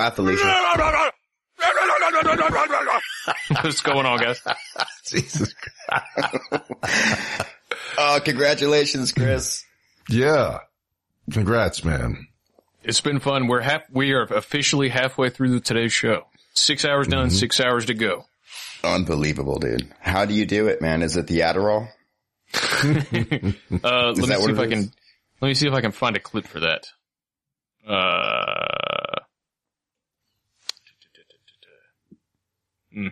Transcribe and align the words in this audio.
Bye, 0.00 0.08
Felicia. 0.08 0.44
What's 3.62 3.82
going 3.82 4.06
on, 4.06 4.18
guys? 4.18 4.40
Jesus. 5.06 5.54
Oh, 7.98 8.18
congratulations, 8.24 9.12
Chris. 9.12 9.62
Yeah. 10.08 10.60
Congrats, 11.30 11.84
man. 11.84 12.28
It's 12.82 13.02
been 13.02 13.20
fun. 13.20 13.46
We're 13.46 13.60
half, 13.60 13.82
we 13.92 14.12
are 14.12 14.22
officially 14.22 14.88
halfway 14.88 15.28
through 15.28 15.60
today's 15.60 15.92
show. 15.92 16.24
Six 16.54 16.86
hours 16.86 17.06
done, 17.06 17.26
Mm-hmm. 17.26 17.36
six 17.36 17.60
hours 17.60 17.84
to 17.86 17.94
go. 17.94 18.24
Unbelievable, 18.82 19.58
dude. 19.58 19.92
How 20.00 20.24
do 20.24 20.32
you 20.32 20.46
do 20.46 20.68
it, 20.68 20.80
man? 20.80 21.02
Is 21.02 21.18
it 21.18 21.26
the 21.26 21.40
Adderall? 21.40 21.88
Uh, 23.84 24.12
let 24.16 24.16
me 24.16 24.24
see 24.24 24.32
if 24.32 24.48
it 24.48 24.58
I 24.58 24.66
can, 24.66 24.92
let 25.42 25.48
me 25.48 25.54
see 25.54 25.68
if 25.68 25.74
I 25.74 25.82
can 25.82 25.92
find 25.92 26.16
a 26.16 26.20
clip 26.20 26.46
for 26.46 26.60
that. 26.60 26.86
Uh, 27.86 29.20
Hmm. 32.92 33.06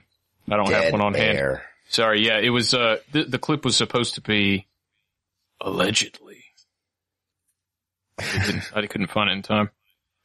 I 0.50 0.56
don't 0.56 0.70
have 0.72 0.92
one 0.92 1.00
on 1.00 1.14
hand. 1.14 1.60
Sorry. 1.90 2.26
Yeah, 2.26 2.38
it 2.38 2.50
was, 2.50 2.74
uh, 2.74 2.98
the, 3.12 3.24
the 3.24 3.38
clip 3.38 3.64
was 3.64 3.76
supposed 3.76 4.14
to 4.14 4.20
be 4.20 4.66
allegedly. 5.60 6.44
I 8.18 8.22
couldn't, 8.22 8.70
I 8.74 8.86
couldn't 8.86 9.10
find 9.10 9.30
it 9.30 9.34
in 9.34 9.42
time. 9.42 9.70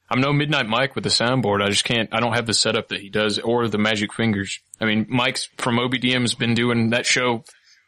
I'm 0.10 0.20
no 0.22 0.34
Midnight 0.34 0.68
Mike 0.68 0.96
with 0.96 1.04
the 1.04 1.10
soundboard. 1.10 1.64
I 1.64 1.70
just 1.70 1.86
can't, 1.86 2.10
I 2.12 2.20
don't 2.20 2.34
have 2.34 2.46
the 2.46 2.54
setup 2.54 2.90
that 2.90 3.00
he 3.00 3.10
does 3.10 3.40
or 3.40 3.68
the 3.68 3.78
magic 3.78 4.14
fingers. 4.14 4.60
I 4.82 4.86
mean, 4.86 5.06
Mike's 5.10 5.50
from 5.58 5.78
OBDM 5.78 6.22
has 6.22 6.36
been 6.36 6.54
doing 6.54 6.90
that 6.92 7.06
show 7.06 7.44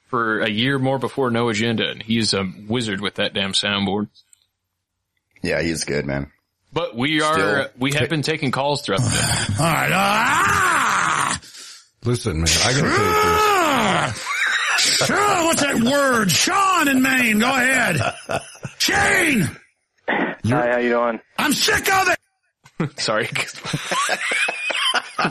for 0.08 0.40
a 0.40 0.50
year 0.50 0.80
more 0.80 0.98
before 0.98 1.30
No 1.30 1.50
Agenda 1.50 1.90
and 1.90 2.02
he's 2.02 2.34
a 2.34 2.50
wizard 2.68 3.02
with 3.02 3.16
that 3.16 3.34
damn 3.34 3.52
soundboard. 3.54 4.08
Yeah, 5.44 5.62
he's 5.62 5.84
good, 5.84 6.06
man. 6.06 6.32
But 6.74 6.96
we 6.96 7.22
are, 7.22 7.34
Still- 7.34 7.68
we 7.78 7.94
have 7.94 8.10
been 8.10 8.22
taking 8.22 8.52
calls 8.52 8.82
throughout 8.82 9.02
the 9.02 9.10
day. 9.10 9.56
All 9.60 9.66
right. 9.66 9.92
Ah! 9.92 10.75
Listen, 12.06 12.38
man, 12.38 12.48
I 12.64 12.72
gotta 12.74 12.82
tell 12.82 14.08
you, 14.08 14.14
Chris. 14.14 15.08
Sure, 15.08 15.46
what's 15.46 15.62
that 15.62 15.82
word? 15.84 16.30
Sean 16.32 16.88
in 16.88 17.02
Maine. 17.02 17.40
Go 17.40 17.50
ahead. 17.50 17.98
Shane! 18.78 19.50
Hi, 20.08 20.72
how 20.72 20.78
you 20.78 20.90
doing? 20.90 21.20
I'm 21.40 21.54
sick 21.54 21.92
of 21.92 22.10
it! 22.10 22.20
Sorry. 23.00 23.28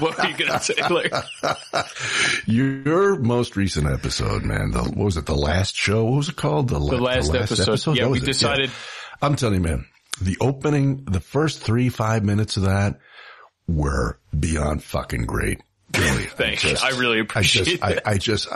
what 0.00 0.18
were 0.18 0.26
you 0.26 0.36
going 0.36 0.50
to 0.50 0.58
say, 0.60 0.74
Larry? 0.90 1.10
Your 2.46 3.16
most 3.20 3.54
recent 3.56 3.86
episode, 3.86 4.42
man. 4.44 4.72
The, 4.72 4.82
what 4.82 4.96
was 4.96 5.16
it? 5.16 5.26
The 5.26 5.36
last 5.36 5.76
show? 5.76 6.04
What 6.04 6.16
was 6.16 6.28
it 6.30 6.36
called? 6.36 6.68
The, 6.68 6.78
The 6.80 6.96
last, 6.96 7.32
episode. 7.34 7.96
Yeah, 7.96 8.04
That 8.04 8.10
we 8.10 8.18
was 8.20 8.22
it. 8.24 8.26
decided, 8.26 8.70
I'm 9.22 9.36
telling 9.36 9.56
you, 9.56 9.60
man, 9.60 9.84
the 10.20 10.36
opening, 10.40 11.04
the 11.04 11.20
first 11.20 11.60
three, 11.60 11.90
five 11.90 12.24
minutes 12.24 12.56
of 12.56 12.64
that 12.64 12.98
were 13.68 14.18
beyond 14.36 14.82
fucking 14.82 15.26
great. 15.26 15.60
Really. 15.98 16.24
thanks. 16.24 16.64
I 16.82 16.90
really 16.90 17.18
I 17.18 17.22
appreciate 17.22 17.64
just, 17.66 17.82
it. 17.82 18.02
I, 18.06 18.12
I 18.12 18.18
just, 18.18 18.48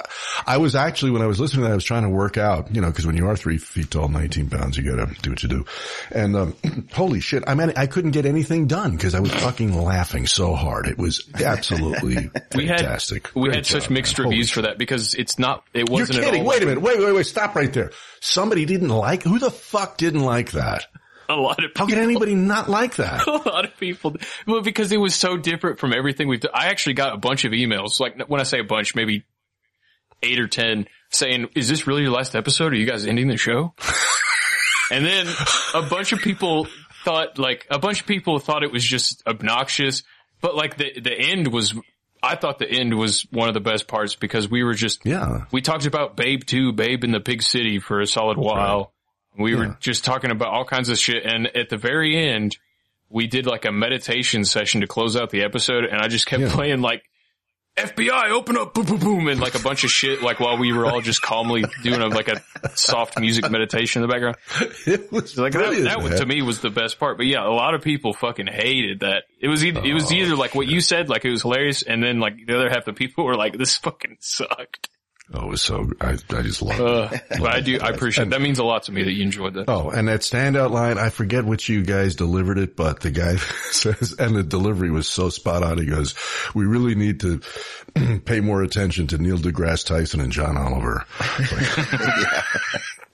I 0.46 0.56
was 0.58 0.74
actually, 0.74 1.12
when 1.12 1.22
I 1.22 1.26
was 1.26 1.38
listening 1.40 1.62
to 1.62 1.68
that, 1.68 1.72
I 1.72 1.74
was 1.74 1.84
trying 1.84 2.02
to 2.02 2.08
work 2.10 2.36
out, 2.36 2.74
you 2.74 2.80
know, 2.80 2.90
cause 2.92 3.06
when 3.06 3.16
you 3.16 3.26
are 3.28 3.36
three 3.36 3.58
feet 3.58 3.90
tall, 3.90 4.08
19 4.08 4.50
pounds, 4.50 4.76
you 4.76 4.84
gotta 4.84 5.12
do 5.22 5.30
what 5.30 5.42
you 5.42 5.48
do. 5.48 5.64
And, 6.10 6.36
um, 6.36 6.56
holy 6.92 7.20
shit. 7.20 7.44
I 7.46 7.54
mean, 7.54 7.72
I 7.76 7.86
couldn't 7.86 8.10
get 8.12 8.26
anything 8.26 8.66
done 8.66 8.96
cause 8.98 9.14
I 9.14 9.20
was 9.20 9.32
fucking 9.32 9.74
laughing 9.80 10.26
so 10.26 10.54
hard. 10.54 10.86
It 10.86 10.98
was 10.98 11.28
absolutely 11.42 12.30
we 12.54 12.66
had 12.66 12.80
fantastic. 12.80 13.30
we 13.34 13.42
Great 13.44 13.56
had 13.56 13.66
such 13.66 13.90
mixed 13.90 14.18
man. 14.18 14.24
Holy 14.24 14.36
reviews 14.36 14.50
for 14.50 14.62
that 14.62 14.78
because 14.78 15.14
it's 15.14 15.38
not 15.38 15.64
it 15.74 15.88
You're 15.88 16.00
wasn't 16.00 16.20
kidding. 16.20 16.40
at 16.40 16.40
all 16.40 16.46
Wait 16.46 16.62
a 16.62 16.66
minute. 16.66 16.82
Wait, 16.82 16.98
wait, 16.98 17.14
wait. 17.14 17.26
Stop 17.26 17.54
right 17.54 17.72
there. 17.72 17.92
Somebody 18.20 18.64
didn't 18.64 18.88
like, 18.88 19.22
who 19.22 19.38
the 19.38 19.50
fuck 19.50 19.96
didn't 19.96 20.22
like 20.24 20.52
that? 20.52 20.86
a 21.34 21.34
lot 21.36 21.62
of 21.64 21.70
How 21.76 21.86
people, 21.86 22.00
can 22.00 22.10
anybody 22.10 22.34
not 22.34 22.68
like 22.68 22.96
that? 22.96 23.26
a 23.26 23.30
lot 23.30 23.64
of 23.64 23.76
people 23.78 24.16
well 24.46 24.62
because 24.62 24.92
it 24.92 24.96
was 24.98 25.14
so 25.14 25.36
different 25.36 25.78
from 25.78 25.92
everything 25.92 26.28
we've 26.28 26.40
done. 26.40 26.52
I 26.54 26.66
actually 26.66 26.94
got 26.94 27.14
a 27.14 27.18
bunch 27.18 27.44
of 27.44 27.52
emails 27.52 28.00
like 28.00 28.28
when 28.28 28.40
I 28.40 28.44
say 28.44 28.60
a 28.60 28.64
bunch 28.64 28.94
maybe 28.94 29.24
8 30.22 30.40
or 30.40 30.48
10 30.48 30.86
saying 31.10 31.48
is 31.54 31.68
this 31.68 31.86
really 31.86 32.02
your 32.02 32.10
last 32.12 32.34
episode 32.34 32.72
are 32.72 32.76
you 32.76 32.86
guys 32.86 33.06
ending 33.06 33.28
the 33.28 33.36
show? 33.36 33.74
and 34.90 35.04
then 35.04 35.26
a 35.74 35.82
bunch 35.82 36.12
of 36.12 36.20
people 36.20 36.66
thought 37.04 37.38
like 37.38 37.66
a 37.70 37.78
bunch 37.78 38.00
of 38.00 38.06
people 38.06 38.38
thought 38.38 38.62
it 38.62 38.72
was 38.72 38.84
just 38.84 39.22
obnoxious 39.26 40.02
but 40.40 40.54
like 40.54 40.76
the 40.76 41.00
the 41.00 41.12
end 41.12 41.52
was 41.52 41.74
I 42.22 42.34
thought 42.36 42.58
the 42.58 42.68
end 42.68 42.94
was 42.94 43.22
one 43.30 43.48
of 43.48 43.54
the 43.54 43.60
best 43.60 43.86
parts 43.86 44.16
because 44.16 44.50
we 44.50 44.64
were 44.64 44.74
just 44.74 45.04
Yeah. 45.06 45.44
we 45.52 45.60
talked 45.60 45.86
about 45.86 46.16
Babe 46.16 46.42
2, 46.44 46.72
Babe 46.72 47.04
in 47.04 47.12
the 47.12 47.20
Big 47.20 47.42
City 47.42 47.78
for 47.78 48.00
a 48.00 48.06
solid 48.06 48.36
while. 48.36 48.92
We 49.38 49.52
Yeah. 49.52 49.58
were 49.58 49.76
just 49.80 50.04
talking 50.04 50.30
about 50.30 50.48
all 50.48 50.64
kinds 50.64 50.88
of 50.88 50.98
shit. 50.98 51.24
And 51.24 51.46
at 51.56 51.68
the 51.68 51.76
very 51.76 52.16
end, 52.16 52.56
we 53.08 53.26
did 53.26 53.46
like 53.46 53.64
a 53.64 53.72
meditation 53.72 54.44
session 54.44 54.80
to 54.82 54.86
close 54.86 55.16
out 55.16 55.30
the 55.30 55.42
episode. 55.42 55.84
And 55.84 56.00
I 56.00 56.08
just 56.08 56.26
kept 56.26 56.42
Yeah. 56.42 56.52
playing 56.52 56.80
like 56.82 57.04
FBI, 57.76 58.30
open 58.30 58.56
up, 58.56 58.74
boom, 58.74 58.86
boom, 58.86 58.98
boom, 58.98 59.28
and 59.28 59.38
like 59.38 59.54
a 59.54 59.60
bunch 59.60 59.84
of 59.84 59.90
shit, 59.92 60.20
like 60.20 60.40
while 60.40 60.58
we 60.58 60.72
were 60.72 60.84
all 60.84 61.00
just 61.00 61.22
calmly 61.22 61.64
doing 61.84 62.00
a, 62.00 62.08
like 62.08 62.26
a 62.26 62.42
soft 62.74 63.20
music 63.20 63.48
meditation 63.52 64.02
in 64.02 64.08
the 64.08 64.12
background. 64.12 64.36
It 64.86 65.12
was 65.12 65.38
Like 65.38 65.52
that, 65.52 65.70
that 65.84 66.02
man. 66.02 66.18
to 66.18 66.26
me 66.26 66.42
was 66.42 66.60
the 66.60 66.70
best 66.70 66.98
part. 66.98 67.18
But 67.18 67.26
yeah, 67.26 67.46
a 67.46 67.54
lot 67.54 67.74
of 67.74 67.82
people 67.82 68.14
fucking 68.14 68.48
hated 68.48 69.00
that. 69.00 69.24
It 69.40 69.46
was 69.46 69.64
either, 69.64 69.80
it 69.84 69.94
was 69.94 70.10
oh, 70.10 70.14
either 70.16 70.34
like 70.34 70.56
what 70.56 70.66
you 70.66 70.80
said, 70.80 71.08
like 71.08 71.24
it 71.24 71.30
was 71.30 71.42
hilarious. 71.42 71.82
And 71.82 72.02
then 72.02 72.18
like 72.18 72.44
the 72.44 72.56
other 72.56 72.68
half 72.68 72.78
of 72.78 72.84
the 72.86 72.92
people 72.94 73.24
were 73.24 73.36
like, 73.36 73.56
this 73.56 73.76
fucking 73.76 74.16
sucked. 74.18 74.88
Oh, 75.32 75.44
it 75.44 75.48
was 75.48 75.62
so, 75.62 75.90
I, 76.00 76.16
I 76.30 76.42
just 76.42 76.62
love 76.62 76.80
it. 76.80 77.22
Uh, 77.30 77.38
but 77.38 77.54
I 77.54 77.60
do, 77.60 77.78
I 77.80 77.90
appreciate, 77.90 78.30
that 78.30 78.40
means 78.40 78.58
a 78.58 78.64
lot 78.64 78.84
to 78.84 78.92
me 78.92 79.02
that 79.02 79.12
you 79.12 79.22
enjoyed 79.22 79.54
that. 79.54 79.66
Oh, 79.68 79.90
and 79.90 80.08
that 80.08 80.20
standout 80.20 80.70
line, 80.70 80.96
I 80.96 81.10
forget 81.10 81.44
which 81.44 81.68
you 81.68 81.82
guys 81.82 82.16
delivered 82.16 82.56
it, 82.56 82.76
but 82.76 83.00
the 83.00 83.10
guy 83.10 83.36
says, 83.70 84.14
and 84.18 84.34
the 84.34 84.42
delivery 84.42 84.90
was 84.90 85.06
so 85.06 85.28
spot 85.28 85.62
on. 85.62 85.76
He 85.76 85.84
goes, 85.84 86.14
we 86.54 86.64
really 86.64 86.94
need 86.94 87.20
to 87.20 87.40
pay 88.24 88.40
more 88.40 88.62
attention 88.62 89.08
to 89.08 89.18
Neil 89.18 89.36
deGrasse 89.36 89.84
Tyson 89.86 90.20
and 90.20 90.32
John 90.32 90.56
Oliver. 90.56 91.04
Like, 91.38 92.44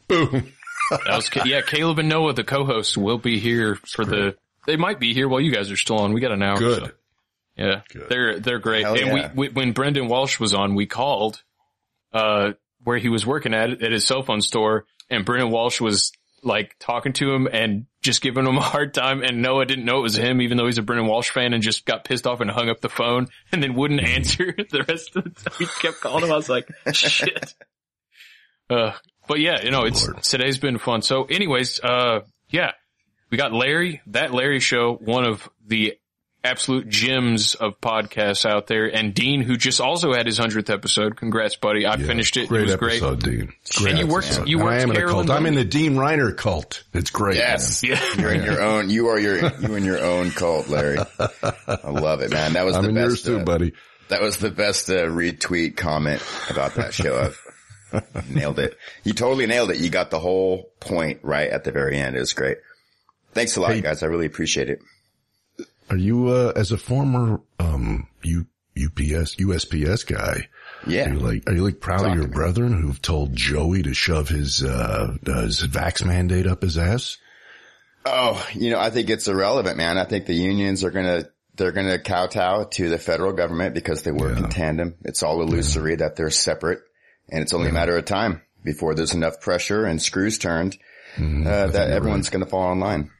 Boom. 0.08 0.52
That 0.90 1.16
was, 1.16 1.30
yeah, 1.44 1.62
Caleb 1.62 1.98
and 1.98 2.08
Noah, 2.08 2.34
the 2.34 2.44
co-hosts, 2.44 2.96
will 2.96 3.18
be 3.18 3.40
here 3.40 3.74
for 3.74 4.04
the, 4.04 4.36
they 4.66 4.76
might 4.76 5.00
be 5.00 5.14
here 5.14 5.28
while 5.28 5.40
you 5.40 5.50
guys 5.50 5.72
are 5.72 5.76
still 5.76 5.98
on. 5.98 6.12
We 6.12 6.20
got 6.20 6.30
an 6.30 6.42
hour. 6.42 6.58
Good. 6.58 6.82
so, 6.84 6.90
yeah. 7.56 7.80
They're, 8.08 8.38
they're 8.38 8.58
great. 8.60 8.84
Hell 8.84 8.96
and 8.96 9.06
yeah. 9.06 9.32
we, 9.34 9.48
we, 9.48 9.52
when 9.52 9.72
Brendan 9.72 10.06
Walsh 10.06 10.38
was 10.38 10.54
on, 10.54 10.76
we 10.76 10.86
called, 10.86 11.42
uh, 12.14 12.52
where 12.82 12.96
he 12.96 13.08
was 13.08 13.26
working 13.26 13.52
at, 13.52 13.82
at 13.82 13.92
his 13.92 14.06
cell 14.06 14.22
phone 14.22 14.40
store 14.40 14.86
and 15.10 15.24
Brendan 15.24 15.50
Walsh 15.50 15.80
was 15.80 16.12
like 16.42 16.76
talking 16.78 17.12
to 17.14 17.32
him 17.32 17.48
and 17.50 17.86
just 18.02 18.20
giving 18.20 18.46
him 18.46 18.56
a 18.56 18.60
hard 18.60 18.94
time 18.94 19.22
and 19.22 19.42
Noah 19.42 19.64
didn't 19.64 19.84
know 19.84 19.98
it 19.98 20.02
was 20.02 20.16
him 20.16 20.40
even 20.40 20.56
though 20.56 20.66
he's 20.66 20.78
a 20.78 20.82
Brendan 20.82 21.06
Walsh 21.08 21.30
fan 21.30 21.52
and 21.54 21.62
just 21.62 21.84
got 21.86 22.04
pissed 22.04 22.26
off 22.26 22.40
and 22.40 22.50
hung 22.50 22.68
up 22.68 22.80
the 22.80 22.88
phone 22.88 23.28
and 23.50 23.62
then 23.62 23.74
wouldn't 23.74 24.00
answer 24.04 24.54
the 24.70 24.84
rest 24.88 25.16
of 25.16 25.24
the 25.24 25.30
time. 25.30 25.54
He 25.58 25.66
kept 25.66 26.00
calling 26.00 26.24
him. 26.24 26.32
I 26.32 26.36
was 26.36 26.48
like, 26.48 26.68
shit. 26.92 27.54
Uh, 28.70 28.92
but 29.28 29.40
yeah, 29.40 29.62
you 29.62 29.70
know, 29.70 29.82
it's, 29.82 30.08
Lord. 30.08 30.22
today's 30.22 30.56
been 30.56 30.78
fun. 30.78 31.02
So 31.02 31.24
anyways, 31.24 31.80
uh, 31.80 32.20
yeah, 32.48 32.70
we 33.30 33.36
got 33.36 33.52
Larry, 33.52 34.00
that 34.06 34.32
Larry 34.32 34.58
show, 34.58 34.94
one 34.94 35.26
of 35.26 35.46
the 35.66 35.98
absolute 36.44 36.88
gems 36.88 37.54
of 37.54 37.80
podcasts 37.80 38.44
out 38.48 38.66
there, 38.66 38.86
and 38.86 39.14
Dean, 39.14 39.40
who 39.40 39.56
just 39.56 39.80
also 39.80 40.12
had 40.12 40.26
his 40.26 40.38
hundredth 40.38 40.70
episode. 40.70 41.16
Congrats, 41.16 41.56
buddy! 41.56 41.86
I 41.86 41.96
Yeah, 41.96 42.06
finished 42.06 42.36
it. 42.36 42.48
Great 42.48 42.68
it 42.68 42.80
was 42.80 42.92
episode, 43.00 43.22
Dean. 43.22 43.52
Great 43.76 43.90
And 43.90 43.98
you 43.98 44.06
worked- 44.06 44.26
episode. 44.26 44.48
you 44.48 44.58
And 44.58 44.64
worked 44.66 44.78
I 44.78 44.82
am 44.82 44.90
in 44.90 44.96
a 44.96 44.98
Carolyn 45.00 45.26
cult. 45.26 45.38
I'm 45.38 45.46
in 45.46 45.54
the 45.54 45.64
Dean 45.64 45.94
Reiner 45.94 46.36
cult. 46.36 46.84
It's 46.92 47.10
great. 47.10 47.36
Yes. 47.38 47.80
great. 47.80 47.92
Yeah, 47.98 48.14
You're 48.20 48.32
in 48.34 48.42
your 48.44 48.62
own, 48.62 48.90
you 48.90 49.08
are 49.08 49.18
your, 49.18 49.36
you 49.60 49.74
in 49.74 49.84
your 49.84 49.98
own 50.04 50.30
cult, 50.30 50.68
Larry. 50.68 50.98
I 51.18 51.90
love 51.90 52.20
it, 52.20 52.30
man. 52.30 52.52
That 52.52 52.64
was 52.64 52.74
man. 52.74 52.84
I'm 52.84 52.94
the 52.94 53.00
in 53.00 53.08
best. 53.08 53.24
yours 53.26 53.36
too, 53.38 53.38
uh, 53.40 53.44
buddy. 53.44 53.72
That 54.08 54.20
was 54.20 54.36
the 54.36 54.50
best 54.50 54.90
uh, 54.90 55.06
retweet 55.06 55.76
comment 55.76 56.22
about 56.50 56.74
that 56.74 56.92
show. 56.92 57.32
I've 57.92 58.28
nailed 58.30 58.58
it. 58.58 58.76
You 59.02 59.12
totally 59.14 59.46
nailed 59.46 59.70
it. 59.70 59.78
You 59.78 59.88
got 59.88 60.10
the 60.10 60.18
whole 60.20 60.70
point 60.80 61.20
right 61.22 61.48
at 61.48 61.64
the 61.64 61.72
very 61.72 61.96
end. 61.98 62.14
It 62.16 62.20
was 62.20 62.32
great. 62.34 62.58
Thanks 63.32 63.56
a 63.56 63.60
lot, 63.60 63.72
Hey. 63.72 63.80
guys. 63.80 64.02
I 64.02 64.06
really 64.06 64.26
appreciate 64.26 64.68
it. 64.68 64.80
Are 65.90 65.96
you, 65.96 66.28
uh, 66.28 66.52
as 66.56 66.72
a 66.72 66.78
former, 66.78 67.40
um, 67.58 68.08
U, 68.22 68.46
UPS, 68.76 69.36
USPS 69.36 70.04
guy, 70.06 70.48
Yeah. 70.86 71.08
Are 71.10 71.12
you 71.14 71.20
like, 71.20 71.48
are 71.48 71.52
you 71.54 71.62
like 71.64 71.80
proud 71.80 71.98
Talk 72.00 72.08
of 72.10 72.14
your 72.16 72.24
to 72.24 72.30
brethren 72.30 72.72
who've 72.80 73.00
told 73.00 73.34
Joey 73.36 73.82
to 73.82 73.94
shove 73.94 74.28
his, 74.28 74.62
uh, 74.64 75.16
uh, 75.26 75.42
his 75.42 75.62
vax 75.66 76.04
mandate 76.04 76.46
up 76.46 76.62
his 76.62 76.76
ass? 76.76 77.16
Oh, 78.06 78.44
you 78.54 78.70
know, 78.70 78.78
I 78.80 78.90
think 78.90 79.08
it's 79.10 79.28
irrelevant, 79.28 79.76
man. 79.76 79.96
I 79.96 80.04
think 80.04 80.26
the 80.26 80.34
unions 80.34 80.84
are 80.84 80.90
gonna, 80.90 81.24
they're 81.56 81.72
gonna 81.72 81.98
kowtow 81.98 82.64
to 82.64 82.88
the 82.90 82.98
federal 82.98 83.32
government 83.32 83.74
because 83.74 84.02
they 84.02 84.10
work 84.12 84.36
Yeah. 84.38 84.44
in 84.44 84.50
tandem. 84.50 84.94
It's 85.04 85.22
all 85.22 85.40
illusory 85.40 85.96
that 85.96 86.16
they're 86.16 86.30
separate 86.30 86.80
and 87.30 87.40
it's 87.42 87.54
only 87.54 87.68
a 87.70 87.72
matter 87.72 87.96
of 87.96 88.04
time 88.04 88.42
before 88.64 88.94
there's 88.94 89.14
enough 89.14 89.40
pressure 89.40 89.84
and 89.84 90.00
screws 90.02 90.38
turned, 90.38 90.76
Mm-hmm. 91.16 91.46
uh, 91.46 91.66
that 91.68 91.90
everyone's 91.90 92.28
gonna 92.28 92.44
fall 92.44 92.72
in 92.72 92.80
line. 92.80 93.10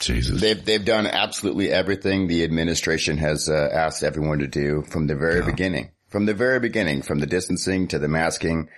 Jesus. 0.00 0.40
They've 0.40 0.62
they've 0.64 0.84
done 0.84 1.06
absolutely 1.06 1.70
everything 1.70 2.26
the 2.26 2.44
administration 2.44 3.16
has 3.18 3.48
uh, 3.48 3.70
asked 3.72 4.02
everyone 4.02 4.40
to 4.40 4.46
do 4.46 4.82
from 4.82 5.06
the 5.06 5.14
very 5.14 5.42
beginning. 5.42 5.90
From 6.08 6.26
the 6.26 6.34
very 6.34 6.60
beginning, 6.60 7.02
from 7.02 7.18
the 7.20 7.26
distancing 7.26 7.88
to 7.88 7.98
the 7.98 8.08
masking, 8.08 8.68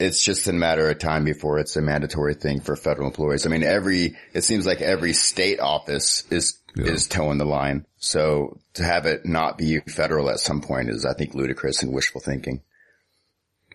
it's 0.00 0.24
just 0.24 0.46
a 0.48 0.52
matter 0.52 0.88
of 0.90 0.98
time 0.98 1.24
before 1.24 1.58
it's 1.58 1.76
a 1.76 1.82
mandatory 1.82 2.34
thing 2.34 2.60
for 2.60 2.74
federal 2.76 3.06
employees. 3.08 3.46
I 3.46 3.50
mean, 3.50 3.62
every 3.62 4.16
it 4.32 4.42
seems 4.44 4.66
like 4.66 4.80
every 4.80 5.12
state 5.12 5.60
office 5.60 6.24
is 6.30 6.58
Yeah. 6.76 6.92
is 6.92 7.06
towing 7.06 7.38
the 7.38 7.44
line. 7.44 7.86
So 7.98 8.58
to 8.74 8.82
have 8.84 9.06
it 9.06 9.24
not 9.24 9.56
be 9.58 9.78
federal 9.80 10.28
at 10.30 10.40
some 10.40 10.60
point 10.60 10.90
is, 10.90 11.04
I 11.06 11.14
think, 11.14 11.34
ludicrous 11.34 11.82
and 11.82 11.92
wishful 11.92 12.20
thinking. 12.20 12.62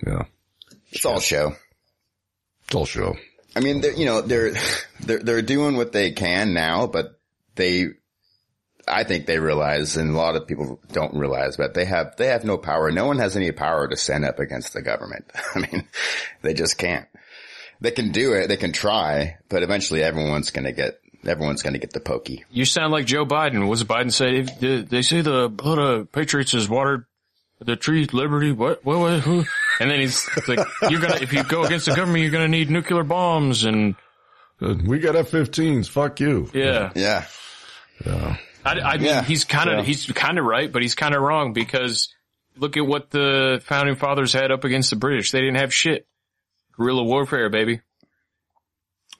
Yeah. 0.05 0.23
It's 0.91 1.05
all 1.05 1.19
show. 1.19 1.55
It's 2.65 2.75
all 2.75 2.85
show. 2.85 3.15
I 3.59 3.61
mean, 3.61 3.83
you 3.97 4.05
know, 4.05 4.21
they're, 4.21 4.53
they're, 5.01 5.19
they're 5.19 5.41
doing 5.41 5.75
what 5.75 5.91
they 5.91 6.11
can 6.11 6.53
now, 6.53 6.87
but 6.87 7.19
they, 7.55 7.87
I 8.87 9.03
think 9.03 9.25
they 9.25 9.37
realize, 9.37 9.97
and 9.97 10.11
a 10.11 10.17
lot 10.17 10.37
of 10.37 10.47
people 10.47 10.79
don't 10.93 11.13
realize, 11.13 11.57
but 11.57 11.73
they 11.73 11.83
have, 11.83 12.15
they 12.15 12.27
have 12.27 12.45
no 12.45 12.57
power. 12.57 12.89
No 12.89 13.05
one 13.05 13.19
has 13.19 13.35
any 13.35 13.51
power 13.51 13.85
to 13.87 13.97
stand 13.97 14.23
up 14.23 14.39
against 14.39 14.71
the 14.71 14.81
government. 14.81 15.29
I 15.55 15.59
mean, 15.59 15.87
they 16.41 16.53
just 16.53 16.77
can't. 16.77 17.05
They 17.81 17.91
can 17.91 18.13
do 18.13 18.31
it. 18.31 18.47
They 18.47 18.55
can 18.55 18.71
try, 18.71 19.37
but 19.49 19.61
eventually 19.61 20.03
everyone's 20.03 20.51
going 20.51 20.65
to 20.65 20.71
get, 20.71 21.01
everyone's 21.25 21.61
going 21.61 21.73
to 21.73 21.79
get 21.79 21.91
the 21.91 21.99
pokey. 21.99 22.45
You 22.49 22.63
sound 22.63 22.93
like 22.93 23.05
Joe 23.05 23.25
Biden. 23.25 23.67
What's 23.67 23.83
Biden 23.83 24.13
say? 24.13 24.41
They 24.81 25.01
say 25.01 25.19
the 25.19 25.33
oh, 25.43 25.49
blood 25.49 25.79
of 25.79 26.11
patriots 26.13 26.53
is 26.53 26.69
watered, 26.69 27.05
the 27.59 27.75
tree, 27.75 28.07
liberty, 28.11 28.53
what, 28.53 28.85
what, 28.85 28.99
what, 28.99 29.19
who? 29.19 29.43
And 29.79 29.89
then 29.89 29.99
he's 29.99 30.27
like, 30.47 30.59
you're 30.89 30.99
gonna, 31.01 31.17
if 31.21 31.31
you 31.33 31.43
go 31.43 31.63
against 31.63 31.85
the 31.85 31.95
government, 31.95 32.21
you're 32.21 32.31
gonna 32.31 32.47
need 32.47 32.69
nuclear 32.69 33.03
bombs 33.03 33.63
and, 33.65 33.95
we 34.61 34.99
got 34.99 35.15
F-15s. 35.15 35.87
Fuck 35.87 36.19
you. 36.19 36.49
yeah. 36.53 36.91
Yeah. 36.95 37.25
Yeah. 38.05 38.37
I, 38.65 38.71
I 38.73 38.97
mean, 38.97 39.05
Yeah. 39.05 39.23
he's 39.23 39.45
kind 39.45 39.69
of, 39.69 39.77
Yeah. 39.79 39.83
he's 39.85 40.05
kind 40.11 40.37
of 40.37 40.43
right, 40.45 40.69
but 40.69 40.81
he's 40.81 40.95
kind 40.95 41.15
of 41.15 41.21
wrong 41.21 41.53
because 41.53 42.13
look 42.57 42.75
at 42.75 42.85
what 42.85 43.09
the 43.09 43.61
founding 43.63 43.95
fathers 43.95 44.33
had 44.33 44.51
up 44.51 44.65
against 44.65 44.89
the 44.89 44.97
British. 44.97 45.31
They 45.31 45.39
didn't 45.39 45.57
have 45.59 45.73
shit. 45.73 46.05
Guerrilla 46.77 47.03
warfare, 47.03 47.49
baby. 47.49 47.79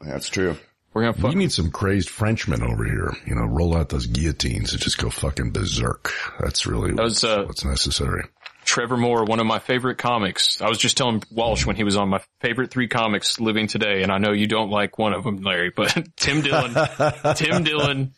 That's 0.02 0.28
true. 0.30 0.58
We're 0.94 1.04
gonna 1.04 1.14
fuck. 1.14 1.32
You 1.32 1.38
need 1.38 1.52
some 1.52 1.72
crazed 1.72 2.10
Frenchmen 2.10 2.64
over 2.64 2.84
here. 2.84 3.14
You 3.26 3.36
know, 3.36 3.46
roll 3.46 3.78
out 3.78 3.90
those 3.90 4.08
guillotines 4.08 4.74
and 4.74 4.82
just 4.82 4.98
go 4.98 5.10
fucking 5.10 5.52
berserk. 5.52 6.12
That's 6.40 6.66
really 6.66 6.94
was, 6.94 7.24
uh, 7.24 7.44
what's 7.46 7.64
necessary. 7.64 8.24
Trevor 8.70 8.98
Moore, 8.98 9.24
one 9.26 9.40
of 9.40 9.48
my 9.48 9.58
favorite 9.58 9.98
comics. 9.98 10.62
I 10.62 10.70
was 10.70 10.78
just 10.78 10.96
telling 10.96 11.24
Walsh 11.32 11.66
when 11.66 11.76
he 11.76 11.84
was 11.84 11.98
on 11.98 12.08
my 12.08 12.22
favorite 12.40 12.70
three 12.70 12.88
comics 12.88 13.40
living 13.40 13.66
today, 13.66 14.04
and 14.04 14.12
I 14.12 14.20
know 14.20 14.32
you 14.32 14.46
don't 14.46 14.70
like 14.70 15.00
one 15.00 15.12
of 15.12 15.24
them, 15.24 15.38
Larry, 15.38 15.72
but 15.76 15.88
Tim 16.16 16.42
Dillon, 16.42 16.76
Tim 17.36 17.64
Dillon, 17.64 18.14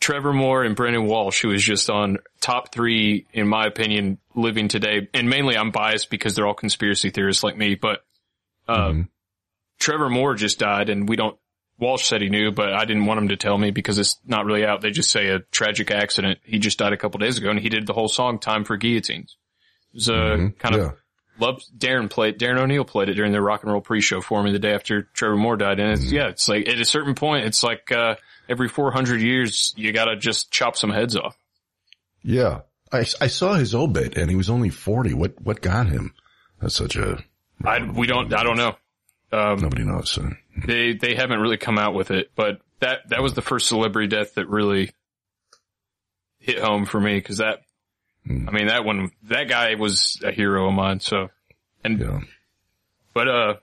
Trevor 0.00 0.32
Moore, 0.32 0.64
and 0.64 0.74
Brendan 0.74 1.06
Walsh, 1.06 1.42
who 1.42 1.52
is 1.52 1.62
just 1.62 1.88
on 1.90 2.18
top 2.40 2.74
three, 2.74 3.28
in 3.32 3.46
my 3.46 3.64
opinion, 3.66 4.18
living 4.34 4.66
today. 4.66 5.06
And 5.14 5.30
mainly 5.30 5.56
I'm 5.56 5.70
biased 5.70 6.10
because 6.10 6.34
they're 6.34 6.46
all 6.48 6.54
conspiracy 6.54 7.10
theorists 7.10 7.44
like 7.44 7.56
me, 7.56 7.76
but, 7.76 8.04
uh, 8.66 8.88
Mhm. 8.88 9.08
Trevor 9.78 10.10
Moore 10.10 10.34
just 10.34 10.58
died 10.58 10.88
and 10.88 11.08
we 11.08 11.14
don't, 11.14 11.38
Walsh 11.78 12.04
said 12.04 12.20
he 12.20 12.30
knew, 12.30 12.50
but 12.50 12.72
I 12.72 12.84
didn't 12.84 13.06
want 13.06 13.18
him 13.18 13.28
to 13.28 13.36
tell 13.36 13.58
me 13.58 13.70
because 13.70 14.00
it's 14.00 14.18
not 14.26 14.44
really 14.44 14.66
out. 14.66 14.80
They 14.80 14.90
just 14.90 15.12
say 15.12 15.28
a 15.28 15.38
tragic 15.52 15.92
accident. 15.92 16.40
He 16.42 16.58
just 16.58 16.80
died 16.80 16.92
a 16.92 16.96
couple 16.96 17.18
days 17.20 17.38
ago 17.38 17.50
and 17.50 17.60
he 17.60 17.68
did 17.68 17.86
the 17.86 17.92
whole 17.92 18.08
song 18.08 18.40
Time 18.40 18.64
for 18.64 18.76
Guillotines. 18.76 19.36
It 19.92 19.96
was 19.96 20.08
a 20.08 20.12
Mhm. 20.12 20.58
kind 20.58 20.74
of 20.74 20.80
Yeah. 20.80 20.90
loved 21.38 21.64
Darren 21.78 22.08
played 22.10 22.38
Darren 22.38 22.58
O'Neill 22.60 22.84
played 22.84 23.08
it 23.08 23.14
during 23.14 23.32
the 23.32 23.40
rock 23.42 23.62
and 23.62 23.72
roll 23.72 23.80
pre-show 23.80 24.20
for 24.20 24.42
me 24.42 24.52
the 24.52 24.58
day 24.58 24.72
after 24.74 25.02
Trevor 25.14 25.36
Moore 25.36 25.56
died. 25.56 25.80
And 25.80 25.92
it's, 25.92 26.10
yeah, 26.10 26.28
it's 26.28 26.48
like 26.48 26.68
at 26.68 26.80
a 26.80 26.84
certain 26.84 27.14
point, 27.14 27.44
it's 27.46 27.62
like, 27.62 27.90
uh, 27.92 28.16
every 28.48 28.68
400 28.68 29.20
years, 29.20 29.72
you 29.76 29.92
gotta 29.92 30.16
just 30.16 30.50
chop 30.50 30.76
some 30.76 30.90
heads 30.90 31.16
off. 31.16 31.36
Yeah. 32.22 32.60
I, 32.92 33.00
I 33.20 33.26
saw 33.28 33.54
his 33.54 33.74
obit 33.74 34.16
and 34.18 34.28
he 34.30 34.36
was 34.36 34.50
only 34.50 34.68
40. 34.68 35.14
What, 35.14 35.40
what 35.40 35.60
got 35.62 35.88
him? 35.88 36.14
That's 36.60 36.74
such 36.74 36.96
a, 36.96 37.18
I, 37.64 37.82
we 37.90 38.06
don't, 38.06 38.32
I 38.34 38.42
don't 38.44 38.56
know. 38.58 38.76
Um, 39.32 39.60
nobody 39.60 39.84
knows. 39.84 40.10
So. 40.10 40.30
they, 40.66 40.92
they 40.92 41.14
haven't 41.14 41.40
really 41.40 41.56
come 41.56 41.78
out 41.78 41.94
with 41.94 42.10
it, 42.10 42.30
but 42.36 42.60
that, 42.80 43.08
that 43.08 43.22
was 43.22 43.32
the 43.34 43.40
first 43.42 43.66
celebrity 43.66 44.08
death 44.08 44.34
that 44.34 44.48
really 44.48 44.90
hit 46.38 46.58
home 46.58 46.84
for 46.84 47.00
me. 47.00 47.20
Cause 47.20 47.38
that, 47.38 47.62
Hmm. 48.26 48.48
I 48.48 48.52
mean, 48.52 48.66
that 48.68 48.84
one, 48.84 49.10
that 49.24 49.48
guy 49.48 49.74
was 49.74 50.20
a 50.24 50.30
hero 50.32 50.68
of 50.68 50.74
mine. 50.74 51.00
So, 51.00 51.28
and 51.84 51.98
Yeah. 51.98 52.20
But 53.14 53.28
uh, 53.28 53.54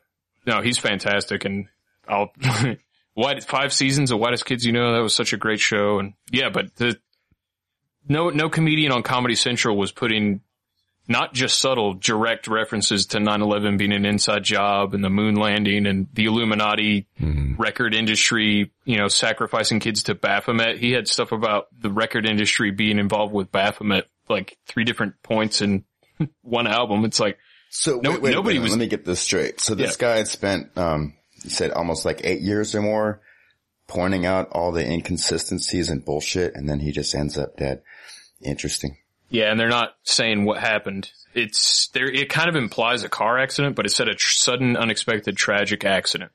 no, 0.45 0.61
he's 0.61 0.77
fantastic, 0.77 1.45
and 1.45 1.67
I'll 2.07 2.31
White 3.15 3.43
five 3.43 3.73
seasons 3.73 4.11
of 4.11 4.19
Whitest 4.19 4.45
Kids 4.45 4.63
You 4.65 4.71
Know. 4.71 4.93
That 4.93 5.01
was 5.01 5.13
such 5.15 5.33
a 5.33 5.37
great 5.37 5.59
show, 5.59 5.99
and 5.99 6.13
yeah, 6.31 6.49
but 6.49 6.75
the 6.75 6.97
no 8.07 8.29
no 8.29 8.49
comedian 8.49 8.91
on 8.91 9.03
Comedy 9.03 9.35
Central 9.35 9.75
was 9.77 9.91
putting 9.91 10.41
not 11.07 11.33
just 11.33 11.57
subtle, 11.59 11.95
direct 11.95 12.47
references 12.47 13.07
to 13.07 13.17
9/11 13.17 13.77
being 13.79 13.91
an 13.91 14.05
inside 14.05 14.43
job 14.43 14.93
and 14.93 15.03
the 15.03 15.09
moon 15.09 15.35
landing 15.35 15.87
and 15.87 16.07
the 16.13 16.25
Illuminati 16.25 17.07
Mhm. 17.19 17.57
record 17.57 17.95
industry, 17.95 18.71
you 18.85 18.97
know, 18.97 19.07
sacrificing 19.07 19.79
kids 19.79 20.03
to 20.03 20.13
Baphomet. 20.15 20.77
He 20.77 20.91
had 20.91 21.07
stuff 21.07 21.31
about 21.31 21.67
the 21.77 21.89
record 21.89 22.27
industry 22.27 22.69
being 22.69 22.99
involved 22.99 23.33
with 23.33 23.51
Baphomet, 23.51 24.07
like 24.29 24.57
three 24.67 24.83
different 24.83 25.21
points 25.23 25.61
in 25.61 25.83
one 26.41 26.67
album. 26.67 27.05
It's 27.05 27.19
like. 27.19 27.37
So 27.71 27.99
No- 28.01 28.11
wait, 28.11 28.21
wait, 28.21 28.31
nobody 28.31 28.57
wait, 28.57 28.63
was- 28.63 28.71
Let 28.71 28.79
me 28.79 28.87
get 28.87 29.05
this 29.05 29.19
straight. 29.19 29.59
So 29.61 29.75
this 29.75 29.91
Yeah. 29.99 30.07
guy 30.07 30.17
had 30.17 30.27
spent, 30.27 30.77
um, 30.77 31.13
he 31.43 31.49
said 31.49 31.71
almost 31.71 32.03
like 32.05 32.21
eight 32.23 32.41
years 32.41 32.73
or 32.75 32.81
more 32.81 33.21
pointing 33.87 34.25
out 34.25 34.49
all 34.51 34.71
the 34.71 34.85
inconsistencies 34.87 35.89
and 35.89 36.03
bullshit, 36.05 36.55
and 36.55 36.67
then 36.69 36.79
he 36.79 36.91
just 36.91 37.13
ends 37.15 37.37
up 37.37 37.57
dead. 37.57 37.81
Interesting. 38.41 38.97
Yeah, 39.29 39.51
and 39.51 39.59
they're 39.59 39.69
not 39.69 39.91
saying 40.03 40.45
what 40.45 40.59
happened. 40.59 41.11
It's 41.35 41.89
there. 41.93 42.07
It 42.09 42.29
kind 42.29 42.49
of 42.49 42.55
implies 42.55 43.03
a 43.03 43.09
car 43.09 43.37
accident, 43.37 43.75
but 43.75 43.85
it 43.85 43.89
said 43.91 44.07
a 44.07 44.15
tr- 44.15 44.31
sudden, 44.31 44.75
unexpected, 44.75 45.37
tragic 45.37 45.85
accident. 45.85 46.31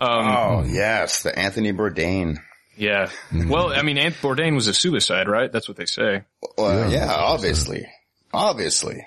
Um, 0.00 0.26
Oh 0.26 0.64
yes, 0.66 1.22
the 1.22 1.38
Anthony 1.38 1.72
Bourdain. 1.72 2.38
Yeah. 2.76 3.10
Well, 3.32 3.72
I 3.72 3.82
mean, 3.82 3.96
Anth 3.96 4.20
Bourdain 4.20 4.54
was 4.54 4.66
a 4.66 4.74
suicide, 4.74 5.28
right? 5.28 5.50
That's 5.52 5.68
what 5.68 5.76
they 5.76 5.86
say. 5.86 6.22
Well, 6.58 6.90
Yeah. 6.90 7.06
yeah, 7.06 7.14
obviously, 7.14 7.86
obviously. 8.32 9.06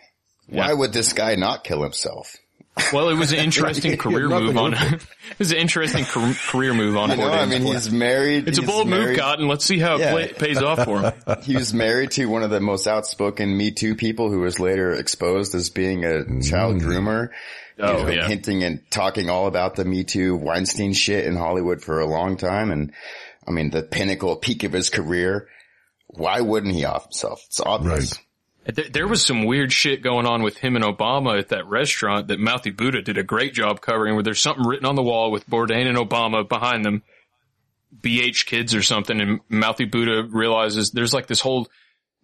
Why 0.50 0.72
would 0.74 0.94
this 0.94 1.14
guy 1.14 1.36
not 1.36 1.64
kill 1.64 1.84
himself? 1.84 2.36
Well, 2.94 3.10
it 3.10 3.16
was 3.16 3.32
an 3.34 3.40
interesting 3.44 3.98
career 3.98 4.30
move 4.30 4.56
on. 4.58 4.74
it 4.76 5.02
was 5.40 5.52
an 5.52 5.58
interesting 5.58 6.06
car- 6.06 6.34
career 6.34 6.74
move 6.74 6.96
on. 6.96 7.10
You 7.10 7.18
know, 7.18 7.32
I 7.32 7.46
mean, 7.46 7.64
he's 7.64 7.92
married. 7.92 8.48
it's 8.48 8.60
a 8.60 8.62
he's 8.62 8.70
bold 8.70 8.88
move, 8.88 9.00
married- 9.00 9.20
Cotton. 9.20 9.48
Let's 9.48 9.66
see 9.66 9.80
how 9.80 9.98
Yeah. 9.98 10.16
it 10.16 10.38
play, 10.38 10.48
pays 10.54 10.62
off 10.62 10.86
for 10.86 11.02
him. 11.02 11.14
He 11.42 11.56
was 11.56 11.74
married 11.74 12.12
to 12.12 12.26
one 12.28 12.44
of 12.44 12.50
the 12.50 12.62
most 12.62 12.88
outspoken 12.88 13.58
Me 13.58 13.72
Too 13.72 13.96
people 13.96 14.30
who 14.32 14.40
was 14.40 14.60
later 14.60 14.94
exposed 14.94 15.54
as 15.56 15.70
being 15.70 16.06
a 16.06 16.10
mm. 16.24 16.48
child 16.50 16.80
groomer. 16.82 17.30
Oh, 17.80 17.98
He's 17.98 18.06
been 18.06 18.18
yeah. 18.18 18.28
hinting 18.28 18.64
and 18.64 18.80
talking 18.90 19.30
all 19.30 19.46
about 19.48 19.76
the 19.76 19.86
Me 19.86 20.04
Too 20.04 20.36
Weinstein 20.36 20.94
shit 20.94 21.26
in 21.26 21.36
Hollywood 21.36 21.82
for 21.82 22.00
a 22.00 22.08
long 22.08 22.38
time. 22.38 22.72
And 22.72 22.92
I 23.48 23.52
mean, 23.52 23.70
the 23.70 23.84
pinnacle 23.84 24.36
peak 24.36 24.64
of 24.64 24.74
his 24.74 24.90
career. 24.90 25.48
Why 26.08 26.42
wouldn't 26.42 26.74
he 26.74 26.86
off 26.86 27.06
himself? 27.06 27.44
It's 27.48 27.60
obvious. 27.60 28.14
Right. 28.14 28.24
There, 28.92 29.08
was 29.08 29.26
some 29.26 29.46
weird 29.46 29.72
shit 29.72 30.02
going 30.02 30.26
on 30.26 30.44
with 30.44 30.58
him 30.58 30.76
and 30.76 30.84
Obama 30.84 31.40
at 31.40 31.50
that 31.50 31.68
restaurant 31.68 32.28
that 32.28 32.40
Mouthy 32.40 32.72
Buddha 32.72 33.02
did 33.02 33.18
a 33.18 33.24
great 33.24 33.54
job 33.54 33.80
covering 33.80 34.16
where 34.16 34.24
there's 34.24 34.42
something 34.42 34.68
written 34.68 34.86
on 34.86 34.96
the 34.96 35.04
wall 35.04 35.32
with 35.32 35.50
Bourdain 35.50 35.88
and 35.88 35.98
Obama 35.98 36.48
behind 36.48 36.84
them. 36.84 37.04
BH 37.98 38.46
Kids 38.46 38.76
or 38.76 38.82
something 38.82 39.22
and 39.22 39.40
Mouthy 39.48 39.86
Buddha 39.86 40.28
realizes 40.30 40.92
there's 40.92 41.14
like 41.14 41.28
this 41.28 41.40
whole 41.40 41.70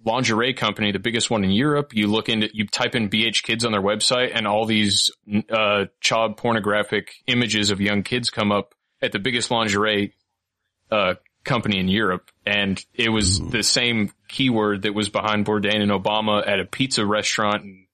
lingerie 0.06 0.54
company, 0.54 0.92
the 0.92 1.00
biggest 1.00 1.30
one 1.30 1.46
in 1.46 1.52
Europe. 1.52 1.94
You 1.94 2.08
look 2.08 2.28
into, 2.28 2.50
you 2.54 2.68
type 2.68 2.96
in 2.96 3.10
BH 3.10 3.44
Kids 3.44 3.64
on 3.64 3.72
their 3.72 3.82
website 3.82 4.32
and 4.36 4.46
all 4.46 4.66
these, 4.66 5.12
uh, 5.50 5.86
child 6.02 6.36
pornographic 6.36 7.14
images 7.26 7.72
of 7.72 7.80
young 7.80 8.04
kids 8.04 8.30
come 8.30 8.52
up 8.52 8.76
at 9.02 9.14
the 9.14 9.20
biggest 9.20 9.50
lingerie, 9.50 10.14
uh, 10.94 11.16
company 11.44 11.80
in 11.80 11.88
Europe. 11.88 12.30
And 12.46 12.84
it 12.94 13.10
was 13.10 13.40
the 13.40 13.64
same 13.64 14.12
keyword 14.28 14.84
that 14.84 14.94
was 14.94 15.10
behind 15.10 15.46
Bourdain 15.46 15.82
and 15.82 15.92
Obama 15.92 16.48
at 16.48 16.60
a 16.60 16.66
pizza 16.66 17.06
restaurant 17.06 17.64
in, 17.64 17.86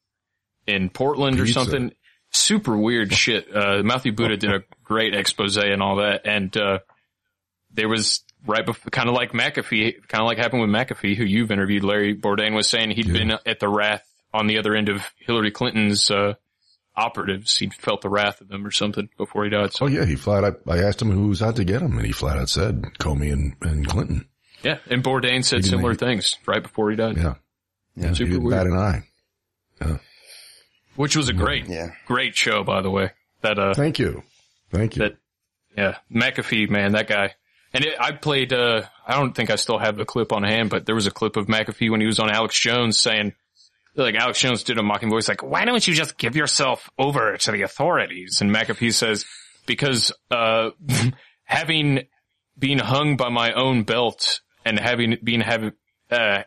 in 0.68 0.90
Portland 0.90 1.40
or 1.40 1.48
something. 1.48 1.94
Super 2.32 2.78
weird 2.78 3.14
shit. 3.14 3.48
Uh, 3.56 3.82
Mouthy 3.84 4.12
Buddha 4.12 4.38
did 4.38 4.52
a 4.52 4.64
great 4.84 5.16
expose 5.16 5.58
and 5.58 5.82
all 5.82 5.98
that. 5.98 6.22
And, 6.26 6.56
uh, 6.56 6.80
there 7.72 7.90
was 7.90 8.24
right 8.46 8.66
before, 8.66 8.90
kind 8.90 9.10
of 9.10 9.16
like 9.16 9.32
McAfee, 9.32 10.08
kind 10.08 10.22
of 10.22 10.28
like 10.28 10.38
happened 10.38 10.62
with 10.62 10.70
McAfee, 10.70 11.16
who 11.16 11.24
you've 11.24 11.52
interviewed, 11.52 11.84
Larry 11.84 12.16
Bourdain 12.16 12.56
was 12.56 12.68
saying 12.68 12.92
he'd 12.92 13.12
been 13.12 13.32
at 13.32 13.60
the 13.60 13.70
wrath 13.70 14.08
on 14.34 14.48
the 14.48 14.58
other 14.60 14.76
end 14.76 14.90
of 14.90 15.04
Hillary 15.18 15.52
Clinton's, 15.52 16.10
uh, 16.12 16.34
operatives. 17.00 17.58
He 17.58 17.70
felt 17.70 18.02
the 18.02 18.10
wrath 18.10 18.42
of 18.42 18.48
them 18.48 18.66
or 18.66 18.72
something 18.72 19.10
before 19.18 19.44
he 19.46 19.50
died. 19.50 19.74
So 19.74 19.86
Oh 19.86 19.88
yeah, 19.88 20.06
he 20.06 20.16
flat 20.16 20.44
out, 20.44 20.60
I 20.68 20.80
asked 20.80 21.02
him 21.02 21.12
who 21.12 21.28
was 21.30 21.42
out 21.42 21.56
to 21.58 21.64
get 21.64 21.82
him 21.82 21.98
and 21.98 22.06
he 22.06 22.12
flat 22.12 22.38
out 22.38 22.50
said 22.50 22.82
Comey 23.00 23.32
and, 23.34 23.56
and 23.62 23.88
Clinton. 23.88 24.28
yeah. 24.64 24.78
And 24.90 25.04
Bourdain 25.04 25.44
said 25.46 25.66
similar 25.66 25.92
make 25.92 26.00
things 26.00 26.36
right 26.46 26.62
before 26.64 26.90
he 26.92 26.96
died, 26.98 27.18
Yeah. 27.18 27.36
Yeah. 27.96 28.14
Super 28.14 28.28
he 28.28 28.34
didn't 28.34 28.44
weird. 28.44 28.58
bat 28.58 28.68
an 28.68 28.78
eye. 28.78 29.04
Yeah. 29.82 29.98
which 30.96 31.16
was 31.16 31.30
a 31.30 31.34
great, 31.34 31.68
Yeah. 31.68 31.92
great 32.06 32.36
show, 32.36 32.64
by 32.64 32.82
the 32.82 32.90
way. 32.92 33.12
That, 33.42 33.58
uh, 33.58 33.74
Thank 33.74 34.00
you. 34.00 34.24
Thank 34.72 34.96
you. 34.98 35.04
that, 35.04 35.18
yeah, 35.78 35.98
McAfee, 36.14 36.70
man, 36.70 36.92
that 36.94 37.08
guy. 37.08 37.36
And 37.74 37.86
it, 37.86 37.94
I 38.00 38.12
played, 38.12 38.52
uh, 38.52 38.82
I 39.08 39.16
don't 39.16 39.34
think 39.34 39.50
I 39.52 39.56
still 39.56 39.78
have 39.78 39.96
the 39.96 40.04
clip 40.06 40.32
on 40.34 40.44
hand, 40.44 40.70
but 40.70 40.86
there 40.86 40.96
was 40.96 41.08
a 41.08 41.12
clip 41.12 41.38
of 41.38 41.46
McAfee 41.48 41.90
when 41.92 42.02
he 42.02 42.08
was 42.08 42.20
on 42.20 42.30
Alex 42.30 42.60
Jones 42.60 43.00
saying, 43.00 43.34
like 43.96 44.16
Alex 44.16 44.40
Jones 44.40 44.64
did 44.64 44.78
a 44.78 44.84
mocking 44.84 45.10
voice 45.10 45.28
like, 45.28 45.44
why 45.44 45.66
don't 45.66 45.86
you 45.88 45.94
just 45.94 46.18
give 46.18 46.36
yourself 46.36 46.90
over 46.98 47.38
to 47.38 47.52
the 47.52 47.64
authorities? 47.64 48.40
And 48.42 48.54
McAfee 48.54 48.94
says, 48.94 49.26
because, 49.66 50.12
uh, 50.32 50.72
having 51.44 52.08
been 52.58 52.80
hung 52.80 53.18
by 53.18 53.30
my 53.30 53.54
own 53.54 53.84
belt 53.84 54.42
and 54.66 54.80
having 54.80 55.18
being 55.24 55.42
having 55.42 55.72
uh, 56.12 56.44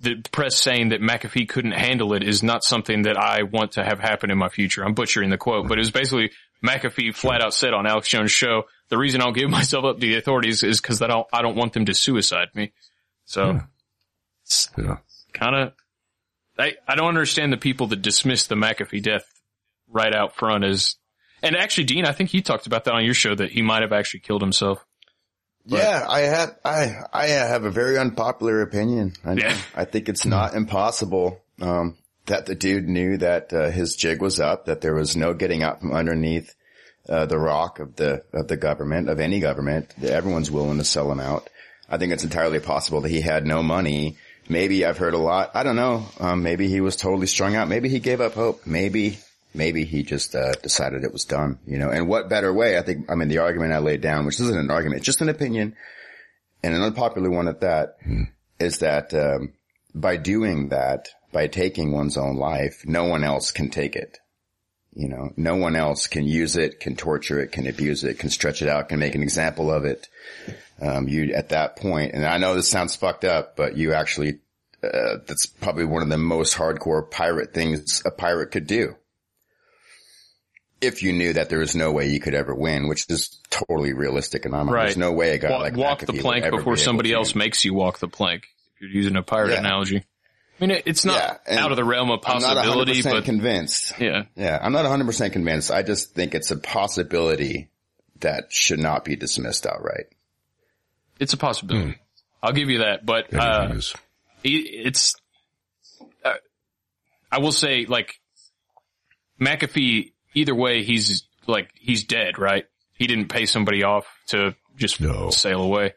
the 0.00 0.22
press 0.30 0.56
saying 0.56 0.90
that 0.90 1.00
McAfee 1.00 1.48
couldn't 1.48 1.72
handle 1.72 2.14
it 2.14 2.22
is 2.22 2.42
not 2.42 2.62
something 2.62 3.02
that 3.02 3.16
I 3.16 3.42
want 3.42 3.72
to 3.72 3.84
have 3.84 3.98
happen 3.98 4.30
in 4.30 4.38
my 4.38 4.48
future. 4.48 4.84
I'm 4.84 4.94
butchering 4.94 5.30
the 5.30 5.38
quote, 5.38 5.66
but 5.68 5.78
it 5.78 5.80
was 5.80 5.90
basically 5.90 6.30
McAfee 6.64 7.14
flat 7.14 7.42
out 7.42 7.54
said 7.54 7.74
on 7.74 7.86
Alex 7.86 8.08
Jones' 8.08 8.30
show, 8.30 8.64
the 8.88 8.98
reason 8.98 9.20
I'll 9.20 9.32
give 9.32 9.50
myself 9.50 9.84
up 9.84 9.96
to 9.96 10.00
the 10.00 10.16
authorities 10.16 10.62
is 10.62 10.80
because 10.80 11.02
I 11.02 11.08
don't 11.08 11.26
I 11.32 11.42
don't 11.42 11.56
want 11.56 11.72
them 11.72 11.86
to 11.86 11.94
suicide 11.94 12.48
me. 12.54 12.72
So. 13.24 13.60
Yeah. 14.76 14.96
kind 15.32 15.56
of, 15.56 15.72
I 16.58 16.74
I 16.86 16.94
don't 16.94 17.08
understand 17.08 17.52
the 17.52 17.56
people 17.56 17.88
that 17.88 18.02
dismiss 18.02 18.46
the 18.46 18.54
McAfee 18.54 19.02
death 19.02 19.24
right 19.88 20.14
out 20.14 20.34
front 20.34 20.64
as. 20.64 20.96
And 21.42 21.56
actually, 21.56 21.84
Dean, 21.84 22.06
I 22.06 22.12
think 22.12 22.32
you 22.32 22.42
talked 22.42 22.66
about 22.66 22.84
that 22.84 22.94
on 22.94 23.04
your 23.04 23.12
show 23.12 23.34
that 23.34 23.50
he 23.50 23.60
might 23.60 23.82
have 23.82 23.92
actually 23.92 24.20
killed 24.20 24.40
himself. 24.40 24.84
Yeah, 25.66 26.04
I 26.08 26.20
have, 26.20 26.56
I, 26.64 26.92
I 27.12 27.26
have 27.26 27.64
a 27.64 27.70
very 27.70 27.98
unpopular 27.98 28.60
opinion. 28.62 29.14
I. 29.24 29.32
Yeah. 29.34 29.58
I 29.74 29.84
think 29.84 30.08
it's 30.08 30.26
not 30.26 30.54
impossible, 30.54 31.40
um, 31.60 31.96
that 32.26 32.46
the 32.46 32.54
dude 32.54 32.88
knew 32.88 33.16
that, 33.18 33.52
uh, 33.52 33.70
his 33.70 33.96
jig 33.96 34.20
was 34.20 34.40
up, 34.40 34.66
that 34.66 34.80
there 34.80 34.94
was 34.94 35.16
no 35.16 35.32
getting 35.32 35.62
out 35.62 35.80
from 35.80 35.92
underneath, 35.92 36.54
uh, 37.08 37.26
the 37.26 37.38
rock 37.38 37.78
of 37.78 37.96
the, 37.96 38.24
of 38.32 38.48
the 38.48 38.56
government, 38.56 39.08
of 39.08 39.20
any 39.20 39.40
government, 39.40 39.94
that 39.98 40.12
everyone's 40.12 40.50
willing 40.50 40.78
to 40.78 40.84
sell 40.84 41.10
him 41.10 41.20
out. 41.20 41.48
I 41.88 41.98
think 41.98 42.12
it's 42.12 42.24
entirely 42.24 42.60
possible 42.60 43.00
that 43.02 43.10
he 43.10 43.20
had 43.20 43.46
no 43.46 43.62
money. 43.62 44.16
Maybe 44.48 44.84
I've 44.84 44.98
heard 44.98 45.14
a 45.14 45.18
lot. 45.18 45.52
I 45.54 45.62
don't 45.62 45.76
know. 45.76 46.06
Um, 46.20 46.42
maybe 46.42 46.68
he 46.68 46.80
was 46.80 46.96
totally 46.96 47.26
strung 47.26 47.54
out. 47.56 47.68
Maybe 47.68 47.88
he 47.88 47.98
gave 47.98 48.20
up 48.20 48.34
hope. 48.34 48.66
Maybe, 48.66 49.18
maybe 49.54 49.84
he 49.84 50.02
just, 50.02 50.34
uh, 50.34 50.52
decided 50.62 51.02
it 51.02 51.12
was 51.12 51.24
done, 51.24 51.58
you 51.66 51.78
know, 51.78 51.90
and 51.90 52.08
what 52.08 52.28
better 52.28 52.52
way? 52.52 52.76
I 52.76 52.82
think, 52.82 53.10
I 53.10 53.14
mean, 53.14 53.28
the 53.28 53.38
argument 53.38 53.72
I 53.72 53.78
laid 53.78 54.00
down, 54.02 54.26
which 54.26 54.40
isn't 54.40 54.58
an 54.58 54.70
argument, 54.70 54.98
it's 54.98 55.06
just 55.06 55.22
an 55.22 55.28
opinion 55.30 55.76
and 56.62 56.74
an 56.74 56.82
unpopular 56.82 57.30
one 57.30 57.48
at 57.48 57.60
that, 57.60 57.96
is 58.60 58.78
that, 58.78 59.14
um, 59.14 59.54
by 59.94 60.16
doing 60.16 60.70
that, 60.70 61.08
by 61.32 61.46
taking 61.46 61.92
one's 61.92 62.16
own 62.16 62.36
life, 62.36 62.84
no 62.86 63.04
one 63.04 63.24
else 63.24 63.50
can 63.50 63.70
take 63.70 63.96
it. 63.96 64.18
You 64.94 65.08
know, 65.08 65.30
no 65.36 65.56
one 65.56 65.74
else 65.74 66.06
can 66.06 66.24
use 66.24 66.56
it, 66.56 66.78
can 66.78 66.94
torture 66.94 67.40
it, 67.40 67.50
can 67.50 67.66
abuse 67.66 68.04
it, 68.04 68.18
can 68.18 68.30
stretch 68.30 68.62
it 68.62 68.68
out, 68.68 68.88
can 68.88 69.00
make 69.00 69.16
an 69.16 69.22
example 69.22 69.72
of 69.72 69.84
it. 69.84 70.08
Um, 70.80 71.08
you 71.08 71.32
at 71.34 71.50
that 71.50 71.76
point, 71.76 72.14
and 72.14 72.24
I 72.26 72.38
know 72.38 72.54
this 72.54 72.68
sounds 72.68 72.96
fucked 72.96 73.24
up, 73.24 73.56
but 73.56 73.76
you 73.76 73.92
actually, 73.94 74.40
uh, 74.82 75.18
that's 75.26 75.46
probably 75.46 75.84
one 75.84 76.02
of 76.02 76.08
the 76.08 76.18
most 76.18 76.56
hardcore 76.56 77.08
pirate 77.08 77.54
things 77.54 78.02
a 78.04 78.10
pirate 78.10 78.50
could 78.50 78.66
do. 78.66 78.96
If 80.80 81.02
you 81.02 81.12
knew 81.12 81.32
that 81.32 81.48
there 81.48 81.60
was 81.60 81.74
no 81.74 81.92
way 81.92 82.08
you 82.10 82.20
could 82.20 82.34
ever 82.34 82.54
win, 82.54 82.88
which 82.88 83.06
is 83.08 83.40
totally 83.50 83.92
realistic, 83.94 84.44
and 84.44 84.54
I'm 84.54 84.68
Right. 84.68 84.84
there's 84.86 84.96
no 84.96 85.12
way 85.12 85.30
a 85.34 85.38
guy 85.38 85.50
Walk, 85.50 85.60
like 85.60 85.76
walk 85.76 86.00
McAfee 86.00 86.06
the 86.06 86.20
plank 86.20 86.50
before 86.50 86.74
be 86.74 86.80
somebody 86.80 87.08
to. 87.10 87.16
else 87.16 87.34
makes 87.34 87.64
you 87.64 87.72
walk 87.72 88.00
the 88.00 88.08
plank. 88.08 88.48
If 88.74 88.82
you're 88.82 88.90
using 88.90 89.16
a 89.16 89.22
pirate 89.22 89.52
Yeah. 89.52 89.60
analogy, 89.60 89.98
I 90.60 90.66
mean, 90.66 90.82
it's 90.84 91.04
not 91.04 91.40
Yeah, 91.48 91.60
out 91.60 91.70
of 91.70 91.76
the 91.76 91.84
realm 91.84 92.10
of 92.10 92.20
I'm 92.26 92.42
not 92.42 92.56
possibility, 92.56 93.00
100% 93.00 93.10
but 93.12 93.24
convinced. 93.24 93.94
yeah, 93.98 94.24
Yeah, 94.36 94.58
I'm 94.60 94.72
not 94.72 94.84
100% 94.84 95.32
convinced. 95.32 95.70
I 95.70 95.82
just 95.82 96.14
think 96.14 96.34
it's 96.34 96.50
a 96.50 96.56
possibility 96.56 97.70
that 98.20 98.52
should 98.52 98.80
not 98.80 99.04
be 99.04 99.16
dismissed 99.16 99.66
outright. 99.66 100.06
It's 101.20 101.32
a 101.32 101.36
possibility. 101.36 101.98
I'll 102.42 102.52
give 102.52 102.68
you 102.70 102.78
that, 102.78 103.04
but 103.06 103.32
uh, 103.34 103.74
it- 104.42 104.48
it's. 104.86 105.14
Uh, 106.24 106.34
I 107.32 107.38
will 107.38 107.52
say, 107.52 107.86
like 107.86 108.20
McAfee. 109.40 110.12
Either 110.36 110.54
way, 110.54 110.82
he's 110.82 111.24
like 111.46 111.70
he's 111.78 112.04
dead, 112.04 112.38
right? 112.38 112.64
He 112.94 113.06
didn't 113.06 113.28
pay 113.28 113.46
somebody 113.46 113.84
off 113.84 114.04
to 114.28 114.54
just 114.76 115.00
No. 115.00 115.30
sail 115.30 115.62
away. 115.62 115.94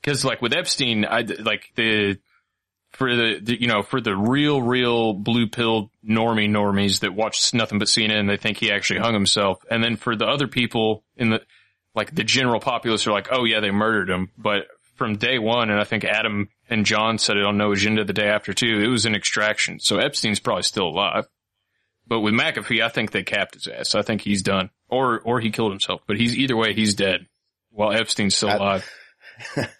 Because 0.00 0.24
like 0.24 0.40
with 0.42 0.52
Epstein, 0.54 1.04
I 1.04 1.22
like 1.22 1.72
the 1.74 2.18
for 2.92 3.14
the, 3.16 3.40
the 3.42 3.60
you 3.60 3.66
know 3.66 3.82
for 3.82 4.00
the 4.00 4.16
real 4.16 4.62
real 4.62 5.12
blue 5.12 5.48
pill 5.48 5.90
normie 6.08 6.48
normies 6.48 7.00
that 7.00 7.14
watch 7.14 7.52
nothing 7.52 7.78
but 7.80 7.88
CNN, 7.88 8.20
and 8.20 8.30
they 8.30 8.36
think 8.36 8.58
he 8.58 8.70
actually 8.70 9.00
hung 9.00 9.14
himself, 9.14 9.58
and 9.70 9.82
then 9.82 9.96
for 9.96 10.14
the 10.14 10.26
other 10.26 10.46
people 10.46 11.02
in 11.16 11.30
the 11.30 11.40
like 11.94 12.14
the 12.14 12.24
general 12.24 12.60
populace 12.60 13.06
are 13.06 13.12
like, 13.12 13.28
oh 13.30 13.44
yeah, 13.44 13.60
they 13.60 13.70
murdered 13.70 14.10
him, 14.10 14.30
but 14.36 14.66
from 14.96 15.16
day 15.16 15.38
one, 15.38 15.70
and 15.70 15.80
I 15.80 15.84
think 15.84 16.04
Adam 16.04 16.48
and 16.70 16.86
John 16.86 17.18
said 17.18 17.36
it 17.36 17.44
on 17.44 17.56
No 17.56 17.72
Agenda 17.72 18.04
the 18.04 18.12
day 18.12 18.28
after 18.28 18.52
too, 18.52 18.80
it 18.80 18.88
was 18.88 19.06
an 19.06 19.14
extraction. 19.14 19.80
So 19.80 19.98
Epstein's 19.98 20.40
probably 20.40 20.62
still 20.62 20.86
alive. 20.88 21.26
But 22.06 22.20
with 22.20 22.34
McAfee, 22.34 22.82
I 22.82 22.90
think 22.90 23.10
they 23.12 23.22
capped 23.22 23.54
his 23.54 23.66
ass. 23.66 23.94
I 23.94 24.02
think 24.02 24.20
he's 24.20 24.42
done. 24.42 24.70
Or, 24.88 25.20
or 25.20 25.40
he 25.40 25.50
killed 25.50 25.72
himself. 25.72 26.02
But 26.06 26.18
he's, 26.18 26.36
either 26.36 26.54
way, 26.56 26.74
he's 26.74 26.94
dead. 26.94 27.26
While 27.70 27.92
Epstein's 27.92 28.36
still 28.36 28.50
I- 28.50 28.56
alive. 28.56 28.90
I 29.56 29.60
don't 29.62 29.70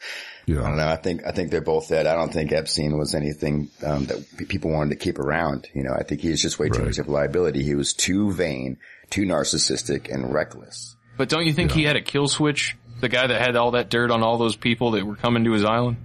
Yeah. 0.46 0.74
know. 0.74 0.88
I 0.88 0.96
think 0.96 1.22
I 1.26 1.32
think 1.32 1.50
they're 1.50 1.60
both 1.60 1.88
dead. 1.88 2.06
I 2.06 2.14
don't 2.14 2.32
think 2.32 2.50
Epstein 2.52 2.98
was 2.98 3.14
anything 3.14 3.68
um, 3.86 4.06
that 4.06 4.48
people 4.48 4.70
wanted 4.72 4.90
to 4.90 4.96
keep 5.04 5.18
around. 5.18 5.68
You 5.74 5.84
know, 5.84 5.92
I 5.96 6.02
think 6.02 6.20
he 6.22 6.30
was 6.30 6.42
just 6.42 6.58
way 6.58 6.68
too 6.68 6.78
Right. 6.80 6.86
much 6.86 6.98
of 6.98 7.08
a 7.08 7.10
liability. 7.10 7.62
He 7.62 7.74
was 7.74 7.92
too 7.94 8.32
vain, 8.32 8.78
too 9.10 9.22
narcissistic, 9.22 10.12
and 10.12 10.32
reckless. 10.34 10.93
But 11.16 11.28
don't 11.28 11.46
you 11.46 11.52
think 11.52 11.72
he 11.72 11.84
had 11.84 11.96
a 11.96 12.02
kill 12.02 12.26
switch? 12.28 12.76
The 13.00 13.08
guy 13.08 13.26
that 13.26 13.40
had 13.40 13.56
all 13.56 13.72
that 13.72 13.90
dirt 13.90 14.10
on 14.10 14.22
all 14.22 14.38
those 14.38 14.56
people 14.56 14.92
that 14.92 15.04
were 15.06 15.16
coming 15.16 15.44
to 15.44 15.52
his 15.52 15.64
island? 15.64 15.96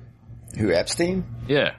Who 0.57 0.71
Epstein? 0.71 1.23
Yeah. 1.47 1.75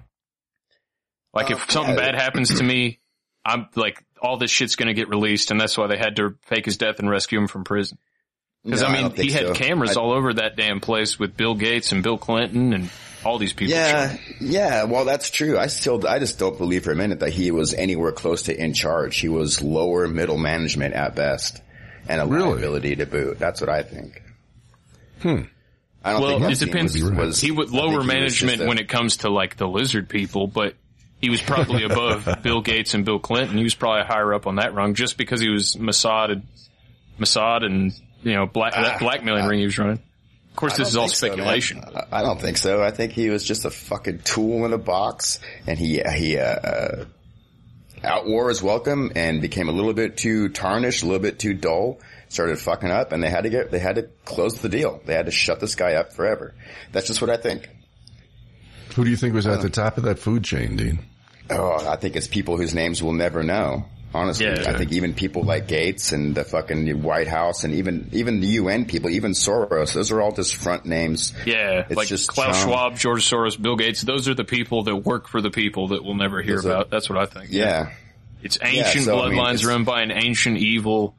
Like 1.34 1.50
Uh, 1.50 1.54
if 1.54 1.70
something 1.70 1.94
yeah. 1.96 2.00
bad 2.12 2.14
happens 2.16 2.58
to 2.58 2.64
me, 2.64 3.00
I'm 3.44 3.66
like, 3.76 4.02
all 4.20 4.36
this 4.36 4.50
shit's 4.50 4.76
gonna 4.76 4.94
get 4.94 5.08
released 5.08 5.50
and 5.50 5.60
that's 5.60 5.76
why 5.78 5.86
they 5.86 5.96
had 5.96 6.16
to 6.16 6.36
fake 6.42 6.64
his 6.66 6.76
death 6.76 6.98
and 6.98 7.08
rescue 7.08 7.38
him 7.38 7.48
from 7.48 7.64
prison. 7.64 7.98
Cause 8.68 8.82
No, 8.82 8.88
I 8.88 8.92
mean, 8.92 9.02
don't 9.02 9.18
he 9.18 9.30
had 9.32 9.46
so. 9.48 9.54
cameras 9.54 9.96
I- 9.96 10.00
all 10.00 10.12
over 10.12 10.34
that 10.34 10.56
damn 10.56 10.80
place 10.80 11.18
with 11.18 11.36
Bill 11.36 11.54
Gates 11.54 11.92
and 11.92 12.02
Bill 12.02 12.18
Clinton 12.18 12.74
and 12.74 12.90
all 13.24 13.38
these 13.38 13.52
people. 13.54 13.74
Yeah, 13.74 14.16
yeah. 14.40 14.84
Well, 14.84 15.04
that's 15.04 15.30
true. 15.30 15.58
I 15.58 15.66
still, 15.68 16.06
I 16.06 16.18
just 16.18 16.38
don't 16.38 16.56
believe 16.58 16.84
for 16.84 16.92
a 16.92 16.96
minute 16.96 17.20
that 17.20 17.30
he 17.32 17.50
was 17.50 17.72
anywhere 17.74 18.12
close 18.12 18.42
to 18.44 18.58
in 18.58 18.74
charge. 18.74 19.18
He 19.18 19.28
was 19.28 19.62
lower 19.62 20.06
middle 20.08 20.38
management 20.38 20.94
at 20.94 21.14
best, 21.14 21.62
and 22.10 22.20
a 22.20 22.26
Really? 22.26 22.50
liability 22.52 22.96
to 22.96 23.06
boot. 23.06 23.38
That's 23.38 23.60
what 23.60 23.70
I 23.70 23.82
think. 23.82 24.22
Hmm. 25.22 25.42
I 26.02 26.12
don't 26.12 26.22
Well, 26.22 26.38
think 26.40 26.52
it 26.52 26.58
depends. 26.58 26.94
Was, 27.00 27.10
was 27.12 27.40
he 27.40 27.50
would 27.50 27.70
lower 27.70 27.98
was 27.98 28.06
management 28.06 28.62
a- 28.62 28.66
when 28.66 28.78
it 28.78 28.88
comes 28.88 29.18
to 29.18 29.30
like 29.30 29.56
the 29.56 29.68
lizard 29.68 30.08
people, 30.08 30.46
but 30.46 30.74
he 31.20 31.28
was 31.30 31.40
probably 31.42 31.84
above 31.84 32.26
Bill 32.42 32.62
Gates 32.62 32.94
and 32.94 33.04
Bill 33.04 33.18
Clinton. 33.18 33.56
He 33.58 33.62
was 33.64 33.74
probably 33.74 34.04
higher 34.06 34.32
up 34.34 34.46
on 34.46 34.56
that 34.56 34.74
rung 34.74 34.94
just 34.94 35.16
because 35.18 35.40
he 35.40 35.50
was 35.50 35.76
Mossad 35.76 36.32
and 36.32 36.42
Mossad 37.18 37.64
and 37.64 37.92
you 38.22 38.32
know 38.34 38.46
black 38.46 38.72
that 38.74 38.98
blackmailing 38.98 39.46
ring 39.46 39.58
he 39.60 39.66
was 39.66 39.78
running. 39.78 40.00
Of 40.50 40.56
course, 40.56 40.76
this 40.78 40.88
is 40.88 40.96
all 40.96 41.06
think 41.06 41.14
so, 41.16 41.26
speculation. 41.28 41.80
I- 41.94 42.20
I 42.20 42.22
don't 42.22 42.40
think 42.40 42.56
so. 42.56 42.82
I 42.82 42.90
think 42.90 43.12
he 43.12 43.28
was 43.30 43.44
just 43.44 43.66
a 43.66 43.70
fucking 43.70 44.20
tool 44.24 44.64
in 44.64 44.72
a 44.72 44.78
box, 44.78 45.38
and 45.66 45.78
he 45.78 46.02
he 46.16 46.38
uh, 46.38 47.04
outwore 48.02 48.48
his 48.48 48.62
welcome 48.62 49.12
and 49.14 49.40
became 49.40 49.68
a 49.68 49.72
little 49.72 49.92
bit 49.92 50.16
too 50.16 50.48
tarnished, 50.48 51.02
a 51.02 51.06
little 51.06 51.20
bit 51.20 51.38
too 51.38 51.54
dull. 51.54 52.00
Started 52.28 52.58
fucking 52.60 52.90
up, 52.90 53.10
and 53.10 53.22
they 53.22 53.28
had 53.28 53.42
to 53.42 53.50
get 53.50 53.70
they 53.72 53.80
had 53.80 53.96
to 53.96 54.02
close 54.24 54.60
the 54.60 54.68
deal. 54.68 55.00
They 55.04 55.14
had 55.14 55.26
to 55.26 55.32
shut 55.32 55.58
this 55.58 55.74
guy 55.74 55.94
up 55.94 56.12
forever. 56.12 56.54
That's 56.92 57.08
just 57.08 57.20
what 57.20 57.28
I 57.28 57.36
think. 57.36 57.68
Who 58.94 59.04
do 59.04 59.10
you 59.10 59.16
think 59.16 59.34
was 59.34 59.46
at 59.46 59.62
the 59.62 59.70
top 59.70 59.98
of 59.98 60.04
that 60.04 60.18
food 60.18 60.44
chain, 60.44 60.76
Dean? 60.76 61.00
Oh, 61.50 61.84
I 61.88 61.96
think 61.96 62.14
it's 62.14 62.28
people 62.28 62.56
whose 62.56 62.74
names 62.74 63.02
we'll 63.02 63.12
never 63.12 63.42
know. 63.42 63.84
Honestly, 64.12 64.46
Yeah. 64.46 64.64
I 64.66 64.76
think 64.76 64.92
even 64.92 65.14
people 65.14 65.44
like 65.44 65.68
Gates 65.68 66.10
and 66.12 66.34
the 66.34 66.42
fucking 66.44 67.02
White 67.02 67.28
House 67.28 67.62
and 67.62 67.74
even 67.74 68.08
even 68.12 68.40
the 68.40 68.48
UN 68.48 68.84
people, 68.84 69.08
even 69.10 69.32
Soros, 69.32 69.92
those 69.94 70.10
are 70.10 70.20
all 70.20 70.32
just 70.32 70.56
front 70.56 70.84
names. 70.84 71.32
Yeah, 71.46 71.84
It's 71.88 71.94
like 71.96 72.08
just 72.08 72.28
Klaus 72.28 72.56
Trump. 72.62 72.68
Schwab, 72.70 72.96
George 72.98 73.28
Soros, 73.30 73.60
Bill 73.60 73.76
Gates. 73.76 74.02
Those 74.02 74.28
are 74.28 74.34
the 74.34 74.44
people 74.44 74.82
that 74.84 74.96
work 74.96 75.28
for 75.28 75.40
the 75.40 75.50
people 75.50 75.88
that 75.88 76.04
we'll 76.04 76.16
never 76.16 76.42
hear 76.42 76.58
about. 76.58 76.90
That's 76.90 77.08
what 77.08 77.18
I 77.18 77.26
think. 77.26 77.50
Yeah, 77.50 77.90
It's 78.42 78.58
ancient 78.62 79.04
so, 79.04 79.20
I 79.20 79.28
mean, 79.28 79.38
bloodlines 79.38 79.54
it's- 79.54 79.64
run 79.64 79.84
by 79.84 80.02
an 80.02 80.10
ancient 80.10 80.58
evil. 80.58 81.14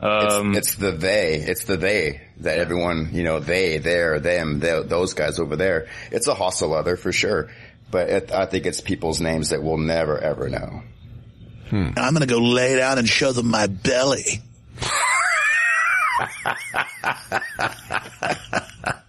It's, 0.00 0.34
Um, 0.34 0.54
it's 0.54 0.74
the 0.76 0.92
they. 0.92 1.38
It's 1.44 1.64
the 1.64 1.76
they 1.76 2.20
that 2.36 2.58
everyone, 2.60 3.10
you 3.14 3.24
know, 3.24 3.40
they, 3.40 3.78
there, 3.78 4.20
them, 4.20 4.60
they, 4.60 4.80
those 4.84 5.12
guys 5.14 5.40
over 5.40 5.56
there. 5.56 5.88
It's 6.12 6.28
a 6.28 6.34
hostile 6.34 6.72
other 6.72 6.96
for 6.96 7.10
sure. 7.12 7.48
But 7.90 8.08
it, 8.10 8.32
I 8.32 8.46
think 8.46 8.66
it's 8.66 8.80
people's 8.80 9.20
names 9.20 9.48
that 9.48 9.60
we'll 9.60 9.78
never 9.78 10.16
ever 10.16 10.48
know. 10.48 10.82
I'm 11.72 12.14
going 12.14 12.20
to 12.20 12.26
go 12.26 12.38
lay 12.38 12.76
down 12.76 12.98
and 12.98 13.08
show 13.08 13.32
them 13.32 13.50
my 13.50 13.66
belly. 13.66 14.42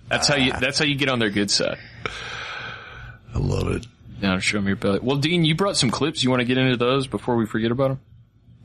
that's 0.09 0.27
how 0.27 0.35
you. 0.35 0.51
That's 0.59 0.79
how 0.79 0.85
you 0.85 0.95
get 0.95 1.09
on 1.09 1.19
their 1.19 1.29
good 1.29 1.49
side. 1.49 1.77
I 3.33 3.37
love 3.37 3.67
it. 3.69 3.85
Now 4.21 4.39
show 4.39 4.59
me 4.59 4.67
your 4.67 4.75
belly. 4.75 4.99
Well, 5.01 5.17
Dean, 5.17 5.45
you 5.45 5.55
brought 5.55 5.77
some 5.77 5.91
clips. 5.91 6.23
You 6.23 6.29
want 6.29 6.41
to 6.41 6.45
get 6.45 6.57
into 6.57 6.77
those 6.77 7.07
before 7.07 7.35
we 7.35 7.45
forget 7.45 7.71
about 7.71 7.89
them? 7.89 7.99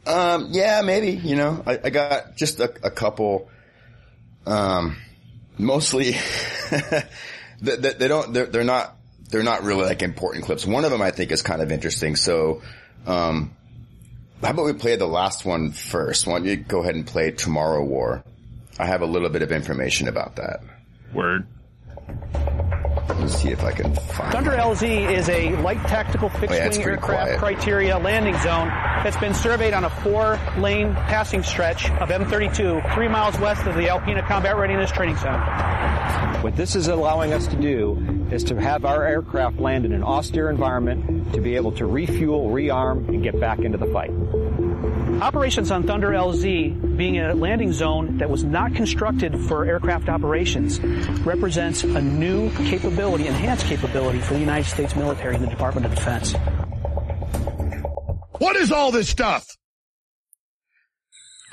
Um, 0.07 0.49
yeah, 0.51 0.83
maybe, 0.83 1.13
you 1.13 1.37
know, 1.37 1.63
I, 1.67 1.81
I 1.85 1.91
got 1.91 2.37
just 2.37 2.61
a, 2.61 2.73
a 2.83 2.91
couple, 2.91 3.49
um, 4.47 4.99
mostly, 5.57 6.13
they, 7.61 7.77
they, 7.77 7.93
they 7.95 8.09
don't, 8.09 8.35
they're, 8.35 8.47
they're 8.47 8.65
not, 8.65 8.97
they're 9.31 9.43
not 9.43 9.63
really 9.63 9.85
like 9.85 10.03
important 10.03 10.45
clips. 10.45 10.67
One 10.67 10.85
of 10.85 10.91
them 10.91 11.01
I 11.01 11.11
think 11.11 11.33
is 11.33 11.41
kind 11.41 11.63
of 11.63 11.73
interesting. 11.73 12.17
So, 12.17 12.61
um, 13.07 13.57
how 14.45 14.51
about 14.51 14.67
we 14.67 14.73
play 14.75 14.97
the 14.97 15.07
last 15.07 15.45
one 15.45 15.71
first? 15.73 16.27
Why 16.27 16.35
don't 16.35 16.47
you 16.47 16.57
go 16.57 16.83
ahead 16.83 16.95
and 16.95 17.07
play 17.07 17.31
Tomorrow 17.31 17.85
War? 17.85 18.25
I 18.79 18.87
have 18.87 19.03
a 19.03 19.07
little 19.07 19.29
bit 19.29 19.43
of 19.43 19.53
information 19.53 20.09
about 20.09 20.37
that. 20.37 20.61
Word. 21.13 21.47
Let's 23.25 23.41
see 23.41 23.49
if 23.51 23.65
I 23.65 23.73
can 23.73 23.95
find 23.95 24.33
Thunder 24.33 24.51
that. 24.51 24.61
LZ 24.61 25.11
is 25.11 25.29
a 25.31 25.57
light 25.57 25.81
tactical 25.87 26.29
Oh, 26.35 26.39
yeah, 26.43 26.67
it's 26.67 26.77
fixed-wing 26.77 26.83
pretty 26.85 26.91
aircraft 27.01 27.23
quiet. 27.23 27.39
criteria 27.39 27.99
landing 27.99 28.35
zone 28.39 28.69
that's 29.03 29.17
been 29.17 29.33
surveyed 29.33 29.73
on 29.73 29.85
a 29.85 29.91
four-lane 29.91 30.93
passing 30.95 31.43
stretch 31.43 31.91
of 31.91 32.11
M32, 32.11 32.95
three 32.95 33.09
miles 33.09 33.39
west 33.39 33.67
of 33.67 33.77
the 33.77 33.87
Alpena 33.87 34.27
Combat 34.27 34.57
Readiness 34.59 34.91
Training 34.91 35.17
Center. 35.17 35.41
What 36.43 36.55
this 36.57 36.77
is 36.77 36.89
allowing 36.89 37.33
us 37.33 37.47
to 37.47 37.57
do 37.57 38.27
is 38.31 38.45
to 38.45 38.57
have 38.61 38.85
our 38.85 39.05
aircraft 39.07 39.59
land 39.59 39.87
in 39.87 39.93
an 39.95 40.03
austere 40.03 40.51
environment 40.51 41.33
to 41.33 41.41
be 41.41 41.57
able 41.57 41.73
to 41.73 41.87
refuel, 41.87 42.51
rearm, 42.51 43.09
and 43.09 43.23
get 43.23 43.41
back 43.41 43.61
into 43.61 43.79
the 43.79 43.87
fight. 43.87 44.11
Operations 45.21 45.71
on 45.71 45.85
Thunder 45.85 46.11
LZ, 46.11 46.97
being 46.97 47.19
a 47.19 47.35
landing 47.35 47.73
zone 47.73 48.19
that 48.19 48.29
was 48.29 48.45
not 48.45 48.75
constructed 48.75 49.39
for 49.49 49.65
aircraft 49.65 50.09
operations, 50.09 50.81
represents 51.25 51.85
a 51.85 52.01
new 52.01 52.51
capability, 52.69 53.27
enhanced 53.27 53.67
capability 53.67 54.21
for 54.21 54.35
the 54.35 54.41
United 54.41 54.69
States 54.69 54.97
military 54.97 55.37
and 55.37 55.45
the 55.45 55.49
Department 55.49 55.87
of 55.87 55.95
Defense. 55.95 56.35
What 58.39 58.57
is 58.57 58.73
all 58.73 58.91
this 58.91 59.09
stuff? 59.09 59.47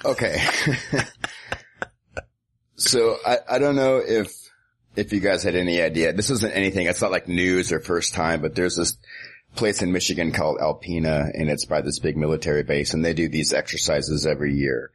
Okay. 0.04 0.44
so 2.76 3.18
I, 3.26 3.38
I 3.50 3.60
don't 3.60 3.76
know 3.76 4.02
if, 4.06 4.32
if 4.96 5.14
you 5.14 5.20
guys 5.20 5.44
had 5.44 5.56
any 5.56 5.82
idea. 5.82 6.14
This 6.14 6.32
isn't 6.32 6.52
anything. 6.52 6.88
It's 6.88 7.02
not 7.02 7.12
like 7.12 7.28
news 7.28 7.72
or 7.72 7.80
first 7.80 8.14
time, 8.16 8.42
but 8.42 8.56
there's 8.56 8.76
this 8.76 8.98
place 9.56 9.82
in 9.82 9.92
Michigan 9.92 10.32
called 10.32 10.60
Alpena 10.60 11.32
and 11.34 11.50
it's 11.50 11.66
by 11.66 11.82
this 11.82 12.00
big 12.00 12.18
military 12.18 12.64
base 12.64 12.94
and 12.94 13.04
they 13.04 13.14
do 13.14 13.28
these 13.28 13.54
exercises 13.54 14.26
every 14.26 14.56
year. 14.56 14.92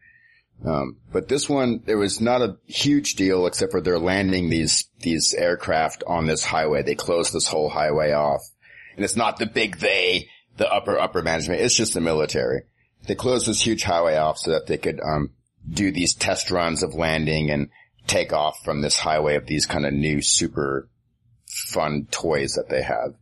Um, 0.65 0.97
but 1.13 1.29
this 1.29 1.49
one, 1.49 1.83
there 1.85 1.99
was 1.99 2.21
not 2.21 2.41
a 2.41 2.57
huge 2.67 3.15
deal 3.15 3.47
except 3.47 3.73
for 3.73 3.81
they're 3.81 3.99
landing 3.99 4.49
these, 4.49 4.89
these 5.01 5.35
aircraft 5.35 6.03
on 6.07 6.27
this 6.27 6.45
highway. 6.45 6.83
They 6.83 6.95
close 6.95 7.31
this 7.31 7.47
whole 7.47 7.69
highway 7.69 8.13
off 8.13 8.41
and 8.97 9.05
it's 9.05 9.17
not 9.17 9.39
the 9.39 9.47
big 9.47 9.79
they, 9.79 10.31
the 10.57 10.73
upper, 10.73 10.99
upper 10.99 11.23
management. 11.23 11.61
It's 11.61 11.77
just 11.77 11.93
the 11.95 12.01
military. 12.01 12.63
They 13.07 13.15
closed 13.15 13.47
this 13.47 13.61
huge 13.61 13.83
highway 13.83 14.17
off 14.17 14.39
so 14.39 14.53
that 14.53 14.67
they 14.67 14.79
could, 14.79 15.01
um, 15.01 15.31
do 15.69 15.91
these 15.91 16.15
test 16.15 16.51
runs 16.51 16.83
of 16.83 16.95
landing 16.95 17.51
and 17.51 17.69
take 18.07 18.33
off 18.33 18.65
from 18.65 18.81
this 18.81 18.99
highway 18.99 19.35
of 19.35 19.47
these 19.47 19.67
kind 19.67 19.85
of 19.85 19.93
new 19.93 20.23
super 20.23 20.89
fun 21.47 22.07
toys 22.11 22.55
that 22.55 22.69
they 22.69 22.83
have. 22.83 23.15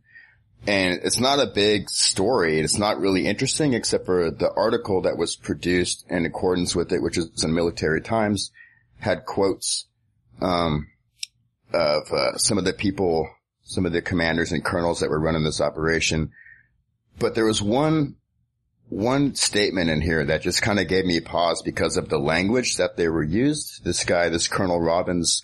And 0.67 0.99
it's 1.03 1.19
not 1.19 1.39
a 1.39 1.45
big 1.45 1.89
story. 1.89 2.59
It's 2.59 2.79
not 2.79 2.99
really 2.99 3.27
interesting 3.27 3.73
except 3.73 4.05
for 4.05 4.31
the 4.31 4.51
article 4.51 5.01
that 5.01 5.17
was 5.17 5.35
produced 5.35 6.05
in 6.09 6.25
accordance 6.25 6.75
with 6.75 6.91
it, 6.91 7.03
which 7.03 7.17
is 7.17 7.43
in 7.43 7.53
Military 7.53 8.01
Times, 8.01 8.51
had 8.99 9.25
quotes, 9.25 9.85
um, 10.41 10.87
of, 11.71 12.11
uh, 12.11 12.37
some 12.37 12.57
of 12.57 12.65
the 12.65 12.73
people, 12.73 13.29
some 13.63 13.85
of 13.85 13.91
the 13.93 14.01
commanders 14.01 14.51
and 14.51 14.65
colonels 14.65 15.01
that 15.01 15.09
were 15.09 15.19
running 15.19 15.43
this 15.43 15.61
operation. 15.61 16.31
But 17.19 17.35
there 17.35 17.45
was 17.45 17.61
one, 17.61 18.15
one 18.89 19.35
statement 19.35 19.89
in 19.89 20.01
here 20.01 20.25
that 20.25 20.41
just 20.41 20.61
kind 20.61 20.79
of 20.79 20.87
gave 20.87 21.05
me 21.05 21.19
pause 21.19 21.61
because 21.61 21.97
of 21.97 22.09
the 22.09 22.19
language 22.19 22.77
that 22.77 22.97
they 22.97 23.07
were 23.07 23.23
used. 23.23 23.83
This 23.83 24.03
guy, 24.03 24.29
this 24.29 24.47
Colonel 24.47 24.81
Robbins 24.81 25.43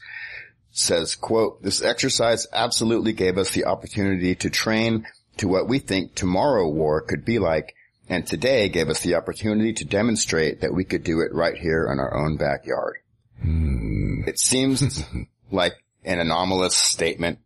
says, 0.72 1.16
quote, 1.16 1.62
this 1.62 1.82
exercise 1.82 2.48
absolutely 2.52 3.14
gave 3.14 3.38
us 3.38 3.52
the 3.52 3.66
opportunity 3.66 4.36
to 4.36 4.50
train 4.50 5.06
to 5.38 5.48
what 5.48 5.68
we 5.68 5.80
think 5.80 6.16
tomorrow 6.16 6.68
war 6.68 7.02
could 7.02 7.26
be 7.26 7.40
like. 7.40 7.76
And 8.10 8.28
today 8.28 8.68
gave 8.68 8.90
us 8.90 9.00
the 9.02 9.16
opportunity 9.16 9.74
to 9.74 9.86
demonstrate 9.86 10.62
that 10.62 10.74
we 10.74 10.84
could 10.84 11.04
do 11.04 11.22
it 11.22 11.34
right 11.34 11.56
here 11.56 11.90
in 11.90 12.00
our 12.00 12.14
own 12.14 12.36
backyard. 12.36 12.98
Hmm. 13.42 14.24
It 14.28 14.38
seems 14.38 15.04
like 15.52 15.74
an 16.04 16.20
anomalous 16.20 16.76
statement, 16.76 17.40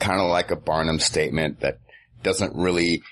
kind 0.00 0.20
of 0.20 0.28
like 0.28 0.50
a 0.50 0.56
Barnum 0.56 0.98
statement 0.98 1.60
that 1.60 1.78
doesn't 2.22 2.56
really 2.56 3.02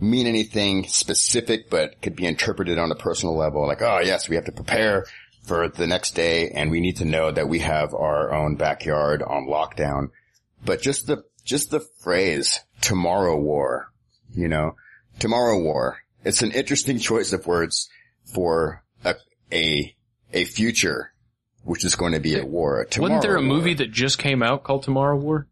mean 0.00 0.26
anything 0.26 0.86
specific, 0.86 1.70
but 1.70 2.00
could 2.02 2.16
be 2.16 2.26
interpreted 2.26 2.78
on 2.78 2.90
a 2.90 2.96
personal 2.96 3.36
level. 3.36 3.66
Like, 3.66 3.82
oh 3.82 4.00
yes, 4.02 4.28
we 4.28 4.36
have 4.36 4.46
to 4.46 4.52
prepare 4.52 5.06
for 5.48 5.68
the 5.68 5.86
next 5.86 6.14
day 6.14 6.50
and 6.50 6.70
we 6.70 6.80
need 6.80 6.98
to 6.98 7.04
know 7.04 7.30
that 7.32 7.48
we 7.48 7.60
have 7.60 7.94
our 7.94 8.32
own 8.32 8.56
backyard 8.56 9.22
on 9.22 9.46
lockdown. 9.46 10.10
But 10.64 10.82
just 10.82 11.06
the, 11.06 11.24
just 11.44 11.70
the 11.70 11.80
phrase 11.80 12.60
tomorrow 12.82 13.36
war, 13.36 13.90
you 14.34 14.48
know, 14.48 14.76
tomorrow 15.18 15.58
war. 15.60 15.98
It's 16.24 16.42
an 16.42 16.52
interesting 16.52 16.98
choice 16.98 17.32
of 17.32 17.46
words 17.46 17.88
for 18.34 18.82
a, 19.04 19.14
a, 19.52 19.96
a 20.32 20.44
future, 20.44 21.12
which 21.62 21.84
is 21.84 21.94
going 21.96 22.12
to 22.12 22.20
be 22.20 22.38
a 22.38 22.44
war. 22.44 22.82
A 22.82 23.00
Wasn't 23.00 23.22
there 23.22 23.36
a 23.36 23.40
tomorrow 23.40 23.42
movie 23.42 23.74
that 23.74 23.90
just 23.90 24.18
came 24.18 24.42
out 24.42 24.64
called 24.64 24.82
Tomorrow 24.82 25.16
War? 25.16 25.46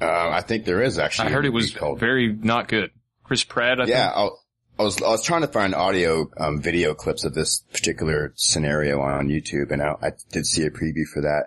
Uh, 0.00 0.28
I 0.30 0.40
think 0.40 0.64
there 0.64 0.82
is 0.82 0.98
actually. 0.98 1.28
I 1.28 1.32
heard 1.32 1.46
it 1.46 1.52
was 1.52 1.70
called 1.72 2.00
very 2.00 2.32
not 2.32 2.68
good. 2.68 2.90
Chris 3.22 3.44
Pratt, 3.44 3.80
I 3.80 3.84
Yeah, 3.84 4.12
think. 4.12 4.32
I, 4.82 4.84
was 4.84 5.00
I 5.00 5.08
was 5.10 5.22
trying 5.22 5.42
to 5.42 5.46
find 5.46 5.76
audio 5.76 6.28
um, 6.38 6.60
video 6.60 6.92
clips 6.92 7.22
of 7.22 7.34
this 7.34 7.60
particular 7.72 8.32
scenario 8.34 9.00
on 9.00 9.28
YouTube, 9.28 9.70
and 9.70 9.80
I, 9.80 9.94
I 10.02 10.10
did 10.32 10.44
see 10.44 10.64
a 10.64 10.70
preview 10.70 11.06
for 11.12 11.22
that. 11.22 11.44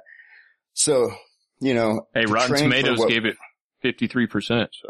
So 0.74 1.12
you 1.60 1.74
know, 1.74 2.08
Hey, 2.14 2.26
Rotten 2.26 2.56
Tomatoes 2.56 2.98
what- 3.00 3.10
gave 3.10 3.26
it 3.26 3.36
53%, 3.84 4.68
so. 4.72 4.90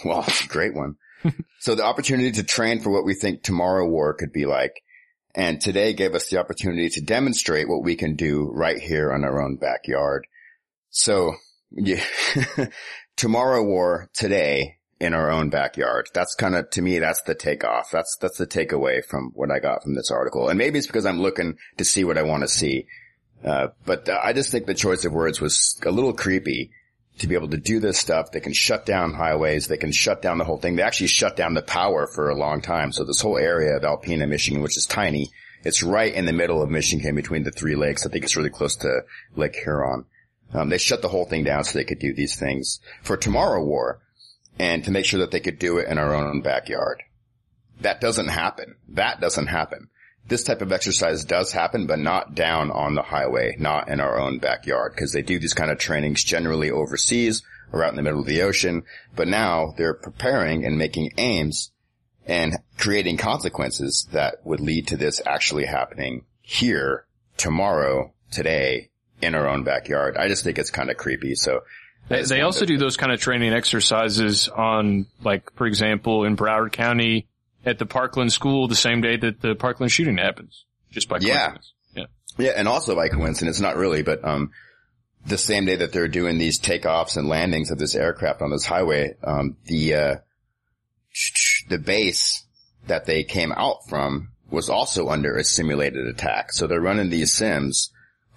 well, 0.04 0.26
great 0.48 0.74
one. 0.74 0.96
so 1.60 1.76
the 1.76 1.84
opportunity 1.84 2.32
to 2.32 2.42
train 2.42 2.80
for 2.80 2.90
what 2.90 3.04
we 3.04 3.14
think 3.14 3.42
tomorrow 3.42 3.86
war 3.86 4.12
could 4.14 4.32
be 4.32 4.44
like, 4.44 4.82
and 5.34 5.60
today 5.60 5.92
gave 5.92 6.14
us 6.14 6.28
the 6.28 6.38
opportunity 6.38 6.88
to 6.88 7.00
demonstrate 7.00 7.68
what 7.68 7.84
we 7.84 7.94
can 7.94 8.16
do 8.16 8.50
right 8.52 8.78
here 8.78 9.12
on 9.12 9.22
our 9.22 9.40
own 9.40 9.56
backyard. 9.56 10.26
So 10.90 11.34
yeah, 11.70 12.02
tomorrow 13.16 13.62
war 13.62 14.10
today 14.12 14.75
in 14.98 15.12
our 15.12 15.30
own 15.30 15.50
backyard. 15.50 16.08
That's 16.14 16.34
kind 16.34 16.54
of, 16.54 16.70
to 16.70 16.82
me, 16.82 16.98
that's 16.98 17.22
the 17.22 17.34
takeoff. 17.34 17.90
That's, 17.90 18.16
that's 18.20 18.38
the 18.38 18.46
takeaway 18.46 19.04
from 19.04 19.32
what 19.34 19.50
I 19.50 19.58
got 19.58 19.82
from 19.82 19.94
this 19.94 20.10
article. 20.10 20.48
And 20.48 20.58
maybe 20.58 20.78
it's 20.78 20.86
because 20.86 21.06
I'm 21.06 21.20
looking 21.20 21.58
to 21.76 21.84
see 21.84 22.04
what 22.04 22.18
I 22.18 22.22
want 22.22 22.42
to 22.42 22.48
see. 22.48 22.86
Uh, 23.44 23.68
but 23.84 24.08
uh, 24.08 24.18
I 24.22 24.32
just 24.32 24.50
think 24.50 24.66
the 24.66 24.74
choice 24.74 25.04
of 25.04 25.12
words 25.12 25.40
was 25.40 25.78
a 25.84 25.90
little 25.90 26.14
creepy 26.14 26.70
to 27.18 27.26
be 27.26 27.34
able 27.34 27.48
to 27.48 27.58
do 27.58 27.80
this 27.80 27.98
stuff. 27.98 28.32
They 28.32 28.40
can 28.40 28.54
shut 28.54 28.86
down 28.86 29.12
highways. 29.12 29.68
They 29.68 29.76
can 29.76 29.92
shut 29.92 30.22
down 30.22 30.38
the 30.38 30.44
whole 30.44 30.58
thing. 30.58 30.76
They 30.76 30.82
actually 30.82 31.08
shut 31.08 31.36
down 31.36 31.54
the 31.54 31.62
power 31.62 32.06
for 32.06 32.30
a 32.30 32.34
long 32.34 32.62
time. 32.62 32.92
So 32.92 33.04
this 33.04 33.20
whole 33.20 33.38
area 33.38 33.76
of 33.76 33.82
Alpena, 33.82 34.28
Michigan, 34.28 34.62
which 34.62 34.76
is 34.76 34.86
tiny, 34.86 35.30
it's 35.62 35.82
right 35.82 36.12
in 36.12 36.24
the 36.24 36.32
middle 36.32 36.62
of 36.62 36.70
Michigan 36.70 37.14
between 37.14 37.42
the 37.42 37.50
three 37.50 37.74
lakes. 37.74 38.06
I 38.06 38.10
think 38.10 38.24
it's 38.24 38.36
really 38.36 38.50
close 38.50 38.76
to 38.76 39.02
Lake 39.34 39.56
Huron. 39.56 40.04
Um, 40.54 40.68
they 40.68 40.78
shut 40.78 41.02
the 41.02 41.08
whole 41.08 41.24
thing 41.24 41.44
down 41.44 41.64
so 41.64 41.78
they 41.78 41.84
could 41.84 41.98
do 41.98 42.14
these 42.14 42.36
things 42.36 42.80
for 43.02 43.16
tomorrow 43.16 43.62
war 43.62 44.00
and 44.58 44.84
to 44.84 44.90
make 44.90 45.04
sure 45.04 45.20
that 45.20 45.30
they 45.30 45.40
could 45.40 45.58
do 45.58 45.78
it 45.78 45.88
in 45.88 45.98
our 45.98 46.14
own 46.14 46.40
backyard. 46.40 47.02
That 47.80 48.00
doesn't 48.00 48.28
happen. 48.28 48.76
That 48.88 49.20
doesn't 49.20 49.48
happen. 49.48 49.88
This 50.28 50.42
type 50.42 50.62
of 50.62 50.72
exercise 50.72 51.24
does 51.24 51.52
happen, 51.52 51.86
but 51.86 51.98
not 51.98 52.34
down 52.34 52.70
on 52.70 52.94
the 52.94 53.02
highway, 53.02 53.54
not 53.58 53.88
in 53.88 54.00
our 54.00 54.18
own 54.18 54.38
backyard, 54.38 54.92
because 54.94 55.12
they 55.12 55.22
do 55.22 55.38
these 55.38 55.54
kind 55.54 55.70
of 55.70 55.78
trainings 55.78 56.24
generally 56.24 56.70
overseas 56.70 57.42
or 57.72 57.84
out 57.84 57.90
in 57.90 57.96
the 57.96 58.02
middle 58.02 58.20
of 58.20 58.26
the 58.26 58.42
ocean. 58.42 58.82
But 59.14 59.28
now 59.28 59.74
they're 59.76 59.94
preparing 59.94 60.64
and 60.64 60.78
making 60.78 61.12
aims 61.16 61.70
and 62.26 62.56
creating 62.76 63.18
consequences 63.18 64.08
that 64.10 64.44
would 64.44 64.60
lead 64.60 64.88
to 64.88 64.96
this 64.96 65.22
actually 65.24 65.66
happening 65.66 66.24
here, 66.40 67.06
tomorrow, 67.36 68.12
today, 68.32 68.90
in 69.22 69.34
our 69.34 69.48
own 69.48 69.62
backyard. 69.62 70.16
I 70.16 70.28
just 70.28 70.42
think 70.42 70.58
it's 70.58 70.70
kind 70.70 70.90
of 70.90 70.96
creepy. 70.96 71.34
So 71.36 71.60
They, 72.08 72.22
they 72.22 72.40
also 72.42 72.64
do 72.66 72.78
those 72.78 72.96
kind 72.96 73.12
of 73.12 73.20
training 73.20 73.52
exercises 73.52 74.48
on, 74.48 75.06
like, 75.22 75.52
for 75.54 75.66
example, 75.66 76.24
in 76.24 76.36
Broward 76.36 76.72
County 76.72 77.26
at 77.64 77.78
the 77.78 77.86
Parkland 77.86 78.32
school 78.32 78.68
the 78.68 78.76
same 78.76 79.00
day 79.00 79.16
that 79.16 79.40
the 79.40 79.54
Parkland 79.54 79.90
shooting 79.90 80.18
happens. 80.18 80.64
Just 80.90 81.08
by 81.08 81.18
Yeah. 81.20 81.48
coincidence. 81.50 81.72
Yeah. 81.94 82.04
Yeah, 82.38 82.52
and 82.56 82.68
also 82.68 82.94
by 82.94 83.08
coincidence, 83.08 83.60
not 83.60 83.76
really, 83.76 84.02
but 84.02 84.24
um, 84.24 84.52
the 85.26 85.38
same 85.38 85.64
day 85.64 85.76
that 85.76 85.92
they're 85.92 86.06
doing 86.06 86.38
these 86.38 86.60
takeoffs 86.60 87.16
and 87.16 87.28
landings 87.28 87.70
of 87.70 87.78
this 87.78 87.94
aircraft 87.96 88.40
on 88.40 88.50
this 88.50 88.64
highway, 88.64 89.14
um, 89.24 89.56
the 89.64 89.94
uh, 89.94 90.16
the 91.68 91.78
base 91.78 92.44
that 92.86 93.06
they 93.06 93.24
came 93.24 93.52
out 93.52 93.78
from 93.88 94.28
was 94.50 94.68
also 94.68 95.08
under 95.08 95.36
a 95.36 95.42
simulated 95.42 96.06
attack. 96.06 96.52
So 96.52 96.66
they're 96.66 96.80
running 96.80 97.10
these 97.10 97.32
sims 97.32 97.90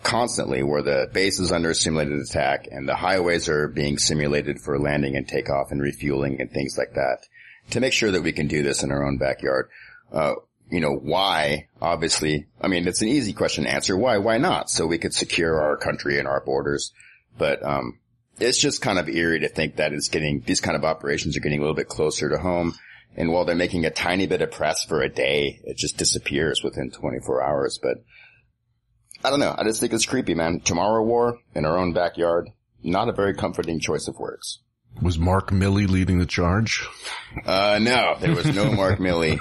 constantly 0.04 0.64
where 0.64 0.82
the 0.82 1.10
base 1.12 1.40
is 1.40 1.52
under 1.52 1.72
a 1.72 1.76
simulated 1.76 2.20
attack 2.20 2.68
and 2.72 2.88
the 2.88 2.96
highways 2.96 3.50
are 3.50 3.68
being 3.68 3.98
simulated 3.98 4.60
for 4.60 4.80
landing 4.80 5.16
and 5.16 5.28
takeoff 5.28 5.72
and 5.72 5.82
refueling 5.82 6.40
and 6.40 6.52
things 6.52 6.78
like 6.78 6.94
that 6.94 7.28
to 7.72 7.80
make 7.80 7.94
sure 7.94 8.12
that 8.12 8.24
we 8.24 8.32
can 8.32 8.48
do 8.48 8.64
this 8.64 8.84
in 8.84 8.92
our 8.92 9.06
own 9.06 9.18
backyard. 9.18 9.70
Uh, 10.12 10.36
you 10.70 10.80
know, 10.80 10.94
why? 10.94 11.68
Obviously, 11.82 12.48
I 12.62 12.68
mean, 12.68 12.88
it's 12.88 13.02
an 13.02 13.08
easy 13.08 13.34
question 13.34 13.64
to 13.64 13.74
answer. 13.74 13.98
Why? 13.98 14.18
Why 14.18 14.38
not? 14.38 14.70
So 14.70 14.86
we 14.86 14.98
could 14.98 15.14
secure 15.14 15.60
our 15.60 15.78
country 15.78 16.20
and 16.20 16.28
our 16.28 16.42
borders. 16.42 16.94
But, 17.38 17.64
um, 17.64 18.00
it's 18.40 18.60
just 18.60 18.82
kind 18.82 19.00
of 19.00 19.10
eerie 19.10 19.42
to 19.42 19.50
think 19.50 19.78
that 19.78 19.92
it's 19.92 20.08
getting, 20.08 20.42
these 20.46 20.62
kind 20.62 20.78
of 20.78 20.86
operations 20.86 21.36
are 21.36 21.42
getting 21.42 21.60
a 21.60 21.62
little 21.62 21.76
bit 21.76 21.90
closer 21.90 22.30
to 22.30 22.38
home. 22.38 22.74
And 23.18 23.34
while 23.34 23.44
they're 23.44 23.56
making 23.56 23.86
a 23.86 23.90
tiny 23.90 24.28
bit 24.28 24.42
of 24.42 24.52
press 24.52 24.86
for 24.86 25.02
a 25.02 25.10
day, 25.10 25.60
it 25.64 25.76
just 25.76 25.98
disappears 25.98 26.64
within 26.64 26.92
24 26.92 27.44
hours. 27.44 27.80
But 27.82 27.98
I 29.24 29.30
don't 29.30 29.40
know. 29.40 29.54
I 29.58 29.64
just 29.64 29.80
think 29.80 29.94
it's 29.94 30.06
creepy, 30.06 30.34
man. 30.34 30.62
Tomorrow 30.62 31.04
war 31.04 31.40
in 31.56 31.66
our 31.66 31.78
own 31.78 31.94
backyard. 31.94 32.50
not 32.84 33.10
a 33.10 33.14
very 33.14 33.34
comforting 33.34 33.80
choice 33.80 34.08
of 34.08 34.18
words. 34.18 34.60
Was 35.02 35.20
Mark 35.20 35.52
Milley 35.52 35.88
leading 35.88 36.20
the 36.20 36.26
charge? 36.26 36.86
Uh, 37.46 37.80
no, 37.82 38.16
there 38.20 38.34
was 38.34 38.46
no 38.48 38.72
Mark 38.72 39.00
Milley. 39.00 39.40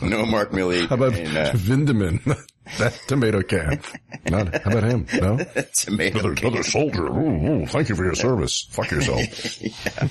No 0.00 0.24
Mark 0.26 0.50
Milley. 0.52 0.88
How 0.88 0.94
about 0.96 1.14
in, 1.14 1.36
uh, 1.36 1.52
Vindman? 1.54 2.24
that 2.78 2.92
tomato 3.06 3.42
can. 3.42 3.80
Not, 4.28 4.62
how 4.62 4.70
about 4.70 4.84
him? 4.84 5.06
No? 5.20 5.36
tomato 5.76 6.18
Another, 6.20 6.34
can. 6.34 6.46
another 6.48 6.62
soldier. 6.62 7.06
Ooh, 7.06 7.46
ooh, 7.62 7.66
thank 7.66 7.90
you 7.90 7.94
for 7.94 8.04
your 8.04 8.14
service. 8.14 8.66
Fuck 8.70 8.90
yourself. 8.90 9.60
Yeah. 9.62 10.08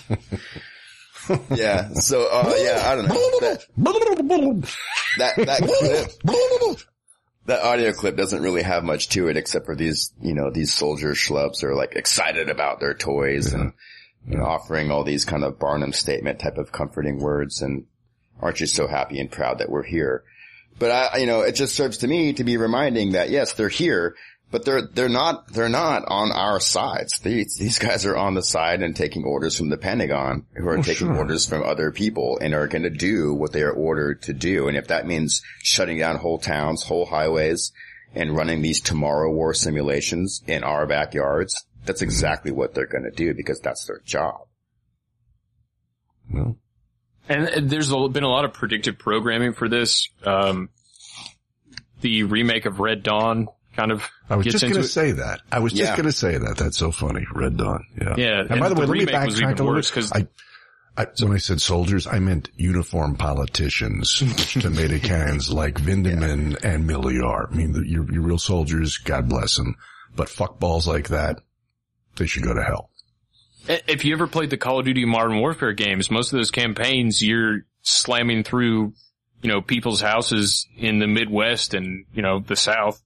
yeah. 1.55 1.89
So, 1.93 2.27
uh, 2.31 2.53
yeah, 2.57 2.83
I 2.85 2.95
don't 2.95 3.07
know. 3.07 3.39
That, 3.41 3.65
that, 5.17 5.35
that 5.37 5.61
clip, 5.63 6.11
that 7.45 7.63
audio 7.63 7.91
clip 7.91 8.15
doesn't 8.15 8.43
really 8.43 8.61
have 8.61 8.83
much 8.83 9.09
to 9.09 9.27
it 9.27 9.37
except 9.37 9.65
for 9.65 9.75
these, 9.75 10.13
you 10.21 10.33
know, 10.33 10.51
these 10.51 10.73
soldier 10.73 11.11
schlubs 11.13 11.63
are 11.63 11.75
like 11.75 11.95
excited 11.95 12.49
about 12.49 12.79
their 12.79 12.93
toys 12.93 13.53
and, 13.53 13.73
you 14.27 14.37
know, 14.37 14.45
offering 14.45 14.91
all 14.91 15.03
these 15.03 15.25
kind 15.25 15.43
of 15.43 15.59
Barnum 15.59 15.93
statement 15.93 16.39
type 16.39 16.57
of 16.57 16.71
comforting 16.71 17.19
words 17.19 17.61
and 17.61 17.85
aren't 18.39 18.59
you 18.59 18.67
so 18.67 18.87
happy 18.87 19.19
and 19.19 19.31
proud 19.31 19.59
that 19.59 19.69
we're 19.69 19.83
here? 19.83 20.23
But 20.77 20.91
I, 20.91 21.17
you 21.17 21.25
know, 21.25 21.41
it 21.41 21.53
just 21.53 21.75
serves 21.75 21.99
to 21.99 22.07
me 22.07 22.33
to 22.33 22.43
be 22.43 22.57
reminding 22.57 23.11
that 23.11 23.29
yes, 23.29 23.53
they're 23.53 23.69
here, 23.69 24.15
but 24.51 24.65
they're, 24.65 24.81
they're 24.81 25.09
not, 25.09 25.47
they're 25.53 25.69
not 25.69 26.03
on 26.07 26.31
our 26.31 26.59
sides. 26.59 27.19
These, 27.19 27.57
these 27.57 27.79
guys 27.79 28.05
are 28.05 28.17
on 28.17 28.33
the 28.35 28.43
side 28.43 28.81
and 28.83 28.95
taking 28.95 29.23
orders 29.23 29.57
from 29.57 29.69
the 29.69 29.77
Pentagon 29.77 30.45
who 30.55 30.67
are 30.67 30.77
taking 30.77 31.07
sure. 31.07 31.17
orders 31.17 31.47
from 31.47 31.63
other 31.63 31.91
people 31.91 32.37
and 32.41 32.53
are 32.53 32.67
going 32.67 32.83
to 32.83 32.89
do 32.89 33.33
what 33.33 33.53
they 33.53 33.61
are 33.61 33.71
ordered 33.71 34.21
to 34.23 34.33
do. 34.33 34.67
And 34.67 34.75
if 34.75 34.87
that 34.87 35.07
means 35.07 35.41
shutting 35.63 35.97
down 35.99 36.17
whole 36.17 36.37
towns, 36.37 36.83
whole 36.83 37.05
highways 37.05 37.71
and 38.13 38.35
running 38.35 38.61
these 38.61 38.81
tomorrow 38.81 39.31
war 39.31 39.53
simulations 39.53 40.41
in 40.45 40.63
our 40.63 40.85
backyards, 40.85 41.55
that's 41.85 42.01
exactly 42.01 42.51
what 42.51 42.73
they're 42.73 42.85
going 42.85 43.05
to 43.05 43.11
do 43.11 43.33
because 43.33 43.61
that's 43.61 43.85
their 43.85 44.01
job. 44.05 44.41
Well, 46.31 46.57
And 47.29 47.69
there's 47.69 47.91
a- 47.91 48.07
been 48.09 48.23
a 48.23 48.29
lot 48.29 48.45
of 48.45 48.53
predictive 48.53 48.97
programming 48.97 49.53
for 49.53 49.69
this. 49.69 50.09
Um, 50.25 50.69
the 52.01 52.23
remake 52.23 52.65
of 52.65 52.79
Red 52.79 53.03
Dawn 53.03 53.47
kind 53.81 53.91
of 53.91 54.07
I 54.29 54.35
was 54.35 54.45
just 54.45 54.61
going 54.61 54.75
to 54.75 54.83
say 54.83 55.11
that. 55.13 55.41
I 55.51 55.59
was 55.59 55.73
just 55.73 55.89
Yeah. 55.89 55.95
going 55.95 56.05
to 56.05 56.11
say 56.11 56.37
that. 56.37 56.57
That's 56.57 56.77
so 56.77 56.91
funny. 56.91 57.25
Red 57.33 57.57
Dawn. 57.57 57.85
Yeah. 57.99 58.15
Yeah, 58.17 58.39
And, 58.41 58.51
and 58.51 58.59
by 58.59 58.69
the, 58.69 58.75
the 58.75 58.81
way, 58.81 58.87
let 58.87 58.97
me 58.97 59.05
backtrack 59.05 59.43
a 59.45 59.49
little 59.63 59.67
worse, 59.67 59.89
bit. 59.91 59.95
'cause- 59.95 60.11
I, 60.13 60.27
I, 60.97 61.07
when 61.21 61.31
I 61.33 61.37
said 61.37 61.61
soldiers, 61.61 62.05
I 62.05 62.19
meant 62.19 62.49
uniformed 62.57 63.17
politicians, 63.17 64.19
tomato 64.59 64.99
cans 64.99 65.51
like 65.51 65.75
Vindman 65.75 66.61
and 66.63 66.89
Milley 66.89 67.23
are. 67.23 67.49
I 67.51 67.55
mean, 67.55 67.71
the, 67.71 67.87
your, 67.87 68.11
your 68.11 68.21
real 68.23 68.37
soldiers, 68.37 68.97
God 68.97 69.29
bless 69.29 69.55
them. 69.55 69.75
But 70.15 70.27
fuckballs 70.27 70.87
like 70.87 71.07
that, 71.09 71.39
they 72.17 72.25
should 72.27 72.43
go 72.43 72.53
to 72.53 72.61
hell. 72.61 72.89
If 73.67 74.03
you 74.05 74.13
ever 74.13 74.27
played 74.27 74.49
the 74.49 74.57
Call 74.57 74.79
of 74.79 74.85
Duty 74.85 75.05
Modern 75.05 75.39
Warfare 75.39 75.71
games, 75.73 76.11
most 76.11 76.33
of 76.33 76.37
those 76.37 76.51
campaigns, 76.51 77.21
you're 77.21 77.59
slamming 77.83 78.43
through, 78.43 78.93
you 79.41 79.49
know, 79.49 79.61
people's 79.61 80.01
houses 80.01 80.67
in 80.77 80.99
the 80.99 81.07
Midwest 81.07 81.73
and, 81.73 82.05
you 82.13 82.21
know, 82.21 82.39
the 82.39 82.55
South. 82.57 83.01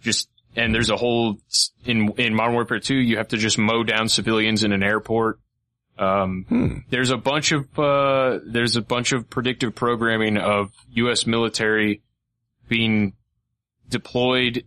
Just, 0.00 0.28
and 0.56 0.74
there's 0.74 0.90
a 0.90 0.96
whole, 0.96 1.38
in, 1.84 2.08
in 2.18 2.34
Modern 2.34 2.54
Warfare 2.54 2.80
2, 2.80 2.94
you 2.94 3.16
have 3.18 3.28
to 3.28 3.36
just 3.36 3.58
mow 3.58 3.82
down 3.82 4.08
civilians 4.08 4.64
in 4.64 4.72
an 4.72 4.82
airport. 4.82 5.40
Um, 5.98 6.44
Hmm. 6.48 6.76
there's 6.90 7.10
a 7.10 7.16
bunch 7.16 7.50
of, 7.50 7.76
uh, 7.78 8.38
there's 8.46 8.76
a 8.76 8.80
bunch 8.82 9.10
of 9.12 9.28
predictive 9.28 9.74
programming 9.74 10.36
of 10.36 10.70
U.S. 10.90 11.26
military 11.26 12.02
being 12.68 13.14
deployed 13.88 14.64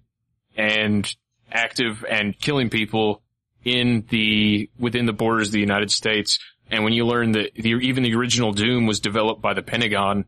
and 0.57 1.13
active 1.51 2.03
and 2.09 2.37
killing 2.37 2.69
people 2.69 3.21
in 3.63 4.05
the, 4.09 4.69
within 4.77 5.05
the 5.05 5.13
borders 5.13 5.47
of 5.49 5.53
the 5.53 5.59
United 5.59 5.91
States. 5.91 6.39
And 6.69 6.83
when 6.83 6.93
you 6.93 7.05
learn 7.05 7.31
that 7.33 7.53
the, 7.55 7.75
even 7.75 8.03
the 8.03 8.15
original 8.15 8.51
Doom 8.51 8.85
was 8.85 8.99
developed 8.99 9.41
by 9.41 9.53
the 9.53 9.61
Pentagon, 9.61 10.25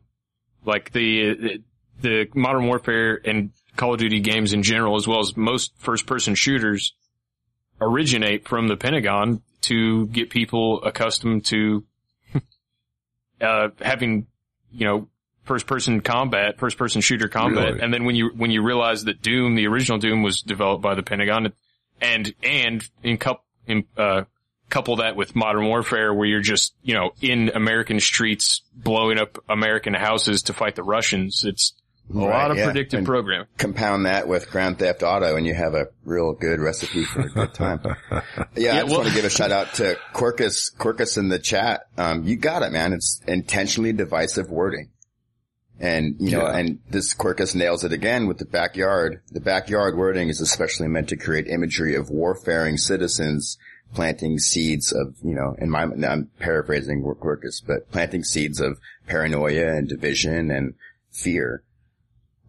like 0.64 0.92
the, 0.92 1.60
the 2.00 2.28
modern 2.34 2.66
warfare 2.66 3.20
and 3.24 3.50
Call 3.76 3.94
of 3.94 3.98
Duty 3.98 4.20
games 4.20 4.52
in 4.52 4.62
general, 4.62 4.96
as 4.96 5.06
well 5.06 5.20
as 5.20 5.36
most 5.36 5.72
first 5.78 6.06
person 6.06 6.34
shooters 6.34 6.94
originate 7.80 8.46
from 8.46 8.68
the 8.68 8.76
Pentagon 8.76 9.42
to 9.62 10.06
get 10.06 10.30
people 10.30 10.82
accustomed 10.82 11.44
to, 11.46 11.84
uh, 13.40 13.68
having, 13.80 14.26
you 14.72 14.86
know, 14.86 15.08
first 15.44 15.66
person 15.66 16.00
combat, 16.00 16.58
first 16.58 16.78
person 16.78 17.00
shooter 17.00 17.28
combat. 17.28 17.66
Really? 17.66 17.80
And 17.80 17.92
then 17.92 18.04
when 18.04 18.14
you, 18.14 18.30
when 18.36 18.50
you 18.50 18.62
realize 18.62 19.04
that 19.04 19.22
Doom, 19.22 19.54
the 19.54 19.66
original 19.66 19.98
Doom 19.98 20.22
was 20.22 20.42
developed 20.42 20.82
by 20.82 20.94
the 20.94 21.02
Pentagon 21.02 21.52
and, 22.00 22.34
and 22.42 22.88
in 23.02 23.18
cup, 23.18 23.44
in, 23.66 23.84
uh, 23.96 24.24
couple 24.70 24.96
that 24.96 25.14
with 25.14 25.36
modern 25.36 25.66
warfare 25.66 26.12
where 26.12 26.26
you're 26.26 26.40
just, 26.40 26.74
you 26.82 26.94
know, 26.94 27.12
in 27.20 27.50
American 27.54 28.00
streets 28.00 28.62
blowing 28.74 29.18
up 29.18 29.38
American 29.48 29.94
houses 29.94 30.42
to 30.44 30.52
fight 30.52 30.74
the 30.74 30.82
Russians. 30.82 31.44
It's 31.44 31.74
a 32.10 32.16
Right, 32.18 32.28
lot 32.28 32.50
of 32.50 32.58
yeah. 32.58 32.64
predictive 32.66 32.98
And- 32.98 33.06
programming. 33.06 33.46
compound 33.58 34.06
that 34.06 34.28
with 34.28 34.50
Grand 34.50 34.78
Theft 34.78 35.02
Auto 35.02 35.36
and 35.36 35.46
you 35.46 35.54
have 35.54 35.74
a 35.74 35.86
real 36.04 36.32
good 36.34 36.60
recipe 36.60 37.04
for 37.04 37.20
a 37.22 37.28
good 37.30 37.54
time. 37.54 37.80
Yeah, 38.56 38.76
I 38.76 38.80
just 38.80 38.86
well- 38.90 38.98
want 39.00 39.08
to 39.08 39.14
give 39.14 39.24
a 39.24 39.30
shout 39.30 39.50
out 39.52 39.74
to 39.74 39.96
Quirkess, 40.12 40.70
Quirkess 40.76 41.16
in 41.18 41.28
the 41.28 41.38
chat. 41.38 41.82
Um, 41.98 42.24
you 42.24 42.36
got 42.36 42.62
it, 42.62 42.72
man. 42.72 42.92
It's 42.92 43.20
intentionally 43.26 43.92
divisive 43.92 44.48
wording. 44.50 44.90
And, 45.80 46.16
you 46.20 46.30
know, 46.30 46.46
Yeah. 46.46 46.56
and 46.56 46.78
this 46.88 47.14
Quirkess 47.14 47.54
nails 47.54 47.82
it 47.84 47.92
again 47.92 48.26
with 48.28 48.38
the 48.38 48.44
backyard. 48.44 49.20
The 49.32 49.40
backyard 49.40 49.96
wording 49.96 50.28
is 50.28 50.40
especially 50.40 50.86
meant 50.88 51.08
to 51.08 51.16
create 51.16 51.48
imagery 51.48 51.94
of 51.96 52.10
warfaring 52.10 52.76
citizens 52.76 53.58
planting 53.92 54.38
seeds 54.38 54.92
of, 54.92 55.14
you 55.22 55.34
know, 55.34 55.54
in 55.58 55.70
my, 55.70 55.82
I'm 55.82 56.28
paraphrasing 56.40 57.02
Quirkess, 57.02 57.60
but 57.64 57.90
planting 57.92 58.24
seeds 58.24 58.60
of 58.60 58.78
paranoia 59.06 59.76
and 59.76 59.88
division 59.88 60.50
and 60.50 60.74
fear. 61.12 61.62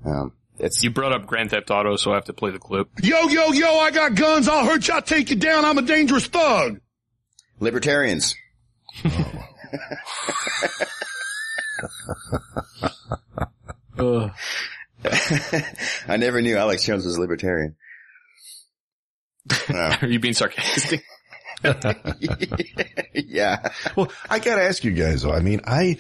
Um, 0.06 0.34
it's, 0.60 0.84
You 0.84 0.92
brought 0.92 1.12
up 1.12 1.26
Grand 1.26 1.52
Theft 1.52 1.70
Auto, 1.72 1.96
so 1.98 2.12
I 2.12 2.16
have 2.16 2.26
to 2.26 2.34
play 2.34 2.52
the 2.52 2.60
clip. 2.60 2.88
Yo, 3.02 3.28
yo, 3.28 3.52
yo, 3.52 3.78
I 3.78 3.92
got 3.92 4.16
guns. 4.16 4.48
I'll 4.48 4.66
hurt 4.66 4.88
you. 4.88 4.94
I'll 4.94 5.02
take 5.02 5.30
you 5.30 5.36
down. 5.36 5.66
I'm 5.66 5.78
a 5.78 5.82
dangerous 5.82 6.28
thug. 6.28 6.80
libertarians. 7.60 8.36
I 16.08 16.18
never 16.18 16.42
knew 16.42 16.58
Alex 16.58 16.86
Jones 16.86 17.06
was 17.06 17.18
a 17.18 17.22
libertarian. 17.22 17.76
Are 19.70 20.08
you 20.08 20.20
being 20.20 20.34
sarcastic? 20.34 21.04
yeah. 23.14 23.70
Well, 23.96 24.12
I 24.30 24.40
gotta 24.40 24.64
ask 24.64 24.84
you 24.84 24.92
guys 24.92 25.22
though. 25.22 25.32
I 25.32 25.40
mean, 25.40 25.62
I, 25.66 25.98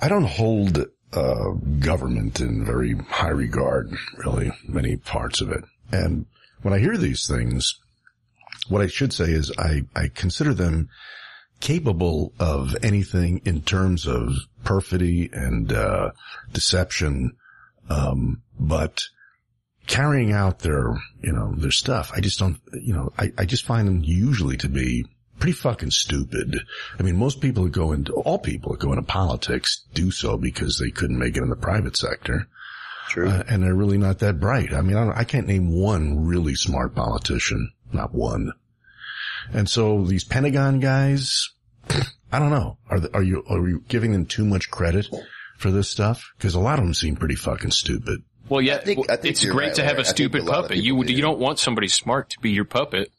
I 0.00 0.08
don't 0.08 0.24
hold, 0.24 0.86
uh, 1.12 1.50
government 1.78 2.40
in 2.40 2.64
very 2.64 2.94
high 2.94 3.28
regard, 3.28 3.92
really, 4.16 4.52
many 4.66 4.96
parts 4.96 5.40
of 5.40 5.50
it. 5.50 5.64
And 5.92 6.26
when 6.62 6.74
I 6.74 6.78
hear 6.78 6.96
these 6.96 7.26
things, 7.26 7.78
what 8.68 8.82
I 8.82 8.86
should 8.86 9.12
say 9.12 9.30
is 9.30 9.52
I, 9.58 9.82
I 9.96 10.08
consider 10.08 10.54
them 10.54 10.88
capable 11.60 12.32
of 12.38 12.76
anything 12.82 13.42
in 13.44 13.62
terms 13.62 14.06
of 14.06 14.34
perfidy 14.64 15.28
and, 15.32 15.72
uh, 15.72 16.10
deception. 16.52 17.36
Um, 17.88 18.42
but 18.58 19.02
carrying 19.86 20.32
out 20.32 20.60
their, 20.60 20.94
you 21.22 21.32
know, 21.32 21.52
their 21.56 21.72
stuff, 21.72 22.12
I 22.14 22.20
just 22.20 22.38
don't, 22.38 22.58
you 22.72 22.94
know, 22.94 23.12
I, 23.18 23.32
I 23.36 23.44
just 23.44 23.66
find 23.66 23.88
them 23.88 24.02
usually 24.04 24.56
to 24.58 24.68
be 24.68 25.06
pretty 25.40 25.52
fucking 25.54 25.90
stupid. 25.90 26.54
I 26.98 27.02
mean, 27.02 27.16
most 27.16 27.40
people 27.40 27.64
that 27.64 27.72
go 27.72 27.92
into, 27.92 28.12
all 28.12 28.38
people 28.38 28.72
that 28.72 28.80
go 28.80 28.92
into 28.92 29.02
politics 29.02 29.84
do 29.94 30.10
so 30.10 30.36
because 30.36 30.78
they 30.78 30.90
couldn't 30.90 31.18
make 31.18 31.36
it 31.36 31.42
in 31.42 31.50
the 31.50 31.56
private 31.56 31.96
sector. 31.96 32.46
True. 33.08 33.28
Uh, 33.28 33.42
and 33.48 33.62
they're 33.62 33.74
really 33.74 33.98
not 33.98 34.20
that 34.20 34.38
bright. 34.38 34.72
I 34.72 34.82
mean, 34.82 34.96
I, 34.96 35.04
don't, 35.04 35.16
I 35.18 35.24
can't 35.24 35.48
name 35.48 35.72
one 35.72 36.24
really 36.24 36.54
smart 36.54 36.94
politician. 36.94 37.72
Not 37.92 38.14
one. 38.14 38.52
And 39.52 39.68
so 39.68 40.04
these 40.04 40.22
Pentagon 40.22 40.78
guys, 40.78 41.48
I 42.30 42.38
don't 42.38 42.50
know. 42.50 42.78
Are, 42.88 43.00
the, 43.00 43.12
are 43.14 43.22
you, 43.22 43.42
are 43.48 43.66
you 43.68 43.82
giving 43.88 44.12
them 44.12 44.26
too 44.26 44.44
much 44.44 44.70
credit 44.70 45.08
for 45.56 45.72
this 45.72 45.90
stuff? 45.90 46.32
Cause 46.38 46.54
a 46.54 46.60
lot 46.60 46.78
of 46.78 46.84
them 46.84 46.94
seem 46.94 47.16
pretty 47.16 47.34
fucking 47.34 47.72
stupid. 47.72 48.22
Well, 48.48 48.60
yeah, 48.60 48.78
think- 48.78 48.98
well, 48.98 49.06
I 49.10 49.16
think 49.16 49.32
it's 49.32 49.44
great 49.44 49.68
right, 49.68 49.74
to 49.76 49.82
have 49.82 49.92
Larry. 49.92 49.98
a 49.98 50.00
I 50.00 50.04
think 50.04 50.16
stupid 50.16 50.42
a 50.42 50.46
puppet. 50.46 50.76
You 50.76 51.02
do. 51.04 51.12
you 51.12 51.22
don't 51.22 51.38
want 51.40 51.58
somebody 51.58 51.88
smart 51.88 52.30
to 52.30 52.40
be 52.40 52.50
your 52.50 52.64
puppet. 52.64 53.10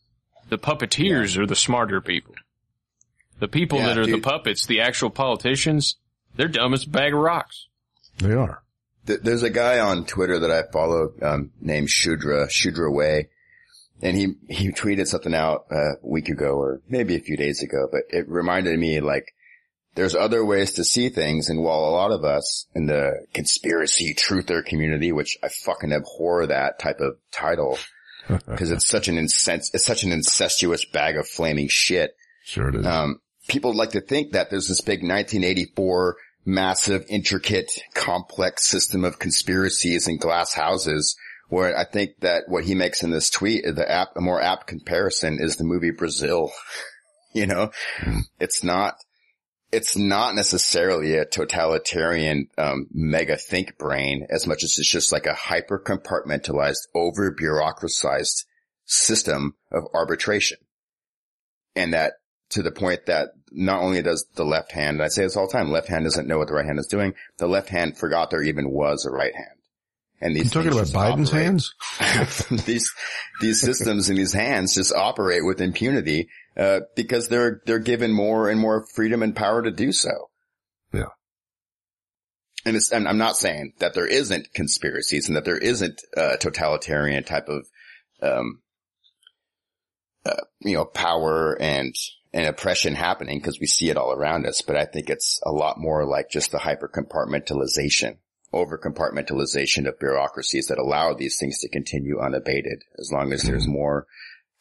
The 0.52 0.58
puppeteers 0.58 1.38
are 1.38 1.46
the 1.46 1.56
smarter 1.56 2.02
people. 2.02 2.36
The 3.40 3.48
people 3.48 3.80
Yeah, 3.80 3.88
that 3.88 3.98
are 4.00 4.06
the 4.06 4.20
puppets, 4.20 4.66
the 4.66 4.82
actual 4.82 5.10
politicians, 5.10 5.96
they're 6.36 6.50
dumb 6.50 6.74
as 6.74 6.84
a 6.84 6.90
bag 6.90 7.14
of 7.14 7.20
rocks. 7.20 7.68
They 8.18 8.34
are. 8.34 8.62
There's 9.06 9.44
a 9.44 9.50
guy 9.50 9.80
on 9.80 10.06
Twitter 10.06 10.40
that 10.40 10.52
I 10.52 10.64
follow, 10.70 11.14
um, 11.22 11.52
named 11.62 11.90
Shudra, 11.90 12.50
Shudra 12.50 12.92
Way. 12.92 13.30
And 14.02 14.18
he, 14.18 14.34
he 14.50 14.74
tweeted 14.74 15.08
something 15.08 15.34
out 15.34 15.68
uh, 15.72 15.94
a 15.94 15.96
week 16.04 16.28
ago 16.28 16.58
or 16.58 16.82
maybe 16.90 17.16
a 17.16 17.22
few 17.22 17.38
days 17.38 17.64
ago, 17.64 17.88
but 17.90 18.02
it 18.10 18.28
reminded 18.28 18.78
me 18.78 19.00
like, 19.00 19.34
there's 19.96 20.16
other 20.16 20.44
ways 20.44 20.74
to 20.74 20.84
see 20.84 21.08
things. 21.08 21.48
And 21.48 21.64
while 21.64 21.86
a 21.86 21.96
lot 21.96 22.12
of 22.12 22.26
us 22.26 22.68
in 22.76 22.88
the 22.88 23.26
conspiracy 23.34 24.14
truther 24.16 24.66
community, 24.66 25.14
which 25.14 25.38
I 25.42 25.48
fucking 25.48 25.94
abhor 25.94 26.46
that 26.48 26.78
type 26.78 27.00
of 27.00 27.16
title, 27.32 27.78
because 28.46 28.72
it's 28.72 28.88
such 28.88 29.08
an 29.08 29.16
incens- 29.16 29.72
it's 29.74 29.86
such 29.86 30.04
an 30.04 30.12
incestuous 30.12 30.86
bag 30.86 31.18
of 31.18 31.28
flaming 31.28 31.68
shit. 31.70 32.16
Sure 32.44 32.70
it 32.70 32.76
is. 32.76 32.86
Um, 32.86 33.20
people 33.48 33.76
like 33.76 33.92
to 33.92 34.02
think 34.02 34.34
that 34.34 34.50
there's 34.50 34.68
this 34.68 34.82
big 34.82 35.00
1984 35.00 36.18
massive, 36.46 37.06
intricate, 37.10 37.72
complex 37.94 38.68
system 38.68 39.04
of 39.04 39.20
conspiracies 39.20 40.08
and 40.08 40.20
glass 40.20 40.54
houses 40.54 41.16
where 41.50 41.78
I 41.78 41.84
think 41.84 42.12
that 42.22 42.44
what 42.48 42.64
he 42.64 42.76
makes 42.76 43.04
in 43.04 43.12
this 43.12 43.30
tweet, 43.30 43.64
the 43.66 43.90
app, 43.90 44.16
a 44.16 44.22
more 44.22 44.42
apt 44.42 44.68
comparison 44.68 45.38
is 45.40 45.58
the 45.58 45.66
movie 45.66 45.92
Brazil. 45.92 46.52
you 47.34 47.46
know, 47.46 47.72
it's 48.40 48.64
not, 48.64 48.96
it's 49.72 49.96
not 49.96 50.36
necessarily 50.36 51.16
a 51.16 51.26
totalitarian, 51.26 52.48
um, 52.58 52.88
mega 52.92 53.38
think 53.38 53.78
brain 53.78 54.28
as 54.30 54.46
much 54.46 54.64
as 54.64 54.78
it's 54.78 54.92
just 54.92 55.12
like 55.12 55.26
a 55.26 55.34
hyper 55.34 55.80
compartmentalized, 55.80 56.88
over 56.94 57.34
bureaucratized 57.34 58.46
system 58.86 59.56
of 59.72 59.86
arbitration. 59.94 60.58
And 61.76 61.94
that 61.94 62.14
to 62.50 62.62
the 62.62 62.72
point 62.72 63.06
that 63.06 63.30
not 63.50 63.82
only 63.82 64.02
does 64.02 64.26
the 64.36 64.44
left 64.44 64.74
hand, 64.74 65.02
I 65.02 65.08
say 65.08 65.24
this 65.24 65.38
all 65.38 65.48
the 65.48 65.54
time, 65.54 65.72
left 65.72 65.88
hand 65.88 66.04
doesn't 66.04 66.28
know 66.28 66.38
what 66.38 66.50
the 66.50 66.54
right 66.54 66.66
hand 66.66 66.80
is 66.80 66.88
doing. 66.88 67.14
The 67.38 67.48
left 67.48 67.70
hand 67.70 67.98
forgot 67.98 68.30
there 68.30 68.44
even 68.44 68.72
was 68.72 69.06
a 69.06 69.12
right 69.12 69.34
hand. 69.34 69.61
And 70.22 70.36
You 70.36 70.44
these 70.44 70.52
talking 70.52 70.72
about 70.72 70.88
Biden's 70.88 71.30
operate. 71.30 71.46
hands? 71.46 71.74
these 72.66 72.94
these 73.42 73.60
systems 73.60 74.10
in 74.10 74.16
these 74.16 74.34
hands 74.34 74.76
just 74.76 74.94
operate 74.94 75.44
with 75.44 75.60
impunity 75.62 76.30
uh, 76.56 76.82
because 76.96 77.28
they're 77.28 77.62
they're 77.66 77.80
given 77.80 78.12
more 78.12 78.48
and 78.50 78.60
more 78.60 78.86
freedom 78.94 79.24
and 79.24 79.36
power 79.36 79.64
to 79.64 79.72
do 79.72 79.92
so. 79.92 80.30
Yeah. 80.94 81.06
And 82.66 82.76
it's 82.76 82.92
and 82.92 83.08
I'm 83.08 83.18
not 83.18 83.36
saying 83.36 83.74
that 83.80 83.96
there 83.96 84.06
isn't 84.06 84.54
conspiracies 84.54 85.28
and 85.28 85.36
that 85.36 85.46
there 85.46 85.58
isn't 85.58 86.00
a 86.16 86.38
totalitarian 86.38 87.24
type 87.24 87.50
of 87.50 87.66
um 88.22 88.62
uh, 90.24 90.36
you 90.60 90.78
know 90.78 90.86
power 90.86 91.58
and 91.60 91.96
and 92.32 92.46
oppression 92.46 92.94
happening 92.94 93.40
because 93.40 93.60
we 93.60 93.66
see 93.66 93.90
it 93.90 93.98
all 93.98 94.14
around 94.14 94.46
us. 94.46 94.62
But 94.62 94.78
I 94.78 94.86
think 94.86 95.10
it's 95.10 95.40
a 95.44 95.52
lot 95.52 95.80
more 95.80 96.06
like 96.06 96.30
just 96.30 96.52
the 96.52 96.60
hyper 96.60 96.88
compartmentalization 96.88 98.18
over 98.54 98.78
compartmentalization 98.78 99.88
of 99.88 100.00
bureaucracies 100.00 100.68
that 100.68 100.78
allow 100.78 101.14
these 101.14 101.38
things 101.38 101.60
to 101.60 101.70
continue 101.70 102.20
unabated 102.20 102.84
as 103.00 103.12
long 103.12 103.32
as 103.32 103.44
there's 103.44 103.64
mm-hmm. 103.64 103.74
more 103.74 104.08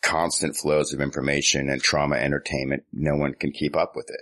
constant 0.03 0.57
flows 0.57 0.93
of 0.93 1.01
information 1.01 1.69
and 1.69 1.83
trauma 1.83 2.17
entertainment. 2.17 2.85
No 2.93 3.17
one 3.17 3.35
can 3.35 3.53
keep 3.53 3.77
up 3.77 3.97
with 3.97 4.09
it. 4.11 4.21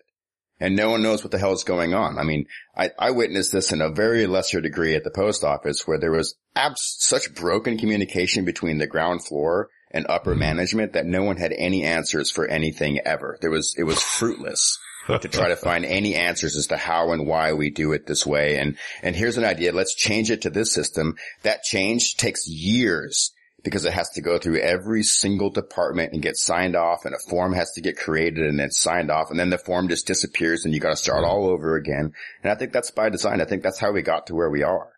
And 0.61 0.74
no 0.74 0.90
one 0.90 1.02
knows 1.02 1.22
what 1.22 1.31
the 1.31 1.38
hell 1.38 1.52
is 1.52 1.62
going 1.62 1.94
on. 1.94 2.18
I 2.18 2.24
mean, 2.24 2.46
I, 2.76 2.90
I 2.98 3.11
witnessed 3.12 3.52
this 3.52 3.70
in 3.70 3.81
a 3.81 3.90
very 3.90 4.26
lesser 4.26 4.61
degree 4.61 4.96
at 4.96 5.04
the 5.04 5.11
post 5.11 5.44
office 5.44 5.87
where 5.87 5.98
there 5.98 6.11
was 6.11 6.35
abs- 6.57 6.96
such 6.98 7.33
broken 7.35 7.78
communication 7.78 8.44
between 8.44 8.78
the 8.78 8.88
ground 8.88 9.24
floor 9.24 9.68
and 9.92 10.07
upper 10.09 10.33
mm-hmm. 10.33 10.40
management 10.40 10.94
that 10.94 11.07
no 11.07 11.22
one 11.22 11.37
had 11.37 11.52
any 11.52 11.85
answers 11.85 12.33
for 12.33 12.46
anything 12.46 12.98
ever. 13.04 13.38
There 13.40 13.50
was, 13.50 13.76
it 13.78 13.85
was 13.85 14.02
fruitless 14.02 14.78
to 15.21 15.29
try 15.29 15.49
to 15.49 15.57
find 15.57 15.85
any 15.85 16.14
answers 16.14 16.57
as 16.57 16.66
to 16.68 16.77
how 16.77 17.12
and 17.12 17.27
why 17.27 17.53
we 17.55 17.71
do 17.71 17.92
it 17.92 18.07
this 18.07 18.27
way. 18.27 18.59
And, 18.59 18.77
and 19.03 19.16
here's 19.16 19.38
an 19.38 19.44
idea. 19.44 19.73
Let's 19.73 19.94
change 19.94 20.31
it 20.31 20.42
to 20.42 20.51
this 20.51 20.73
system. 20.73 21.16
That 21.42 21.62
change 21.62 22.16
takes 22.16 22.47
years 22.47 23.33
because 23.64 23.85
it 23.85 23.92
has 23.92 24.11
to 24.11 24.23
go 24.23 24.38
through 24.38 24.61
every 24.61 25.03
single 25.03 25.51
department 25.51 26.12
and 26.12 26.23
get 26.23 26.37
signed 26.37 26.77
off 26.77 27.05
and 27.05 27.14
a 27.14 27.31
form 27.31 27.53
has 27.55 27.73
to 27.73 27.81
get 27.81 27.97
created 27.97 28.47
and 28.47 28.59
then 28.59 28.71
signed 28.71 29.11
off 29.11 29.31
and 29.31 29.40
then 29.40 29.51
the 29.51 29.59
form 29.59 29.88
just 29.88 30.07
disappears 30.07 30.64
and 30.64 30.75
you 30.75 30.81
got 30.81 30.90
to 30.90 30.97
start 30.97 31.25
all 31.25 31.47
over 31.47 31.77
again. 31.77 32.12
And 32.42 32.53
I 32.53 32.55
think 32.55 32.73
that's 32.73 32.90
by 32.90 33.09
design. 33.09 33.40
I 33.40 33.47
think 33.47 33.62
that's 33.62 33.79
how 33.79 33.92
we 33.92 34.03
got 34.03 34.27
to 34.29 34.35
where 34.35 34.51
we 34.51 34.62
are. 34.62 34.92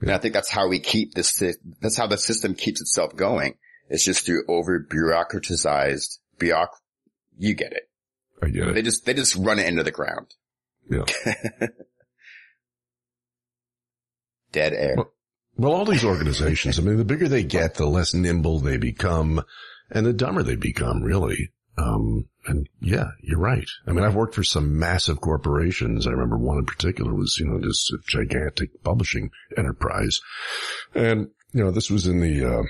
And 0.00 0.10
I 0.10 0.18
think 0.18 0.32
that's 0.32 0.50
how 0.50 0.68
we 0.68 0.78
keep 0.78 1.14
this, 1.14 1.42
that's 1.80 1.96
how 1.96 2.06
the 2.06 2.16
system 2.16 2.54
keeps 2.54 2.80
itself 2.80 3.14
going. 3.14 3.54
It's 3.88 4.04
just 4.04 4.24
through 4.24 4.44
over 4.48 4.80
bureaucratized, 4.80 6.18
bureauc, 6.38 6.68
you 7.36 7.54
get 7.54 7.72
it. 7.72 7.89
I 8.42 8.48
get 8.48 8.74
They 8.74 8.82
just, 8.82 9.04
they 9.06 9.14
just 9.14 9.36
run 9.36 9.58
it 9.58 9.66
into 9.66 9.82
the 9.82 9.90
ground. 9.90 10.26
Yeah. 10.90 11.04
Dead 14.52 14.72
air. 14.72 14.94
Well- 14.96 15.12
Well, 15.56 15.72
all 15.72 15.84
these 15.84 16.04
organizations, 16.04 16.78
I 16.78 16.82
mean, 16.82 16.96
the 16.96 17.04
bigger 17.04 17.28
they 17.28 17.44
get, 17.44 17.74
the 17.74 17.84
less 17.86 18.14
nimble 18.14 18.60
they 18.60 18.78
become 18.78 19.42
and 19.90 20.06
the 20.06 20.12
dumber 20.12 20.42
they 20.42 20.56
become, 20.56 21.02
really. 21.02 21.52
Um, 21.76 22.28
and 22.46 22.66
yeah, 22.80 23.08
you're 23.22 23.38
right. 23.38 23.68
I 23.86 23.92
mean, 23.92 24.04
I've 24.04 24.14
worked 24.14 24.34
for 24.34 24.42
some 24.44 24.78
massive 24.78 25.20
corporations. 25.20 26.06
I 26.06 26.10
remember 26.12 26.38
one 26.38 26.58
in 26.58 26.64
particular 26.66 27.14
was, 27.14 27.36
you 27.38 27.46
know, 27.46 27.60
just 27.60 27.90
a 27.92 27.98
gigantic 28.06 28.82
publishing 28.82 29.30
enterprise. 29.56 30.20
And, 30.94 31.28
you 31.52 31.62
know, 31.64 31.70
this 31.70 31.90
was 31.90 32.06
in 32.06 32.20
the, 32.20 32.44
uh, 32.44 32.62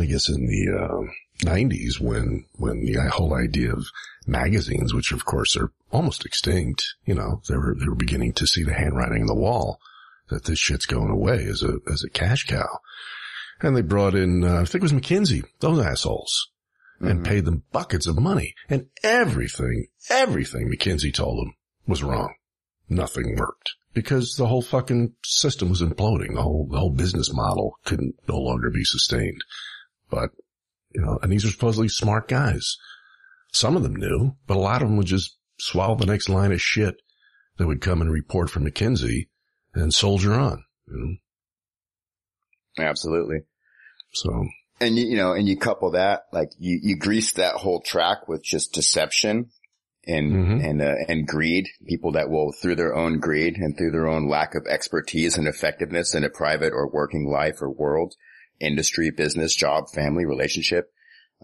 I 0.00 0.04
guess 0.06 0.28
in 0.28 0.46
the, 0.46 0.78
uh, 0.78 1.48
90s 1.50 2.00
when, 2.00 2.44
when 2.56 2.84
the 2.84 3.08
whole 3.10 3.34
idea 3.34 3.72
of 3.72 3.84
magazines, 4.28 4.92
which 4.94 5.12
of 5.12 5.24
course 5.24 5.56
are 5.56 5.72
almost 5.90 6.24
extinct, 6.24 6.84
you 7.04 7.14
know, 7.14 7.42
they 7.48 7.56
were, 7.56 7.74
they 7.78 7.88
were 7.88 7.94
beginning 7.94 8.32
to 8.34 8.46
see 8.46 8.62
the 8.62 8.74
handwriting 8.74 9.22
on 9.22 9.26
the 9.26 9.34
wall 9.34 9.80
that 10.28 10.44
this 10.44 10.58
shit's 10.58 10.86
going 10.86 11.10
away 11.10 11.44
as 11.44 11.62
a, 11.62 11.78
as 11.90 12.04
a 12.04 12.10
cash 12.10 12.44
cow. 12.44 12.68
And 13.60 13.76
they 13.76 13.82
brought 13.82 14.14
in, 14.14 14.44
uh, 14.44 14.60
I 14.60 14.64
think 14.64 14.76
it 14.76 14.82
was 14.82 14.92
McKinsey, 14.92 15.44
those 15.60 15.84
assholes, 15.84 16.50
and 17.00 17.24
paid 17.24 17.44
them 17.44 17.64
buckets 17.72 18.06
of 18.06 18.18
money. 18.18 18.54
And 18.68 18.86
everything, 19.02 19.86
everything 20.10 20.70
McKinsey 20.70 21.12
told 21.12 21.38
them 21.38 21.54
was 21.86 22.02
wrong. 22.02 22.34
Nothing 22.88 23.36
worked 23.36 23.74
because 23.94 24.36
the 24.36 24.46
whole 24.46 24.62
fucking 24.62 25.14
system 25.24 25.70
was 25.70 25.82
imploding. 25.82 26.34
The 26.34 26.42
whole, 26.42 26.68
the 26.70 26.78
whole 26.78 26.90
business 26.90 27.32
model 27.32 27.78
couldn't 27.84 28.14
no 28.28 28.36
longer 28.38 28.70
be 28.70 28.84
sustained. 28.84 29.42
But, 30.10 30.30
you 30.94 31.00
know, 31.00 31.18
and 31.22 31.32
these 31.32 31.44
are 31.44 31.50
supposedly 31.50 31.88
smart 31.88 32.28
guys. 32.28 32.76
Some 33.52 33.76
of 33.76 33.82
them 33.82 33.96
knew, 33.96 34.36
but 34.46 34.56
a 34.56 34.60
lot 34.60 34.82
of 34.82 34.88
them 34.88 34.96
would 34.98 35.06
just 35.06 35.36
swallow 35.58 35.96
the 35.96 36.06
next 36.06 36.28
line 36.28 36.52
of 36.52 36.60
shit 36.60 36.96
that 37.56 37.66
would 37.66 37.80
come 37.80 38.00
and 38.00 38.10
report 38.12 38.50
from 38.50 38.64
McKinsey 38.64 39.28
and 39.74 39.92
soldier 39.92 40.34
on. 40.34 40.64
You 40.86 41.18
know? 42.78 42.84
Absolutely. 42.84 43.38
So 44.12 44.46
And 44.80 44.96
you, 44.96 45.06
you 45.06 45.16
know, 45.16 45.32
and 45.32 45.48
you 45.48 45.56
couple 45.56 45.90
that, 45.92 46.24
like 46.32 46.50
you, 46.58 46.78
you 46.82 46.96
grease 46.96 47.32
that 47.32 47.54
whole 47.56 47.80
track 47.80 48.28
with 48.28 48.44
just 48.44 48.72
deception 48.72 49.50
and, 50.06 50.32
Mhm. 50.32 50.64
and, 50.64 50.82
uh, 50.82 50.94
and 51.08 51.26
greed. 51.26 51.66
People 51.86 52.12
that 52.12 52.30
will, 52.30 52.52
through 52.52 52.76
their 52.76 52.94
own 52.94 53.18
greed 53.18 53.56
and 53.56 53.76
through 53.76 53.90
their 53.90 54.06
own 54.06 54.28
lack 54.28 54.54
of 54.54 54.66
expertise 54.68 55.36
and 55.36 55.48
effectiveness 55.48 56.14
in 56.14 56.22
a 56.22 56.30
private 56.30 56.72
or 56.72 56.88
working 56.88 57.26
life 57.26 57.60
or 57.60 57.70
world, 57.70 58.14
industry, 58.60 59.10
business, 59.10 59.54
job, 59.54 59.90
family, 59.92 60.24
relationship, 60.24 60.92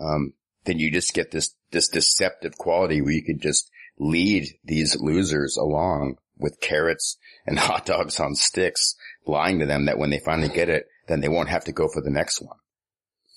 um, 0.00 0.32
then 0.64 0.79
you 0.79 0.90
just 0.90 1.14
get 1.14 1.31
this, 1.31 1.55
this 1.70 1.88
deceptive 1.88 2.57
quality 2.57 3.00
where 3.00 3.12
you 3.12 3.22
can 3.22 3.38
just 3.40 3.70
lead 3.98 4.46
these 4.64 4.96
losers 5.00 5.57
along 5.57 6.16
with 6.38 6.61
carrots 6.61 7.16
and 7.46 7.59
hot 7.59 7.87
dogs 7.87 8.18
on 8.20 8.35
sticks, 8.35 8.94
lying 9.27 9.61
to 9.61 9.66
them 9.66 9.87
that 9.87 9.98
when 9.98 10.11
they 10.11 10.20
finally 10.24 10.48
get 10.48 10.68
it, 10.68 10.87
then 11.09 11.20
they 11.20 11.29
won't 11.29 11.48
have 11.48 11.64
to 11.64 11.72
go 11.72 11.88
for 11.92 12.03
the 12.03 12.11
next 12.11 12.40
one. 12.40 12.57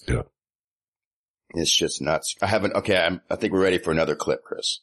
Yeah. 0.08 0.24
It's 1.52 1.76
just 1.76 2.02
nuts. 2.02 2.36
I 2.42 2.48
haven't, 2.48 2.76
okay, 2.76 2.98
I'm, 2.98 3.22
I 3.30 3.36
think 3.36 3.54
we're 3.54 3.64
ready 3.64 3.78
for 3.78 3.92
another 3.92 4.16
clip, 4.16 4.44
Chris. 4.44 4.80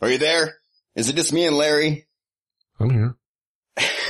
Are 0.00 0.10
you 0.10 0.18
there? 0.18 0.56
Is 0.96 1.08
it 1.08 1.16
just 1.16 1.32
me 1.32 1.46
and 1.46 1.56
Larry? 1.56 2.06
I'm 2.80 2.90
here. 2.90 3.16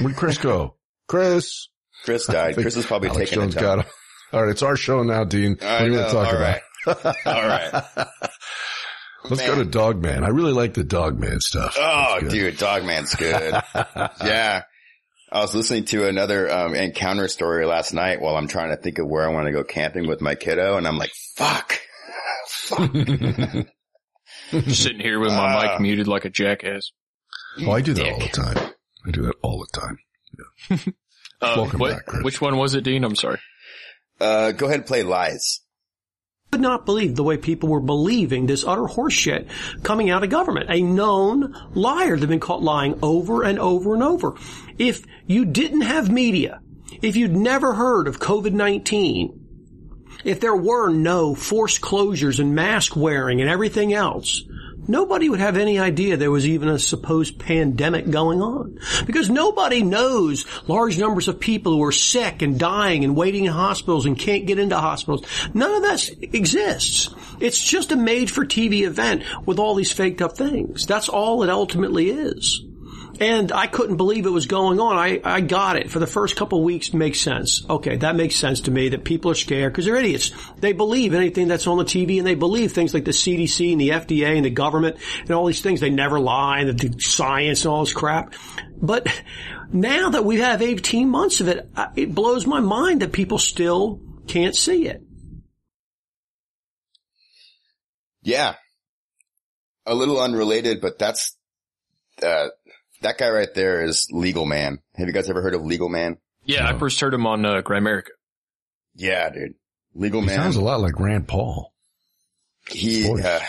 Where'd 0.01 0.16
Chris 0.16 0.38
go? 0.38 0.77
Chris. 1.09 1.68
Chris 2.05 2.27
died. 2.27 2.55
Chris 2.61 2.77
is 2.77 2.87
probably 2.87 3.11
Alex 3.11 3.31
taking 3.31 3.42
Jones 3.42 3.57
a 3.57 3.61
got 3.61 3.79
him. 3.81 3.87
All 4.33 4.42
right. 4.42 4.51
It's 4.51 4.62
our 4.62 4.77
show 4.77 5.03
now, 5.03 5.25
Dean. 5.25 5.53
What 5.61 5.62
I 5.64 5.79
do 5.85 5.90
you 5.92 5.99
want 5.99 6.09
to 6.09 6.14
talk 6.14 6.29
all 6.29 6.37
about? 6.37 6.61
right. 6.87 7.16
All 7.27 7.47
right. 7.47 7.85
Let's 9.31 9.47
go 9.47 9.55
to 9.55 9.64
Dogman. 9.64 10.25
I 10.25 10.29
really 10.29 10.53
like 10.53 10.75
the 10.75 10.83
Dogman 10.83 11.40
stuff. 11.40 11.77
Oh, 11.79 12.18
That's 12.21 12.23
good. 12.25 12.31
dude, 12.33 12.59
Dogman's 12.59 13.14
good. 13.14 13.55
yeah. 14.25 14.62
I 15.31 15.40
was 15.40 15.55
listening 15.55 15.85
to 15.87 16.09
another 16.09 16.51
um, 16.53 16.75
encounter 16.75 17.29
story 17.29 17.64
last 17.64 17.95
night 17.95 18.21
while 18.21 18.37
I'm 18.37 18.49
trying 18.49 18.71
to 18.71 18.77
think 18.83 18.99
of 18.99 19.07
where 19.09 19.27
I 19.29 19.33
want 19.33 19.47
to 19.47 19.53
go 19.53 19.62
camping 19.64 20.09
with 20.09 20.21
my 20.21 20.35
kiddo, 20.35 20.77
and 20.77 20.87
I'm 20.88 20.99
like, 20.99 21.12
fuck. 21.37 21.79
Just 24.51 24.83
sitting 24.83 25.01
here 25.01 25.18
with 25.21 25.31
my 25.31 25.55
Ah. 25.55 25.62
mic 25.75 25.81
muted 25.81 26.09
like 26.09 26.25
a 26.25 26.31
jackass. 26.31 26.90
Oh, 27.61 27.71
I 27.71 27.81
do 27.81 27.95
that 27.95 28.12
all 28.12 28.18
the 28.18 28.29
time. 28.29 28.73
I 29.07 29.11
do 29.11 29.23
that 29.23 29.35
all 29.42 29.59
the 29.73 29.81
time. 29.81 29.99
Uh, 31.40 31.55
Welcome 31.57 31.79
what- 31.81 31.92
back, 31.92 32.07
Chris. 32.07 32.25
Which 32.25 32.40
one 32.40 32.57
was 32.59 32.75
it, 32.75 32.83
Dean? 32.85 33.05
I'm 33.05 33.14
sorry. 33.16 33.38
Uh, 34.20 34.53
go 34.53 34.66
ahead 34.66 34.81
and 34.81 34.87
play 34.87 35.03
lies. 35.03 35.61
could 36.53 36.61
not 36.61 36.85
believe 36.87 37.16
the 37.16 37.22
way 37.25 37.37
people 37.37 37.68
were 37.68 37.81
believing 37.81 38.46
this 38.46 38.64
utter 38.64 38.83
horseshit 38.83 39.48
coming 39.83 40.11
out 40.11 40.22
of 40.22 40.31
government. 40.31 40.66
A 40.70 40.83
known 40.83 41.55
liar. 41.75 42.16
They've 42.16 42.29
been 42.29 42.40
caught 42.40 42.62
lying 42.62 42.98
over 43.03 43.42
and 43.42 43.59
over 43.59 43.94
and 43.94 44.03
over. 44.03 44.35
If 44.79 45.05
you 45.27 45.44
didn't 45.44 45.81
have 45.83 46.11
media, 46.11 46.61
if 47.01 47.16
you'd 47.16 47.35
never 47.37 47.75
heard 47.75 48.07
of 48.07 48.20
COVID-19, 48.20 49.38
if 50.25 50.40
there 50.40 50.55
were 50.55 50.90
no 50.90 51.35
forced 51.35 51.81
closures 51.81 52.38
and 52.38 52.55
mask 52.55 52.94
wearing 52.94 53.40
and 53.40 53.51
everything 53.51 53.92
else, 53.92 54.44
nobody 54.88 55.29
would 55.29 55.40
have 55.40 55.57
any 55.57 55.79
idea 55.79 56.16
there 56.16 56.31
was 56.31 56.47
even 56.47 56.68
a 56.68 56.79
supposed 56.79 57.38
pandemic 57.38 58.11
going 58.11 58.42
on. 58.42 58.79
Because 59.07 59.31
nobody 59.31 59.83
knows 59.83 60.47
large 60.68 60.99
numbers 60.99 61.29
of 61.29 61.40
people 61.40 61.73
who 61.73 61.85
are 61.85 61.92
sick 61.92 62.42
and 62.42 62.59
dying 62.59 63.05
and 63.05 63.16
waiting 63.16 63.45
in 63.45 63.53
hospitals 63.53 64.07
and 64.07 64.18
can't 64.18 64.47
get 64.47 64.59
into 64.59 64.77
hospitals. 64.77 65.25
None 65.55 65.75
of 65.75 65.83
that 65.83 66.09
exists. 66.35 67.14
It's 67.40 67.62
just 67.62 67.92
a 67.92 67.97
made 67.97 68.31
for 68.31 68.45
TV 68.45 68.83
event 68.83 69.25
with 69.47 69.59
all 69.59 69.75
these 69.75 69.92
faked 69.92 70.23
up 70.23 70.37
things. 70.37 70.87
That's 70.87 71.09
all 71.09 71.42
it 71.42 71.51
ultimately 71.51 72.11
is. 72.11 72.64
And 73.22 73.52
I 73.52 73.68
couldn't 73.68 73.98
believe 73.98 74.26
it 74.26 74.30
was 74.30 74.46
going 74.46 74.80
on. 74.80 74.96
I, 74.96 75.20
I 75.22 75.42
got 75.42 75.76
it. 75.76 75.92
For 75.92 76.00
the 76.00 76.08
first 76.08 76.35
couple 76.35 76.61
weeks 76.64 76.92
makes 76.92 77.20
sense. 77.20 77.64
Okay, 77.70 77.96
that 77.98 78.16
makes 78.16 78.35
sense 78.35 78.62
to 78.62 78.72
me 78.72 78.88
that 78.88 79.04
people 79.04 79.30
are 79.30 79.37
scared 79.37 79.72
because 79.72 79.85
they're 79.85 79.94
idiots. 79.94 80.32
They 80.58 80.72
believe 80.72 81.14
anything 81.14 81.46
that's 81.46 81.68
on 81.68 81.78
the 81.78 81.85
TV 81.85 82.18
and 82.18 82.26
they 82.26 82.35
believe 82.35 82.72
things 82.72 82.92
like 82.92 83.04
the 83.04 83.12
CDC 83.12 83.70
and 83.70 83.80
the 83.80 83.90
FDA 83.90 84.35
and 84.35 84.44
the 84.44 84.50
government 84.50 84.96
and 85.20 85.30
all 85.30 85.46
these 85.46 85.61
things. 85.61 85.78
They 85.78 85.88
never 85.88 86.18
lie 86.18 86.62
and 86.62 86.76
the 86.76 87.00
science 87.00 87.64
and 87.64 87.72
all 87.72 87.85
this 87.85 87.92
crap. 87.92 88.35
But 88.76 89.06
now 89.72 90.11
that 90.11 90.24
we 90.24 90.40
have 90.40 90.61
18 90.61 91.08
months 91.08 91.40
of 91.40 91.46
it, 91.46 91.70
it 91.94 92.12
blows 92.12 92.44
my 92.44 92.58
mind 92.58 93.02
that 93.02 93.12
people 93.12 93.38
still 93.38 94.00
can't 94.26 94.56
see 94.56 94.88
it. 94.88 95.00
Yeah. 98.22 98.56
A 99.87 99.94
little 99.94 100.20
unrelated, 100.20 100.80
but 100.80 100.98
that's, 100.98 101.37
uh, 102.20 102.48
that 103.02 103.18
guy 103.18 103.28
right 103.30 103.52
there 103.54 103.82
is 103.84 104.08
Legal 104.10 104.46
Man. 104.46 104.78
Have 104.96 105.06
you 105.06 105.12
guys 105.12 105.28
ever 105.30 105.42
heard 105.42 105.54
of 105.54 105.62
Legal 105.64 105.88
Man? 105.88 106.16
Yeah, 106.44 106.66
I 106.68 106.76
first 106.78 107.00
heard 107.00 107.14
him 107.14 107.26
on 107.26 107.44
uh, 107.44 107.62
Grimerica. 107.62 108.08
Yeah, 108.94 109.30
dude. 109.30 109.54
Legal 109.94 110.20
He 110.20 110.26
Man. 110.28 110.36
sounds 110.36 110.56
a 110.56 110.60
lot 110.62 110.80
like 110.80 110.98
Rand 110.98 111.28
Paul. 111.28 111.72
he, 112.68 113.08
uh, 113.10 113.40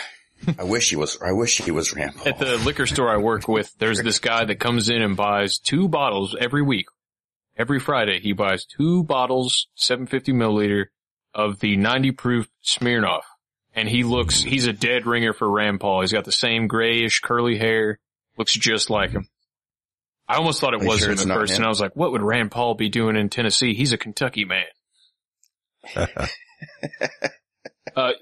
I 0.58 0.64
wish 0.64 0.90
he 0.90 0.96
was, 0.96 1.18
I 1.22 1.32
wish 1.32 1.58
he 1.58 1.70
was 1.70 1.94
Rand 1.94 2.16
Paul. 2.16 2.28
At 2.28 2.38
the 2.38 2.56
liquor 2.58 2.86
store 2.86 3.08
I 3.10 3.16
work 3.16 3.48
with, 3.48 3.72
there's 3.78 4.00
this 4.02 4.18
guy 4.18 4.44
that 4.44 4.60
comes 4.60 4.88
in 4.90 5.02
and 5.02 5.16
buys 5.16 5.58
two 5.58 5.88
bottles 5.88 6.36
every 6.38 6.62
week. 6.62 6.86
Every 7.56 7.78
Friday, 7.80 8.20
he 8.20 8.32
buys 8.32 8.64
two 8.66 9.04
bottles, 9.04 9.68
750 9.76 10.32
milliliter 10.32 10.86
of 11.34 11.60
the 11.60 11.76
90 11.76 12.12
proof 12.12 12.48
Smirnoff. 12.64 13.22
And 13.76 13.88
he 13.88 14.04
looks, 14.04 14.40
he's 14.40 14.66
a 14.66 14.72
dead 14.72 15.06
ringer 15.06 15.32
for 15.32 15.50
Rand 15.50 15.80
Paul. 15.80 16.00
He's 16.02 16.12
got 16.12 16.24
the 16.24 16.32
same 16.32 16.66
grayish 16.68 17.20
curly 17.20 17.56
hair, 17.58 17.98
looks 18.36 18.54
just 18.54 18.90
like 18.90 19.10
him. 19.10 19.28
I 20.28 20.36
almost 20.36 20.60
thought 20.60 20.74
it 20.74 20.82
Are 20.82 20.86
was 20.86 21.00
sure 21.00 21.08
him 21.08 21.12
it's 21.14 21.26
at 21.26 21.28
first, 21.34 21.52
him? 21.52 21.56
and 21.58 21.64
I 21.66 21.68
was 21.68 21.80
like, 21.80 21.94
what 21.94 22.12
would 22.12 22.22
Rand 22.22 22.50
Paul 22.50 22.74
be 22.74 22.88
doing 22.88 23.16
in 23.16 23.28
Tennessee? 23.28 23.74
He's 23.74 23.92
a 23.92 23.98
Kentucky 23.98 24.44
man. 24.44 24.64
uh, 27.96 28.12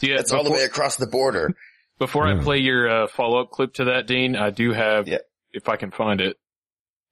yeah, 0.00 0.16
It's 0.18 0.32
all 0.32 0.44
the 0.44 0.50
way 0.50 0.64
across 0.64 0.96
the 0.96 1.06
border. 1.06 1.54
before 1.98 2.26
I 2.26 2.38
play 2.42 2.58
your 2.58 2.88
uh, 3.04 3.06
follow 3.06 3.40
up 3.40 3.50
clip 3.50 3.74
to 3.74 3.84
that, 3.86 4.06
Dean, 4.06 4.36
I 4.36 4.50
do 4.50 4.72
have, 4.72 5.08
Yeah. 5.08 5.18
if 5.52 5.68
I 5.68 5.76
can 5.76 5.90
find 5.90 6.20
it, 6.20 6.36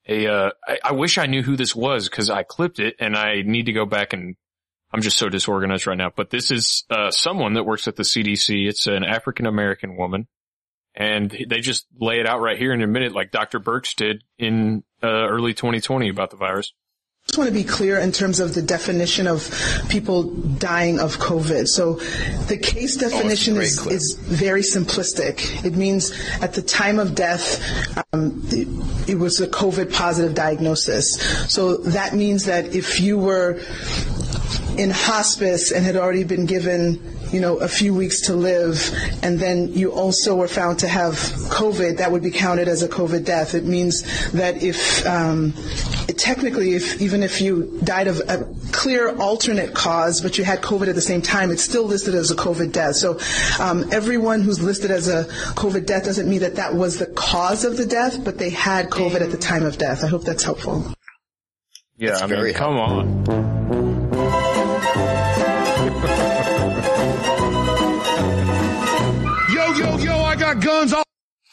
a. 0.09 0.27
Uh, 0.27 0.51
I, 0.67 0.79
I 0.85 0.93
wish 0.93 1.17
I 1.19 1.27
knew 1.27 1.43
who 1.43 1.57
this 1.57 1.75
was 1.75 2.09
because 2.09 2.29
I 2.31 2.43
clipped 2.43 2.79
it 2.79 2.97
and 3.01 3.17
I 3.17 3.43
need 3.43 3.67
to 3.67 3.73
go 3.73 3.87
back 3.87 4.13
and 4.13 4.37
I'm 4.93 5.01
just 5.01 5.17
so 5.17 5.29
disorganized 5.31 5.87
right 5.87 5.97
now. 5.97 6.11
But 6.15 6.29
this 6.31 6.51
is 6.51 6.85
uh, 6.91 7.11
someone 7.11 7.55
that 7.55 7.65
works 7.65 7.89
at 7.89 7.97
the 7.97 8.03
CDC. 8.03 8.69
It's 8.69 8.87
an 8.87 9.03
African 9.03 9.47
American 9.47 9.97
woman, 9.97 10.29
and 10.95 11.37
they 11.49 11.61
just 11.61 11.87
lay 11.99 12.21
it 12.21 12.27
out 12.27 12.41
right 12.41 12.59
here 12.59 12.73
in 12.73 12.83
a 12.83 12.87
minute, 12.87 13.13
like 13.13 13.31
Dr. 13.31 13.61
Birx 13.61 13.95
did 13.95 14.23
in 14.39 14.85
uh, 15.03 15.07
early 15.07 15.53
2020 15.53 16.09
about 16.09 16.31
the 16.31 16.37
virus. 16.37 16.73
I 17.25 17.27
just 17.29 17.39
want 17.39 17.49
to 17.49 17.55
be 17.55 17.65
clear 17.65 17.99
in 17.99 18.13
terms 18.13 18.39
of 18.39 18.55
the 18.55 18.61
definition 18.61 19.27
of 19.27 19.51
people 19.89 20.25
dying 20.25 21.01
of 21.01 21.17
COVID. 21.17 21.67
So 21.67 21.95
the 22.49 22.59
case 22.59 22.97
definition 22.97 23.55
great 23.55 23.69
is, 23.69 23.87
is 23.87 24.15
very 24.15 24.61
simplistic. 24.61 25.65
It 25.65 25.75
means 25.75 26.13
at 26.43 26.53
the 26.53 26.61
time 26.61 26.99
of 26.99 27.15
death, 27.15 27.97
um, 28.13 28.43
it, 28.49 28.69
it 29.09 29.15
was 29.15 29.41
a 29.41 29.49
COVID 29.49 29.91
positive 29.95 30.35
diagnosis. 30.35 31.19
So 31.51 31.79
that 31.79 32.15
means 32.15 32.45
that 32.45 32.75
if 32.75 33.01
you 33.01 33.19
were 33.19 33.59
in 34.77 34.91
hospice 34.91 35.73
and 35.73 35.83
had 35.85 35.97
already 35.97 36.25
been 36.25 36.45
given 36.45 37.01
you 37.35 37.41
know, 37.41 37.57
a 37.59 37.67
few 37.67 37.93
weeks 37.93 38.21
to 38.23 38.35
live, 38.35 38.79
and 39.25 39.41
then 39.41 39.73
you 39.73 39.91
also 39.91 40.37
were 40.37 40.47
found 40.47 40.79
to 40.79 40.89
have 40.89 41.15
COVID, 41.51 41.99
that 41.99 42.13
would 42.13 42.23
be 42.23 42.31
counted 42.31 42.69
as 42.69 42.85
a 42.85 42.89
COVID 42.89 43.25
death. 43.25 43.55
It 43.55 43.65
means 43.65 44.31
that 44.31 44.63
if, 44.63 45.05
um, 45.05 45.53
technically, 46.17 46.75
if 46.75 47.03
even 47.03 47.25
if 47.25 47.41
you 47.41 47.81
died 47.83 48.07
of 48.07 48.21
a 48.29 48.47
clear 48.71 49.17
alternate 49.17 49.75
cause, 49.75 50.21
but 50.21 50.39
you 50.39 50.45
had 50.45 50.63
COVID 50.63 50.87
at 50.87 50.95
the 50.95 51.01
same 51.01 51.23
time, 51.23 51.51
it's 51.51 51.65
still 51.65 51.85
listed 51.85 52.15
as 52.15 52.31
a 52.31 52.37
COVID 52.37 52.71
death. 52.71 52.95
So 52.95 53.19
um, 53.61 53.93
everyone 53.93 54.41
who's 54.43 54.63
listed 54.63 54.93
as 54.93 55.09
a 55.09 55.25
COVID 55.55 55.87
death 55.87 56.05
doesn't 56.05 56.31
mean 56.31 56.41
that 56.41 56.55
that 56.55 56.75
was 56.75 56.99
the 56.99 57.07
cause 57.07 57.65
of 57.65 57.77
the 57.77 57.87
death, 57.87 58.25
but 58.25 58.39
they 58.39 58.51
had 58.51 58.91
COVID 58.91 59.21
at 59.21 59.33
the 59.33 59.39
time 59.39 59.65
of 59.65 59.77
death. 59.77 60.05
I 60.05 60.07
hope 60.07 60.23
that's 60.23 60.45
helpful. 60.45 60.95
Yeah, 61.97 62.11
That's 62.11 62.23
I 62.23 62.27
mean, 62.27 62.37
very 62.37 62.53
come 62.53 62.77
on. 62.77 63.84
Yo, 70.55 70.59
I 70.59 70.63
got 70.63 70.65
guns 70.65 70.93
all 70.93 71.05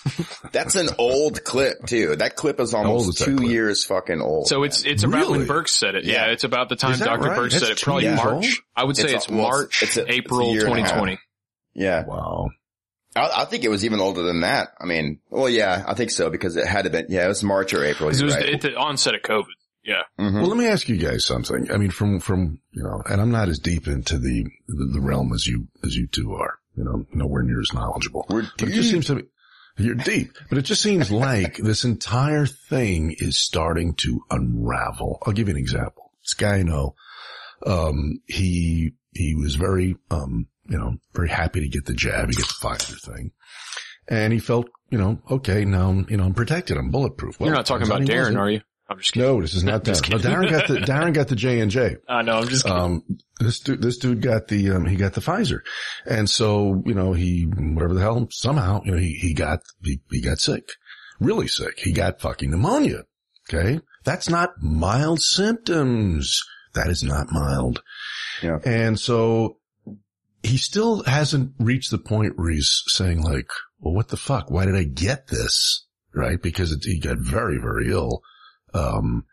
That's 0.51 0.75
an 0.75 0.89
old 0.97 1.43
clip 1.43 1.85
too. 1.85 2.15
That 2.15 2.35
clip 2.35 2.59
is 2.59 2.73
almost 2.73 3.19
two 3.19 3.35
clip? 3.37 3.49
years 3.49 3.85
fucking 3.85 4.19
old. 4.19 4.47
So 4.47 4.63
it's 4.63 4.83
it's 4.83 5.03
about 5.03 5.29
when 5.29 5.41
Really? 5.41 5.45
Birx 5.47 5.69
said 5.69 5.93
it. 5.95 6.05
Yeah, 6.05 6.25
Yeah. 6.25 6.31
it's 6.31 6.43
about 6.43 6.69
the 6.69 6.75
time 6.75 6.97
Dr. 6.97 7.29
right? 7.29 7.37
Birx 7.39 7.51
That's 7.51 7.59
said 7.63 7.71
it. 7.73 7.81
Probably 7.81 8.03
years 8.05 8.17
March. 8.17 8.33
old? 8.33 8.45
I 8.75 8.83
would 8.83 8.97
say 8.97 9.03
It's 9.13 9.13
it's, 9.13 9.27
a- 9.27 9.33
March, 9.33 9.83
it's 9.83 9.97
a- 9.97 10.11
April 10.11 10.51
year 10.53 10.65
and 10.65 10.73
a 10.77 10.81
half. 10.81 10.89
2020. 10.89 11.19
yeah. 11.75 12.03
Wow. 12.05 12.49
I, 13.15 13.41
I 13.41 13.45
think 13.45 13.63
it 13.63 13.69
was 13.69 13.85
even 13.85 13.99
older 13.99 14.23
than 14.23 14.41
that. 14.41 14.69
I 14.79 14.85
mean, 14.85 15.19
well, 15.29 15.49
yeah, 15.49 15.83
I 15.87 15.93
think 15.93 16.09
so 16.11 16.29
because 16.31 16.55
it 16.55 16.65
had 16.65 16.85
to 16.85 16.89
been, 16.89 17.05
yeah, 17.09 17.25
it 17.25 17.27
was 17.27 17.43
March 17.43 17.73
or 17.73 17.83
April. 17.85 18.09
It 18.09 18.21
was 18.23 18.33
right. 18.35 18.49
at 18.55 18.61
the 18.61 18.75
onset 18.75 19.13
of 19.15 19.21
COVID. 19.21 19.43
Yeah. 19.83 20.01
Mhm. 20.19 20.33
Well, 20.35 20.47
let 20.47 20.57
me 20.57 20.67
ask 20.67 20.87
you 20.89 20.97
guys 20.97 21.25
something. 21.25 21.69
I 21.71 21.77
mean, 21.77 21.91
from, 21.91 22.19
from, 22.19 22.59
you 22.71 22.81
know, 22.83 23.01
and 23.07 23.19
I'm 23.21 23.31
not 23.31 23.49
as 23.49 23.59
deep 23.59 23.87
into 23.87 24.17
the, 24.17 24.45
the, 24.67 24.85
the 24.93 24.99
realm 25.01 25.31
as 25.33 25.45
you, 25.45 25.67
as 25.83 25.95
you 25.95 26.07
two 26.07 26.33
are, 26.33 26.57
you 26.75 26.83
know, 26.83 27.05
nowhere 27.13 27.43
near 27.43 27.59
as 27.59 27.73
knowledgeable. 27.73 28.25
We're 28.29 28.43
But 28.57 28.69
it 28.69 28.73
just 28.73 28.83
deep. 28.83 28.91
seems 28.91 29.05
to 29.07 29.15
be, 29.15 29.23
you're 29.77 29.95
deep, 29.95 30.31
but 30.49 30.57
it 30.57 30.63
just 30.63 30.81
seems 30.81 31.11
like 31.11 31.57
this 31.63 31.83
entire 31.85 32.45
thing 32.45 33.15
is 33.17 33.37
starting 33.37 33.93
to 33.95 34.21
unravel. 34.29 35.19
I'll 35.25 35.33
give 35.33 35.47
you 35.47 35.53
an 35.55 35.59
example. 35.59 36.11
This 36.23 36.33
guy 36.33 36.57
I 36.57 36.63
know, 36.63 36.95
um, 37.65 38.19
he, 38.27 38.91
he 39.13 39.35
was 39.35 39.55
very, 39.55 39.95
um, 40.09 40.47
you 40.69 40.77
know, 40.77 40.95
very 41.13 41.29
happy 41.29 41.61
to 41.61 41.67
get 41.67 41.85
the 41.85 41.93
jab, 41.93 42.29
he 42.29 42.35
get 42.35 42.45
the 42.47 42.53
Pfizer 42.61 42.99
thing. 43.01 43.31
And 44.07 44.33
he 44.33 44.39
felt, 44.39 44.67
you 44.89 44.97
know, 44.97 45.21
okay, 45.29 45.63
now, 45.65 46.03
you 46.09 46.17
know, 46.17 46.25
I'm 46.25 46.33
protected, 46.33 46.77
I'm 46.77 46.89
bulletproof. 46.91 47.39
Well, 47.39 47.47
You're 47.47 47.55
not 47.55 47.65
talking 47.65 47.87
about 47.87 48.01
Darren, 48.01 48.19
wasn't. 48.35 48.37
are 48.37 48.49
you? 48.51 48.61
I'm 48.91 48.97
just 48.97 49.13
kidding. 49.13 49.29
No, 49.29 49.41
this 49.41 49.53
is 49.53 49.63
not 49.63 49.83
Just 49.85 50.03
Darren. 50.03 50.23
No. 50.23 50.29
Darren 50.29 50.49
got 50.49 50.67
the, 50.67 50.73
Darren 50.91 51.13
got 51.13 51.27
the 51.27 51.35
J 51.35 51.59
and 51.59 51.71
J. 51.71 51.95
I 52.07 52.21
know. 52.21 52.39
I'm 52.39 52.47
just 52.47 52.65
kidding. 52.65 52.77
Um, 52.77 53.03
this 53.39 53.59
dude, 53.59 53.81
this 53.81 53.97
dude 53.97 54.21
got 54.21 54.47
the, 54.47 54.71
um, 54.71 54.85
he 54.85 54.95
got 54.95 55.13
the 55.13 55.21
Pfizer. 55.21 55.59
And 56.05 56.29
so, 56.29 56.83
you 56.85 56.93
know, 56.93 57.13
he, 57.13 57.43
whatever 57.43 57.93
the 57.93 58.01
hell, 58.01 58.27
somehow, 58.31 58.81
you 58.83 58.91
know, 58.91 58.97
he, 58.97 59.13
he 59.13 59.33
got, 59.33 59.61
he, 59.83 60.01
he 60.11 60.21
got 60.21 60.39
sick. 60.39 60.69
Really 61.19 61.47
sick. 61.47 61.79
He 61.79 61.91
got 61.91 62.21
fucking 62.21 62.51
pneumonia. 62.51 63.03
Okay. 63.49 63.79
That's 64.03 64.29
not 64.29 64.51
mild 64.61 65.21
symptoms. 65.21 66.43
That 66.73 66.87
is 66.87 67.03
not 67.03 67.31
mild. 67.31 67.81
Yeah. 68.41 68.59
And 68.65 68.99
so 68.99 69.57
he 70.43 70.57
still 70.57 71.03
hasn't 71.03 71.53
reached 71.59 71.91
the 71.91 71.97
point 71.97 72.37
where 72.37 72.51
he's 72.51 72.83
saying 72.87 73.21
like, 73.21 73.49
well, 73.79 73.93
what 73.93 74.07
the 74.07 74.17
fuck? 74.17 74.49
Why 74.49 74.65
did 74.65 74.75
I 74.75 74.83
get 74.83 75.27
this? 75.27 75.85
Right? 76.13 76.41
Because 76.41 76.71
it, 76.71 76.83
he 76.83 76.99
got 76.99 77.17
very, 77.19 77.57
very 77.57 77.91
ill. 77.91 78.21
Um, 78.73 79.25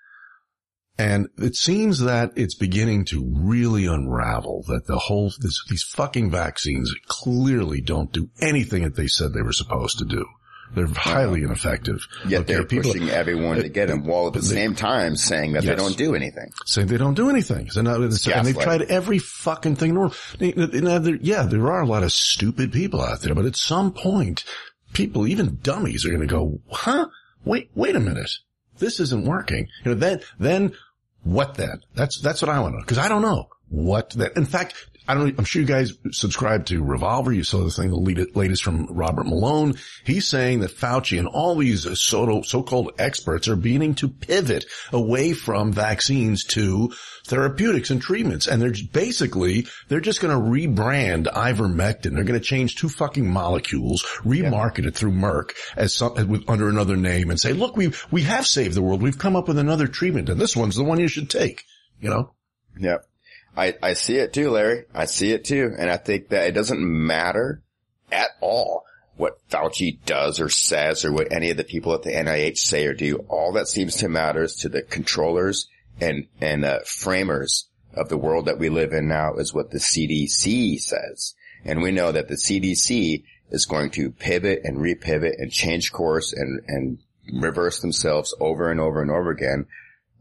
and 1.00 1.28
it 1.38 1.54
seems 1.54 2.00
that 2.00 2.32
it's 2.34 2.56
beginning 2.56 3.04
to 3.06 3.24
really 3.24 3.86
unravel 3.86 4.64
that 4.66 4.86
the 4.86 4.98
whole, 4.98 5.30
this, 5.38 5.62
these 5.68 5.84
fucking 5.84 6.30
vaccines 6.30 6.92
clearly 7.06 7.80
don't 7.80 8.12
do 8.12 8.30
anything 8.40 8.82
that 8.82 8.96
they 8.96 9.06
said 9.06 9.32
they 9.32 9.42
were 9.42 9.52
supposed 9.52 9.98
to 9.98 10.04
do. 10.04 10.26
They're 10.74 10.86
highly 10.88 11.44
ineffective. 11.44 12.00
Yet 12.26 12.40
Okay, 12.42 12.52
they're 12.54 12.64
people- 12.64 12.92
pushing 12.92 13.08
everyone 13.08 13.56
to 13.56 13.68
get 13.70 13.88
them 13.88 14.04
while 14.04 14.26
at 14.26 14.34
the 14.34 14.42
same 14.42 14.74
time 14.74 15.16
saying 15.16 15.52
that 15.52 15.62
they 15.64 15.74
don't 15.76 15.96
do 15.96 16.14
anything. 16.14 16.50
saying 16.66 16.88
they 16.88 16.98
don't 16.98 17.14
do 17.14 17.30
anything. 17.30 17.70
So 17.70 17.80
now, 17.80 17.94
and 17.94 18.12
they've 18.12 18.54
tried 18.58 18.82
every 18.82 19.18
fucking 19.18 19.76
thing 19.76 19.90
in 19.90 19.94
the 19.94 20.00
world. 20.00 20.16
They- 20.38 20.50
they- 20.52 21.18
yeah, 21.22 21.44
there 21.44 21.68
are 21.70 21.80
a 21.80 21.86
lot 21.86 22.02
of 22.02 22.12
stupid 22.12 22.70
people 22.72 23.00
out 23.00 23.20
there, 23.22 23.34
but 23.34 23.46
at 23.46 23.56
some 23.56 23.92
point, 23.92 24.44
people, 24.92 25.26
even 25.26 25.58
dummies, 25.62 26.04
are 26.04 26.08
going 26.10 26.20
to 26.20 26.26
go, 26.26 26.60
huh? 26.70 27.06
Wait, 27.44 27.70
wait 27.74 27.96
a 27.96 28.00
minute. 28.00 28.30
This 28.78 29.00
isn't 29.00 29.24
working. 29.24 29.68
You 29.84 29.92
know, 29.92 29.98
then, 29.98 30.20
then 30.38 30.72
what 31.22 31.54
then? 31.54 31.82
That's, 31.94 32.20
that's 32.20 32.42
what 32.42 32.48
I 32.48 32.60
want 32.60 32.74
to 32.74 32.78
know. 32.78 32.84
Cause 32.84 32.98
I 32.98 33.08
don't 33.08 33.22
know 33.22 33.48
what 33.68 34.10
that, 34.10 34.36
in 34.36 34.44
fact, 34.46 34.74
I 35.08 35.14
don't 35.14 35.26
know, 35.26 35.34
I'm 35.38 35.44
sure 35.46 35.62
you 35.62 35.66
guys 35.66 35.94
subscribe 36.10 36.66
to 36.66 36.84
Revolver. 36.84 37.32
You 37.32 37.42
saw 37.42 37.64
the 37.64 37.70
thing, 37.70 37.90
the 37.90 38.30
latest 38.34 38.62
from 38.62 38.86
Robert 38.90 39.26
Malone. 39.26 39.76
He's 40.04 40.28
saying 40.28 40.60
that 40.60 40.76
Fauci 40.76 41.18
and 41.18 41.26
all 41.26 41.56
these 41.56 41.98
so, 41.98 42.42
so-called 42.42 42.92
experts 42.98 43.48
are 43.48 43.56
beginning 43.56 43.94
to 43.96 44.08
pivot 44.08 44.66
away 44.92 45.32
from 45.32 45.72
vaccines 45.72 46.44
to 46.48 46.92
therapeutics 47.24 47.90
and 47.90 48.02
treatments. 48.02 48.46
And 48.46 48.60
they're 48.60 48.74
basically, 48.92 49.66
they're 49.88 50.00
just 50.00 50.20
going 50.20 50.36
to 50.36 50.50
rebrand 50.50 51.24
ivermectin. 51.24 52.12
They're 52.14 52.24
going 52.24 52.38
to 52.38 52.40
change 52.40 52.76
two 52.76 52.90
fucking 52.90 53.26
molecules, 53.26 54.02
remarket 54.24 54.84
it 54.84 54.94
through 54.94 55.12
Merck 55.12 55.52
as 55.74 55.94
some, 55.94 56.28
with, 56.28 56.48
under 56.50 56.68
another 56.68 56.96
name 56.96 57.30
and 57.30 57.40
say, 57.40 57.54
look, 57.54 57.78
we, 57.78 57.92
we 58.10 58.22
have 58.24 58.46
saved 58.46 58.74
the 58.74 58.82
world. 58.82 59.00
We've 59.00 59.18
come 59.18 59.36
up 59.36 59.48
with 59.48 59.58
another 59.58 59.86
treatment 59.86 60.28
and 60.28 60.38
this 60.38 60.54
one's 60.54 60.76
the 60.76 60.84
one 60.84 61.00
you 61.00 61.08
should 61.08 61.30
take, 61.30 61.64
you 61.98 62.10
know? 62.10 62.34
Yep. 62.78 63.06
I, 63.58 63.74
I 63.82 63.94
see 63.94 64.16
it 64.16 64.32
too, 64.32 64.50
Larry. 64.50 64.84
I 64.94 65.06
see 65.06 65.32
it 65.32 65.44
too. 65.44 65.74
And 65.76 65.90
I 65.90 65.96
think 65.96 66.28
that 66.28 66.46
it 66.46 66.52
doesn't 66.52 66.80
matter 66.80 67.60
at 68.12 68.30
all 68.40 68.84
what 69.16 69.40
Fauci 69.50 69.98
does 70.06 70.38
or 70.38 70.48
says 70.48 71.04
or 71.04 71.10
what 71.10 71.32
any 71.32 71.50
of 71.50 71.56
the 71.56 71.64
people 71.64 71.92
at 71.92 72.04
the 72.04 72.12
NIH 72.12 72.58
say 72.58 72.86
or 72.86 72.94
do. 72.94 73.16
All 73.28 73.54
that 73.54 73.66
seems 73.66 73.96
to 73.96 74.08
matter 74.08 74.44
is 74.44 74.54
to 74.56 74.68
the 74.68 74.82
controllers 74.82 75.66
and, 76.00 76.28
and, 76.40 76.64
uh, 76.64 76.78
framers 76.86 77.68
of 77.94 78.08
the 78.08 78.16
world 78.16 78.46
that 78.46 78.60
we 78.60 78.68
live 78.68 78.92
in 78.92 79.08
now 79.08 79.34
is 79.34 79.52
what 79.52 79.72
the 79.72 79.78
CDC 79.78 80.80
says. 80.80 81.34
And 81.64 81.82
we 81.82 81.90
know 81.90 82.12
that 82.12 82.28
the 82.28 82.36
CDC 82.36 83.24
is 83.50 83.66
going 83.66 83.90
to 83.90 84.12
pivot 84.12 84.60
and 84.62 84.78
repivot 84.78 85.32
and 85.36 85.50
change 85.50 85.90
course 85.90 86.32
and, 86.32 86.60
and 86.68 86.98
reverse 87.32 87.80
themselves 87.80 88.32
over 88.38 88.70
and 88.70 88.78
over 88.78 89.02
and 89.02 89.10
over 89.10 89.30
again. 89.30 89.66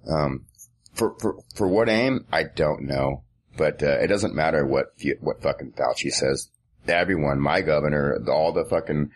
Um, 0.09 0.45
for, 0.93 1.13
for, 1.19 1.35
for 1.53 1.67
what 1.67 1.87
aim? 1.87 2.25
I 2.31 2.43
don't 2.43 2.81
know. 2.81 3.21
But, 3.57 3.83
uh, 3.83 3.97
it 3.99 4.07
doesn't 4.07 4.35
matter 4.35 4.65
what, 4.65 4.93
what 5.19 5.41
fucking 5.41 5.73
Fauci 5.73 6.11
says. 6.11 6.49
Everyone, 6.87 7.39
my 7.39 7.61
governor, 7.61 8.17
all 8.29 8.53
the 8.53 8.63
fucking, 8.63 9.11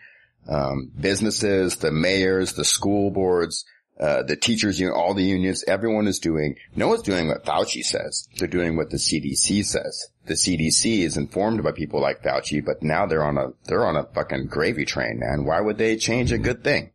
um, 0.48 0.90
businesses, 0.98 1.76
the 1.76 1.92
mayors, 1.92 2.52
the 2.54 2.64
school 2.64 3.10
boards, 3.10 3.64
uh, 3.98 4.22
the 4.22 4.36
teachers 4.36 4.80
union, 4.80 4.96
all 4.98 5.14
the 5.14 5.22
unions, 5.22 5.64
everyone 5.68 6.08
is 6.08 6.18
doing, 6.18 6.56
no 6.74 6.88
one's 6.88 7.02
doing 7.02 7.28
what 7.28 7.44
Fauci 7.44 7.84
says. 7.84 8.28
They're 8.36 8.48
doing 8.48 8.76
what 8.76 8.90
the 8.90 8.96
CDC 8.96 9.64
says. 9.64 10.08
The 10.26 10.34
CDC 10.34 11.00
is 11.00 11.16
informed 11.16 11.62
by 11.62 11.72
people 11.72 12.00
like 12.00 12.22
Fauci, 12.22 12.64
but 12.64 12.82
now 12.82 13.06
they're 13.06 13.22
on 13.22 13.38
a, 13.38 13.50
they're 13.66 13.86
on 13.86 13.96
a 13.96 14.04
fucking 14.04 14.46
gravy 14.46 14.84
train, 14.84 15.20
man. 15.20 15.44
Why 15.44 15.60
would 15.60 15.78
they 15.78 15.96
change 15.96 16.32
a 16.32 16.38
good 16.38 16.64
thing? 16.64 16.90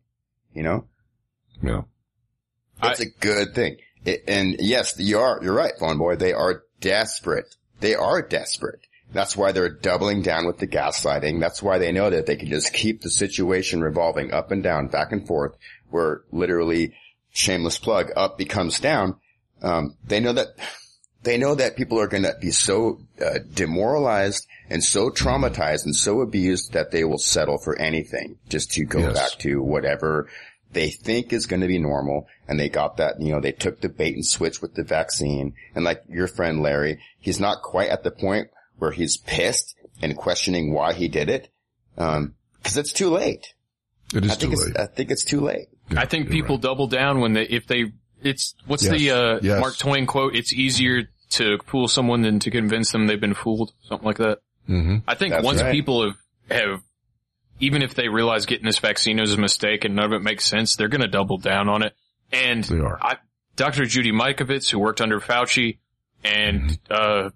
You 0.52 0.64
know? 0.64 0.84
Yeah. 1.62 1.82
It's 2.82 3.00
I, 3.00 3.04
a 3.04 3.20
good 3.20 3.54
thing. 3.54 3.78
It, 4.04 4.24
and 4.28 4.56
yes, 4.58 4.98
you 4.98 5.18
are, 5.18 5.40
you're 5.42 5.54
right, 5.54 5.72
phone 5.78 5.98
boy. 5.98 6.16
They 6.16 6.32
are 6.32 6.64
desperate. 6.80 7.56
They 7.80 7.94
are 7.94 8.22
desperate. 8.22 8.80
That's 9.12 9.36
why 9.36 9.52
they're 9.52 9.70
doubling 9.70 10.22
down 10.22 10.46
with 10.46 10.58
the 10.58 10.66
gaslighting. 10.66 11.40
That's 11.40 11.62
why 11.62 11.78
they 11.78 11.92
know 11.92 12.10
that 12.10 12.26
they 12.26 12.36
can 12.36 12.48
just 12.48 12.74
keep 12.74 13.00
the 13.00 13.10
situation 13.10 13.80
revolving 13.80 14.32
up 14.32 14.50
and 14.50 14.62
down, 14.62 14.88
back 14.88 15.12
and 15.12 15.26
forth, 15.26 15.56
where 15.90 16.22
literally 16.30 16.94
shameless 17.30 17.78
plug 17.78 18.10
up 18.16 18.36
becomes 18.36 18.80
down. 18.80 19.16
Um, 19.62 19.96
they 20.04 20.20
know 20.20 20.34
that, 20.34 20.48
they 21.22 21.38
know 21.38 21.54
that 21.54 21.76
people 21.76 21.98
are 22.00 22.06
going 22.06 22.24
to 22.24 22.36
be 22.40 22.50
so 22.50 23.00
uh, 23.24 23.38
demoralized 23.52 24.46
and 24.68 24.84
so 24.84 25.08
traumatized 25.08 25.84
and 25.84 25.96
so 25.96 26.20
abused 26.20 26.72
that 26.74 26.90
they 26.90 27.04
will 27.04 27.18
settle 27.18 27.58
for 27.58 27.80
anything 27.80 28.38
just 28.48 28.72
to 28.72 28.84
go 28.84 29.00
yes. 29.00 29.14
back 29.14 29.38
to 29.40 29.62
whatever 29.62 30.28
they 30.72 30.90
think 30.90 31.32
is 31.32 31.46
going 31.46 31.60
to 31.60 31.66
be 31.66 31.78
normal. 31.78 32.26
And 32.46 32.58
they 32.58 32.68
got 32.68 32.98
that, 32.98 33.20
you 33.20 33.32
know, 33.32 33.40
they 33.40 33.52
took 33.52 33.80
the 33.80 33.88
bait 33.88 34.14
and 34.14 34.24
switch 34.24 34.60
with 34.60 34.74
the 34.74 34.84
vaccine. 34.84 35.54
And 35.74 35.84
like 35.84 36.02
your 36.08 36.26
friend 36.26 36.62
Larry, 36.62 37.00
he's 37.18 37.40
not 37.40 37.62
quite 37.62 37.88
at 37.88 38.04
the 38.04 38.10
point 38.10 38.48
where 38.78 38.90
he's 38.90 39.16
pissed 39.16 39.74
and 40.00 40.16
questioning 40.16 40.72
why 40.72 40.92
he 40.92 41.08
did 41.08 41.28
it. 41.28 41.48
Um, 41.96 42.34
cause 42.62 42.76
it's 42.76 42.92
too 42.92 43.10
late. 43.10 43.54
It 44.14 44.24
is 44.24 44.32
I 44.32 44.34
think 44.36 44.54
too 44.54 44.64
late. 44.64 44.78
I 44.78 44.86
think 44.86 45.10
it's 45.10 45.24
too 45.24 45.40
late. 45.40 45.68
Yeah, 45.90 46.00
I 46.00 46.06
think 46.06 46.30
people 46.30 46.56
right. 46.56 46.62
double 46.62 46.86
down 46.86 47.20
when 47.20 47.32
they, 47.32 47.44
if 47.44 47.66
they, 47.66 47.92
it's, 48.22 48.54
what's 48.66 48.84
yes. 48.84 48.98
the, 48.98 49.10
uh, 49.10 49.38
yes. 49.42 49.60
Mark 49.60 49.76
Twain 49.76 50.06
quote? 50.06 50.34
It's 50.34 50.52
easier 50.52 51.08
to 51.30 51.58
fool 51.66 51.88
someone 51.88 52.22
than 52.22 52.38
to 52.40 52.50
convince 52.50 52.92
them 52.92 53.06
they've 53.06 53.20
been 53.20 53.34
fooled. 53.34 53.72
Something 53.82 54.06
like 54.06 54.18
that. 54.18 54.38
Mm-hmm. 54.68 54.96
I 55.06 55.14
think 55.14 55.32
That's 55.32 55.44
once 55.44 55.62
right. 55.62 55.72
people 55.72 56.06
have, 56.06 56.16
have 56.50 56.82
even 57.60 57.82
if 57.82 57.94
they 57.94 58.08
realize 58.08 58.46
getting 58.46 58.66
this 58.66 58.78
vaccine 58.78 59.18
is 59.18 59.34
a 59.34 59.38
mistake 59.38 59.84
and 59.84 59.96
none 59.96 60.06
of 60.06 60.12
it 60.12 60.22
makes 60.22 60.44
sense, 60.44 60.76
they're 60.76 60.88
going 60.88 61.00
to 61.00 61.08
double 61.08 61.38
down 61.38 61.68
on 61.68 61.82
it. 61.82 61.94
And 62.32 62.64
they 62.64 62.78
are. 62.78 62.98
I, 63.00 63.16
Dr. 63.56 63.86
Judy 63.86 64.12
Mikovits, 64.12 64.70
who 64.70 64.78
worked 64.78 65.00
under 65.00 65.20
Fauci, 65.20 65.78
and 66.22 66.62
mm-hmm. 66.62 67.26
uh, 67.26 67.30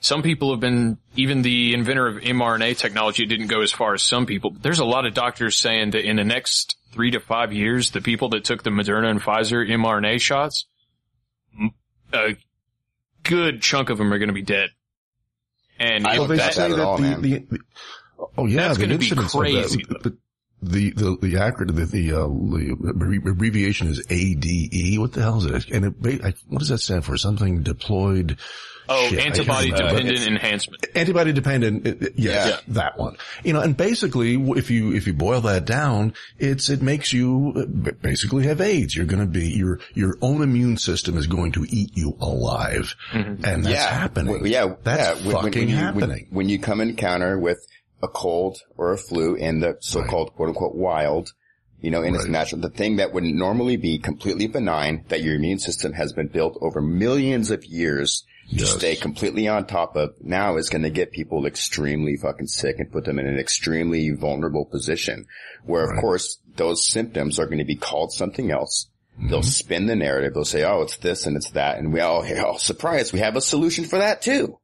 some 0.00 0.22
people 0.22 0.50
have 0.50 0.60
been, 0.60 0.98
even 1.16 1.42
the 1.42 1.74
inventor 1.74 2.06
of 2.06 2.16
mRNA 2.16 2.76
technology 2.78 3.26
didn't 3.26 3.46
go 3.48 3.62
as 3.62 3.72
far 3.72 3.94
as 3.94 4.02
some 4.02 4.26
people. 4.26 4.54
There's 4.60 4.78
a 4.78 4.84
lot 4.84 5.06
of 5.06 5.14
doctors 5.14 5.56
saying 5.56 5.92
that 5.92 6.04
in 6.04 6.16
the 6.16 6.24
next 6.24 6.76
three 6.92 7.10
to 7.12 7.20
five 7.20 7.52
years, 7.52 7.90
the 7.90 8.00
people 8.00 8.28
that 8.30 8.44
took 8.44 8.62
the 8.62 8.70
Moderna 8.70 9.10
and 9.10 9.20
Pfizer 9.20 9.68
mRNA 9.68 10.20
shots, 10.20 10.66
a 12.12 12.36
good 13.22 13.62
chunk 13.62 13.90
of 13.90 13.98
them 13.98 14.12
are 14.12 14.18
going 14.18 14.28
to 14.28 14.34
be 14.34 14.42
dead. 14.42 14.70
And 15.78 16.06
I 16.06 16.16
don't 16.16 16.28
that, 16.28 16.54
that 16.54 16.72
at 16.72 16.80
all, 16.80 16.98
the, 16.98 17.14
the, 17.48 17.58
Oh 18.36 18.46
yeah, 18.46 18.68
that's 18.68 18.78
going 18.78 18.90
to 18.90 18.98
be 18.98 19.10
crazy. 19.10 19.84
That, 19.84 20.16
the 20.60 20.90
the 20.90 21.16
the 21.20 21.34
acronym 21.34 21.76
the 21.76 21.84
the, 21.84 22.12
uh, 22.12 22.26
the 22.26 23.30
abbreviation 23.30 23.88
is 23.88 24.04
ADE. 24.10 24.98
What 24.98 25.12
the 25.12 25.22
hell 25.22 25.38
is 25.38 25.44
it? 25.44 25.70
And 25.70 25.84
it, 25.84 26.34
what 26.48 26.58
does 26.58 26.68
that 26.68 26.78
stand 26.78 27.04
for? 27.04 27.16
Something 27.16 27.62
deployed. 27.62 28.38
Oh, 28.90 29.06
Shit, 29.08 29.26
antibody 29.26 29.70
dependent 29.70 30.26
enhancement. 30.26 30.86
Antibody 30.94 31.32
dependent, 31.34 32.14
yes, 32.16 32.48
yeah. 32.48 32.60
that 32.68 32.98
one. 32.98 33.18
You 33.44 33.52
know, 33.52 33.60
and 33.60 33.76
basically, 33.76 34.34
if 34.52 34.70
you 34.70 34.94
if 34.94 35.06
you 35.06 35.12
boil 35.12 35.42
that 35.42 35.66
down, 35.66 36.14
it's 36.38 36.70
it 36.70 36.80
makes 36.80 37.12
you 37.12 37.52
uh, 37.54 37.92
basically 37.92 38.46
have 38.46 38.62
AIDS. 38.62 38.96
You're 38.96 39.04
going 39.04 39.20
to 39.20 39.26
be 39.26 39.50
your 39.50 39.78
your 39.92 40.16
own 40.22 40.42
immune 40.42 40.78
system 40.78 41.18
is 41.18 41.26
going 41.26 41.52
to 41.52 41.66
eat 41.68 41.98
you 41.98 42.16
alive, 42.18 42.96
mm-hmm. 43.12 43.44
and 43.44 43.64
that's 43.64 43.74
yeah. 43.74 43.90
happening. 43.90 44.40
Well, 44.40 44.46
yeah, 44.46 44.74
that's 44.82 45.20
yeah. 45.20 45.32
fucking 45.32 45.42
when, 45.42 45.52
when 45.52 45.68
you, 45.68 45.76
happening. 45.76 46.08
When, 46.08 46.36
when 46.36 46.48
you 46.48 46.58
come 46.58 46.80
encounter 46.80 47.38
with 47.38 47.66
a 48.02 48.08
cold 48.08 48.58
or 48.76 48.92
a 48.92 48.98
flu 48.98 49.34
in 49.34 49.60
the 49.60 49.76
so-called 49.80 50.28
right. 50.28 50.36
quote 50.36 50.48
unquote 50.50 50.74
wild, 50.74 51.32
you 51.80 51.90
know, 51.90 52.02
in 52.02 52.14
right. 52.14 52.20
its 52.20 52.28
natural, 52.28 52.60
the 52.60 52.70
thing 52.70 52.96
that 52.96 53.12
would 53.12 53.24
normally 53.24 53.76
be 53.76 53.98
completely 53.98 54.46
benign 54.46 55.04
that 55.08 55.22
your 55.22 55.34
immune 55.34 55.58
system 55.58 55.92
has 55.92 56.12
been 56.12 56.28
built 56.28 56.58
over 56.60 56.80
millions 56.80 57.50
of 57.50 57.64
years 57.64 58.24
yes. 58.48 58.72
to 58.72 58.78
stay 58.78 58.96
completely 58.96 59.48
on 59.48 59.66
top 59.66 59.96
of 59.96 60.14
now 60.20 60.56
is 60.56 60.70
going 60.70 60.82
to 60.82 60.90
get 60.90 61.12
people 61.12 61.46
extremely 61.46 62.16
fucking 62.16 62.46
sick 62.46 62.78
and 62.78 62.92
put 62.92 63.04
them 63.04 63.18
in 63.18 63.26
an 63.26 63.38
extremely 63.38 64.10
vulnerable 64.10 64.64
position 64.64 65.26
where 65.64 65.86
right. 65.86 65.96
of 65.96 66.00
course 66.00 66.38
those 66.56 66.84
symptoms 66.84 67.38
are 67.38 67.46
going 67.46 67.58
to 67.58 67.64
be 67.64 67.76
called 67.76 68.12
something 68.12 68.50
else. 68.50 68.88
Mm-hmm. 69.18 69.30
They'll 69.30 69.42
spin 69.42 69.86
the 69.86 69.96
narrative. 69.96 70.34
They'll 70.34 70.44
say, 70.44 70.64
oh, 70.64 70.82
it's 70.82 70.96
this 70.98 71.26
and 71.26 71.36
it's 71.36 71.50
that. 71.50 71.78
And 71.78 71.92
we 71.92 72.00
all, 72.00 72.24
oh, 72.46 72.56
surprise, 72.56 73.12
we 73.12 73.20
have 73.20 73.36
a 73.36 73.40
solution 73.40 73.84
for 73.84 73.98
that 73.98 74.22
too. 74.22 74.58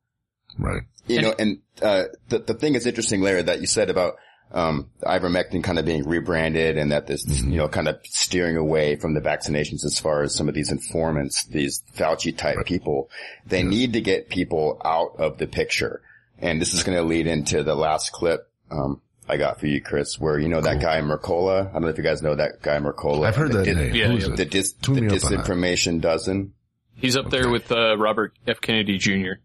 Right. 0.58 0.82
You 1.06 1.18
and 1.18 1.26
know, 1.26 1.34
and, 1.38 1.58
uh, 1.82 2.02
the, 2.28 2.38
the 2.38 2.54
thing 2.54 2.74
is 2.74 2.86
interesting, 2.86 3.20
Larry, 3.20 3.42
that 3.42 3.60
you 3.60 3.66
said 3.66 3.90
about, 3.90 4.14
um, 4.52 4.90
ivermectin 5.02 5.64
kind 5.64 5.78
of 5.78 5.84
being 5.84 6.06
rebranded 6.06 6.78
and 6.78 6.92
that 6.92 7.06
this, 7.06 7.26
mm-hmm. 7.26 7.50
you 7.50 7.58
know, 7.58 7.68
kind 7.68 7.88
of 7.88 7.98
steering 8.04 8.56
away 8.56 8.96
from 8.96 9.14
the 9.14 9.20
vaccinations 9.20 9.84
as 9.84 9.98
far 9.98 10.22
as 10.22 10.34
some 10.34 10.48
of 10.48 10.54
these 10.54 10.70
informants, 10.70 11.44
these 11.46 11.82
Fauci 11.96 12.36
type 12.36 12.56
right. 12.56 12.66
people. 12.66 13.10
They 13.46 13.62
yeah. 13.62 13.68
need 13.68 13.92
to 13.94 14.00
get 14.00 14.28
people 14.28 14.80
out 14.84 15.16
of 15.18 15.38
the 15.38 15.46
picture. 15.46 16.02
And 16.38 16.60
this 16.60 16.74
is 16.74 16.82
going 16.84 16.96
to 16.96 17.04
lead 17.04 17.26
into 17.26 17.62
the 17.62 17.74
last 17.74 18.12
clip, 18.12 18.48
um, 18.70 19.00
I 19.28 19.36
got 19.38 19.58
for 19.58 19.66
you, 19.66 19.80
Chris, 19.80 20.20
where 20.20 20.38
you 20.38 20.48
know 20.48 20.60
that 20.60 20.80
guy 20.80 21.00
Mercola. 21.00 21.68
I 21.68 21.72
don't 21.72 21.82
know 21.82 21.88
if 21.88 21.96
you 21.96 22.04
guys 22.04 22.22
know 22.22 22.34
that 22.34 22.60
guy 22.60 22.78
Mercola. 22.78 23.26
I've 23.26 23.36
heard 23.36 23.52
that 23.52 23.64
dis- 23.64 23.76
name. 23.76 23.94
Yeah, 23.94 24.12
yeah. 24.12 24.34
The, 24.34 24.44
dis- 24.44 24.72
the 24.74 25.00
disinformation 25.00 26.00
dozen. 26.00 26.52
He's 26.94 27.16
up 27.16 27.26
okay. 27.26 27.38
there 27.38 27.50
with 27.50 27.72
uh, 27.72 27.96
Robert 27.96 28.34
F. 28.46 28.60
Kennedy 28.60 28.98
Jr. 28.98 29.40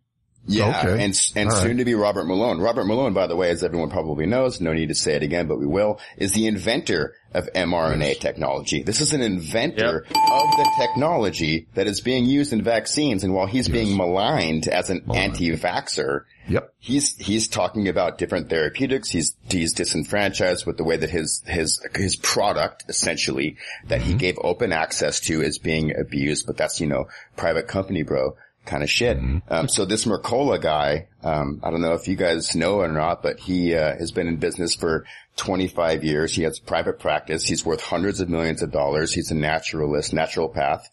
Yeah, 0.47 0.79
okay. 0.79 1.03
and 1.03 1.31
and 1.35 1.49
All 1.49 1.55
soon 1.55 1.67
right. 1.67 1.77
to 1.77 1.85
be 1.85 1.93
Robert 1.93 2.25
Malone. 2.25 2.59
Robert 2.59 2.85
Malone, 2.85 3.13
by 3.13 3.27
the 3.27 3.35
way, 3.35 3.49
as 3.51 3.63
everyone 3.63 3.89
probably 3.89 4.25
knows, 4.25 4.59
no 4.59 4.73
need 4.73 4.89
to 4.89 4.95
say 4.95 5.15
it 5.15 5.21
again, 5.21 5.47
but 5.47 5.59
we 5.59 5.67
will, 5.67 5.99
is 6.17 6.31
the 6.31 6.47
inventor 6.47 7.15
of 7.33 7.51
mRNA 7.53 7.99
yes. 7.99 8.17
technology. 8.17 8.81
This 8.81 9.01
is 9.01 9.13
an 9.13 9.21
inventor 9.21 10.05
yep. 10.07 10.17
of 10.31 10.51
the 10.51 10.71
technology 10.79 11.67
that 11.75 11.85
is 11.85 12.01
being 12.01 12.25
used 12.25 12.53
in 12.53 12.63
vaccines. 12.63 13.23
And 13.23 13.33
while 13.33 13.45
he's 13.45 13.67
yes. 13.67 13.73
being 13.73 13.97
maligned 13.97 14.67
as 14.67 14.89
an 14.89 15.03
maligned. 15.05 15.33
anti-vaxxer, 15.33 16.23
yep. 16.47 16.73
he's, 16.79 17.15
he's 17.17 17.47
talking 17.47 17.87
about 17.87 18.17
different 18.17 18.49
therapeutics. 18.49 19.09
He's, 19.09 19.35
he's 19.47 19.73
disenfranchised 19.73 20.65
with 20.65 20.77
the 20.77 20.83
way 20.83 20.97
that 20.97 21.11
his, 21.11 21.43
his, 21.45 21.85
his 21.93 22.15
product 22.15 22.85
essentially 22.87 23.57
that 23.87 24.01
mm-hmm. 24.01 24.09
he 24.09 24.15
gave 24.15 24.39
open 24.41 24.73
access 24.73 25.19
to 25.21 25.41
is 25.43 25.59
being 25.59 25.95
abused. 25.95 26.47
But 26.47 26.57
that's, 26.57 26.81
you 26.81 26.87
know, 26.87 27.09
private 27.35 27.67
company, 27.67 28.01
bro 28.01 28.35
kind 28.65 28.83
of 28.83 28.89
shit. 28.89 29.17
Mm-hmm. 29.17 29.53
Um, 29.53 29.67
so 29.67 29.85
this 29.85 30.05
Mercola 30.05 30.61
guy, 30.61 31.07
um, 31.23 31.59
I 31.63 31.71
don't 31.71 31.81
know 31.81 31.93
if 31.93 32.07
you 32.07 32.15
guys 32.15 32.55
know 32.55 32.79
or 32.79 32.87
not, 32.87 33.23
but 33.23 33.39
he 33.39 33.75
uh, 33.75 33.95
has 33.97 34.11
been 34.11 34.27
in 34.27 34.37
business 34.37 34.75
for 34.75 35.05
25 35.37 36.03
years. 36.03 36.33
He 36.33 36.43
has 36.43 36.59
private 36.59 36.99
practice. 36.99 37.43
He's 37.43 37.65
worth 37.65 37.81
hundreds 37.81 38.19
of 38.19 38.29
millions 38.29 38.61
of 38.61 38.71
dollars. 38.71 39.13
He's 39.13 39.31
a 39.31 39.35
naturalist, 39.35 40.13
naturopath, 40.13 40.83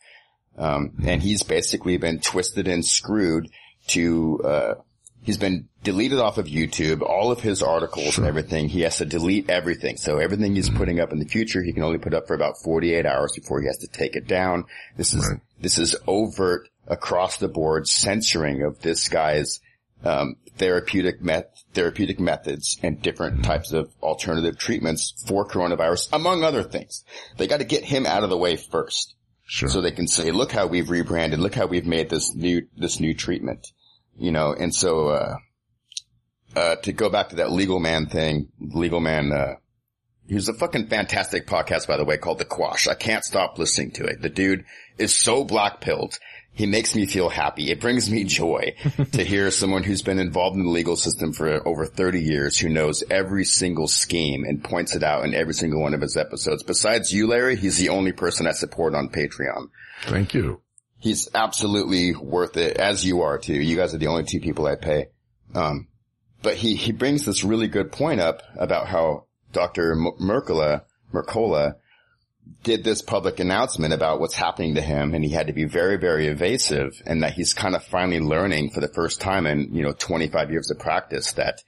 um, 0.57 0.91
mm-hmm. 0.91 1.09
and 1.09 1.23
he's 1.23 1.43
basically 1.43 1.97
been 1.97 2.21
twisted 2.21 2.69
and 2.69 2.85
screwed 2.85 3.51
to 3.89 4.41
uh, 4.45 4.75
He's 5.27 5.39
been 5.39 5.69
deleted 5.83 6.21
off 6.21 6.39
of 6.39 6.47
YouTube, 6.47 7.03
all 7.03 7.33
of 7.33 7.41
his 7.41 7.61
articles 7.61 8.15
sure. 8.15 8.23
and 8.23 8.29
everything. 8.29 8.69
He 8.69 8.83
has 8.83 8.99
to 8.99 9.05
delete 9.05 9.51
everything. 9.51 9.97
So 9.97 10.19
everything 10.19 10.55
he's 10.55 10.69
mm-hmm. 10.69 10.79
putting 10.79 11.01
up 11.01 11.13
in 11.13 11.19
the 11.19 11.27
future, 11.27 11.65
he 11.65 11.73
can 11.73 11.83
only 11.83 11.99
put 11.99 12.15
up 12.15 12.29
for 12.29 12.35
about 12.35 12.59
48 12.63 13.05
hours 13.05 13.33
before 13.35 13.61
he 13.61 13.67
has 13.67 13.79
to 13.79 13.89
take 13.89 14.15
it 14.15 14.29
down. 14.29 14.67
This 14.97 15.15
is, 15.15 15.29
right. 15.29 15.41
this 15.61 15.79
is 15.79 15.97
overt 16.07 16.69
across 16.87 17.39
the 17.39 17.49
board 17.49 17.89
censoring 17.89 18.63
of 18.63 18.81
this 18.81 19.09
guy's, 19.09 19.61
um, 20.05 20.37
therapeutic 20.57 21.21
met, 21.21 21.57
therapeutic 21.75 22.21
methods 22.21 22.79
and 22.83 23.03
different 23.03 23.37
mm-hmm. 23.37 23.45
types 23.45 23.73
of 23.73 23.93
alternative 24.03 24.59
treatments 24.59 25.15
for 25.27 25.47
coronavirus, 25.47 26.09
among 26.13 26.45
other 26.45 26.63
things. 26.63 27.05
They 27.37 27.47
got 27.47 27.59
to 27.59 27.65
get 27.65 27.85
him 27.85 28.07
out 28.07 28.25
of 28.25 28.31
the 28.31 28.39
way 28.39 28.57
first. 28.57 29.15
Sure. 29.49 29.69
So 29.69 29.81
they 29.81 29.93
can 29.93 30.09
say, 30.09 30.33
look 30.33 30.51
how 30.51 30.67
we've 30.67 30.91
rebranded, 30.91 31.39
look 31.39 31.55
how 31.55 31.67
we've 31.67 31.87
made 31.87 32.11
this 32.11 32.35
new, 32.35 32.67
this 32.77 32.99
new 32.99 33.15
treatment 33.15 33.69
you 34.19 34.33
know, 34.33 34.53
and 34.53 34.75
so, 34.75 35.09
uh, 35.09 35.37
uh, 36.55 36.77
to 36.77 36.93
go 36.93 37.11
back 37.11 37.31
to 37.31 37.37
that 37.37 37.53
legal 37.53 37.79
man 37.79 38.07
thing, 38.07 38.49
legal 38.59 39.01
man, 39.01 39.31
uh, 39.33 39.55
he's 40.27 40.49
a 40.49 40.55
fucking 40.55 40.87
fantastic 40.87 41.47
podcast, 41.47 41.87
by 41.87 41.97
the 41.97 42.05
way, 42.05 42.17
called 42.17 42.39
The 42.39 42.47
Quash. 42.47 42.89
I 42.89 42.95
can't 42.95 43.25
stop 43.25 43.59
listening 43.59 43.93
to 43.93 44.05
it. 44.05 44.23
The 44.23 44.31
dude 44.31 44.65
is 44.97 45.15
so 45.15 45.45
black 45.45 45.81
pilled. 45.81 46.19
He 46.57 46.67
makes 46.67 46.97
me 46.97 47.07
feel 47.07 47.29
happy. 47.29 47.71
It 47.71 47.81
brings 47.81 48.11
me 48.11 48.25
joy 48.25 48.75
to 49.13 49.23
hear 49.23 49.51
someone 49.53 49.85
who's 49.85 50.03
been 50.03 50.19
involved 50.19 50.57
in 50.57 50.65
the 50.65 50.71
legal 50.71 50.97
system 50.97 51.33
for 51.33 51.67
over 51.69 51.87
30 51.87 52.21
years 52.21 52.59
who 52.59 52.69
knows 52.69 53.05
every 53.11 53.45
single 53.45 53.87
scheme 53.87 54.43
and 54.43 54.65
points 54.65 54.97
it 54.97 55.05
out 55.05 55.25
in 55.25 55.35
every 55.35 55.55
single 55.55 55.83
one 55.83 55.95
of 55.95 56.01
his 56.01 56.17
episodes. 56.17 56.65
Besides 56.65 57.13
you, 57.13 57.29
Larry, 57.29 57.57
he's 57.57 57.79
the 57.79 57.91
only 57.91 58.13
person 58.13 58.49
I 58.49 58.53
support 58.53 58.95
on 58.95 59.11
Patreon. 59.11 59.69
Thank 60.03 60.35
you 60.35 60.63
he's 60.99 61.29
absolutely 61.35 62.15
worth 62.15 62.57
it, 62.57 62.77
as 62.77 63.05
you 63.05 63.23
are 63.23 63.39
too. 63.39 63.55
You 63.55 63.77
guys 63.77 63.95
are 63.95 63.99
the 63.99 64.09
only 64.09 64.25
two 64.25 64.41
people 64.41 64.67
I 64.67 64.77
pay. 64.77 65.07
Um, 65.55 65.89
but 66.43 66.57
he, 66.57 66.75
he 66.75 66.93
brings 66.93 67.25
this 67.25 67.45
really 67.45 67.69
good 67.69 67.93
point 67.93 68.21
up 68.21 68.43
about 68.57 68.89
how 68.89 69.27
Dr. 69.53 69.95
Mercola, 69.95 70.83
Mercola 71.13 71.77
did 72.63 72.85
this 72.85 73.03
public 73.03 73.41
announcement 73.41 73.93
about 73.93 74.21
what's 74.21 74.35
happening 74.35 74.75
to 74.75 74.81
him 74.81 75.15
and 75.15 75.25
he 75.25 75.31
had 75.31 75.47
to 75.47 75.53
be 75.53 75.65
very, 75.65 75.97
very 75.97 76.27
evasive 76.27 77.01
and 77.07 77.23
that 77.23 77.33
he's 77.33 77.55
kind 77.55 77.75
of 77.75 77.85
finally 77.85 78.21
learning 78.21 78.71
for 78.71 78.81
the 78.81 78.89
first 78.89 79.21
time 79.21 79.47
in, 79.47 79.75
you 79.75 79.83
know, 79.83 79.93
25 79.93 80.51
years 80.51 80.71
of 80.71 80.79
practice 80.79 81.33
that, 81.33 81.63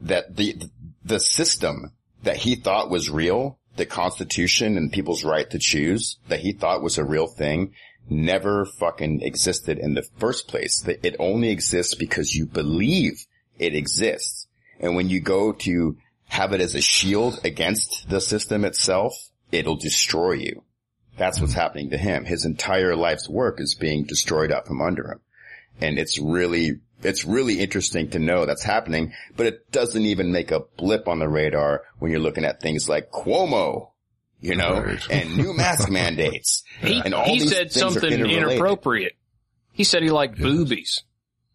that 0.00 0.36
the, 0.36 0.56
the 1.04 1.20
system 1.20 1.92
that 2.22 2.36
he 2.36 2.54
thought 2.54 2.90
was 2.90 3.10
real, 3.10 3.58
the 3.76 3.86
constitution 3.86 4.76
and 4.76 4.92
people's 4.92 5.24
right 5.24 5.48
to 5.50 5.58
choose 5.58 6.18
that 6.28 6.40
he 6.40 6.52
thought 6.52 6.82
was 6.82 6.98
a 6.98 7.04
real 7.04 7.26
thing 7.26 7.72
never 8.10 8.64
fucking 8.64 9.20
existed 9.22 9.78
in 9.78 9.94
the 9.94 10.06
first 10.18 10.48
place. 10.48 10.80
That 10.80 11.06
it 11.06 11.16
only 11.18 11.50
exists 11.50 11.94
because 11.94 12.34
you 12.34 12.46
believe 12.46 13.26
it 13.58 13.74
exists. 13.74 14.46
And 14.80 14.96
when 14.96 15.08
you 15.08 15.20
go 15.20 15.52
to 15.52 15.96
have 16.26 16.52
it 16.52 16.60
as 16.60 16.74
a 16.74 16.80
shield 16.80 17.40
against 17.44 18.08
the 18.08 18.20
system 18.20 18.64
itself, 18.64 19.27
it'll 19.52 19.76
destroy 19.76 20.32
you. 20.32 20.62
That's 21.16 21.40
what's 21.40 21.52
happening 21.52 21.90
to 21.90 21.98
him. 21.98 22.24
His 22.24 22.44
entire 22.44 22.94
life's 22.94 23.28
work 23.28 23.60
is 23.60 23.74
being 23.74 24.04
destroyed 24.04 24.52
out 24.52 24.66
from 24.66 24.80
under 24.80 25.12
him. 25.12 25.20
And 25.80 25.98
it's 25.98 26.18
really, 26.18 26.80
it's 27.02 27.24
really 27.24 27.60
interesting 27.60 28.10
to 28.10 28.18
know 28.18 28.46
that's 28.46 28.62
happening, 28.62 29.12
but 29.36 29.46
it 29.46 29.70
doesn't 29.72 30.02
even 30.02 30.32
make 30.32 30.50
a 30.50 30.60
blip 30.76 31.08
on 31.08 31.18
the 31.18 31.28
radar 31.28 31.82
when 31.98 32.10
you're 32.10 32.20
looking 32.20 32.44
at 32.44 32.60
things 32.60 32.88
like 32.88 33.10
Cuomo 33.10 33.90
you 34.40 34.54
know, 34.54 34.80
right. 34.80 35.10
and 35.10 35.36
new 35.36 35.52
mask 35.52 35.90
mandates. 35.90 36.62
He, 36.80 37.00
and 37.04 37.14
all 37.14 37.24
he 37.24 37.40
said 37.40 37.72
something 37.72 38.12
inappropriate. 38.12 39.16
He 39.72 39.84
said 39.84 40.02
he 40.02 40.10
liked 40.10 40.38
yes. 40.38 40.42
boobies. 40.42 41.02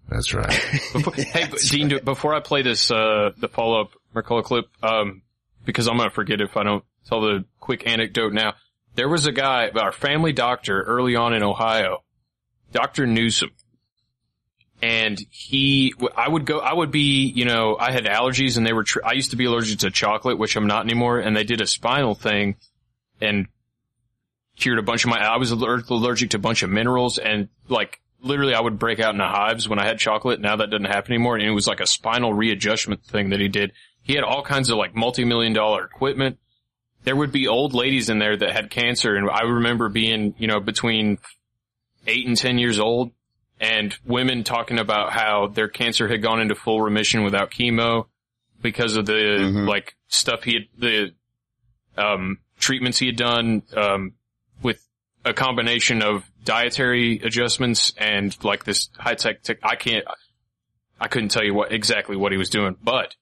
That's 0.10 0.34
right. 0.34 0.50
Before, 0.94 1.14
hey, 1.14 1.48
Dean, 1.70 2.00
before 2.04 2.36
I 2.36 2.42
play 2.42 2.62
this, 2.62 2.92
uh, 2.92 3.32
the 3.38 3.48
follow-up 3.48 3.92
Mercola 4.14 4.44
clip, 4.44 4.66
um, 4.84 5.22
because 5.66 5.88
I'm 5.88 5.96
going 5.96 6.10
to 6.10 6.14
forget 6.14 6.42
if 6.42 6.58
I 6.58 6.64
don't 6.64 6.84
tell 7.08 7.22
the 7.22 7.46
quick 7.60 7.88
anecdote 7.88 8.34
now. 8.34 8.54
There 8.96 9.10
was 9.10 9.26
a 9.26 9.32
guy, 9.32 9.70
our 9.70 9.92
family 9.92 10.34
doctor 10.34 10.82
early 10.82 11.16
on 11.16 11.34
in 11.34 11.44
Ohio, 11.44 12.04
Dr. 12.72 13.08
Newsom. 13.08 13.52
And 14.82 15.18
he, 15.30 15.94
I 16.16 16.28
would 16.28 16.46
go, 16.46 16.60
I 16.60 16.74
would 16.74 16.92
be, 16.92 17.26
you 17.28 17.46
know, 17.46 17.78
I 17.80 17.92
had 17.92 18.04
allergies 18.04 18.58
and 18.58 18.68
they 18.68 18.74
were, 18.74 18.84
I 19.06 19.14
used 19.14 19.32
to 19.32 19.38
be 19.38 19.46
allergic 19.46 19.80
to 19.80 19.92
chocolate, 19.92 20.38
which 20.38 20.58
I'm 20.58 20.68
not 20.68 20.84
anymore. 20.84 21.20
And 21.20 21.36
they 21.36 21.46
did 21.46 21.62
a 21.62 21.68
spinal 21.68 22.16
thing 22.16 22.58
and 23.22 23.48
cured 24.58 24.80
a 24.80 24.84
bunch 24.84 25.06
of 25.06 25.10
my, 25.10 25.20
I 25.20 25.38
was 25.38 25.52
allergic 25.52 26.32
to 26.32 26.38
a 26.38 26.42
bunch 26.42 26.64
of 26.64 26.70
minerals 26.70 27.18
and 27.18 27.48
like 27.70 28.02
literally 28.22 28.54
I 28.54 28.62
would 28.62 28.78
break 28.78 29.00
out 29.00 29.14
into 29.14 29.26
hives 29.26 29.70
when 29.70 29.80
I 29.80 29.86
had 29.86 30.00
chocolate. 30.00 30.42
Now 30.42 30.58
that 30.58 30.70
doesn't 30.70 30.86
happen 30.86 31.14
anymore. 31.14 31.36
And 31.36 31.46
it 31.46 31.52
was 31.52 31.68
like 31.68 31.80
a 31.80 31.88
spinal 31.88 32.34
readjustment 32.34 33.06
thing 33.06 33.30
that 33.30 33.40
he 33.40 33.48
did. 33.48 33.72
He 34.02 34.16
had 34.16 34.24
all 34.24 34.44
kinds 34.44 34.70
of 34.70 34.78
like 34.78 34.96
multi-million 34.96 35.54
dollar 35.54 35.86
equipment. 35.86 36.40
There 37.04 37.16
would 37.16 37.32
be 37.32 37.48
old 37.48 37.74
ladies 37.74 38.10
in 38.10 38.20
there 38.20 38.36
that 38.38 38.52
had 38.52 38.70
cancer. 38.70 39.16
And 39.16 39.30
I 39.30 39.44
remember 39.44 39.90
being, 39.90 40.36
you 40.38 40.48
know, 40.48 40.60
between 40.60 41.18
eight 42.08 42.28
and 42.28 42.38
10 42.38 42.58
years 42.58 42.80
old 42.80 43.12
and 43.60 43.96
women 44.06 44.44
talking 44.44 44.80
about 44.80 45.12
how 45.12 45.48
their 45.48 45.68
cancer 45.68 46.08
had 46.08 46.22
gone 46.22 46.42
into 46.42 46.56
full 46.56 46.82
remission 46.82 47.24
without 47.24 47.52
chemo 47.52 48.08
because 48.62 48.96
of 48.96 49.06
the 49.06 49.14
mm-hmm. 49.14 49.68
like 49.68 49.96
stuff 50.08 50.44
he 50.44 50.54
had, 50.54 50.64
the, 50.78 51.14
um, 51.98 52.40
treatments 52.60 52.98
he 52.98 53.08
had 53.08 53.18
done, 53.18 53.62
um, 53.76 54.14
with 54.62 54.86
a 55.26 55.34
combination 55.34 56.02
of 56.02 56.30
dietary 56.44 57.20
adjustments 57.20 57.94
and 57.98 58.36
like 58.44 58.64
this 58.64 58.90
high 58.98 59.16
tech, 59.16 59.44
tech 59.44 59.58
I 59.64 59.76
can't, 59.76 60.06
I 61.00 61.08
couldn't 61.08 61.30
tell 61.30 61.44
you 61.44 61.54
what 61.54 61.72
exactly 61.72 62.16
what 62.16 62.32
he 62.32 62.38
was 62.38 62.50
doing, 62.50 62.76
but 62.82 63.16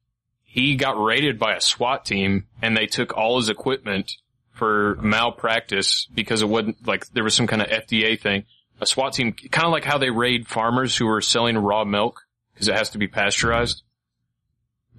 he 0.52 0.76
got 0.76 1.02
raided 1.02 1.40
by 1.40 1.56
a 1.56 1.62
SWAT 1.62 2.06
team 2.06 2.48
and 2.62 2.76
they 2.76 2.86
took 2.86 3.16
all 3.16 3.38
his 3.38 3.50
equipment 3.50 4.18
for 4.52 4.98
malpractice 5.02 6.08
because 6.14 6.42
it 6.42 6.50
wasn't 6.50 6.86
like 6.86 7.08
there 7.10 7.24
was 7.24 7.34
some 7.34 7.48
kind 7.48 7.62
of 7.62 7.70
FDA 7.70 8.20
thing. 8.20 8.44
A 8.82 8.86
SWAT 8.86 9.14
team, 9.14 9.34
kind 9.34 9.66
of 9.66 9.72
like 9.72 9.86
how 9.86 9.98
they 9.98 10.10
raid 10.10 10.48
farmers 10.48 10.98
who 10.98 11.08
are 11.08 11.22
selling 11.22 11.58
raw 11.58 11.86
milk 11.86 12.26
because 12.54 12.68
it 12.68 12.76
has 12.76 12.90
to 12.92 12.98
be 12.98 13.08
pasteurized. 13.08 13.84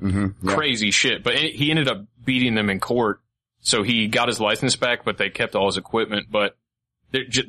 Mm-hmm, 0.00 0.48
yeah. 0.48 0.54
Crazy 0.54 0.90
shit. 0.90 1.22
But 1.22 1.34
he 1.36 1.70
ended 1.70 1.88
up 1.88 2.06
beating 2.24 2.54
them 2.54 2.70
in 2.70 2.80
court 2.80 3.20
so 3.62 3.82
he 3.84 4.08
got 4.08 4.28
his 4.28 4.40
license 4.40 4.76
back, 4.76 5.04
but 5.04 5.16
they 5.16 5.30
kept 5.30 5.54
all 5.54 5.66
his 5.66 5.76
equipment. 5.76 6.26
But 6.30 6.56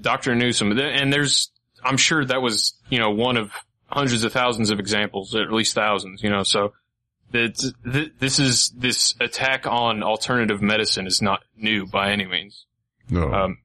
Dr. 0.02 0.36
Newsom, 0.36 0.78
and 0.78 1.12
there's, 1.12 1.52
I'm 1.84 1.98
sure 1.98 2.24
that 2.24 2.42
was, 2.42 2.76
you 2.90 3.00
know, 3.00 3.10
one 3.10 3.36
of 3.36 3.52
hundreds 3.88 4.24
of 4.24 4.32
thousands 4.32 4.70
of 4.70 4.80
examples, 4.80 5.36
at 5.36 5.52
least 5.52 5.74
thousands, 5.74 6.22
you 6.22 6.30
know, 6.30 6.44
so 6.44 6.74
this 7.32 8.40
is, 8.40 8.72
this 8.76 9.16
attack 9.20 9.66
on 9.66 10.04
alternative 10.04 10.62
medicine 10.62 11.08
is 11.08 11.22
not 11.22 11.44
new 11.58 11.86
by 11.86 12.12
any 12.12 12.26
means. 12.26 12.66
No. 13.10 13.32
Um, 13.32 13.58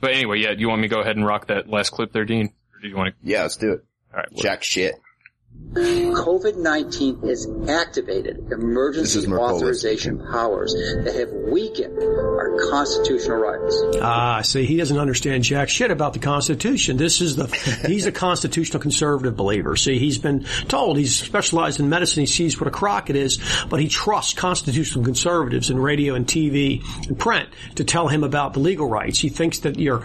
but 0.00 0.12
anyway, 0.12 0.38
yeah, 0.38 0.54
do 0.54 0.60
you 0.60 0.68
want 0.68 0.80
me 0.80 0.88
to 0.88 0.94
go 0.94 1.00
ahead 1.00 1.16
and 1.16 1.26
rock 1.26 1.48
that 1.48 1.68
last 1.68 1.90
clip 1.90 2.12
there, 2.12 2.24
Dean? 2.24 2.52
Or 2.74 2.80
do 2.80 2.88
you 2.88 2.96
want 2.96 3.14
to? 3.14 3.28
Yeah, 3.28 3.42
let's 3.42 3.56
do 3.56 3.72
it. 3.72 3.84
All 4.12 4.18
right. 4.18 4.28
Jack 4.36 4.62
shit. 4.62 4.94
COVID-19 5.72 7.28
has 7.28 7.46
activated 7.68 8.50
emergency 8.50 9.24
authorization 9.32 10.18
powers 10.18 10.74
that 10.74 11.14
have 11.14 11.30
weakened 11.30 11.96
our 12.02 12.58
constitutional 12.70 13.36
rights. 13.36 13.82
Ah, 14.00 14.40
see, 14.42 14.66
he 14.66 14.76
doesn't 14.76 14.98
understand 14.98 15.44
jack 15.44 15.68
shit 15.68 15.92
about 15.92 16.12
the 16.12 16.18
Constitution. 16.18 16.96
This 16.96 17.20
is 17.20 17.36
the, 17.36 17.46
he's 17.86 18.06
a 18.06 18.12
constitutional 18.12 18.82
conservative 18.82 19.36
believer. 19.36 19.76
See, 19.76 19.98
he's 19.98 20.18
been 20.18 20.44
told 20.66 20.98
he's 20.98 21.14
specialized 21.14 21.78
in 21.78 21.88
medicine. 21.88 22.22
He 22.22 22.26
sees 22.26 22.60
what 22.60 22.66
a 22.66 22.72
crock 22.72 23.08
it 23.08 23.16
is, 23.16 23.38
but 23.68 23.80
he 23.80 23.86
trusts 23.86 24.34
constitutional 24.34 25.04
conservatives 25.04 25.70
in 25.70 25.78
radio 25.78 26.14
and 26.14 26.26
TV 26.26 26.82
and 27.06 27.16
print 27.16 27.48
to 27.76 27.84
tell 27.84 28.08
him 28.08 28.24
about 28.24 28.54
the 28.54 28.60
legal 28.60 28.88
rights. 28.88 29.20
He 29.20 29.28
thinks 29.28 29.60
that 29.60 29.78
your 29.78 30.00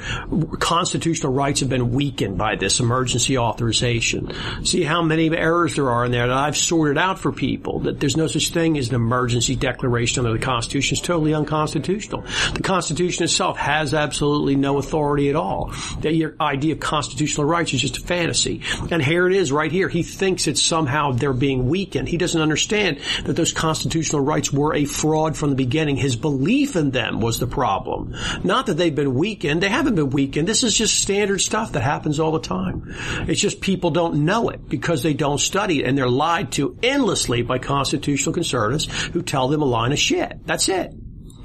constitutional 0.59 1.33
rights 1.33 1.61
have 1.61 1.69
been 1.69 1.91
weakened 1.91 2.37
by 2.37 2.55
this 2.55 2.79
emergency 2.79 3.37
authorization. 3.37 4.31
See 4.63 4.83
how 4.83 5.01
many 5.01 5.29
errors 5.45 5.75
there 5.75 5.91
are 5.91 6.05
in 6.05 6.11
there 6.11 6.27
that 6.27 6.35
I've 6.35 6.57
sorted 6.57 6.97
out 6.97 7.19
for 7.19 7.31
people, 7.31 7.81
that 7.81 7.99
there's 7.99 8.17
no 8.17 8.25
such 8.25 8.49
thing 8.49 8.77
as 8.79 8.89
an 8.89 8.95
emergency 8.95 9.55
declaration 9.55 10.25
under 10.25 10.37
the 10.37 10.43
Constitution. 10.43 10.95
It's 10.95 11.05
totally 11.05 11.35
unconstitutional. 11.35 12.23
The 12.53 12.63
Constitution 12.63 13.23
itself 13.23 13.57
has 13.57 13.93
absolutely 13.93 14.55
no 14.55 14.79
authority 14.79 15.29
at 15.29 15.35
all. 15.35 15.71
That 16.01 16.15
your 16.15 16.35
idea 16.41 16.73
of 16.73 16.79
constitutional 16.79 17.45
rights 17.45 17.73
is 17.73 17.81
just 17.81 17.97
a 17.97 18.01
fantasy. 18.01 18.61
And 18.89 19.03
here 19.03 19.27
it 19.27 19.35
is 19.35 19.51
right 19.51 19.71
here. 19.71 19.87
He 19.87 20.01
thinks 20.01 20.47
it's 20.47 20.63
somehow 20.63 21.11
they're 21.11 21.31
being 21.31 21.69
weakened. 21.69 22.09
He 22.09 22.17
doesn't 22.17 22.41
understand 22.41 22.99
that 23.25 23.35
those 23.35 23.53
constitutional 23.53 24.23
rights 24.23 24.51
were 24.51 24.73
a 24.73 24.85
fraud 24.85 25.37
from 25.37 25.51
the 25.51 25.55
beginning. 25.55 25.95
His 25.95 26.15
belief 26.15 26.75
in 26.75 26.89
them 26.89 27.21
was 27.21 27.39
the 27.39 27.47
problem. 27.47 28.15
Not 28.43 28.65
that 28.65 28.77
they've 28.77 28.95
been 28.95 29.13
weakened. 29.13 29.61
They 29.61 29.69
haven't 29.69 29.95
been 29.95 30.09
weakened. 30.09 30.47
This 30.47 30.63
is 30.63 30.75
just 30.75 30.99
standard 30.99 31.39
stuff 31.39 31.73
that 31.73 31.81
happens 31.81 32.19
all 32.19 32.31
the 32.31 32.39
time. 32.39 32.95
It's 33.27 33.39
just 33.39 33.61
people 33.61 33.91
don't 33.91 34.25
know 34.25 34.49
it 34.49 34.67
because 34.67 35.03
they 35.03 35.13
don't 35.13 35.34
don't 35.35 35.41
study 35.45 35.79
it 35.83 35.85
and 35.87 35.97
they're 35.97 36.09
lied 36.09 36.51
to 36.53 36.77
endlessly 36.81 37.41
by 37.41 37.59
constitutional 37.59 38.33
conservatives 38.33 38.85
who 39.07 39.21
tell 39.21 39.47
them 39.49 39.61
a 39.61 39.65
line 39.65 39.91
of 39.91 39.99
shit. 39.99 40.45
That's 40.45 40.69
it. 40.69 40.91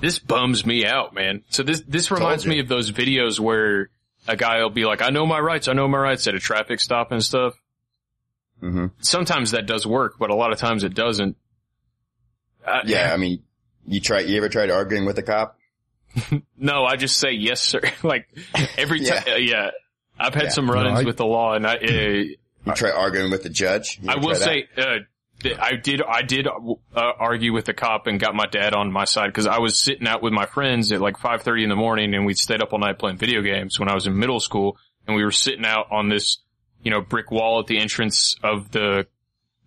This 0.01 0.19
bums 0.19 0.65
me 0.65 0.87
out, 0.87 1.13
man. 1.15 1.43
So 1.51 1.63
this, 1.63 1.83
this 1.87 2.11
reminds 2.11 2.47
me 2.47 2.61
of 2.61 2.69
those 2.69 2.91
videos 2.93 3.39
where 3.41 3.91
a 4.29 4.37
guy 4.37 4.63
will 4.63 4.71
be 4.71 4.85
like, 4.85 5.03
I 5.03 5.11
know 5.11 5.27
my 5.27 5.41
rights, 5.41 5.67
I 5.69 5.73
know 5.73 5.89
my 5.89 5.99
rights 5.99 6.27
at 6.29 6.35
a 6.35 6.39
traffic 6.41 6.81
stop 6.81 7.11
and 7.13 7.23
stuff. 7.23 7.55
Mm-hmm. 8.63 8.87
Sometimes 9.01 9.51
that 9.51 9.67
does 9.67 9.87
work, 9.87 10.15
but 10.19 10.31
a 10.31 10.35
lot 10.35 10.53
of 10.53 10.59
times 10.59 10.85
it 10.85 10.95
doesn't. 10.95 11.37
Uh, 12.67 12.81
Yeah, 12.87 13.13
I 13.13 13.17
mean, 13.17 13.43
you 13.87 14.01
try, 14.01 14.21
you 14.21 14.37
ever 14.37 14.49
tried 14.49 14.71
arguing 14.71 15.05
with 15.05 15.19
a 15.19 15.23
cop? 15.23 15.59
No, 16.57 16.85
I 16.85 16.97
just 16.97 17.17
say 17.17 17.33
yes, 17.33 17.61
sir. 17.63 17.81
like 18.03 18.29
every 18.79 19.05
time. 19.05 19.23
Yeah. 19.27 19.37
Yeah. 19.37 19.51
yeah. 19.65 19.71
I've 20.19 20.35
had 20.35 20.45
Yeah. 20.45 20.49
some 20.51 20.71
run-ins 20.71 20.95
No, 20.95 21.01
I- 21.01 21.05
with 21.05 21.17
the 21.17 21.25
law, 21.27 21.55
and 21.55 21.67
I. 21.67 21.77
Uh, 21.77 22.23
You 22.65 22.73
try 22.73 22.91
arguing 22.91 23.31
with 23.31 23.43
the 23.43 23.49
judge? 23.49 23.99
You 24.03 24.11
I 24.11 24.17
will 24.17 24.35
say, 24.35 24.69
uh, 24.77 24.99
th- 25.41 25.59
I 25.59 25.77
did, 25.77 26.03
I 26.03 26.23
did 26.23 26.47
uh, 26.47 26.75
argue 26.95 27.53
with 27.53 27.65
the 27.65 27.73
cop 27.73 28.07
and 28.07 28.21
got 28.21 28.35
my 28.35 28.47
dad 28.47 28.75
on 28.75 28.93
my 28.93 29.05
side 29.05 29.29
because 29.29 29.47
I 29.47 29.59
was 29.59 29.79
sitting 29.79 30.07
out 30.07 30.23
with 30.23 30.33
my 30.33 30.47
friends 30.47 30.93
at 30.93 31.01
like 31.01 31.17
5:30 31.17 31.65
in 31.65 31.69
the 31.69 31.77
morning, 31.77 32.15
and 32.15 32.27
we'd 32.27 32.39
stayed 32.39 32.63
up 32.63 32.73
all 32.73 32.79
night 32.79 32.99
playing 32.99 33.17
video 33.17 33.41
games 33.41 33.79
when 33.81 33.89
I 33.89 33.95
was 33.95 34.07
in 34.07 34.19
middle 34.19 34.41
school, 34.41 34.77
and 35.07 35.17
we 35.17 35.25
were 35.25 35.33
sitting 35.33 35.65
out 35.65 35.87
on 35.91 36.09
this, 36.09 36.39
you 36.83 36.91
know, 36.91 37.01
brick 37.01 37.31
wall 37.31 37.61
at 37.61 37.67
the 37.67 37.79
entrance 37.79 38.35
of 38.43 38.71
the 38.71 39.07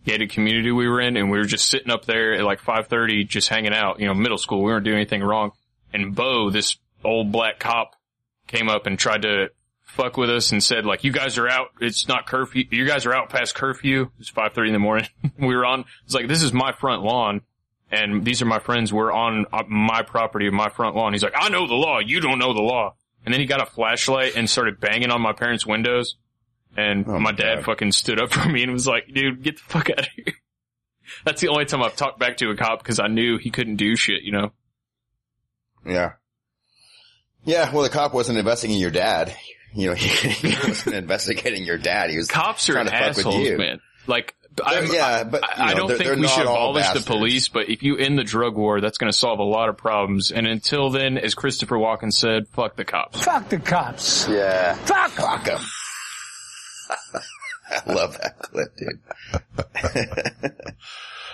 gated 0.06 0.32
community 0.32 0.72
we 0.72 0.88
were 0.88 1.02
in, 1.02 1.18
and 1.18 1.32
we 1.32 1.38
were 1.38 1.46
just 1.46 1.66
sitting 1.66 1.90
up 1.90 2.06
there 2.06 2.34
at 2.34 2.44
like 2.44 2.62
5:30, 2.62 3.28
just 3.28 3.50
hanging 3.50 3.74
out. 3.74 4.00
You 4.00 4.08
know, 4.08 4.14
middle 4.14 4.38
school, 4.38 4.60
we 4.64 4.72
weren't 4.72 4.86
doing 4.86 4.98
anything 4.98 5.24
wrong, 5.24 5.52
and 5.94 6.14
Bo, 6.14 6.52
this 6.52 6.78
old 7.04 7.32
black 7.32 7.60
cop, 7.60 7.96
came 8.48 8.70
up 8.70 8.86
and 8.86 9.00
tried 9.00 9.24
to 9.24 9.50
fuck 9.94 10.18
with 10.18 10.30
us 10.30 10.52
and 10.52 10.62
said 10.64 10.86
like, 10.86 11.04
you 11.04 11.12
guys 11.12 11.38
are 11.38 11.48
out. 11.48 11.68
It's 11.80 12.08
not 12.08 12.26
curfew. 12.28 12.66
You 12.70 12.86
guys 12.86 13.06
are 13.06 13.14
out 13.14 13.30
past 13.30 13.56
curfew. 13.56 14.10
It's 14.20 14.32
5.30 14.32 14.68
in 14.68 14.74
the 14.74 14.80
morning. 14.80 15.08
we 15.40 15.56
were 15.56 15.66
on, 15.66 15.86
it's 16.06 16.14
like, 16.14 16.28
this 16.28 16.42
is 16.44 16.52
my 16.54 16.72
front 16.72 17.04
lawn 17.04 17.42
and 17.92 18.26
these 18.26 18.42
are 18.42 18.46
my 18.46 18.60
friends. 18.60 18.92
We're 18.92 19.12
on 19.12 19.46
uh, 19.54 19.64
my 19.68 20.02
property, 20.04 20.50
my 20.50 20.70
front 20.70 20.96
lawn. 20.96 21.14
He's 21.14 21.24
like, 21.24 21.36
I 21.36 21.50
know 21.50 21.68
the 21.68 21.76
law. 21.76 22.00
You 22.00 22.20
don't 22.22 22.40
know 22.40 22.54
the 22.54 22.62
law. 22.62 22.96
And 23.26 23.34
then 23.34 23.40
he 23.40 23.46
got 23.46 23.62
a 23.62 23.66
flashlight 23.66 24.36
and 24.36 24.50
started 24.50 24.80
banging 24.80 25.10
on 25.12 25.22
my 25.22 25.34
parents' 25.34 25.66
windows. 25.66 26.16
And 26.76 27.06
Oh 27.08 27.14
my 27.14 27.20
my 27.20 27.32
dad 27.32 27.56
God. 27.58 27.66
fucking 27.66 27.92
stood 27.92 28.20
up 28.20 28.32
for 28.34 28.50
me 28.50 28.64
and 28.64 28.72
was 28.72 28.88
like, 28.88 29.08
dude, 29.14 29.44
get 29.44 29.58
the 29.58 29.64
fuck 29.64 29.90
out 29.92 30.00
of 30.00 30.08
here. 30.16 30.26
That's 31.26 31.40
the 31.42 31.50
only 31.50 31.66
time 31.66 31.84
I've 31.84 31.96
talked 31.96 32.18
back 32.18 32.38
to 32.38 32.50
a 32.50 32.56
cop 32.56 32.80
because 32.80 33.00
I 33.00 33.08
knew 33.08 33.38
he 33.38 33.52
couldn't 33.52 33.76
do 33.76 33.96
shit, 33.96 34.24
you 34.24 34.32
know? 34.32 34.52
Yeah. 35.86 36.14
Yeah, 37.46 37.72
well, 37.74 37.84
the 37.84 37.90
cop 37.90 38.14
wasn't 38.14 38.38
investigating 38.40 38.82
your 38.82 38.90
dad. 38.90 39.36
You 39.74 39.88
know, 39.90 39.94
he, 39.96 40.30
he 40.30 40.68
wasn't 40.68 40.96
investigating 40.96 41.64
your 41.64 41.78
dad. 41.78 42.10
He 42.10 42.18
was 42.18 42.28
Cops 42.28 42.70
are 42.70 42.74
trying 42.74 42.86
to 42.86 42.92
fuck 42.92 43.02
with 43.18 43.20
assholes, 43.20 43.48
you. 43.48 43.58
man. 43.58 43.80
Like, 44.08 44.36
I'm, 44.64 44.86
yeah, 44.94 45.24
but, 45.24 45.44
I, 45.44 45.48
I 45.64 45.72
know, 45.74 45.80
don't 45.80 45.88
they're- 45.88 45.98
think 45.98 46.08
they're 46.10 46.18
we 46.20 46.28
should 46.28 46.46
not 46.46 46.56
all 46.56 46.70
abolish 46.78 46.92
the 46.92 47.00
police, 47.08 47.48
but 47.50 47.70
if 47.70 47.82
you 47.82 47.98
end 47.98 48.20
the 48.20 48.24
drug 48.24 48.56
war, 48.56 48.82
that's 48.82 49.00
going 49.00 49.12
to 49.12 49.18
solve 49.18 49.40
a 49.40 49.44
lot 49.44 49.70
of 49.70 49.78
problems. 49.78 50.30
And 50.32 50.46
until 50.46 50.90
then, 50.92 51.18
as 51.18 51.34
Christopher 51.34 51.78
Walken 51.78 52.12
said, 52.14 52.48
fuck 52.50 52.76
the 52.76 52.86
cops. 52.86 53.24
Fuck 53.24 53.50
the 53.50 53.58
cops. 53.58 54.28
Yeah. 54.30 54.76
Fuck, 54.76 55.12
fuck 55.12 55.44
them. 55.46 55.62
I 57.72 57.92
love 57.92 58.18
that 58.20 58.38
clip, 58.40 58.76
dude. 58.78 59.00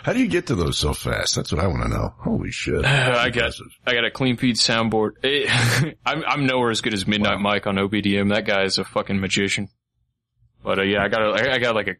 How 0.04 0.14
do 0.14 0.20
you 0.20 0.28
get 0.28 0.47
to 0.47 0.56
those 0.56 0.78
so 0.78 0.93
fast? 0.93 1.36
That's 1.36 1.52
what 1.52 1.62
I 1.62 1.68
want 1.68 1.84
to 1.84 1.89
know. 1.89 2.14
Holy 2.20 2.52
shit. 2.52 2.86
I 2.86 3.30
got 3.30 3.54
I 3.86 3.93
got 3.93 4.06
a 4.06 4.12
clean 4.12 4.38
feed 4.38 4.56
soundboard. 4.56 5.12
It, 5.24 5.97
I'm 6.06 6.24
I'm 6.26 6.45
nowhere 6.45 6.72
as 6.72 6.82
good 6.82 6.93
as 6.93 7.06
Midnight 7.08 7.39
Mike 7.39 7.68
on 7.68 7.76
OBDM. 7.76 8.30
That 8.34 8.45
guy 8.45 8.64
is 8.64 8.78
a 8.78 8.84
fucking 8.84 9.20
magician. 9.20 9.70
But 10.64 10.80
uh, 10.80 10.84
yeah, 10.84 11.04
I 11.04 11.08
got 11.08 11.22
a, 11.22 11.54
I 11.54 11.60
got 11.60 11.76
like 11.76 11.88
a 11.88 11.95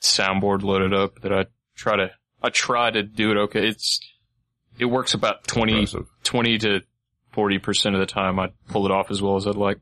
soundboard 0.00 0.62
loaded 0.62 0.92
up 0.92 1.20
that 1.22 1.32
I 1.32 1.46
try 1.76 1.96
to 1.96 2.10
I 2.42 2.50
try 2.50 2.90
to 2.90 3.02
do 3.02 3.30
it 3.30 3.36
okay. 3.36 3.66
It's 3.66 4.00
it 4.78 4.86
works 4.86 5.14
about 5.14 5.46
20, 5.46 5.86
20 6.24 6.58
to 6.58 6.80
forty 7.32 7.58
percent 7.58 7.94
of 7.94 8.00
the 8.00 8.06
time. 8.06 8.38
I 8.38 8.48
pull 8.68 8.86
it 8.86 8.92
off 8.92 9.10
as 9.10 9.20
well 9.22 9.36
as 9.36 9.46
I'd 9.46 9.56
like. 9.56 9.78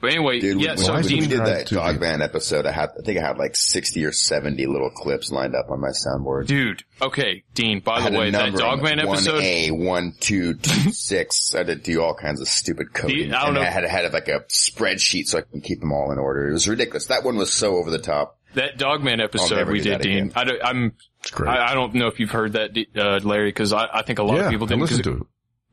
But 0.00 0.10
anyway, 0.12 0.38
Dude, 0.38 0.60
yeah. 0.60 0.68
when, 0.70 0.78
So 0.78 0.92
when 0.92 1.02
we 1.02 1.08
Dean, 1.08 1.28
did 1.28 1.40
that 1.40 1.66
to 1.68 1.74
Dog 1.74 1.98
be- 2.00 2.06
episode, 2.06 2.66
I 2.66 2.70
had, 2.70 2.90
I 2.98 3.02
think 3.04 3.18
I 3.18 3.26
had 3.26 3.36
like 3.38 3.56
60 3.56 4.04
or 4.04 4.12
70 4.12 4.66
little 4.66 4.90
clips 4.90 5.32
lined 5.32 5.56
up 5.56 5.70
on 5.70 5.80
my 5.80 5.88
soundboard. 5.88 6.46
dude. 6.46 6.84
Okay, 7.02 7.42
Dean. 7.54 7.80
By 7.80 7.96
I 7.96 8.10
the 8.10 8.18
way, 8.18 8.30
that 8.30 8.44
number 8.44 8.58
Dogman 8.58 9.00
of 9.00 9.08
episode. 9.08 9.42
1A, 9.42 9.72
1, 9.84 10.14
2, 10.20 10.54
2, 10.54 10.90
6. 10.92 11.54
I 11.58 11.62
did 11.64 11.82
do 11.82 12.00
all 12.00 12.14
kinds 12.14 12.40
of 12.40 12.46
stupid 12.48 12.92
coding. 12.94 13.32
I 13.32 13.40
don't 13.40 13.48
and 13.48 13.54
know- 13.56 13.62
I 13.62 13.64
had, 13.64 13.84
had 13.84 14.12
like 14.12 14.28
a 14.28 14.40
spreadsheet 14.48 15.26
so 15.26 15.38
I 15.38 15.40
can 15.42 15.60
keep 15.60 15.80
them 15.80 15.92
all 15.92 16.12
in 16.12 16.18
order. 16.18 16.48
It 16.48 16.52
was 16.52 16.68
ridiculous. 16.68 17.06
That 17.06 17.24
one 17.24 17.36
was 17.36 17.52
so 17.52 17.76
over 17.76 17.90
the 17.90 17.98
top. 17.98 18.38
That 18.54 18.78
Dogman 18.78 19.20
episode 19.20 19.68
we 19.68 19.80
did, 19.80 20.00
Dean. 20.00 20.32
I 20.36 20.44
don't, 20.44 20.64
I'm, 20.64 20.92
It's 21.20 21.30
great. 21.30 21.50
I, 21.50 21.72
I 21.72 21.74
don't 21.74 21.94
know 21.94 22.06
if 22.06 22.18
you've 22.20 22.30
heard 22.30 22.52
that, 22.52 22.70
uh, 22.96 23.20
Larry, 23.22 23.48
because 23.50 23.72
I, 23.72 23.88
I 23.92 24.02
think 24.02 24.20
a 24.20 24.22
lot 24.22 24.36
yeah, 24.36 24.44
of 24.44 24.50
people 24.50 24.66
I 24.66 24.68
didn't. 24.70 24.80
'cause 24.82 24.90
listened 24.98 25.06
it- 25.06 25.18
to 25.18 25.22
it. 25.22 25.26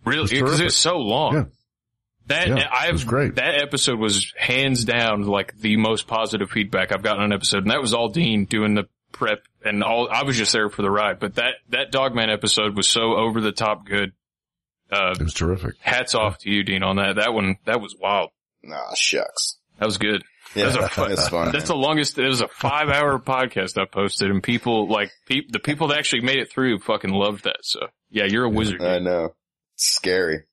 Really, 0.05 0.21
was 0.21 0.31
because 0.31 0.49
terrific. 0.49 0.65
it's 0.67 0.75
so 0.75 0.97
long. 0.97 1.33
Yeah. 1.33 1.43
That 2.27 2.47
Yeah, 2.47 2.67
I 2.71 2.87
it 2.89 2.91
was 2.91 3.03
great. 3.03 3.35
That 3.35 3.61
episode 3.61 3.99
was 3.99 4.33
hands 4.37 4.83
down 4.85 5.23
like 5.23 5.57
the 5.59 5.77
most 5.77 6.07
positive 6.07 6.49
feedback 6.49 6.91
I've 6.91 7.03
gotten 7.03 7.19
on 7.19 7.25
an 7.31 7.33
episode, 7.33 7.63
and 7.63 7.71
that 7.71 7.81
was 7.81 7.93
all 7.93 8.09
Dean 8.09 8.45
doing 8.45 8.73
the 8.75 8.85
prep 9.11 9.43
and 9.63 9.83
all. 9.83 10.09
I 10.11 10.23
was 10.23 10.35
just 10.37 10.51
there 10.51 10.69
for 10.69 10.81
the 10.81 10.89
ride, 10.91 11.19
but 11.19 11.35
that 11.35 11.55
that 11.69 11.91
Dogman 11.91 12.29
episode 12.29 12.75
was 12.75 12.87
so 12.89 13.15
over 13.15 13.41
the 13.41 13.51
top 13.51 13.85
good. 13.85 14.11
Uh, 14.91 15.15
It 15.19 15.23
was 15.23 15.33
terrific. 15.33 15.75
hats 15.79 16.13
off 16.15 16.37
to 16.39 16.49
you, 16.51 16.63
Dean, 16.63 16.83
on 16.83 16.97
that. 16.97 17.15
That 17.15 17.33
one, 17.33 17.57
that 17.65 17.81
was 17.81 17.95
wild. 17.99 18.29
Nah, 18.63 18.93
shucks. 18.95 19.57
That 19.79 19.85
was 19.85 19.97
good. 19.97 20.23
Yeah, 20.55 20.65
That 20.69 20.77
was 20.81 20.85
a 20.85 20.89
fun- 20.89 21.11
it's 21.13 21.27
fun. 21.27 21.51
That's 21.51 21.67
the 21.67 21.75
longest. 21.75 22.17
It 22.19 22.27
was 22.27 22.41
a 22.41 22.47
five 22.47 22.89
hour 22.89 23.19
podcast 23.25 23.79
I 23.81 23.85
posted, 23.85 24.29
and 24.31 24.41
people 24.43 24.87
like 24.87 25.11
peop, 25.27 25.51
the 25.51 25.59
people 25.59 25.87
that 25.89 25.97
actually 25.99 26.21
made 26.21 26.37
it 26.39 26.51
through 26.51 26.79
fucking 26.79 27.11
loved 27.11 27.43
that. 27.45 27.57
So 27.63 27.87
yeah, 28.09 28.25
you're 28.25 28.45
a 28.45 28.49
wizard. 28.49 28.81
I 28.83 28.99
know. 28.99 29.33
It's 29.75 29.85
scary. 29.95 30.43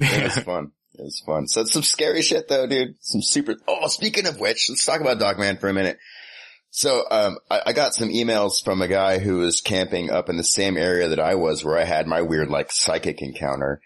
It 0.00 0.22
was 0.24 0.38
fun. 0.44 0.72
It 0.98 1.04
was 1.04 1.22
fun. 1.24 1.46
So 1.46 1.60
it's 1.60 1.72
some 1.72 1.82
scary 1.82 2.22
shit 2.22 2.48
though, 2.48 2.66
dude. 2.66 2.96
Some 3.00 3.22
super, 3.22 3.56
oh, 3.68 3.86
speaking 3.86 4.26
of 4.26 4.40
which, 4.40 4.68
let's 4.68 4.84
talk 4.84 5.00
about 5.00 5.20
Dogman 5.20 5.58
for 5.58 5.68
a 5.68 5.74
minute. 5.74 5.98
So, 6.70 7.04
um, 7.10 7.38
I, 7.50 7.62
I 7.66 7.72
got 7.72 7.94
some 7.94 8.10
emails 8.10 8.62
from 8.62 8.82
a 8.82 8.88
guy 8.88 9.18
who 9.18 9.38
was 9.38 9.60
camping 9.60 10.10
up 10.10 10.28
in 10.28 10.36
the 10.36 10.44
same 10.44 10.76
area 10.76 11.08
that 11.08 11.20
I 11.20 11.36
was 11.36 11.64
where 11.64 11.78
I 11.78 11.84
had 11.84 12.06
my 12.06 12.22
weird 12.22 12.50
like 12.50 12.72
psychic 12.72 13.22
encounter. 13.22 13.80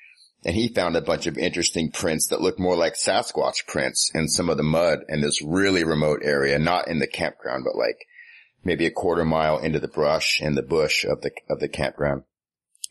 And 0.45 0.57
he 0.57 0.69
found 0.69 0.97
a 0.97 1.03
bunch 1.03 1.27
of 1.27 1.39
interesting 1.39 1.93
prints 1.93 2.29
that 2.29 2.41
looked 2.41 2.59
more 2.59 2.77
like 2.77 2.95
Sasquatch 2.95 3.67
prints 3.69 4.11
in 4.13 4.27
some 4.27 4.49
of 4.51 4.57
the 4.57 4.65
mud 4.65 5.01
in 5.09 5.21
this 5.21 5.41
really 5.41 5.85
remote 5.85 6.21
area, 6.25 6.59
not 6.59 6.89
in 6.89 6.99
the 6.99 7.07
campground, 7.07 7.65
but 7.65 7.77
like 7.77 8.07
maybe 8.65 8.87
a 8.87 8.91
quarter 8.91 9.25
mile 9.25 9.59
into 9.59 9.79
the 9.79 9.87
brush 9.87 10.41
and 10.41 10.57
the 10.57 10.63
bush 10.63 11.05
of 11.05 11.21
the, 11.21 11.31
of 11.49 11.61
the 11.61 11.69
campground. 11.69 12.25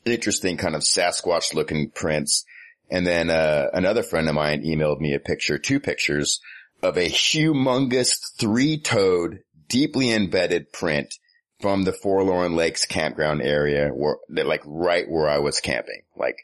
Interesting 0.05 0.57
kind 0.57 0.76
of 0.76 0.82
Sasquatch 0.82 1.53
looking 1.53 1.89
prints. 1.89 2.45
And 2.92 3.08
then, 3.08 3.30
uh, 3.30 3.68
another 3.74 4.04
friend 4.04 4.28
of 4.28 4.36
mine 4.36 4.64
emailed 4.64 5.00
me 5.00 5.14
a 5.14 5.20
picture, 5.20 5.58
two 5.58 5.80
pictures 5.80 6.39
of 6.84 6.98
a 6.98 7.10
humongous 7.10 8.18
three-toed, 8.38 9.39
deeply 9.68 10.12
embedded 10.12 10.72
print 10.74 11.14
from 11.62 11.84
the 11.84 11.94
Forlorn 11.94 12.56
Lakes 12.56 12.86
campground 12.86 13.42
area 13.42 13.89
where, 13.89 14.18
like 14.30 14.62
right 14.66 15.10
where 15.10 15.30
I 15.30 15.39
was 15.39 15.60
camping, 15.60 16.02
like 16.18 16.38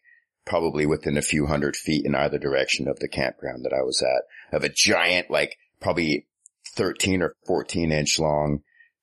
probably 0.45 0.85
within 0.85 1.17
a 1.17 1.21
few 1.21 1.45
hundred 1.47 1.75
feet 1.75 2.05
in 2.05 2.15
either 2.15 2.37
direction 2.37 2.87
of 2.87 2.99
the 2.99 3.09
campground 3.09 3.65
that 3.65 3.73
I 3.73 3.83
was 3.83 4.01
at 4.01 4.55
of 4.55 4.63
a 4.63 4.69
giant, 4.69 5.29
like 5.29 5.57
probably 5.81 6.27
13 6.75 7.21
or 7.21 7.35
14 7.45 7.91
inch 7.91 8.19
long, 8.19 8.61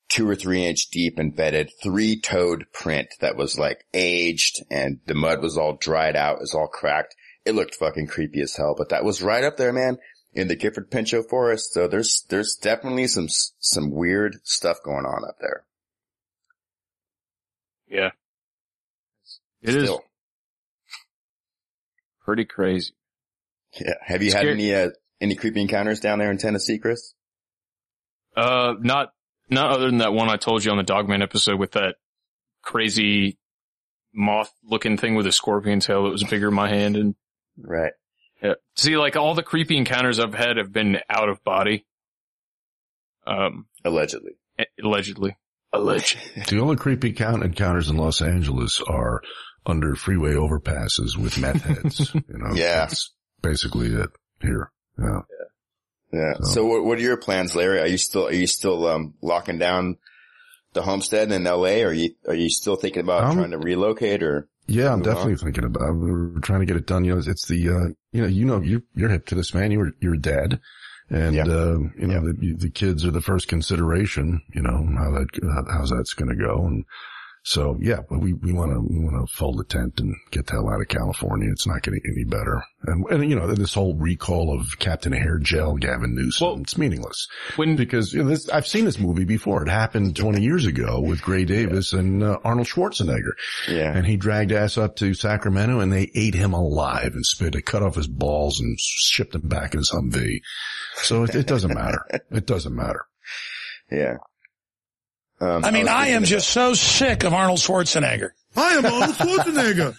two 0.09 0.29
or 0.29 0.37
three 0.37 0.65
inch 0.65 0.91
deep 0.91 1.19
embedded 1.19 1.71
three 1.83 2.21
toed 2.21 2.65
print 2.73 3.09
that 3.21 3.37
was 3.37 3.59
like 3.59 3.85
aged 3.93 4.63
and 4.71 5.01
the 5.07 5.15
mud 5.15 5.43
was 5.43 5.59
all 5.59 5.77
dried 5.77 6.17
out, 6.17 6.37
it 6.37 6.41
was 6.41 6.55
all 6.55 6.69
cracked. 6.69 7.15
It 7.45 7.55
looked 7.55 7.75
fucking 7.75 8.07
creepy 8.07 8.41
as 8.41 8.57
hell, 8.57 8.75
but 8.77 8.89
that 8.89 9.05
was 9.05 9.23
right 9.23 9.45
up 9.45 9.57
there, 9.57 9.73
man, 9.73 9.99
in 10.33 10.49
the 10.49 10.57
Gifford 10.57 10.91
Pinchot 10.91 11.29
Forest. 11.29 11.73
So 11.75 11.87
there's, 11.89 12.25
there's 12.29 12.55
definitely 12.55 13.07
some, 13.07 13.29
some 13.59 13.91
weird 13.91 14.39
stuff 14.45 14.79
going 14.83 15.05
on 15.05 15.25
up 15.29 15.37
there. 15.41 15.65
Yeah, 17.87 18.11
it 19.63 19.77
is 19.77 19.85
Still. 19.85 20.03
pretty 22.25 22.45
crazy. 22.45 22.95
Yeah. 23.79 23.95
Have 24.01 24.23
you 24.23 24.33
had 24.33 24.47
any, 24.47 24.75
uh, 24.75 24.91
any 25.21 25.35
creepy 25.37 25.61
encounters 25.61 26.01
down 26.01 26.19
there 26.19 26.31
in 26.31 26.39
Tennessee, 26.39 26.79
Chris? 26.79 27.15
Uh, 28.37 28.75
not 28.81 29.13
not 29.49 29.71
other 29.71 29.87
than 29.87 29.99
that 29.99 30.13
one 30.13 30.29
I 30.29 30.37
told 30.37 30.65
you 30.65 30.71
on 30.71 30.77
the 30.77 30.83
Dogman 30.83 31.23
episode 31.23 31.59
with 31.59 31.73
that 31.73 31.97
crazy 32.63 33.39
moth 34.13 34.53
looking 34.65 34.97
thing 34.97 35.15
with 35.15 35.27
a 35.27 35.33
scorpion 35.33 35.81
tail 35.81 36.05
that 36.05 36.11
was 36.11 36.25
bigger 36.25 36.49
in 36.49 36.55
my 36.55 36.69
hand 36.69 36.97
and 36.97 37.15
Right. 37.57 37.93
yeah. 38.43 38.55
See, 38.77 38.97
like 38.97 39.17
all 39.17 39.35
the 39.35 39.43
creepy 39.43 39.77
encounters 39.77 40.19
I've 40.19 40.35
had 40.35 40.57
have 40.57 40.73
been 40.73 40.99
out 41.09 41.29
of 41.29 41.43
body. 41.45 41.87
Um, 43.27 43.67
Allegedly. 43.85 44.33
allegedly. 44.83 45.37
Alleged. 45.73 46.19
The 46.49 46.61
only 46.61 46.77
creepy 46.77 47.13
count 47.13 47.43
encounters 47.43 47.91
in 47.91 47.97
Los 47.97 48.23
Angeles 48.23 48.81
are 48.87 49.23
under 49.67 49.95
freeway 49.97 50.35
overpasses 50.35 51.17
with 51.17 51.39
meth 51.39 51.63
heads. 51.63 52.13
You 52.15 52.23
know, 52.39 52.55
Yeah. 52.55 52.87
That's 52.87 53.13
basically 53.43 53.89
it 53.89 54.11
here. 54.41 54.71
Yeah. 54.99 55.21
Yeah. 56.13 56.35
So- 56.43 56.51
So 56.53 56.67
what, 56.67 56.85
what 56.85 56.99
are 56.99 57.03
your 57.03 57.17
plans, 57.17 57.57
Larry? 57.57 57.81
Are 57.81 57.87
you 57.89 57.99
still, 57.99 58.27
are 58.29 58.33
you 58.33 58.47
still, 58.47 58.87
um, 58.87 59.15
locking 59.23 59.59
down 59.59 59.97
the 60.75 60.83
homestead 60.83 61.33
in 61.33 61.45
LA? 61.45 61.81
Or 61.83 61.89
are 61.89 61.93
you, 61.93 62.15
are 62.29 62.35
you 62.35 62.51
still 62.51 62.77
thinking 62.77 63.03
about 63.03 63.25
Um, 63.25 63.37
trying 63.39 63.51
to 63.53 63.59
relocate 63.59 64.23
or? 64.23 64.49
Yeah, 64.67 64.93
I'm 64.93 65.03
definitely 65.03 65.37
thinking 65.37 65.65
about. 65.65 65.95
We're 65.95 66.39
trying 66.41 66.61
to 66.61 66.67
get 66.67 66.77
it 66.77 66.87
done. 66.87 67.05
You 67.05 67.15
know, 67.15 67.23
it's 67.25 67.47
the 67.47 67.69
uh, 67.69 67.89
you 68.13 68.23
know, 68.23 68.27
you 68.27 68.45
know, 68.45 68.61
you 68.61 68.83
you're 68.95 69.11
hip 69.11 69.27
to 69.27 69.35
this, 69.35 69.53
man. 69.53 69.71
You 69.71 69.79
were 69.81 69.93
you're 70.01 70.15
a 70.15 70.19
dad, 70.21 70.61
And, 71.11 71.35
yeah. 71.35 71.43
uh, 71.43 71.79
you 71.99 72.07
know, 72.07 72.33
the, 72.33 72.55
the 72.59 72.71
kids 72.71 73.05
are 73.05 73.11
the 73.11 73.21
first 73.21 73.47
consideration, 73.49 74.41
you 74.55 74.63
know, 74.63 74.87
how 74.97 75.11
that, 75.11 75.67
how's 75.71 75.91
that's 75.91 76.15
going 76.15 76.31
to 76.31 76.37
go. 76.37 76.65
And, 76.67 76.85
so 77.47 77.77
yeah, 77.79 78.01
but 78.09 78.21
we, 78.21 78.33
we 78.33 78.55
want 78.55 78.73
to, 78.73 78.81
we 78.81 78.99
want 78.99 79.29
to 79.29 79.35
fold 79.35 79.59
the 79.59 79.65
tent 79.65 80.01
and 80.01 80.17
get 80.31 80.47
the 80.47 80.53
hell 80.53 80.71
out 80.71 80.81
of 80.81 80.89
California. 80.89 81.51
It's 81.53 81.67
not 81.67 81.83
getting 81.83 82.01
any 82.11 82.25
better. 82.25 82.65
And, 82.85 83.05
and 83.11 83.31
you 83.31 83.37
know, 83.37 83.53
this 83.53 83.75
whole 83.75 83.95
recall 83.95 84.59
of 84.59 84.79
Captain 84.79 85.13
Hair 85.13 85.41
Gel, 85.41 85.75
Gavin 85.75 86.15
Newsom, 86.15 86.47
well, 86.47 86.61
it's 86.63 86.79
meaningless. 86.79 87.29
When, 87.57 87.77
because 87.77 88.15
you 88.15 88.23
know, 88.23 88.31
this, 88.31 88.49
I've 88.49 88.67
seen 88.67 88.87
this 88.87 88.99
movie 88.99 89.27
before. 89.27 89.63
It 89.63 89.69
happened 89.69 90.17
20 90.17 90.41
years 90.41 90.65
ago 90.65 91.01
with 91.01 91.21
Gray 91.21 91.45
Davis 91.45 91.93
yeah. 91.93 91.99
and 91.99 92.23
uh, 92.23 92.39
Arnold 92.43 92.67
Schwarzenegger. 92.67 93.33
Yeah. 93.69 93.95
And 93.95 94.07
he 94.07 94.17
dragged 94.17 94.51
ass 94.51 94.79
up 94.79 94.97
to 94.97 95.13
Sacramento 95.13 95.81
and 95.81 95.93
they 95.93 96.11
ate 96.15 96.35
him 96.35 96.55
alive 96.55 97.13
and 97.13 97.27
spit, 97.27 97.53
they 97.53 97.61
cut 97.61 97.83
off 97.83 97.97
his 97.97 98.09
balls 98.09 98.59
and 98.59 98.79
shipped 98.81 99.35
him 99.35 99.49
back 99.49 99.75
in 99.75 99.81
his 99.81 99.91
Humvee. 99.91 100.41
So 100.97 101.25
it, 101.25 101.35
it 101.35 101.47
doesn't 101.47 101.75
matter. 101.75 102.01
It 102.31 102.47
doesn't 102.47 102.75
matter. 102.75 103.07
Yeah. 103.91 104.17
Um, 105.41 105.65
I 105.65 105.71
mean, 105.71 105.89
I, 105.89 105.93
I 105.93 106.07
am 106.09 106.25
just 106.25 106.49
so 106.49 106.75
sick 106.75 107.25
of 107.25 107.35
Arnold 107.35 107.59
Schwarzenegger. 107.59 108.31
I 108.57 108.75
am 108.75 108.87
Arnold 108.87 109.17
Schwarzenegger. 109.17 109.97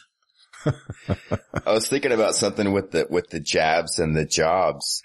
I 1.66 1.72
was 1.72 1.88
thinking 1.88 2.12
about 2.12 2.36
something 2.36 2.72
with 2.72 2.92
the, 2.92 3.08
with 3.10 3.30
the 3.30 3.40
jabs 3.40 4.00
and 4.00 4.16
the 4.16 4.26
jobs. 4.26 5.02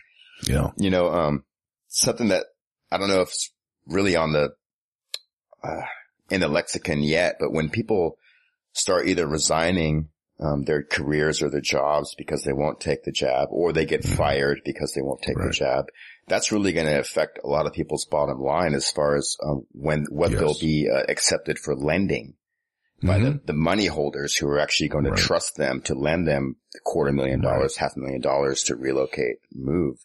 Yeah. 0.47 0.71
You 0.77 0.91
know, 0.91 1.11
um, 1.11 1.45
something 1.89 2.29
that 2.29 2.47
I 2.91 2.99
don't 2.99 3.09
know 3.09 3.21
if 3.21 3.29
it's 3.29 3.51
really 3.87 4.17
on 4.17 4.33
the, 4.33 4.51
uh, 5.63 5.83
in 6.31 6.41
the 6.41 6.49
lexicon 6.49 7.03
yet, 7.03 7.37
but 7.41 7.53
when 7.53 7.69
people 7.69 8.17
start 8.73 9.09
either 9.09 9.27
resigning, 9.27 10.09
um, 10.41 10.65
their 10.65 10.83
careers 10.83 11.43
or 11.43 11.51
their 11.51 11.61
jobs 11.61 12.15
because 12.17 12.43
they 12.43 12.53
won't 12.53 12.81
take 12.81 13.05
the 13.05 13.13
jab 13.13 13.49
or 13.51 13.73
they 13.73 13.85
get 13.85 14.03
mm-hmm. 14.03 14.15
fired 14.15 14.63
because 14.65 14.93
they 14.95 15.03
won't 15.03 15.23
take 15.23 15.37
right. 15.37 15.49
the 15.49 15.53
jab 15.53 15.87
that's 16.31 16.53
really 16.53 16.73
going 16.73 16.87
to 16.87 16.99
affect 16.99 17.41
a 17.43 17.49
lot 17.49 17.67
of 17.67 17.73
people's 17.73 18.07
bottom 18.07 18.41
line 18.41 18.75
as 18.75 18.91
far 18.91 19.17
as 19.17 19.37
um, 19.45 19.67
when 19.73 20.07
what 20.09 20.31
yes. 20.31 20.41
they'll 20.41 20.59
be 20.59 20.89
uh, 20.89 21.03
accepted 21.09 21.59
for 21.59 21.75
lending 21.77 22.35
by 23.03 23.19
mm-hmm. 23.19 23.25
the, 23.25 23.41
the 23.47 23.53
money 23.53 23.87
holders 23.87 24.37
who 24.37 24.47
are 24.49 24.61
actually 24.61 24.89
going 24.89 25.05
to 25.05 25.11
right. 25.11 25.19
trust 25.19 25.57
them 25.57 25.81
to 25.83 25.95
lend 25.95 26.27
them 26.27 26.57
a 26.75 26.81
quarter 26.85 27.13
million 27.13 27.41
dollars, 27.41 27.77
right. 27.77 27.89
half 27.89 27.97
a 27.97 28.01
million 28.01 28.21
dollars 28.21 28.65
to 28.65 28.77
relocate, 28.77 29.37
move. 29.53 29.97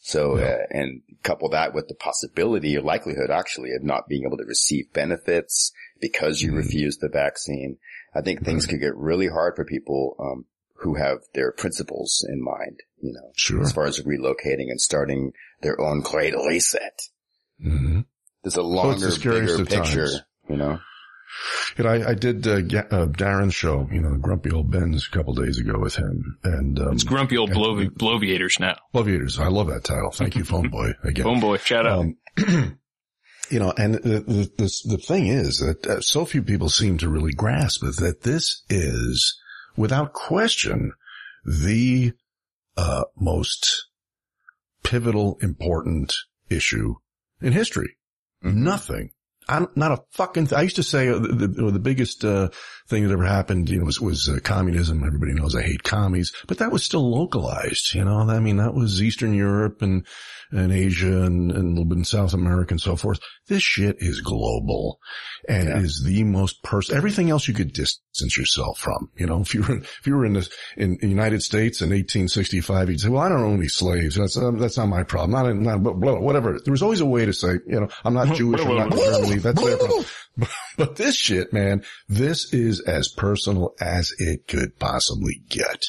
So, 0.00 0.38
yeah. 0.38 0.44
uh, 0.44 0.56
and 0.70 1.02
couple 1.22 1.50
that 1.50 1.74
with 1.74 1.88
the 1.88 1.94
possibility 1.94 2.76
or 2.76 2.82
likelihood 2.82 3.30
actually 3.30 3.70
of 3.72 3.84
not 3.84 4.08
being 4.08 4.24
able 4.26 4.36
to 4.38 4.44
receive 4.44 4.92
benefits 4.92 5.72
because 6.00 6.42
you 6.42 6.48
mm-hmm. 6.48 6.58
refuse 6.58 6.96
the 6.96 7.08
vaccine. 7.08 7.78
I 8.14 8.20
think 8.20 8.44
things 8.44 8.66
could 8.66 8.80
get 8.80 8.96
really 8.96 9.28
hard 9.28 9.54
for 9.56 9.64
people, 9.64 10.16
um, 10.18 10.44
who 10.82 10.94
have 10.94 11.18
their 11.34 11.52
principles 11.52 12.26
in 12.28 12.42
mind, 12.42 12.80
you 13.00 13.12
know, 13.12 13.30
sure. 13.36 13.62
as 13.62 13.72
far 13.72 13.84
as 13.84 14.00
relocating 14.00 14.70
and 14.70 14.80
starting 14.80 15.32
their 15.60 15.80
own 15.80 16.00
great 16.00 16.34
reset. 16.34 17.00
Mm-hmm. 17.64 18.00
There's 18.42 18.56
a 18.56 18.62
longer, 18.62 19.08
well, 19.08 19.18
bigger 19.18 19.64
picture, 19.64 20.06
times. 20.06 20.22
you 20.48 20.56
know. 20.56 20.80
And 21.78 21.86
I, 21.86 22.10
I 22.10 22.14
did 22.14 22.46
uh, 22.46 22.56
uh, 22.56 23.06
Darren's 23.06 23.54
show, 23.54 23.88
you 23.90 24.00
know, 24.00 24.16
Grumpy 24.16 24.50
Old 24.50 24.70
Ben's 24.70 25.06
a 25.06 25.10
couple 25.10 25.34
days 25.34 25.58
ago 25.58 25.78
with 25.78 25.96
him, 25.96 26.38
and 26.44 26.78
um, 26.78 26.92
it's 26.92 27.04
Grumpy 27.04 27.38
Old 27.38 27.50
Blovi- 27.50 27.90
Bloviators 27.90 28.60
now. 28.60 28.76
Bloviators, 28.92 29.38
I 29.38 29.48
love 29.48 29.68
that 29.68 29.84
title. 29.84 30.10
Thank 30.10 30.36
you, 30.36 30.44
Phone 30.44 30.68
Boy. 30.68 30.92
Again, 31.04 31.24
Phone 31.24 31.40
Boy, 31.40 31.56
shout 31.58 31.86
out. 31.86 32.00
Um, 32.00 32.16
you 33.48 33.58
know, 33.60 33.72
and 33.76 33.94
the, 33.94 34.20
the, 34.20 34.52
the, 34.58 34.96
the 34.96 34.98
thing 34.98 35.28
is 35.28 35.58
that 35.58 35.86
uh, 35.86 36.00
so 36.00 36.24
few 36.24 36.42
people 36.42 36.68
seem 36.68 36.98
to 36.98 37.08
really 37.08 37.32
grasp 37.32 37.82
that 37.82 38.22
this 38.22 38.64
is 38.68 39.38
without 39.76 40.12
question, 40.12 40.92
the 41.44 42.12
uh, 42.76 43.04
most 43.16 43.86
pivotal, 44.82 45.38
important 45.42 46.14
issue 46.48 46.94
in 47.40 47.52
history. 47.52 47.96
Mm-hmm. 48.44 48.64
Nothing. 48.64 49.10
I'm 49.48 49.68
not 49.74 49.92
a 49.92 50.02
fucking. 50.10 50.46
Th- 50.46 50.58
I 50.58 50.62
used 50.62 50.76
to 50.76 50.84
say 50.84 51.08
uh, 51.08 51.18
the, 51.18 51.48
the, 51.48 51.70
the 51.72 51.78
biggest 51.80 52.24
uh, 52.24 52.50
thing 52.88 53.02
that 53.02 53.12
ever 53.12 53.24
happened, 53.24 53.68
you 53.68 53.78
know, 53.78 53.84
was 53.84 54.00
was 54.00 54.28
uh, 54.28 54.38
communism. 54.42 55.02
Everybody 55.04 55.32
knows 55.32 55.56
I 55.56 55.62
hate 55.62 55.82
commies, 55.82 56.32
but 56.46 56.58
that 56.58 56.70
was 56.70 56.84
still 56.84 57.10
localized. 57.10 57.92
You 57.94 58.04
know, 58.04 58.18
I 58.18 58.38
mean, 58.38 58.58
that 58.58 58.74
was 58.74 59.02
Eastern 59.02 59.34
Europe 59.34 59.82
and 59.82 60.06
and 60.52 60.72
Asia 60.72 61.22
and, 61.22 61.50
and 61.50 61.64
a 61.64 61.68
little 61.70 61.84
bit 61.84 61.98
in 61.98 62.04
South 62.04 62.34
America 62.34 62.74
and 62.74 62.80
so 62.80 62.96
forth. 62.96 63.20
This 63.48 63.62
shit 63.62 63.96
is 63.98 64.20
global 64.20 64.98
and 65.48 65.68
yeah. 65.68 65.78
is 65.78 66.02
the 66.04 66.24
most 66.24 66.62
person, 66.62 66.96
everything 66.96 67.30
else 67.30 67.48
you 67.48 67.54
could 67.54 67.72
distance 67.72 68.36
yourself 68.36 68.78
from. 68.78 69.10
You 69.16 69.26
know, 69.26 69.40
if 69.40 69.54
you 69.54 69.62
were, 69.62 69.78
if 69.78 70.06
you 70.06 70.14
were 70.14 70.26
in 70.26 70.34
the, 70.34 70.48
in 70.76 70.98
the 71.00 71.08
United 71.08 71.42
States 71.42 71.80
in 71.80 71.90
1865, 71.90 72.90
you'd 72.90 73.00
say, 73.00 73.08
well, 73.08 73.22
I 73.22 73.28
don't 73.28 73.42
own 73.42 73.58
any 73.58 73.68
slaves. 73.68 74.16
That's, 74.16 74.36
um, 74.36 74.58
that's 74.58 74.76
not 74.76 74.86
my 74.86 75.02
problem. 75.02 75.30
Not, 75.30 75.54
not, 75.56 75.82
blah, 75.82 75.92
blah, 75.92 76.20
whatever. 76.20 76.58
There 76.64 76.72
was 76.72 76.82
always 76.82 77.00
a 77.00 77.06
way 77.06 77.24
to 77.24 77.32
say, 77.32 77.54
you 77.66 77.80
know, 77.80 77.88
I'm 78.04 78.14
not 78.14 78.34
Jewish. 78.36 78.60
I'm 78.60 78.76
not 78.76 78.92
Germany. 78.92 79.38
That's 79.38 79.62
their 79.62 79.78
problem. 79.78 80.04
But 80.78 80.96
this 80.96 81.16
shit, 81.16 81.52
man, 81.52 81.84
this 82.08 82.52
is 82.52 82.80
as 82.80 83.08
personal 83.08 83.74
as 83.80 84.12
it 84.18 84.48
could 84.48 84.78
possibly 84.78 85.42
get. 85.48 85.84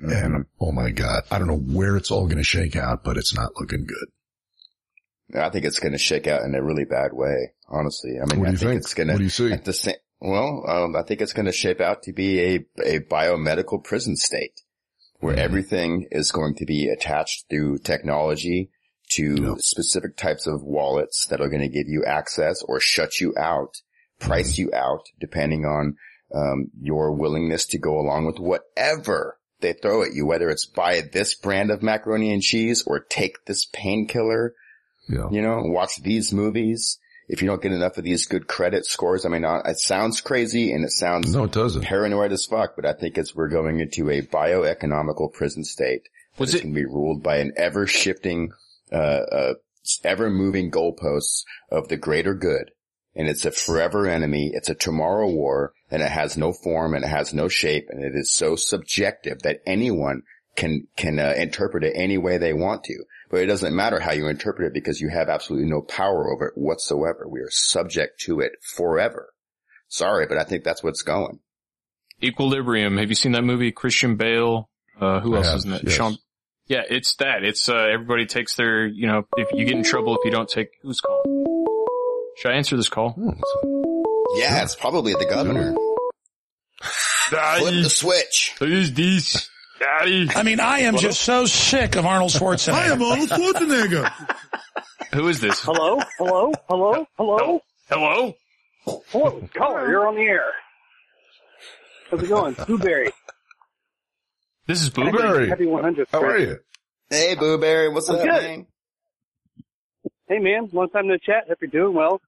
Mm-hmm. 0.00 0.34
And 0.34 0.46
oh 0.60 0.72
my 0.72 0.90
God, 0.90 1.24
I 1.30 1.38
don't 1.38 1.48
know 1.48 1.58
where 1.58 1.96
it's 1.96 2.10
all 2.10 2.26
going 2.26 2.38
to 2.38 2.44
shake 2.44 2.76
out, 2.76 3.04
but 3.04 3.16
it's 3.16 3.34
not 3.34 3.52
looking 3.58 3.86
good. 3.86 5.40
I 5.40 5.50
think 5.50 5.64
it's 5.64 5.78
going 5.78 5.92
to 5.92 5.98
shake 5.98 6.26
out 6.26 6.42
in 6.42 6.54
a 6.54 6.62
really 6.62 6.84
bad 6.84 7.12
way. 7.12 7.52
Honestly, 7.68 8.12
I 8.20 8.26
mean, 8.26 8.40
what 8.40 8.46
do 8.46 8.52
you 8.52 8.56
I 8.56 8.58
think, 8.58 8.60
think, 8.60 8.80
it's 8.80 8.94
going 8.94 9.08
to. 9.08 9.14
What 9.14 9.18
do 9.18 9.24
you 9.24 9.30
see? 9.30 9.52
At 9.52 9.64
the 9.64 9.72
same, 9.72 9.94
well, 10.20 10.64
um, 10.68 10.96
I 10.96 11.02
think 11.02 11.20
it's 11.20 11.32
going 11.32 11.46
to 11.46 11.52
shape 11.52 11.80
out 11.80 12.02
to 12.04 12.12
be 12.12 12.40
a 12.40 12.54
a 12.84 13.00
biomedical 13.00 13.82
prison 13.82 14.16
state 14.16 14.60
where 15.20 15.34
mm-hmm. 15.34 15.44
everything 15.44 16.08
is 16.10 16.30
going 16.30 16.54
to 16.56 16.66
be 16.66 16.88
attached 16.88 17.46
through 17.48 17.78
technology 17.78 18.70
to 19.10 19.34
yep. 19.34 19.58
specific 19.58 20.16
types 20.16 20.46
of 20.46 20.62
wallets 20.62 21.26
that 21.26 21.40
are 21.40 21.48
going 21.48 21.62
to 21.62 21.68
give 21.68 21.86
you 21.88 22.04
access 22.04 22.62
or 22.62 22.80
shut 22.80 23.20
you 23.20 23.34
out, 23.38 23.76
price 24.18 24.54
mm-hmm. 24.54 24.62
you 24.62 24.74
out, 24.74 25.02
depending 25.20 25.64
on 25.64 25.96
um, 26.34 26.70
your 26.80 27.12
willingness 27.12 27.66
to 27.66 27.78
go 27.78 27.98
along 27.98 28.26
with 28.26 28.38
whatever 28.38 29.38
they 29.62 29.72
throw 29.72 30.02
at 30.02 30.14
you, 30.14 30.26
whether 30.26 30.50
it's 30.50 30.66
buy 30.66 31.00
this 31.00 31.34
brand 31.34 31.70
of 31.70 31.82
macaroni 31.82 32.32
and 32.32 32.42
cheese 32.42 32.82
or 32.86 33.00
take 33.00 33.44
this 33.46 33.64
painkiller, 33.64 34.54
yeah. 35.08 35.28
you 35.30 35.42
know, 35.42 35.62
watch 35.64 35.96
these 36.02 36.32
movies. 36.32 36.98
If 37.28 37.40
you 37.40 37.48
don't 37.48 37.62
get 37.62 37.72
enough 37.72 37.96
of 37.96 38.04
these 38.04 38.26
good 38.26 38.46
credit 38.46 38.84
scores, 38.84 39.24
I 39.24 39.28
mean, 39.28 39.44
uh, 39.44 39.62
it 39.64 39.78
sounds 39.78 40.20
crazy 40.20 40.72
and 40.72 40.84
it 40.84 40.90
sounds 40.90 41.32
no, 41.32 41.44
it 41.44 41.52
doesn't. 41.52 41.82
paranoid 41.82 42.32
as 42.32 42.44
fuck, 42.44 42.76
but 42.76 42.84
I 42.84 42.92
think 42.92 43.16
it's 43.16 43.34
we're 43.34 43.48
going 43.48 43.80
into 43.80 44.10
a 44.10 44.22
bioeconomical 44.22 45.32
prison 45.32 45.64
state. 45.64 46.08
Was 46.38 46.54
it 46.54 46.62
going 46.62 46.74
to 46.74 46.80
be 46.80 46.86
ruled 46.86 47.22
by 47.22 47.36
an 47.36 47.52
ever 47.56 47.86
shifting, 47.86 48.52
uh, 48.90 48.96
uh, 48.96 49.54
ever 50.04 50.30
moving 50.30 50.70
goalposts 50.70 51.44
of 51.70 51.88
the 51.88 51.96
greater 51.96 52.34
good 52.34 52.72
and 53.14 53.28
it's 53.28 53.44
a 53.44 53.50
forever 53.50 54.06
enemy. 54.08 54.50
It's 54.52 54.70
a 54.70 54.74
tomorrow 54.74 55.28
war 55.28 55.74
and 55.92 56.02
it 56.02 56.10
has 56.10 56.38
no 56.38 56.54
form 56.54 56.94
and 56.94 57.04
it 57.04 57.08
has 57.08 57.34
no 57.34 57.48
shape 57.48 57.88
and 57.90 58.02
it 58.02 58.16
is 58.16 58.32
so 58.32 58.56
subjective 58.56 59.42
that 59.42 59.60
anyone 59.66 60.22
can, 60.56 60.88
can 60.96 61.18
uh, 61.18 61.34
interpret 61.36 61.84
it 61.84 61.92
any 61.94 62.16
way 62.16 62.38
they 62.38 62.54
want 62.54 62.84
to. 62.84 63.04
But 63.30 63.42
it 63.42 63.46
doesn't 63.46 63.76
matter 63.76 64.00
how 64.00 64.12
you 64.12 64.26
interpret 64.26 64.68
it 64.68 64.74
because 64.74 65.02
you 65.02 65.10
have 65.10 65.28
absolutely 65.28 65.68
no 65.68 65.82
power 65.82 66.32
over 66.32 66.48
it 66.48 66.54
whatsoever. 66.56 67.28
We 67.28 67.40
are 67.40 67.50
subject 67.50 68.20
to 68.20 68.40
it 68.40 68.52
forever. 68.62 69.34
Sorry, 69.88 70.26
but 70.26 70.38
I 70.38 70.44
think 70.44 70.64
that's 70.64 70.82
what's 70.82 71.02
going. 71.02 71.40
Equilibrium. 72.22 72.96
Have 72.96 73.10
you 73.10 73.14
seen 73.14 73.32
that 73.32 73.44
movie? 73.44 73.70
Christian 73.70 74.16
Bale. 74.16 74.70
Uh, 74.98 75.20
who 75.20 75.36
else 75.36 75.52
is 75.52 75.64
in 75.66 75.74
it? 75.74 75.82
Yes. 75.84 75.92
Sean. 75.92 76.16
Yeah, 76.68 76.82
it's 76.88 77.16
that. 77.16 77.44
It's, 77.44 77.68
uh, 77.68 77.88
everybody 77.92 78.24
takes 78.24 78.56
their, 78.56 78.86
you 78.86 79.06
know, 79.06 79.26
if 79.36 79.48
you 79.52 79.66
get 79.66 79.76
in 79.76 79.82
trouble 79.82 80.16
if 80.16 80.24
you 80.24 80.30
don't 80.30 80.48
take, 80.48 80.68
who's 80.82 81.00
called? 81.00 81.26
Should 82.38 82.50
I 82.50 82.54
answer 82.54 82.76
this 82.76 82.88
call? 82.88 83.14
Yeah, 84.34 84.62
it's 84.62 84.74
probably 84.74 85.12
the 85.14 85.26
governor. 85.26 85.74
Flip 86.82 87.82
the 87.82 87.90
switch. 87.90 88.54
Who's 88.58 88.92
this? 88.92 89.48
Daddy. 89.78 90.28
I 90.34 90.42
mean, 90.42 90.60
I 90.60 90.80
am 90.80 90.96
just 90.96 91.20
so 91.22 91.44
sick 91.46 91.96
of 91.96 92.06
Arnold 92.06 92.30
Schwarzenegger. 92.30 92.72
I 92.74 92.86
am 92.86 93.02
Arnold 93.02 93.28
Schwarzenegger. 93.30 94.12
Who 95.14 95.28
is 95.28 95.40
this? 95.40 95.60
Hello? 95.62 95.98
Hello? 96.18 96.52
Hello? 96.68 97.06
Hello? 97.16 97.60
Hello? 97.88 98.34
Hello, 98.84 99.48
caller, 99.54 99.88
you're 99.88 100.08
on 100.08 100.16
the 100.16 100.22
air. 100.22 100.44
How's 102.10 102.22
it 102.22 102.28
going? 102.28 102.54
Blueberry. 102.66 103.10
This 104.66 104.82
is 104.82 104.90
Blueberry. 104.90 105.48
Happy 105.48 105.66
100th. 105.66 106.06
How 106.10 106.22
are 106.22 106.38
you? 106.38 106.58
Hey, 107.10 107.34
Blueberry. 107.34 107.90
What's 107.90 108.08
I'm 108.08 108.16
up, 108.16 108.22
good. 108.22 108.42
man? 108.42 108.66
Hey, 110.28 110.38
man. 110.38 110.68
Long 110.72 110.88
time 110.90 111.08
no 111.08 111.16
chat. 111.16 111.44
Hope 111.48 111.58
you're 111.60 111.70
doing 111.70 111.94
well. 111.94 112.20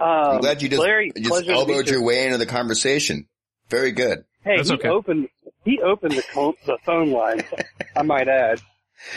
Um, 0.00 0.06
I'm 0.08 0.40
glad 0.40 0.62
you 0.62 0.68
just, 0.68 0.82
Larry, 0.82 1.12
you 1.14 1.22
just 1.22 1.48
elbowed 1.48 1.88
your 1.88 2.02
way 2.02 2.24
into 2.26 2.38
the 2.38 2.46
conversation. 2.46 3.28
Very 3.68 3.92
good. 3.92 4.24
Hey, 4.44 4.56
That's 4.56 4.68
he 4.70 4.74
okay. 4.74 4.88
opened 4.88 5.28
he 5.64 5.80
opened 5.80 6.12
the 6.14 6.22
co- 6.32 6.56
the 6.66 6.76
phone 6.84 7.10
line. 7.12 7.42
I 7.96 8.02
might 8.02 8.26
add. 8.28 8.60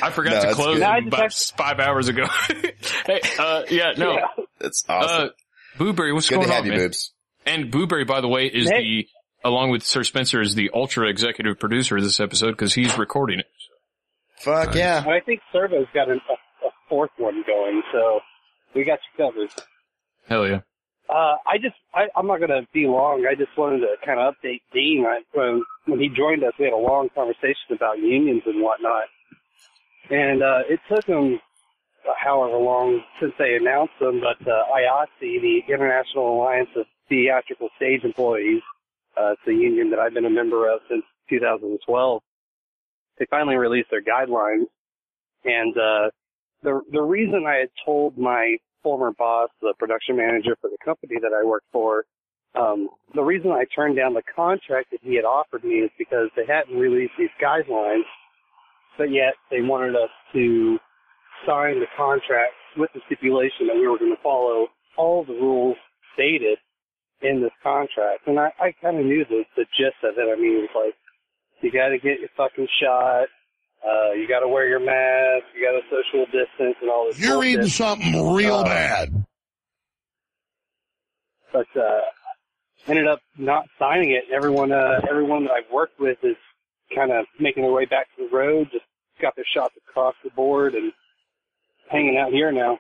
I 0.02 0.12
forgot 0.12 0.44
No, 0.44 0.50
to 0.50 0.56
close 0.56 0.76
good. 0.76 0.82
No, 0.82 0.86
I 0.88 0.98
it 0.98 1.08
about 1.08 1.22
have- 1.22 1.34
five 1.34 1.80
hours 1.80 2.08
ago. 2.08 2.26
hey, 3.06 3.22
uh, 3.40 3.64
yeah, 3.70 3.94
no. 3.98 4.14
Yeah. 4.14 4.28
That's 4.60 4.84
awesome. 4.88 5.26
Uh, 5.28 5.30
Boo-Bury, 5.78 6.14
what's 6.14 6.30
good 6.30 6.36
going 6.36 6.48
to 6.48 6.54
have 6.54 6.62
on, 6.64 6.68
you, 6.68 6.72
man? 6.74 6.82
boobs. 6.88 7.12
And 7.46 7.72
Boo-Bury, 7.72 8.06
by 8.06 8.22
the 8.22 8.28
way, 8.28 8.46
is 8.46 8.70
Hey. 8.70 8.82
the, 8.82 9.08
along 9.44 9.72
with 9.72 9.84
Sir 9.84 10.04
Spencer, 10.04 10.42
is 10.42 10.56
the 10.56 10.72
ultra 10.74 11.10
executive 11.10 11.60
producer 11.60 11.98
of 11.98 12.04
this 12.04 12.20
episode 12.20 12.52
because 12.52 12.74
he's 12.74 12.98
recording 12.98 13.40
it. 13.40 13.46
Fuck 14.40 14.76
yeah. 14.76 15.04
I 15.08 15.20
think 15.20 15.42
Sirvo's 15.54 15.88
got 15.94 16.10
an, 16.10 16.20
a, 16.30 16.68
a 16.68 16.70
fourth 16.90 17.12
one 17.18 17.44
going, 17.46 17.82
so 17.92 18.20
we 18.74 18.84
got 18.86 19.00
you 19.18 19.26
covered. 19.26 19.50
Hell 20.28 20.48
yeah. 20.48 20.62
Uh, 21.08 21.38
I 21.46 21.58
just, 21.62 21.76
I, 21.94 22.08
I'm 22.16 22.26
not 22.26 22.40
going 22.40 22.50
to 22.50 22.68
be 22.74 22.88
long. 22.88 23.28
I 23.30 23.36
just 23.36 23.56
wanted 23.58 23.80
to 23.80 23.96
kind 24.04 24.20
of 24.20 24.34
update 24.34 24.62
Dean. 24.74 25.06
I, 25.08 25.22
when, 25.34 25.64
when 25.86 26.00
he 26.00 26.10
joined 26.10 26.44
us, 26.44 26.54
we 26.58 26.66
had 26.66 26.74
a 26.74 26.78
long 26.78 27.10
conversation 27.14 27.76
about 27.76 28.00
unions 28.00 28.42
and 28.46 28.62
whatnot. 28.64 29.06
And, 30.10 30.42
uh, 30.42 30.62
it 30.68 30.80
took 30.90 31.06
him 31.06 31.40
however 32.18 32.58
long 32.58 33.02
since 33.20 33.34
they 33.38 33.56
announced 33.56 33.94
them, 34.00 34.20
but, 34.20 34.48
uh, 34.48 34.64
IATSE, 34.76 35.42
the 35.42 35.62
International 35.72 36.42
Alliance 36.42 36.70
of 36.76 36.86
Theatrical 37.08 37.70
Stage 37.76 38.04
Employees, 38.04 38.62
uh, 39.16 39.34
it's 39.34 39.42
a 39.48 39.52
union 39.54 39.92
that 39.92 40.00
I've 40.00 40.14
been 40.14 40.26
a 40.26 40.30
member 40.30 40.72
of 40.72 40.82
since 40.90 41.04
2012. 41.30 42.22
They 43.20 43.26
finally 43.30 43.56
released 43.58 43.90
their 43.92 44.04
guidelines. 44.04 44.66
And, 45.44 45.78
uh, 45.78 46.10
the, 46.64 46.82
the 46.92 47.02
reason 47.02 47.46
I 47.48 47.58
had 47.58 47.70
told 47.86 48.18
my 48.18 48.58
former 48.86 49.12
boss, 49.18 49.50
the 49.62 49.74
production 49.80 50.16
manager 50.16 50.56
for 50.62 50.70
the 50.70 50.78
company 50.86 51.16
that 51.20 51.34
I 51.34 51.44
worked 51.44 51.66
for, 51.74 52.06
um, 52.54 52.90
the 53.16 53.24
reason 53.24 53.50
I 53.50 53.66
turned 53.76 53.98
down 53.98 54.14
the 54.14 54.22
contract 54.36 54.92
that 54.92 55.00
he 55.02 55.16
had 55.16 55.26
offered 55.26 55.64
me 55.64 55.82
is 55.82 55.92
because 55.98 56.30
they 56.36 56.46
hadn't 56.48 56.78
released 56.78 57.18
these 57.18 57.34
guidelines, 57.42 58.06
but 58.98 59.10
yet 59.12 59.34
they 59.50 59.62
wanted 59.62 59.96
us 59.96 60.14
to 60.34 60.78
sign 61.48 61.80
the 61.80 61.90
contract 61.98 62.54
with 62.78 62.92
the 62.94 63.02
stipulation 63.08 63.68
that 63.68 63.76
we 63.76 63.88
were 63.88 63.98
going 63.98 64.16
to 64.16 64.22
follow 64.22 64.68
all 64.98 65.26
the 65.26 65.34
rules 65.34 65.78
stated 66.14 66.58
in 67.22 67.42
this 67.42 67.52
contract. 67.64 68.28
And 68.28 68.40
I, 68.40 68.52
I 68.60 68.72
kind 68.82 69.00
of 69.00 69.06
knew 69.06 69.26
the, 69.28 69.44
the 69.58 69.66
gist 69.76 70.00
of 70.04 70.16
it. 70.18 70.30
I 70.32 70.40
mean, 70.40 70.64
it 70.64 70.70
was 70.70 70.76
like, 70.76 70.96
you 71.62 71.72
got 71.72 71.90
to 71.90 71.98
get 71.98 72.20
your 72.20 72.30
fucking 72.38 72.68
shot. 72.82 73.28
Uh, 73.88 74.12
you 74.14 74.28
got 74.28 74.40
to 74.40 74.48
wear 74.48 74.68
your 74.68 74.80
mask. 74.80 75.46
You 75.56 75.64
got 75.66 75.74
to 75.74 75.82
social 75.90 76.26
distance 76.26 76.76
and 76.82 76.90
all 76.90 77.06
this. 77.06 77.20
You're 77.20 77.36
bullshit. 77.36 77.52
reading 77.58 77.68
something 77.70 78.34
real 78.34 78.56
Uh, 78.56 78.64
bad. 78.64 79.26
But 81.54 81.68
uh, 81.80 82.02
ended 82.88 83.08
up 83.08 83.20
not 83.38 83.66
signing 83.80 84.12
it. 84.12 84.24
Everyone, 84.34 84.72
uh, 84.72 85.02
everyone 85.10 85.46
that 85.46 85.52
I've 85.52 85.72
worked 85.72 86.00
with 86.00 86.18
is 86.24 86.36
kind 86.94 87.12
of 87.12 87.26
making 87.40 87.64
their 87.64 87.72
way 87.72 87.86
back 87.86 88.08
to 88.18 88.28
the 88.30 88.36
road. 88.36 88.70
Just 88.72 88.86
got 89.22 89.36
their 89.36 89.46
shots 89.54 89.76
across 89.88 90.16
the 90.24 90.30
board 90.32 90.74
and 90.76 90.92
hanging 91.90 92.18
out 92.18 92.32
here 92.32 92.52
now. 92.52 92.80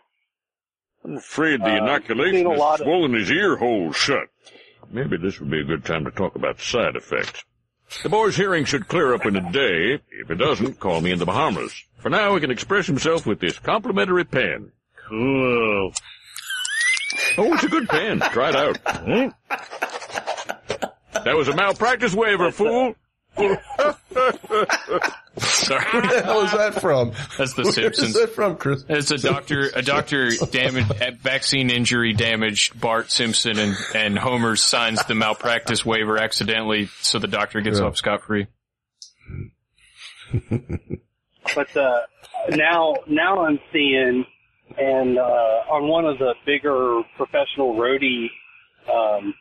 I'm 1.03 1.17
afraid 1.17 1.61
the 1.61 1.65
Uh, 1.73 1.77
inoculation 1.77 2.37
seen 2.37 2.45
a 2.47 2.51
has 2.51 2.59
lot 2.59 2.79
of- 2.81 2.85
swollen 2.85 3.13
his 3.13 3.31
ear 3.31 3.57
holes 3.57 3.95
shut. 3.95 4.27
Maybe 4.89 5.17
this 5.17 5.39
would 5.39 5.49
be 5.51 5.59
a 5.61 5.63
good 5.63 5.85
time 5.85 6.03
to 6.05 6.11
talk 6.11 6.35
about 6.35 6.59
side 6.59 6.95
effects. 6.95 7.43
The 8.03 8.09
boy's 8.09 8.35
hearing 8.35 8.65
should 8.65 8.87
clear 8.87 9.13
up 9.13 9.25
in 9.25 9.35
a 9.35 9.51
day. 9.51 9.99
If 10.11 10.29
it 10.29 10.35
doesn't, 10.35 10.79
call 10.79 11.01
me 11.01 11.11
in 11.11 11.19
the 11.19 11.25
Bahamas. 11.25 11.73
For 11.99 12.09
now, 12.09 12.35
he 12.35 12.41
can 12.41 12.51
express 12.51 12.87
himself 12.87 13.25
with 13.25 13.39
this 13.39 13.57
complimentary 13.59 14.25
pen. 14.25 14.71
Cool. 15.07 15.93
Oh, 17.37 17.53
it's 17.53 17.63
a 17.63 17.69
good 17.69 17.87
pen. 17.87 18.19
Try 18.19 18.49
it 18.49 18.55
out. 18.55 18.77
Hmm? 18.85 19.27
That 21.23 21.35
was 21.35 21.47
a 21.47 21.55
malpractice 21.55 22.13
waiver, 22.13 22.51
fool. 22.51 22.95
Sorry. 23.37 23.57
Where 25.91 26.01
the 26.01 26.21
hell 26.23 26.41
is 26.41 26.51
that 26.51 26.79
from? 26.81 27.11
That's 27.37 27.53
The 27.53 27.63
Where 27.63 27.71
Simpsons. 27.73 28.09
is 28.09 28.13
that 28.21 28.29
from, 28.33 28.55
Chris? 28.57 28.83
It's 28.87 29.11
a 29.11 29.17
doctor, 29.17 29.69
a 29.75 29.81
doctor 29.81 30.29
damaged, 30.51 30.93
vaccine 31.21 31.69
injury 31.69 32.13
damaged 32.13 32.79
Bart 32.79 33.11
Simpson 33.11 33.59
and, 33.59 33.75
and 33.93 34.17
Homer 34.17 34.55
signs 34.55 35.03
the 35.05 35.15
malpractice 35.15 35.85
waiver 35.85 36.17
accidentally 36.17 36.87
so 37.01 37.19
the 37.19 37.27
doctor 37.27 37.61
gets 37.61 37.79
Yeah. 37.79 37.85
off 37.85 37.97
scot-free. 37.97 38.47
But 41.53 41.75
uh, 41.77 41.99
now, 42.51 42.95
now 43.07 43.45
I'm 43.45 43.59
seeing, 43.71 44.25
and 44.77 45.17
uh, 45.17 45.21
on 45.21 45.87
one 45.87 46.05
of 46.05 46.17
the 46.17 46.33
bigger 46.45 47.01
professional 47.17 47.75
roadie 47.75 48.27
um, 48.91 49.33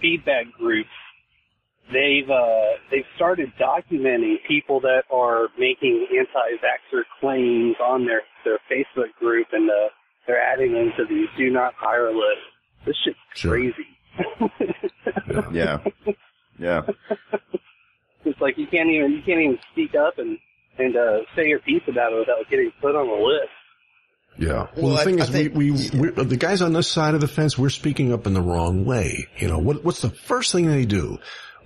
feedback 0.00 0.46
groups, 0.58 0.88
they've 1.92 2.28
uh, 2.30 2.62
they've 2.90 3.04
started 3.16 3.52
documenting 3.60 4.36
people 4.48 4.80
that 4.80 5.02
are 5.10 5.48
making 5.58 6.06
anti-vaxxer 6.10 7.02
claims 7.20 7.76
on 7.82 8.06
their 8.06 8.22
their 8.44 8.58
Facebook 8.70 9.12
group, 9.18 9.46
and 9.52 9.70
uh, 9.70 9.74
they're 10.26 10.40
adding 10.42 10.72
them 10.72 10.92
to 10.96 11.04
the 11.04 11.26
do 11.36 11.50
not 11.50 11.74
hire 11.76 12.10
list. 12.12 12.40
This 12.86 12.96
shit's 13.04 13.18
Sure. 13.34 13.52
crazy. 13.52 13.86
Yeah. 15.52 15.78
Yeah. 16.58 16.82
It's 18.24 18.40
like 18.40 18.56
you 18.56 18.68
can't 18.68 18.88
even 18.88 19.10
you 19.12 19.22
can't 19.26 19.40
even 19.40 19.58
speak 19.72 19.96
up 19.96 20.18
and 20.18 20.38
and 20.78 20.96
uh, 20.96 21.18
say 21.34 21.48
your 21.48 21.58
piece 21.58 21.82
about 21.88 22.12
it 22.12 22.20
without 22.20 22.48
getting 22.48 22.70
put 22.80 22.94
on 22.94 23.08
the 23.08 23.26
list. 23.26 23.50
Yeah. 24.38 24.68
Well, 24.76 24.84
Well, 24.84 24.94
the 24.94 25.00
I- 25.00 25.04
thing 25.04 25.20
I 25.20 25.24
is, 25.24 25.30
think- 25.30 25.54
we, 25.56 25.72
we, 25.72 25.90
we're, 25.92 26.10
the 26.12 26.36
guys 26.36 26.62
on 26.62 26.72
this 26.72 26.86
side 26.88 27.14
of 27.14 27.20
the 27.20 27.26
fence, 27.26 27.58
we're 27.58 27.68
speaking 27.68 28.12
up 28.12 28.26
in 28.28 28.32
the 28.32 28.40
wrong 28.40 28.84
way. 28.84 29.26
You 29.38 29.48
know, 29.48 29.58
what, 29.58 29.82
what's 29.84 30.02
the 30.02 30.10
first 30.10 30.52
thing 30.52 30.68
they 30.68 30.86
do 30.86 31.18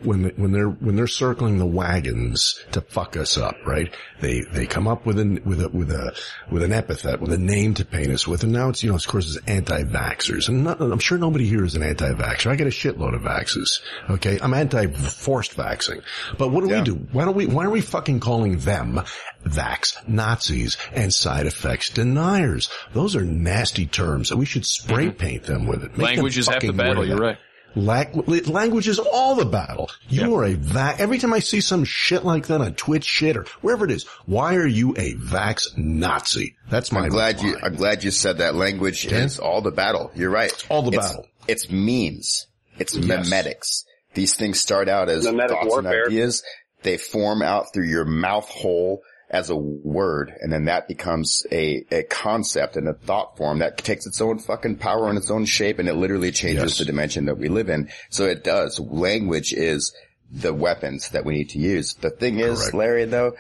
when, 0.03 0.23
they, 0.23 0.29
when 0.31 0.53
they're, 0.53 0.69
when 0.69 0.97
they're 0.97 1.07
circling 1.07 1.59
the 1.59 1.67
wagons 1.67 2.59
to 2.73 2.81
fuck 2.81 3.17
us 3.17 3.37
up, 3.37 3.57
right? 3.67 3.95
They, 4.21 4.43
they 4.53 4.67
come 4.67 4.89
up 4.89 5.07
with 5.07 5.19
an, 5.19 5.43
with 5.45 5.61
a, 5.63 5.69
with 5.69 5.91
a, 5.91 6.15
with 6.51 6.63
an 6.63 6.73
epithet, 6.73 7.21
with 7.21 7.33
a 7.33 7.39
name 7.39 7.75
to 7.75 7.85
paint 7.85 8.11
us 8.11 8.27
with. 8.27 8.43
And 8.43 8.53
now 8.53 8.69
it's, 8.69 8.83
you 8.83 8.91
know, 8.91 8.97
of 8.97 9.07
course 9.07 9.35
it's 9.35 9.47
anti-vaxxers. 9.47 10.49
And 10.49 10.65
not, 10.65 10.81
I'm 10.81 10.99
sure 10.99 11.19
nobody 11.19 11.47
here 11.47 11.65
is 11.65 11.75
an 11.75 11.83
anti-vaxxer. 11.83 12.51
I 12.51 12.57
get 12.57 12.67
a 12.67 12.71
shitload 12.71 13.15
of 13.15 13.23
vaxes. 13.23 13.81
Okay. 14.11 14.39
I'm 14.41 14.55
anti-forced 14.55 15.57
vaxing. 15.57 16.03
But 16.39 16.49
what 16.49 16.65
do 16.65 16.71
Yeah. 16.71 16.79
we 16.81 16.85
do? 16.85 16.95
Why 17.13 17.25
don't 17.25 17.37
we, 17.37 17.47
why 17.47 17.65
are 17.65 17.71
we 17.71 17.81
fucking 17.81 18.21
calling 18.21 18.59
them 18.59 19.01
vax 19.45 19.97
Nazis 20.09 20.77
and 20.93 21.13
side 21.13 21.47
effects 21.47 21.91
deniers? 21.91 22.71
Those 22.93 23.17
are 23.17 23.25
nasty 23.25 23.87
terms 23.87 24.31
and 24.31 24.41
we 24.41 24.47
should 24.47 24.67
spray 24.67 25.07
mm-hmm. 25.07 25.17
paint 25.17 25.45
them 25.45 25.67
with 25.67 25.85
it. 25.85 25.97
Make 25.97 26.07
Language 26.07 26.39
is 26.39 26.49
half 26.49 26.61
the 26.61 26.73
battle, 26.73 27.07
you're 27.07 27.17
right. 27.17 27.39
Lag- 27.77 28.17
language 28.49 28.89
is 28.89 28.99
all 28.99 29.35
the 29.37 29.45
battle. 29.45 29.91
You 30.09 30.35
are 30.37 30.45
a 30.45 30.55
vax. 30.55 30.99
Every 30.99 31.19
time 31.19 31.33
I 31.35 31.41
see 31.41 31.61
some 31.61 31.85
shit 31.85 32.25
like 32.25 32.47
that 32.47 32.61
on 32.61 32.75
Twitch 32.75 33.05
shit 33.05 33.37
or 33.37 33.45
wherever 33.61 33.85
it 33.85 33.91
is, 33.91 34.05
why 34.25 34.55
are 34.57 34.67
you 34.67 34.93
a 34.97 35.15
vax 35.15 35.77
Nazi? 35.77 36.57
That's 36.71 36.91
my 36.91 37.03
I'm 37.05 37.09
glad 37.11 37.43
you. 37.43 37.59
I'm 37.63 37.75
glad 37.77 38.03
you 38.03 38.11
said 38.11 38.39
that 38.39 38.55
language 38.55 39.07
is 39.07 39.39
all 39.39 39.61
the 39.61 39.71
battle. 39.71 40.11
You're 40.15 40.31
right. 40.31 40.53
all 40.71 40.83
the 40.83 40.89
It's- 40.89 41.07
battle. 41.09 41.27
It's 41.47 41.71
memes. 41.71 42.47
It's 42.79 42.95
Yes. 42.97 43.29
memetics. 43.31 43.85
These 44.15 44.35
things 44.35 44.59
start 44.59 44.89
out 44.89 45.09
as 45.11 45.27
Memetic 45.27 45.51
thoughts 45.51 45.67
warfare. 45.69 46.05
and 46.05 46.13
ideas. 46.13 46.43
They 46.83 46.97
form 46.97 47.43
out 47.43 47.67
through 47.75 47.87
your 47.89 48.05
mouth 48.05 48.49
hole 48.49 49.03
as 49.29 49.51
a 49.51 49.57
word, 49.57 50.33
and 50.41 50.53
then 50.53 50.67
that 50.67 50.87
becomes 50.89 51.45
a, 51.51 51.85
a 51.91 52.03
concept 52.05 52.77
and 52.77 52.89
a 52.89 52.95
thought 52.95 53.37
form 53.37 53.59
that 53.59 53.77
takes 53.79 54.07
its 54.07 54.21
own 54.21 54.39
fucking 54.39 54.77
power 54.77 55.09
and 55.09 55.19
its 55.19 55.31
own 55.31 55.45
shape, 55.45 55.79
and 55.79 55.89
it 55.89 55.95
literally 55.95 56.31
changes 56.31 56.63
Yes. 56.73 56.79
the 56.79 56.85
dimension 56.85 57.25
that 57.27 57.37
we 57.39 57.49
live 57.49 57.69
in. 57.69 57.89
So 58.11 58.25
it 58.27 58.45
does. 58.45 58.79
Language 58.79 59.53
is 59.53 59.93
the 60.31 60.55
weapons 60.55 61.09
that 61.11 61.25
we 61.25 61.35
need 61.35 61.51
to 61.51 61.59
use. 61.59 61.95
The 61.95 62.11
thing 62.11 62.39
is, 62.39 62.61
Correct. 62.61 62.75
Larry, 62.75 63.05
though, 63.07 63.33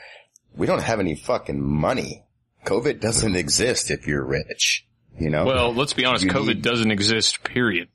we 0.56 0.66
don't 0.66 0.82
have 0.82 0.98
any 1.00 1.14
fucking 1.14 1.60
money. 1.62 2.24
COVID 2.64 3.00
doesn't 3.00 3.36
exist 3.44 3.90
if 3.92 4.06
you're 4.08 4.24
rich. 4.24 4.84
You 5.18 5.30
know? 5.30 5.46
Well, 5.46 5.72
let's 5.74 5.92
be 5.94 6.04
honest, 6.04 6.24
You 6.24 6.30
COVID 6.30 6.46
need- 6.46 6.62
doesn't 6.62 6.90
exist, 6.90 7.42
period. 7.44 7.88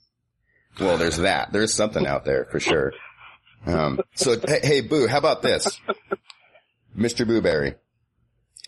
Well, 0.79 0.97
there's 0.97 1.17
that. 1.17 1.51
There's 1.51 1.73
something 1.73 2.07
out 2.07 2.23
there 2.23 2.45
for 2.49 2.59
sure. 2.61 2.93
Um, 3.65 3.99
so 4.15 4.39
hey, 4.47 4.59
hey, 4.63 4.81
Boo, 4.81 5.05
how 5.07 5.17
about 5.17 5.41
this? 5.41 5.79
Mr. 6.97 7.25
Boo-Bury. 7.27 7.75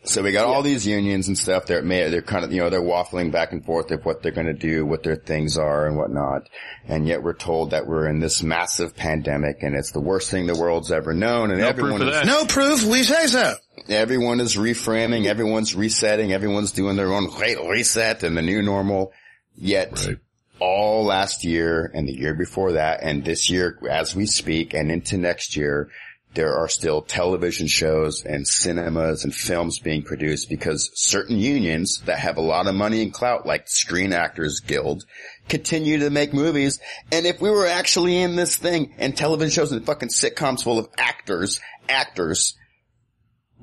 So 0.05 0.21
we 0.21 0.33
got 0.33 0.45
all 0.45 0.61
these 0.63 0.85
unions 0.85 1.29
and 1.29 1.37
stuff. 1.37 1.65
They're 1.65 1.81
may 1.81 2.09
they're 2.09 2.21
kind 2.21 2.43
of 2.43 2.51
you 2.51 2.59
know 2.59 2.69
they're 2.69 2.81
waffling 2.81 3.31
back 3.31 3.53
and 3.53 3.63
forth 3.63 3.89
of 3.91 4.03
what 4.03 4.21
they're 4.21 4.33
going 4.33 4.47
to 4.47 4.53
do, 4.53 4.85
what 4.85 5.01
their 5.03 5.15
things 5.15 5.57
are, 5.57 5.87
and 5.87 5.95
whatnot. 5.95 6.49
And 6.85 7.07
yet 7.07 7.23
we're 7.23 7.33
told 7.35 7.71
that 7.71 7.87
we're 7.87 8.09
in 8.09 8.19
this 8.19 8.43
massive 8.43 8.97
pandemic, 8.97 9.63
and 9.63 9.75
it's 9.75 9.93
the 9.93 10.01
worst 10.01 10.29
thing 10.29 10.45
the 10.45 10.57
world's 10.59 10.91
ever 10.91 11.13
known. 11.13 11.51
And 11.51 11.61
No 11.61 11.67
everyone 11.69 11.99
proof 12.01 12.09
is 12.09 12.15
that. 12.15 12.25
No 12.25 12.45
proof. 12.45 12.83
We 12.83 13.03
say 13.03 13.27
so. 13.27 13.55
everyone 13.87 14.41
is 14.41 14.57
reframing, 14.57 15.25
everyone's 15.25 15.73
resetting, 15.73 16.33
everyone's 16.33 16.71
doing 16.71 16.97
their 16.97 17.13
own 17.13 17.29
great 17.29 17.57
reset 17.65 18.23
and 18.23 18.35
the 18.35 18.41
new 18.41 18.61
normal. 18.61 19.13
Yet 19.55 20.05
Right. 20.05 20.17
all 20.59 21.05
last 21.05 21.45
year 21.45 21.89
and 21.93 22.09
the 22.09 22.13
year 22.13 22.33
before 22.33 22.73
that 22.73 23.03
and 23.03 23.23
this 23.23 23.49
year 23.49 23.79
as 23.89 24.13
we 24.13 24.25
speak 24.25 24.73
and 24.73 24.91
into 24.91 25.17
next 25.17 25.55
year, 25.55 25.89
there 26.33 26.57
are 26.57 26.67
still 26.67 27.01
television 27.01 27.67
shows 27.67 28.23
and 28.25 28.47
cinemas 28.47 29.23
and 29.23 29.33
films 29.33 29.79
being 29.79 30.01
produced 30.01 30.49
because 30.49 30.89
certain 30.95 31.37
unions 31.37 31.99
that 32.05 32.19
have 32.19 32.37
a 32.37 32.41
lot 32.41 32.67
of 32.67 32.75
money 32.75 33.03
and 33.03 33.13
clout 33.13 33.45
like 33.45 33.67
Screen 33.67 34.13
Actors 34.13 34.59
Guild 34.59 35.05
continue 35.47 35.99
to 35.99 36.09
make 36.09 36.33
movies. 36.33 36.79
And 37.11 37.25
if 37.25 37.39
we 37.39 37.49
were 37.49 37.67
actually 37.67 38.21
in 38.21 38.35
this 38.35 38.55
thing 38.55 38.93
and 38.97 39.15
television 39.15 39.51
shows 39.51 39.71
and 39.71 39.85
fucking 39.85 40.09
sitcoms 40.09 40.63
full 40.63 40.79
of 40.79 40.87
actors, 40.97 41.59
actors, 41.87 42.55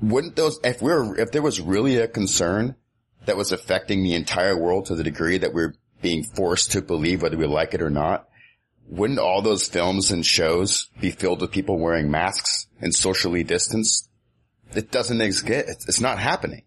wouldn't 0.00 0.36
those, 0.36 0.60
if 0.64 0.80
we're, 0.80 1.18
if 1.18 1.32
there 1.32 1.42
was 1.42 1.60
really 1.60 1.96
a 1.96 2.08
concern 2.08 2.76
that 3.26 3.36
was 3.36 3.52
affecting 3.52 4.02
the 4.02 4.14
entire 4.14 4.56
world 4.56 4.86
to 4.86 4.94
the 4.94 5.04
degree 5.04 5.38
that 5.38 5.52
we're 5.52 5.74
being 6.00 6.22
forced 6.22 6.72
to 6.72 6.82
believe 6.82 7.22
whether 7.22 7.36
we 7.36 7.46
like 7.46 7.74
it 7.74 7.82
or 7.82 7.90
not, 7.90 8.30
wouldn't 8.91 9.20
all 9.20 9.41
those 9.41 9.68
films 9.68 10.11
and 10.11 10.26
shows 10.26 10.88
be 11.01 11.11
filled 11.11 11.41
with 11.41 11.53
people 11.53 11.78
wearing 11.78 12.11
masks 12.11 12.66
and 12.80 12.95
socially 12.95 13.45
distanced? 13.45 14.09
It 14.74 14.91
doesn't 14.91 15.20
exist. 15.20 15.49
It's- 15.49 16.01
not 16.01 16.18
happening. 16.18 16.62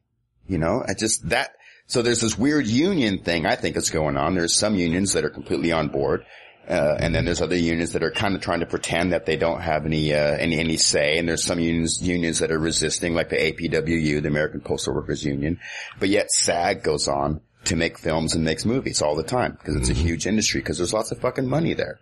You 0.47 0.57
know, 0.57 0.83
I 0.87 0.93
just, 0.93 1.29
that, 1.29 1.51
So 1.87 2.01
there's 2.01 2.21
this 2.21 2.37
weird 2.37 2.65
union 2.65 3.19
thing 3.19 3.45
I 3.45 3.55
think 3.55 3.75
is 3.75 3.89
going 3.89 4.17
on. 4.17 4.35
There's 4.35 4.55
some 4.55 4.75
unions 4.75 5.13
that 5.13 5.25
are 5.25 5.29
completely 5.29 5.71
on 5.71 5.89
board. 5.89 6.25
Uh, 6.67 6.95
and 6.97 7.13
then 7.13 7.25
there's 7.25 7.41
other 7.41 7.57
unions 7.57 7.91
that 7.91 8.03
are 8.03 8.11
kind 8.11 8.35
of 8.35 8.41
trying 8.41 8.61
to 8.61 8.65
pretend 8.65 9.11
that 9.11 9.25
they 9.25 9.35
don't 9.35 9.59
have 9.59 9.85
any, 9.85 10.13
uh, 10.13 10.17
any, 10.17 10.59
any 10.59 10.77
say. 10.77 11.17
And 11.17 11.27
there's 11.27 11.43
some 11.43 11.59
unions, 11.59 12.01
unions 12.01 12.39
that 12.39 12.51
are 12.51 12.59
resisting, 12.59 13.13
like 13.13 13.29
the 13.29 13.35
APWU, 13.35 14.21
the 14.21 14.27
American 14.29 14.61
Postal 14.61 14.93
Workers 14.93 15.25
Union. 15.25 15.59
But 15.99 16.07
yet 16.07 16.31
SAG 16.31 16.83
goes 16.83 17.09
on 17.09 17.41
to 17.65 17.75
make 17.75 17.97
films 17.97 18.33
and 18.33 18.45
makes 18.45 18.65
movies 18.65 19.01
all 19.01 19.15
the 19.15 19.23
time 19.23 19.57
because 19.59 19.75
it's 19.75 19.89
a 19.89 19.93
huge 19.93 20.25
industry 20.25 20.61
because 20.61 20.77
there's 20.77 20.93
lots 20.93 21.11
of 21.11 21.19
fucking 21.19 21.47
money 21.47 21.73
there. 21.73 21.99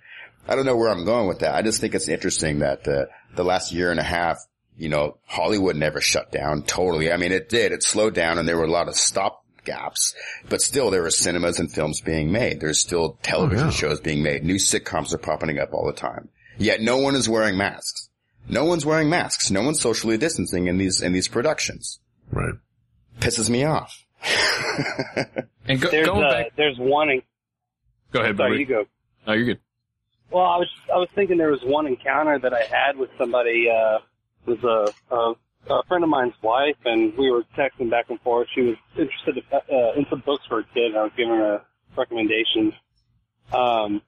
I 0.52 0.56
don't 0.56 0.66
know 0.66 0.76
where 0.76 0.90
I'm 0.90 1.06
going 1.06 1.28
with 1.28 1.40
that. 1.40 1.56
I 1.56 1.62
just 1.62 1.80
think 1.82 1.96
it's 1.96 2.08
interesting 2.10 2.60
that, 2.60 2.88
uh, 2.88 3.06
the 3.36 3.44
last 3.44 3.72
year 3.72 3.90
and 3.92 4.00
a 4.00 4.04
half, 4.04 4.38
you 4.78 4.90
know, 4.90 5.18
Hollywood 5.26 5.76
never 5.76 6.02
shut 6.02 6.32
down 6.32 6.64
totally. 6.64 7.12
I 7.12 7.18
mean, 7.18 7.32
it 7.32 7.50
did. 7.50 7.72
It 7.72 7.84
slowed 7.84 8.14
down 8.16 8.38
and 8.38 8.48
there 8.48 8.58
were 8.58 8.66
a 8.66 8.72
lot 8.72 8.88
of 8.88 8.96
stop 8.96 9.44
gaps, 9.64 10.16
but 10.50 10.62
still 10.62 10.90
there 10.92 11.04
were 11.04 11.12
cinemas 11.12 11.60
and 11.60 11.72
films 11.72 12.02
being 12.02 12.32
made. 12.32 12.60
There's 12.60 12.80
still 12.80 13.18
television 13.22 13.68
Oh, 13.68 13.70
yeah. 13.70 13.76
shows 13.76 14.00
being 14.02 14.24
made. 14.24 14.44
New 14.44 14.56
sitcoms 14.56 15.14
are 15.14 15.18
popping 15.20 15.60
up 15.60 15.74
all 15.74 15.86
the 15.86 15.94
time. 15.94 16.30
Yet 16.58 16.82
no 16.82 16.98
one 16.98 17.16
is 17.16 17.30
wearing 17.30 17.58
masks. 17.58 18.10
No 18.50 18.66
one's 18.66 18.86
wearing 18.86 19.10
masks. 19.10 19.52
No 19.52 19.62
one's 19.62 19.80
socially 19.80 20.18
distancing 20.18 20.68
in 20.68 20.78
these, 20.78 21.02
in 21.02 21.14
these 21.14 21.28
productions. 21.28 22.00
Right. 22.32 22.56
Pisses 23.20 23.50
me 23.50 23.64
off. 23.66 24.04
And 25.68 25.80
go, 25.80 25.90
there's 25.92 26.08
going 26.08 26.24
uh, 26.24 26.30
back, 26.32 26.52
there's 26.58 26.78
one. 26.80 27.10
En- 27.12 27.22
go 28.12 28.20
ahead, 28.22 28.36
sorry, 28.38 28.50
buddy. 28.52 28.60
you 28.62 28.66
go. 28.66 28.86
No, 29.28 29.34
you're 29.34 29.46
good. 29.46 29.60
Well, 30.32 30.46
I 30.46 30.58
was 30.58 30.70
I 30.94 30.98
was 30.98 31.10
thinking 31.14 31.38
there 31.38 31.52
was 31.52 31.64
one 31.64 31.88
encounter 31.88 32.40
that 32.40 32.54
I 32.54 32.64
had 32.70 32.98
with 32.98 33.10
somebody. 33.18 33.68
Uh, 33.70 34.00
it 34.48 34.62
was 34.62 34.64
a, 34.64 35.16
a 35.16 35.34
a 35.70 35.84
friend 35.88 36.04
of 36.04 36.10
mine's 36.10 36.34
wife, 36.42 36.78
and 36.86 37.14
we 37.18 37.30
were 37.30 37.44
texting 37.58 37.90
back 37.90 38.06
and 38.10 38.20
forth. 38.22 38.48
She 38.56 38.62
was 38.62 38.76
interested 38.98 39.44
uh, 39.54 40.00
in 40.00 40.06
some 40.10 40.24
books 40.26 40.44
for 40.48 40.60
a 40.60 40.64
kid, 40.74 40.92
and 40.92 40.98
I 40.98 41.04
was 41.04 41.12
giving 41.18 41.36
her 41.36 41.62
recommendations. 41.98 42.74
Um, 43.54 44.02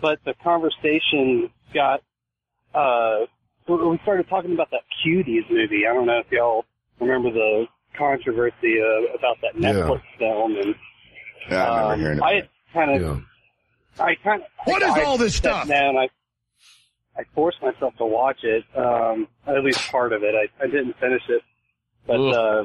but 0.00 0.18
the 0.24 0.34
conversation 0.44 1.50
got 1.74 2.02
uh, 2.74 3.26
we 3.68 3.98
started 4.02 4.28
talking 4.28 4.52
about 4.52 4.70
that 4.70 4.82
Cuties 5.04 5.50
movie. 5.50 5.86
I 5.88 5.92
don't 5.92 6.06
know 6.06 6.18
if 6.18 6.30
y'all 6.30 6.64
remember 7.00 7.30
the 7.30 7.66
controversy 7.96 8.80
uh, 8.80 9.16
about 9.18 9.36
that 9.42 9.58
Yeah. 9.58 9.72
Netflix 9.72 10.00
film, 10.18 10.56
and 10.56 10.74
Yeah, 11.50 11.64
I 11.64 11.68
remember 11.68 11.94
um, 11.94 12.00
hearing 12.00 12.18
it. 12.18 12.22
I 12.24 12.32
had 12.34 12.48
kind 12.72 12.90
of 12.90 13.00
Yeah. 13.02 13.20
I 14.00 14.14
kind 14.16 14.42
of. 14.42 14.48
What 14.64 14.82
is 14.82 14.90
I 14.90 15.04
all 15.04 15.18
this 15.18 15.34
stuff? 15.34 15.68
Down, 15.68 15.96
I 15.96 16.08
I 17.16 17.24
forced 17.34 17.60
myself 17.60 17.94
to 17.98 18.06
watch 18.06 18.44
it, 18.44 18.64
um, 18.76 19.26
at 19.46 19.64
least 19.64 19.80
part 19.90 20.12
of 20.12 20.22
it. 20.22 20.34
I, 20.34 20.62
I 20.62 20.66
didn't 20.66 20.94
finish 21.00 21.22
it, 21.28 21.42
but 22.06 22.20
uh, 22.20 22.64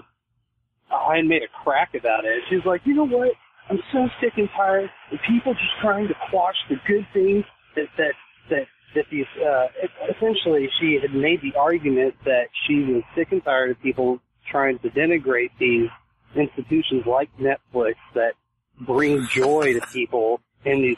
I 0.93 1.21
made 1.23 1.41
a 1.41 1.63
crack 1.63 1.95
about 1.95 2.25
it. 2.25 2.43
She's 2.49 2.63
like, 2.65 2.81
you 2.85 2.93
know 2.93 3.07
what? 3.07 3.31
I'm 3.69 3.79
so 3.91 4.07
sick 4.21 4.33
and 4.37 4.49
tired 4.55 4.91
of 5.11 5.19
people 5.27 5.53
just 5.53 5.73
trying 5.81 6.07
to 6.07 6.13
quash 6.29 6.55
the 6.69 6.75
good 6.85 7.07
things 7.13 7.45
that 7.75 7.87
that 7.97 8.13
that 8.49 8.67
that 8.93 9.05
these. 9.09 9.25
Uh, 9.43 9.67
essentially, 10.11 10.69
she 10.79 10.99
had 11.01 11.13
made 11.13 11.41
the 11.41 11.57
argument 11.57 12.13
that 12.25 12.47
she 12.67 12.83
was 12.83 13.03
sick 13.15 13.31
and 13.31 13.43
tired 13.43 13.71
of 13.71 13.81
people 13.81 14.19
trying 14.51 14.77
to 14.79 14.89
denigrate 14.89 15.49
these 15.59 15.89
institutions 16.35 17.05
like 17.07 17.29
Netflix 17.39 17.95
that 18.13 18.33
bring 18.81 19.25
joy 19.27 19.73
to 19.73 19.81
people 19.93 20.41
in 20.65 20.81
these 20.81 20.97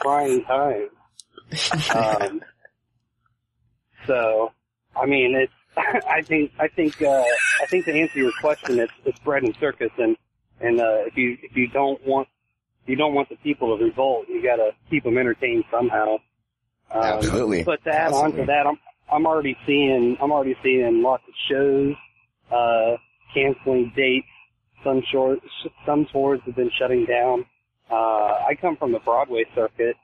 trying 0.00 0.44
times. 0.44 0.90
Um, 1.94 2.42
so, 4.06 4.52
I 4.96 5.06
mean, 5.06 5.34
it's. 5.34 5.52
I 6.06 6.20
think. 6.22 6.52
I 6.58 6.68
think. 6.68 7.00
Uh, 7.00 7.24
I 7.62 7.66
think 7.66 7.86
to 7.86 7.92
answer 7.92 8.18
your 8.18 8.32
question, 8.40 8.78
it's 8.78 8.92
it's 9.04 9.18
bread 9.20 9.42
and 9.42 9.56
circus, 9.58 9.90
and 9.98 10.16
and 10.60 10.80
uh, 10.80 11.06
if 11.06 11.16
you 11.16 11.38
if 11.42 11.56
you 11.56 11.68
don't 11.68 12.04
want 12.06 12.28
you 12.86 12.96
don't 12.96 13.14
want 13.14 13.28
the 13.28 13.36
people 13.36 13.76
to 13.76 13.84
revolt, 13.84 14.26
you 14.28 14.42
got 14.42 14.56
to 14.56 14.70
keep 14.90 15.04
them 15.04 15.18
entertained 15.18 15.64
somehow. 15.70 16.16
Um, 16.90 17.02
Absolutely. 17.02 17.62
But 17.62 17.82
to 17.84 17.90
add 17.90 18.12
on 18.12 18.32
to 18.32 18.44
that, 18.46 18.66
I'm 18.66 18.78
I'm 19.10 19.26
already 19.26 19.56
seeing 19.66 20.16
I'm 20.20 20.32
already 20.32 20.56
seeing 20.62 21.02
lots 21.02 21.22
of 21.26 21.34
shows 21.48 21.94
uh, 22.50 22.96
canceling 23.34 23.92
dates. 23.96 24.26
Some 24.84 25.02
short 25.10 25.38
some 25.86 26.06
tours 26.12 26.40
have 26.46 26.56
been 26.56 26.70
shutting 26.78 27.06
down. 27.06 27.46
Uh, 27.92 28.38
I 28.48 28.56
come 28.58 28.76
from 28.76 28.92
the 28.92 29.00
Broadway 29.00 29.44
circuit, 29.54 29.96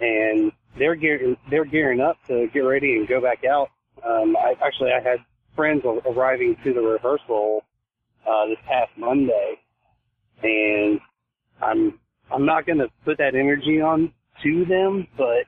and 0.00 0.50
they're 0.76 0.96
gearing 0.96 1.36
they're 1.48 1.64
gearing 1.64 2.00
up 2.00 2.16
to 2.26 2.48
get 2.52 2.60
ready 2.60 2.96
and 2.96 3.06
go 3.06 3.20
back 3.20 3.44
out. 3.44 3.70
Um, 4.04 4.36
I 4.36 4.54
actually 4.64 4.90
I 4.90 5.00
had 5.00 5.18
friends 5.54 5.82
arriving 5.84 6.56
to 6.64 6.74
the 6.74 6.80
rehearsal 6.80 7.62
uh, 8.28 8.46
this 8.46 8.58
past 8.66 8.90
Monday, 8.98 9.54
and 10.42 11.00
I'm 11.62 12.00
I'm 12.32 12.44
not 12.44 12.66
going 12.66 12.78
to 12.78 12.88
put 13.04 13.18
that 13.18 13.36
energy 13.36 13.80
on 13.80 14.12
to 14.42 14.64
them, 14.64 15.06
but 15.16 15.46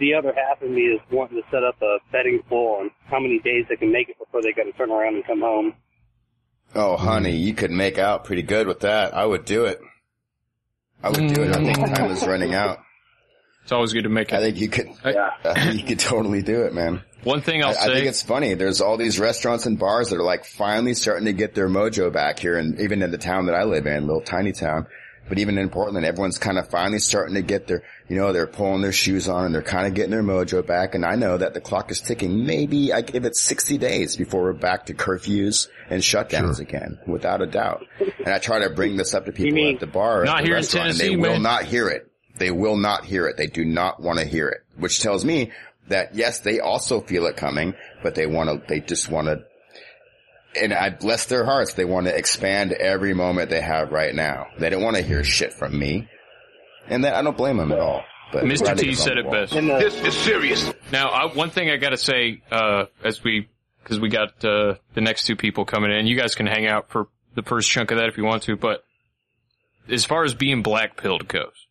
the 0.00 0.14
other 0.14 0.32
half 0.34 0.62
of 0.62 0.70
me 0.70 0.82
is 0.82 1.00
wanting 1.10 1.36
to 1.42 1.48
set 1.50 1.62
up 1.62 1.80
a 1.82 1.98
betting 2.12 2.42
pool 2.48 2.78
on 2.80 2.90
how 3.06 3.20
many 3.20 3.40
days 3.40 3.66
they 3.68 3.76
can 3.76 3.92
make 3.92 4.08
it 4.08 4.18
before 4.18 4.40
they 4.42 4.52
got 4.52 4.64
to 4.64 4.72
turn 4.72 4.90
around 4.90 5.16
and 5.16 5.26
come 5.26 5.40
home. 5.40 5.74
Oh, 6.74 6.96
honey, 6.96 7.36
you 7.36 7.54
could 7.54 7.70
make 7.70 7.98
out 7.98 8.24
pretty 8.24 8.42
good 8.42 8.66
with 8.66 8.80
that. 8.80 9.14
I 9.14 9.24
would 9.24 9.44
do 9.44 9.66
it. 9.66 9.80
I 11.02 11.10
would 11.10 11.34
do 11.34 11.42
it. 11.42 11.54
I 11.54 11.64
think 11.64 11.76
time 11.94 12.10
is 12.10 12.22
mm. 12.22 12.26
running 12.26 12.54
out. 12.54 12.78
It's 13.62 13.72
always 13.72 13.92
good 13.92 14.04
to 14.04 14.08
make 14.08 14.32
I 14.32 14.38
it. 14.38 14.40
think 14.42 14.60
you 14.60 14.68
could. 14.68 14.88
Yeah. 15.04 15.30
I 15.44 15.54
think 15.54 15.80
you 15.80 15.86
could 15.86 15.98
totally 15.98 16.42
do 16.42 16.62
it, 16.62 16.72
man. 16.72 17.02
One 17.24 17.40
thing 17.40 17.64
I, 17.64 17.70
I'll 17.70 17.76
I 17.76 17.86
say, 17.86 17.94
think 17.94 18.06
it's 18.06 18.22
funny. 18.22 18.54
There's 18.54 18.80
all 18.80 18.96
these 18.96 19.18
restaurants 19.18 19.66
and 19.66 19.76
bars 19.76 20.10
that 20.10 20.16
are 20.16 20.22
like 20.22 20.44
finally 20.44 20.94
starting 20.94 21.24
to 21.24 21.32
get 21.32 21.54
their 21.54 21.68
mojo 21.68 22.12
back 22.12 22.38
here, 22.38 22.56
and 22.56 22.80
even 22.80 23.02
in 23.02 23.10
the 23.10 23.18
town 23.18 23.46
that 23.46 23.56
I 23.56 23.64
live 23.64 23.86
in, 23.86 24.06
little 24.06 24.22
tiny 24.22 24.52
town. 24.52 24.86
But 25.28 25.38
even 25.40 25.58
in 25.58 25.70
Portland, 25.70 26.06
everyone's 26.06 26.38
kind 26.38 26.56
of 26.58 26.68
finally 26.68 26.98
starting 27.00 27.34
to 27.34 27.42
get 27.42 27.66
their, 27.66 27.82
you 28.08 28.16
know, 28.16 28.32
they're 28.32 28.46
pulling 28.46 28.82
their 28.82 28.92
shoes 28.92 29.28
on 29.28 29.44
and 29.46 29.54
they're 29.54 29.62
kind 29.62 29.86
of 29.86 29.94
getting 29.94 30.12
their 30.12 30.22
mojo 30.22 30.64
back. 30.64 30.94
And 30.94 31.04
I 31.04 31.16
know 31.16 31.36
that 31.36 31.52
the 31.52 31.60
clock 31.60 31.90
is 31.90 32.00
ticking. 32.00 32.46
Maybe 32.46 32.92
I 32.92 33.00
give 33.00 33.24
it 33.24 33.34
60 33.34 33.76
days 33.78 34.16
before 34.16 34.42
we're 34.42 34.52
back 34.52 34.86
to 34.86 34.94
curfews 34.94 35.68
and 35.90 36.00
shutdowns 36.02 36.60
again, 36.60 36.98
without 37.06 37.42
a 37.42 37.46
doubt. 37.46 37.84
And 38.18 38.28
I 38.28 38.38
try 38.38 38.60
to 38.60 38.70
bring 38.70 38.96
this 38.96 39.14
up 39.14 39.26
to 39.26 39.32
people 39.32 39.52
mean- 39.54 39.74
at 39.74 39.80
the 39.80 39.86
bar, 39.88 40.24
Not 40.24 40.38
at 40.38 40.40
the 40.42 40.46
here 40.46 40.54
in 40.54 40.58
restaurant, 40.60 40.90
and 40.90 40.98
they 40.98 41.16
will 41.16 41.32
man. 41.32 41.42
not 41.42 41.64
hear 41.64 41.88
it. 41.88 42.10
They 42.38 42.50
will 42.50 42.76
not 42.76 43.04
hear 43.04 43.26
it. 43.26 43.36
They 43.36 43.46
do 43.48 43.64
not 43.64 44.00
want 44.00 44.18
to 44.20 44.24
hear 44.24 44.48
it, 44.48 44.58
which 44.78 45.00
tells 45.00 45.24
me 45.24 45.52
that 45.88 46.14
yes, 46.14 46.40
they 46.40 46.60
also 46.60 47.00
feel 47.00 47.26
it 47.26 47.36
coming, 47.36 47.74
but 48.02 48.14
they 48.14 48.26
want 48.26 48.50
to, 48.50 48.66
they 48.68 48.80
just 48.80 49.08
want 49.10 49.26
to, 49.28 49.44
and 50.60 50.72
I 50.72 50.90
bless 50.90 51.26
their 51.26 51.44
hearts. 51.44 51.74
They 51.74 51.84
want 51.84 52.06
to 52.06 52.16
expand 52.16 52.72
every 52.72 53.14
moment 53.14 53.50
they 53.50 53.60
have 53.60 53.92
right 53.92 54.14
now. 54.14 54.46
They 54.58 54.70
don't 54.70 54.82
want 54.82 54.96
to 54.96 55.02
hear 55.02 55.24
shit 55.24 55.52
from 55.52 55.78
me. 55.78 56.08
And 56.88 57.04
that, 57.04 57.14
I 57.14 57.22
don't 57.22 57.36
blame 57.36 57.56
them 57.56 57.72
at 57.72 57.78
all. 57.78 58.02
But 58.32 58.44
Mr. 58.44 58.76
T 58.76 58.94
said 58.94 59.18
it 59.18 59.18
on 59.18 59.24
the 59.24 59.30
wall. 59.30 59.40
best. 59.40 59.52
And, 59.54 59.70
uh, 59.70 59.78
This 59.78 59.94
is 60.00 60.14
serious. 60.14 60.72
Now, 60.92 61.08
I, 61.08 61.32
one 61.34 61.50
thing 61.50 61.70
I 61.70 61.76
got 61.76 61.90
to 61.90 61.96
say, 61.96 62.42
uh, 62.50 62.86
as 63.04 63.22
we, 63.22 63.48
because 63.82 64.00
we 64.00 64.08
got 64.08 64.44
uh, 64.44 64.74
the 64.94 65.00
next 65.00 65.26
two 65.26 65.36
people 65.36 65.64
coming 65.64 65.92
in, 65.92 66.06
you 66.06 66.16
guys 66.16 66.34
can 66.34 66.46
hang 66.46 66.66
out 66.66 66.90
for 66.90 67.08
the 67.34 67.42
first 67.42 67.70
chunk 67.70 67.90
of 67.90 67.98
that 67.98 68.08
if 68.08 68.16
you 68.16 68.24
want 68.24 68.44
to. 68.44 68.56
But 68.56 68.84
as 69.88 70.04
far 70.04 70.24
as 70.24 70.34
being 70.34 70.62
black 70.62 70.96
pilled 70.96 71.28
goes, 71.28 71.66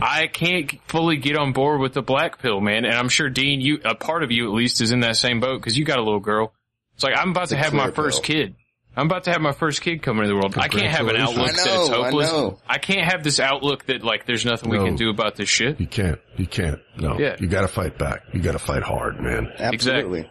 I 0.00 0.26
can't 0.26 0.72
fully 0.88 1.18
get 1.18 1.36
on 1.36 1.52
board 1.52 1.80
with 1.80 1.92
the 1.92 2.02
black 2.02 2.40
pill, 2.40 2.60
man. 2.60 2.84
And 2.84 2.94
I'm 2.94 3.08
sure 3.08 3.28
Dean, 3.28 3.60
you 3.60 3.78
a 3.84 3.94
part 3.94 4.22
of 4.22 4.30
you 4.32 4.48
at 4.48 4.54
least 4.54 4.80
is 4.80 4.90
in 4.90 5.00
that 5.00 5.16
same 5.16 5.38
boat 5.38 5.60
because 5.60 5.76
you 5.76 5.84
got 5.84 5.98
a 5.98 6.02
little 6.02 6.20
girl. 6.20 6.54
It's 6.96 7.04
like 7.04 7.14
I'm 7.16 7.30
about 7.30 7.50
to 7.50 7.56
have 7.56 7.72
my 7.72 7.90
first 7.90 8.22
pill. 8.22 8.36
kid. 8.36 8.56
I'm 8.98 9.06
about 9.06 9.24
to 9.24 9.30
have 9.30 9.42
my 9.42 9.52
first 9.52 9.82
kid 9.82 10.02
come 10.02 10.16
into 10.18 10.30
the 10.30 10.34
world. 10.34 10.56
I 10.56 10.68
can't 10.68 10.86
have 10.86 11.06
an 11.08 11.16
outlook 11.16 11.48
Congratulations. 11.48 11.64
that 11.64 11.80
it's 11.80 11.90
know, 11.90 12.02
I 12.02 12.04
hopeless. 12.06 12.60
I 12.66 12.78
can't 12.78 13.12
have 13.12 13.22
this 13.22 13.38
outlook 13.38 13.84
that 13.86 14.02
like 14.02 14.24
there's 14.24 14.46
nothing 14.46 14.70
we 14.70 14.78
can 14.78 14.96
do 14.96 15.10
about 15.10 15.36
this 15.36 15.50
shit. 15.50 15.78
You 15.78 15.86
can't. 15.86 16.18
You 16.38 16.46
can't. 16.46 16.80
No. 16.96 17.18
Yeah. 17.18 17.36
You 17.38 17.46
gotta 17.46 17.68
fight 17.68 17.98
back. 17.98 18.22
You 18.32 18.40
gotta 18.40 18.58
fight 18.58 18.82
hard, 18.82 19.20
man. 19.20 19.52
Absolutely. 19.58 20.30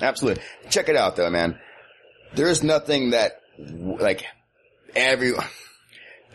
Absolutely. 0.00 0.42
Check 0.70 0.88
it 0.88 0.96
out 0.96 1.14
though, 1.14 1.30
man. 1.30 1.58
There 2.34 2.48
is 2.48 2.62
nothing 2.64 3.10
that, 3.10 3.40
like, 3.58 4.24
every, 4.94 5.32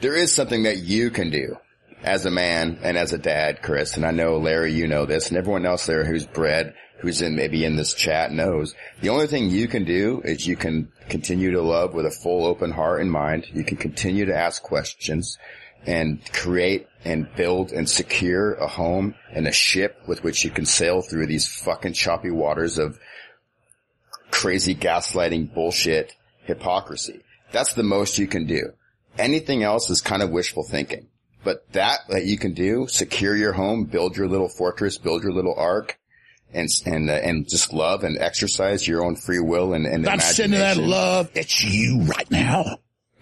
there 0.02 0.16
is 0.16 0.34
something 0.34 0.64
that 0.64 0.78
you 0.78 1.12
can 1.12 1.30
do 1.30 1.58
as 2.02 2.26
a 2.26 2.32
man 2.32 2.80
and 2.84 2.98
as 2.98 3.14
a 3.14 3.18
dad, 3.18 3.62
Chris, 3.62 3.96
and 3.96 4.06
I 4.06 4.12
know 4.12 4.38
Larry, 4.38 4.74
you 4.74 4.88
know 4.88 5.06
this, 5.06 5.28
and 5.28 5.38
everyone 5.38 5.66
else 5.66 5.86
there 5.86 6.04
who's 6.04 6.26
bred, 6.26 6.74
who's 7.04 7.22
in 7.22 7.36
maybe 7.36 7.66
in 7.66 7.76
this 7.76 7.94
chat 7.94 8.32
knows. 8.32 8.74
The 9.02 9.10
only 9.10 9.28
thing 9.28 9.50
you 9.50 9.68
can 9.68 9.84
do 9.84 10.22
is 10.24 10.48
you 10.48 10.56
can 10.56 10.90
continue 11.10 11.52
to 11.52 11.62
love 11.62 11.94
with 11.94 12.06
a 12.06 12.12
full 12.12 12.46
open 12.46 12.72
heart 12.72 13.02
and 13.02 13.12
mind. 13.12 13.46
You 13.54 13.66
can 13.66 13.76
continue 13.76 14.26
to 14.26 14.36
ask 14.36 14.64
questions 14.64 15.38
and 15.86 16.22
create 16.32 16.88
and 17.04 17.28
build 17.36 17.74
and 17.74 17.90
secure 17.90 18.54
a 18.54 18.68
home 18.68 19.16
and 19.34 19.48
a 19.48 19.52
ship 19.52 19.98
with 20.08 20.24
which 20.24 20.46
you 20.46 20.50
can 20.50 20.66
sail 20.66 21.02
through 21.02 21.28
these 21.28 21.46
fucking 21.46 21.92
choppy 21.92 22.32
waters 22.32 22.78
of 22.78 22.98
crazy 24.32 24.74
gaslighting 24.74 25.54
bullshit 25.54 26.16
hypocrisy. 26.46 27.20
That's 27.52 27.74
the 27.74 27.84
most 27.84 28.18
you 28.18 28.28
can 28.28 28.48
do. 28.48 28.72
Anything 29.18 29.62
else 29.62 29.90
is 29.90 30.02
kind 30.02 30.24
of 30.24 30.30
wishful 30.30 30.64
thinking. 30.64 31.08
But 31.44 31.70
that 31.74 32.00
that 32.08 32.24
you 32.24 32.38
can 32.38 32.54
do, 32.54 32.88
secure 32.88 33.36
your 33.36 33.52
home, 33.52 33.84
build 33.84 34.16
your 34.16 34.30
little 34.30 34.48
fortress, 34.48 34.98
build 34.98 35.24
your 35.24 35.34
little 35.34 35.54
ark, 35.58 36.00
and 36.54 36.70
and 36.86 37.10
uh, 37.10 37.14
and 37.14 37.48
just 37.48 37.74
love 37.74 38.04
and 38.04 38.18
exercise 38.18 38.88
your 38.88 39.04
own 39.04 39.16
free 39.16 39.40
will 39.40 39.74
and, 39.74 39.86
and 39.86 40.06
That's 40.06 40.40
into 40.40 40.58
that 40.58 40.78
love. 40.78 41.30
It's 41.34 41.64
you 41.64 42.02
right 42.04 42.30
now. 42.30 42.78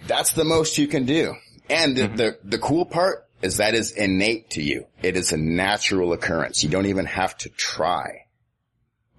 That's 0.08 0.34
the 0.34 0.44
most 0.44 0.78
you 0.78 0.88
can 0.88 1.06
do. 1.06 1.36
And 1.70 1.96
the, 1.96 2.08
the, 2.08 2.38
the 2.44 2.58
cool 2.58 2.86
part 2.86 3.28
is 3.42 3.58
that 3.58 3.74
is 3.74 3.92
innate 3.94 4.52
to 4.52 4.62
you. 4.62 4.88
It 5.02 5.16
is 5.16 5.32
a 5.32 5.38
natural 5.38 6.12
occurrence. 6.12 6.64
You 6.64 6.70
don't 6.70 6.88
even 6.88 7.06
have 7.06 7.38
to 7.40 7.50
try. 7.50 8.26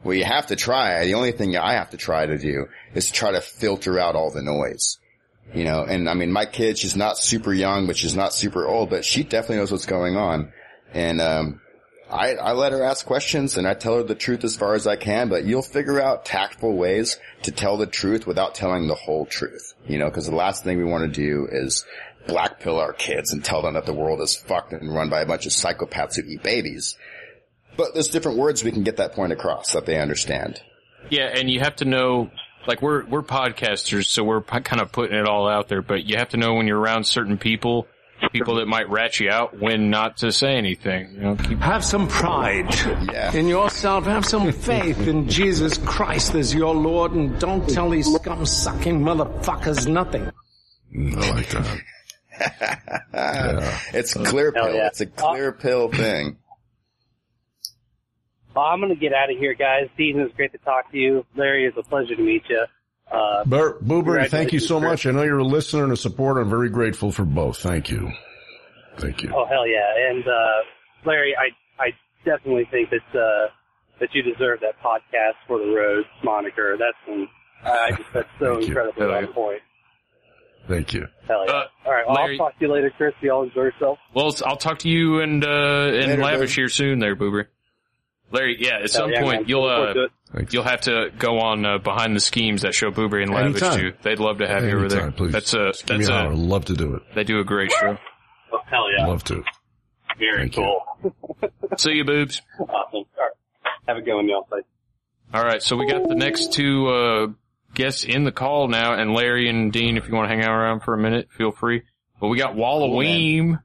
Well, 0.04 0.14
you 0.14 0.24
have 0.24 0.48
to 0.48 0.56
try. 0.56 1.04
The 1.06 1.14
only 1.14 1.32
thing 1.32 1.56
I 1.56 1.74
have 1.74 1.90
to 1.90 1.96
try 1.96 2.26
to 2.26 2.36
do 2.36 2.66
is 2.94 3.10
try 3.10 3.32
to 3.32 3.40
filter 3.40 3.98
out 3.98 4.16
all 4.16 4.30
the 4.30 4.42
noise. 4.42 4.98
You 5.54 5.64
know, 5.64 5.84
and 5.84 6.08
I 6.08 6.14
mean, 6.14 6.30
my 6.30 6.44
kid, 6.44 6.78
she's 6.78 6.96
not 6.96 7.18
super 7.18 7.52
young, 7.52 7.86
but 7.86 7.96
she's 7.96 8.14
not 8.14 8.34
super 8.34 8.66
old, 8.66 8.90
but 8.90 9.04
she 9.04 9.22
definitely 9.22 9.56
knows 9.56 9.72
what's 9.72 9.86
going 9.86 10.16
on. 10.16 10.52
And, 10.92 11.20
um, 11.20 11.60
I, 12.12 12.34
I 12.34 12.52
let 12.52 12.72
her 12.72 12.82
ask 12.82 13.06
questions 13.06 13.56
and 13.56 13.66
I 13.66 13.74
tell 13.74 13.96
her 13.96 14.02
the 14.02 14.14
truth 14.14 14.44
as 14.44 14.54
far 14.54 14.74
as 14.74 14.86
I 14.86 14.96
can, 14.96 15.28
but 15.28 15.44
you'll 15.44 15.62
figure 15.62 16.00
out 16.00 16.26
tactful 16.26 16.76
ways 16.76 17.18
to 17.42 17.52
tell 17.52 17.78
the 17.78 17.86
truth 17.86 18.26
without 18.26 18.54
telling 18.54 18.86
the 18.86 18.94
whole 18.94 19.24
truth. 19.24 19.74
You 19.86 19.98
know, 19.98 20.10
cause 20.10 20.26
the 20.26 20.36
last 20.36 20.62
thing 20.62 20.78
we 20.78 20.84
want 20.84 21.12
to 21.12 21.20
do 21.20 21.48
is 21.50 21.86
black 22.26 22.60
pill 22.60 22.78
our 22.78 22.92
kids 22.92 23.32
and 23.32 23.44
tell 23.44 23.62
them 23.62 23.74
that 23.74 23.86
the 23.86 23.94
world 23.94 24.20
is 24.20 24.36
fucked 24.36 24.72
and 24.72 24.94
run 24.94 25.08
by 25.08 25.22
a 25.22 25.26
bunch 25.26 25.46
of 25.46 25.52
psychopaths 25.52 26.16
who 26.16 26.28
eat 26.28 26.42
babies. 26.42 26.96
But 27.76 27.94
there's 27.94 28.08
different 28.08 28.38
words 28.38 28.62
we 28.62 28.72
can 28.72 28.82
get 28.82 28.98
that 28.98 29.14
point 29.14 29.32
across 29.32 29.72
that 29.72 29.86
they 29.86 29.98
understand. 29.98 30.60
Yeah, 31.10 31.30
and 31.34 31.50
you 31.50 31.60
have 31.60 31.76
to 31.76 31.84
know, 31.84 32.30
like 32.66 32.82
we're 32.82 33.04
we're 33.06 33.22
podcasters, 33.22 34.06
so 34.06 34.22
we're 34.22 34.42
kind 34.42 34.80
of 34.80 34.92
putting 34.92 35.16
it 35.16 35.26
all 35.26 35.48
out 35.48 35.68
there. 35.68 35.82
But 35.82 36.04
you 36.04 36.16
have 36.18 36.28
to 36.30 36.36
know 36.36 36.54
when 36.54 36.66
you're 36.66 36.78
around 36.78 37.04
certain 37.04 37.38
people, 37.38 37.86
people 38.30 38.56
that 38.56 38.66
might 38.66 38.88
rat 38.88 39.18
you 39.20 39.30
out, 39.30 39.58
when 39.58 39.90
not 39.90 40.18
to 40.18 40.32
say 40.32 40.54
anything. 40.54 41.14
You 41.14 41.20
know, 41.20 41.36
keep 41.36 41.58
have 41.58 41.84
some 41.84 42.08
pride 42.08 42.74
yeah. 43.12 43.32
in 43.32 43.46
yourself. 43.46 44.04
Have 44.04 44.24
some 44.24 44.52
faith 44.52 45.06
in 45.06 45.28
Jesus 45.28 45.78
Christ 45.78 46.34
as 46.34 46.54
your 46.54 46.74
Lord, 46.74 47.12
and 47.12 47.38
don't 47.38 47.68
tell 47.68 47.90
these 47.90 48.12
scum 48.12 48.46
sucking 48.46 49.00
motherfuckers 49.00 49.86
nothing. 49.86 50.30
I 50.94 51.30
like 51.30 51.48
that. 51.50 51.80
yeah. 53.14 53.78
It's 53.92 54.14
clear 54.14 54.52
pill. 54.52 54.74
yeah. 54.74 54.88
It's 54.88 55.00
a 55.00 55.06
clear 55.06 55.52
pill 55.52 55.88
thing. 55.90 56.38
Well, 58.54 58.66
I'm 58.66 58.80
going 58.80 58.94
to 58.94 59.00
get 59.00 59.14
out 59.14 59.30
of 59.30 59.38
here, 59.38 59.54
guys. 59.54 59.88
Dean, 59.96 60.18
it 60.18 60.24
was 60.24 60.32
great 60.36 60.52
to 60.52 60.58
talk 60.58 60.90
to 60.92 60.98
you. 60.98 61.24
Larry, 61.34 61.66
it's 61.66 61.76
a 61.78 61.82
pleasure 61.82 62.14
to 62.14 62.22
meet 62.22 62.42
you. 62.48 62.64
Uh, 63.12 63.44
Bert 63.44 63.84
Boober, 63.84 64.28
thank 64.28 64.52
you 64.52 64.58
so 64.60 64.76
congratulations, 64.76 64.82
much. 64.82 65.06
I 65.06 65.10
know 65.16 65.22
you're 65.24 65.38
a 65.38 65.44
listener 65.44 65.84
and 65.84 65.92
a 65.92 65.96
supporter. 65.96 66.40
I'm 66.40 66.48
very 66.50 66.70
grateful 66.70 67.12
for 67.12 67.24
both. 67.24 67.58
Thank 67.58 67.90
you. 67.90 68.10
Thank 68.98 69.22
you. 69.22 69.30
Oh 69.34 69.44
hell 69.46 69.66
yeah! 69.66 70.10
And 70.10 70.24
uh, 70.26 71.06
Larry, 71.06 71.34
I 71.36 71.82
I 71.82 71.88
definitely 72.24 72.66
think 72.70 72.90
that 72.90 73.18
uh, 73.18 73.48
that 74.00 74.08
you 74.14 74.22
deserve 74.22 74.60
that 74.60 74.74
podcast 74.84 75.34
for 75.46 75.58
the 75.58 75.66
roads 75.74 76.06
moniker. 76.24 76.76
That's 76.78 76.96
some, 77.06 77.28
I 77.64 77.90
just 77.90 78.02
that's 78.14 78.28
so 78.38 78.54
Thank 78.54 78.62
you. 78.62 78.66
incredibly 78.68 79.06
on 79.06 79.24
yeah. 79.24 79.32
point. 79.34 79.60
Thank 80.68 80.92
you. 80.94 81.06
Hell 81.26 81.44
yeah! 81.46 81.52
Uh, 81.52 81.64
All 81.86 81.92
right, 81.92 82.04
well, 82.06 82.14
Larry- 82.16 82.38
I'll 82.38 82.46
talk 82.46 82.58
to 82.58 82.64
you 82.66 82.72
later, 82.72 82.92
Chris. 82.96 83.12
You 83.20 83.32
all 83.32 83.42
enjoy 83.42 83.62
yourself. 83.62 83.98
Well, 84.14 84.32
I'll 84.46 84.56
talk 84.56 84.78
to 84.80 84.88
you 84.88 85.20
and 85.20 85.44
uh 85.44 85.48
and 85.48 86.10
Later, 86.10 86.22
Lavish 86.22 86.50
dude. 86.50 86.56
here 86.56 86.68
soon, 86.68 86.98
there, 86.98 87.16
Boober. 87.16 87.46
Larry, 88.32 88.56
yeah, 88.58 88.78
at 88.82 88.90
some 88.90 89.10
yeah, 89.10 89.20
point 89.22 89.40
man. 89.42 89.48
you'll 89.48 89.64
uh 89.64 89.92
to 89.92 90.04
it. 90.04 90.10
Thanks. 90.34 90.54
you'll 90.54 90.64
have 90.64 90.80
to 90.82 91.10
go 91.18 91.38
on 91.40 91.64
uh, 91.66 91.78
behind 91.78 92.16
the 92.16 92.20
schemes 92.20 92.62
that 92.62 92.74
show 92.74 92.90
Boober 92.90 93.22
and 93.22 93.30
Lavish 93.32 93.62
Anytime. 93.62 93.78
do. 93.78 93.92
They'd 94.02 94.18
love 94.18 94.38
to 94.38 94.48
have 94.48 94.64
you 94.64 94.76
over 94.76 94.88
there. 94.88 95.10
Please. 95.12 95.32
That's 95.32 95.52
a 95.54 95.72
Give 95.84 95.98
me 95.98 96.04
that's 96.04 96.08
an 96.08 96.14
hour. 96.14 96.32
a 96.32 96.36
Love 96.36 96.64
to 96.66 96.74
do 96.74 96.94
it. 96.94 97.02
they 97.14 97.24
do 97.24 97.38
a 97.40 97.44
great 97.44 97.70
show. 97.70 97.98
Oh, 98.52 98.58
hell 98.66 98.86
yeah! 98.96 99.06
Love 99.06 99.22
to. 99.24 99.42
Very 100.18 100.38
Thank 100.38 100.56
you. 100.56 100.78
cool. 101.02 101.50
See 101.78 101.92
you, 101.92 102.04
boobs. 102.04 102.40
Awesome. 102.60 102.70
All 102.70 103.04
right, 103.18 103.32
have 103.88 103.96
a 103.96 104.00
good 104.02 104.14
one, 104.14 104.28
y'all. 104.28 104.46
Bye. 104.50 104.60
All 105.34 105.44
right, 105.44 105.62
so 105.62 105.76
we 105.76 105.86
got 105.86 106.08
the 106.08 106.14
next 106.14 106.52
two 106.52 106.86
uh 106.88 107.26
guests 107.74 108.04
in 108.04 108.24
the 108.24 108.32
call 108.32 108.68
now, 108.68 108.92
and 108.94 109.12
Larry 109.14 109.48
and 109.48 109.72
Dean, 109.72 109.96
if 109.96 110.06
you 110.08 110.14
want 110.14 110.30
to 110.30 110.34
hang 110.34 110.44
out 110.44 110.50
around 110.52 110.80
for 110.80 110.92
a 110.94 110.98
minute, 110.98 111.28
feel 111.36 111.50
free. 111.52 111.82
But 112.20 112.28
we 112.28 112.36
got 112.38 112.54
Walloweem, 112.54 113.60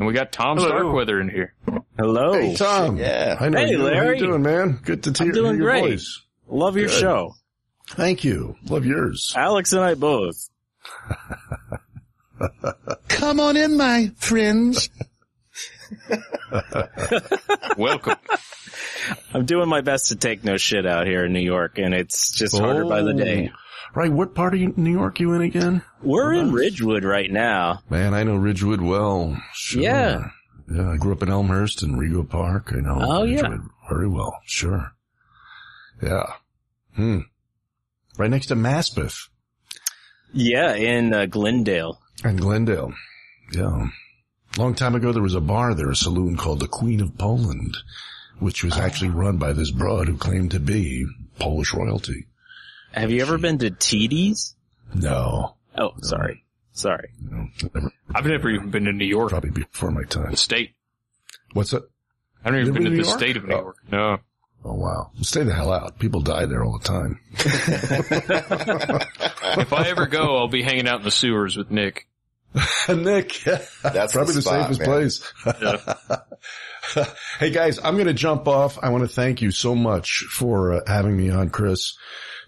and 0.00 0.06
we 0.06 0.14
got 0.14 0.32
Tom 0.32 0.56
Hello. 0.56 0.68
Starkweather 0.70 1.20
in 1.20 1.28
here. 1.28 1.54
Hello. 1.98 2.32
Hey, 2.32 2.54
Tom. 2.56 2.96
Yeah. 2.96 3.36
I 3.38 3.50
know 3.50 3.58
Hey, 3.58 3.70
you. 3.70 3.78
How 3.80 3.84
Larry. 3.84 4.18
you 4.18 4.26
doing, 4.26 4.40
man? 4.42 4.80
Good 4.82 5.02
to 5.04 5.14
see 5.14 5.24
you. 5.24 5.30
I'm 5.30 5.34
hear, 5.34 5.42
doing 5.42 5.54
hear 5.56 5.62
your 5.62 5.70
great. 5.70 5.90
voice. 5.90 6.22
Love 6.48 6.76
your 6.78 6.86
Good. 6.86 6.98
show. 7.00 7.34
Thank 7.90 8.24
you. 8.24 8.56
Love 8.64 8.86
yours. 8.86 9.34
Alex 9.36 9.74
and 9.74 9.82
I 9.82 9.94
both. 9.94 10.48
Come 13.08 13.40
on 13.40 13.58
in, 13.58 13.76
my 13.76 14.10
friends. 14.16 14.88
Welcome. 17.76 18.16
I'm 19.34 19.44
doing 19.44 19.68
my 19.68 19.82
best 19.82 20.08
to 20.08 20.16
take 20.16 20.44
no 20.44 20.56
shit 20.56 20.86
out 20.86 21.06
here 21.06 21.26
in 21.26 21.32
New 21.34 21.40
York, 21.40 21.78
and 21.78 21.92
it's 21.92 22.32
just 22.32 22.56
harder 22.58 22.86
by 22.86 23.02
the 23.02 23.12
day. 23.12 23.50
Oh. 23.52 23.56
Right. 23.94 24.12
What 24.12 24.34
part 24.34 24.54
of 24.54 24.78
New 24.78 24.92
York 24.92 25.20
you 25.20 25.32
in 25.32 25.42
again? 25.42 25.82
We're 26.02 26.32
in 26.34 26.52
Ridgewood 26.52 27.04
right 27.04 27.30
now. 27.30 27.80
Man, 27.90 28.14
I 28.14 28.22
know 28.22 28.36
Ridgewood 28.36 28.80
well. 28.80 29.36
Sure. 29.54 29.82
Yeah. 29.82 30.28
Yeah, 30.72 30.90
I 30.90 30.96
grew 30.96 31.12
up 31.12 31.22
in 31.22 31.28
Elmhurst 31.30 31.82
and 31.82 31.96
Rego 31.96 32.28
Park. 32.28 32.72
I 32.72 32.80
know 32.80 32.98
Oh, 33.00 33.22
yeah. 33.24 33.40
Ridgewood 33.42 33.68
very 33.90 34.08
well. 34.08 34.38
Sure. 34.46 34.92
Yeah. 36.02 36.26
Hmm. 36.94 37.18
Right 38.18 38.30
next 38.30 38.46
to 38.46 38.54
Maspeth 38.56 39.28
Yeah, 40.32 40.74
in 40.74 41.12
uh, 41.12 41.26
Glendale. 41.26 41.98
In 42.24 42.36
Glendale. 42.36 42.92
Yeah. 43.52 43.88
Long 44.56 44.74
time 44.74 44.94
ago, 44.94 45.12
there 45.12 45.22
was 45.22 45.34
a 45.34 45.40
bar 45.40 45.74
there, 45.74 45.90
a 45.90 45.96
saloon 45.96 46.36
called 46.36 46.60
the 46.60 46.68
Queen 46.68 47.00
of 47.00 47.16
Poland, 47.18 47.76
which 48.38 48.62
was 48.64 48.76
actually 48.76 49.10
run 49.10 49.38
by 49.38 49.52
this 49.52 49.70
broad 49.70 50.06
who 50.08 50.16
claimed 50.16 50.50
to 50.52 50.60
be 50.60 51.04
Polish 51.38 51.72
royalty. 51.74 52.26
Have 52.92 53.10
you 53.10 53.22
ever 53.22 53.38
been 53.38 53.58
to 53.58 53.70
TD's? 53.70 54.54
No. 54.94 55.54
Oh, 55.76 55.92
sorry. 56.02 56.44
Sorry. 56.72 57.10
no 57.20 57.46
never, 57.74 57.92
I've 58.14 58.26
never 58.26 58.50
even 58.50 58.70
been 58.70 58.84
to 58.84 58.92
New 58.92 59.04
York, 59.06 59.30
probably 59.30 59.50
before 59.50 59.90
my 59.90 60.02
time. 60.04 60.30
the 60.30 60.36
state. 60.36 60.70
What's 61.52 61.70
that? 61.72 61.82
I 62.44 62.48
haven't 62.48 62.60
even 62.60 62.74
been 62.74 62.84
to 62.84 62.90
been 62.90 62.98
the 63.00 63.06
York? 63.06 63.18
state 63.18 63.36
of 63.36 63.44
New 63.44 63.54
Oh. 63.54 63.60
York. 63.60 63.76
No. 63.90 64.18
Oh 64.64 64.74
wow. 64.74 65.10
Stay 65.22 65.42
the 65.42 65.54
hell 65.54 65.72
out. 65.72 65.98
People 65.98 66.20
die 66.20 66.46
there 66.46 66.62
all 66.64 66.78
the 66.78 66.84
time. 66.84 67.20
If 69.52 69.72
I 69.72 69.88
ever 69.88 70.06
go, 70.06 70.36
I'll 70.38 70.48
be 70.48 70.62
hanging 70.62 70.86
out 70.86 71.00
in 71.00 71.04
the 71.04 71.10
sewers 71.10 71.56
with 71.56 71.70
Nick. 71.70 72.06
Nick. 72.88 73.40
That's 73.82 74.12
probably 74.12 74.34
the, 74.34 74.42
spot, 74.42 74.72
safest 74.74 74.80
man. 74.80 74.88
place. 74.88 75.32
hey 77.40 77.50
guys, 77.50 77.78
I'm 77.82 77.94
going 77.94 78.06
to 78.06 78.14
jump 78.14 78.46
off. 78.48 78.78
I 78.82 78.90
want 78.90 79.02
to 79.02 79.08
thank 79.08 79.42
you 79.42 79.50
so 79.50 79.74
much 79.74 80.24
for 80.30 80.74
uh, 80.74 80.80
having 80.86 81.16
me 81.16 81.30
on, 81.30 81.50
Chris. 81.50 81.96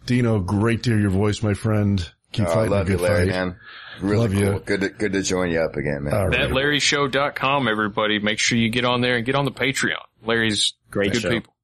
Dino, 0.06 0.40
great 0.40 0.82
to 0.84 0.90
hear 0.90 0.98
your 1.00 1.10
voice, 1.10 1.42
my 1.42 1.54
friend. 1.54 2.10
Keep 2.32 2.46
Oh, 2.46 2.50
I 2.50 2.54
fighting 2.54 2.70
love 2.70 2.86
a 2.88 2.90
you, 2.92 2.96
good 2.96 3.02
Larry, 3.02 3.26
fight. 3.26 3.30
man. 3.30 3.56
Really 4.00 4.16
Love 4.16 4.30
cool. 4.32 4.40
you. 4.40 4.62
Good 4.64 4.80
to, 4.80 4.88
good 4.88 5.12
to 5.12 5.22
join 5.22 5.50
you 5.50 5.60
up 5.60 5.76
again, 5.76 6.04
man. 6.04 6.14
All 6.14 6.28
right. 6.28 6.40
ThatLarryshow.com, 6.40 7.68
everybody. 7.68 8.18
Make 8.18 8.38
sure 8.38 8.56
you 8.58 8.68
get 8.70 8.84
on 8.84 9.00
there 9.00 9.16
and 9.16 9.24
get 9.26 9.34
on 9.34 9.44
the 9.44 9.52
Patreon. 9.52 9.96
Larry's 10.24 10.72
Great 10.90 11.12
good 11.12 11.22
show. 11.22 11.30
people. 11.30 11.54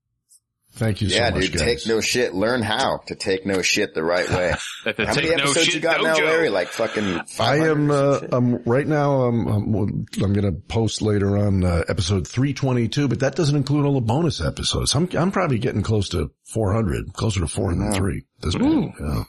Thank 0.79 1.01
you 1.01 1.11
so 1.11 1.17
yeah, 1.17 1.31
much, 1.31 1.43
dude, 1.43 1.53
guys. 1.55 1.61
take 1.63 1.87
no 1.87 2.01
shit. 2.01 2.35
Learn 2.35 2.63
how 2.63 3.01
to 3.09 3.15
take 3.17 3.45
no 3.45 3.63
shit 3.63 3.95
the 3.95 4.03
right 4.05 4.29
way. 4.31 4.55
At 4.87 4.97
the 4.97 5.07
how 5.07 5.15
many 5.15 5.29
Take 5.29 5.37
No 5.39 5.43
episodes 5.45 5.67
Shit 5.67 5.75
you 5.75 5.81
got 5.81 6.03
now, 6.03 6.15
Dojo. 6.15 6.25
Larry? 6.25 6.49
Like 6.51 6.69
fucking 6.69 7.21
I 7.41 7.57
am, 7.57 7.91
or 7.91 7.97
some 7.97 8.15
uh, 8.17 8.21
shit? 8.21 8.33
um, 8.33 8.63
right 8.65 8.87
now, 8.87 9.23
um, 9.27 9.47
I'm, 9.49 9.75
I'm 10.23 10.33
going 10.33 10.45
to 10.45 10.53
post 10.53 11.03
later 11.03 11.37
on, 11.37 11.65
uh, 11.65 11.83
episode 11.89 12.29
322, 12.29 13.09
but 13.09 13.21
that 13.21 13.35
doesn't 13.35 13.57
include 13.57 13.85
all 13.87 13.95
the 13.95 14.01
bonus 14.01 14.41
episodes. 14.41 14.95
I'm, 14.95 15.09
I'm 15.19 15.33
probably 15.33 15.59
getting 15.59 15.83
close 15.83 16.09
to 16.11 16.31
400, 16.53 17.13
closer 17.13 17.41
to 17.41 17.49
403 17.49 18.17
at 18.19 18.23
this 18.43 18.55
point. 18.55 18.95
Yeah. 19.01 19.25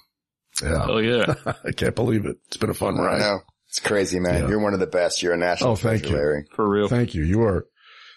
Yeah. 0.61 0.86
Oh 0.88 0.98
yeah. 0.98 1.34
I 1.65 1.72
can't 1.72 1.95
believe 1.95 2.26
it. 2.26 2.38
It's 2.48 2.57
been 2.57 2.69
a 2.69 2.73
fun 2.76 2.99
I 2.99 3.03
ride. 3.03 3.19
know. 3.19 3.40
It's 3.69 3.80
crazy, 3.80 4.19
man. 4.19 4.44
Yeah. 4.44 4.49
You're 4.49 4.60
one 4.60 4.73
of 4.73 4.80
the 4.80 4.88
best. 4.88 5.22
You're 5.23 5.34
a 5.34 5.38
national 5.38 5.72
Oh, 5.72 5.76
thank 5.76 6.02
treasure, 6.02 6.15
you. 6.15 6.22
Larry. 6.22 6.45
For 6.56 6.68
real. 6.69 6.88
Thank 6.88 7.14
you. 7.15 7.23
You 7.23 7.41
are. 7.44 7.65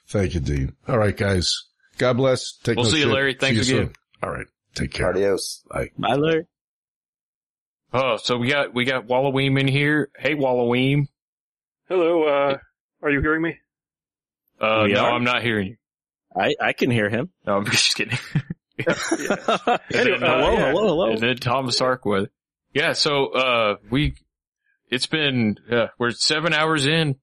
Thank 0.08 0.34
you, 0.34 0.40
Dean. 0.40 0.72
All 0.88 0.98
right, 0.98 1.16
guys. 1.16 1.54
God 1.98 2.16
bless. 2.16 2.52
Take 2.58 2.76
care. 2.76 2.82
We'll 2.82 2.84
no 2.84 2.90
see 2.90 3.00
you. 3.00 3.12
Larry. 3.12 3.34
Thanks 3.34 3.66
See 3.66 3.72
you 3.74 3.80
again. 3.80 3.94
soon. 3.94 3.94
All 4.22 4.30
right. 4.34 4.46
Take 4.74 4.92
care. 4.92 5.10
Adios. 5.10 5.62
Bye. 5.70 5.90
Bye, 5.98 6.14
Larry. 6.14 6.46
Oh, 7.92 8.16
so 8.16 8.38
we 8.38 8.48
got, 8.48 8.74
we 8.74 8.84
got 8.86 9.06
Walloweem 9.06 9.60
in 9.60 9.68
here. 9.68 10.08
Hey, 10.18 10.34
Walloweem. 10.34 11.08
Hello, 11.88 12.24
uh, 12.24 12.56
are 13.02 13.10
you 13.10 13.20
hearing 13.20 13.42
me? 13.42 13.58
Uh, 14.58 14.84
We 14.84 14.92
no, 14.94 15.00
are? 15.04 15.12
I'm 15.12 15.24
not 15.24 15.42
hearing 15.42 15.68
you. 15.68 15.76
I, 16.34 16.54
I 16.58 16.72
can 16.72 16.90
hear 16.90 17.10
him. 17.10 17.28
No, 17.46 17.56
I'm 17.58 17.64
just 17.70 17.94
kidding. 17.94 18.18
Anyway, 18.78 20.18
then, 20.18 20.22
uh, 20.24 20.40
hello, 20.40 20.52
yeah. 20.54 20.70
hello, 20.70 20.86
hello. 20.88 21.10
And 21.12 21.20
then 21.20 21.36
Tom 21.36 21.70
Starkweather. 21.70 22.30
Yeah, 22.72 22.94
so, 22.94 23.26
uh, 23.26 23.76
we, 23.90 24.14
it's 24.88 25.06
been, 25.06 25.56
uh, 25.70 25.88
we're 25.98 26.10
seven 26.12 26.54
hours 26.54 26.86
in. 26.86 27.16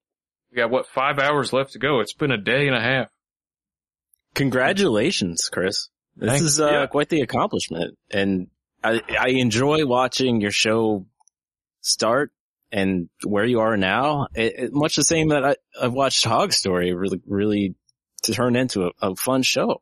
We 0.51 0.57
got 0.57 0.69
what, 0.69 0.85
five 0.87 1.17
hours 1.19 1.51
left 1.51 1.73
to 1.73 1.79
go. 1.79 1.99
It's 2.01 2.13
been 2.13 2.31
a 2.31 2.37
day 2.37 2.67
and 2.67 2.75
a 2.75 2.79
half. 2.81 3.07
Congratulations, 4.35 5.49
Chris. 5.51 5.89
This 6.15 6.29
Thanks. 6.29 6.43
is 6.45 6.59
uh, 6.59 6.69
Yeah. 6.71 6.85
quite 6.87 7.09
the 7.09 7.21
accomplishment, 7.21 7.97
and 8.11 8.47
I, 8.83 9.01
I 9.19 9.29
enjoy 9.29 9.85
watching 9.85 10.41
your 10.41 10.51
show 10.51 11.05
start 11.81 12.31
and 12.71 13.09
where 13.23 13.45
you 13.45 13.59
are 13.61 13.77
now. 13.77 14.27
It, 14.35 14.53
it- 14.57 14.73
much 14.73 14.95
the 14.95 15.03
same 15.03 15.29
that 15.29 15.43
I, 15.45 15.55
I've 15.81 15.93
watched 15.93 16.23
Hog 16.25 16.53
Story 16.53 16.93
really, 16.93 17.21
really 17.25 17.75
to 18.23 18.33
turn 18.33 18.55
into 18.55 18.85
a, 18.87 18.91
a 19.01 19.15
fun 19.15 19.43
show. 19.43 19.81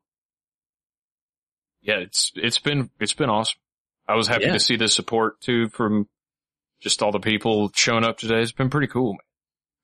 Yeah, 1.82 2.00
it's, 2.00 2.32
it's 2.36 2.60
been, 2.60 2.90
it's 3.00 3.14
been 3.14 3.30
awesome. 3.30 3.60
I 4.08 4.16
was 4.16 4.28
happy 4.28 4.46
Yeah. 4.46 4.54
to 4.54 4.60
see 4.60 4.76
the 4.78 4.88
support 4.88 5.42
too 5.42 5.70
from 5.70 6.08
just 6.82 7.02
all 7.02 7.12
the 7.12 7.20
people 7.20 7.72
showing 7.76 8.04
up 8.04 8.18
today. 8.18 8.42
It's 8.42 8.52
been 8.52 8.70
pretty 8.70 8.88
cool. 8.88 9.14
Man. 9.14 9.20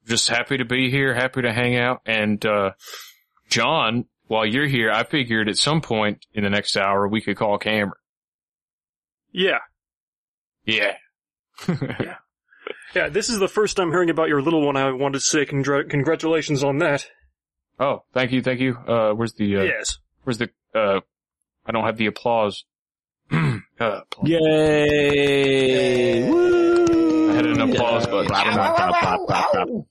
Just 0.07 0.29
happy 0.29 0.57
to 0.57 0.65
be 0.65 0.89
here, 0.91 1.13
happy 1.13 1.41
to 1.41 1.53
hang 1.53 1.77
out. 1.77 2.01
And, 2.05 2.45
uh, 2.45 2.71
John, 3.49 4.05
while 4.27 4.45
you're 4.45 4.67
here, 4.67 4.91
I 4.91 5.03
figured 5.03 5.49
at 5.49 5.57
some 5.57 5.81
point 5.81 6.25
in 6.33 6.43
the 6.43 6.49
next 6.49 6.75
hour 6.77 7.07
we 7.07 7.21
could 7.21 7.37
call 7.37 7.57
Cameron. 7.57 7.93
Yeah. 9.31 9.59
Yeah. 10.65 10.93
yeah. 11.67 12.15
Yeah, 12.95 13.09
this 13.09 13.29
is 13.29 13.39
the 13.39 13.47
first 13.47 13.75
time 13.75 13.89
hearing 13.89 14.09
about 14.11 14.27
your 14.29 14.41
little 14.41 14.65
one. 14.65 14.77
I 14.77 14.91
wanted 14.91 15.13
to 15.15 15.19
say 15.21 15.45
congr- 15.45 15.89
congratulations 15.89 16.63
on 16.63 16.77
that. 16.77 17.07
Oh, 17.79 18.03
thank 18.13 18.31
you, 18.31 18.41
thank 18.43 18.59
you. 18.59 18.75
Uh, 18.77 19.13
where's 19.13 19.33
the, 19.33 19.57
uh, 19.57 19.63
Yes. 19.63 19.97
where's 20.23 20.37
the, 20.37 20.49
uh, 20.75 20.99
I 21.65 21.71
don't 21.71 21.83
have 21.85 21.97
the 21.97 22.05
applause. 22.05 22.63
uh, 23.31 23.57
applause. 23.79 24.29
Yay! 24.29 26.23
I 26.23 27.33
had 27.33 27.45
an 27.47 27.61
applause 27.61 28.05
button. 28.07 29.85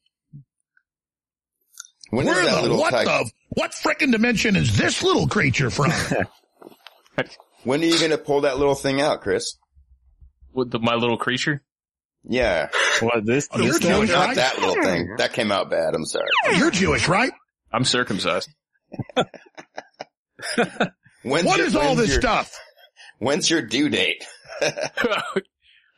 When 2.10 2.28
is 2.28 2.34
that 2.46 2.62
little 2.62 2.78
what 2.78 2.90
tag- 2.90 3.06
the, 3.06 3.30
what 3.54 3.72
frickin' 3.72 4.12
dimension 4.12 4.56
is 4.56 4.76
this 4.76 5.02
little 5.02 5.26
creature 5.28 5.70
from? 5.70 5.90
When 7.64 7.80
are 7.80 7.86
you 7.86 8.00
gonna 8.00 8.18
pull 8.18 8.40
that 8.40 8.58
little 8.58 8.74
thing 8.74 9.00
out, 9.00 9.20
Chris? 9.20 9.54
With 10.52 10.70
the, 10.72 10.80
my 10.80 10.94
little 10.96 11.16
creature? 11.16 11.62
Yeah. 12.24 12.70
What, 13.00 13.24
this? 13.24 13.48
Oh, 13.52 13.60
you're 13.60 13.78
Jewish, 13.78 14.10
not 14.10 14.26
right? 14.26 14.36
that 14.36 14.58
little 14.58 14.82
thing. 14.82 15.14
That 15.18 15.32
came 15.32 15.52
out 15.52 15.70
bad. 15.70 15.94
I'm 15.94 16.04
sorry. 16.04 16.26
Oh, 16.46 16.50
you're 16.52 16.72
Jewish, 16.72 17.06
right? 17.06 17.32
I'm 17.72 17.84
circumcised. 17.84 18.48
When's 21.22 21.46
What 21.46 21.58
your- 21.58 21.66
is 21.66 21.76
all 21.76 21.94
this 21.94 22.10
your- 22.10 22.20
stuff? 22.20 22.58
When's 23.18 23.48
your 23.48 23.62
due 23.62 23.88
date? 23.88 24.24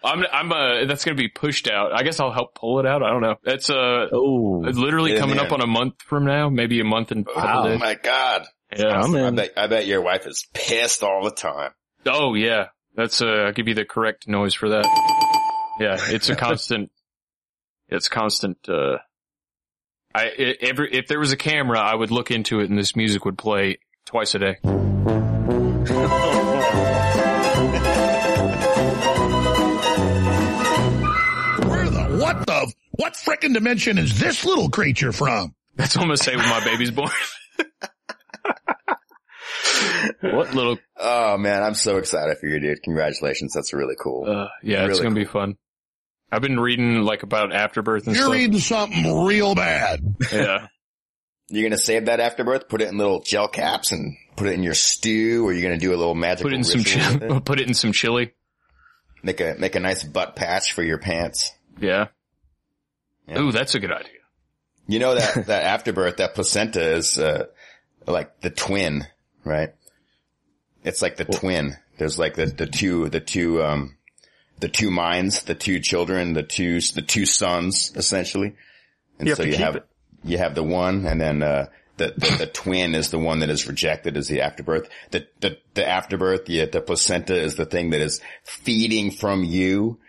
I'm, 0.04 0.24
I'm, 0.32 0.52
uh, 0.52 0.84
that's 0.86 1.04
gonna 1.04 1.16
be 1.16 1.28
pushed 1.28 1.68
out. 1.68 1.92
I 1.92 2.02
guess 2.02 2.20
I'll 2.20 2.32
help 2.32 2.54
pull 2.54 2.78
it 2.80 2.86
out. 2.86 3.02
I 3.02 3.10
don't 3.10 3.22
know. 3.22 3.36
It's, 3.44 3.70
uh, 3.70 4.06
Oh, 4.12 4.62
literally 4.64 5.14
Yeah, 5.14 5.20
coming 5.20 5.36
man. 5.36 5.46
up 5.46 5.52
on 5.52 5.60
a 5.62 5.66
month 5.66 6.02
from 6.02 6.24
now, 6.26 6.48
maybe 6.50 6.80
a 6.80 6.84
month 6.84 7.10
and 7.10 7.26
a 7.26 7.32
couple 7.32 7.60
Oh 7.64 7.68
days. 7.70 7.80
my 7.80 7.94
god. 7.94 8.46
Yeah. 8.76 8.88
I'm 9.00 9.14
I 9.14 9.28
in. 9.28 9.34
bet, 9.36 9.50
I 9.56 9.66
bet 9.66 9.86
your 9.86 10.02
wife 10.02 10.26
is 10.26 10.46
pissed 10.52 11.02
all 11.02 11.24
the 11.24 11.30
time. 11.30 11.70
Oh 12.06 12.34
yeah. 12.34 12.66
That's, 12.96 13.20
uh, 13.22 13.26
I'll 13.46 13.52
give 13.52 13.66
you 13.68 13.74
the 13.74 13.84
correct 13.84 14.28
noise 14.28 14.54
for 14.54 14.68
that. 14.68 14.84
Yeah. 15.80 15.96
It's 16.00 16.28
a 16.28 16.36
constant, 16.36 16.90
it's 17.88 18.08
constant, 18.08 18.58
uh, 18.68 18.98
I, 20.14 20.26
i 20.26 20.54
every, 20.60 20.92
if 20.94 21.08
there 21.08 21.18
was 21.18 21.32
a 21.32 21.36
camera, 21.36 21.80
I 21.80 21.94
would 21.94 22.10
look 22.12 22.30
into 22.30 22.60
it 22.60 22.70
and 22.70 22.78
this 22.78 22.94
music 22.94 23.24
would 23.24 23.36
play 23.38 23.78
twice 24.06 24.34
a 24.34 24.38
day. 24.38 24.56
What 32.96 33.14
the, 33.14 33.30
frickin' 33.30 33.54
dimension 33.54 33.98
is 33.98 34.18
this 34.18 34.44
little 34.44 34.68
creature 34.68 35.12
from? 35.12 35.54
That's 35.76 35.96
what 35.96 36.02
I'm 36.02 36.08
gonna 36.08 36.16
say 36.16 36.36
when 36.36 36.48
my 36.48 36.64
baby's 36.64 36.90
born. 36.90 37.10
what 40.20 40.54
little, 40.54 40.78
Oh 40.96 41.36
man, 41.36 41.62
I'm 41.62 41.74
so 41.74 41.96
excited 41.96 42.38
for 42.38 42.46
you, 42.46 42.60
dude. 42.60 42.82
Congratulations. 42.82 43.52
That's 43.54 43.72
really 43.72 43.96
cool. 44.00 44.24
uh, 44.28 44.48
yeah, 44.62 44.86
it's 44.86 45.00
gonna 45.00 45.14
be 45.14 45.24
fun. 45.24 45.56
I've 46.30 46.42
been 46.42 46.58
reading 46.58 47.02
like 47.02 47.22
about 47.22 47.52
afterbirth 47.52 48.06
and 48.06 48.16
stuff. 48.16 48.28
You're 48.28 48.34
stuff. 48.34 48.34
reading 48.34 48.60
something 48.60 49.24
real 49.24 49.54
bad. 49.54 50.00
Yeah. 50.32 50.66
You're 51.48 51.68
gonna 51.68 51.78
save 51.78 52.06
that 52.06 52.20
afterbirth, 52.20 52.68
put 52.68 52.80
it 52.80 52.88
in 52.88 52.96
little 52.96 53.20
gel 53.20 53.48
caps 53.48 53.92
and 53.92 54.16
put 54.34 54.48
it 54.48 54.54
in 54.54 54.62
your 54.62 54.74
stew, 54.74 55.46
or 55.46 55.52
you're 55.52 55.62
gonna 55.62 55.78
do 55.78 55.90
a 55.90 55.96
little 55.96 56.14
magic. 56.14 56.42
Put 56.42 56.52
it 56.52 56.56
in 56.56 56.64
some 56.64 56.80
ritual 56.80 57.12
with 57.12 57.20
chili. 57.20 57.36
it? 57.36 57.44
Put 57.44 57.60
it 57.60 57.68
in 57.68 57.74
some 57.74 57.92
chili. 57.92 58.32
Make 59.22 59.40
a, 59.40 59.54
make 59.58 59.74
a 59.74 59.80
nice 59.80 60.02
butt 60.04 60.36
patch 60.36 60.72
for 60.72 60.82
your 60.82 60.98
pants. 60.98 61.52
Yeah. 61.78 62.08
Yeah. 63.26 63.40
Ooh, 63.40 63.52
that's 63.52 63.74
a 63.74 63.80
good 63.80 63.92
idea. 63.92 64.20
You 64.86 64.98
know 64.98 65.14
that, 65.14 65.46
that 65.46 65.64
afterbirth, 65.64 66.18
that 66.18 66.34
placenta 66.34 66.82
is, 66.96 67.18
uh, 67.18 67.46
like 68.06 68.40
the 68.40 68.50
twin, 68.50 69.06
right? 69.44 69.70
It's 70.82 71.00
like 71.00 71.16
the 71.16 71.24
twin. 71.24 71.76
There's 71.96 72.18
like 72.18 72.34
the, 72.34 72.46
the 72.46 72.66
two, 72.66 73.08
the 73.08 73.20
two, 73.20 73.62
um, 73.62 73.96
the 74.60 74.68
two 74.68 74.90
minds, 74.90 75.44
the 75.44 75.54
two 75.54 75.80
children, 75.80 76.34
the 76.34 76.42
two, 76.42 76.80
the 76.80 77.02
two 77.02 77.24
sons, 77.24 77.92
essentially. 77.94 78.54
And 79.18 79.28
You 79.28 79.34
so 79.34 79.44
you 79.44 79.56
have, 79.56 79.76
it. 79.76 79.86
you 80.22 80.38
have 80.38 80.54
the 80.54 80.62
one 80.62 81.06
and 81.06 81.20
then, 81.20 81.42
uh, 81.42 81.66
the, 81.96 82.12
the, 82.16 82.36
the 82.40 82.46
twin 82.46 82.96
is 82.96 83.10
the 83.10 83.20
one 83.20 83.38
that 83.38 83.50
is 83.50 83.68
rejected 83.68 84.16
as 84.16 84.26
the 84.26 84.40
afterbirth. 84.40 84.88
The, 85.12 85.28
the, 85.40 85.58
the 85.74 85.88
afterbirth, 85.88 86.44
the, 86.46 86.66
the 86.66 86.80
placenta 86.80 87.36
is 87.36 87.54
the 87.54 87.66
thing 87.66 87.90
that 87.90 88.00
is 88.00 88.20
feeding 88.42 89.12
from 89.12 89.44
you, 89.44 90.00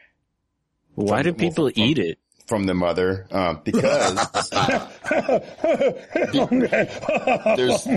Why 0.96 1.22
do 1.22 1.32
people 1.32 1.70
eat 1.76 2.00
it? 2.00 2.18
From 2.46 2.66
the 2.66 2.74
mother, 2.74 3.28
um, 3.32 3.62
because 3.64 3.82
there's 7.56 7.88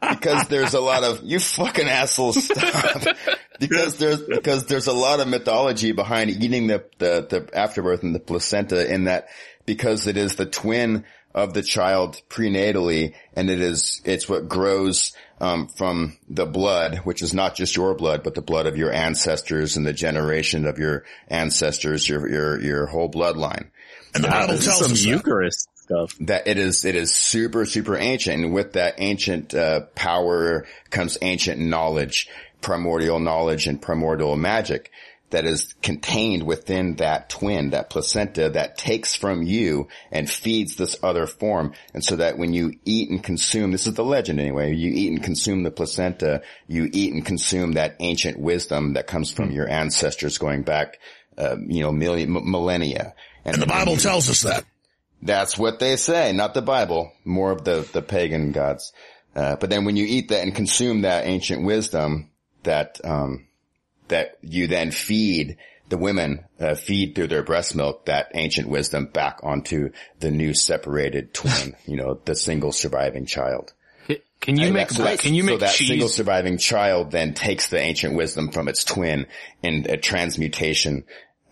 because 0.00 0.48
there's 0.48 0.74
a 0.74 0.80
lot 0.80 1.04
of 1.04 1.22
you 1.22 1.38
fucking 1.40 1.88
assholes 1.88 2.44
stop. 2.44 3.02
Because 3.60 3.96
there's 3.96 4.22
because 4.22 4.66
there's 4.66 4.86
a 4.86 4.92
lot 4.92 5.18
of 5.18 5.26
mythology 5.26 5.90
behind 5.90 6.30
eating 6.30 6.68
the, 6.68 6.84
the 6.98 7.26
the 7.28 7.58
afterbirth 7.58 8.04
and 8.04 8.14
the 8.14 8.20
placenta 8.20 8.88
in 8.88 9.06
that 9.06 9.26
because 9.66 10.06
it 10.06 10.16
is 10.16 10.36
the 10.36 10.46
twin 10.46 11.04
of 11.34 11.54
the 11.54 11.62
child 11.62 12.22
prenatally 12.28 13.14
and 13.34 13.50
it 13.50 13.60
is 13.60 14.00
it's 14.04 14.28
what 14.28 14.48
grows 14.48 15.12
um, 15.40 15.68
from 15.68 16.16
the 16.28 16.46
blood 16.46 16.98
which 17.04 17.22
is 17.22 17.32
not 17.34 17.54
just 17.54 17.76
your 17.76 17.94
blood 17.94 18.22
but 18.22 18.34
the 18.34 18.42
blood 18.42 18.66
of 18.66 18.76
your 18.76 18.92
ancestors 18.92 19.76
and 19.76 19.86
the 19.86 19.92
generation 19.92 20.66
of 20.66 20.78
your 20.78 21.04
ancestors 21.28 22.08
your 22.08 22.28
your 22.28 22.60
your 22.60 22.86
whole 22.86 23.10
bloodline 23.10 23.70
And 24.14 24.24
the 24.24 24.28
Wow, 24.28 24.46
Bible 24.46 24.54
this 24.54 24.66
is 24.66 24.66
tells 24.66 24.78
some 24.78 24.92
us 24.92 25.04
that. 25.06 25.08
Eucharist 25.08 25.68
stuff. 25.76 26.14
that 26.20 26.46
it 26.48 26.58
is 26.58 26.84
it 26.84 26.94
is 26.96 27.14
super 27.14 27.64
super 27.66 27.96
ancient 27.96 28.44
and 28.44 28.52
with 28.54 28.72
that 28.74 28.94
ancient 28.98 29.54
uh, 29.54 29.80
power 29.94 30.66
comes 30.90 31.18
ancient 31.22 31.60
knowledge 31.60 32.28
primordial 32.60 33.20
knowledge 33.20 33.66
and 33.66 33.80
primordial 33.80 34.36
magic 34.36 34.90
that 35.30 35.44
is 35.44 35.74
contained 35.82 36.44
within 36.44 36.96
that 36.96 37.28
twin 37.28 37.70
that 37.70 37.90
placenta 37.90 38.50
that 38.50 38.78
takes 38.78 39.14
from 39.14 39.42
you 39.42 39.88
and 40.10 40.28
feeds 40.30 40.76
this 40.76 40.96
other 41.02 41.26
form 41.26 41.72
and 41.94 42.04
so 42.04 42.16
that 42.16 42.38
when 42.38 42.52
you 42.52 42.72
eat 42.84 43.10
and 43.10 43.22
consume 43.22 43.70
this 43.70 43.86
is 43.86 43.94
the 43.94 44.04
legend 44.04 44.40
anyway 44.40 44.74
you 44.74 44.90
eat 44.92 45.10
and 45.12 45.22
consume 45.22 45.62
the 45.62 45.70
placenta 45.70 46.42
you 46.66 46.88
eat 46.92 47.12
and 47.12 47.26
consume 47.26 47.72
that 47.72 47.96
ancient 48.00 48.38
wisdom 48.38 48.94
that 48.94 49.06
comes 49.06 49.30
from 49.30 49.50
your 49.50 49.68
ancestors 49.68 50.38
going 50.38 50.62
back 50.62 50.98
uh, 51.36 51.56
you 51.66 51.82
know 51.82 51.92
million 51.92 52.36
m- 52.36 52.50
millennia 52.50 53.14
And 53.44 53.62
the 53.62 53.66
Bible 53.66 53.96
tells 53.96 54.28
us 54.28 54.42
that. 54.42 54.64
that's 55.22 55.56
what 55.56 55.78
they 55.78 55.96
say, 55.96 56.32
not 56.32 56.52
the 56.54 56.62
Bible, 56.62 57.12
more 57.24 57.50
of 57.50 57.64
the, 57.64 57.88
the 57.92 58.02
pagan 58.02 58.52
gods. 58.52 58.92
Uh, 59.34 59.56
but 59.56 59.70
then 59.70 59.84
when 59.84 59.96
you 59.96 60.04
eat 60.04 60.28
that 60.28 60.42
and 60.42 60.54
consume 60.54 61.02
that 61.02 61.26
ancient 61.26 61.64
wisdom 61.64 62.30
that, 62.64 63.00
um, 63.04 63.47
that 64.08 64.38
you 64.42 64.66
then 64.66 64.90
feed 64.90 65.56
the 65.88 65.96
women, 65.98 66.44
uh, 66.60 66.74
feed 66.74 67.14
through 67.14 67.28
their 67.28 67.42
breast 67.42 67.74
milk 67.74 68.04
that 68.06 68.30
ancient 68.34 68.68
wisdom 68.68 69.06
back 69.06 69.38
onto 69.42 69.90
the 70.20 70.30
new 70.30 70.52
separated 70.54 71.32
twin, 71.34 71.74
you 71.86 71.96
know, 71.96 72.20
the 72.24 72.34
single 72.34 72.72
surviving 72.72 73.24
child. 73.26 73.72
Can 74.40 74.56
you 74.56 74.66
And 74.66 74.74
make, 74.74 74.88
that- 74.88 74.94
so 74.94 75.02
that- 75.02 75.18
can 75.18 75.34
you 75.34 75.42
so 75.42 75.46
make 75.50 75.60
that 75.60 75.70
single 75.70 76.08
surviving 76.08 76.58
child 76.58 77.10
then 77.10 77.34
takes 77.34 77.68
the 77.68 77.78
ancient 77.78 78.14
wisdom 78.14 78.50
from 78.52 78.68
its 78.68 78.84
twin 78.84 79.26
in 79.62 79.86
a 79.88 79.96
transmutation 79.96 81.04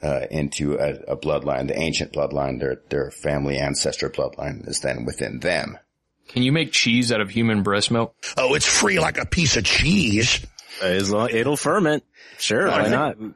uh, 0.03 0.27
into 0.31 0.75
a, 0.75 1.13
a 1.13 1.17
bloodline, 1.17 1.67
the 1.69 1.77
ancient 1.79 2.13
bloodline, 2.13 2.61
their 2.61 2.81
their 2.91 3.11
family 3.11 3.57
ancestor 3.59 4.09
bloodline 4.11 4.69
is 4.69 4.81
then 4.81 5.05
within 5.05 5.41
them. 5.41 5.79
Can 6.29 6.43
you 6.43 6.53
make 6.53 6.71
cheese 6.73 7.11
out 7.11 7.21
of 7.21 7.31
human 7.31 7.63
breast 7.63 7.91
milk? 7.91 8.15
Oh, 8.37 8.55
it's 8.55 8.67
free 8.67 9.01
like 9.01 9.19
a 9.19 9.27
piece 9.27 9.57
of 9.57 9.65
cheese. 9.65 10.45
As 10.83 11.11
long, 11.11 11.31
it'll 11.31 11.57
ferment. 11.57 12.05
Sure, 12.39 12.69
why 12.69 12.89
not? 12.89 13.17
Uh, 13.19 13.29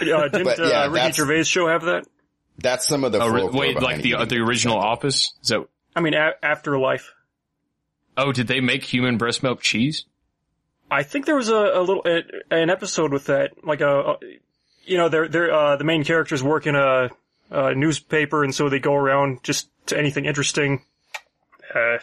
didn't 0.00 0.44
But, 0.44 0.60
uh, 0.60 0.66
yeah, 0.68 0.82
Ricky 0.84 0.94
that's- 0.94 1.16
Gervais 1.16 1.42
show 1.44 1.68
have 1.68 1.82
that? 1.82 2.06
That's 2.58 2.86
some 2.88 3.04
of 3.04 3.12
the 3.12 3.20
Oh, 3.20 3.28
re- 3.28 3.40
folklore 3.42 3.60
wait, 3.60 3.80
like 3.82 4.00
the 4.02 4.10
eating 4.12 4.28
the 4.28 4.38
original 4.38 4.78
Office? 4.78 5.34
Is 5.42 5.48
that? 5.50 5.66
I 5.94 6.00
mean, 6.00 6.14
a- 6.14 6.32
Afterlife. 6.42 7.12
Oh, 8.16 8.32
did 8.32 8.46
they 8.48 8.60
make 8.60 8.82
human 8.82 9.18
breast 9.18 9.42
milk 9.42 9.60
cheese? 9.60 10.06
I 10.90 11.02
think 11.02 11.26
there 11.26 11.34
was 11.36 11.48
a, 11.50 11.54
a 11.54 11.80
little 11.80 12.02
a, 12.06 12.22
an 12.50 12.70
episode 12.70 13.12
with 13.12 13.26
that, 13.26 13.50
like 13.64 13.82
a, 13.82 13.98
a 14.12 14.16
you 14.86 14.96
know, 14.96 15.08
they're 15.10 15.28
they're 15.28 15.52
uh, 15.52 15.76
the 15.76 15.84
main 15.84 16.04
characters 16.04 16.42
work 16.42 16.66
in 16.66 16.74
a, 16.76 17.10
a 17.50 17.74
newspaper, 17.74 18.42
and 18.42 18.54
so 18.54 18.70
they 18.70 18.78
go 18.78 18.94
around 18.94 19.42
just 19.42 19.68
to 19.86 19.98
anything 19.98 20.24
interesting. 20.24 20.82
Uh, 21.74 21.98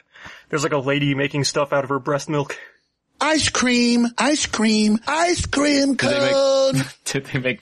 there's 0.50 0.64
like 0.64 0.74
a 0.74 0.78
lady 0.78 1.16
making 1.16 1.46
stuff 1.46 1.74
out 1.74 1.84
of 1.84 1.90
her 1.90 1.98
breast 2.00 2.30
milk. 2.30 2.60
Ice 3.22 3.50
cream, 3.50 4.08
ice 4.18 4.46
cream, 4.48 5.00
ice 5.08 5.46
cream 5.46 5.96
Did 5.96 6.10
they 6.10 6.20
make- 6.74 6.86
Did 7.06 7.26
they 7.26 7.40
make? 7.40 7.62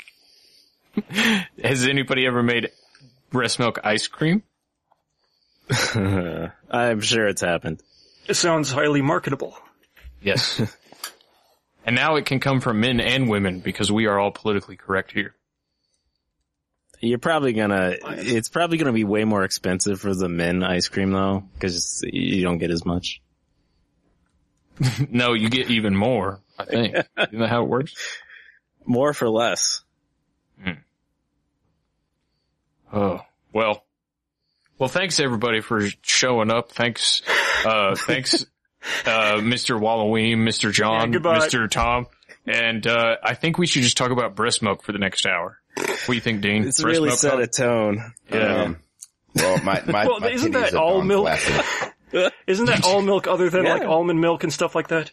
Has 1.63 1.85
anybody 1.85 2.25
ever 2.25 2.41
made 2.43 2.69
breast 3.29 3.59
milk 3.59 3.79
ice 3.83 4.07
cream? 4.07 4.43
I'm 5.93 7.01
sure 7.01 7.27
it's 7.27 7.41
happened. 7.41 7.81
It 8.27 8.33
sounds 8.35 8.71
highly 8.71 9.01
marketable. 9.01 9.57
Yes. 10.21 10.61
and 11.85 11.95
now 11.95 12.15
it 12.15 12.25
can 12.25 12.39
come 12.39 12.59
from 12.61 12.79
men 12.79 12.99
and 12.99 13.29
women 13.29 13.59
because 13.59 13.91
we 13.91 14.05
are 14.07 14.19
all 14.19 14.31
politically 14.31 14.75
correct 14.75 15.11
here. 15.11 15.33
You're 16.99 17.17
probably 17.19 17.53
gonna, 17.53 17.95
it's 18.03 18.49
probably 18.49 18.77
gonna 18.77 18.91
be 18.93 19.03
way 19.05 19.23
more 19.25 19.43
expensive 19.43 19.99
for 19.99 20.13
the 20.13 20.29
men 20.29 20.61
ice 20.63 20.87
cream 20.87 21.11
though, 21.11 21.43
cause 21.59 22.03
you 22.05 22.43
don't 22.43 22.59
get 22.59 22.69
as 22.69 22.85
much. 22.85 23.21
no, 25.09 25.33
you 25.33 25.49
get 25.49 25.69
even 25.69 25.95
more, 25.95 26.39
I 26.57 26.65
think. 26.65 26.95
Isn't 27.17 27.39
that 27.39 27.49
how 27.49 27.63
it 27.63 27.69
works? 27.69 27.93
More 28.85 29.13
for 29.13 29.29
less. 29.29 29.83
Oh, 32.93 33.21
well. 33.53 33.85
Well, 34.77 34.89
thanks 34.89 35.19
everybody 35.19 35.61
for 35.61 35.87
showing 36.01 36.51
up. 36.51 36.71
Thanks, 36.71 37.21
uh, 37.65 37.95
thanks, 37.97 38.45
uh, 39.05 39.35
Mr. 39.35 39.79
Walloween, 39.79 40.39
Mr. 40.39 40.73
John, 40.73 41.13
Yeah. 41.13 41.19
Mr. 41.19 41.69
Tom. 41.69 42.07
And, 42.45 42.85
uh, 42.87 43.17
I 43.23 43.35
think 43.35 43.57
we 43.57 43.67
should 43.67 43.83
just 43.83 43.95
talk 43.95 44.11
about 44.11 44.35
breast 44.35 44.63
milk 44.63 44.83
for 44.83 44.91
the 44.91 44.97
next 44.97 45.25
hour. 45.27 45.59
What 45.77 46.07
do 46.07 46.13
you 46.13 46.19
think, 46.21 46.41
Dean? 46.41 46.63
It's 46.65 46.81
breast 46.81 46.97
really 46.97 47.09
milk 47.09 47.19
set 47.19 47.31
talk? 47.31 47.39
a 47.41 47.47
tone. 47.47 48.13
Yeah. 48.29 48.63
Um, 48.63 48.77
well, 49.35 49.57
my, 49.63 49.81
my, 49.85 50.07
well, 50.07 50.19
my 50.19 50.31
isn't 50.31 50.51
titties 50.51 50.71
that 50.71 50.75
all 50.75 50.97
gone 50.97 51.07
milk? 51.07 51.29
Flaccid. 52.11 52.33
isn't 52.47 52.65
that 52.65 52.85
all 52.85 53.01
milk 53.01 53.27
other 53.27 53.49
than 53.49 53.65
like 53.65 53.83
almond 53.83 54.19
milk 54.21 54.43
and 54.43 54.53
stuff 54.53 54.75
like 54.75 54.89
that? 54.89 55.11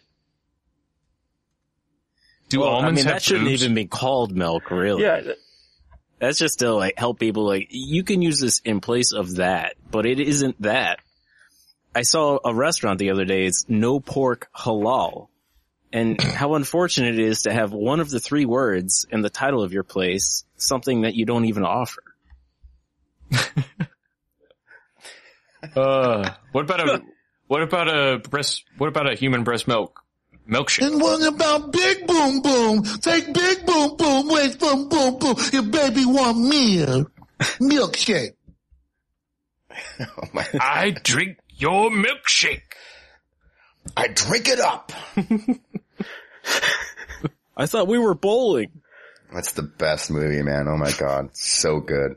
Do 2.49 2.61
Well, 2.61 2.77
I 2.77 2.87
mean, 2.87 3.05
have 3.05 3.05
that 3.05 3.21
shouldn't 3.21 3.49
even 3.49 3.75
be 3.75 3.85
called 3.85 4.35
milk, 4.35 4.71
really. 4.71 5.03
Yeah. 5.03 5.21
That's 6.19 6.37
just 6.37 6.59
to 6.59 6.73
like 6.73 6.97
help 6.97 7.19
people 7.19 7.45
like, 7.45 7.67
you 7.69 8.03
can 8.03 8.21
use 8.21 8.39
this 8.39 8.59
in 8.59 8.81
place 8.81 9.13
of 9.13 9.35
that, 9.35 9.75
but 9.89 10.05
it 10.05 10.19
isn't 10.19 10.61
that. 10.63 10.99
I 11.95 12.01
saw 12.01 12.39
a 12.43 12.53
restaurant 12.53 12.99
the 12.99 13.11
other 13.11 13.25
day, 13.25 13.45
it's 13.45 13.65
no 13.69 13.99
pork 13.99 14.49
halal. 14.55 15.27
And 15.93 16.19
how 16.21 16.55
unfortunate 16.55 17.19
it 17.19 17.25
is 17.25 17.43
to 17.43 17.53
have 17.53 17.71
one 17.71 17.99
of 17.99 18.09
the 18.09 18.19
three 18.19 18.45
words 18.45 19.05
in 19.09 19.21
the 19.21 19.29
title 19.29 19.63
of 19.63 19.71
your 19.71 19.83
place, 19.83 20.43
something 20.57 21.01
that 21.01 21.15
you 21.15 21.25
don't 21.25 21.45
even 21.45 21.63
offer. 21.63 22.03
Uh, 25.75 26.29
what 26.51 26.63
about 26.65 26.79
a, 26.87 27.01
what 27.47 27.61
about 27.61 27.87
a 27.87 28.19
breast, 28.29 28.63
what 28.77 28.87
about 28.87 29.11
a 29.11 29.15
human 29.15 29.43
breast 29.43 29.67
milk 29.67 30.01
milkshake? 30.49 30.87
And 30.87 31.01
what 31.01 31.21
about 31.27 31.71
Big 31.71 32.07
Boom 32.07 32.41
Boom? 32.41 32.83
Take 33.01 33.33
Big 33.33 33.65
Boom 33.65 33.97
Boom, 33.97 34.29
wait 34.29 34.59
from 34.59 34.89
Boom 34.89 35.19
Boom. 35.19 35.35
Your 35.51 35.63
baby 35.63 36.05
want 36.05 36.37
milk. 36.37 37.11
Milkshake. 37.59 38.33
Oh 39.99 40.23
my! 40.33 40.45
I 40.59 40.91
drink 40.91 41.37
your 41.55 41.89
milkshake. 41.89 42.63
I 43.95 44.07
drink 44.07 44.47
it 44.47 44.59
up. 44.59 44.91
I 47.55 47.65
thought 47.65 47.87
we 47.87 47.97
were 47.97 48.15
bowling. 48.15 48.81
That's 49.33 49.53
the 49.53 49.63
best 49.63 50.09
movie, 50.11 50.41
man. 50.41 50.67
Oh 50.67 50.77
my 50.77 50.91
god. 50.91 51.29
So 51.33 51.79
good. 51.79 52.15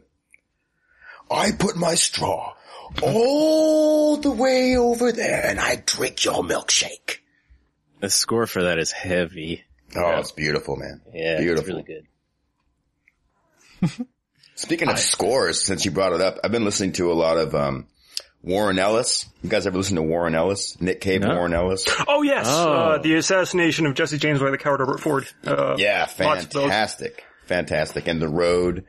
I 1.30 1.52
put 1.52 1.76
my 1.76 1.94
straw 1.94 2.54
all 3.02 4.16
the 4.16 4.30
way 4.30 4.76
over 4.76 5.12
there 5.12 5.46
and 5.46 5.60
I 5.60 5.76
drink 5.84 6.24
your 6.24 6.42
milkshake. 6.42 7.18
The 8.00 8.10
score 8.10 8.46
for 8.46 8.64
that 8.64 8.78
is 8.78 8.90
heavy. 8.90 9.64
Oh, 9.94 10.18
it's 10.18 10.32
beautiful, 10.32 10.76
man. 10.76 11.00
Yeah, 11.12 11.38
beautiful. 11.38 11.78
it's 11.78 11.88
really 11.88 12.04
good. 13.90 14.06
Speaking 14.54 14.88
of 14.88 14.98
scores, 14.98 15.60
since 15.60 15.84
you 15.84 15.90
brought 15.90 16.12
it 16.12 16.20
up, 16.20 16.38
I've 16.44 16.52
been 16.52 16.64
listening 16.64 16.92
to 16.94 17.10
a 17.12 17.14
lot 17.14 17.36
of, 17.38 17.54
um, 17.54 17.86
Warren 18.42 18.78
Ellis. 18.78 19.26
You 19.42 19.48
guys 19.48 19.66
ever 19.68 19.76
listen 19.78 19.94
to 19.96 20.02
Warren 20.02 20.34
Ellis? 20.34 20.80
Nick 20.80 21.00
Cave, 21.00 21.20
No. 21.20 21.28
Warren 21.36 21.54
Ellis? 21.54 21.84
Oh 22.08 22.22
yes, 22.22 22.46
Oh. 22.48 22.72
Uh, 22.72 22.98
the 22.98 23.14
assassination 23.14 23.86
of 23.86 23.94
Jesse 23.94 24.18
James 24.18 24.40
by 24.40 24.50
the 24.50 24.58
coward 24.58 24.80
Robert 24.80 24.98
Ford. 25.00 25.26
Uh, 25.46 25.76
Yeah, 25.78 26.00
lots 26.00 26.14
fantastic. 26.46 27.24
Fantastic. 27.46 28.08
And 28.08 28.20
The 28.20 28.28
Road. 28.28 28.84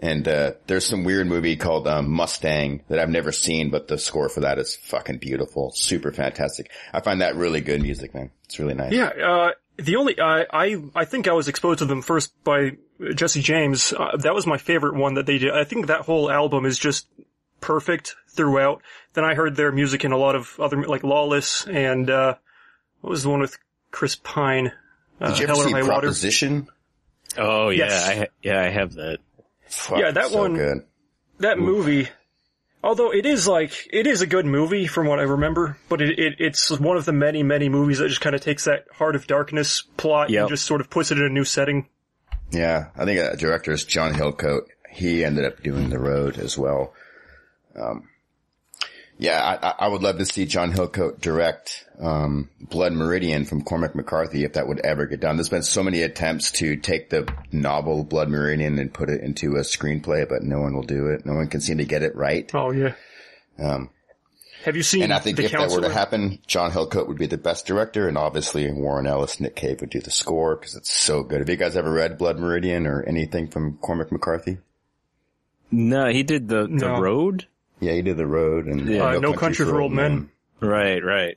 And, 0.00 0.26
uh, 0.26 0.52
there's 0.66 0.84
some 0.86 1.04
weird 1.04 1.26
movie 1.26 1.56
called, 1.56 1.86
um, 1.86 2.10
Mustang 2.10 2.82
that 2.88 2.98
I've 2.98 3.08
never 3.10 3.30
seen, 3.32 3.70
but 3.70 3.86
the 3.88 3.96
score 3.96 4.28
for 4.28 4.40
that 4.40 4.58
is 4.58 4.74
fucking 4.76 5.18
beautiful. 5.18 5.70
Super 5.74 6.12
fantastic. 6.12 6.70
I 6.92 7.00
find 7.00 7.20
that 7.20 7.36
really 7.36 7.60
good 7.60 7.80
music, 7.80 8.12
man. 8.14 8.30
It's 8.44 8.58
really 8.58 8.74
nice. 8.74 8.92
Yeah, 8.92 9.06
uh, 9.06 9.50
the 9.76 9.96
only, 9.96 10.20
I, 10.20 10.46
I, 10.52 10.82
I 10.94 11.04
think 11.04 11.28
I 11.28 11.32
was 11.32 11.48
exposed 11.48 11.78
to 11.78 11.84
them 11.84 12.02
first 12.02 12.32
by 12.44 12.72
Jesse 13.14 13.40
James. 13.40 13.92
Uh, 13.92 14.16
that 14.18 14.34
was 14.34 14.46
my 14.46 14.58
favorite 14.58 14.94
one 14.96 15.14
that 15.14 15.26
they 15.26 15.38
did. 15.38 15.52
I 15.52 15.64
think 15.64 15.86
that 15.86 16.00
whole 16.02 16.30
album 16.30 16.66
is 16.66 16.78
just 16.78 17.06
perfect 17.60 18.16
throughout. 18.30 18.82
Then 19.14 19.24
I 19.24 19.34
heard 19.34 19.56
their 19.56 19.72
music 19.72 20.04
in 20.04 20.12
a 20.12 20.18
lot 20.18 20.34
of 20.34 20.58
other, 20.58 20.84
like 20.84 21.04
Lawless 21.04 21.66
and, 21.66 22.10
uh, 22.10 22.34
what 23.00 23.10
was 23.10 23.22
the 23.22 23.30
one 23.30 23.40
with 23.40 23.56
Chris 23.90 24.16
Pine? 24.16 24.72
Uh, 25.20 25.28
Did 25.30 25.38
you 25.38 25.44
ever 25.44 25.54
Hell 25.54 25.62
see 25.64 25.72
High 25.72 25.82
Water. 25.82 25.90
Proposition? 26.00 26.68
Oh 27.38 27.70
yeah, 27.70 27.84
Yes. 27.86 28.08
I 28.08 28.14
ha- 28.16 28.24
yeah, 28.42 28.60
I 28.60 28.68
have 28.70 28.94
that. 28.94 29.18
Fuck, 29.66 29.98
Yeah, 29.98 30.10
that 30.12 30.30
so 30.30 30.38
one- 30.38 30.54
good. 30.54 30.84
that 31.38 31.58
movie, 31.58 32.08
although 32.82 33.12
it 33.12 33.26
is 33.26 33.46
like, 33.48 33.72
it 33.92 34.06
is 34.06 34.20
a 34.20 34.26
good 34.26 34.46
movie 34.46 34.86
from 34.86 35.06
what 35.06 35.18
I 35.18 35.22
remember, 35.22 35.76
but 35.88 36.00
it, 36.02 36.18
it 36.18 36.34
it's 36.38 36.70
one 36.70 36.96
of 36.96 37.04
the 37.04 37.12
many, 37.12 37.42
many 37.42 37.68
movies 37.68 37.98
that 37.98 38.08
just 38.08 38.20
kind 38.20 38.34
of 38.36 38.40
takes 38.42 38.64
that 38.64 38.84
Heart 38.92 39.16
of 39.16 39.26
Darkness 39.26 39.82
plot 39.96 40.30
Yep. 40.30 40.40
and 40.42 40.48
just 40.50 40.66
sort 40.66 40.80
of 40.80 40.90
puts 40.90 41.10
it 41.10 41.18
in 41.18 41.24
a 41.24 41.28
new 41.28 41.44
setting. 41.44 41.88
Yeah, 42.50 42.86
I 42.96 43.04
think 43.04 43.18
uh, 43.20 43.34
director 43.36 43.72
is 43.72 43.84
John 43.84 44.14
Hillcoat. 44.14 44.66
He 44.90 45.24
ended 45.24 45.44
up 45.44 45.62
doing 45.62 45.88
The 45.90 45.98
Road 45.98 46.38
as 46.38 46.56
well. 46.56 46.92
Um, 47.74 48.08
yeah, 49.18 49.40
I, 49.42 49.68
I- 49.68 49.74
I 49.80 49.88
would 49.88 50.02
love 50.02 50.18
to 50.18 50.26
see 50.26 50.46
John 50.46 50.72
Hillcoat 50.72 51.20
direct 51.20 51.84
um, 52.00 52.50
Blood 52.60 52.92
Meridian 52.92 53.44
from 53.44 53.62
Cormac 53.62 53.94
McCarthy 53.94 54.44
if 54.44 54.54
that 54.54 54.66
would 54.66 54.80
ever 54.80 55.06
get 55.06 55.20
done. 55.20 55.36
There's 55.36 55.48
been 55.48 55.62
so 55.62 55.82
many 55.82 56.02
attempts 56.02 56.50
to 56.52 56.76
take 56.76 57.10
the 57.10 57.32
novel 57.52 58.04
Blood 58.04 58.28
Meridian 58.28 58.78
and 58.78 58.92
put 58.92 59.10
it 59.10 59.20
into 59.22 59.56
a 59.56 59.60
screenplay, 59.60 60.28
but 60.28 60.42
no 60.42 60.60
one 60.60 60.74
will 60.74 60.82
do 60.82 61.08
it. 61.08 61.24
No 61.24 61.34
one 61.34 61.48
can 61.48 61.60
seem 61.60 61.78
to 61.78 61.84
get 61.84 62.02
it 62.02 62.16
right. 62.16 62.50
Oh 62.54 62.72
yeah. 62.72 62.94
Um, 63.58 63.90
Have 64.64 64.74
you 64.76 64.82
seen 64.82 65.02
and 65.04 65.12
I 65.12 65.20
think 65.20 65.36
the 65.36 65.44
if 65.44 65.52
that 65.52 65.70
were 65.70 65.82
to 65.82 65.92
happen, 65.92 66.40
John 66.48 66.72
Hillcoat 66.72 67.06
would 67.06 67.18
be 67.18 67.26
the 67.26 67.38
best 67.38 67.66
director, 67.66 68.08
and 68.08 68.18
obviously 68.18 68.68
Warren 68.72 69.06
Ellis, 69.06 69.38
Nick 69.38 69.54
Cave 69.54 69.80
would 69.80 69.90
do 69.90 70.00
the 70.00 70.10
score 70.10 70.56
because 70.56 70.74
it's 70.74 70.92
so 70.92 71.22
good. 71.22 71.38
Have 71.38 71.48
you 71.48 71.56
guys 71.56 71.76
ever 71.76 71.92
read 71.92 72.18
Blood 72.18 72.38
Meridian 72.40 72.86
or 72.88 73.02
anything 73.04 73.48
from 73.48 73.76
Cormac 73.78 74.10
McCarthy? 74.10 74.58
No, 75.70 76.08
he 76.08 76.22
did 76.24 76.48
the 76.48 76.62
the 76.62 76.88
No. 76.88 77.00
road. 77.00 77.46
Yeah, 77.80 77.92
he 77.92 78.02
did 78.02 78.16
The 78.16 78.26
Road 78.26 78.66
and 78.66 78.88
Yeah. 78.88 79.04
Uh, 79.04 79.18
No 79.18 79.32
Country 79.32 79.66
for 79.66 79.80
Old 79.80 79.92
Men. 79.92 80.30
Right, 80.60 81.02
right. 81.04 81.36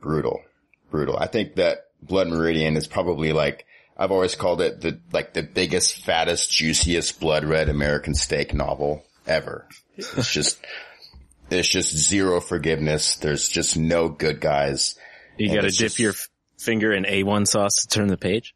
Brutal, 0.00 0.42
brutal. 0.90 1.16
I 1.16 1.26
think 1.26 1.56
that 1.56 1.86
Blood 2.02 2.28
Meridian 2.28 2.76
is 2.76 2.86
probably 2.86 3.32
like 3.32 3.66
I've 3.96 4.12
always 4.12 4.36
called 4.36 4.60
it 4.60 4.80
the 4.80 5.00
like 5.12 5.34
the 5.34 5.42
biggest, 5.42 6.04
fattest, 6.04 6.50
juiciest 6.52 7.18
blood 7.20 7.44
red 7.44 7.68
American 7.68 8.14
steak 8.14 8.54
novel 8.54 9.04
ever. 9.26 9.66
It's 9.96 10.32
just 10.32 10.58
it's 11.50 11.68
just 11.68 11.96
zero 11.96 12.40
forgiveness. 12.40 13.16
There's 13.16 13.48
just 13.48 13.76
no 13.76 14.08
good 14.08 14.40
guys. 14.40 14.94
You 15.36 15.48
got 15.48 15.62
to 15.62 15.68
dip 15.68 15.72
just- 15.72 15.98
your 15.98 16.14
finger 16.58 16.92
in 16.92 17.04
A1 17.04 17.46
sauce 17.46 17.82
to 17.82 17.88
turn 17.88 18.08
the 18.08 18.16
page. 18.16 18.54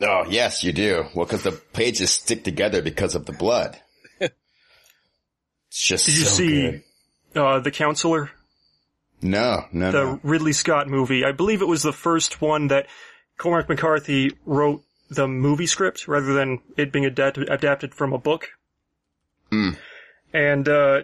Oh, 0.00 0.24
yes, 0.28 0.64
you 0.64 0.72
do. 0.72 1.04
Well, 1.14 1.24
cause 1.24 1.44
the 1.44 1.52
pages 1.52 2.10
stick 2.10 2.42
together 2.42 2.82
because 2.82 3.14
of 3.14 3.26
the 3.26 3.32
blood. 3.32 3.78
It's 5.74 5.82
just 5.82 6.06
Did 6.06 6.18
you 6.18 6.24
so 6.24 6.34
see 6.34 6.82
uh, 7.34 7.58
the 7.58 7.72
Counselor, 7.72 8.30
No, 9.20 9.64
no, 9.72 9.90
the 9.90 10.04
no. 10.04 10.20
Ridley 10.22 10.52
Scott 10.52 10.86
movie? 10.86 11.24
I 11.24 11.32
believe 11.32 11.62
it 11.62 11.66
was 11.66 11.82
the 11.82 11.92
first 11.92 12.40
one 12.40 12.68
that 12.68 12.86
Cormac 13.38 13.68
McCarthy 13.68 14.30
wrote 14.46 14.84
the 15.10 15.26
movie 15.26 15.66
script 15.66 16.06
rather 16.06 16.32
than 16.32 16.60
it 16.76 16.92
being 16.92 17.06
adapted 17.06 17.48
adapted 17.50 17.92
from 17.92 18.12
a 18.12 18.18
book. 18.18 18.50
Mm. 19.50 19.76
And 20.32 20.68
uh, 20.68 21.00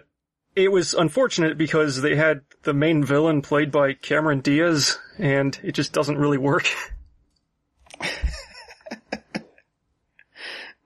it 0.55 0.71
was 0.71 0.93
unfortunate 0.93 1.57
because 1.57 2.01
they 2.01 2.15
had 2.15 2.39
the 2.63 2.73
main 2.73 3.03
villain 3.03 3.41
played 3.41 3.73
by 3.73 3.91
Cameron 3.91 4.39
Diaz, 4.39 4.97
and 5.17 5.59
it 5.63 5.73
just 5.73 5.91
doesn't 5.91 6.17
really 6.17 6.37
work. 6.37 6.69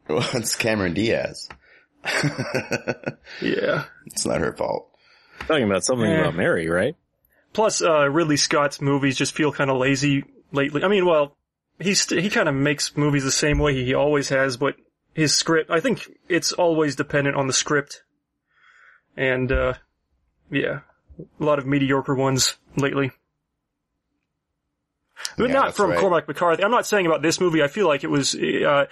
Well, 0.08 0.28
it's 0.34 0.56
Cameron 0.56 0.94
Diaz. 0.94 1.50
yeah. 3.42 3.86
It's 4.06 4.26
not 4.26 4.40
her 4.40 4.54
fault. 4.54 4.90
Talking 5.48 5.64
about 5.66 5.84
something 5.84 6.10
Eh. 6.10 6.20
about 6.22 6.36
Mary, 6.36 6.70
right? 6.70 6.96
Plus, 7.54 7.82
uh, 7.82 8.10
Ridley 8.10 8.38
Scott's 8.38 8.82
movies 8.82 9.16
just 9.18 9.34
feel 9.36 9.52
kind 9.52 9.70
of 9.70 9.78
lazy 9.78 10.24
lately. 10.52 10.84
I 10.84 10.88
mean, 10.88 11.06
well, 11.06 11.36
he's 11.80 12.02
st- 12.02 12.22
he 12.24 12.30
kind 12.30 12.50
of 12.50 12.56
makes 12.56 12.96
movies 12.98 13.24
the 13.24 13.32
same 13.32 13.60
way 13.60 13.74
he 13.74 13.94
always 13.94 14.30
has, 14.30 14.58
but 14.58 14.76
his 15.14 15.34
script, 15.34 15.72
I 15.72 15.80
think 15.80 16.10
it's 16.28 16.52
always 16.52 16.96
dependent 16.96 17.38
on 17.38 17.48
the 17.48 17.54
script. 17.54 18.04
And, 19.16 19.52
uh, 19.52 19.74
yeah, 20.52 20.80
a 21.40 21.44
lot 21.44 21.60
of 21.60 21.66
mediocre 21.66 22.14
ones 22.16 22.58
lately. 22.76 23.12
But 25.38 25.48
Yeah, 25.48 25.54
not 25.54 25.76
from 25.76 25.92
right. 25.92 26.00
Cormac 26.00 26.28
McCarthy. 26.28 26.64
I'm 26.64 26.72
not 26.72 26.86
saying 26.86 27.06
about 27.06 27.22
this 27.22 27.40
movie. 27.40 27.64
I 27.64 27.68
feel 27.70 27.88
like 27.88 28.04
it 28.04 28.10
was, 28.10 28.36
uh, 28.36 28.86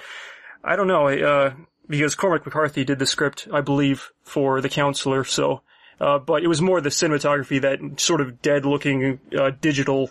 I 0.64 0.76
don't 0.78 0.88
know, 0.88 1.08
uh, 1.10 1.54
because 1.88 2.16
Cormac 2.16 2.46
McCarthy 2.46 2.84
did 2.84 3.00
the 3.00 3.06
script, 3.06 3.48
I 3.52 3.62
believe, 3.62 4.12
for 4.24 4.62
The 4.62 4.70
Counselor, 4.70 5.24
so, 5.24 5.62
uh, 6.00 6.20
but 6.20 6.44
it 6.44 6.48
was 6.48 6.62
more 6.62 6.82
the 6.82 6.90
cinematography, 6.90 7.62
that 7.62 8.00
sort 8.00 8.22
of 8.22 8.42
dead 8.42 8.66
looking, 8.66 9.20
uh, 9.38 9.52
digital 9.62 10.10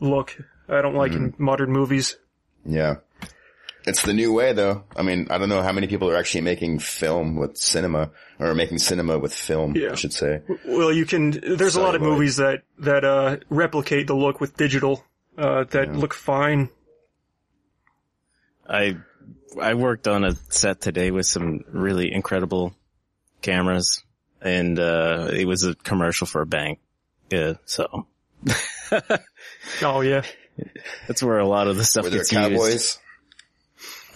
look 0.00 0.36
I 0.68 0.80
don't 0.80 0.94
like 0.94 1.12
in 1.12 1.34
modern 1.38 1.70
movies. 1.70 2.16
Yeah. 2.64 2.96
It's 3.84 4.02
the 4.02 4.14
new 4.14 4.32
way 4.32 4.52
though. 4.52 4.84
I 4.96 5.02
mean, 5.02 5.26
I 5.30 5.38
don't 5.38 5.48
know 5.48 5.62
how 5.62 5.72
many 5.72 5.88
people 5.88 6.08
are 6.08 6.16
actually 6.16 6.42
making 6.42 6.78
film 6.78 7.36
with 7.36 7.56
cinema 7.56 8.10
or 8.38 8.54
making 8.54 8.78
cinema 8.78 9.18
with 9.18 9.34
film, 9.34 9.76
Yeah. 9.76 9.92
I 9.92 9.94
should 9.96 10.12
say. 10.12 10.42
Well, 10.64 10.92
you 10.92 11.04
can. 11.04 11.30
There's 11.56 11.74
a 11.74 11.80
lot 11.80 11.94
of 11.94 12.00
movies 12.00 12.36
that 12.36 12.62
that 12.78 13.04
uh, 13.04 13.38
replicate 13.50 14.06
the 14.06 14.14
look 14.14 14.40
with 14.40 14.56
digital 14.56 15.04
uh, 15.36 15.64
that 15.70 15.96
look 15.96 16.14
fine. 16.14 16.70
I 18.68 18.98
I 19.60 19.74
worked 19.74 20.08
on 20.08 20.24
a 20.24 20.32
set 20.48 20.80
today 20.80 21.10
with 21.10 21.26
some 21.26 21.60
really 21.68 22.12
incredible 22.12 22.74
cameras, 23.42 24.02
and 24.40 24.78
uh, 24.78 25.28
it 25.32 25.46
was 25.46 25.64
a 25.64 25.74
commercial 25.74 26.26
for 26.26 26.40
a 26.42 26.46
bank. 26.46 26.78
Yeah, 27.30 27.54
so 27.66 28.06
Oh 29.82 30.00
yeah, 30.00 30.22
that's 31.08 31.22
where 31.22 31.38
a 31.38 31.46
lot 31.46 31.66
of 31.68 31.76
the 31.76 31.84
stuff 31.84 32.04
Were 32.04 32.10
there 32.10 32.20
gets 32.20 32.30
cowboys? 32.30 32.72
used. 32.72 32.98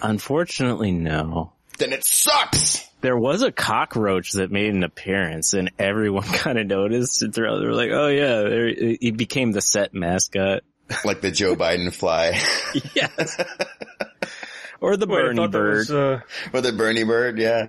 Unfortunately, 0.03 0.93
no. 0.93 1.53
Then 1.79 1.93
it 1.93 2.05
sucks. 2.05 2.87
There 3.01 3.17
was 3.17 3.43
a 3.43 3.53
cockroach 3.53 4.33
that 4.33 4.51
made 4.51 4.73
an 4.75 4.83
appearance, 4.83 5.53
and 5.55 5.71
everyone 5.79 6.23
kind 6.25 6.59
of 6.59 6.67
noticed 6.67 7.23
it. 7.23 7.35
Throughout, 7.35 7.59
they 7.61 7.67
were 7.67 7.75
like, 7.75 7.91
"Oh 7.93 8.09
yeah," 8.09 8.43
there- 8.43 8.69
he 9.01 9.11
became 9.11 9.53
the 9.53 9.61
set 9.61 9.95
mascot. 9.95 10.63
Like 11.05 11.21
the 11.21 11.31
Joe 11.31 11.57
Biden 11.57 11.93
fly. 11.93 12.41
yes. 12.95 13.37
Or 14.81 14.97
the 14.97 15.07
Wait, 15.07 15.15
Bernie 15.17 15.49
bird. 15.49 15.77
was, 15.79 15.91
uh, 15.91 16.21
or 16.53 16.61
the 16.61 16.73
Bernie 16.73 17.05
bird, 17.05 17.39
yeah. 17.39 17.69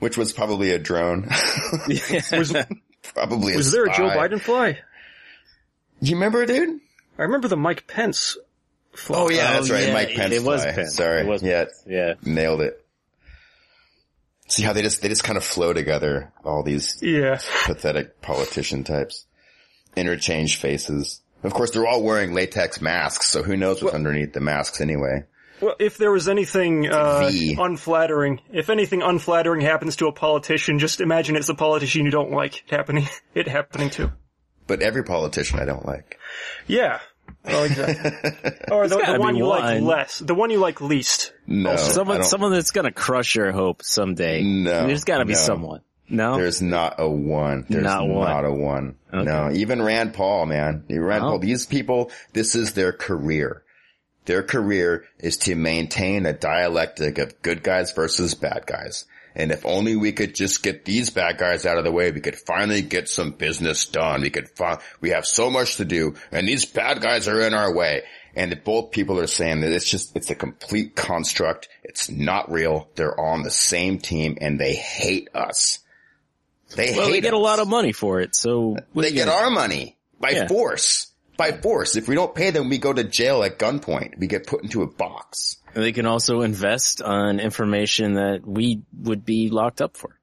Which 0.00 0.18
was 0.18 0.32
probably 0.32 0.70
a 0.72 0.78
drone. 0.78 1.22
was 1.88 2.54
probably 3.14 3.54
a 3.54 3.56
was 3.56 3.72
there 3.72 3.84
a 3.84 3.92
Joe. 3.94 4.08
Biden 4.10 4.40
fly? 4.40 4.78
You 6.00 6.16
remember, 6.16 6.44
dude? 6.46 6.80
I 7.18 7.22
remember 7.22 7.48
the 7.48 7.56
Mike 7.56 7.86
Pence. 7.86 8.36
Fly. 8.94 9.18
Oh 9.18 9.30
yeah, 9.30 9.52
that's 9.52 9.70
right. 9.70 9.86
yeah, 9.86 9.92
Mike 9.94 10.10
Pence. 10.14 10.34
it 10.34 10.42
was 10.42 10.62
fly. 10.62 10.72
Pence. 10.72 10.94
Sorry. 10.96 11.20
It 11.20 11.26
was 11.26 11.42
yeah. 11.42 11.66
Yeah. 11.86 12.14
Nailed 12.24 12.60
it. 12.62 12.84
See 14.48 14.62
how 14.64 14.72
they 14.74 14.82
just, 14.82 15.00
they 15.00 15.08
just 15.08 15.24
kind 15.24 15.38
of 15.38 15.44
flow 15.44 15.72
together. 15.72 16.32
All 16.44 16.62
these 16.62 16.98
Yeah. 17.00 17.38
pathetic 17.64 18.20
politician 18.20 18.84
types. 18.84 19.24
Interchange 19.96 20.56
faces. 20.56 21.20
Of 21.42 21.54
course, 21.54 21.70
they're 21.70 21.86
all 21.86 22.02
wearing 22.02 22.34
latex 22.34 22.80
masks, 22.80 23.26
so 23.28 23.42
who 23.42 23.56
knows 23.56 23.82
what's 23.82 23.94
underneath 23.94 24.32
the 24.32 24.40
masks 24.40 24.80
anyway. 24.80 25.24
Well, 25.62 25.76
if 25.78 25.96
there 25.96 26.10
was 26.10 26.28
anything 26.28 26.88
uh, 26.88 27.30
unflattering, 27.58 28.40
if 28.52 28.68
anything 28.68 29.00
unflattering 29.00 29.60
happens 29.60 29.96
to 29.96 30.08
a 30.08 30.12
politician, 30.12 30.80
just 30.80 31.00
imagine 31.00 31.36
it's 31.36 31.48
a 31.48 31.54
politician 31.54 32.04
you 32.04 32.10
don't 32.10 32.32
like 32.32 32.64
happening. 32.68 33.08
It 33.34 33.48
happening 33.48 33.88
to. 33.90 34.12
But 34.66 34.82
every 34.82 35.04
politician 35.04 35.58
I 35.58 35.64
don't 35.64 35.86
like. 35.86 36.18
Yeah. 36.66 37.00
Well, 37.44 37.64
exactly. 37.64 38.50
or 38.70 38.88
the, 38.88 38.98
the 38.98 39.18
one 39.18 39.34
be 39.34 39.38
you 39.38 39.46
like 39.46 39.62
one. 39.62 39.84
less. 39.84 40.18
The 40.18 40.34
one 40.34 40.50
you 40.50 40.58
like 40.58 40.80
least. 40.82 41.32
No. 41.46 41.72
I 41.72 41.76
someone, 41.76 42.24
someone 42.24 42.52
that's 42.52 42.72
gonna 42.72 42.92
crush 42.92 43.34
your 43.36 43.52
hope 43.52 43.82
someday. 43.82 44.42
No, 44.42 44.86
there's 44.86 45.04
got 45.04 45.18
to 45.18 45.24
be 45.24 45.32
no. 45.32 45.38
someone. 45.38 45.80
No, 46.12 46.36
There's 46.36 46.60
not 46.60 46.96
a 46.98 47.08
one. 47.08 47.64
There's 47.70 47.84
Not 47.84 48.06
one. 48.06 48.28
not 48.28 48.44
a 48.44 48.52
one. 48.52 48.96
Okay. 49.14 49.24
No, 49.24 49.50
even 49.50 49.80
Rand 49.80 50.12
Paul, 50.12 50.44
man. 50.44 50.84
Rand 50.90 51.24
Oh. 51.24 51.28
Paul, 51.30 51.38
these 51.38 51.64
people, 51.64 52.10
this 52.34 52.54
is 52.54 52.72
their 52.74 52.92
career. 52.92 53.61
Their 54.24 54.42
career 54.42 55.04
is 55.18 55.36
to 55.38 55.54
maintain 55.54 56.26
a 56.26 56.32
dialectic 56.32 57.18
of 57.18 57.42
good 57.42 57.62
guys 57.62 57.92
versus 57.92 58.34
bad 58.34 58.66
guys. 58.66 59.04
And 59.34 59.50
if 59.50 59.64
only 59.64 59.96
we 59.96 60.12
could 60.12 60.34
just 60.34 60.62
get 60.62 60.84
these 60.84 61.08
bad 61.10 61.38
guys 61.38 61.64
out 61.64 61.78
of 61.78 61.84
the 61.84 61.90
way, 61.90 62.10
we 62.10 62.20
could 62.20 62.36
finally 62.36 62.82
get 62.82 63.08
some 63.08 63.30
business 63.32 63.86
done. 63.86 64.20
We 64.20 64.30
could 64.30 64.50
fi- 64.50 64.80
we 65.00 65.10
have 65.10 65.26
so 65.26 65.50
much 65.50 65.76
to 65.76 65.84
do 65.86 66.14
and 66.30 66.46
these 66.46 66.66
bad 66.66 67.00
guys 67.00 67.28
are 67.28 67.40
in 67.40 67.54
our 67.54 67.72
way. 67.74 68.02
And 68.36 68.62
both 68.64 68.92
people 68.92 69.18
are 69.20 69.26
saying 69.26 69.60
that 69.62 69.72
it's 69.72 69.88
just, 69.90 70.16
it's 70.16 70.30
a 70.30 70.34
complete 70.34 70.94
construct. 70.94 71.68
It's 71.82 72.10
not 72.10 72.50
real. 72.50 72.88
They're 72.94 73.18
on 73.18 73.42
the 73.42 73.50
same 73.50 73.98
team 73.98 74.38
and 74.40 74.58
they 74.60 74.74
hate 74.74 75.28
us. 75.34 75.80
They 76.76 76.88
hate- 76.88 76.96
well, 76.96 77.06
hate 77.06 77.12
they 77.12 77.20
get 77.22 77.34
a 77.34 77.38
lot 77.38 77.58
of 77.58 77.68
money 77.68 77.92
for 77.92 78.20
it. 78.20 78.34
So 78.36 78.76
They 78.94 79.12
get 79.12 79.28
our 79.28 79.50
money 79.50 79.96
by 80.20 80.30
Yeah. 80.30 80.46
force. 80.48 81.08
By 81.42 81.50
force. 81.50 81.96
If 81.96 82.06
we 82.06 82.14
don't 82.14 82.36
pay 82.36 82.50
them, 82.50 82.68
we 82.68 82.78
go 82.78 82.92
to 82.92 83.02
jail 83.02 83.42
at 83.42 83.58
gunpoint. 83.58 84.16
We 84.16 84.28
get 84.28 84.46
put 84.46 84.62
into 84.62 84.82
a 84.82 84.86
box. 84.86 85.56
And 85.74 85.82
They 85.82 85.90
can 85.90 86.06
also 86.06 86.42
invest 86.42 87.02
on 87.02 87.40
information 87.40 88.14
that 88.14 88.46
we 88.46 88.82
would 88.96 89.24
be 89.24 89.50
locked 89.50 89.82
up 89.82 89.96
for. 89.96 90.16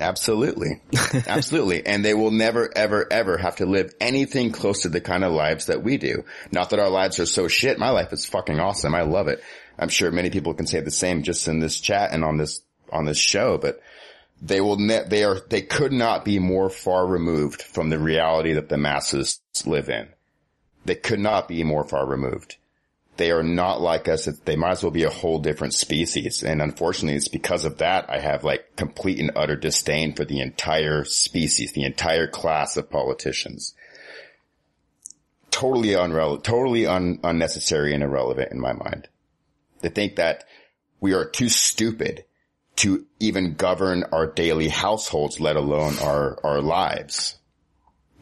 Absolutely. 0.00 0.80
Absolutely. 1.26 1.84
And 1.84 2.02
they 2.02 2.14
will 2.14 2.30
never, 2.30 2.70
ever, 2.74 3.06
ever 3.12 3.36
have 3.36 3.56
to 3.56 3.66
live 3.66 3.92
anything 4.00 4.50
close 4.50 4.82
to 4.82 4.88
the 4.88 5.02
kind 5.02 5.24
of 5.24 5.32
lives 5.32 5.66
that 5.66 5.82
we 5.82 5.98
do. 5.98 6.24
Not 6.50 6.70
that 6.70 6.78
our 6.78 6.88
lives 6.88 7.20
are 7.20 7.26
so 7.26 7.48
shit. 7.48 7.78
My 7.78 7.90
life 7.90 8.14
is 8.14 8.24
fucking 8.24 8.58
awesome. 8.58 8.94
I 8.94 9.02
love 9.02 9.28
it. 9.28 9.42
I'm 9.78 9.90
sure 9.90 10.10
many 10.10 10.30
people 10.30 10.54
can 10.54 10.66
say 10.66 10.80
the 10.80 10.90
same 10.90 11.22
just 11.22 11.48
in 11.48 11.58
this 11.60 11.80
chat 11.80 12.12
and 12.12 12.24
on 12.24 12.38
this, 12.38 12.62
on 12.90 13.04
this 13.04 13.18
show, 13.18 13.58
but 13.58 13.82
they 14.40 14.62
will 14.62 14.78
ne- 14.78 15.04
they 15.06 15.24
are, 15.24 15.38
they 15.50 15.60
could 15.60 15.92
not 15.92 16.24
be 16.24 16.38
more 16.38 16.70
far 16.70 17.06
removed 17.06 17.60
from 17.60 17.90
the 17.90 17.98
reality 17.98 18.54
that 18.54 18.70
the 18.70 18.78
masses 18.78 19.38
live 19.66 19.90
in. 19.90 20.08
They 20.84 20.94
could 20.94 21.20
not 21.20 21.48
be 21.48 21.64
more 21.64 21.84
far 21.84 22.06
removed. 22.06 22.56
They 23.16 23.30
are 23.30 23.42
not 23.42 23.80
like 23.80 24.08
us. 24.08 24.24
They 24.24 24.56
might 24.56 24.72
as 24.72 24.82
well 24.82 24.90
be 24.90 25.04
a 25.04 25.10
whole 25.10 25.38
different 25.38 25.74
species. 25.74 26.42
And 26.42 26.62
unfortunately, 26.62 27.16
it's 27.16 27.28
because 27.28 27.64
of 27.64 27.78
that 27.78 28.08
I 28.08 28.18
have 28.18 28.42
like 28.42 28.74
complete 28.76 29.20
and 29.20 29.32
utter 29.36 29.54
disdain 29.54 30.14
for 30.14 30.24
the 30.24 30.40
entire 30.40 31.04
species, 31.04 31.72
the 31.72 31.84
entire 31.84 32.26
class 32.26 32.76
of 32.76 32.90
politicians. 32.90 33.74
Totally 35.50 35.92
unrelevant, 35.92 36.44
totally 36.44 36.86
un- 36.86 37.20
unnecessary 37.22 37.94
and 37.94 38.02
irrelevant 38.02 38.50
in 38.50 38.58
my 38.58 38.72
mind. 38.72 39.08
They 39.82 39.90
think 39.90 40.16
that 40.16 40.44
we 41.00 41.12
are 41.12 41.28
too 41.28 41.50
stupid 41.50 42.24
to 42.76 43.04
even 43.20 43.54
govern 43.54 44.04
our 44.12 44.26
daily 44.26 44.68
households, 44.68 45.38
let 45.38 45.56
alone 45.56 45.98
our, 45.98 46.38
our 46.42 46.62
lives. 46.62 47.36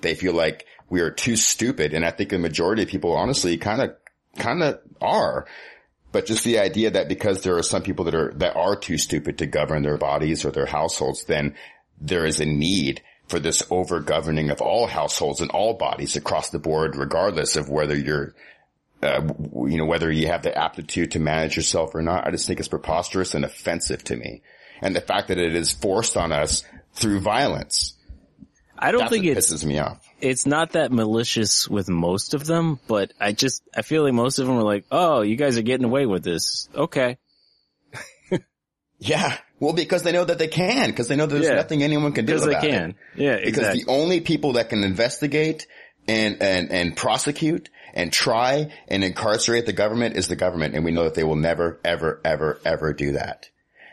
They 0.01 0.17
feel 0.17 0.35
like 0.35 0.67
we 0.91 1.01
are 1.01 1.11
too 1.11 1.37
stupid. 1.37 1.95
And 1.95 2.05
I 2.05 2.11
think 2.11 2.31
the 2.31 2.39
majority 2.39 2.83
of 2.83 2.89
people 2.89 3.17
honestly 3.17 3.57
kind 3.57 3.81
of, 3.81 3.97
kind 4.37 4.63
of 4.63 4.81
are. 5.01 5.47
But 6.13 6.27
just 6.27 6.45
the 6.45 6.59
idea 6.59 6.91
that 6.91 7.09
because 7.09 7.43
there 7.43 7.57
are 7.57 7.63
some 7.63 7.83
people 7.83 8.05
that 8.07 8.15
are, 8.15 8.33
that 8.35 8.57
are 8.57 8.77
too 8.77 8.99
stupid 8.99 9.39
to 9.39 9.47
govern 9.47 9.83
their 9.83 9.97
bodies 9.97 10.45
or 10.45 10.51
their 10.51 10.67
households, 10.67 11.25
then 11.25 11.55
there 12.01 12.27
is 12.27 12.41
a 12.41 12.45
need 12.45 13.03
for 13.29 13.39
this 13.39 13.63
over 13.71 14.01
governing 14.01 14.51
of 14.51 14.61
all 14.61 14.89
households 14.89 15.41
and 15.41 15.53
all 15.53 15.75
bodies 15.75 16.17
across 16.17 16.51
the 16.51 16.59
board, 16.59 16.97
regardless 16.97 17.55
of 17.55 17.69
whether 17.69 17.97
you're, 17.97 18.35
uh, 19.03 19.23
you 19.69 19.79
know, 19.79 19.87
whether 19.87 20.11
you 20.11 20.27
have 20.27 20.43
the 20.43 20.57
aptitude 20.57 21.13
to 21.13 21.21
manage 21.21 21.55
yourself 21.55 21.95
or 21.95 22.03
not. 22.03 22.27
I 22.27 22.33
just 22.33 22.49
think 22.49 22.59
it's 22.59 22.69
preposterous 22.69 23.35
and 23.35 23.45
offensive 23.45 24.03
to 24.05 24.17
me. 24.17 24.43
And 24.83 24.97
the 24.97 25.01
fact 25.01 25.29
that 25.29 25.39
it 25.39 25.55
is 25.55 25.73
forced 25.73 26.17
on 26.17 26.33
us 26.33 26.65
through 26.95 27.21
violence. 27.21 27.95
I 28.77 28.91
don't 28.91 29.09
think 29.09 29.27
it 29.27 29.39
pisses 29.39 29.65
me 29.65 29.79
off. 29.79 30.10
It's 30.23 30.47
not 30.47 30.73
that 30.73 30.93
malicious 30.93 31.69
with 31.69 31.89
most 31.89 32.35
of 32.35 32.47
them, 32.47 32.79
but 32.87 33.13
I 33.21 33.33
just 33.33 33.63
I 33.75 33.83
feel 33.83 34.03
like 34.05 34.13
most 34.15 34.39
of 34.39 34.47
them 34.47 34.57
are 34.57 34.63
like, 34.63 34.85
"Oh, 34.91 35.23
you 35.23 35.37
guys 35.37 35.57
are 35.59 35.63
getting 35.63 35.85
away 35.85 36.07
with 36.07 36.23
this." 36.25 36.69
Okay. 36.75 37.19
Yeah. 39.03 39.39
Well, 39.59 39.73
because 39.73 40.03
they 40.03 40.13
know 40.13 40.25
that 40.27 40.39
they 40.39 40.49
can, 40.49 40.91
because 40.91 41.09
they 41.09 41.17
know 41.17 41.25
there's 41.27 41.47
Yeah. 41.47 41.55
nothing 41.55 41.83
anyone 41.83 42.13
can 42.13 42.27
do 42.27 42.35
Because 42.35 42.47
they 42.47 42.69
can. 42.69 42.91
it. 42.91 42.97
Yeah, 43.17 43.37
Because 43.37 43.49
exactly. 43.59 43.85
the 43.85 43.91
only 43.91 44.21
people 44.21 44.53
that 44.55 44.69
can 44.69 44.85
investigate 44.85 45.67
and, 46.07 46.43
and, 46.43 46.71
and 46.71 46.95
prosecute 46.97 47.71
and 47.95 48.13
try 48.13 48.71
and 48.89 49.03
incarcerate 49.03 49.65
the 49.65 49.73
government 49.73 50.17
is 50.17 50.29
the 50.29 50.37
government. 50.37 50.75
And 50.75 50.85
we 50.85 50.91
know 50.93 51.05
that 51.05 51.15
they 51.15 51.25
will 51.25 51.37
never, 51.37 51.81
ever, 51.83 52.21
ever, 52.25 52.61
ever 52.65 52.93
do 52.93 53.13
that. 53.13 53.49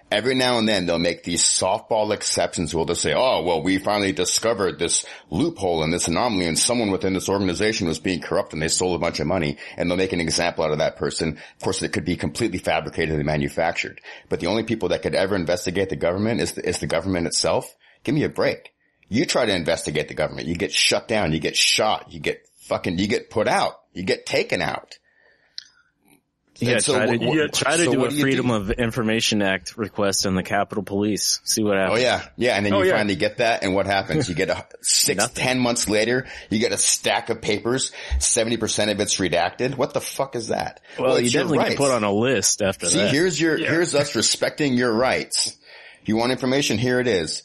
Every 0.09 0.35
now 0.35 0.57
and 0.57 0.67
then 0.67 0.85
they'll 0.85 0.99
make 0.99 1.23
these 1.23 1.43
softball 1.43 2.13
exceptions 2.13 2.73
where 2.73 2.85
they'll 2.85 2.95
say, 2.95 3.13
oh, 3.13 3.43
well, 3.43 3.61
we 3.61 3.77
finally 3.77 4.13
discovered 4.13 4.79
this 4.79 5.05
loophole 5.29 5.83
and 5.83 5.91
this 5.91 6.07
anomaly 6.07 6.45
and 6.45 6.57
someone 6.57 6.91
within 6.91 7.13
this 7.13 7.27
organization 7.27 7.87
was 7.87 7.99
being 7.99 8.21
corrupt 8.21 8.53
and 8.53 8.61
they 8.61 8.69
stole 8.69 8.95
a 8.95 8.99
bunch 8.99 9.19
of 9.19 9.27
money 9.27 9.57
and 9.75 9.89
they'll 9.89 9.97
make 9.97 10.13
an 10.13 10.21
example 10.21 10.63
out 10.63 10.71
of 10.71 10.77
that 10.77 10.95
person. 10.95 11.37
Of 11.55 11.61
course, 11.61 11.81
it 11.83 11.91
could 11.91 12.05
be 12.05 12.15
completely 12.15 12.59
fabricated 12.59 13.15
and 13.15 13.25
manufactured. 13.25 13.99
But 14.29 14.39
the 14.39 14.47
only 14.47 14.63
people 14.63 14.89
that 14.89 15.01
could 15.01 15.13
ever 15.13 15.35
investigate 15.35 15.89
the 15.89 15.97
government 15.97 16.39
is 16.39 16.53
the, 16.53 16.67
is 16.67 16.79
the 16.79 16.87
government 16.87 17.27
itself. 17.27 17.75
Give 18.05 18.15
me 18.15 18.23
a 18.23 18.29
break. 18.29 18.71
You 19.09 19.25
try 19.25 19.45
to 19.45 19.55
investigate 19.55 20.07
the 20.07 20.13
government. 20.13 20.47
You 20.47 20.55
get 20.55 20.71
shut 20.71 21.09
down. 21.09 21.33
You 21.33 21.39
get 21.39 21.57
shot. 21.57 22.13
You 22.13 22.21
get 22.21 22.47
fucking, 22.59 22.97
you 22.97 23.07
get 23.07 23.29
put 23.29 23.49
out. 23.49 23.81
You 23.91 24.03
get 24.03 24.25
taken 24.25 24.61
out. 24.61 24.97
Yeah, 26.59 26.73
And 26.73 26.83
so 26.83 26.93
try 26.95 27.05
to, 27.05 27.17
what- 27.25 27.37
what- 27.37 27.53
try 27.53 27.77
to 27.77 27.85
so 27.85 27.91
do 27.91 28.05
a 28.05 28.09
do 28.09 28.19
Freedom 28.19 28.47
do? 28.47 28.53
of 28.55 28.71
Information 28.71 29.41
Act 29.41 29.77
request 29.77 30.25
on 30.25 30.35
the 30.35 30.43
Capitol 30.43 30.83
Police. 30.83 31.39
See 31.43 31.63
what 31.63 31.77
oh, 31.77 31.79
happens. 31.81 31.99
Oh 31.99 32.01
yeah, 32.01 32.27
yeah, 32.35 32.55
and 32.55 32.65
then 32.65 32.73
Oh, 32.73 32.81
you 32.81 32.89
yeah. 32.89 32.97
finally 32.97 33.15
get 33.15 33.37
that, 33.37 33.63
and 33.63 33.75
what 33.75 33.85
happens? 33.85 34.27
You 34.27 34.35
get 34.35 34.49
a 34.49 34.65
six, 34.81 35.27
ten 35.29 35.59
months 35.59 35.87
later, 35.87 36.25
you 36.49 36.59
get 36.59 36.71
a 36.71 36.77
stack 36.77 37.29
of 37.29 37.41
papers. 37.41 37.91
Seventy 38.19 38.57
percent 38.57 38.89
of 38.91 38.99
it's 38.99 39.17
redacted. 39.17 39.75
What 39.75 39.93
the 39.93 40.01
fuck 40.01 40.35
is 40.35 40.47
that? 40.47 40.81
Well, 40.97 41.19
you 41.19 41.25
it's 41.25 41.33
your 41.33 41.43
definitely 41.43 41.69
get 41.69 41.77
put 41.77 41.91
on 41.91 42.03
a 42.03 42.11
list 42.11 42.61
after 42.61 42.87
See, 42.87 42.97
that. 42.97 43.11
here's 43.11 43.39
your 43.39 43.57
here's 43.57 43.93
us 43.93 44.15
respecting 44.15 44.73
your 44.73 44.93
rights. 44.93 45.55
You 46.05 46.15
want 46.17 46.31
information? 46.31 46.77
Here 46.77 46.99
it 46.99 47.07
is. 47.07 47.43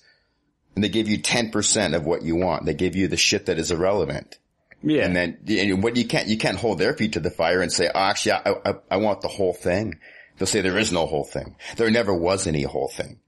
And 0.75 0.83
they 0.83 0.89
give 0.89 1.09
you 1.09 1.19
ten 1.19 1.51
percent 1.51 1.95
of 1.95 2.05
what 2.07 2.23
you 2.23 2.37
want. 2.37 2.65
They 2.65 2.73
give 2.75 2.97
you 2.97 3.09
the 3.09 3.17
shit 3.19 3.47
that 3.47 3.59
is 3.59 3.71
irrelevant. 3.71 4.39
Yeah. 4.83 5.05
And 5.05 5.17
then 5.17 5.39
and 5.49 5.83
what 5.83 5.97
you 5.97 6.07
can't 6.07 6.29
you 6.29 6.39
can't 6.39 6.59
hold 6.59 6.79
their 6.79 6.95
feet 6.95 7.13
to 7.15 7.21
the 7.21 7.31
fire 7.31 7.61
and 7.63 7.73
say, 7.73 7.89
oh, 7.95 7.99
actually, 7.99 8.33
I, 8.33 8.55
I 8.65 8.75
I 8.91 8.97
want 8.97 9.21
the 9.21 9.29
whole 9.29 9.53
thing. 9.53 9.95
They'll 10.39 10.47
say 10.47 10.61
there 10.61 10.79
is 10.79 10.93
no 10.93 11.07
whole 11.07 11.25
thing. 11.25 11.57
There 11.77 11.91
never 11.91 12.15
was 12.15 12.47
any 12.47 12.63
whole 12.63 12.89
thing. 12.89 13.21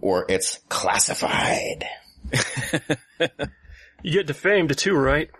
Or 0.00 0.26
it's 0.28 0.58
classified. 0.68 1.86
You 4.02 4.12
get 4.12 4.26
defamed 4.26 4.76
too, 4.76 4.94
right? 4.94 5.30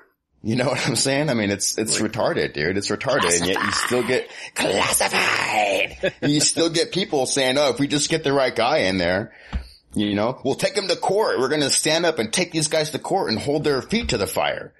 You 0.45 0.57
know 0.57 0.67
what 0.67 0.87
I'm 0.87 0.97
saying? 0.97 1.31
I 1.31 1.35
mean, 1.35 1.51
it's, 1.51 1.79
it's 1.79 1.99
retarded, 2.01 2.53
dude. 2.53 2.77
It's 2.77 2.89
retarded. 2.89 3.39
And 3.39 3.47
yet 3.47 3.63
you 3.63 3.73
still 3.73 4.03
get 4.03 4.29
classified. 4.55 6.13
and 6.21 6.33
you 6.33 6.41
still 6.41 6.69
get 6.69 6.93
people 6.93 7.27
saying, 7.27 7.59
oh, 7.59 7.71
if 7.71 7.79
we 7.79 7.87
just 7.87 8.11
get 8.11 8.25
the 8.25 8.33
right 8.33 8.55
guy 8.55 8.79
in 8.79 8.99
there, 8.99 9.33
you 9.95 10.15
know, 10.15 10.41
we'll 10.45 10.57
take 10.57 10.77
him 10.77 10.89
to 10.89 10.97
court. 10.97 11.39
We're 11.39 11.49
going 11.49 11.61
to 11.61 11.71
stand 11.71 12.07
up 12.07 12.19
and 12.19 12.33
take 12.33 12.51
these 12.51 12.69
guys 12.69 12.91
to 12.91 12.99
court 12.99 13.31
and 13.31 13.39
hold 13.39 13.63
their 13.63 13.83
feet 13.83 14.09
to 14.09 14.19
the 14.19 14.27
fire. 14.27 14.73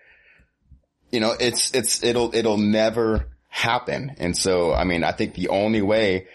You 1.13 1.21
know, 1.21 1.37
it's, 1.39 1.73
it's, 1.73 2.03
it'll, 2.03 2.35
it'll 2.35 2.59
never 2.59 3.29
happen. 3.49 4.17
And 4.19 4.37
so, 4.37 4.73
I 4.73 4.85
mean, 4.85 5.05
I 5.05 5.13
think 5.13 5.35
the 5.35 5.49
only 5.49 5.83
way 5.83 6.27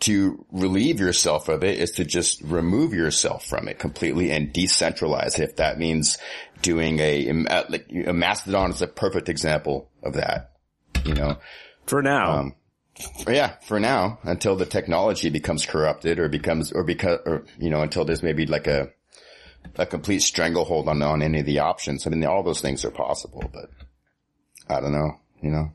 to 0.00 0.44
relieve 0.50 0.98
yourself 0.98 1.48
of 1.48 1.62
it 1.62 1.78
is 1.78 1.92
to 1.92 2.04
just 2.04 2.40
remove 2.42 2.92
yourself 2.92 3.46
from 3.46 3.68
it 3.68 3.78
completely 3.78 4.32
and 4.32 4.52
decentralize 4.52 5.38
it. 5.38 5.50
If 5.50 5.56
that 5.56 5.78
means 5.78 6.18
doing 6.60 6.98
a, 6.98 7.30
like 7.68 7.86
a 8.06 8.12
Mastodon 8.12 8.70
is 8.70 8.82
a 8.82 8.88
perfect 8.88 9.28
example 9.28 9.90
of 10.02 10.14
that, 10.14 10.52
you 11.04 11.14
know, 11.14 11.36
for 11.86 12.02
now. 12.02 12.32
Um, 12.32 12.54
yeah, 13.28 13.56
for 13.62 13.78
now, 13.78 14.18
until 14.22 14.56
the 14.56 14.66
technology 14.66 15.30
becomes 15.30 15.66
corrupted 15.66 16.18
or 16.18 16.28
becomes, 16.28 16.72
or 16.72 16.84
because, 16.84 17.20
or, 17.24 17.44
you 17.58 17.70
know, 17.70 17.82
until 17.82 18.04
there's 18.04 18.22
maybe 18.22 18.46
like 18.46 18.66
a, 18.66 18.88
a 19.76 19.86
complete 19.86 20.22
stranglehold 20.22 20.88
on, 20.88 21.00
on 21.02 21.22
any 21.22 21.40
of 21.40 21.46
the 21.46 21.60
options. 21.60 22.06
I 22.06 22.10
mean, 22.10 22.24
all 22.24 22.42
those 22.42 22.60
things 22.60 22.84
are 22.84 22.90
possible, 22.90 23.48
but 23.52 23.70
I 24.68 24.80
don't 24.80 24.92
know, 24.92 25.18
you 25.42 25.50
know. 25.50 25.72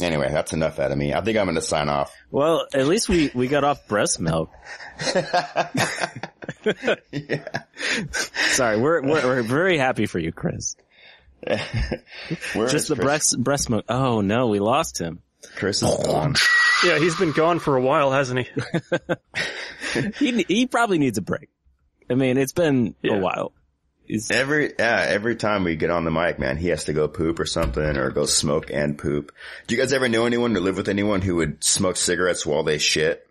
Anyway, 0.00 0.28
that's 0.30 0.52
enough 0.52 0.80
out 0.80 0.90
of 0.90 0.98
me. 0.98 1.14
I 1.14 1.20
think 1.20 1.38
I'm 1.38 1.44
going 1.46 1.54
to 1.54 1.62
sign 1.62 1.88
off. 1.88 2.12
Well, 2.30 2.66
at 2.74 2.86
least 2.86 3.08
we, 3.08 3.30
we 3.32 3.46
got 3.46 3.62
off 3.62 3.86
breast 3.86 4.18
milk. 4.20 4.50
yeah. 5.14 5.68
Sorry, 8.10 8.78
we're, 8.78 9.02
we're, 9.02 9.24
we're 9.24 9.42
very 9.42 9.78
happy 9.78 10.06
for 10.06 10.18
you, 10.18 10.32
Chris. 10.32 10.76
Where 11.46 11.58
Just 12.68 12.74
is 12.74 12.88
the 12.88 12.94
Chris? 12.96 13.04
breast, 13.04 13.38
breast 13.44 13.70
milk. 13.70 13.84
Oh 13.88 14.20
no, 14.20 14.48
we 14.48 14.58
lost 14.60 14.98
him. 14.98 15.20
Chris 15.56 15.82
is 15.82 16.06
gone. 16.06 16.34
Yeah, 16.84 16.98
he's 16.98 17.16
been 17.16 17.32
gone 17.32 17.58
for 17.58 17.76
a 17.76 17.80
while, 17.80 18.10
hasn't 18.10 18.40
he? 18.40 18.48
he, 20.18 20.42
he 20.48 20.66
probably 20.66 20.98
needs 20.98 21.18
a 21.18 21.22
break. 21.22 21.50
I 22.10 22.14
mean, 22.14 22.38
it's 22.38 22.52
been 22.52 22.94
a 23.04 23.18
while. 23.18 23.52
Every 24.30 24.72
yeah, 24.78 25.04
every 25.08 25.36
time 25.36 25.64
we 25.64 25.76
get 25.76 25.90
on 25.90 26.04
the 26.04 26.10
mic, 26.10 26.38
man, 26.38 26.56
he 26.56 26.68
has 26.68 26.84
to 26.84 26.92
go 26.92 27.08
poop 27.08 27.38
or 27.40 27.46
something, 27.46 27.96
or 27.96 28.10
go 28.10 28.26
smoke 28.26 28.70
and 28.72 28.98
poop. 28.98 29.32
Do 29.66 29.74
you 29.74 29.80
guys 29.80 29.92
ever 29.92 30.08
know 30.08 30.26
anyone 30.26 30.56
or 30.56 30.60
live 30.60 30.76
with 30.76 30.88
anyone 30.88 31.20
who 31.22 31.36
would 31.36 31.64
smoke 31.64 31.96
cigarettes 31.96 32.44
while 32.44 32.62
they 32.64 32.78
shit? 32.78 33.26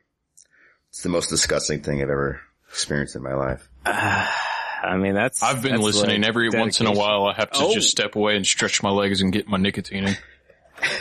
It's 0.89 1.01
the 1.03 1.09
most 1.09 1.29
disgusting 1.29 1.81
thing 1.81 1.97
I've 2.01 2.09
ever 2.09 2.41
experienced 2.69 3.15
in 3.15 3.23
my 3.23 3.33
life. 3.35 3.67
I 3.85 4.97
mean, 4.97 5.13
that's. 5.13 5.41
I've 5.41 5.61
been 5.61 5.73
that's 5.73 5.83
listening 5.83 6.21
like 6.21 6.27
every 6.27 6.49
once 6.49 6.81
in 6.81 6.87
a 6.87 6.91
while. 6.91 7.25
I 7.25 7.33
have 7.35 7.51
to 7.51 7.59
Oh. 7.59 7.73
just 7.73 7.89
step 7.89 8.15
away 8.15 8.35
and 8.35 8.45
stretch 8.45 8.83
my 8.83 8.89
legs 8.89 9.21
and 9.21 9.31
get 9.31 9.47
my 9.47 9.57
nicotine 9.57 10.05
in. 10.07 10.17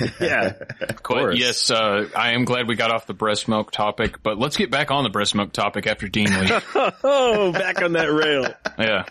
yeah, 0.20 0.52
But 0.78 1.02
course. 1.02 1.38
yes, 1.38 1.70
uh, 1.70 2.08
I 2.14 2.32
am 2.34 2.44
glad 2.44 2.68
we 2.68 2.76
got 2.76 2.92
off 2.92 3.06
the 3.06 3.14
breast 3.14 3.48
milk 3.48 3.72
topic, 3.72 4.22
but 4.22 4.38
let's 4.38 4.56
get 4.56 4.70
back 4.70 4.90
on 4.90 5.02
the 5.02 5.10
breast 5.10 5.34
milk 5.34 5.52
topic 5.52 5.86
after 5.86 6.06
Dean 6.08 6.26
leaves. 6.40 6.52
oh, 6.74 7.50
back 7.52 7.82
on 7.82 7.94
that 7.94 8.12
rail. 8.12 8.52
yeah. 8.78 9.04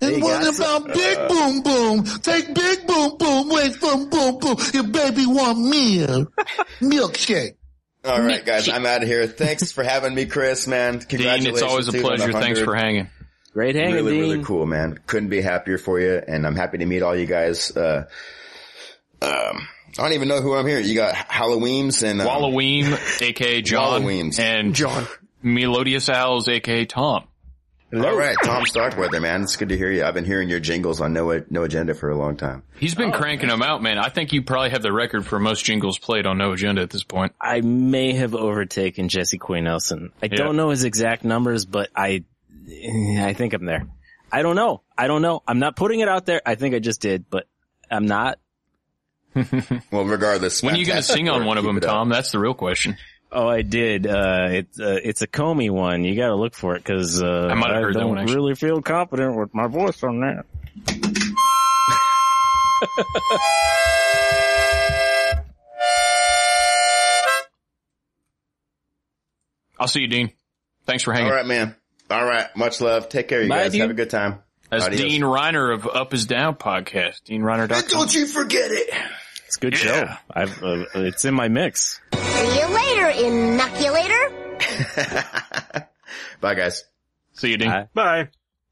And 0.00 0.22
what 0.22 0.42
got 0.42 0.54
some- 0.54 0.84
about 0.84 0.94
Big 0.94 1.28
Boom 1.28 1.62
Boom? 1.62 2.04
Take 2.22 2.54
Big 2.54 2.86
Boom 2.86 3.16
Boom 3.18 3.50
away 3.50 3.70
from 3.72 4.08
Boom 4.08 4.38
Boom. 4.38 4.56
Your 4.72 4.84
baby 4.84 5.26
want 5.26 5.58
milk. 5.58 6.32
Milkshake. 6.80 7.54
All 8.04 8.22
right, 8.22 8.44
guys, 8.44 8.68
I'm 8.68 8.86
out 8.86 9.02
of 9.02 9.08
here. 9.08 9.26
Thanks 9.26 9.72
for 9.72 9.82
having 9.82 10.14
me, 10.14 10.26
Chris, 10.26 10.66
man. 10.68 10.98
Dean, 10.98 11.08
Congratulations. 11.08 11.48
it's 11.60 11.62
always 11.62 11.88
a 11.88 11.92
pleasure. 11.92 12.32
Thanks 12.32 12.60
for 12.60 12.74
hanging. 12.76 13.08
Great 13.52 13.74
hanging, 13.74 13.94
really, 13.94 14.12
Dean. 14.12 14.20
really 14.20 14.44
cool, 14.44 14.66
man. 14.66 14.98
Couldn't 15.06 15.30
be 15.30 15.40
happier 15.40 15.78
for 15.78 15.98
you, 15.98 16.22
and 16.26 16.46
I'm 16.46 16.54
happy 16.54 16.78
to 16.78 16.86
meet 16.86 17.02
all 17.02 17.16
you 17.16 17.26
guys. 17.26 17.76
Uh, 17.76 18.04
um, 19.20 19.68
I 19.98 20.02
don't 20.02 20.12
even 20.12 20.28
know 20.28 20.40
who 20.40 20.54
I'm 20.54 20.66
here. 20.66 20.78
You 20.78 20.94
got 20.94 21.14
Halloweens 21.14 22.04
and 22.04 22.20
um, 22.20 22.28
Walloweem, 22.28 23.20
aka 23.22 23.62
John, 23.62 24.02
Walloweems. 24.04 24.38
and 24.38 24.74
John. 24.74 25.06
Melodious 25.42 26.08
Owls, 26.08 26.48
aka 26.48 26.84
Tom. 26.84 27.24
All 27.90 28.16
right, 28.16 28.36
Tom 28.44 28.66
Starkweather, 28.66 29.18
man. 29.18 29.42
It's 29.42 29.56
good 29.56 29.70
to 29.70 29.76
hear 29.76 29.90
you. 29.90 30.04
I've 30.04 30.12
been 30.12 30.26
hearing 30.26 30.50
your 30.50 30.60
jingles 30.60 31.00
on 31.00 31.14
No 31.14 31.42
No 31.48 31.62
Agenda 31.62 31.94
for 31.94 32.10
a 32.10 32.16
long 32.18 32.36
time. 32.36 32.62
He's 32.78 32.94
been 32.94 33.14
oh, 33.14 33.16
cranking 33.16 33.48
them 33.48 33.62
out, 33.62 33.82
man. 33.82 33.96
I 33.98 34.10
think 34.10 34.34
you 34.34 34.42
probably 34.42 34.70
have 34.70 34.82
the 34.82 34.92
record 34.92 35.24
for 35.26 35.38
most 35.38 35.64
jingles 35.64 35.98
played 35.98 36.26
on 36.26 36.36
No 36.36 36.52
Agenda 36.52 36.82
at 36.82 36.90
this 36.90 37.02
point. 37.02 37.32
I 37.40 37.62
may 37.62 38.12
have 38.12 38.34
overtaken 38.34 39.08
Jesse 39.08 39.38
Queen 39.38 39.64
Nelson. 39.64 40.12
I 40.22 40.26
Yeah. 40.26 40.36
don't 40.36 40.56
know 40.56 40.68
his 40.68 40.84
exact 40.84 41.24
numbers, 41.24 41.64
but 41.64 41.88
I, 41.96 42.24
I 42.68 43.32
think 43.32 43.54
I'm 43.54 43.64
there. 43.64 43.86
I 44.30 44.42
don't 44.42 44.56
know. 44.56 44.82
I 44.96 45.06
don't 45.06 45.22
know. 45.22 45.42
I'm 45.48 45.58
not 45.58 45.74
putting 45.74 46.00
it 46.00 46.08
out 46.08 46.26
there. 46.26 46.42
I 46.44 46.56
think 46.56 46.74
I 46.74 46.80
just 46.80 47.00
did, 47.00 47.30
but 47.30 47.46
I'm 47.90 48.06
not. 48.06 48.38
Well, 49.92 50.04
regardless, 50.04 50.62
When 50.62 50.74
are 50.74 50.78
you 50.78 50.84
going 50.84 50.96
to 50.98 51.02
sing 51.02 51.28
on 51.28 51.46
one 51.46 51.56
of 51.58 51.64
them, 51.64 51.76
it 51.78 51.84
up. 51.84 51.90
Tom? 51.90 52.08
That's 52.10 52.32
the 52.32 52.38
real 52.38 52.54
question. 52.54 52.96
Oh, 53.30 53.46
I 53.46 53.62
did. 53.62 54.06
Uh, 54.06 54.48
it's, 54.50 54.80
uh, 54.80 54.98
it's 55.02 55.22
a 55.22 55.26
Comey 55.26 55.70
one. 55.70 56.04
You 56.04 56.16
gotta 56.16 56.34
look 56.34 56.54
for 56.54 56.76
it 56.76 56.84
cause, 56.84 57.22
uh, 57.22 57.48
I 57.50 57.54
might 57.54 57.72
have 57.74 57.82
heard 57.82 57.94
that 57.94 58.00
don't 58.00 58.16
one, 58.16 58.26
really 58.26 58.54
feel 58.54 58.80
confident 58.80 59.36
with 59.36 59.54
my 59.54 59.66
voice 59.66 60.02
on 60.02 60.20
that. 60.20 60.46
I'll 69.78 69.88
see 69.88 70.00
you, 70.00 70.08
Dean. 70.08 70.32
Thanks 70.86 71.02
for 71.04 71.12
hanging. 71.12 71.30
All 71.30 71.36
right, 71.36 71.46
man. 71.46 71.74
All 72.10 72.24
right. 72.24 72.54
Much 72.56 72.80
love. 72.80 73.08
Take 73.08 73.28
care, 73.28 73.42
you 73.42 73.48
Bye, 73.48 73.64
guys. 73.64 73.72
dude. 73.72 73.82
Have 73.82 73.90
a 73.90 73.94
good 73.94 74.10
time. 74.10 74.40
That's 74.70 74.84
Adios. 74.84 75.00
Dean 75.00 75.22
Reiner 75.22 75.72
of 75.74 75.86
Up 75.86 76.12
Is 76.14 76.26
Down 76.26 76.56
podcast. 76.56 77.22
DeanReiner.com. 77.28 77.82
Don't 77.88 78.14
you 78.14 78.26
forget 78.26 78.70
it. 78.70 78.90
It's 79.48 79.56
a 79.56 79.60
good 79.60 79.72
Yeah. 79.72 79.78
show. 79.80 80.14
I've, 80.30 80.62
uh, 80.62 80.84
it's 80.96 81.24
in 81.24 81.32
my 81.32 81.48
mix. 81.48 82.02
See 82.14 82.60
you 82.60 82.66
later, 82.68 83.08
inoculator. 83.08 84.28
Bye, 86.42 86.54
guys. 86.54 86.84
See 87.32 87.52
you, 87.52 87.56
Dean. 87.56 87.70
Bye. 87.70 87.88
Bye. 87.94 88.28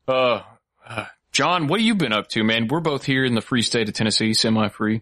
Uh, 0.07 0.43
uh, 0.86 1.07
John, 1.32 1.66
what 1.66 1.81
have 1.81 1.86
you 1.86 1.94
been 1.94 2.12
up 2.12 2.28
to, 2.28 2.44
man? 2.44 2.69
We're 2.69 2.81
both 2.81 3.07
here 3.07 3.24
in 3.24 3.35
the 3.35 3.40
free 3.40 3.62
state 3.62 3.89
of 3.89 3.94
Tennessee, 3.94 4.35
semi-free. 4.35 5.01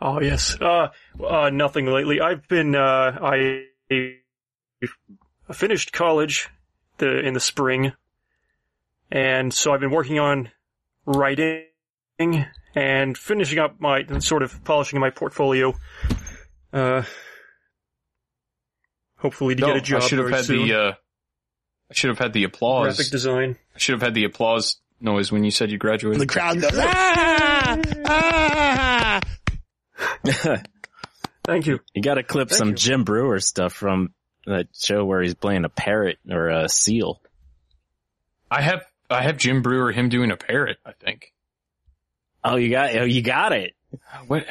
Oh 0.00 0.20
yes. 0.20 0.56
Uh, 0.60 0.88
uh, 1.24 1.50
nothing 1.50 1.86
lately. 1.86 2.20
I've 2.20 2.46
been, 2.46 2.76
uh, 2.76 3.18
I 3.20 3.62
finished 5.52 5.92
college 5.92 6.48
the, 6.98 7.18
in 7.26 7.34
the 7.34 7.40
spring. 7.40 7.92
And 9.10 9.52
so 9.52 9.72
I've 9.72 9.80
been 9.80 9.90
working 9.90 10.20
on 10.20 10.50
writing 11.06 11.64
and 12.18 13.16
finishing 13.16 13.58
up 13.58 13.80
my, 13.80 14.04
sort 14.18 14.42
of 14.42 14.62
polishing 14.64 15.00
my 15.00 15.10
portfolio. 15.10 15.74
Uh, 16.72 17.02
hopefully 19.18 19.54
to 19.54 19.62
get 19.62 19.76
a 19.76 19.80
job 19.80 20.02
I 20.02 20.06
should 20.06 20.18
have 20.18 20.30
had 20.30 20.44
soon. 20.44 20.68
the, 20.68 20.74
uh, 20.74 20.92
I 21.90 21.94
should 21.94 22.08
have 22.08 22.18
had 22.18 22.32
the 22.32 22.44
applause. 22.44 22.96
graphic 22.96 23.10
design. 23.10 23.56
I 23.74 23.78
should 23.78 23.94
have 23.94 24.02
had 24.02 24.14
the 24.14 24.24
applause 24.24 24.80
noise 25.00 25.30
when 25.30 25.44
you 25.44 25.50
said 25.50 25.70
you 25.70 25.78
graduated. 25.78 26.20
The 26.20 26.26
crowd 26.26 26.60
goes, 26.60 26.72
ah! 26.74 27.80
Ah! 28.06 29.20
Thank 31.44 31.66
you. 31.66 31.80
You 31.94 32.02
gotta 32.02 32.22
clip 32.22 32.48
Thank 32.48 32.58
some 32.58 32.68
you. 32.70 32.74
Jim 32.74 33.04
Breuer 33.04 33.40
stuff 33.40 33.72
from 33.72 34.12
that 34.46 34.68
show 34.74 35.04
where 35.04 35.22
he's 35.22 35.34
playing 35.34 35.64
a 35.64 35.68
parrot 35.68 36.18
or 36.28 36.48
a 36.48 36.68
seal. 36.68 37.20
I 38.50 38.62
have, 38.62 38.84
I 39.08 39.22
have 39.22 39.36
Jim 39.38 39.62
Breuer, 39.62 39.92
him 39.92 40.08
doing 40.08 40.30
a 40.30 40.36
parrot, 40.36 40.78
I 40.84 40.92
think. 40.92 41.32
Oh, 42.52 42.56
you 42.56 42.70
got, 42.70 42.94
oh, 42.96 43.04
you 43.04 43.22
got 43.22 43.52
it. 43.52 43.74
What? 44.26 44.46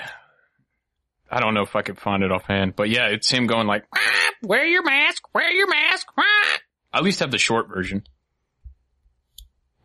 I 1.29 1.39
don't 1.39 1.53
know 1.53 1.61
if 1.63 1.75
I 1.75 1.81
could 1.81 1.99
find 1.99 2.23
it 2.23 2.31
offhand, 2.31 2.75
but 2.75 2.89
yeah, 2.89 3.07
it's 3.07 3.29
him 3.29 3.47
going 3.47 3.67
like, 3.67 3.85
"Ah, 3.95 4.29
wear 4.43 4.65
your 4.65 4.83
mask, 4.83 5.23
wear 5.33 5.51
your 5.51 5.67
mask. 5.67 6.07
ah." 6.17 6.57
I 6.93 6.97
at 6.99 7.03
least 7.03 7.19
have 7.19 7.31
the 7.31 7.37
short 7.37 7.67
version. 7.67 8.03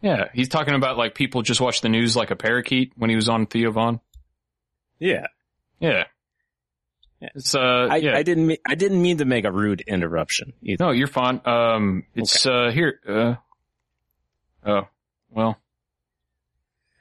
Yeah, 0.03 0.28
he's 0.32 0.49
talking 0.49 0.74
about 0.74 0.97
like 0.97 1.15
people 1.15 1.43
just 1.43 1.61
watch 1.61 1.81
the 1.81 1.89
news 1.89 2.16
like 2.16 2.31
a 2.31 2.37
parakeet 2.37 2.93
when 2.97 3.11
he 3.11 3.16
was 3.16 3.28
on 3.28 3.47
Theo 3.47 3.70
Von. 3.70 4.01
Yeah. 4.99 5.27
Yeah. 5.78 6.05
It's, 7.20 7.55
uh, 7.55 7.89
I, 7.91 7.97
yeah. 7.97 8.16
I 8.16 8.23
didn't, 8.23 8.47
mean, 8.47 8.59
I 8.66 8.74
didn't 8.77 9.03
mean 9.03 9.19
to 9.19 9.27
make 9.27 9.45
a 9.45 9.53
rude 9.53 9.82
interruption. 9.82 10.55
either. 10.62 10.85
No, 10.85 10.91
you're 10.91 11.07
fine. 11.07 11.43
Um, 11.45 12.05
it's, 12.15 12.47
uh, 12.47 12.70
here, 12.73 12.99
uh, 13.07 13.35
oh, 14.66 14.89
well, 15.31 15.59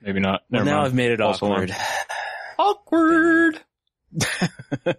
maybe 0.01 0.19
not. 0.19 0.41
Well, 0.49 0.65
now 0.65 0.77
mind. 0.77 0.85
I've 0.87 0.93
made 0.93 1.11
it 1.11 1.19
False 1.19 1.41
awkward. 1.41 1.69
alarm. 1.71 1.83
Awkward. 2.59 3.59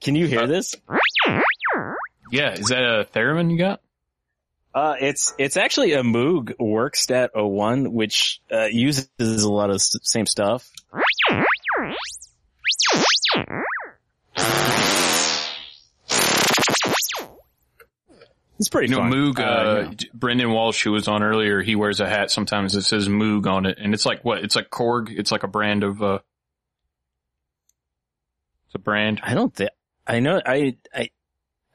Can 0.00 0.14
you 0.16 0.26
hear 0.26 0.46
this? 0.46 0.74
Yeah, 2.32 2.52
is 2.52 2.66
that 2.66 2.82
a 2.82 3.06
theremin 3.14 3.50
you 3.50 3.58
got? 3.58 3.80
Uh, 4.74 4.96
it's, 5.00 5.32
it's 5.38 5.56
actually 5.56 5.92
a 5.92 6.02
Moog 6.02 6.56
Werkstatt 6.58 7.28
01, 7.34 7.92
which, 7.92 8.40
uh, 8.52 8.64
uses 8.64 9.08
a 9.44 9.48
lot 9.52 9.70
of 9.70 9.76
s- 9.76 9.92
same 10.02 10.26
stuff. 10.26 10.68
It's 18.64 18.70
pretty 18.70 18.88
You 18.88 18.96
know, 18.96 19.02
fun. 19.02 19.12
Moog, 19.12 19.38
Uh, 19.38 19.42
uh, 19.42 19.90
you. 19.90 20.08
Brendan 20.14 20.50
Walsh, 20.50 20.82
who 20.82 20.92
was 20.92 21.06
on 21.06 21.22
earlier, 21.22 21.60
he 21.60 21.76
wears 21.76 22.00
a 22.00 22.08
hat 22.08 22.30
sometimes 22.30 22.72
that 22.72 22.80
says 22.80 23.08
Moog 23.08 23.46
on 23.46 23.66
it. 23.66 23.76
And 23.78 23.92
it's 23.92 24.06
like, 24.06 24.24
what? 24.24 24.38
It's 24.38 24.56
like 24.56 24.70
Korg. 24.70 25.10
It's 25.10 25.30
like 25.30 25.42
a 25.42 25.48
brand 25.48 25.84
of, 25.84 26.02
uh, 26.02 26.20
it's 28.68 28.74
a 28.74 28.78
brand. 28.78 29.20
I 29.22 29.34
don't 29.34 29.54
think, 29.54 29.68
I 30.06 30.20
know, 30.20 30.40
I, 30.46 30.78
I, 30.94 31.10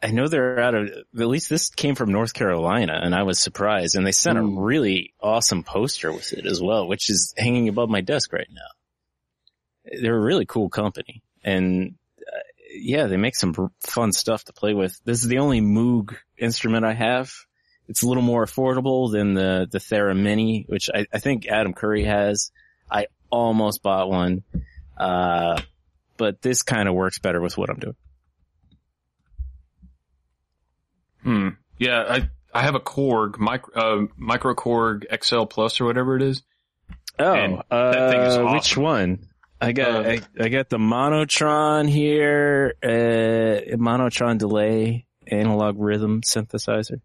I 0.01 0.09
know 0.09 0.27
they're 0.27 0.59
out 0.59 0.73
of, 0.73 0.87
at 0.89 1.27
least 1.27 1.47
this 1.47 1.69
came 1.69 1.93
from 1.93 2.11
North 2.11 2.33
Carolina 2.33 2.99
and 3.03 3.13
I 3.13 3.21
was 3.21 3.37
surprised 3.37 3.95
and 3.95 4.07
they 4.07 4.11
sent 4.11 4.39
a 4.39 4.41
really 4.41 5.13
awesome 5.21 5.63
poster 5.63 6.11
with 6.11 6.33
it 6.33 6.47
as 6.47 6.59
well, 6.59 6.87
which 6.87 7.11
is 7.11 7.35
hanging 7.37 7.69
above 7.69 7.89
my 7.89 8.01
desk 8.01 8.33
right 8.33 8.49
now. 8.51 9.91
They're 10.01 10.17
a 10.17 10.19
really 10.19 10.47
cool 10.47 10.69
company 10.69 11.21
and 11.43 11.93
uh, 12.19 12.39
yeah, 12.73 13.05
they 13.05 13.17
make 13.17 13.35
some 13.35 13.71
fun 13.81 14.11
stuff 14.11 14.43
to 14.45 14.53
play 14.53 14.73
with. 14.73 14.99
This 15.05 15.21
is 15.21 15.27
the 15.27 15.39
only 15.39 15.61
Moog 15.61 16.15
instrument 16.39 16.85
I 16.85 16.93
have. 16.93 17.31
It's 17.87 18.03
a 18.03 18.07
little 18.07 18.23
more 18.23 18.45
affordable 18.45 19.11
than 19.11 19.33
the, 19.33 19.67
the 19.71 19.79
Theremini, 19.79 20.65
which 20.67 20.89
I, 20.93 21.05
I 21.11 21.19
think 21.19 21.47
Adam 21.47 21.73
Curry 21.73 22.03
has. 22.03 22.51
I 22.89 23.07
almost 23.31 23.81
bought 23.81 24.09
one. 24.09 24.43
Uh, 24.97 25.59
but 26.17 26.41
this 26.41 26.61
kind 26.61 26.87
of 26.87 26.93
works 26.95 27.19
better 27.19 27.41
with 27.41 27.57
what 27.57 27.69
I'm 27.69 27.79
doing. 27.79 27.95
Hmm. 31.23 31.49
Yeah, 31.77 32.03
I, 32.07 32.29
I 32.53 32.61
have 32.63 32.75
a 32.75 32.79
Korg, 32.79 33.37
micro, 33.39 33.73
uh, 33.73 34.05
micro 34.17 34.53
Korg 34.53 35.05
XL 35.23 35.45
Plus 35.45 35.79
or 35.81 35.85
whatever 35.85 36.15
it 36.15 36.21
is. 36.21 36.43
Oh, 37.17 37.33
And 37.33 37.61
that 37.69 38.11
thing 38.11 38.21
is 38.21 38.35
uh, 38.35 38.43
awesome. 38.43 38.53
which 38.53 38.77
one? 38.77 39.19
I 39.61 39.73
got 39.73 40.05
Uh, 40.05 40.09
I, 40.09 40.21
I 40.39 40.49
got 40.49 40.69
the 40.69 40.77
Monotron 40.77 41.89
here, 41.89 42.75
uh, 42.81 43.75
Monotron 43.75 44.37
delay 44.37 45.05
analog 45.31 45.75
rhythm 45.79 46.21
synthesizer. 46.21 47.01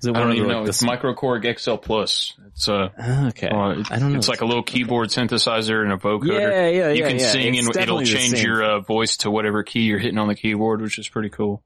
Is 0.00 0.06
it 0.06 0.16
I 0.16 0.20
don't 0.20 0.22
of 0.22 0.28
the, 0.30 0.36
even 0.36 0.48
like, 0.48 0.56
know. 0.56 0.64
the 0.64 0.70
It's 0.70 0.82
Micro 0.82 1.14
Korg 1.14 1.58
XL 1.58 1.74
Plus. 1.74 2.32
It's 2.46 2.68
uh, 2.68 2.88
okay. 3.28 3.48
uh, 3.48 3.82
I 3.90 3.98
don't 3.98 4.12
know. 4.12 4.18
It's 4.18 4.28
like 4.28 4.40
a 4.40 4.46
little 4.46 4.62
keyboard 4.62 5.10
synthesizer 5.10 5.82
and 5.82 5.92
a 5.92 5.98
vocoder. 5.98 6.40
Yeah, 6.40 6.68
yeah, 6.68 6.68
yeah. 6.68 6.88
You 6.88 7.04
can 7.04 7.18
yeah. 7.18 7.30
sing 7.30 7.54
It's 7.54 7.68
and 7.68 7.76
it'll 7.76 8.02
change 8.02 8.42
your 8.42 8.64
uh, 8.64 8.80
voice 8.80 9.18
to 9.18 9.30
whatever 9.30 9.62
key 9.62 9.80
you're 9.80 9.98
hitting 9.98 10.18
on 10.18 10.28
the 10.28 10.34
keyboard, 10.34 10.80
which 10.80 10.98
is 10.98 11.06
pretty 11.06 11.28
cool. 11.28 11.62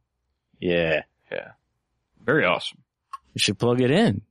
Yeah, 0.58 1.02
yeah, 1.30 1.52
very 2.24 2.44
awesome. 2.44 2.78
You 3.34 3.38
should 3.38 3.58
plug 3.58 3.80
it 3.80 3.92
in, 3.92 4.22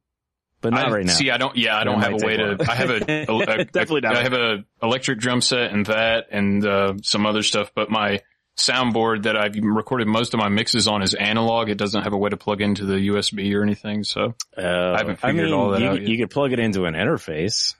but 0.60 0.73
not 0.73 0.88
I, 0.88 0.91
right 0.91 1.06
now. 1.06 1.14
See, 1.14 1.31
I 1.31 1.38
don't. 1.38 1.56
Yeah, 1.56 1.77
I 1.77 1.85
don't 1.85 2.02
have 2.02 2.14
a 2.22 2.26
way 2.26 2.35
to. 2.35 2.57
a 2.61 2.69
I 2.69 2.76
have 2.76 2.90
a, 2.90 2.95
a, 3.30 3.38
a- 3.38 3.65
Definitely 3.65 4.02
not. 4.02 4.18
I 4.18 4.23
have 4.23 4.34
a 4.34 4.65
electric 4.81 5.19
drum 5.19 5.40
set 5.40 5.72
and 5.72 5.85
that 5.85 6.26
and 6.30 6.65
uh, 6.65 6.94
some 7.03 7.26
other 7.26 7.41
stuff, 7.41 7.72
but 7.73 7.90
my 7.90 8.19
soundboard 8.58 9.24
that 9.24 9.36
I've 9.36 9.56
recorded 9.56 10.08
most 10.08 10.34
of 10.34 10.40
my 10.40 10.48
mixes 10.50 10.88
on 10.88 11.02
is 11.02 11.14
analog. 11.14 11.70
It 11.70 11.78
doesn't 11.78 12.04
have 12.04 12.14
a 12.14 12.18
way 12.18 12.30
to 12.30 12.38
plug 12.38 12.62
into 12.62 12.86
the 12.86 12.96
USB 13.10 13.54
or 13.56 13.64
anything, 13.64 14.04
so 14.04 14.36
I 14.58 14.62
haven't 14.98 15.20
oh. 15.24 15.28
I 15.28 15.32
figured 15.32 15.46
mean, 15.46 15.54
all 15.54 15.72
that 15.72 15.82
you, 15.82 15.88
out 15.88 16.00
yet. 16.02 16.08
you 16.10 16.18
could 16.18 16.30
plug 16.30 16.54
it 16.54 16.60
into 16.60 16.86
an 16.86 16.94
interface. 16.94 17.76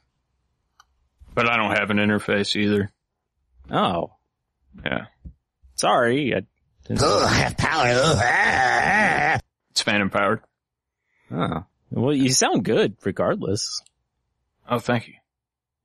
but 1.34 1.48
I 1.50 1.58
don't 1.58 1.78
have 1.78 1.90
an 1.92 1.98
interface 1.98 2.56
either. 2.56 2.92
Oh, 3.72 4.14
Yeah, 4.86 5.06
sorry. 5.76 6.36
I 6.36 6.42
didn't 6.88 7.02
Oh, 7.04 7.26
I 7.26 7.34
have 7.36 7.58
power. 7.58 9.40
it's 9.72 9.82
fan 9.82 10.02
empowered. 10.02 10.42
Oh, 11.32 11.66
well, 11.92 12.14
you 12.16 12.30
sound 12.30 12.66
good 12.66 12.96
regardless. 13.04 13.82
Oh, 14.70 14.80
thank 14.80 15.08
you. 15.08 15.14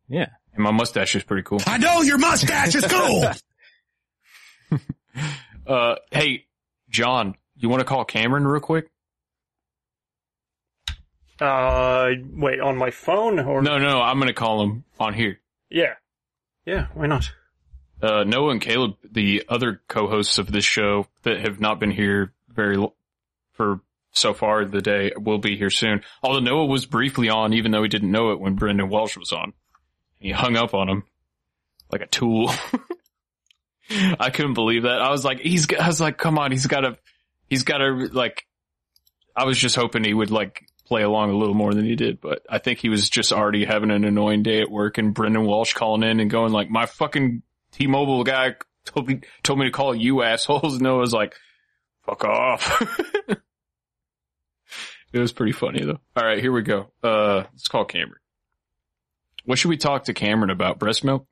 Yeah. 0.08 0.28
And 0.54 0.64
my 0.64 0.70
mustache 0.72 1.14
is 1.14 1.22
pretty 1.24 1.42
cool. 1.44 1.60
I 1.66 1.78
know 1.78 2.00
your 2.02 2.18
mustache 2.18 2.74
is 2.74 2.84
cool. 2.86 3.24
Uh, 5.66 5.96
hey, 6.10 6.46
John, 6.88 7.34
you 7.58 7.68
want 7.68 7.80
to 7.80 7.84
call 7.84 8.02
Cameron 8.02 8.46
real 8.48 8.62
quick? 8.62 8.88
Uh, 11.40 12.10
wait, 12.32 12.58
on 12.60 12.76
my 12.78 12.90
phone 12.90 13.38
or 13.38 13.60
No, 13.60 13.76
no, 13.78 14.00
I'm 14.00 14.18
gonna 14.18 14.32
call 14.32 14.62
him 14.62 14.84
on 14.98 15.12
here. 15.12 15.38
Yeah, 15.70 15.94
yeah. 16.64 16.86
Why 16.94 17.06
not? 17.06 17.30
Uh, 18.02 18.24
Noah 18.24 18.52
and 18.52 18.60
Caleb, 18.60 18.96
the 19.04 19.44
other 19.48 19.82
co-hosts 19.88 20.38
of 20.38 20.50
this 20.50 20.64
show 20.64 21.06
that 21.22 21.40
have 21.40 21.60
not 21.60 21.78
been 21.78 21.90
here 21.90 22.32
very 22.48 22.76
l- 22.76 22.94
for 23.52 23.80
so 24.12 24.32
far 24.32 24.64
the 24.64 24.80
day, 24.80 25.12
will 25.16 25.38
be 25.38 25.56
here 25.56 25.70
soon. 25.70 26.02
Although 26.22 26.40
Noah 26.40 26.66
was 26.66 26.86
briefly 26.86 27.28
on, 27.28 27.52
even 27.52 27.72
though 27.72 27.82
he 27.82 27.88
didn't 27.88 28.10
know 28.10 28.30
it 28.30 28.40
when 28.40 28.54
Brendan 28.54 28.88
Walsh 28.88 29.16
was 29.18 29.32
on. 29.32 29.52
He 30.18 30.30
hung 30.30 30.56
up 30.56 30.72
on 30.74 30.88
him 30.88 31.04
like 31.92 32.00
a 32.00 32.06
tool. 32.06 32.50
I 34.20 34.30
couldn't 34.30 34.54
believe 34.54 34.82
that. 34.82 35.00
I 35.00 35.10
was 35.10 35.24
like, 35.24 35.40
he's, 35.40 35.66
g- 35.66 35.76
I 35.76 35.86
was 35.86 36.00
like, 36.00 36.18
come 36.18 36.38
on, 36.38 36.50
he's 36.52 36.66
gotta, 36.66 36.98
he's 37.48 37.62
gotta, 37.62 38.08
like, 38.12 38.44
I 39.36 39.44
was 39.44 39.56
just 39.58 39.76
hoping 39.76 40.04
he 40.04 40.12
would 40.14 40.30
like 40.30 40.66
play 40.86 41.02
along 41.02 41.30
a 41.30 41.36
little 41.36 41.54
more 41.54 41.72
than 41.74 41.84
he 41.84 41.94
did, 41.96 42.20
but 42.20 42.44
I 42.50 42.58
think 42.58 42.78
he 42.80 42.88
was 42.88 43.08
just 43.08 43.32
already 43.32 43.64
having 43.64 43.90
an 43.90 44.04
annoying 44.04 44.42
day 44.42 44.60
at 44.60 44.70
work 44.70 44.98
and 44.98 45.14
Brendan 45.14 45.44
Walsh 45.44 45.74
calling 45.74 46.02
in 46.02 46.18
and 46.20 46.30
going 46.30 46.52
like, 46.52 46.70
my 46.70 46.86
fucking 46.86 47.42
T-Mobile 47.72 48.24
guy 48.24 48.54
told 48.84 49.06
me, 49.08 49.20
told 49.42 49.58
me 49.58 49.66
to 49.66 49.70
call 49.70 49.94
you 49.94 50.22
assholes. 50.22 50.76
And 50.76 50.86
I 50.86 50.92
was 50.92 51.12
like, 51.12 51.34
fuck 52.06 52.24
off. 52.24 52.82
it 55.12 55.18
was 55.18 55.32
pretty 55.32 55.52
funny 55.52 55.84
though. 55.84 56.00
All 56.16 56.24
right, 56.24 56.40
here 56.40 56.52
we 56.52 56.62
go. 56.62 56.90
Uh, 57.02 57.44
let's 57.52 57.68
call 57.68 57.84
Cameron. 57.84 58.20
What 59.44 59.58
should 59.58 59.68
we 59.68 59.76
talk 59.76 60.04
to 60.04 60.14
Cameron 60.14 60.50
about? 60.50 60.78
Breast 60.78 61.04
milk? 61.04 61.26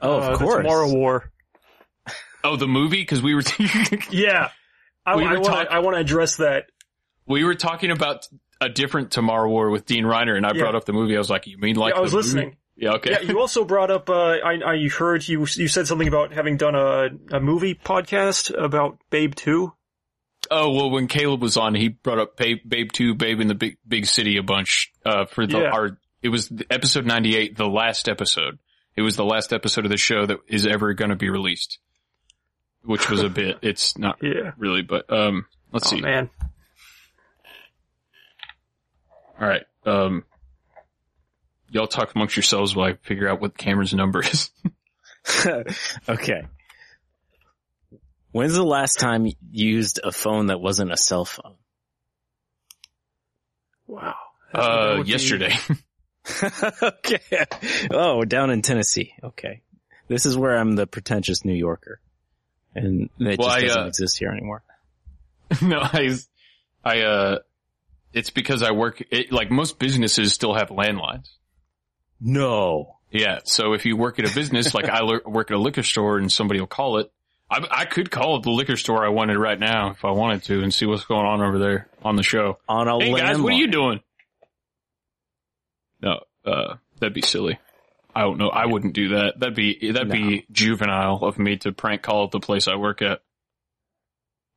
Oh, 0.00 0.20
Uh, 0.20 0.32
of 0.32 0.38
the 0.38 0.44
course. 0.44 0.56
Tomorrow 0.64 0.92
War. 0.92 1.32
Oh, 2.44 2.56
the 2.56 2.68
movie? 2.68 3.04
Cause 3.04 3.20
we 3.22 3.34
were, 3.34 3.42
Yeah, 4.10 4.50
I, 5.04 5.16
We 5.16 5.24
I 5.24 5.32
want 5.34 5.44
to. 5.44 5.72
I 5.72 5.78
want 5.80 5.96
to 5.96 6.00
address 6.00 6.36
that. 6.36 6.66
we 7.26 7.44
were 7.44 7.54
talking 7.54 7.90
about 7.90 8.26
a 8.60 8.68
different 8.68 9.10
Tomorrow 9.10 9.48
War 9.48 9.70
with 9.70 9.86
Dean 9.86 10.04
Reiner 10.04 10.36
and 10.36 10.44
I 10.46 10.50
Yeah. 10.54 10.62
brought 10.62 10.74
up 10.74 10.84
the 10.84 10.92
movie. 10.92 11.14
I 11.14 11.18
was 11.18 11.30
like, 11.30 11.46
you 11.46 11.58
mean 11.58 11.76
like 11.76 11.94
Yeah, 11.94 11.98
I 11.98 12.02
was 12.02 12.10
the 12.12 12.16
movie? 12.18 12.26
listening. 12.28 12.56
Yeah, 12.76 12.92
okay. 12.92 13.10
Yeah, 13.10 13.20
you 13.22 13.40
also 13.40 13.64
brought 13.64 13.90
up. 13.90 14.08
Uh, 14.08 14.14
I, 14.44 14.60
I 14.74 14.88
heard 14.88 15.26
you. 15.26 15.40
You 15.40 15.66
said 15.68 15.88
something 15.88 16.06
about 16.06 16.32
having 16.32 16.56
done 16.56 16.76
a 16.76 17.08
a 17.36 17.40
movie 17.40 17.74
podcast 17.74 18.54
about 18.56 18.98
Babe 19.10 19.34
Two. 19.34 19.72
Oh 20.50 20.70
well, 20.72 20.88
when 20.90 21.08
Caleb 21.08 21.42
was 21.42 21.56
on, 21.56 21.74
he 21.74 21.88
brought 21.88 22.18
up 22.20 22.36
Babe, 22.36 22.58
Babe 22.66 22.90
Two, 22.92 23.14
Babe 23.14 23.40
in 23.40 23.48
the 23.48 23.54
Big 23.56 23.78
Big 23.86 24.06
City 24.06 24.36
a 24.36 24.42
bunch. 24.44 24.92
Uh, 25.04 25.24
for 25.26 25.44
the 25.46 25.58
Yeah. 25.58 25.70
our 25.70 25.98
it 26.22 26.28
was 26.28 26.52
episode 26.70 27.04
ninety 27.04 27.36
eight, 27.36 27.56
the 27.56 27.66
last 27.66 28.08
episode. 28.08 28.58
It 28.96 29.02
was 29.02 29.16
the 29.16 29.24
last 29.24 29.52
episode 29.52 29.84
of 29.84 29.90
the 29.90 29.96
show 29.96 30.26
that 30.26 30.38
is 30.46 30.64
ever 30.66 30.94
going 30.94 31.10
to 31.10 31.16
be 31.16 31.30
released, 31.30 31.78
which 32.84 33.08
was 33.10 33.22
a 33.22 33.28
bit. 33.30 33.58
It's 33.62 33.96
not 33.98 34.18
Yeah. 34.22 34.52
really, 34.56 34.82
but 34.82 35.12
um, 35.12 35.46
let's 35.72 35.86
Oh 35.92 35.96
see. 35.96 36.00
man. 36.00 36.30
All 39.40 39.46
right, 39.46 39.62
um, 39.86 40.24
y'all 41.70 41.86
talk 41.86 42.12
amongst 42.14 42.34
yourselves 42.36 42.74
while 42.74 42.90
I 42.90 42.94
figure 42.94 43.28
out 43.28 43.40
what 43.40 43.56
Cameron's 43.56 43.94
number 43.94 44.20
is. 44.22 44.50
okay. 46.08 46.42
When's 48.32 48.54
the 48.54 48.64
last 48.64 48.98
time 48.98 49.26
you 49.26 49.34
used 49.50 50.00
a 50.02 50.10
phone 50.10 50.46
that 50.46 50.60
wasn't 50.60 50.92
a 50.92 50.96
cell 50.96 51.24
phone? 51.24 51.54
Wow. 53.86 54.16
Uh, 54.52 55.02
yesterday. 55.06 55.54
okay. 56.82 57.20
Oh, 57.92 58.24
down 58.24 58.50
in 58.50 58.60
Tennessee. 58.62 59.14
Okay. 59.22 59.62
This 60.08 60.26
is 60.26 60.36
where 60.36 60.56
I'm 60.58 60.72
the 60.74 60.86
pretentious 60.86 61.44
New 61.44 61.54
Yorker. 61.54 62.00
And 62.74 63.10
it 63.18 63.38
Well, 63.38 63.48
just 63.48 63.50
I, 63.50 63.60
doesn't 63.62 63.82
uh, 63.82 63.86
exist 63.86 64.18
here 64.18 64.30
anymore. 64.30 64.62
no, 65.62 65.80
I, 65.80 66.16
I, 66.84 67.00
uh, 67.00 67.38
it's 68.12 68.30
because 68.30 68.62
I 68.62 68.72
work, 68.72 69.02
it, 69.10 69.32
like 69.32 69.50
most 69.50 69.78
businesses 69.78 70.32
still 70.32 70.54
have 70.54 70.68
landlines. 70.68 71.28
No. 72.20 72.96
Yeah. 73.10 73.40
So 73.44 73.72
if 73.72 73.86
you 73.86 73.96
work 73.96 74.18
at 74.18 74.30
a 74.30 74.34
business, 74.34 74.74
like 74.74 74.88
I 74.88 75.02
work 75.24 75.50
at 75.50 75.56
a 75.56 75.60
liquor 75.60 75.82
store 75.82 76.18
and 76.18 76.30
somebody 76.30 76.60
will 76.60 76.66
call 76.66 76.98
it, 76.98 77.10
I, 77.50 77.66
I 77.70 77.84
could 77.86 78.10
call 78.10 78.40
the 78.40 78.50
liquor 78.50 78.76
store 78.76 79.04
I 79.04 79.08
wanted 79.08 79.38
right 79.38 79.58
now 79.58 79.90
if 79.92 80.04
I 80.04 80.10
wanted 80.10 80.42
to 80.44 80.62
and 80.62 80.72
see 80.72 80.84
what's 80.84 81.04
going 81.04 81.24
on 81.26 81.40
over 81.40 81.58
there 81.58 81.88
on 82.04 82.16
the 82.16 82.22
show. 82.22 82.58
On 82.68 82.86
a 82.88 83.02
Hey 83.02 83.14
guys, 83.14 83.40
what 83.40 83.52
are 83.52 83.56
you 83.56 83.68
doing? 83.68 84.00
No, 86.00 86.20
uh, 86.44 86.74
that'd 87.00 87.14
be 87.14 87.22
silly. 87.22 87.58
I 88.18 88.22
don't 88.22 88.36
know. 88.38 88.48
I 88.48 88.66
wouldn't 88.66 88.94
do 88.94 89.10
that. 89.10 89.34
That'd 89.38 89.54
be, 89.54 89.92
that'd 89.92 90.10
be 90.10 90.44
juvenile 90.50 91.22
of 91.22 91.38
me 91.38 91.56
to 91.58 91.70
prank 91.70 92.02
call 92.02 92.26
the 92.26 92.40
place 92.40 92.66
I 92.66 92.74
work 92.74 93.00
at. 93.00 93.20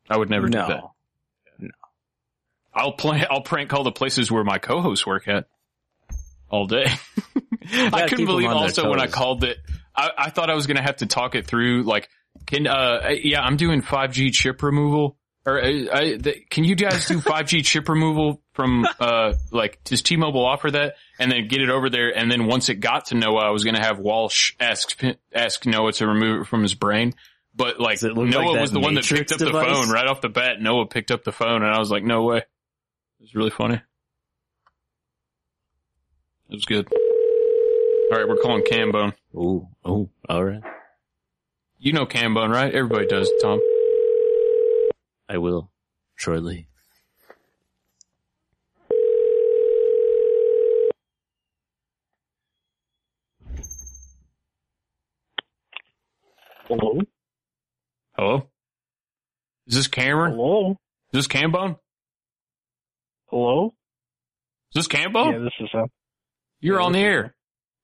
I 0.09 0.17
would 0.17 0.31
never 0.31 0.47
No. 0.49 0.61
do 0.67 0.73
that. 0.73 0.83
No. 1.59 1.69
I'll 2.73 2.93
play, 2.93 3.23
I'll 3.29 3.43
prank 3.43 3.69
call 3.69 3.83
the 3.83 3.91
places 3.91 4.31
where 4.31 4.43
my 4.43 4.57
co-hosts 4.57 5.05
work 5.05 5.27
at 5.27 5.45
all 6.49 6.65
day. 6.65 6.88
I 7.71 8.07
couldn't 8.07 8.25
believe 8.25 8.49
also 8.49 8.89
when 8.89 8.99
I 8.99 9.05
called 9.05 9.43
it, 9.43 9.57
I, 9.95 10.09
I 10.17 10.29
thought 10.31 10.49
I 10.49 10.55
was 10.55 10.65
going 10.65 10.77
to 10.77 10.83
have 10.83 10.97
to 10.97 11.05
talk 11.05 11.35
it 11.35 11.45
through. 11.45 11.83
Like, 11.83 12.09
can, 12.47 12.65
uh, 12.65 13.09
yeah, 13.21 13.41
I'm 13.41 13.57
doing 13.57 13.83
5G 13.83 14.31
chip 14.31 14.63
removal. 14.63 15.17
Or, 15.45 15.59
uh, 15.59 15.68
I, 15.91 16.18
the, 16.18 16.35
can 16.49 16.63
you 16.63 16.76
guys 16.76 17.07
do 17.07 17.19
5G 17.19 17.59
chip 17.65 17.89
removal 17.89 18.41
from, 18.53 18.85
uh, 18.99 19.34
like, 19.51 19.84
does 19.84 20.03
T-Mobile 20.03 20.45
offer 20.45 20.69
that? 20.72 20.95
And 21.19 21.31
then 21.31 21.47
get 21.47 21.61
it 21.61 21.69
over 21.69 21.89
there. 21.89 22.15
And 22.15 22.31
then 22.31 22.45
once 22.45 22.69
it 22.69 22.76
got 22.76 23.05
to 23.05 23.15
Noah, 23.15 23.47
I 23.47 23.49
was 23.49 23.63
going 23.63 23.76
to 23.76 23.81
have 23.81 23.99
Walsh 23.99 24.53
ask, 24.59 25.01
ask 25.34 25.65
Noah 25.65 25.93
to 25.93 26.07
remove 26.07 26.41
it 26.41 26.47
from 26.47 26.61
his 26.61 26.76
brain. 26.76 27.15
But 27.53 27.80
like 27.80 27.99
Does 27.99 28.05
it 28.05 28.13
look 28.13 28.30
Noah 28.30 28.51
like 28.51 28.61
was 28.61 28.72
the 28.72 28.80
one 28.80 28.93
that 28.93 29.01
Matrix 29.01 29.34
picked 29.34 29.41
up 29.41 29.47
device? 29.47 29.68
the 29.68 29.73
phone 29.73 29.89
right 29.89 30.07
off 30.07 30.22
the 30.22 30.30
bat. 30.30 30.61
Noah 30.61 30.85
picked 30.85 31.11
up 31.11 31.26
the 31.26 31.34
phone, 31.34 31.63
and 31.63 31.73
I 31.73 31.80
was 31.80 31.91
like, 31.91 32.03
"No 32.03 32.23
way!" 32.23 32.38
It 32.38 32.45
was 33.19 33.35
really 33.35 33.49
funny. 33.49 33.76
It 33.76 33.81
was 36.53 36.63
good. 36.63 36.88
All 36.89 38.18
right, 38.18 38.27
we're 38.27 38.38
calling 38.38 38.63
Cambone. 38.63 39.13
Oh 39.35 39.68
oh, 39.84 40.09
all 40.30 40.45
right. 40.45 40.61
You 41.77 41.91
know 41.91 42.05
Cambone, 42.05 42.53
right? 42.53 42.73
Everybody 42.73 43.07
does, 43.07 43.30
Tom. 43.41 43.59
I 45.32 45.38
will 45.38 45.72
shortly. 46.18 46.68
Hello? 56.68 56.99
Hello? 58.18 58.49
Is 59.68 59.76
this 59.76 59.88
Cameron? 59.88 60.34
Hello? 60.34 60.72
Is 61.14 61.20
this 61.20 61.28
Cambone? 61.28 61.78
Hello? 63.28 63.74
Is 64.76 64.86
this 64.86 64.88
Cambone? 64.90 65.32
Yeah, 65.32 65.40
this 65.40 65.53
is 65.62 65.70
uh 65.74 65.86
You're 66.60 66.82
on 66.82 66.91
the 66.91 66.99
air. 66.99 67.36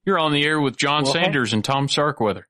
You're 0.03 0.19
on 0.19 0.33
the 0.33 0.43
air 0.43 0.59
with 0.59 0.75
John 0.75 1.03
Well. 1.03 1.13
Sanders 1.13 1.53
and 1.53 1.63
Tom 1.63 1.87
Starkweather. 1.87 2.45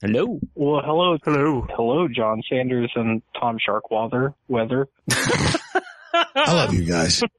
Hello. 0.00 0.38
Well, 0.54 0.82
hello. 0.84 1.16
Hello. 1.24 1.66
Hello, 1.70 2.08
John 2.08 2.42
Sanders 2.50 2.92
and 2.94 3.22
Tom 3.40 3.58
Sharkweather. 3.58 4.34
Weather. 4.48 4.88
I 5.10 6.52
love 6.52 6.74
you 6.74 6.84
guys. 6.84 7.22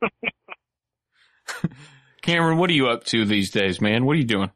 Cameron, 2.21 2.57
what 2.57 2.69
are 2.69 2.73
you 2.73 2.87
up 2.87 3.03
to 3.05 3.25
these 3.25 3.51
days, 3.51 3.79
man? 3.79 4.05
What 4.05 4.13
are 4.13 4.19
you 4.19 4.25
doing? 4.25 4.51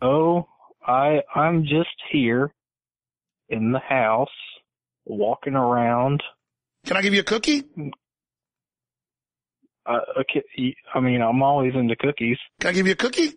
Oh, 0.00 0.46
I 0.86 1.22
I'm 1.34 1.64
just 1.64 1.88
here 2.12 2.52
in 3.48 3.72
the 3.72 3.80
house, 3.80 4.28
walking 5.04 5.54
around. 5.54 6.22
Can 6.84 6.96
I 6.96 7.02
give 7.02 7.14
you 7.14 7.20
a 7.20 7.24
cookie? 7.24 7.64
Uh, 9.84 9.98
okay, 10.20 10.74
I 10.94 11.00
mean, 11.00 11.22
I'm 11.22 11.42
always 11.42 11.74
into 11.74 11.96
cookies. 11.96 12.38
Can 12.60 12.70
I 12.70 12.72
give 12.72 12.86
you 12.86 12.92
a 12.92 12.96
cookie? 12.96 13.32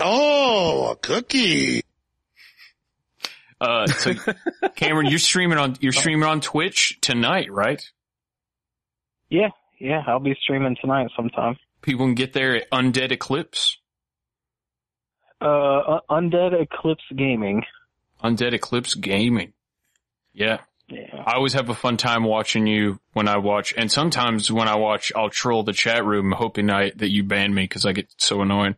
Oh, 0.00 0.90
a 0.92 0.96
cookie. 0.96 1.82
Uh, 3.60 3.86
so 3.86 4.12
Cameron, 4.76 5.06
you're 5.06 5.18
streaming 5.18 5.58
on 5.58 5.76
you're 5.80 5.92
streaming 5.92 6.24
on 6.24 6.40
Twitch 6.40 6.98
tonight, 7.00 7.50
right? 7.50 7.82
Yeah, 9.28 9.48
yeah, 9.78 10.02
I'll 10.06 10.20
be 10.20 10.36
streaming 10.42 10.76
tonight 10.80 11.10
sometime. 11.16 11.56
People 11.82 12.06
can 12.06 12.14
get 12.14 12.32
there 12.32 12.56
at 12.56 12.70
Undead 12.70 13.12
Eclypse. 13.12 13.76
Uh, 15.40 16.00
Undead 16.10 16.66
Eclypse 16.66 17.16
Gaming. 17.16 17.62
Undead 18.22 18.54
Eclypse 18.54 19.00
Gaming. 19.00 19.52
Yeah. 20.32 20.58
Yeah. 20.88 21.22
I 21.26 21.34
always 21.34 21.54
have 21.54 21.68
a 21.68 21.74
fun 21.74 21.96
time 21.96 22.22
watching 22.22 22.66
you 22.68 23.00
when 23.12 23.26
I 23.26 23.38
watch, 23.38 23.74
and 23.76 23.90
sometimes 23.90 24.52
when 24.52 24.68
I 24.68 24.76
watch, 24.76 25.10
I'll 25.16 25.30
troll 25.30 25.64
the 25.64 25.72
chat 25.72 26.04
room 26.04 26.30
hoping 26.30 26.70
I, 26.70 26.92
that 26.96 27.10
you 27.10 27.24
ban 27.24 27.52
me 27.52 27.64
because 27.64 27.84
I 27.84 27.92
get 27.92 28.08
so 28.18 28.40
annoying. 28.40 28.76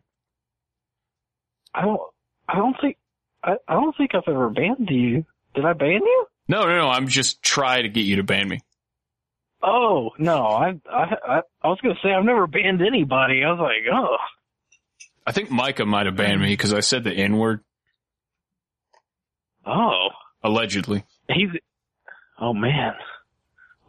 I 1.74 1.82
don't, 1.82 2.00
I 2.48 2.56
don't 2.56 2.76
think, 2.80 2.96
I, 3.42 3.54
I 3.66 3.74
don't 3.74 3.96
think 3.96 4.14
I've 4.14 4.22
ever 4.26 4.50
banned 4.50 4.88
you. 4.90 5.24
Did 5.54 5.64
I 5.64 5.72
ban 5.72 6.00
you? 6.02 6.26
No, 6.48 6.62
no, 6.62 6.76
no. 6.76 6.88
I'm 6.88 7.08
just 7.08 7.42
trying 7.42 7.84
to 7.84 7.88
get 7.88 8.02
you 8.02 8.16
to 8.16 8.22
ban 8.22 8.48
me. 8.48 8.60
Oh 9.62 10.10
no, 10.18 10.44
I, 10.44 10.80
I, 10.88 11.16
I, 11.26 11.40
I 11.62 11.68
was 11.68 11.78
gonna 11.82 11.96
say 12.02 12.10
I've 12.12 12.24
never 12.24 12.46
banned 12.46 12.80
anybody. 12.80 13.42
I 13.44 13.50
was 13.50 13.58
like, 13.60 13.92
oh, 13.92 14.16
I 15.26 15.32
think 15.32 15.50
Micah 15.50 15.84
might 15.84 16.06
have 16.06 16.14
banned 16.16 16.40
me 16.40 16.48
because 16.52 16.72
I 16.72 16.80
said 16.80 17.02
the 17.04 17.12
N 17.12 17.36
word. 17.36 17.60
oh, 19.66 20.08
Allegedly. 20.44 21.04
he's, 21.28 21.48
oh 22.40 22.54
man, 22.54 22.94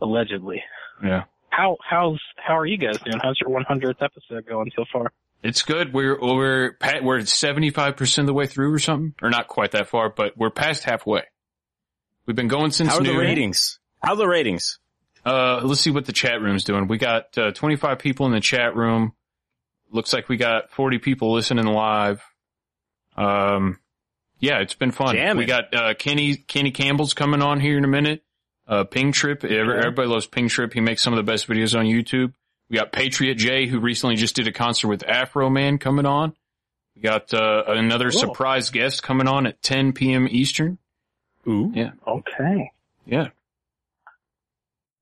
allegedly. 0.01 0.63
Yeah. 1.03 1.23
How, 1.49 1.77
how's, 1.87 2.19
how 2.37 2.57
are 2.57 2.65
you 2.65 2.77
guys 2.77 2.97
doing? 2.99 3.19
How's 3.21 3.39
your 3.39 3.49
100th 3.49 4.01
episode 4.01 4.45
going 4.47 4.71
so 4.75 4.85
far? 4.91 5.11
It's 5.41 5.61
good. 5.61 5.93
We're 5.93 6.19
we're 6.19 6.71
we're 7.01 7.25
seventy 7.25 7.69
five 7.69 7.95
percent 7.95 8.23
of 8.23 8.27
the 8.27 8.33
way 8.33 8.45
through 8.45 8.73
or 8.73 8.79
something, 8.79 9.15
or 9.21 9.29
not 9.29 9.47
quite 9.47 9.71
that 9.71 9.87
far, 9.87 10.09
but 10.09 10.37
we're 10.37 10.49
past 10.49 10.83
halfway. 10.83 11.23
We've 12.25 12.35
been 12.35 12.47
going 12.49 12.71
since 12.71 12.89
How 12.89 12.99
are 12.99 13.03
the 13.03 13.15
ratings? 13.17 13.79
How 14.03 14.13
are 14.13 14.17
the 14.17 14.27
ratings? 14.27 14.79
Uh, 15.25 15.61
let's 15.63 15.81
see 15.81 15.91
what 15.91 16.05
the 16.05 16.11
chat 16.13 16.41
room's 16.41 16.63
doing. 16.63 16.87
We 16.87 16.97
got 16.97 17.37
uh, 17.37 17.51
twenty 17.51 17.75
five 17.77 17.99
people 17.99 18.25
in 18.25 18.33
the 18.33 18.41
chat 18.41 18.75
room. 18.75 19.13
Looks 19.91 20.13
like 20.13 20.27
we 20.29 20.37
got 20.37 20.71
forty 20.71 20.97
people 20.99 21.33
listening 21.33 21.65
live. 21.65 22.21
Um, 23.15 23.79
yeah, 24.39 24.59
it's 24.59 24.73
been 24.75 24.91
fun. 24.91 25.15
Jamming. 25.15 25.37
We 25.37 25.45
got 25.45 25.73
uh, 25.73 25.93
Kenny 25.95 26.35
Kenny 26.35 26.71
Campbell's 26.71 27.13
coming 27.13 27.41
on 27.41 27.59
here 27.59 27.77
in 27.77 27.83
a 27.83 27.89
minute. 27.89 28.23
Uh, 28.67 28.83
Ping 28.83 29.11
Trip. 29.11 29.43
Every- 29.43 29.77
Everybody 29.79 30.07
loves 30.07 30.27
Ping 30.27 30.47
Trip. 30.47 30.73
He 30.73 30.79
makes 30.81 31.01
some 31.01 31.13
of 31.13 31.17
the 31.17 31.29
best 31.29 31.47
videos 31.47 31.77
on 31.77 31.85
YouTube. 31.85 32.33
We 32.69 32.77
got 32.77 32.91
Patriot 32.91 33.35
J, 33.35 33.65
who 33.67 33.79
recently 33.79 34.15
just 34.15 34.35
did 34.35 34.47
a 34.47 34.51
concert 34.51 34.87
with 34.89 35.01
Afroman 35.03 35.79
coming 35.79 36.05
on. 36.05 36.33
We 36.95 37.01
got 37.01 37.33
uh, 37.33 37.63
another 37.67 38.11
Cool. 38.11 38.19
surprise 38.19 38.69
guest 38.69 39.01
coming 39.03 39.27
on 39.27 39.47
at 39.47 39.61
10 39.61 39.93
p.m. 39.93 40.27
Eastern. 40.29 40.77
Ooh. 41.47 41.71
Yeah. 41.73 41.91
Okay, 42.07 42.71
Yeah. 43.05 43.29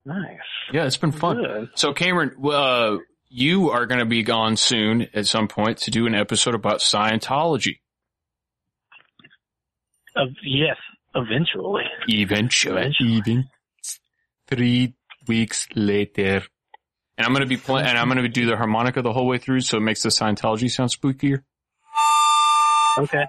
nice. 0.06 0.38
Yeah, 0.72 0.84
it's 0.86 0.96
been 0.96 1.12
fun. 1.12 1.36
Good. 1.38 1.68
So 1.74 1.92
Cameron, 1.92 2.36
uh, 2.44 2.98
you 3.28 3.70
are 3.70 3.84
going 3.86 3.98
to 3.98 4.06
be 4.06 4.22
gone 4.22 4.56
soon 4.56 5.08
at 5.12 5.26
some 5.26 5.48
point 5.48 5.78
to 5.78 5.90
do 5.90 6.06
an 6.06 6.14
episode 6.14 6.54
about 6.54 6.78
Scientology. 6.80 7.80
Uh, 10.16 10.26
yes, 10.42 10.76
eventually. 11.14 11.84
Eventually. 12.06 12.94
Even 12.98 13.44
three 14.46 14.94
weeks 15.26 15.68
later. 15.74 16.42
And 17.18 17.26
I'm 17.26 17.32
going 17.32 17.42
to 17.42 17.48
be 17.48 17.56
playing, 17.56 17.88
and 17.88 17.98
I'm 17.98 18.08
going 18.08 18.22
to 18.22 18.28
do 18.28 18.46
the 18.46 18.56
harmonica 18.56 19.02
the 19.02 19.12
whole 19.12 19.26
way 19.26 19.38
through 19.38 19.60
so 19.62 19.78
it 19.78 19.80
makes 19.80 20.02
the 20.04 20.08
Scientology 20.08 20.70
sound 20.70 20.90
spookier. 20.90 21.42
Okay. 22.96 23.24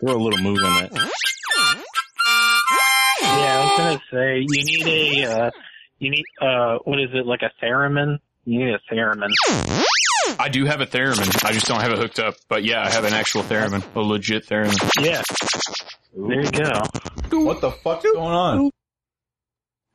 Throw 0.00 0.14
a 0.14 0.22
little 0.22 0.38
move 0.40 0.58
on 0.62 0.82
that. 0.82 0.92
Yeah, 3.22 3.58
I 3.58 3.64
was 3.64 3.78
gonna 3.78 4.00
say 4.12 4.38
you 4.40 4.84
need 4.84 5.24
a, 5.24 5.30
uh, 5.30 5.50
you 5.98 6.10
need, 6.10 6.24
uh, 6.40 6.78
what 6.84 7.00
is 7.00 7.08
it, 7.14 7.26
like 7.26 7.42
a 7.42 7.50
theremin? 7.64 8.18
You 8.44 8.64
need 8.64 8.74
a 8.74 8.94
theremin. 8.94 9.30
I 10.38 10.48
do 10.48 10.64
have 10.64 10.80
a 10.80 10.86
theremin. 10.86 11.44
I 11.44 11.52
just 11.52 11.66
don't 11.66 11.80
have 11.80 11.92
it 11.92 11.98
hooked 11.98 12.18
up. 12.18 12.34
But 12.48 12.64
yeah, 12.64 12.82
I 12.82 12.90
have 12.90 13.04
an 13.04 13.14
actual 13.14 13.42
theremin, 13.42 13.84
a 13.94 14.00
legit 14.00 14.46
theremin. 14.46 14.78
Yeah. 15.04 15.22
There 16.14 16.40
you 16.40 16.50
go. 16.50 16.82
What 17.44 17.60
the 17.60 17.70
fuck's 17.70 18.04
going 18.04 18.18
on? 18.18 18.70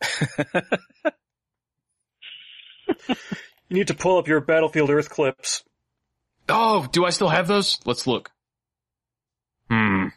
You 3.71 3.77
need 3.77 3.87
to 3.87 3.93
pull 3.93 4.17
up 4.17 4.27
your 4.27 4.41
Battlefield 4.41 4.89
Earth 4.89 5.09
clips. 5.09 5.63
Oh, 6.49 6.85
do 6.91 7.05
I 7.05 7.09
still 7.11 7.29
have 7.29 7.47
those? 7.47 7.79
Let's 7.85 8.05
look. 8.05 8.29
Hmm. 9.69 10.07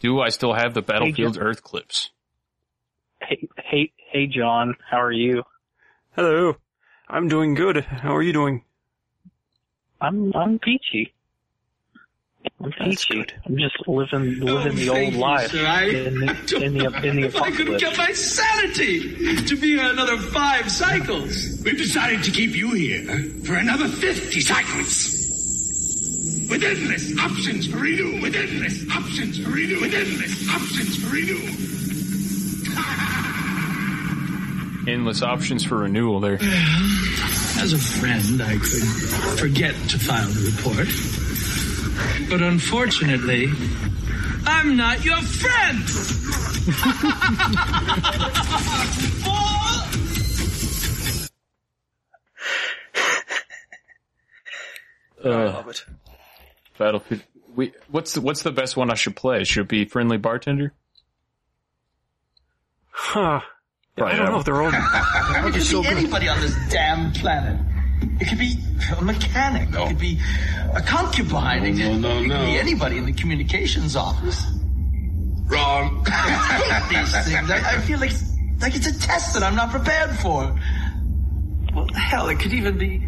Do 0.00 0.20
I 0.20 0.28
still 0.28 0.52
have 0.52 0.74
the 0.74 0.82
Battlefield 0.82 1.38
Earth 1.40 1.62
clips? 1.62 2.10
Hey, 3.22 3.48
hey, 3.56 3.92
hey, 4.12 4.26
John, 4.26 4.74
how 4.90 5.00
are 5.00 5.10
you? 5.10 5.44
Hello. 6.14 6.56
I'm 7.08 7.28
doing 7.28 7.54
good. 7.54 7.82
How 7.82 8.14
are 8.14 8.22
you 8.22 8.34
doing? 8.34 8.62
I'm, 9.98 10.30
I'm 10.34 10.58
peachy. 10.58 11.14
I'm 12.62 12.72
peachy. 12.72 13.24
I'm 13.46 13.58
just 13.58 13.76
living, 13.86 14.38
oh, 14.42 14.54
living 14.54 14.76
the 14.76 14.88
Oh, 14.88 14.92
thank 14.94 15.04
old 15.06 15.14
you, 15.14 15.20
life 15.20 15.50
sir. 15.50 15.66
I- 15.66 15.84
in 15.84 16.14
the, 16.20 16.56
in 16.64 16.74
the, 16.78 16.84
in 17.08 17.16
the 17.16 17.22
If 17.26 17.36
I 17.36 17.50
could 17.50 17.68
apocalypse. 17.68 17.82
get 17.82 17.98
my 17.98 18.12
sanity 18.12 19.44
to 19.44 19.56
be 19.56 19.78
another 19.78 20.16
five 20.18 20.70
cycles. 20.70 21.60
We've 21.64 21.76
decided 21.76 22.22
to 22.24 22.30
keep 22.30 22.54
you 22.56 22.72
here 22.72 23.04
for 23.44 23.54
another 23.56 23.88
50 23.88 24.40
cycles. 24.40 25.20
With 26.48 26.62
endless 26.62 27.18
options 27.18 27.66
for 27.66 27.78
renew. 27.78 28.20
With 28.22 28.34
endless 28.36 28.84
options 28.94 29.38
for 29.42 29.50
renew. 29.50 29.80
With 29.80 29.94
endless 29.94 30.48
options 30.50 30.96
for 31.02 31.10
renew. 31.14 31.40
Endless 34.86 35.22
options 35.22 35.64
for 35.64 35.78
renewal 35.78 36.20
there. 36.20 36.38
As 37.58 37.72
a 37.72 37.78
friend, 37.78 38.42
I 38.42 38.58
could 38.58 38.82
forget 39.38 39.74
to 39.88 39.98
file 39.98 40.28
the 40.28 40.52
report. 40.52 40.88
But 42.28 42.42
unfortunately, 42.42 43.48
I'm 44.46 44.76
not 44.76 45.04
your 45.04 45.20
friend. 45.22 45.84
Uh, 55.24 55.30
I 55.30 55.44
love 55.44 55.68
it. 55.68 55.84
Battlefield. 56.76 57.22
We, 57.54 57.72
what's 57.88 58.12
the, 58.12 58.20
what's 58.20 58.42
the 58.42 58.52
best 58.52 58.76
one 58.76 58.90
I 58.90 58.94
should 58.94 59.16
play? 59.16 59.44
Should 59.44 59.62
it 59.62 59.68
be 59.68 59.86
Friendly 59.86 60.18
Bartender? 60.18 60.74
Huh. 62.90 63.40
Probably 63.96 64.12
I 64.12 64.16
don't 64.18 64.30
know 64.30 64.38
if 64.40 64.44
they're 64.44 64.60
all. 64.60 64.70
There 64.70 65.46
be 65.46 65.52
could 65.52 65.62
so 65.62 65.80
be 65.80 65.88
anybody 65.88 66.28
on 66.28 66.40
this 66.42 66.54
damn 66.68 67.12
planet 67.12 67.73
It 68.24 68.28
could 68.28 68.38
be 68.38 68.56
a 68.96 69.02
mechanic. 69.02 69.68
It 69.68 69.88
could 69.88 69.98
be 69.98 70.18
a 70.74 70.80
concubine. 70.80 71.62
it, 71.62 71.74
no, 71.74 71.98
no, 71.98 72.16
it 72.16 72.26
no. 72.26 72.38
could 72.38 72.46
be 72.46 72.58
anybody 72.58 72.96
in 72.96 73.04
the 73.04 73.12
communications 73.12 73.96
office. 73.96 74.42
Wrong. 75.44 76.02
I 76.06 76.10
hate 76.88 77.04
these 77.04 77.24
things. 77.26 77.50
I, 77.50 77.76
I 77.76 77.80
feel 77.82 78.00
like 78.00 78.12
like 78.62 78.74
it's 78.74 78.86
a 78.86 78.98
test 78.98 79.34
that 79.34 79.42
I'm 79.42 79.54
not 79.54 79.70
prepared 79.70 80.16
for. 80.20 80.58
Well, 81.74 81.86
hell, 81.94 82.30
it 82.30 82.40
could 82.40 82.54
even 82.54 82.78
be 82.78 83.06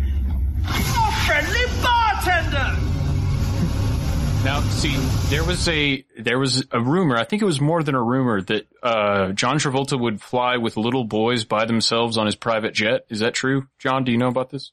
a 0.69 1.13
friendly 1.25 1.65
bartender. 1.83 2.79
Now, 4.45 4.61
see, 4.61 4.95
there 5.31 5.45
was 5.45 5.67
a 5.67 6.05
there 6.19 6.39
was 6.39 6.67
a 6.73 6.81
rumor. 6.81 7.17
I 7.17 7.25
think 7.25 7.41
it 7.41 7.47
was 7.47 7.59
more 7.59 7.83
than 7.83 7.95
a 7.95 8.03
rumor 8.03 8.43
that 8.43 8.67
uh, 8.83 9.33
John 9.33 9.57
Travolta 9.57 9.99
would 9.99 10.21
fly 10.21 10.59
with 10.59 10.77
little 10.77 11.05
boys 11.05 11.47
by 11.47 11.65
themselves 11.65 12.19
on 12.19 12.27
his 12.27 12.37
private 12.37 12.75
jet. 12.75 13.07
Is 13.09 13.21
that 13.21 13.33
true, 13.33 13.67
John? 13.79 14.05
Do 14.05 14.13
you 14.13 14.19
know 14.19 14.29
about 14.29 14.51
this? 14.51 14.73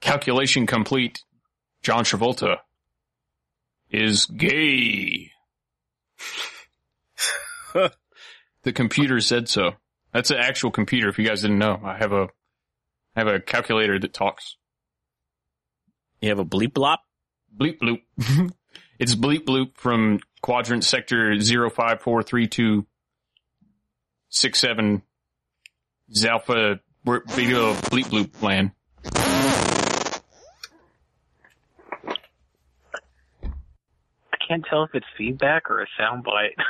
Calculation 0.00 0.66
complete. 0.66 1.22
John 1.82 2.04
Travolta 2.04 2.58
is 3.90 4.26
gay. 4.26 5.30
the 8.62 8.72
computer 8.72 9.20
said 9.20 9.48
so. 9.48 9.72
That's 10.12 10.30
an 10.30 10.38
actual 10.38 10.70
computer. 10.70 11.08
If 11.08 11.18
you 11.18 11.26
guys 11.26 11.42
didn't 11.42 11.58
know, 11.58 11.80
I 11.84 11.96
have 11.96 12.12
a 12.12 12.28
I 13.14 13.20
have 13.20 13.28
a 13.28 13.40
calculator 13.40 13.98
that 13.98 14.12
talks. 14.12 14.56
You 16.20 16.28
have 16.28 16.38
a 16.38 16.44
bleep 16.44 16.72
blop? 16.72 16.98
Bleep 17.56 17.78
bloop. 17.78 18.02
it's 18.98 19.14
bleep 19.14 19.44
bloop 19.44 19.76
from 19.76 20.20
quadrant 20.42 20.84
sector 20.84 21.32
0543267 21.32 22.84
Zalpha 26.14 26.80
Beta 27.04 27.76
bleep 27.88 28.06
bloop 28.06 28.42
land. 28.42 28.72
Can't 34.50 34.66
tell 34.68 34.82
if 34.82 34.90
it's 34.94 35.06
feedback 35.16 35.70
or 35.70 35.80
a 35.80 35.86
soundbite. 36.00 36.56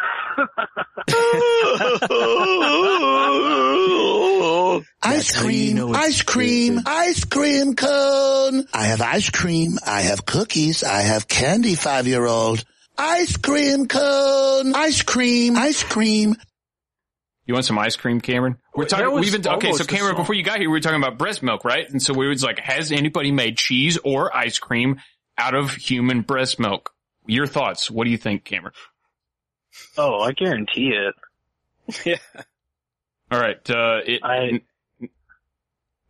Ice 5.03 5.41
cream, 5.41 5.95
ice 5.95 6.23
cream, 6.23 6.81
ice 6.87 7.25
cream 7.25 7.75
cone. 7.75 8.67
I 8.73 8.85
have 8.85 9.01
ice 9.01 9.31
cream. 9.31 9.79
I 9.85 10.03
have 10.03 10.25
cookies. 10.27 10.85
I 10.85 11.01
have 11.01 11.27
candy, 11.27 11.75
five 11.75 12.07
year 12.07 12.27
old. 12.27 12.65
Ice 12.99 13.37
cream 13.39 13.89
cone, 13.89 14.75
ice 14.75 15.03
cream, 15.03 15.57
ice 15.57 15.83
cream. 15.83 16.37
You 17.47 17.55
want 17.55 17.67
some 17.67 17.79
ice 17.79 17.97
cream, 17.97 18.21
Cameron? 18.21 18.59
We're 18.75 18.85
talking. 18.85 19.11
We've 19.13 19.33
been 19.33 19.47
okay. 19.55 19.73
So 19.73 19.85
Cameron, 19.85 20.17
before 20.17 20.35
you 20.35 20.45
got 20.45 20.59
here, 20.59 20.69
we 20.69 20.77
were 20.77 20.81
talking 20.81 21.03
about 21.03 21.17
breast 21.19 21.43
milk, 21.43 21.65
right? 21.65 21.89
And 21.89 22.03
so 22.03 22.13
we 22.13 22.29
was 22.29 22.43
like, 22.43 22.59
has 22.59 22.93
anybody 22.93 23.33
made 23.33 23.57
cheese 23.57 23.99
or 24.05 24.37
ice 24.37 24.59
cream 24.59 25.01
out 25.39 25.55
of 25.55 25.73
human 25.73 26.21
breast 26.21 26.61
milk? 26.61 26.93
Your 27.31 27.47
thoughts? 27.47 27.89
What 27.89 28.05
do 28.05 28.11
you 28.11 28.19
think, 28.19 28.45
Cameron? 28.45 28.75
oh, 29.97 30.21
I 30.21 30.33
guarantee 30.33 30.93
it. 30.93 31.15
Yeah. 32.05 32.19
All 33.33 33.41
right. 33.41 33.59
Uh, 33.69 33.99
it, 34.05 34.21
n- 34.25 35.09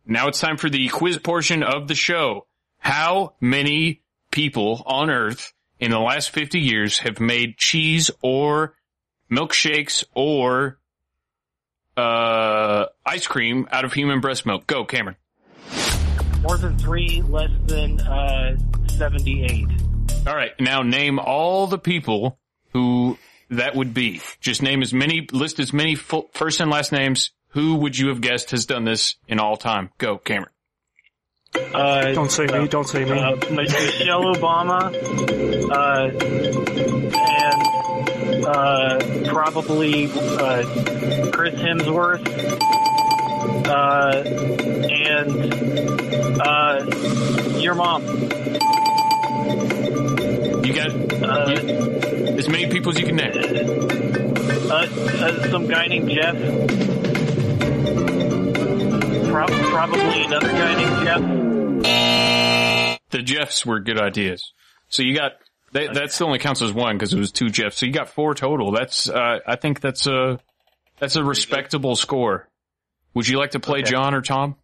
now 0.05 0.27
it's 0.27 0.39
time 0.39 0.57
for 0.57 0.69
the 0.69 0.89
quiz 0.89 1.17
portion 1.17 1.63
of 1.63 1.87
the 1.87 1.95
show. 1.95 2.45
How 2.79 3.33
many 3.41 4.01
people 4.31 4.83
on 4.85 5.09
Earth 5.09 5.53
in 5.79 5.89
the 5.91 5.99
last 5.99 6.29
50 6.31 6.59
years 6.59 6.99
have 6.99 7.19
made 7.19 7.57
cheese 7.57 8.11
or 8.21 8.75
milkshakes 9.31 10.03
or 10.13 10.79
uh, 11.97 12.85
ice 13.05 13.25
cream 13.27 13.67
out 13.71 13.85
of 13.85 13.93
human 13.93 14.21
breast 14.21 14.45
milk? 14.45 14.67
Go, 14.67 14.85
Cameron. 14.85 15.17
More 16.41 16.57
than 16.57 16.77
three, 16.77 17.21
less 17.23 17.51
than 17.65 18.01
uh, 18.01 18.57
78. 18.87 19.67
All 20.27 20.35
right. 20.35 20.51
Now 20.59 20.81
name 20.83 21.19
all 21.19 21.67
the 21.67 21.79
people 21.79 22.37
who 22.73 23.17
that 23.49 23.75
would 23.75 23.93
be. 23.93 24.21
Just 24.39 24.61
name 24.61 24.81
as 24.81 24.93
many, 24.93 25.27
list 25.31 25.59
as 25.59 25.73
many 25.73 25.95
full, 25.95 26.29
first 26.33 26.59
and 26.59 26.69
last 26.71 26.91
names. 26.91 27.31
Who 27.49 27.75
would 27.75 27.97
you 27.97 28.09
have 28.09 28.21
guessed 28.21 28.51
has 28.51 28.65
done 28.65 28.85
this 28.85 29.15
in 29.27 29.39
all 29.39 29.57
time? 29.57 29.89
Go, 29.97 30.17
Cameron. 30.17 30.51
Uh, 31.53 32.13
Don't 32.13 32.31
say 32.31 32.45
me. 32.45 32.67
Don't 32.69 32.87
say 32.87 33.03
me. 33.03 33.11
uh, 33.19 33.35
Michelle 33.51 34.23
Obama, 34.33 34.93
uh, 35.69 36.07
and 38.31 38.45
uh, 38.45 39.29
probably 39.29 40.05
uh, 40.05 40.63
Chris 41.33 41.55
Hemsworth, 41.59 42.25
uh, 43.67 44.23
and 44.87 46.41
uh, 46.41 46.85
your 47.59 47.75
mom. 47.75 48.01
You 50.63 50.73
got 50.73 50.91
you- 50.91 52.37
as 52.37 52.47
many 52.49 52.69
people 52.69 52.91
as 52.91 52.99
you 52.99 53.05
can 53.05 53.15
name. 53.15 53.31
Uh, 54.69 54.73
uh, 54.73 55.49
some 55.49 55.67
guy 55.67 55.87
named 55.87 56.09
Jeff. 56.09 56.35
Pro- 59.31 59.47
probably 59.47 60.23
another 60.23 60.49
guy 60.49 60.75
named 60.75 61.05
Jeff. 61.05 61.21
The 63.11 63.21
Jeffs 63.23 63.65
were 63.65 63.79
good 63.79 63.99
ideas. 63.99 64.53
So 64.89 65.03
you 65.03 65.15
got 65.15 65.33
that, 65.73 65.93
that 65.93 66.11
still 66.11 66.27
only 66.27 66.39
counts 66.39 66.61
as 66.61 66.71
one 66.73 66.97
because 66.97 67.13
it 67.13 67.19
was 67.19 67.31
two 67.31 67.49
Jeffs. 67.49 67.77
So 67.77 67.85
you 67.85 67.91
got 67.93 68.09
four 68.09 68.33
total. 68.35 68.71
That's 68.71 69.09
uh, 69.09 69.39
I 69.47 69.55
think 69.55 69.79
that's 69.81 70.05
a 70.07 70.39
that's 70.99 71.15
a 71.15 71.23
respectable 71.23 71.95
score. 71.95 72.47
Would 73.13 73.27
you 73.27 73.37
like 73.39 73.51
to 73.51 73.59
play 73.59 73.81
John 73.83 74.13
or 74.13 74.21
Tom? 74.21 74.55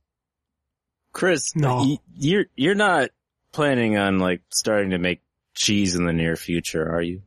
Chris, 1.13 1.55
No. 1.55 1.77
y- 1.77 1.97
you're 2.17 2.45
you're 2.55 2.75
not 2.75 3.09
planning 3.51 3.97
on 3.97 4.19
like 4.19 4.41
starting 4.49 4.91
to 4.91 4.97
make 4.97 5.21
cheese 5.57 5.95
in 5.95 6.05
the 6.05 6.13
near 6.13 6.35
future, 6.35 6.87
are 6.89 7.01
you? 7.01 7.21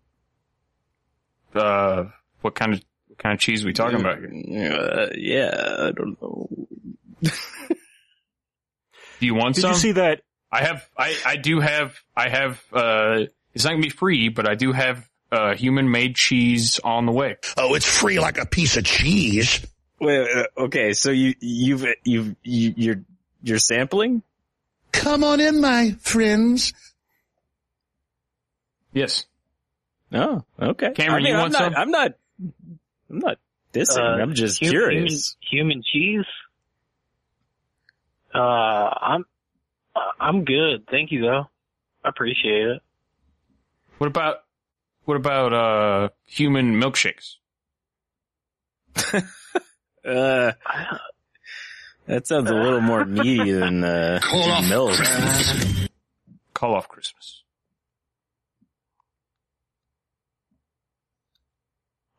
Uh, 1.55 2.05
what 2.43 2.55
kind 2.55 2.74
of 2.74 2.82
what 3.09 3.19
kind 3.19 3.35
of 3.35 3.40
cheese 3.40 3.65
we 3.65 3.73
talking 3.73 4.01
about 4.01 4.19
here? 4.20 4.73
Uh, 4.73 5.07
yeah, 5.16 5.74
I 5.89 5.93
don't 5.93 6.20
know. 6.23 6.48
Do 7.23 7.31
you 9.27 9.35
want 9.35 9.57
Did 9.57 9.62
some? 9.62 9.73
you 9.73 9.77
see 9.77 9.93
that? 9.93 10.23
I 10.52 10.65
have, 10.65 10.89
I, 10.98 11.16
I 11.24 11.36
do 11.36 11.61
have, 11.61 11.94
I 12.16 12.28
have, 12.28 12.61
uh, 12.73 13.27
it's 13.55 13.62
not 13.65 13.70
gonna 13.70 13.82
be 13.82 13.89
free, 13.90 14.31
but 14.31 14.48
I 14.48 14.55
do 14.57 14.73
have, 14.73 15.09
uh, 15.31 15.55
human 15.55 15.89
made 15.90 16.16
cheese 16.16 16.81
on 16.82 17.07
the 17.07 17.12
way. 17.12 17.36
Oh, 17.57 17.74
it's 17.74 17.86
free 17.86 18.19
like 18.19 18.36
a 18.39 18.47
piece 18.47 18.77
of 18.77 18.85
cheese. 18.85 19.65
Wait, 20.01 20.27
uh, 20.28 20.47
okay, 20.62 20.93
so 20.93 21.11
you 21.12 21.35
you've 21.40 21.86
you've 22.05 22.35
you, 22.43 22.74
you're 22.77 23.05
you're 23.43 23.59
sampling? 23.59 24.23
Come 24.93 25.23
on 25.23 25.39
in, 25.39 25.61
my 25.61 25.93
friends. 26.01 26.73
Yes. 28.93 29.27
Oh, 30.12 30.43
okay. 30.61 30.93
Cameron, 30.93 31.15
I 31.15 31.19
mean, 31.19 31.27
you 31.29 31.35
I'm 31.35 31.41
want 31.41 31.53
not, 31.53 31.62
some? 31.62 31.75
I'm 31.77 31.91
not. 31.91 32.12
I'm 33.11 33.19
not 33.19 33.39
dissing. 33.73 33.99
Uh, 33.99 34.23
I'm 34.23 34.35
just 34.35 34.61
hu- 34.62 34.71
curious. 34.71 35.37
Human, 35.41 35.83
human 35.83 35.83
cheese. 35.85 36.27
Uh, 38.35 38.39
I'm, 38.39 39.25
I'm 40.19 40.45
good. 40.45 40.87
Thank 40.91 41.12
you 41.12 41.23
though. 41.23 41.49
I 42.05 42.09
appreciate 42.09 42.69
it. 42.69 42.83
What 43.99 44.07
about, 44.07 44.39
what 45.05 45.17
about, 45.17 45.53
uh, 45.53 46.09
human 46.27 46.81
milkshakes? 46.81 47.37
Uh, 50.03 50.53
that 52.07 52.27
sounds 52.27 52.51
a 52.51 52.55
little 52.55 52.81
more 52.81 53.05
meaty 53.05 53.53
than 53.53 53.85
uh, 53.85 54.19
Call 54.23 54.51
off 54.51 54.67
milk. 54.67 54.93
Christmas. 54.95 55.89
Call 56.55 56.75
off 56.75 56.89
Christmas. 56.89 57.40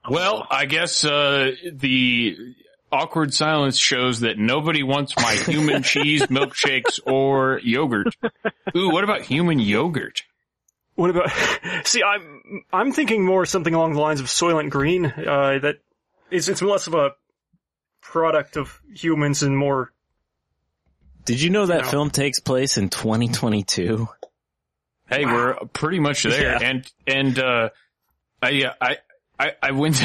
Well, 0.10 0.48
I 0.50 0.66
guess, 0.66 1.06
uh, 1.06 1.52
the 1.72 2.56
awkward 2.92 3.34
silence 3.34 3.78
shows 3.78 4.22
that 4.22 4.38
nobody 4.38 4.84
wants 4.84 5.16
my 5.16 5.34
human 5.34 5.84
cheese 5.84 6.24
milkshakes 6.24 7.00
or 7.06 7.60
yogurt. 7.64 8.16
Ooh, 8.76 8.90
what 8.90 9.04
about 9.04 9.22
human 9.22 9.60
yogurt? 9.60 10.24
What 10.96 11.10
about? 11.10 11.32
See, 11.86 12.04
I'm 12.04 12.64
I'm 12.72 12.92
thinking 12.92 13.26
more 13.26 13.46
something 13.46 13.74
along 13.74 13.94
the 13.94 14.02
lines 14.02 14.20
of 14.20 14.26
Soylent 14.28 14.70
Green. 14.70 15.06
Uh, 15.06 15.60
that 15.62 15.78
it's 16.30 16.48
it's 16.48 16.62
less 16.62 16.88
of 16.88 16.94
a 16.94 17.12
product 18.02 18.58
of 18.58 18.82
humans 18.94 19.44
and 19.44 19.58
more 19.58 19.92
Did 21.26 21.42
you 21.42 21.50
know 21.50 21.68
that 21.68 21.86
film 21.86 22.10
takes 22.10 22.40
place 22.40 22.78
in 22.78 22.90
2022? 22.90 24.08
Hey, 25.08 25.26
wow. 25.26 25.34
we're 25.34 25.56
pretty 25.74 26.00
much 26.00 26.24
there. 26.24 26.42
Yeah. 26.42 26.60
And, 26.62 26.92
and, 27.06 27.40
uh, 27.40 27.70
I, 28.42 28.72
I, 28.80 28.98
I, 29.42 29.54
I 29.60 29.72
went, 29.72 30.00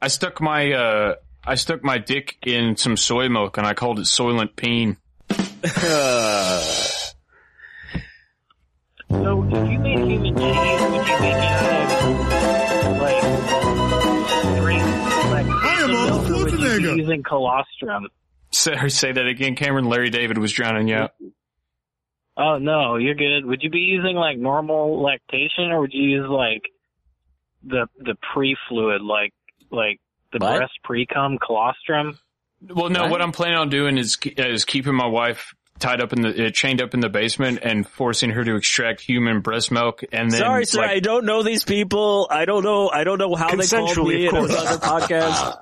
I 0.00 0.08
stuck 0.08 0.40
my, 0.40 0.72
uh, 0.72 1.14
I 1.44 1.54
stuck 1.54 1.84
my 1.84 1.98
dick 1.98 2.36
in 2.44 2.76
some 2.76 2.96
soy 2.96 3.28
milk 3.28 3.56
and 3.56 3.64
I 3.64 3.74
called 3.74 4.00
it 4.00 4.06
Soylent 4.06 4.56
Peen. 4.56 4.96
Uh. 5.30 6.60
So, 9.08 9.44
if 9.44 9.70
you 9.70 9.78
made 9.78 9.98
human 10.10 10.34
cheese, 10.34 10.80
would 10.90 11.06
you 11.06 11.20
make 11.20 11.36
it 11.36 11.52
out 11.62 12.02
of, 12.02 12.98
like, 12.98 13.22
straight, 14.56 14.82
like, 15.30 15.46
I 15.46 15.76
am 15.82 15.90
milk, 15.92 16.28
or 16.28 16.44
would 16.44 16.52
you 16.52 16.80
be 16.80 17.02
using 17.02 17.22
colostrum? 17.22 18.08
Say, 18.50 18.88
say 18.88 19.12
that 19.12 19.26
again, 19.28 19.54
Cameron. 19.54 19.84
Larry 19.84 20.10
David 20.10 20.38
was 20.38 20.50
drowning 20.50 20.88
you 20.88 20.96
out. 20.96 21.12
Oh 22.36 22.58
no, 22.58 22.96
you're 22.96 23.14
good. 23.14 23.44
Would 23.44 23.62
you 23.62 23.70
be 23.70 23.78
using 23.78 24.16
like 24.16 24.38
normal 24.38 25.00
lactation, 25.02 25.70
or 25.70 25.80
would 25.82 25.92
you 25.92 26.02
use 26.02 26.28
like 26.28 26.62
the 27.64 27.86
the 27.98 28.14
pre 28.32 28.56
fluid, 28.68 29.02
like 29.02 29.32
like 29.70 30.00
the 30.32 30.38
What? 30.38 30.56
breast 30.58 30.72
pre 30.84 31.06
cum 31.06 31.38
colostrum? 31.38 32.18
Well, 32.68 32.90
no, 32.90 33.08
what 33.08 33.20
I'm 33.20 33.32
planning 33.32 33.58
on 33.58 33.68
doing 33.70 33.98
is 33.98 34.16
is 34.36 34.64
keeping 34.64 34.94
my 34.94 35.06
wife 35.06 35.52
tied 35.78 36.00
up 36.00 36.12
in 36.12 36.20
the 36.22 36.46
uh, 36.46 36.50
chained 36.50 36.80
up 36.80 36.94
in 36.94 37.00
the 37.00 37.08
basement 37.08 37.58
and 37.62 37.88
forcing 37.88 38.30
her 38.30 38.44
to 38.44 38.54
extract 38.54 39.00
human 39.00 39.40
breast 39.40 39.72
milk 39.72 40.02
and 40.12 40.30
then 40.30 40.38
Sorry, 40.38 40.64
sir. 40.64 40.82
like, 40.82 40.90
I 40.90 41.00
don't 41.00 41.24
know 41.24 41.42
these 41.42 41.64
people. 41.64 42.28
I 42.30 42.44
don't 42.44 42.62
know. 42.62 42.88
I 42.88 43.02
don't 43.02 43.18
know 43.18 43.34
how 43.34 43.48
they 43.56 43.66
called 43.66 43.88
Consensually, 43.90 44.14
me 44.14 44.26
of 44.28 44.34
in 44.34 44.40
course. 44.46 44.52
another 44.52 44.78
podcast. 44.78 45.58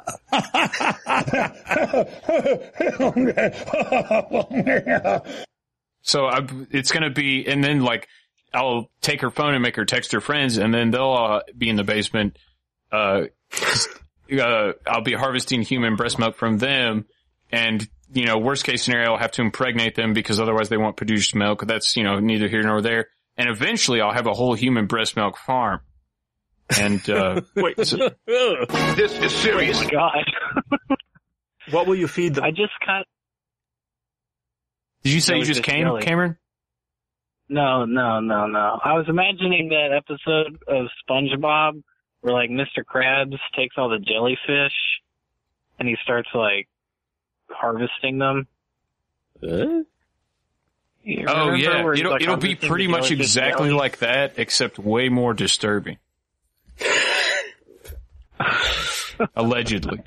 So 6.02 6.24
I, 6.26 6.46
it's 6.70 6.92
going 6.92 7.02
to 7.02 7.10
be, 7.10 7.46
and 7.46 7.62
then 7.62 7.82
like 7.82 8.08
I'll 8.52 8.90
take 9.00 9.20
her 9.22 9.30
phone 9.30 9.54
and 9.54 9.62
make 9.62 9.76
her 9.76 9.84
text 9.84 10.12
her 10.12 10.20
friends, 10.20 10.56
and 10.56 10.72
then 10.74 10.90
they'll 10.90 11.12
uh, 11.12 11.40
be 11.56 11.68
in 11.68 11.76
the 11.76 11.84
basement. 11.84 12.36
Uh, 12.90 13.24
uh, 14.38 14.72
I'll 14.86 15.02
be 15.02 15.14
harvesting 15.14 15.62
human 15.62 15.96
breast 15.96 16.18
milk 16.18 16.36
from 16.36 16.58
them, 16.58 17.06
and 17.52 17.86
you 18.12 18.26
know, 18.26 18.38
worst 18.38 18.64
case 18.64 18.82
scenario, 18.82 19.12
I'll 19.12 19.18
have 19.18 19.32
to 19.32 19.42
impregnate 19.42 19.94
them 19.94 20.14
because 20.14 20.40
otherwise 20.40 20.68
they 20.68 20.76
won't 20.76 20.96
produce 20.96 21.34
milk. 21.34 21.66
That's 21.66 21.96
you 21.96 22.02
know 22.02 22.18
neither 22.18 22.48
here 22.48 22.62
nor 22.62 22.82
there. 22.82 23.06
And 23.36 23.48
eventually, 23.48 24.00
I'll 24.00 24.12
have 24.12 24.26
a 24.26 24.34
whole 24.34 24.54
human 24.54 24.86
breast 24.86 25.16
milk 25.16 25.36
farm. 25.38 25.80
And 26.78 27.08
uh, 27.08 27.40
Wait, 27.56 27.86
so- 27.86 28.10
This 28.26 29.12
is 29.12 29.32
serious. 29.32 29.78
Oh 29.80 29.84
my 29.84 29.90
god. 29.90 30.98
what 31.70 31.86
will 31.86 31.94
you 31.96 32.08
feed 32.08 32.34
them? 32.34 32.44
I 32.44 32.50
just 32.50 32.72
kind 32.84 33.04
did 35.02 35.12
you 35.12 35.20
say 35.20 35.36
you 35.36 35.44
just 35.44 35.62
just 35.62 35.62
came, 35.64 35.84
jelly. 35.84 36.02
Cameron? 36.02 36.36
No, 37.50 37.84
no, 37.84 38.20
no, 38.20 38.46
no. 38.46 38.80
I 38.84 38.92
was 38.92 39.06
imagining 39.08 39.70
that 39.70 39.90
episode 39.92 40.62
of 40.68 40.86
SpongeBob 41.04 41.82
where 42.20 42.32
like 42.32 42.48
Mr. 42.48 42.84
Krabs 42.88 43.36
takes 43.56 43.74
all 43.76 43.88
the 43.88 43.98
jellyfish 43.98 44.72
and 45.76 45.88
he 45.88 45.96
starts 46.04 46.28
like 46.32 46.68
harvesting 47.50 48.18
them. 48.18 48.46
You 49.42 49.84
Oh 51.26 51.52
yeah, 51.54 51.90
it'll 51.92 52.12
like, 52.12 52.22
it'll 52.22 52.36
be 52.36 52.54
pretty 52.54 52.86
much 52.86 53.10
exactly 53.10 53.70
jelly? 53.70 53.78
like 53.78 53.98
that, 53.98 54.34
except 54.36 54.78
way 54.78 55.08
more 55.08 55.34
disturbing. 55.34 55.98
Allegedly. 59.34 60.02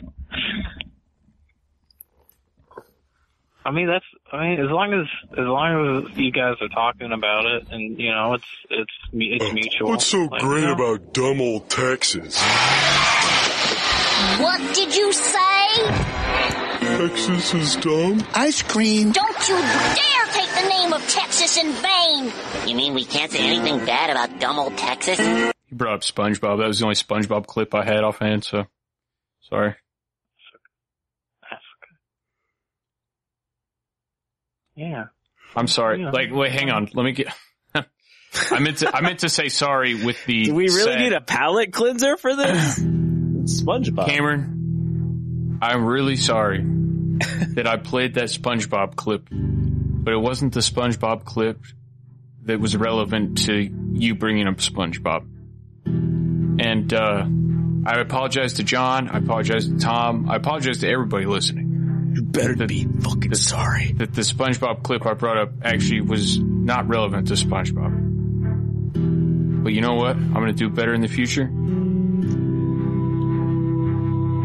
I 3.66 3.72
mean, 3.72 3.88
that's. 3.88 4.06
I 4.34 4.50
mean, 4.50 4.60
as 4.60 4.72
long 4.72 4.94
as 4.94 5.06
as 5.34 5.46
long 5.46 6.08
as 6.10 6.18
you 6.18 6.32
guys 6.32 6.56
are 6.60 6.68
talking 6.70 7.12
about 7.12 7.46
it, 7.46 7.68
and 7.70 8.00
you 8.00 8.10
know, 8.10 8.34
it's 8.34 8.44
it's 8.70 8.92
mu- 9.14 9.28
it's 9.32 9.54
mutual. 9.54 9.90
What's 9.92 10.08
so 10.08 10.24
Like, 10.24 10.42
great 10.42 10.62
you 10.62 10.68
know? 10.68 10.74
about 10.74 11.14
dumb 11.14 11.40
old 11.40 11.70
Texas? 11.70 12.42
What 14.42 14.60
did 14.74 14.96
you 14.96 15.14
say? 15.14 15.68
Texas 16.98 17.54
is 17.54 17.76
dumb? 17.78 18.26
Ice 18.34 18.62
cream. 18.64 19.12
Don't 19.12 19.50
you 19.50 19.56
dare 19.56 20.26
take 20.32 20.50
the 20.64 20.68
name 20.68 20.94
of 20.94 21.08
Texas 21.08 21.58
in 21.58 21.72
vain! 21.74 22.32
You 22.68 22.76
mean 22.76 22.94
we 22.96 23.06
can't 23.06 23.32
say 23.32 23.40
anything 23.46 23.86
bad 23.86 24.10
about 24.10 24.40
dumb 24.40 24.58
old 24.58 24.76
Texas? 24.78 25.20
You 25.20 25.52
brought 25.72 25.96
up 25.96 26.02
SpongeBob. 26.02 26.58
That 26.60 26.68
was 26.68 26.80
the 26.80 26.86
only 26.86 26.96
SpongeBob 26.96 27.46
clip 27.46 27.76
I 27.76 27.84
had 27.84 28.04
offhand, 28.04 28.44
so 28.44 28.66
sorry. 29.50 29.76
Yeah. 34.76 35.06
I'm 35.56 35.68
sorry. 35.68 36.02
Yeah. 36.02 36.12
Like, 36.12 36.32
wait, 36.32 36.52
hang 36.52 36.70
on. 36.70 36.90
Let 36.94 37.04
me 37.04 37.12
get. 37.12 37.28
I 37.76 38.60
meant 38.60 38.78
to. 38.80 38.96
I 38.96 39.02
meant 39.02 39.20
to 39.20 39.30
say 39.30 39.50
sorry 39.50 39.94
with 40.04 40.26
the. 40.26 40.46
Do 40.46 40.56
we 40.56 40.66
really 40.66 40.84
sad- 40.84 41.00
need 41.00 41.14
a 41.14 41.22
palate 41.22 41.72
cleanser 41.72 42.18
for 42.18 42.36
this? 42.36 42.80
SpongeBob. 42.80 44.08
Cameron, 44.08 45.60
I'm 45.62 45.86
really 45.86 46.16
sorry 46.16 46.64
that 47.56 47.68
I 47.68 47.78
played 47.78 48.16
that 48.16 48.26
SpongeBob 48.26 48.96
clip, 48.96 49.28
but 49.32 50.14
it 50.14 50.20
wasn't 50.20 50.54
the 50.54 50.62
SpongeBob 50.62 51.26
clip 51.26 51.60
that 52.44 52.60
was 52.60 52.76
relevant 52.76 53.46
to 53.46 53.70
you 53.94 54.16
bringing 54.16 54.48
up 54.48 54.58
SpongeBob. 54.58 55.28
And 55.86 56.94
uh, 56.94 57.26
I 57.86 58.00
apologize 58.00 58.54
to 58.54 58.64
John. 58.64 59.10
I 59.10 59.18
apologize 59.18 59.68
to 59.68 59.78
Tom. 59.78 60.30
I 60.30 60.38
apologize 60.38 60.80
to 60.80 60.90
everybody 60.90 61.26
listening. 61.26 61.63
You 62.14 62.22
better 62.22 62.68
be 62.68 62.86
fucking 62.86 63.34
sorry. 63.34 63.94
That 63.94 64.14
the 64.14 64.22
SpongeBob 64.22 64.84
clip 64.84 65.04
I 65.06 65.16
brought 65.16 65.40
up 65.40 65.50
actually 65.64 66.02
was 66.02 66.38
not 66.38 66.88
relevant 66.88 67.30
to 67.30 67.34
SpongeBob. 67.34 68.12
But 69.64 69.74
you 69.74 69.82
know 69.82 69.96
what? 69.96 70.16
I'm 70.16 70.34
going 70.34 70.46
to 70.48 70.54
do 70.54 70.70
better 70.70 70.94
in 70.94 71.02
the 71.02 71.08
future. 71.08 71.50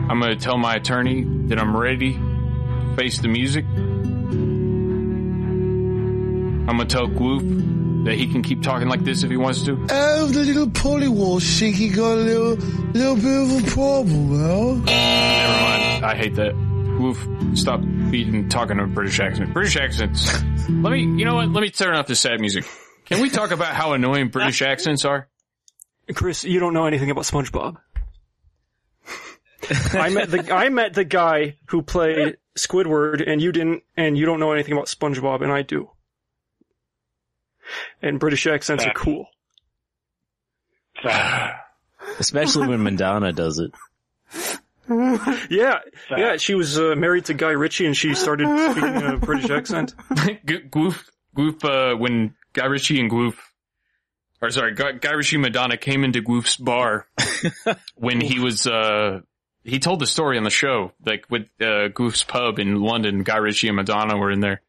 I'm 0.09 0.19
going 0.19 0.39
to 0.39 0.43
tell 0.43 0.57
my 0.57 0.77
attorney 0.77 1.25
that 1.49 1.59
I'm 1.59 1.77
ready 1.77 2.15
to 2.15 2.95
face 2.97 3.19
the 3.19 3.29
music. 3.29 3.67
I'm 3.67 6.67
going 6.67 6.79
to 6.79 6.87
tell 6.87 7.07
Gloop 7.07 8.05
that 8.07 8.15
he 8.15 8.29
can 8.29 8.43
keep 8.43 8.63
talking 8.63 8.89
like 8.89 9.05
this 9.05 9.25
if 9.25 9.31
he 9.31 9.37
wants 9.37 9.65
to. 9.65 9.73
Oh, 9.91 10.27
the 10.29 10.45
little 10.45 10.69
polywall 10.69 11.43
think 11.59 11.77
he 11.77 11.91
got 11.91 12.13
a 12.13 12.23
little, 12.23 12.57
little 12.93 13.17
bit 13.17 13.27
of 13.27 13.63
a 13.63 13.67
problem, 13.71 14.31
well. 14.31 14.77
Never 14.77 14.87
mind. 14.87 16.07
I 16.07 16.15
hate 16.17 16.35
that. 16.37 16.55
Gloop, 16.99 17.57
stop 17.57 17.81
beating 18.11 18.49
talking 18.49 18.79
in 18.79 18.85
a 18.85 18.87
British 18.89 19.21
accent. 19.21 19.55
British 19.55 19.77
accents. 19.77 20.43
Let 20.69 20.91
me, 20.91 21.03
you 21.03 21.25
know 21.25 21.37
what? 21.37 21.49
Let 21.49 21.61
me 21.61 21.71
turn 21.71 21.95
off 21.95 22.09
the 22.09 22.17
sad 22.17 22.41
music. 22.41 22.65
Can 23.05 23.23
we 23.23 23.31
talk 23.31 23.53
about 23.53 23.73
how 23.75 23.93
annoying 23.93 24.31
British 24.31 24.63
accents 24.63 25.05
are? 25.05 25.29
Chris, 26.13 26.43
you 26.43 26.59
don't 26.59 26.75
know 26.75 26.87
anything 26.87 27.11
about 27.11 27.23
SpongeBob. 27.23 27.77
I 29.93 30.09
met 30.09 30.31
the 30.31 30.53
I 30.53 30.71
met 30.71 30.95
the 30.95 31.05
guy 31.05 31.57
who 31.67 31.83
played 31.83 32.39
Squidward, 32.57 33.23
and 33.25 33.41
you 33.41 33.53
didn't, 33.53 33.85
and 33.97 34.19
you 34.19 34.27
don't 34.27 34.41
know 34.41 34.53
anything 34.53 34.73
about 34.73 34.87
SpongeBob, 34.87 35.43
and 35.43 35.53
I 35.53 35.63
do. 35.63 35.91
And 38.03 38.19
British 38.19 38.47
accents 38.47 38.85
are 38.85 38.93
cool. 38.95 39.29
Especially 42.19 42.67
when 42.67 42.83
Madonna 42.83 43.33
does 43.33 43.61
it. 43.61 43.71
yeah, 45.51 45.79
yeah. 46.11 46.37
She 46.37 46.55
was 46.55 46.79
uh, 46.79 46.95
married 46.97 47.27
to 47.27 47.35
Guy 47.35 47.51
Ritchie, 47.51 47.87
and 47.87 47.97
she 47.97 48.15
started 48.15 48.47
speaking 48.73 49.03
a 49.03 49.17
British 49.19 49.51
accent. 49.51 49.95
Goof, 50.71 51.11
Goof, 51.35 51.65
uh, 51.65 51.95
when 51.95 52.35
Guy 52.53 52.67
Ritchie 52.67 53.01
and 53.01 53.11
Goof, 53.11 53.53
or 54.41 54.51
sorry, 54.51 54.75
Guy, 54.75 54.93
Guy 54.93 55.13
Ritchie 55.13 55.37
and 55.37 55.43
Madonna 55.43 55.77
came 55.77 56.05
into 56.05 56.21
Goof's 56.21 56.57
bar 56.57 57.07
when 57.97 58.21
he 58.21 58.39
was, 58.39 58.67
uh, 58.67 59.21
he 59.65 59.79
told 59.79 60.01
the 60.01 60.07
story 60.07 60.39
on 60.39 60.45
the 60.45 60.51
show, 60.51 60.93
like 61.05 61.25
with, 61.29 61.49
uh, 61.61 61.89
Goof's 61.89 62.25
pub 62.25 62.59
in 62.59 62.81
London, 62.81 63.23
Guy 63.23 63.37
Ritchie 63.37 63.69
and 63.69 63.77
Madonna 63.77 64.17
were 64.17 64.31
in 64.31 64.41
there 64.41 64.63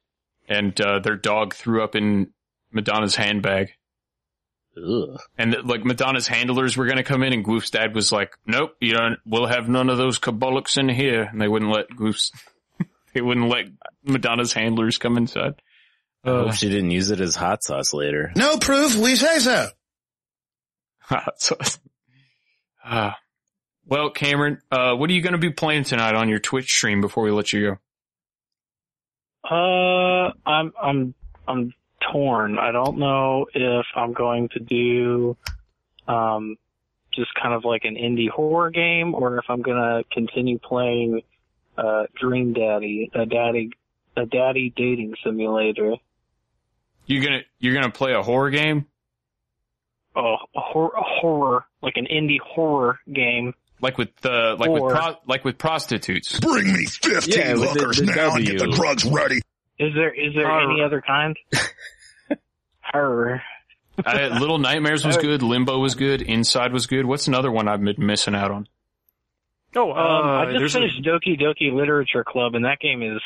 and, 0.47 0.79
uh, 0.81 0.99
their 0.99 1.15
dog 1.15 1.53
threw 1.53 1.83
up 1.83 1.95
in 1.95 2.33
Madonna's 2.71 3.15
handbag. 3.15 3.71
Ugh. 4.77 5.19
And 5.37 5.55
like 5.65 5.83
Madonna's 5.83 6.27
handlers 6.27 6.77
were 6.77 6.85
going 6.85 6.97
to 6.97 7.03
come 7.03 7.23
in 7.23 7.33
and 7.33 7.43
Goof's 7.43 7.71
dad 7.71 7.93
was 7.95 8.11
like, 8.11 8.37
nope, 8.45 8.71
you 8.79 8.93
don't, 8.93 9.19
we'll 9.25 9.47
have 9.47 9.67
none 9.67 9.89
of 9.89 9.97
those 9.97 10.19
cabolics 10.19 10.77
in 10.77 10.89
here. 10.89 11.23
And 11.23 11.41
they 11.41 11.47
wouldn't 11.47 11.71
let 11.71 11.95
Goof's, 11.95 12.31
they 13.13 13.21
wouldn't 13.21 13.49
let 13.49 13.65
Madonna's 14.03 14.53
handlers 14.53 14.97
come 14.97 15.17
inside. 15.17 15.61
I 16.23 16.29
hope 16.29 16.53
she 16.53 16.69
didn't 16.69 16.91
use 16.91 17.11
it 17.11 17.21
as 17.21 17.35
hot 17.35 17.63
sauce 17.63 17.93
later. 17.93 18.31
No 18.35 18.57
proof, 18.57 18.95
we 18.95 19.15
say 19.15 19.39
so. 19.39 19.69
Hot 20.99 21.41
sauce. 21.41 21.79
Ah. 22.83 23.17
well, 23.85 24.09
Cameron, 24.09 24.61
uh, 24.71 24.95
what 24.95 25.09
are 25.09 25.13
you 25.13 25.21
going 25.21 25.33
to 25.33 25.39
be 25.39 25.51
playing 25.51 25.83
tonight 25.83 26.15
on 26.15 26.27
your 26.27 26.39
Twitch 26.39 26.69
stream 26.71 27.01
before 27.01 27.23
we 27.23 27.31
let 27.31 27.53
you 27.53 27.71
go? 27.71 27.77
Uh, 29.49 30.31
I'm 30.45 30.73
I'm 30.81 31.13
I'm 31.47 31.73
torn. 32.11 32.57
I 32.57 32.71
don't 32.71 32.97
know 32.97 33.45
if 33.53 33.85
I'm 33.95 34.13
going 34.13 34.49
to 34.49 34.59
do 34.59 35.37
um 36.07 36.55
just 37.13 37.29
kind 37.41 37.53
of 37.53 37.65
like 37.65 37.83
an 37.85 37.95
indie 37.95 38.29
horror 38.29 38.69
game 38.71 39.13
or 39.15 39.37
if 39.39 39.45
I'm 39.49 39.61
gonna 39.61 40.03
continue 40.11 40.59
playing 40.59 41.21
uh 41.77 42.03
Dream 42.19 42.53
Daddy, 42.53 43.09
a 43.13 43.25
Daddy 43.25 43.71
a 44.17 44.25
daddy 44.25 44.73
dating 44.75 45.15
simulator. 45.23 45.95
You're 47.05 47.23
gonna 47.23 47.41
you're 47.59 47.73
gonna 47.73 47.91
play 47.91 48.13
a 48.13 48.21
horror 48.21 48.49
game 48.49 48.85
Oh, 50.15 50.35
a, 50.55 50.59
hor- 50.59 50.93
a 50.97 51.03
horror, 51.03 51.65
like 51.83 51.93
an 51.95 52.07
indie 52.11 52.39
horror 52.43 52.99
game. 53.13 53.53
like 53.79 53.97
with 53.97 54.09
uh, 54.25 54.55
like 54.59 54.69
Or- 54.69 54.87
with 54.87 54.95
pro- 54.95 55.15
like 55.27 55.45
with 55.45 55.57
prostitutes. 55.57 56.39
Bring 56.39 56.73
me 56.73 56.85
15 56.85 57.33
Yeah, 57.33 57.53
with 57.53 57.61
the- 57.61 57.67
hookers 57.79 57.97
the 57.97 58.05
now 58.05 58.35
and 58.35 58.45
get 58.45 58.59
the 58.59 58.67
drugs 58.71 59.05
ready. 59.05 59.39
Is 59.79 59.93
there 59.95 60.13
is 60.13 60.33
there 60.35 60.47
Horror. 60.47 60.71
any 60.71 60.81
other 60.83 61.01
kind? 61.01 61.37
Horror. 62.81 63.41
I, 64.05 64.27
Little 64.39 64.57
Nightmares 64.57 65.05
was 65.05 65.17
good. 65.17 65.41
Limbo 65.43 65.77
was 65.79 65.95
good. 65.95 66.21
Inside 66.21 66.71
was 66.71 66.87
good. 66.87 67.05
What's 67.05 67.27
another 67.27 67.51
one 67.51 67.67
I've 67.67 67.83
been 67.83 67.95
missing 67.97 68.33
out 68.35 68.49
on? 68.51 68.67
Oh, 69.75 69.91
Um, 69.91 69.97
uh, 69.97 70.31
I 70.41 70.45
just 70.45 70.57
there's 70.59 70.75
a- 70.75 70.79
finished 70.79 71.03
Doki 71.03 71.39
Doki 71.39 71.73
Literature 71.73 72.23
Club, 72.23 72.55
and 72.55 72.65
that 72.65 72.79
game 72.79 73.03
is 73.03 73.21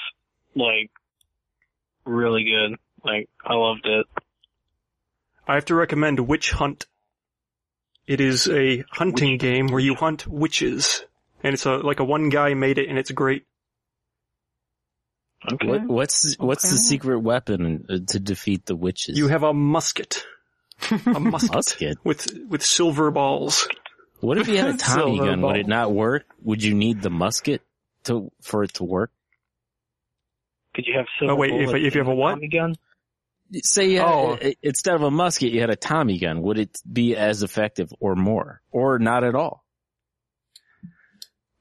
like 0.55 0.89
really 2.05 2.43
good. 2.43 2.77
Like 3.03 3.29
I 3.45 3.53
loved 3.53 3.85
it. 3.85 4.05
I 5.47 5.55
have 5.55 5.65
to 5.65 5.75
recommend 5.75 6.19
Witch 6.21 6.51
Hunt. 6.51 6.85
It 8.07 8.19
is 8.19 8.49
a 8.49 8.83
hunting 8.91 9.37
game 9.37 9.67
where 9.67 9.79
you 9.79 9.95
hunt 9.95 10.27
witches, 10.27 11.05
and 11.43 11.53
it's 11.53 11.65
a 11.65 11.75
like 11.77 11.99
a 11.99 12.03
one 12.03 12.29
guy 12.29 12.53
made 12.53 12.77
it, 12.77 12.89
and 12.89 12.97
it's 12.97 13.11
great. 13.11 13.45
What, 15.63 15.85
what's 15.87 16.35
what's 16.37 16.69
the 16.71 16.77
secret 16.77 17.19
weapon 17.19 17.85
uh, 17.89 17.97
to 18.07 18.19
defeat 18.19 18.65
the 18.65 18.75
witches? 18.75 19.17
You 19.17 19.27
have 19.27 19.43
a 19.43 19.53
musket, 19.53 20.23
a 20.89 21.19
musket, 21.19 21.53
Musket? 21.53 21.97
with 22.03 22.27
with 22.47 22.63
silver 22.63 23.11
balls. 23.11 23.67
What 24.21 24.37
if 24.37 24.47
you 24.47 24.57
had 24.57 24.69
a 24.69 24.77
Tommy 24.77 25.17
Silver 25.17 25.31
gun? 25.31 25.41
Would 25.41 25.57
it 25.57 25.67
not 25.67 25.91
work? 25.91 26.23
Would 26.43 26.63
you 26.63 26.73
need 26.73 27.01
the 27.01 27.09
musket 27.09 27.61
to 28.05 28.31
for 28.41 28.63
it 28.63 28.73
to 28.75 28.83
work? 28.85 29.11
Could 30.75 30.85
you 30.87 30.95
have 30.97 31.05
silver 31.19 31.33
Oh 31.33 31.35
wait, 31.35 31.51
if, 31.51 31.73
if 31.73 31.93
you 31.95 32.01
have 32.01 32.07
a 32.07 32.15
what? 32.15 32.31
Tommy 32.35 32.47
gun? 32.47 32.75
Say 33.63 33.91
you 33.91 33.99
Oh. 33.99 34.37
i- 34.41 34.55
instead 34.63 34.95
of 34.95 35.03
a 35.03 35.11
musket, 35.11 35.51
you 35.51 35.59
had 35.59 35.69
a 35.69 35.75
Tommy 35.75 36.17
gun. 36.19 36.41
Would 36.41 36.57
it 36.57 36.77
be 36.91 37.15
as 37.17 37.43
effective 37.43 37.89
or 37.99 38.15
more, 38.15 38.61
or 38.71 38.97
not 38.97 39.23
at 39.25 39.35
all? 39.35 39.63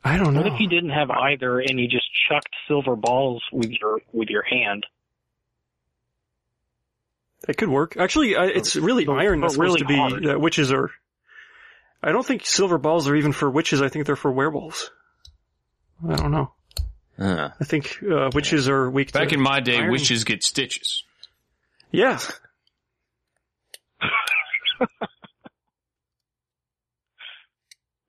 I 0.04 0.16
don't 0.16 0.34
know. 0.34 0.42
What 0.42 0.52
if 0.54 0.60
you 0.60 0.68
didn't 0.68 0.90
have 0.90 1.10
either, 1.10 1.60
and 1.60 1.78
you 1.78 1.86
just 1.88 2.01
chucked 2.32 2.54
silver 2.68 2.96
balls 2.96 3.42
with 3.52 3.70
your 3.70 4.00
with 4.12 4.28
your 4.28 4.42
hand? 4.42 4.86
It 7.48 7.56
could 7.56 7.68
work. 7.68 7.96
Actually, 7.96 8.36
I, 8.36 8.46
it's 8.46 8.76
really 8.76 9.06
iron 9.06 9.40
but 9.40 9.46
that's 9.46 9.54
supposed 9.54 9.58
really 9.58 9.80
to 9.80 9.86
be 9.86 9.96
hard. 9.96 10.24
that 10.24 10.40
witches 10.40 10.72
are. 10.72 10.90
I 12.02 12.12
don't 12.12 12.26
think 12.26 12.46
silver 12.46 12.78
balls 12.78 13.08
are 13.08 13.16
even 13.16 13.32
for 13.32 13.50
witches. 13.50 13.82
I 13.82 13.88
think 13.88 14.06
they're 14.06 14.16
for 14.16 14.30
werewolves. 14.30 14.90
I 16.08 16.16
don't 16.16 16.30
know. 16.30 16.52
Uh, 17.18 17.50
I 17.60 17.64
think 17.64 17.98
uh, 18.02 18.30
witches 18.34 18.68
are 18.68 18.90
weak. 18.90 19.12
Back 19.12 19.28
to 19.28 19.34
in 19.34 19.40
my 19.40 19.60
day, 19.60 19.78
iron. 19.78 19.92
witches 19.92 20.24
get 20.24 20.42
stitches. 20.42 21.04
Yeah. 21.90 22.18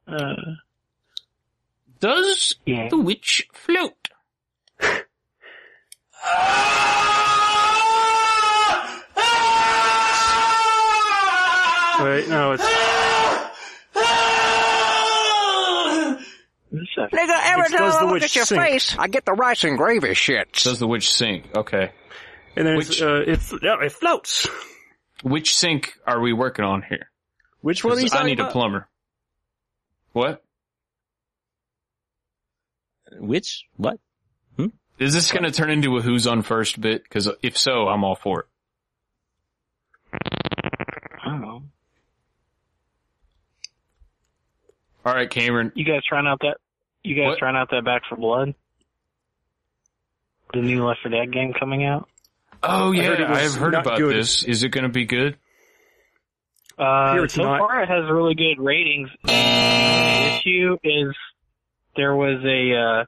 Uh, 0.06 0.36
Does 2.02 2.56
yeah. 2.66 2.90
the 2.90 2.98
witch 2.98 3.48
float? 3.54 4.10
Wait, 12.04 12.28
no, 12.28 12.52
it's 12.52 12.64
Nigga, 17.14 17.40
every 17.44 17.62
Which 17.64 17.72
time 17.72 17.80
does 17.80 17.96
I 17.96 18.00
the 18.00 18.06
look 18.06 18.14
witch 18.14 18.24
at 18.24 18.36
your 18.36 18.46
sink? 18.46 18.62
face, 18.62 18.96
I 18.98 19.08
get 19.08 19.26
the 19.26 19.34
rice 19.34 19.64
and 19.64 19.78
gravy 19.78 20.10
shits. 20.10 20.64
Does 20.64 20.80
the 20.80 20.88
witch 20.88 21.12
sink? 21.14 21.46
Okay. 21.56 21.92
and 22.56 22.68
then 22.68 22.78
Which- 22.78 23.02
uh, 23.02 23.22
it 23.28 23.40
yeah, 23.62 23.78
it 23.82 23.92
floats. 23.92 24.48
Which 25.24 25.56
sink 25.56 25.94
are 26.06 26.20
we 26.20 26.34
working 26.34 26.66
on 26.66 26.82
here? 26.82 27.10
Which 27.62 27.84
one 27.84 27.94
are 27.94 28.00
you 28.02 28.04
'Cause 28.08 28.14
I 28.14 28.18
talking 28.18 28.28
need 28.30 28.40
a 28.40 28.44
about? 28.44 28.52
plumber. 28.54 28.90
What? 30.12 30.44
Which 33.20 33.66
what? 33.78 34.00
Is 35.00 35.14
this 35.14 35.32
going 35.32 35.44
to 35.44 35.52
turn 35.52 35.70
into 35.70 35.98
a 35.98 36.02
who's 36.02 36.28
on 36.28 36.42
first 36.44 36.80
bit? 36.80 37.04
Because 37.04 37.30
if 37.42 37.58
so, 37.58 37.88
I'm 37.88 38.04
all 38.04 38.16
for 38.16 38.42
it. 38.42 38.46
I 40.14 41.30
don't 41.30 41.42
know. 41.42 41.64
All 45.06 45.14
right, 45.14 45.30
Cameron. 45.30 45.72
You 45.76 45.84
guys 45.86 46.02
trying 46.08 46.28
out 46.28 46.40
that? 46.42 46.58
You 47.04 47.16
guys 47.16 47.30
What? 47.30 47.40
trying 47.40 47.56
out 47.56 47.70
that 47.72 47.84
Back 47.84 48.04
4 48.08 48.18
Blood? 48.18 48.56
The 50.54 50.62
new 50.62 50.86
Left 50.86 51.00
4 51.02 51.12
Dead 51.12 51.34
game 51.34 51.54
coming 51.60 51.84
out. 51.86 52.08
Oh 52.62 52.94
I 52.94 52.96
yeah, 52.96 53.04
heard 53.08 53.22
I 53.22 53.40
have 53.42 53.56
heard 53.56 53.74
about 53.74 53.98
good. 53.98 54.16
this. 54.16 54.44
Is 54.46 54.64
it 54.64 54.70
going 54.70 54.84
to 54.86 54.90
be 54.90 55.06
good? 55.06 55.36
Uh, 56.78 57.28
so 57.28 57.44
not. 57.44 57.60
far, 57.60 57.84
it 57.84 57.90
has 57.90 58.10
really 58.10 58.36
good 58.36 58.64
ratings. 58.64 59.10
The 59.26 60.38
issue 60.40 60.78
is 60.84 61.14
there 61.98 62.16
was 62.16 62.40
a 62.46 63.02
uh, 63.02 63.06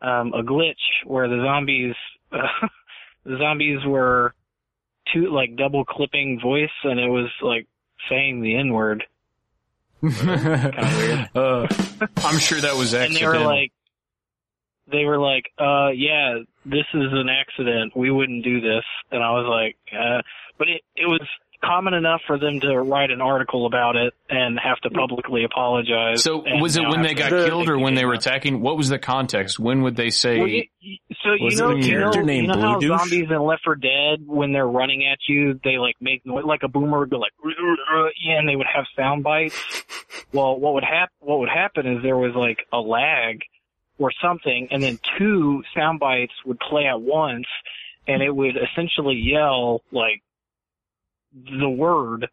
um, 0.00 0.32
a 0.34 0.42
glitch 0.42 0.74
where 1.04 1.28
the 1.28 1.42
zombies 1.44 1.94
the 2.30 3.38
zombies 3.38 3.78
were 3.86 4.34
two 5.12 5.32
like 5.32 5.56
double 5.56 5.84
clipping 5.84 6.38
voice, 6.42 6.70
and 6.84 7.00
it 7.00 7.08
was 7.08 7.30
like 7.42 7.66
saying 8.08 8.42
the 8.42 8.56
N 8.56 8.72
word. 8.72 9.04
Uh, 11.34 11.66
I'm 12.18 12.38
sure 12.38 12.60
that 12.60 12.76
was 12.76 12.94
accident. 12.94 13.04
and 13.04 13.16
they 13.16 13.26
were 13.26 13.44
like 13.44 13.72
they 14.90 15.04
were 15.04 15.18
like 15.18 15.50
uh 15.58 15.88
yeah 15.88 16.38
this 16.64 16.86
is 16.94 17.12
an 17.12 17.28
accident 17.28 17.96
we 17.96 18.10
wouldn't 18.10 18.44
do 18.44 18.60
this 18.60 18.84
and 19.10 19.22
i 19.22 19.30
was 19.30 19.46
like 19.48 19.76
uh 19.92 20.22
but 20.58 20.68
it 20.68 20.82
it 20.96 21.06
was 21.06 21.20
common 21.62 21.94
enough 21.94 22.20
for 22.26 22.38
them 22.38 22.60
to 22.60 22.76
write 22.80 23.10
an 23.10 23.20
article 23.20 23.66
about 23.66 23.96
it 23.96 24.14
and 24.30 24.58
have 24.62 24.78
to 24.80 24.90
publicly 24.90 25.44
apologize 25.44 26.22
so 26.22 26.42
was 26.60 26.76
it 26.76 26.86
when 26.88 27.02
they 27.02 27.14
got 27.14 27.30
to- 27.30 27.44
killed 27.46 27.68
or 27.68 27.78
when 27.78 27.94
they 27.94 28.04
were 28.04 28.12
attacking? 28.14 28.60
What 28.60 28.76
was 28.76 28.88
the 28.88 28.98
context? 28.98 29.58
When 29.58 29.82
would 29.82 29.96
they 29.96 30.10
say? 30.10 30.38
Well, 30.38 30.48
you, 30.48 30.64
you- 30.80 30.98
so 31.22 31.32
you 31.34 31.56
know, 31.56 31.70
a 31.70 31.74
you 31.76 31.80
know, 31.82 31.86
character 31.88 32.20
you 32.20 32.26
named 32.26 32.48
know 32.48 32.60
how 32.60 32.78
Blue 32.78 32.88
Douche? 32.88 32.98
zombies 33.00 33.26
in 33.30 33.42
Left 33.42 33.62
4 33.64 33.74
Dead, 33.76 34.26
when 34.26 34.52
they're 34.52 34.66
running 34.68 35.06
at 35.06 35.18
you, 35.28 35.58
they 35.64 35.78
like 35.78 35.96
make 36.00 36.24
noise, 36.24 36.44
like 36.44 36.62
a 36.62 36.68
boomer 36.68 37.06
go 37.06 37.18
like, 37.18 37.32
yeah, 38.24 38.38
and 38.38 38.48
they 38.48 38.56
would 38.56 38.66
have 38.72 38.84
sound 38.96 39.22
bites. 39.24 39.56
Well, 40.32 40.58
what 40.60 40.74
would 40.74 40.84
hap- 40.84 41.12
what 41.20 41.38
would 41.38 41.48
happen 41.48 41.86
is 41.86 42.02
there 42.02 42.16
was 42.16 42.34
like 42.34 42.58
a 42.72 42.78
lag 42.78 43.40
or 43.98 44.10
something, 44.22 44.68
and 44.70 44.82
then 44.82 44.98
two 45.18 45.62
sound 45.74 46.00
bites 46.00 46.32
would 46.44 46.58
play 46.60 46.84
at 46.86 47.00
once, 47.00 47.46
and 48.06 48.22
it 48.22 48.34
would 48.34 48.56
essentially 48.56 49.14
yell 49.16 49.80
like 49.90 50.22
the 51.32 51.68
word. 51.68 52.28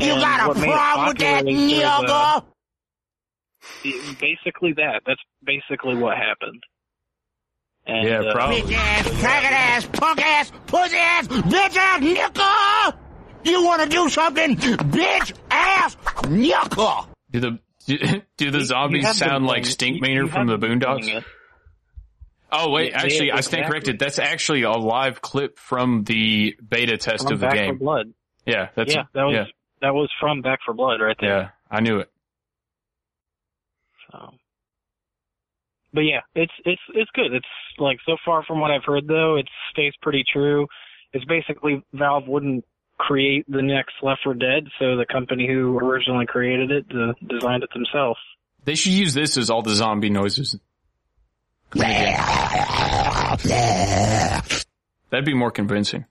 You 0.00 0.14
got 0.14 0.44
a 0.44 0.48
what 0.48 0.56
made 0.58 0.68
it 0.68 0.72
problem 0.72 1.08
with 1.08 1.18
that, 1.18 1.44
popular 1.44 1.86
uh, 1.86 2.40
nigga? 2.40 4.18
basically 4.20 4.72
that. 4.74 5.02
That's 5.06 5.20
basically 5.44 5.96
what 5.96 6.16
happened. 6.16 6.62
And, 7.86 8.06
Yeah, 8.06 8.20
uh, 8.20 8.32
probably. 8.32 8.62
Bitch 8.62 8.74
ass, 8.76 9.06
faggot 9.08 9.52
ass, 9.52 9.86
punk 9.92 10.20
ass, 10.20 10.52
pussy 10.66 10.96
ass, 10.96 11.26
bitch 11.28 11.76
ass, 11.76 12.00
nickel! 12.02 13.00
You 13.44 13.64
wanna 13.64 13.86
do 13.88 14.08
something? 14.10 14.56
Bitch 14.56 15.32
ass, 15.50 15.96
nickel! 16.28 17.08
Do 17.30 17.40
the 17.40 17.58
do, 17.86 17.96
do 18.36 18.50
the 18.50 18.64
zombies 18.64 19.00
you 19.02 19.06
have 19.06 19.16
sound 19.16 19.46
like 19.46 19.64
Stink 19.64 19.96
you- 19.96 20.02
Stinkmeaner 20.02 20.14
you 20.24 20.28
from 20.28 20.46
the 20.48 20.58
Boondocks? 20.58 21.24
Oh 22.52 22.70
wait, 22.70 22.90
Yeah, 22.92 23.00
actually, 23.02 23.26
yeah, 23.28 23.36
I 23.36 23.40
stand 23.42 23.66
corrected. 23.66 23.98
That's 23.98 24.18
actually 24.18 24.62
a 24.62 24.72
live 24.72 25.20
clip 25.22 25.58
from 25.58 26.04
the 26.04 26.56
beta 26.66 26.96
test 26.98 27.24
From 27.24 27.34
of 27.34 27.40
the 27.40 27.46
Back 27.46 27.54
game. 27.56 27.74
for 27.74 27.78
Blood. 27.78 28.12
Yeah, 28.48 28.68
that's 28.74 28.94
yeah, 28.94 29.02
that 29.14 29.24
was 29.24 29.34
yeah, 29.34 29.44
that 29.82 29.94
was 29.94 30.10
from 30.20 30.42
Back 30.42 30.60
4 30.64 30.74
Blood 30.74 31.00
right 31.00 31.16
there. 31.20 31.30
yeah. 31.30 31.48
I 31.70 31.80
knew 31.80 31.98
it. 31.98 32.10
So. 34.10 34.30
But 35.92 36.00
yeah, 36.00 36.20
it's 36.34 36.52
it's 36.64 36.80
it's 36.94 37.10
good. 37.14 37.32
It's 37.34 37.46
like 37.78 37.98
so 38.06 38.16
far 38.24 38.42
from 38.44 38.60
what 38.60 38.70
I've 38.70 38.84
heard 38.84 39.06
though, 39.06 39.36
it 39.36 39.46
stays 39.70 39.92
pretty 40.00 40.24
true. 40.32 40.66
It's 41.12 41.24
basically 41.24 41.82
Valve 41.92 42.26
wouldn't 42.26 42.64
create 42.98 43.44
the 43.48 43.62
next 43.62 43.94
Left 44.02 44.20
4 44.24 44.34
Dead, 44.34 44.64
so 44.78 44.96
the 44.96 45.06
company 45.10 45.46
who 45.46 45.78
originally 45.78 46.26
created 46.26 46.70
it 46.70 46.86
uh, 46.90 47.12
designed 47.26 47.62
it 47.62 47.70
themselves. 47.72 48.18
They 48.64 48.74
should 48.74 48.92
use 48.92 49.14
this 49.14 49.36
as 49.36 49.50
all 49.50 49.62
the 49.62 49.74
zombie 49.74 50.10
noises. 50.10 50.58
That'd 55.10 55.24
be 55.24 55.34
more 55.34 55.50
convincing. 55.50 56.06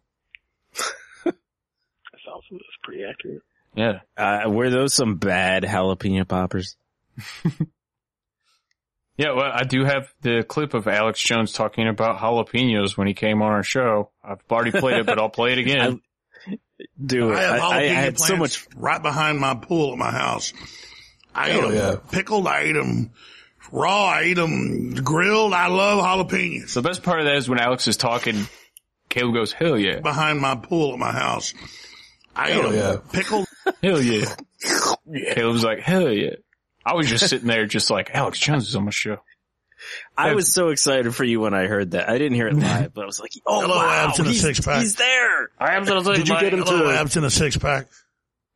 That's 2.52 2.64
pretty 2.84 3.04
accurate. 3.04 3.42
Yeah. 3.76 4.00
Uh, 4.18 4.50
were 4.50 4.70
those 4.70 4.94
some 4.94 5.16
bad 5.18 5.64
jalapeno 5.64 6.28
poppers? 6.28 6.76
Yeah, 9.20 9.32
well, 9.32 9.52
I 9.52 9.64
do 9.64 9.84
have 9.84 10.14
the 10.22 10.44
clip 10.48 10.76
of 10.76 10.88
Alex 10.88 11.20
Jones 11.20 11.52
talking 11.52 11.88
about 11.88 12.20
jalapenos 12.20 12.96
when 12.96 13.08
he 13.08 13.16
came 13.16 13.42
on 13.42 13.52
our 13.52 13.64
show. 13.64 14.12
I've 14.24 14.42
already 14.52 14.70
played 14.70 14.98
it, 15.00 15.06
but 15.08 15.18
I'll 15.18 15.30
play 15.30 15.54
it 15.54 15.58
again. 15.68 16.02
Do 17.04 17.34
I 17.34 17.42
have 17.42 17.54
I, 17.54 17.56
I 17.56 17.82
jalapeno 17.82 17.96
had 17.96 18.20
so 18.20 18.38
much. 18.38 18.68
right 18.76 19.02
behind 19.02 19.40
my 19.40 19.56
pool 19.56 19.94
at 19.94 19.98
my 19.98 20.12
house. 20.12 20.54
I 21.34 21.50
ate 21.50 21.56
Oh, 21.64 21.72
them 21.72 21.74
yeah. 21.74 21.96
pickled. 22.12 22.46
I 22.48 22.60
ate 22.62 22.74
them 22.74 23.12
Raw, 23.72 24.06
I 24.06 24.24
eat 24.26 24.36
them 24.36 24.94
grilled. 24.94 25.52
I 25.54 25.66
love 25.68 26.00
jalapenos. 26.00 26.76
The 26.76 26.84
best 26.84 27.02
part 27.02 27.20
of 27.20 27.26
that 27.26 27.38
is 27.38 27.50
when 27.50 27.58
Alex 27.60 27.88
is 27.88 27.98
talking, 27.98 28.48
Caleb 29.10 29.34
goes, 29.34 29.52
hell 29.52 29.80
yeah. 29.80 30.00
Behind 30.00 30.40
my 30.40 30.54
pool 30.56 30.94
at 30.94 31.00
my 31.00 31.12
house. 31.12 31.56
I 32.38 32.52
Hell 32.52 32.74
eat 32.74 32.78
'em 32.80 32.94
yeah. 32.94 32.96
pickled. 33.12 33.48
Hell 33.84 34.02
yeah. 34.02 34.36
Caleb's 35.34 35.64
like, 35.64 35.80
hell 35.80 36.10
yeah. 36.12 36.36
I 36.86 36.94
was 36.94 37.08
just 37.10 37.28
sitting 37.30 37.48
there 37.48 37.66
just 37.66 37.90
like, 37.90 38.12
Alex 38.14 38.40
Jones 38.40 38.68
is 38.70 38.76
on 38.76 38.86
my 38.86 38.92
show. 38.92 39.18
I 40.18 40.34
was 40.34 40.52
so 40.54 40.70
excited 40.70 41.14
for 41.14 41.24
you 41.24 41.40
when 41.42 41.54
I 41.54 41.68
heard 41.68 41.92
that. 41.92 42.10
I 42.10 42.18
didn't 42.18 42.34
hear 42.36 42.48
it 42.48 42.56
live, 42.58 42.94
but 42.94 43.04
I 43.04 43.06
was 43.06 43.20
like, 43.20 43.32
"Oh 43.46 43.62
Hello, 43.62 43.76
wow, 43.76 44.08
abs 44.10 44.20
in 44.20 44.26
a 44.26 44.30
he's, 44.30 44.42
six 44.42 44.60
pack. 44.60 44.80
he's 44.82 44.96
there!" 44.96 45.50
I 45.60 45.76
am 45.76 45.86
so 45.86 46.02
Did 46.02 46.28
you 46.28 46.40
get 46.40 46.52
him 46.54 46.62
Hello, 46.64 46.92
to? 46.92 46.98
abs 46.98 47.16
in 47.16 47.24
a 47.24 47.30
six 47.30 47.58
pack. 47.58 47.88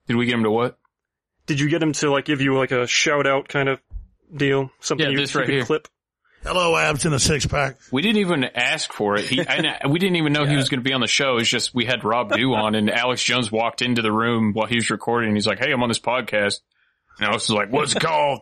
Did 0.07 0.15
we 0.15 0.25
get 0.25 0.33
him 0.35 0.43
to 0.43 0.51
what? 0.51 0.79
Did 1.45 1.59
you 1.59 1.69
get 1.69 1.83
him 1.83 1.93
to 1.93 2.09
like 2.11 2.25
give 2.25 2.41
you 2.41 2.57
like 2.57 2.71
a 2.71 2.87
shout 2.87 3.27
out 3.27 3.47
kind 3.47 3.69
of 3.69 3.79
deal? 4.35 4.71
Something 4.79 5.05
Yeah, 5.05 5.11
you, 5.11 5.17
this 5.19 5.33
you 5.33 5.39
right 5.41 5.45
could 5.45 5.55
here. 5.55 5.65
clip. 5.65 5.87
Hello, 6.43 6.75
abs 6.75 7.05
in 7.05 7.13
a 7.13 7.19
six 7.19 7.45
pack. 7.45 7.77
We 7.91 8.01
didn't 8.01 8.17
even 8.17 8.43
ask 8.43 8.91
for 8.91 9.15
it. 9.15 9.25
He, 9.25 9.39
and 9.39 9.91
we 9.91 9.99
didn't 9.99 10.15
even 10.15 10.33
know 10.33 10.45
he 10.45 10.55
was 10.55 10.69
going 10.69 10.79
to 10.79 10.83
be 10.83 10.93
on 10.93 11.01
the 11.01 11.07
show. 11.07 11.37
It's 11.37 11.49
just 11.49 11.73
we 11.73 11.85
had 11.85 12.03
Rob 12.03 12.33
Dew 12.33 12.53
on, 12.53 12.73
and 12.73 12.89
Alex 12.89 13.23
Jones 13.23 13.51
walked 13.51 13.81
into 13.81 14.01
the 14.01 14.11
room 14.11 14.53
while 14.53 14.67
he 14.67 14.75
was 14.75 14.89
recording. 14.89 15.35
He's 15.35 15.45
like, 15.45 15.59
"Hey, 15.59 15.71
I'm 15.71 15.83
on 15.83 15.89
this 15.89 15.99
podcast." 15.99 16.61
And 17.19 17.27
Alex 17.27 17.47
was 17.47 17.55
like, 17.55 17.71
"What's 17.71 17.95
it 17.95 18.01
called?" 18.01 18.41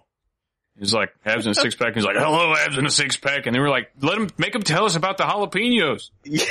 He's 0.80 0.94
like, 0.94 1.14
"Abs 1.26 1.46
in 1.46 1.52
a 1.52 1.56
six 1.56 1.76
pack." 1.76 1.94
He's 1.94 2.06
like, 2.06 2.16
"Hello, 2.16 2.54
abs 2.56 2.78
in 2.78 2.86
a 2.86 2.90
six 2.90 3.18
pack," 3.18 3.48
and 3.48 3.54
they 3.56 3.60
were 3.60 3.70
like, 3.70 3.92
"Let 4.00 4.18
him 4.18 4.30
make 4.38 4.56
him 4.56 4.62
tell 4.62 4.86
us 4.86 4.96
about 4.96 5.18
the 5.18 5.26
jalapenos." 5.26 6.10
Yeah, 6.24 6.46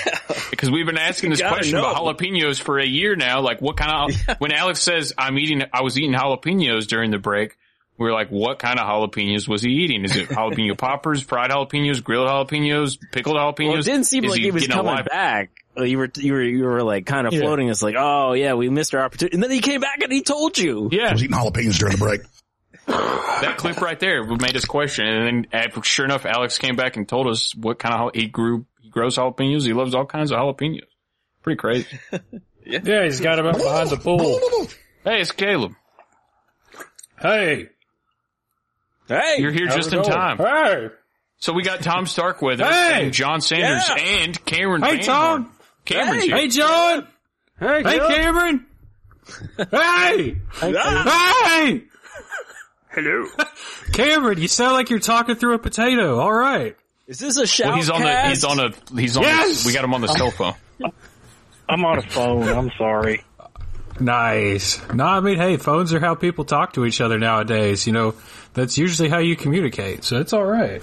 because 0.50 0.70
we've 0.70 0.84
been 0.84 0.98
asking 0.98 1.30
this 1.30 1.40
question 1.40 1.78
know. 1.78 1.90
about 1.90 1.96
jalapenos 1.96 2.60
for 2.60 2.78
a 2.78 2.86
year 2.86 3.16
now. 3.16 3.40
Like, 3.40 3.62
what 3.62 3.78
kind 3.78 4.12
of 4.12 4.36
when 4.38 4.52
Alex 4.52 4.80
says 4.82 5.14
I'm 5.16 5.38
eating, 5.38 5.62
I 5.72 5.80
was 5.80 5.96
eating 5.96 6.12
jalapenos 6.12 6.86
during 6.86 7.10
the 7.10 7.18
break. 7.18 7.56
We 7.98 8.08
are 8.08 8.12
like, 8.12 8.28
what 8.30 8.58
kind 8.60 8.78
of 8.78 8.86
jalapenos 8.86 9.48
was 9.48 9.62
he 9.62 9.70
eating? 9.70 10.04
Is 10.04 10.16
it 10.16 10.28
jalapeno 10.28 10.78
poppers, 10.78 11.20
fried 11.22 11.50
jalapenos, 11.50 12.02
grilled 12.02 12.28
jalapenos, 12.28 12.98
pickled 13.12 13.36
jalapenos? 13.36 13.68
Well, 13.70 13.78
it 13.80 13.84
didn't 13.84 14.04
seem 14.04 14.24
Is 14.24 14.30
like 14.30 14.40
he 14.40 14.50
was 14.50 14.66
coming 14.66 14.86
live- 14.94 15.06
back. 15.06 15.50
Uh, 15.76 15.82
You 15.84 15.98
were, 15.98 16.10
you 16.16 16.32
were, 16.32 16.42
you 16.42 16.64
were 16.64 16.82
like 16.82 17.06
kind 17.06 17.26
of 17.26 17.32
Yeah. 17.32 17.40
floating. 17.40 17.68
It's 17.68 17.82
like, 17.82 17.94
oh 17.98 18.32
yeah, 18.34 18.54
we 18.54 18.68
missed 18.68 18.94
our 18.94 19.02
opportunity, 19.02 19.34
and 19.36 19.42
then 19.42 19.50
he 19.50 19.60
came 19.60 19.80
back 19.80 20.00
and 20.02 20.12
he 20.12 20.22
told 20.22 20.56
you. 20.58 20.88
Yeah, 20.92 21.08
I 21.08 21.12
was 21.12 21.22
eating 21.24 21.36
jalapenos 21.36 21.78
during 21.78 21.96
the 21.96 21.98
break. 22.04 22.20
that 22.86 23.56
clip 23.58 23.80
right 23.80 23.98
there 24.00 24.24
made 24.24 24.56
us 24.56 24.64
question. 24.64 25.06
And 25.06 25.46
then, 25.52 25.82
sure 25.82 26.04
enough, 26.04 26.24
Alex 26.24 26.58
came 26.58 26.74
back 26.76 26.96
and 26.96 27.08
told 27.08 27.26
us 27.28 27.54
what 27.54 27.78
kind 27.78 27.94
of 27.94 28.10
he 28.14 28.26
grew. 28.28 28.64
He 28.80 28.90
grows 28.90 29.16
jalapenos. 29.16 29.64
He 29.66 29.72
loves 29.72 29.94
all 29.94 30.06
kinds 30.06 30.30
of 30.32 30.38
jalapenos. 30.38 30.80
Pretty 31.42 31.56
crazy. 31.58 31.86
Yeah, 32.70 33.04
he's 33.04 33.20
got 33.20 33.38
him 33.38 33.46
up 33.46 33.56
behind 33.56 33.88
the 33.88 33.96
pool. 33.96 34.38
Hey, 35.02 35.22
it's 35.22 35.32
Caleb. 35.32 35.72
Hey. 37.18 37.68
Hey. 39.08 39.36
You're 39.38 39.52
here 39.52 39.66
just 39.68 39.92
in 39.92 40.02
going? 40.02 40.10
time. 40.12 40.36
Hey. 40.38 40.88
So 41.38 41.52
we 41.52 41.62
got 41.62 41.82
Tom 41.82 42.06
Starkweather 42.06 42.64
Hey! 42.64 43.04
and 43.04 43.12
John 43.12 43.40
Sanders 43.40 43.88
Yeah! 43.88 43.96
and 44.24 44.44
Cameron. 44.44 44.82
Hey, 44.82 44.96
Van 44.96 45.04
Tom. 45.04 45.52
Cameron's 45.84 46.22
Hey, 46.24 46.26
here. 46.28 46.36
hey, 46.36 46.48
John. 46.48 47.08
Hey, 47.60 47.82
Hey, 47.84 47.96
John. 47.98 48.10
Cameron. 48.10 48.66
hey. 49.70 50.36
Hey. 50.60 51.82
Hello. 52.90 53.24
Cameron, 53.92 54.40
you 54.40 54.48
sound 54.48 54.72
like 54.74 54.90
you're 54.90 54.98
talking 54.98 55.36
through 55.36 55.54
a 55.54 55.58
potato. 55.58 56.18
All 56.18 56.32
right. 56.32 56.76
Is 57.06 57.18
this 57.18 57.36
a 57.38 57.46
shout? 57.46 57.68
Well, 57.68 57.76
he's 57.76 57.90
on 57.90 58.02
the. 58.02 58.22
He's 58.28 58.44
on 58.44 58.60
a. 58.60 58.70
He's 59.00 59.16
on. 59.16 59.22
Yes! 59.22 59.62
The, 59.62 59.68
we 59.68 59.72
got 59.72 59.84
him 59.84 59.94
on 59.94 60.00
the 60.02 60.08
cell 60.08 60.30
phone. 60.30 60.54
I'm 61.68 61.84
on 61.84 61.98
a 61.98 62.02
phone. 62.02 62.42
I'm 62.48 62.70
sorry. 62.76 63.22
Nice. 64.00 64.80
No, 64.92 65.04
I 65.04 65.20
mean, 65.20 65.38
hey, 65.38 65.56
phones 65.56 65.92
are 65.92 66.00
how 66.00 66.14
people 66.14 66.44
talk 66.44 66.74
to 66.74 66.84
each 66.84 67.00
other 67.00 67.18
nowadays. 67.18 67.86
You 67.86 67.92
know, 67.92 68.14
that's 68.54 68.78
usually 68.78 69.08
how 69.08 69.18
you 69.18 69.36
communicate. 69.36 70.04
So 70.04 70.18
it's 70.18 70.32
all 70.32 70.44
right. 70.44 70.82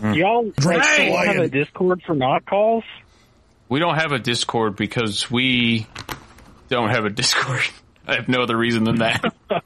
Hmm. 0.00 0.14
Y'all 0.14 0.52
like, 0.64 0.84
Hey! 0.84 1.10
still 1.10 1.16
have 1.16 1.36
a 1.36 1.48
Discord 1.48 2.02
for 2.06 2.14
not 2.14 2.44
calls? 2.46 2.84
We 3.68 3.78
don't 3.78 3.94
have 3.94 4.12
a 4.12 4.18
Discord 4.18 4.76
because 4.76 5.30
we 5.30 5.86
don't 6.68 6.90
have 6.90 7.04
a 7.04 7.10
Discord. 7.10 7.62
I 8.06 8.16
have 8.16 8.28
no 8.28 8.42
other 8.42 8.56
reason 8.56 8.84
than 8.84 8.96
that. 8.96 9.34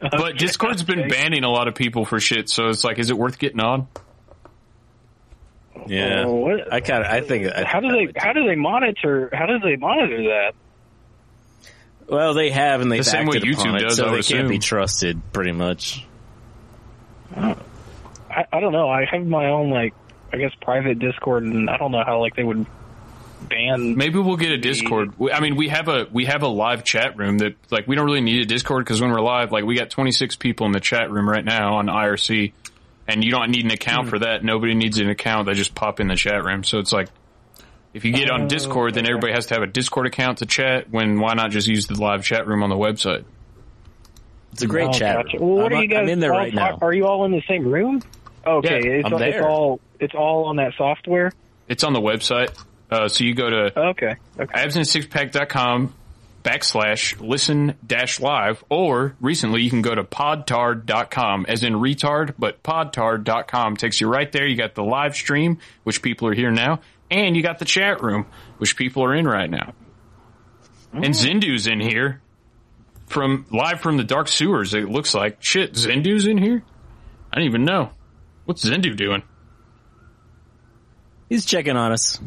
But 0.00 0.38
Discord's 0.38 0.82
been 0.82 1.08
banning 1.10 1.44
a 1.44 1.50
lot 1.50 1.68
of 1.68 1.74
people 1.74 2.06
for 2.06 2.18
shit, 2.20 2.48
so 2.48 2.68
it's 2.68 2.84
like, 2.84 2.98
is 2.98 3.10
it 3.10 3.18
worth 3.18 3.38
getting 3.38 3.60
on? 3.60 3.86
Yeah, 5.90 6.22
Oh, 6.24 6.34
what- 6.34 6.72
I 6.72 6.80
kind 6.80 7.04
of, 7.04 7.10
I 7.10 7.20
think. 7.20 7.52
I 7.52 7.64
How 7.64 7.80
do 7.80 7.88
they? 7.88 8.12
How 8.16 8.32
do 8.32 8.46
they 8.46 8.54
monitor? 8.54 9.28
How 9.32 9.46
do 9.46 9.58
they 9.58 9.74
monitor 9.74 10.22
that? 10.22 10.52
Well, 12.06 12.34
they 12.34 12.50
have, 12.50 12.80
and 12.80 12.90
they've 12.92 12.98
The 12.98 13.04
same 13.04 13.26
way 13.26 13.38
acted 13.38 13.52
upon 13.54 13.66
YouTube 13.66 13.76
it, 13.76 13.82
does, 13.82 13.96
so 13.96 14.04
I 14.04 14.10
they 14.10 14.16
would 14.16 14.24
can't 14.26 14.48
be 14.48 14.58
trusted, 14.58 15.20
pretty 15.32 15.52
much. 15.52 16.06
I, 17.36 17.56
I 18.52 18.60
don't 18.60 18.72
know. 18.72 18.88
I 18.88 19.04
have 19.10 19.26
my 19.26 19.46
own 19.46 19.70
like, 19.70 19.94
I 20.32 20.36
guess 20.36 20.52
private 20.62 20.98
Discord, 21.00 21.42
and 21.44 21.68
I 21.68 21.76
don't 21.76 21.90
know 21.92 22.02
how 22.04 22.20
like 22.20 22.36
they 22.36 22.44
would 22.44 22.66
ban. 23.48 23.96
Maybe 23.96 24.18
we'll 24.18 24.36
get 24.36 24.52
a 24.52 24.58
Discord. 24.58 25.18
We- 25.18 25.32
I 25.32 25.40
mean, 25.40 25.56
we 25.56 25.68
have 25.68 25.88
a 25.88 26.06
we 26.12 26.26
have 26.26 26.42
a 26.42 26.48
live 26.48 26.84
chat 26.84 27.16
room 27.16 27.38
that 27.38 27.54
like 27.70 27.86
we 27.88 27.96
don't 27.96 28.06
really 28.06 28.20
need 28.20 28.42
a 28.42 28.46
Discord 28.46 28.84
because 28.84 29.00
when 29.00 29.10
we're 29.10 29.20
live, 29.20 29.50
like 29.50 29.64
we 29.64 29.74
got 29.76 29.90
26 29.90 30.36
people 30.36 30.66
in 30.66 30.72
the 30.72 30.80
chat 30.80 31.10
room 31.10 31.28
right 31.28 31.44
now 31.44 31.74
on 31.76 31.86
IRC, 31.86 32.52
and 33.12 33.24
you 33.24 33.30
don't 33.30 33.50
need 33.50 33.64
an 33.64 33.70
account 33.70 34.08
for 34.08 34.18
that. 34.20 34.44
Nobody 34.44 34.74
needs 34.74 34.98
an 34.98 35.08
account. 35.10 35.46
They 35.46 35.54
just 35.54 35.74
pop 35.74 36.00
in 36.00 36.08
the 36.08 36.16
chat 36.16 36.44
room. 36.44 36.64
So 36.64 36.78
it's 36.78 36.92
like 36.92 37.08
if 37.92 38.04
you 38.04 38.12
get 38.12 38.30
on 38.30 38.46
Discord, 38.48 38.94
then 38.94 39.06
everybody 39.06 39.32
has 39.32 39.46
to 39.46 39.54
have 39.54 39.62
a 39.62 39.66
Discord 39.66 40.06
account 40.06 40.38
to 40.38 40.46
chat. 40.46 40.90
When 40.90 41.18
why 41.20 41.34
not 41.34 41.50
just 41.50 41.66
use 41.68 41.86
the 41.86 41.94
live 42.00 42.24
chat 42.24 42.46
room 42.46 42.62
on 42.62 42.70
the 42.70 42.76
website? 42.76 43.24
It's 44.52 44.62
a 44.62 44.66
great 44.66 44.88
Oh, 44.88 44.92
chat. 44.92 45.24
gotcha. 45.24 45.36
Well, 45.38 45.62
what 45.62 45.72
I'm, 45.72 45.78
are 45.78 45.82
you 45.82 45.88
guys? 45.88 45.98
I'm 46.02 46.08
in 46.08 46.20
there 46.20 46.32
all- 46.32 46.38
right 46.38 46.52
now. 46.54 46.78
Are 46.82 46.92
you 46.92 47.06
all 47.06 47.24
in 47.24 47.30
the 47.32 47.42
same 47.48 47.66
room? 47.66 48.02
Okay, 48.46 48.80
Yeah, 48.84 48.90
it's, 48.98 49.06
I'm 49.06 49.12
all- 49.14 49.22
it's 49.22 49.34
there. 49.36 49.48
all 49.48 49.80
it's 50.00 50.14
all 50.14 50.44
on 50.46 50.56
that 50.56 50.72
software. 50.78 51.30
It's 51.68 51.84
on 51.84 51.92
the 51.92 52.00
website. 52.00 52.50
Uh, 52.90 53.06
so 53.08 53.22
you 53.24 53.34
go 53.34 53.48
to 53.50 53.78
Okay. 53.90 54.14
Okay. 54.38 54.52
abstinence6pack.com 54.64 55.94
backslash 56.42 57.20
listen 57.20 57.74
dash 57.86 58.20
live 58.20 58.64
or 58.70 59.14
recently 59.20 59.62
you 59.62 59.70
can 59.70 59.82
go 59.82 59.94
to 59.94 60.02
podtard.com 60.02 61.44
as 61.48 61.62
in 61.62 61.74
retard 61.74 62.34
but 62.38 62.62
podtard.com 62.62 63.76
takes 63.76 64.00
you 64.00 64.08
right 64.08 64.30
there. 64.32 64.46
You 64.46 64.56
got 64.56 64.74
the 64.74 64.82
live 64.82 65.14
stream 65.14 65.58
which 65.82 66.02
people 66.02 66.28
are 66.28 66.34
here 66.34 66.50
now 66.50 66.80
and 67.10 67.36
you 67.36 67.42
got 67.42 67.58
the 67.58 67.64
chat 67.64 68.02
room 68.02 68.26
which 68.58 68.76
people 68.76 69.04
are 69.04 69.14
in 69.14 69.26
right 69.26 69.50
now. 69.50 69.74
Mm-hmm. 70.94 71.04
And 71.04 71.14
zindu's 71.14 71.66
in 71.66 71.80
here 71.80 72.20
from 73.06 73.46
live 73.50 73.80
from 73.80 73.96
the 73.96 74.04
dark 74.04 74.28
sewers 74.28 74.72
it 74.74 74.88
looks 74.88 75.14
like. 75.14 75.42
Shit 75.42 75.74
zindu's 75.74 76.26
in 76.26 76.38
here? 76.38 76.62
I 77.32 77.36
don't 77.36 77.46
even 77.46 77.64
know. 77.64 77.90
What's 78.44 78.64
zindu 78.64 78.96
doing? 78.96 79.22
He's 81.28 81.44
checking 81.44 81.76
on 81.76 81.92
us. 81.92 82.18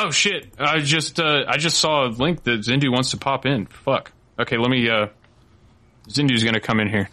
Oh 0.00 0.10
shit! 0.10 0.52
I 0.58 0.78
just 0.80 1.18
uh, 1.18 1.44
I 1.48 1.56
just 1.56 1.78
saw 1.78 2.06
a 2.06 2.08
link 2.08 2.44
that 2.44 2.60
Zindu 2.60 2.92
wants 2.92 3.10
to 3.10 3.16
pop 3.16 3.46
in. 3.46 3.66
Fuck. 3.66 4.12
Okay, 4.38 4.56
let 4.56 4.70
me. 4.70 4.88
uh 4.88 5.08
Zindu's 6.08 6.44
gonna 6.44 6.60
come 6.60 6.78
in 6.80 6.88
here. 6.88 7.08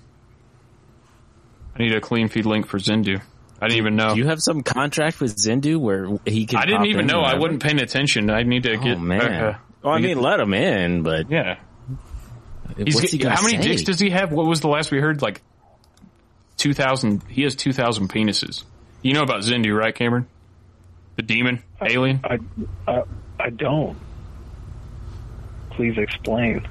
I 1.75 1.79
need 1.83 1.93
a 1.95 1.99
clean 2.01 2.27
feed 2.29 2.45
link 2.45 2.67
for 2.67 2.77
Zindu. 2.77 3.21
I 3.61 3.67
didn't 3.67 3.77
even 3.79 3.95
know. 3.95 4.13
Do 4.13 4.19
you 4.19 4.27
have 4.27 4.39
some 4.41 4.61
contract 4.61 5.19
with 5.19 5.35
Zindu 5.35 5.77
where 5.77 6.07
he 6.25 6.45
can? 6.45 6.59
I 6.59 6.65
didn't 6.65 6.85
even 6.87 7.07
know. 7.07 7.21
I 7.21 7.35
wasn't 7.37 7.63
paying 7.63 7.79
attention. 7.81 8.29
I 8.29 8.43
need 8.43 8.63
to 8.63 8.75
Oh 8.75 8.83
get. 8.83 8.99
man. 8.99 9.21
uh, 9.21 9.57
well, 9.81 9.93
I 9.93 9.99
get- 9.99 10.07
mean, 10.07 10.21
let 10.21 10.39
him 10.39 10.53
in, 10.53 11.01
but 11.03 11.29
yeah. 11.31 11.57
He 12.77 12.91
how 13.23 13.41
many 13.41 13.57
say? 13.57 13.61
dicks 13.69 13.83
does 13.83 13.99
he 13.99 14.09
have? 14.09 14.31
What 14.31 14.45
was 14.47 14.59
the 14.61 14.67
last 14.67 14.91
we 14.91 14.99
heard? 14.99 15.21
Like 15.21 15.41
two 16.57 16.73
thousand. 16.73 17.23
He 17.29 17.43
has 17.43 17.55
two 17.55 17.71
thousand 17.73 18.09
penises. 18.09 18.63
You 19.01 19.13
know 19.13 19.21
about 19.21 19.41
Zindu, 19.41 19.73
right, 19.77 19.93
Cameron? 19.95 20.27
The 21.15 21.21
demon 21.23 21.61
alien. 21.81 22.21
I 22.23 22.39
I, 22.87 23.03
I 23.39 23.49
don't. 23.49 23.97
Please 25.71 25.97
explain. 25.97 26.67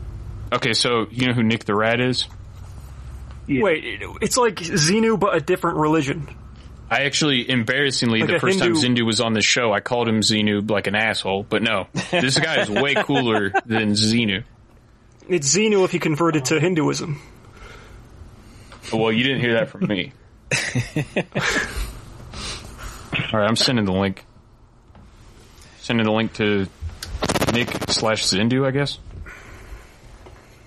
Okay, 0.52 0.72
so 0.72 1.06
you 1.10 1.26
know 1.26 1.32
who 1.34 1.42
Nick 1.42 1.64
the 1.64 1.74
Rat 1.74 2.00
is? 2.00 2.26
Wait, 3.46 4.00
it's 4.22 4.36
like 4.38 4.54
Xenu, 4.56 5.20
but 5.20 5.34
a 5.36 5.40
different 5.40 5.76
religion. 5.78 6.28
I 6.90 7.02
actually, 7.04 7.48
embarrassingly, 7.50 8.20
Like 8.20 8.28
the 8.30 8.36
a 8.36 8.40
first 8.40 8.58
time 8.58 8.74
Hindu- 8.74 9.02
Zindu 9.02 9.06
was 9.06 9.20
on 9.20 9.32
the 9.32 9.42
show, 9.42 9.72
I 9.72 9.80
called 9.80 10.08
him 10.08 10.20
Xenu 10.20 10.70
like 10.70 10.86
an 10.86 10.94
asshole. 10.94 11.42
But 11.42 11.62
no, 11.62 11.88
this 12.10 12.38
guy 12.38 12.60
is 12.62 12.70
way 12.70 12.94
cooler 12.94 13.50
than 13.66 13.92
Xenu. 13.92 14.44
It's 15.28 15.54
Xenu 15.54 15.84
if 15.84 15.90
he 15.90 15.98
converted 15.98 16.46
to 16.46 16.60
Hinduism. 16.60 17.20
Well, 18.92 19.10
you 19.12 19.24
didn't 19.24 19.40
hear 19.40 19.54
that 19.54 19.68
from 19.70 19.86
me. 19.88 20.12
All 23.32 23.40
right, 23.40 23.48
I'm 23.48 23.56
sending 23.56 23.84
the 23.84 23.92
link. 23.92 24.24
Sending 25.84 26.06
the 26.06 26.12
link 26.12 26.32
to 26.34 26.66
Nick 27.52 27.68
slash 27.90 28.24
Zindu, 28.24 28.66
I 28.66 28.70
guess. 28.70 28.98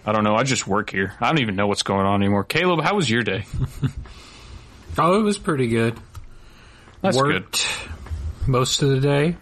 I 0.06 0.11
don't 0.11 0.23
know. 0.23 0.35
I 0.35 0.44
just 0.44 0.68
work 0.68 0.91
here. 0.91 1.15
I 1.19 1.27
don't 1.27 1.39
even 1.39 1.56
know 1.56 1.65
what's 1.65 1.81
going 1.81 2.06
on 2.06 2.22
anymore. 2.22 2.44
Caleb, 2.44 2.81
how 2.81 2.95
was 2.95 3.10
your 3.10 3.23
day? 3.23 3.45
Oh, 4.99 5.19
it 5.19 5.23
was 5.23 5.38
pretty 5.38 5.68
good. 5.68 5.95
That's 7.02 7.15
Worked 7.15 7.68
most 8.48 8.81
of 8.81 8.89
the 8.89 8.99
day. 8.99 9.38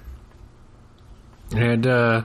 And, 1.55 1.87
uh, 1.87 2.23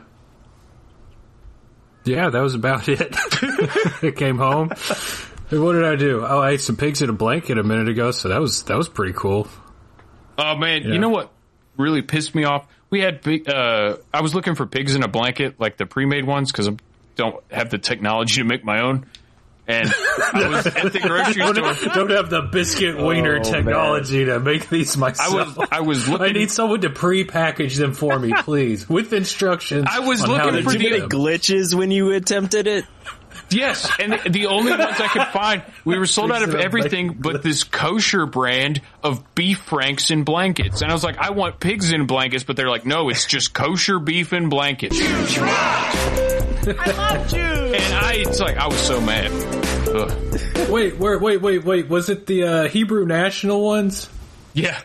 yeah, 2.05 2.29
that 2.31 2.41
was 2.41 2.55
about 2.57 2.89
it. 2.89 3.15
I 4.03 4.11
came 4.17 4.37
home. 4.39 4.73
And 5.53 5.63
what 5.63 5.75
did 5.75 5.85
I 5.85 5.95
do? 5.95 6.25
Oh, 6.27 6.41
I 6.41 6.51
ate 6.53 6.61
some 6.61 6.77
pigs 6.77 7.03
in 7.03 7.09
a 7.09 7.13
blanket 7.13 7.57
a 7.57 7.63
minute 7.63 7.89
ago, 7.89 8.11
so 8.11 8.31
that 8.31 8.41
was 8.41 8.65
that 8.65 8.77
was 8.77 8.89
pretty 8.89 9.13
cool. 9.13 9.47
Oh 10.37 10.57
man, 10.57 10.83
Yeah. 10.83 10.95
you 10.95 10.99
know 10.99 11.11
what 11.11 11.31
really 11.77 12.03
pissed 12.03 12.35
me 12.35 12.43
off? 12.43 12.67
We 12.91 13.01
had 13.01 13.23
big, 13.23 13.49
uh, 13.49 13.97
I 14.13 14.21
was 14.21 14.35
looking 14.35 14.55
for 14.57 14.67
pigs 14.67 14.95
in 14.95 15.03
a 15.05 15.09
blanket, 15.09 15.61
like 15.61 15.77
the 15.77 15.87
pre-made 15.87 16.27
ones, 16.27 16.51
because 16.51 16.69
I 16.69 16.77
don't 17.17 17.43
have 17.51 17.71
the 17.71 17.79
technology 17.79 18.37
to 18.41 18.45
make 18.45 18.65
my 18.65 18.83
own. 18.83 19.07
And 19.69 19.89
I 20.33 20.49
was 20.49 20.67
at 20.67 20.93
the 20.93 20.99
grocery 21.03 21.35
don't, 21.35 21.77
store. 21.77 21.95
don't 21.95 22.11
have 22.11 22.29
the 22.29 22.43
biscuit 22.43 22.97
wiener 22.97 23.37
Oh, 23.39 23.43
technology 23.45 24.25
to 24.25 24.41
make 24.41 24.69
these 24.69 24.97
myself. 24.97 25.33
I 25.71 25.81
was, 25.81 26.09
I 26.09 26.11
was 26.15 26.21
I 26.21 26.33
need 26.33 26.51
someone 26.51 26.81
to 26.81 26.91
pre-package 26.91 27.77
them 27.77 27.93
for 27.93 28.19
me, 28.19 28.33
please, 28.39 28.89
with 28.89 29.13
instructions. 29.13 29.87
I 29.89 30.01
was 30.01 30.23
on 30.25 30.31
how 30.31 30.47
looking 30.47 30.65
to 30.65 30.71
for 30.73 30.77
do 30.77 31.01
the- 31.01 31.07
glitches 31.07 31.73
when 31.73 31.93
you 31.93 32.11
attempted 32.11 32.67
it. 32.67 32.85
Yes, 33.51 33.91
and 33.99 34.13
the- 34.13 34.31
the 34.31 34.47
only 34.47 34.71
ones 34.73 35.01
I 35.01 35.09
could 35.09 35.27
find, 35.29 35.63
we 35.85 35.99
were 35.99 36.07
sold 36.07 36.31
out 36.31 36.43
of 36.43 36.49
Pigs 36.51 36.55
in 36.55 36.61
a 36.61 36.65
everything 36.65 37.13
but 37.19 37.43
this 37.43 37.65
kosher 37.65 38.27
brand 38.27 38.81
of 39.03 39.35
beef 39.35 39.59
franks 39.59 40.11
in 40.11 40.25
blankets. 40.25 40.83
And 40.83 40.91
I 40.91 40.95
was 40.95 41.03
like, 41.05 41.19
I 41.19 41.31
want 41.31 41.59
pigs 41.61 41.93
in 41.93 42.07
blankets, 42.07 42.45
but 42.45 42.57
they're 42.57 42.71
like, 42.71 42.87
no, 42.87 43.09
it's 43.09 43.27
just 43.27 43.53
kosher 43.53 43.99
beef 43.99 44.33
in 44.33 44.49
blankets. 44.49 44.97
I 45.01 46.91
loved 46.97 47.33
you. 47.33 47.41
And 47.41 47.95
I, 47.95 48.15
it's 48.27 48.41
like, 48.41 48.57
I 48.57 48.67
was 48.67 48.79
so 48.79 49.01
mad. 49.01 49.31
Ugh. 49.89 50.71
Wait, 50.71 50.99
wait, 50.99 51.21
wait, 51.21 51.41
wait, 51.43 51.65
wait. 51.65 51.89
Was 51.89 52.09
it 52.09 52.27
the 52.27 52.43
uh, 52.45 52.69
Hebrew 52.69 53.07
National 53.07 53.65
ones? 53.65 54.09
Yeah. 54.55 54.81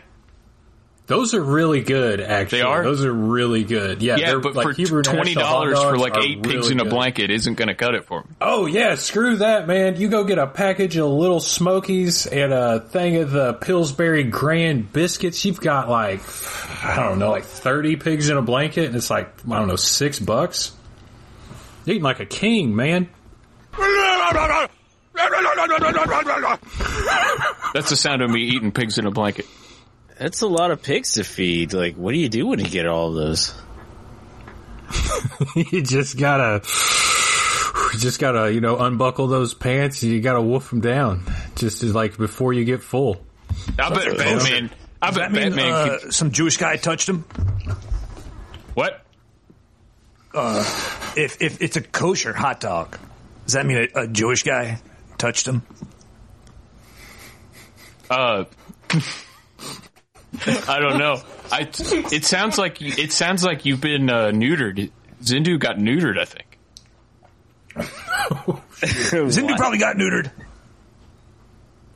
Those 1.06 1.34
are 1.34 1.40
really 1.40 1.82
good, 1.82 2.20
actually. 2.20 2.58
They 2.58 2.64
are? 2.64 2.82
Those 2.82 3.04
are 3.04 3.12
really 3.12 3.62
good. 3.62 4.02
Yeah, 4.02 4.16
Yeah, 4.16 4.38
but 4.42 4.54
like 4.56 4.66
for 4.66 4.72
Hebrew 4.72 5.02
twenty 5.02 5.34
dollars 5.34 5.78
for 5.80 5.96
like 5.96 6.16
eight 6.16 6.42
pigs 6.42 6.54
really 6.54 6.72
in 6.72 6.80
a 6.80 6.82
good. 6.82 6.90
blanket 6.90 7.30
isn't 7.30 7.54
going 7.54 7.68
to 7.68 7.76
cut 7.76 7.94
it 7.94 8.06
for 8.06 8.22
me. 8.22 8.28
Oh 8.40 8.66
yeah, 8.66 8.96
screw 8.96 9.36
that, 9.36 9.68
man. 9.68 9.96
You 9.96 10.08
go 10.08 10.24
get 10.24 10.38
a 10.38 10.48
package 10.48 10.96
of 10.96 11.08
little 11.08 11.38
Smokies 11.38 12.26
and 12.26 12.52
a 12.52 12.80
thing 12.80 13.18
of 13.18 13.30
the 13.30 13.54
Pillsbury 13.54 14.24
Grand 14.24 14.92
biscuits. 14.92 15.44
You've 15.44 15.60
got 15.60 15.88
like 15.88 16.22
I 16.82 16.96
don't 16.96 17.20
know, 17.20 17.30
like 17.30 17.44
thirty 17.44 17.94
pigs 17.94 18.28
in 18.28 18.36
a 18.36 18.42
blanket, 18.42 18.86
and 18.86 18.96
it's 18.96 19.08
like 19.10 19.28
I 19.48 19.58
don't 19.60 19.68
know, 19.68 19.76
six 19.76 20.18
bucks. 20.18 20.72
Eating 21.86 22.02
like 22.02 22.18
a 22.18 22.26
king, 22.26 22.74
man. 22.74 23.08
That's 27.74 27.90
the 27.90 27.96
sound 27.96 28.22
of 28.22 28.30
me 28.30 28.40
eating 28.42 28.72
pigs 28.72 28.98
in 28.98 29.06
a 29.06 29.10
blanket. 29.10 29.46
That's 30.18 30.40
a 30.40 30.46
lot 30.46 30.70
of 30.70 30.82
pigs 30.82 31.12
to 31.12 31.24
feed. 31.24 31.72
Like, 31.72 31.96
what 31.96 32.12
do 32.12 32.18
you 32.18 32.28
do 32.28 32.46
when 32.46 32.58
you 32.58 32.68
get 32.68 32.86
all 32.86 33.10
of 33.10 33.14
those? 33.14 33.54
you 35.56 35.82
just 35.82 36.18
gotta, 36.18 36.62
you 37.92 37.98
just 37.98 38.18
gotta, 38.18 38.52
you 38.52 38.60
know, 38.60 38.78
unbuckle 38.78 39.26
those 39.26 39.52
pants. 39.52 40.02
You 40.02 40.20
gotta 40.20 40.40
wolf 40.40 40.70
them 40.70 40.80
down, 40.80 41.24
just 41.56 41.82
as 41.82 41.94
like 41.94 42.16
before 42.16 42.52
you 42.52 42.64
get 42.64 42.82
full. 42.82 43.22
I 43.78 43.90
bet 43.90 44.16
Batman. 44.16 44.70
I 45.02 45.10
bet 45.10 45.14
that 45.18 45.32
mean 45.32 45.50
Batman. 45.50 45.72
uh, 45.72 45.98
could, 46.00 46.14
some 46.14 46.30
Jewish 46.30 46.56
guy 46.56 46.76
touched 46.76 47.08
him? 47.08 47.24
what? 48.74 49.02
Uh, 50.32 50.60
if 51.16 51.42
if 51.42 51.60
it's 51.60 51.76
a 51.76 51.82
kosher 51.82 52.32
hot 52.32 52.60
dog, 52.60 52.98
does 53.44 53.54
that 53.54 53.66
mean 53.66 53.88
a, 53.94 54.02
a 54.02 54.08
Jewish 54.08 54.44
guy 54.44 54.80
touched 55.18 55.46
him? 55.46 55.62
Uh, 58.08 58.44
I 60.68 60.78
don't 60.80 60.98
know. 60.98 61.22
I. 61.50 61.68
It 62.12 62.24
sounds 62.24 62.58
like 62.58 62.80
it 62.80 63.12
sounds 63.12 63.44
like 63.44 63.64
you've 63.64 63.80
been 63.80 64.10
uh, 64.10 64.30
neutered. 64.32 64.90
Zindu 65.22 65.58
got 65.58 65.76
neutered. 65.76 66.18
I 66.18 66.24
think. 66.24 66.58
Zindu 67.76 69.56
probably 69.56 69.78
got 69.78 69.96
neutered. 69.96 70.30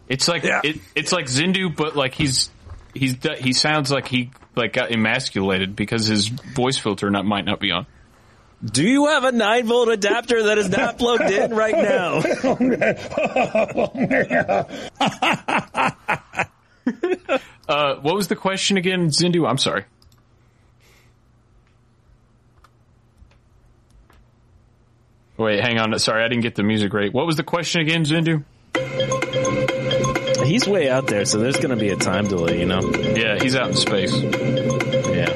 It's 0.09 0.29
like 0.29 0.43
it, 0.45 0.81
it's 0.95 1.13
like 1.13 1.27
Zindu, 1.27 1.75
but 1.75 1.97
like 1.97 2.15
he's 2.15 2.51
he's 2.95 3.17
he 3.39 3.53
sounds 3.53 3.91
like 3.91 4.09
he 4.09 4.31
like 4.57 4.73
got 4.73 4.91
emasculated 4.91 5.77
because 5.77 6.07
his 6.07 6.29
voice 6.29 6.79
filter 6.79 7.11
not 7.11 7.25
might 7.25 7.45
not 7.45 7.61
be 7.61 7.71
on. 7.71 7.87
Do 8.63 8.83
you 8.83 9.07
have 9.07 9.25
a 9.25 9.33
9 9.33 9.67
volt 9.67 9.89
adapter 9.89 10.43
that 10.45 10.59
is 10.59 10.69
not 10.69 10.99
plugged 10.99 11.31
in 11.31 11.55
right 11.55 11.75
now? 11.75 12.21
Uh, 17.71 17.95
what 18.01 18.17
was 18.17 18.27
the 18.27 18.35
question 18.35 18.77
again, 18.77 19.11
Zindu? 19.11 19.49
I'm 19.49 19.57
sorry. 19.57 19.85
Wait, 25.37 25.61
hang 25.61 25.79
on. 25.79 25.97
Sorry, 26.01 26.25
I 26.25 26.27
didn't 26.27 26.43
get 26.43 26.57
the 26.57 26.65
music 26.65 26.93
right. 26.93 27.15
What 27.15 27.27
was 27.27 27.37
the 27.37 27.45
question 27.45 27.81
again, 27.81 28.03
Zindu? 28.03 28.43
He's 30.45 30.67
way 30.67 30.91
out 30.91 31.07
there, 31.07 31.25
so 31.25 31.39
there's 31.39 31.59
going 31.59 31.71
to 31.71 31.77
be 31.77 31.91
a 31.91 31.97
time 31.97 32.27
delay, 32.27 32.59
you 32.59 32.67
know? 32.67 32.81
Yeah, 32.91 33.39
he's 33.41 33.55
out 33.55 33.69
in 33.69 33.77
space. 33.77 34.21
Yeah. 34.21 35.33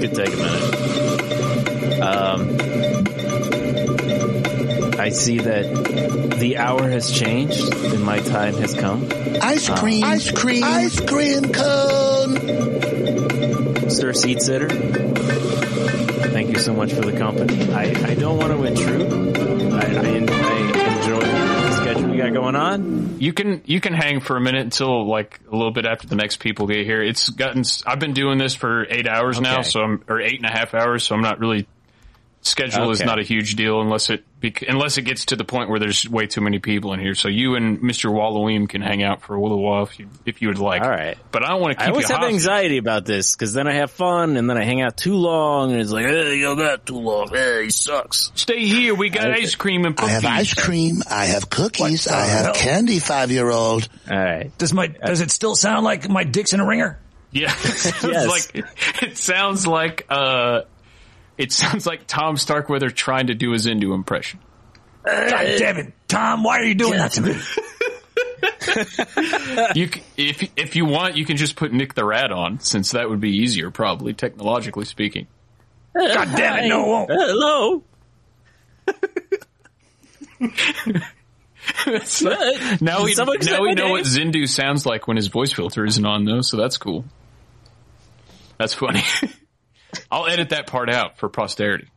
Could 0.00 0.12
take 0.12 0.32
a 0.32 0.36
minute. 0.36 2.00
Um, 2.00 2.69
I 5.00 5.08
see 5.08 5.38
that 5.38 6.36
the 6.38 6.58
hour 6.58 6.88
has 6.90 7.10
changed 7.10 7.72
and 7.74 8.02
my 8.02 8.18
time 8.20 8.54
has 8.54 8.74
come. 8.74 9.08
Ice 9.40 9.68
Uh, 9.70 9.76
cream, 9.76 10.04
ice 10.04 10.30
cream, 10.30 10.62
ice 10.62 11.00
cream 11.00 11.50
cone. 11.52 12.36
Sir 13.90 14.12
Seat 14.12 14.42
Sitter, 14.42 14.68
thank 16.28 16.50
you 16.50 16.58
so 16.58 16.74
much 16.74 16.92
for 16.92 17.00
the 17.00 17.16
company. 17.16 17.72
I, 17.72 17.84
I 18.10 18.14
don't 18.14 18.36
want 18.38 18.52
to 18.52 18.62
intrude. 18.64 19.10
I, 19.72 19.78
I, 19.78 19.82
I 19.82 20.96
enjoy 20.98 21.20
the 21.20 21.72
schedule 21.80 22.10
we 22.10 22.18
got 22.18 22.32
going 22.34 22.56
on. 22.56 23.16
You 23.18 23.32
can 23.32 23.62
you 23.64 23.80
can 23.80 23.94
hang 23.94 24.20
for 24.20 24.36
a 24.36 24.40
minute 24.40 24.62
until 24.62 25.06
like 25.08 25.40
a 25.50 25.56
little 25.56 25.72
bit 25.72 25.86
after 25.86 26.06
the 26.08 26.16
next 26.16 26.40
people 26.40 26.66
get 26.66 26.84
here. 26.84 27.02
It's 27.02 27.30
gotten. 27.30 27.64
I've 27.86 27.98
been 28.00 28.12
doing 28.12 28.36
this 28.38 28.54
for 28.54 28.86
eight 28.90 29.08
hours 29.08 29.40
now, 29.40 29.62
so 29.62 29.80
I'm 29.80 30.04
or 30.08 30.20
eight 30.20 30.36
and 30.36 30.46
a 30.46 30.52
half 30.52 30.74
hours. 30.74 31.04
So 31.04 31.14
I'm 31.14 31.22
not 31.22 31.40
really. 31.40 31.66
Schedule 32.42 32.90
is 32.90 33.00
not 33.02 33.18
a 33.18 33.22
huge 33.22 33.54
deal 33.54 33.82
unless 33.82 34.08
it 34.08 34.24
unless 34.66 34.96
it 34.96 35.02
gets 35.02 35.26
to 35.26 35.36
the 35.36 35.44
point 35.44 35.68
where 35.68 35.78
there's 35.78 36.08
way 36.08 36.26
too 36.26 36.40
many 36.40 36.58
people 36.58 36.94
in 36.94 37.00
here. 37.00 37.14
So 37.14 37.28
you 37.28 37.54
and 37.54 37.80
Mr. 37.80 38.10
Walloweem 38.10 38.66
can 38.66 38.80
hang 38.80 39.02
out 39.02 39.20
for 39.20 39.34
a 39.34 39.42
little 39.42 39.62
while 39.62 39.82
if 39.82 39.98
you 39.98 40.08
if 40.24 40.40
you 40.40 40.48
would 40.48 40.58
like. 40.58 40.80
All 40.80 40.88
right. 40.88 41.18
but 41.32 41.44
I 41.44 41.48
don't 41.50 41.60
want 41.60 41.78
to 41.78 41.84
I 41.84 41.88
always 41.90 42.08
you 42.08 42.14
have 42.14 42.20
hostage. 42.22 42.34
anxiety 42.36 42.78
about 42.78 43.04
this 43.04 43.34
because 43.36 43.52
then 43.52 43.68
I 43.68 43.74
have 43.74 43.90
fun 43.90 44.38
and 44.38 44.48
then 44.48 44.56
I 44.56 44.64
hang 44.64 44.80
out 44.80 44.96
too 44.96 45.16
long 45.16 45.72
and 45.72 45.82
it's 45.82 45.90
like, 45.92 46.06
hey, 46.06 46.36
you 46.38 46.56
got 46.56 46.86
too 46.86 46.94
long. 46.98 47.28
Hey, 47.28 47.64
he 47.64 47.70
sucks. 47.70 48.32
Stay 48.34 48.64
here. 48.64 48.94
We 48.94 49.10
got 49.10 49.30
ice 49.30 49.54
cream 49.54 49.84
and 49.84 50.00
I 50.00 50.06
have 50.08 50.22
cookies. 50.22 50.38
ice 50.38 50.54
cream. 50.54 51.02
I 51.10 51.26
have 51.26 51.50
cookies. 51.50 52.08
I 52.08 52.24
have 52.24 52.44
hell? 52.46 52.54
candy. 52.54 53.00
Five 53.00 53.30
year 53.30 53.50
old. 53.50 53.86
All 54.10 54.16
right. 54.18 54.50
Does 54.56 54.72
my 54.72 54.86
does 54.86 55.20
it 55.20 55.30
still 55.30 55.54
sound 55.54 55.84
like 55.84 56.08
my 56.08 56.24
dick's 56.24 56.54
in 56.54 56.60
a 56.60 56.66
ringer? 56.66 56.98
Yeah, 57.32 57.52
it 57.62 58.02
Yes. 58.02 58.26
like 58.28 58.64
it 59.02 59.16
sounds 59.16 59.64
like 59.64 60.04
uh, 60.08 60.62
it 61.40 61.52
sounds 61.52 61.86
like 61.86 62.06
Tom 62.06 62.36
Starkweather 62.36 62.90
trying 62.90 63.28
to 63.28 63.34
do 63.34 63.52
a 63.52 63.56
Zindu 63.56 63.94
impression. 63.94 64.40
God 65.04 65.58
damn 65.58 65.78
it, 65.78 65.92
Tom! 66.06 66.44
Why 66.44 66.58
are 66.58 66.64
you 66.64 66.74
doing 66.74 66.98
that 66.98 67.12
to 67.12 67.22
me? 67.22 67.36
You, 69.74 69.88
if 70.16 70.48
if 70.56 70.76
you 70.76 70.84
want, 70.84 71.16
you 71.16 71.24
can 71.24 71.36
just 71.36 71.56
put 71.56 71.72
Nick 71.72 71.94
the 71.94 72.04
Rat 72.04 72.30
on, 72.30 72.60
since 72.60 72.92
that 72.92 73.08
would 73.08 73.20
be 73.20 73.38
easier, 73.38 73.70
probably 73.70 74.14
technologically 74.14 74.84
speaking. 74.84 75.26
God 75.94 76.28
damn 76.36 76.64
it! 76.64 76.68
No, 76.68 76.82
it 76.82 76.88
won't. 76.88 77.10
Hello. 77.10 77.82
now 82.80 83.04
we 83.04 83.14
now 83.14 83.62
we 83.62 83.74
know 83.74 83.84
name? 83.84 83.90
what 83.90 84.04
Zindu 84.04 84.48
sounds 84.48 84.86
like 84.86 85.08
when 85.08 85.16
his 85.16 85.28
voice 85.28 85.52
filter 85.52 85.84
isn't 85.84 86.06
on, 86.06 86.24
though. 86.24 86.42
So 86.42 86.56
that's 86.56 86.76
cool. 86.76 87.04
That's 88.58 88.74
funny. 88.74 89.02
I'll 90.10 90.26
edit 90.26 90.50
that 90.50 90.66
part 90.66 90.90
out 90.90 91.18
for 91.18 91.28
posterity. 91.28 91.88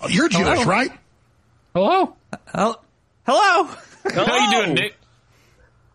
Oh, 0.00 0.08
you're 0.08 0.28
Jewish, 0.28 0.64
right? 0.66 0.90
Hello. 1.74 2.16
Hello. 2.48 2.74
Hello. 3.24 3.64
How 4.04 4.50
you 4.50 4.64
doing, 4.64 4.74
Nick? 4.74 4.96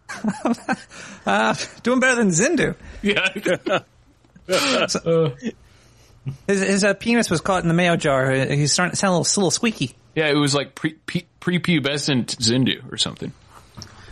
Uh, 1.25 1.53
doing 1.83 1.99
better 1.99 2.15
than 2.15 2.29
Zindu. 2.29 2.73
Yeah. 3.01 3.83
So- 4.87 5.33
his 6.47 6.61
his 6.61 6.83
uh, 6.85 6.93
penis 6.93 7.29
was 7.29 7.41
caught 7.41 7.63
in 7.63 7.67
the 7.67 7.73
mayo 7.73 7.97
jar. 7.97 8.31
He's 8.31 8.71
starting 8.71 8.91
to 8.91 8.95
sound 8.95 9.13
a 9.13 9.17
little, 9.17 9.29
a 9.29 9.35
little 9.39 9.51
squeaky. 9.51 9.93
Yeah, 10.15 10.27
it 10.27 10.35
was 10.35 10.55
like 10.55 10.73
pre 10.73 10.93
pre 10.93 11.25
prepubescent 11.41 12.37
Zindu 12.37 12.89
or 12.91 12.97
something. 12.97 13.33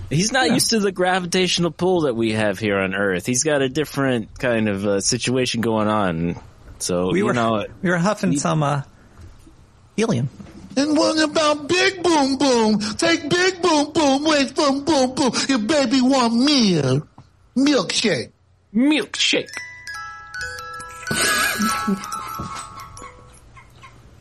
He's 0.09 0.31
not 0.31 0.51
used 0.51 0.69
to 0.69 0.79
the 0.79 0.91
gravitational 0.91 1.71
pull 1.71 2.01
that 2.01 2.15
we 2.15 2.33
have 2.33 2.59
here 2.59 2.77
on 2.77 2.93
Earth. 2.93 3.25
He's 3.25 3.43
got 3.43 3.61
a 3.61 3.69
different 3.69 4.37
kind 4.37 4.69
of 4.69 4.85
uh, 4.85 5.01
situation 5.01 5.61
going 5.61 5.87
on. 5.87 6.39
So, 6.79 7.11
We 7.11 7.19
you 7.19 7.25
were 7.25 7.33
know, 7.33 7.65
we 7.81 7.89
were 7.89 7.97
huffing 7.97 8.37
some 8.37 8.61
uh, 8.63 8.83
helium. 9.95 10.29
And 10.77 10.97
what 10.97 11.17
about 11.23 11.67
Big 11.69 12.03
Boom 12.03 12.37
Boom? 12.37 12.79
Take 12.97 13.29
Big 13.29 13.61
Boom 13.61 13.93
Boom 13.93 14.25
away 14.25 14.47
from 14.47 14.83
Boom 14.83 15.15
Boom. 15.15 15.31
Your 15.47 15.59
baby 15.59 16.01
want 16.01 16.33
milk. 16.35 17.07
Milkshake. 17.57 18.31
Milkshake. 18.73 19.47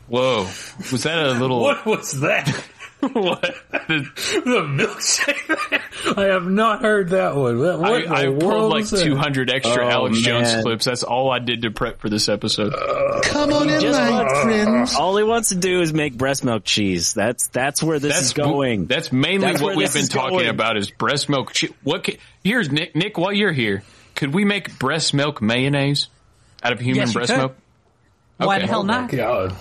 Whoa. 0.07 0.43
Was 0.91 1.03
that 1.03 1.17
a 1.17 1.31
little... 1.33 1.61
What 1.61 1.85
was 1.85 2.21
that? 2.21 2.63
what? 3.13 3.41
The, 3.87 4.05
milkshake. 4.45 6.17
I 6.17 6.25
have 6.25 6.45
not 6.45 6.81
heard 6.81 7.09
that 7.09 7.35
one. 7.35 7.59
What, 7.59 7.79
what 7.79 8.07
I, 8.07 8.23
I 8.23 8.25
pulled 8.27 8.71
like 8.71 8.87
200 8.87 9.49
extra 9.49 9.85
Oh, 9.85 9.89
Alex 9.89 10.19
Jones 10.19 10.61
clips. 10.61 10.85
That's 10.85 11.03
all 11.03 11.31
I 11.31 11.39
did 11.39 11.63
to 11.63 11.71
prep 11.71 11.99
for 11.99 12.09
this 12.09 12.29
episode. 12.29 12.73
Come 13.23 13.51
on 13.53 13.69
in, 13.69 13.81
Just 13.81 13.99
my 13.99 14.09
wants- 14.11 14.41
friends. 14.43 14.95
All 14.95 15.17
he 15.17 15.23
wants 15.23 15.49
to 15.49 15.55
do 15.55 15.81
is 15.81 15.93
make 15.93 16.17
breast 16.17 16.43
milk 16.43 16.63
cheese. 16.63 17.13
That's 17.13 17.47
that's 17.47 17.81
where 17.83 17.99
this 17.99 18.13
that's 18.13 18.25
is 18.27 18.33
going. 18.33 18.85
That's 18.85 19.11
mainly 19.11 19.47
That's 19.47 19.61
what 19.61 19.75
we've 19.75 19.91
been 19.93 20.07
talking 20.07 20.37
going. 20.39 20.49
about 20.49 20.77
is 20.77 20.89
breast 20.91 21.29
milk. 21.29 21.53
Che- 21.53 21.69
what? 21.83 22.03
Ca- 22.05 22.17
Here's 22.43 22.71
Nick. 22.71 22.95
Nick, 22.95 23.17
while 23.17 23.33
you're 23.33 23.51
here, 23.51 23.83
could 24.15 24.33
we 24.33 24.45
make 24.45 24.77
breast 24.79 25.13
milk 25.13 25.41
mayonnaise 25.41 26.07
out 26.63 26.71
of 26.73 26.79
human 26.79 27.01
Yes, 27.01 27.13
breast 27.13 27.31
could. 27.31 27.37
milk? 27.39 27.55
Why 28.37 28.59
the 28.59 28.67
hell 28.67 28.79
Oh 28.81 28.83
not? 28.83 29.09
God. 29.09 29.55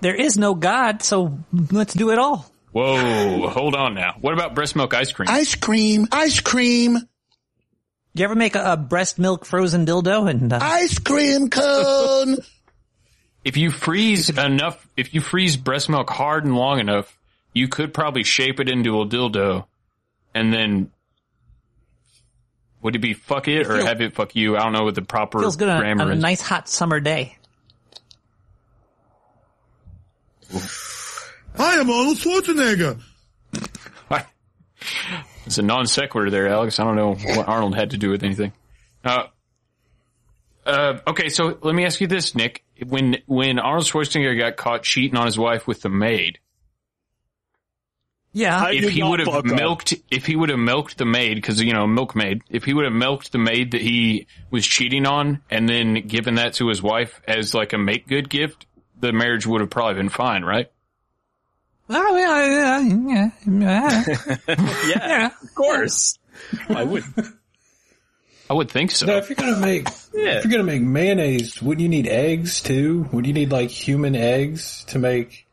There 0.00 0.14
is 0.14 0.36
no 0.38 0.54
God, 0.54 1.02
so 1.02 1.38
let's 1.70 1.94
do 1.94 2.10
it 2.10 2.18
all. 2.18 2.50
Whoa, 2.76 3.48
hold 3.48 3.74
on 3.74 3.94
now. 3.94 4.16
What 4.20 4.34
about 4.34 4.54
breast 4.54 4.76
milk 4.76 4.92
ice 4.92 5.10
cream? 5.10 5.30
Ice 5.30 5.54
cream, 5.54 6.08
ice 6.12 6.40
cream, 6.40 6.98
You 8.12 8.24
ever 8.24 8.34
make 8.34 8.54
a, 8.54 8.72
a 8.72 8.76
breast 8.76 9.18
milk 9.18 9.46
frozen 9.46 9.86
dildo 9.86 10.28
and 10.28 10.52
uh, 10.52 10.58
ice 10.60 10.98
cream 10.98 11.48
cone. 11.48 12.36
If 13.46 13.56
you 13.56 13.70
freeze 13.70 14.28
enough, 14.28 14.86
if 14.94 15.14
you 15.14 15.22
freeze 15.22 15.56
breast 15.56 15.88
milk 15.88 16.10
hard 16.10 16.44
and 16.44 16.54
long 16.54 16.78
enough, 16.78 17.16
you 17.54 17.66
could 17.66 17.94
probably 17.94 18.24
shape 18.24 18.60
it 18.60 18.68
into 18.68 19.00
a 19.00 19.06
dildo, 19.06 19.64
and 20.34 20.52
then 20.52 20.90
would 22.82 22.94
it 22.94 22.98
be 22.98 23.14
fuck 23.14 23.48
it, 23.48 23.68
or 23.68 23.76
feels- 23.76 23.84
have 23.88 24.00
it 24.02 24.14
fuck 24.14 24.36
you? 24.36 24.56
I 24.58 24.64
don't 24.64 24.74
know 24.74 24.84
what 24.84 24.96
the 24.96 25.02
proper 25.02 25.38
feels 25.38 25.56
good 25.56 25.70
on, 25.70 25.80
grammar 25.80 26.02
on 26.02 26.10
a 26.10 26.14
is. 26.16 26.20
nice 26.20 26.40
hot 26.42 26.68
summer 26.68 27.00
day? 27.00 27.38
I 31.58 31.74
am 31.74 31.90
Arnold 31.90 32.18
Schwarzenegger. 32.18 33.00
It's 35.46 35.58
a 35.58 35.62
non 35.62 35.86
sequitur 35.86 36.28
there, 36.30 36.48
Alex. 36.48 36.78
I 36.80 36.84
don't 36.84 36.96
know 36.96 37.14
what 37.14 37.46
Arnold 37.48 37.76
had 37.76 37.90
to 37.90 37.96
do 37.98 38.10
with 38.10 38.24
anything. 38.24 38.52
Uh, 39.04 39.24
uh, 40.64 40.98
okay, 41.06 41.28
so 41.28 41.56
let 41.62 41.74
me 41.74 41.84
ask 41.84 42.00
you 42.00 42.08
this, 42.08 42.34
Nick. 42.34 42.64
When 42.84 43.18
when 43.26 43.58
Arnold 43.60 43.84
Schwarzenegger 43.86 44.36
got 44.38 44.56
caught 44.56 44.82
cheating 44.82 45.16
on 45.16 45.24
his 45.26 45.38
wife 45.38 45.66
with 45.68 45.80
the 45.82 45.88
maid, 45.88 46.40
Yeah. 48.32 48.68
if 48.70 48.90
he 48.90 49.02
would 49.04 49.20
have 49.20 49.44
milked, 49.44 49.94
if 50.10 50.26
he 50.26 50.34
would 50.36 50.50
have 50.50 50.58
milked 50.58 50.98
the 50.98 51.06
maid, 51.06 51.36
because 51.36 51.62
you 51.62 51.72
know 51.72 51.86
milkmaid, 51.86 52.42
if 52.50 52.64
he 52.64 52.74
would 52.74 52.84
have 52.84 52.92
milked 52.92 53.30
the 53.32 53.38
maid 53.38 53.70
that 53.70 53.80
he 53.80 54.26
was 54.50 54.66
cheating 54.66 55.06
on, 55.06 55.40
and 55.48 55.68
then 55.68 56.06
given 56.08 56.34
that 56.34 56.54
to 56.54 56.68
his 56.68 56.82
wife 56.82 57.20
as 57.28 57.54
like 57.54 57.72
a 57.72 57.78
make 57.78 58.08
good 58.08 58.28
gift, 58.28 58.66
the 58.98 59.12
marriage 59.12 59.46
would 59.46 59.60
have 59.60 59.70
probably 59.70 59.94
been 59.94 60.08
fine, 60.08 60.42
right? 60.42 60.70
Oh, 61.88 62.16
yeah, 62.16 62.80
yeah, 62.80 63.30
yeah, 63.46 64.04
yeah. 64.48 64.86
yeah, 64.88 65.30
of 65.42 65.54
course. 65.54 66.18
I 66.68 66.82
would. 66.84 67.04
I 68.48 68.54
would 68.54 68.70
think 68.70 68.90
so. 68.90 69.06
Now, 69.06 69.16
if 69.18 69.28
you're 69.28 69.36
gonna 69.36 69.58
make 69.58 69.88
if 70.12 70.44
you're 70.44 70.50
gonna 70.50 70.62
make 70.64 70.82
mayonnaise, 70.82 71.60
wouldn't 71.62 71.82
you 71.82 71.88
need 71.88 72.06
eggs 72.06 72.60
too? 72.60 73.08
Would 73.12 73.26
you 73.26 73.32
need 73.32 73.50
like 73.52 73.70
human 73.70 74.14
eggs 74.14 74.84
to 74.88 74.98
make 74.98 75.46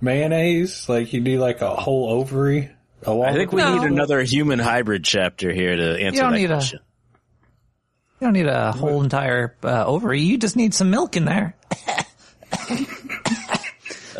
mayonnaise? 0.00 0.88
Like 0.88 1.12
you 1.12 1.20
need 1.20 1.38
like 1.38 1.60
a 1.60 1.74
whole 1.74 2.10
ovary. 2.10 2.70
Along 3.02 3.28
I 3.28 3.32
think 3.32 3.52
we 3.52 3.62
with 3.62 3.74
need 3.80 3.82
another 3.90 4.22
human 4.22 4.58
hybrid 4.58 5.04
chapter 5.04 5.52
here 5.52 5.74
to 5.76 5.98
answer 6.02 6.20
don't 6.22 6.32
that 6.32 6.38
need 6.38 6.50
a- 6.50 6.54
question. 6.54 6.80
You 8.20 8.26
don't 8.26 8.34
need 8.34 8.46
a 8.46 8.72
whole 8.72 9.02
entire 9.02 9.56
uh, 9.64 9.86
ovary. 9.86 10.20
You 10.20 10.36
just 10.36 10.54
need 10.54 10.74
some 10.74 10.90
milk 10.90 11.16
in 11.16 11.24
there. 11.24 11.56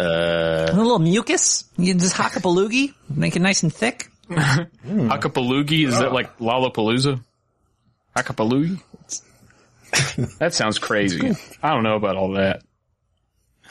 Uh, 0.00 0.70
a 0.72 0.76
little 0.76 0.98
mucus. 0.98 1.64
You 1.76 1.94
just 1.94 2.14
hock 2.16 2.36
up 2.36 2.44
a 2.44 2.48
loogie, 2.48 2.94
make 3.08 3.36
it 3.36 3.40
nice 3.42 3.62
and 3.62 3.72
thick. 3.72 4.08
Hakapaloogie? 4.30 5.86
Is 5.86 5.98
that 5.98 6.12
like 6.12 6.38
Lollapalooza? 6.38 7.20
Hakapaloogie? 8.16 8.80
that 10.38 10.54
sounds 10.54 10.78
crazy. 10.78 11.32
I 11.62 11.70
don't 11.70 11.82
know 11.82 11.96
about 11.96 12.16
all 12.16 12.32
that. 12.34 12.62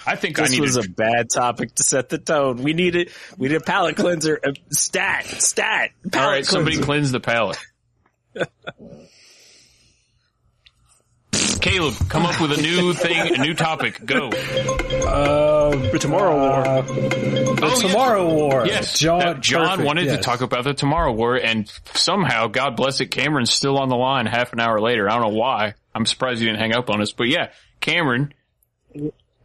I 0.06 0.16
think 0.16 0.38
I 0.40 0.44
this 0.44 0.52
need 0.52 0.62
was 0.62 0.74
to. 0.76 0.82
a 0.82 0.90
bad 0.90 1.28
topic 1.34 1.76
to 1.76 1.84
set 1.84 2.10
the 2.10 2.18
tone. 2.18 2.64
We 2.64 2.74
needed 2.74 3.12
we 3.38 3.50
need 3.50 3.56
a 3.56 3.60
palate 3.62 3.96
cleanser. 3.98 4.40
Uh, 4.44 4.52
stat, 4.72 5.26
stat. 5.26 5.92
all 6.06 6.12
Palate 6.12 6.32
right, 6.36 6.46
somebody 6.46 6.78
cleanser. 6.78 6.86
cleanse 6.86 7.12
the 7.12 7.20
palate. 7.20 7.58
Caleb, 11.62 11.94
come 12.08 12.26
up 12.26 12.40
with 12.40 12.58
a 12.58 12.62
new 12.62 12.94
thing, 12.94 13.36
a 13.36 13.38
new 13.38 13.54
topic. 13.54 14.04
Go. 14.06 14.30
Uh, 14.30 15.76
the 15.92 16.00
Tomorrow 16.00 16.38
War. 16.38 16.82
the 16.84 17.78
Tomorrow 17.82 18.34
War. 18.34 18.66
Yes, 18.66 18.98
John. 18.98 19.42
John 19.42 19.68
perfect, 19.68 19.86
wanted 19.86 20.06
to 20.06 20.18
talk 20.18 20.40
about 20.42 20.64
the 20.64 20.74
Tomorrow 20.74 21.12
War, 21.12 21.36
and 21.36 21.70
somehow, 21.94 22.48
God 22.48 22.76
bless 22.78 23.02
it, 23.02 23.08
Cameron's 23.08 23.52
still 23.52 23.78
on 23.78 23.90
the 23.90 23.98
line 23.98 24.26
half 24.26 24.54
an 24.54 24.60
hour 24.62 24.80
later. 24.80 25.10
I 25.10 25.14
don't 25.20 25.32
know 25.34 25.38
why. 25.38 25.74
I'm 25.94 26.06
surprised 26.06 26.40
you 26.40 26.48
didn't 26.48 26.62
hang 26.62 26.74
up 26.76 26.90
on 26.90 27.02
us, 27.02 27.12
but 27.12 27.28
yeah, 27.28 27.52
Cameron, 27.82 28.34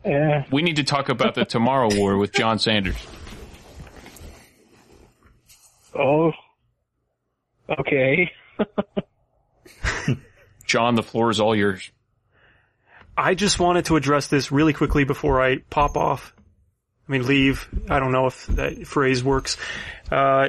Yeah. 0.05 0.45
we 0.53 0.63
need 0.63 0.77
to 0.77 0.85
talk 0.85 1.09
about 1.09 1.35
the 1.35 1.45
Tomorrow 1.45 1.89
War 1.97 2.17
with 2.17 2.33
John 2.33 2.59
Sanders. 2.61 2.97
Oh. 5.99 6.33
Okay. 7.69 8.31
John, 10.67 10.95
the 10.95 11.03
floor 11.03 11.31
is 11.31 11.41
all 11.41 11.57
yours. 11.57 11.91
I 13.17 13.35
just 13.35 13.59
wanted 13.59 13.87
to 13.87 13.97
address 13.97 14.29
this 14.29 14.51
really 14.51 14.73
quickly 14.73 15.05
before 15.05 15.43
I 15.43 15.59
pop 15.59 15.97
off. 15.97 16.35
I 17.09 17.13
mean, 17.13 17.27
leave. 17.27 17.69
I 17.89 17.99
don't 18.01 18.13
know 18.13 18.27
if 18.27 18.47
that 18.47 18.87
phrase 18.87 19.23
works. 19.23 19.57
Uh, 20.11 20.49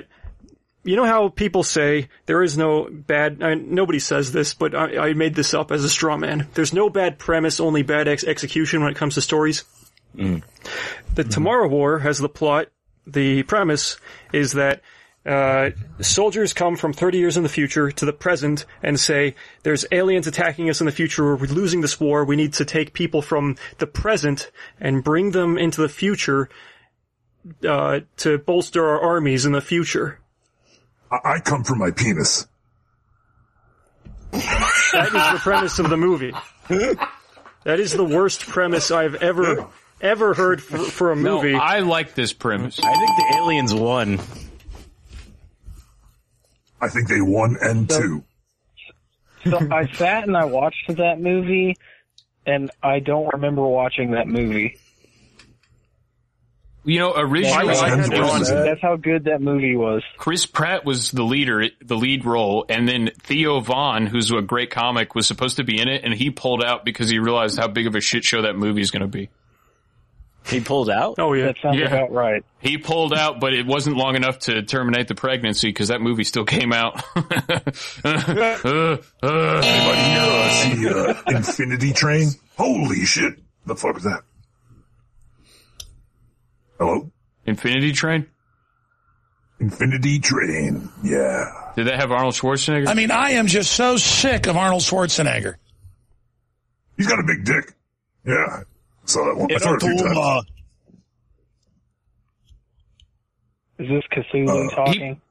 you 0.83 0.95
know 0.95 1.05
how 1.05 1.29
people 1.29 1.63
say 1.63 2.09
there 2.27 2.43
is 2.43 2.57
no 2.57 2.87
bad, 2.89 3.41
I 3.41 3.55
nobody 3.55 3.99
says 3.99 4.31
this, 4.31 4.53
but 4.53 4.75
I, 4.75 5.09
I 5.09 5.13
made 5.13 5.35
this 5.35 5.53
up 5.53 5.71
as 5.71 5.83
a 5.83 5.89
straw 5.89 6.15
man. 6.15 6.47
There's 6.53 6.73
no 6.73 6.89
bad 6.89 7.17
premise, 7.17 7.59
only 7.59 7.81
bad 7.81 8.07
ex- 8.07 8.23
execution 8.23 8.81
when 8.81 8.91
it 8.91 8.97
comes 8.97 9.15
to 9.15 9.21
stories. 9.21 9.63
The 11.13 11.23
Tomorrow 11.23 11.67
War 11.67 11.99
has 11.99 12.19
the 12.19 12.29
plot, 12.29 12.67
the 13.05 13.43
premise 13.43 13.97
is 14.31 14.53
that 14.53 14.81
uh, 15.25 15.71
soldiers 16.01 16.53
come 16.53 16.75
from 16.75 16.93
30 16.93 17.17
years 17.17 17.37
in 17.37 17.43
the 17.43 17.49
future 17.49 17.91
to 17.91 18.05
the 18.05 18.13
present 18.13 18.65
and 18.83 18.99
say, 18.99 19.35
there's 19.63 19.85
aliens 19.91 20.27
attacking 20.27 20.69
us 20.69 20.81
in 20.81 20.85
the 20.85 20.91
future, 20.91 21.35
we're 21.35 21.47
losing 21.47 21.81
this 21.81 21.99
war, 21.99 22.23
we 22.25 22.35
need 22.35 22.53
to 22.53 22.65
take 22.65 22.93
people 22.93 23.21
from 23.21 23.55
the 23.79 23.87
present 23.87 24.51
and 24.79 25.03
bring 25.03 25.31
them 25.31 25.57
into 25.57 25.81
the 25.81 25.89
future 25.89 26.49
uh, 27.67 28.01
to 28.17 28.37
bolster 28.37 28.87
our 28.87 29.01
armies 29.01 29.45
in 29.45 29.51
the 29.51 29.61
future. 29.61 30.19
I, 31.11 31.35
I 31.35 31.39
come 31.39 31.63
from 31.63 31.79
my 31.79 31.91
penis. 31.91 32.47
That 34.31 35.07
is 35.07 35.11
the 35.11 35.39
premise 35.41 35.79
of 35.79 35.89
the 35.89 35.97
movie. 35.97 36.33
That 36.67 37.79
is 37.79 37.93
the 37.93 38.03
worst 38.03 38.41
premise 38.41 38.91
I've 38.91 39.15
ever, 39.15 39.67
ever 40.01 40.33
heard 40.35 40.61
for, 40.61 40.77
for 40.77 41.11
a 41.11 41.15
movie. 41.15 41.53
No, 41.53 41.59
I 41.59 41.79
like 41.79 42.13
this 42.13 42.31
premise. 42.31 42.79
I 42.79 42.93
think 42.93 43.09
the 43.17 43.37
aliens 43.39 43.73
won. 43.73 44.19
I 46.85 46.89
think 46.89 47.07
they 47.07 47.21
won 47.21 47.57
and 47.59 47.89
two. 47.89 48.23
So 49.45 49.59
I 49.71 49.87
sat 49.93 50.27
and 50.27 50.35
I 50.37 50.45
watched 50.45 50.95
that 50.97 51.19
movie, 51.19 51.75
and 52.45 52.71
I 52.81 52.99
don't 52.99 53.31
remember 53.33 53.63
watching 53.63 54.11
that 54.11 54.27
movie. 54.27 54.79
You 56.87 56.99
know, 56.99 57.13
originally 57.15 57.73
That's, 57.73 58.07
it 58.07 58.11
that's, 58.11 58.39
was- 58.39 58.49
that's 58.49 58.81
how 58.81 58.95
good 58.95 59.23
that 59.23 59.41
movie 59.41 59.75
was. 59.75 60.03
Chris 60.17 60.45
Pratt 60.45 60.85
was 60.85 61.09
the 61.09 61.23
leader, 61.23 61.65
the 61.83 61.95
lead 61.95 62.25
role, 62.25 62.65
and 62.69 62.87
then 62.87 63.09
Theo 63.21 63.59
Von, 63.59 64.05
who's 64.05 64.31
a 64.31 64.41
great 64.43 64.69
comic, 64.69 65.15
was 65.15 65.25
supposed 65.25 65.57
to 65.57 65.63
be 65.63 65.81
in 65.81 65.87
it, 65.87 66.03
and 66.03 66.13
he 66.13 66.29
pulled 66.29 66.63
out 66.63 66.85
because 66.85 67.09
he 67.09 67.17
realized 67.17 67.57
how 67.57 67.67
big 67.67 67.87
of 67.87 67.95
a 67.95 68.01
shit 68.01 68.23
show 68.23 68.43
that 68.43 68.55
movie 68.55 68.81
is 68.81 68.91
going 68.91 69.01
to 69.01 69.07
be. 69.07 69.29
He 70.47 70.59
pulled 70.61 70.89
out? 70.91 71.15
Oh 71.17 71.33
yeah. 71.33 71.45
That 71.45 71.55
sounds 71.61 71.77
Yeah. 71.79 71.85
about 71.87 72.11
right. 72.11 72.43
He 72.59 72.77
pulled 72.77 73.13
out, 73.13 73.39
but 73.39 73.53
it 73.53 73.65
wasn't 73.65 73.97
long 73.97 74.15
enough 74.15 74.39
to 74.39 74.61
terminate 74.63 75.07
the 75.07 75.15
pregnancy 75.15 75.69
because 75.69 75.87
that 75.87 76.01
movie 76.01 76.23
still 76.23 76.45
came 76.45 76.71
out. 76.71 77.01
Uh, 77.15 77.21
uh, 78.03 78.97
Anybody 79.23 80.01
here 80.01 80.21
uh, 80.21 80.49
see 80.51 80.87
uh, 80.89 81.37
Infinity 81.37 81.93
Train? 81.93 82.29
Holy 82.57 83.05
shit! 83.05 83.33
The 83.65 83.75
fuck 83.75 83.95
was 83.95 84.03
that? 84.03 84.21
Hello? 86.79 87.11
Infinity 87.45 87.91
Train? 87.93 88.27
Infinity 89.59 90.19
Train. 90.19 90.89
Yeah. 91.03 91.45
Did 91.75 91.87
that 91.87 91.99
have 91.99 92.11
Arnold 92.11 92.33
Schwarzenegger? 92.35 92.87
I 92.87 92.93
mean, 92.93 93.11
I 93.11 93.31
am 93.31 93.47
just 93.47 93.71
so 93.71 93.97
sick 93.97 94.47
of 94.47 94.57
Arnold 94.57 94.81
Schwarzenegger. 94.81 95.55
He's 96.97 97.07
got 97.07 97.19
a 97.19 97.23
big 97.23 97.45
dick. 97.45 97.73
Yeah. 98.25 98.63
Saw 99.05 99.25
that 99.25 99.37
one. 99.37 99.51
I 99.51 99.55
It 99.55 99.61
saw 99.61 99.73
it 99.73 99.83
a 99.83 99.85
few 99.85 99.97
times. 99.97 100.45
Is 103.77 103.87
this 103.89 104.03
Cthulhu 104.11 104.71
Uh, 104.71 104.75
talking? 104.75 105.21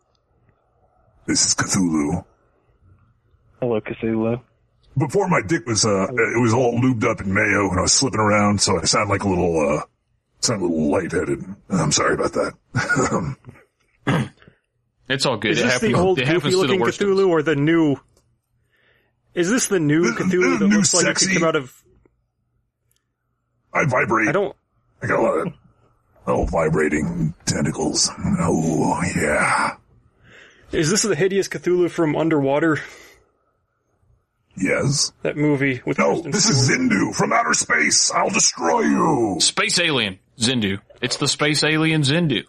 This 1.26 1.46
is 1.46 1.54
Cthulhu. 1.54 2.24
Hello, 3.60 3.80
Cthulhu. 3.80 4.40
Before 4.98 5.28
my 5.28 5.40
dick 5.40 5.66
was, 5.66 5.84
uh, 5.84 6.06
it 6.12 6.40
was 6.40 6.52
all 6.52 6.78
lubed 6.78 7.04
up 7.04 7.20
in 7.20 7.32
mayo 7.32 7.70
and 7.70 7.78
I 7.78 7.82
was 7.82 7.92
slipping 7.92 8.20
around, 8.20 8.60
so 8.60 8.78
I 8.78 8.84
sound 8.84 9.08
like 9.10 9.24
a 9.24 9.28
little, 9.28 9.58
uh, 9.78 9.82
sound 10.40 10.60
a 10.62 10.66
little 10.66 10.90
lightheaded. 10.90 11.42
I'm 11.70 11.90
sorry 11.92 12.14
about 12.14 12.32
that. 12.34 13.36
It's 15.06 15.26
all 15.26 15.36
good. 15.36 15.50
Is 15.50 15.60
it 15.60 15.64
this 15.64 15.72
happens, 15.74 15.92
the 15.92 15.98
old 15.98 16.18
it 16.18 16.26
happens 16.26 16.44
goofy 16.44 16.50
to 16.52 16.56
the 16.56 16.62
looking 16.62 16.80
worst. 16.80 16.98
Cthulhu 17.00 17.28
or 17.28 17.42
the 17.42 17.54
new? 17.56 17.96
Is 19.34 19.50
this 19.50 19.66
the 19.66 19.78
new 19.78 20.14
Cthulhu 20.14 20.58
that 20.60 20.66
new 20.66 20.76
looks 20.78 20.94
like 20.94 21.02
it 21.04 21.18
sexy- 21.18 21.34
could 21.34 21.42
out 21.42 21.56
of? 21.56 21.83
I 23.74 23.84
vibrate. 23.84 24.28
I 24.28 24.32
don't. 24.32 24.56
I 25.02 25.06
got 25.06 25.18
a 25.18 25.22
lot 25.22 25.46
of 25.46 25.52
oh 26.26 26.44
vibrating 26.46 27.34
tentacles. 27.44 28.10
Oh 28.40 29.02
yeah. 29.16 29.76
Is 30.72 30.90
this 30.90 31.02
the 31.02 31.14
hideous 31.14 31.48
Cthulhu 31.48 31.90
from 31.90 32.16
Underwater? 32.16 32.78
Yes. 34.56 35.12
That 35.22 35.36
movie 35.36 35.82
with 35.84 35.98
No, 35.98 36.12
Kristen 36.12 36.30
this 36.30 36.48
is 36.48 36.70
Zindu 36.70 37.14
from 37.14 37.32
outer 37.32 37.54
space. 37.54 38.10
I'll 38.12 38.30
destroy 38.30 38.82
you. 38.82 39.36
Space 39.40 39.78
alien 39.80 40.20
Zindu. 40.38 40.80
It's 41.02 41.16
the 41.16 41.28
space 41.28 41.64
alien 41.64 42.02
Zindu 42.02 42.44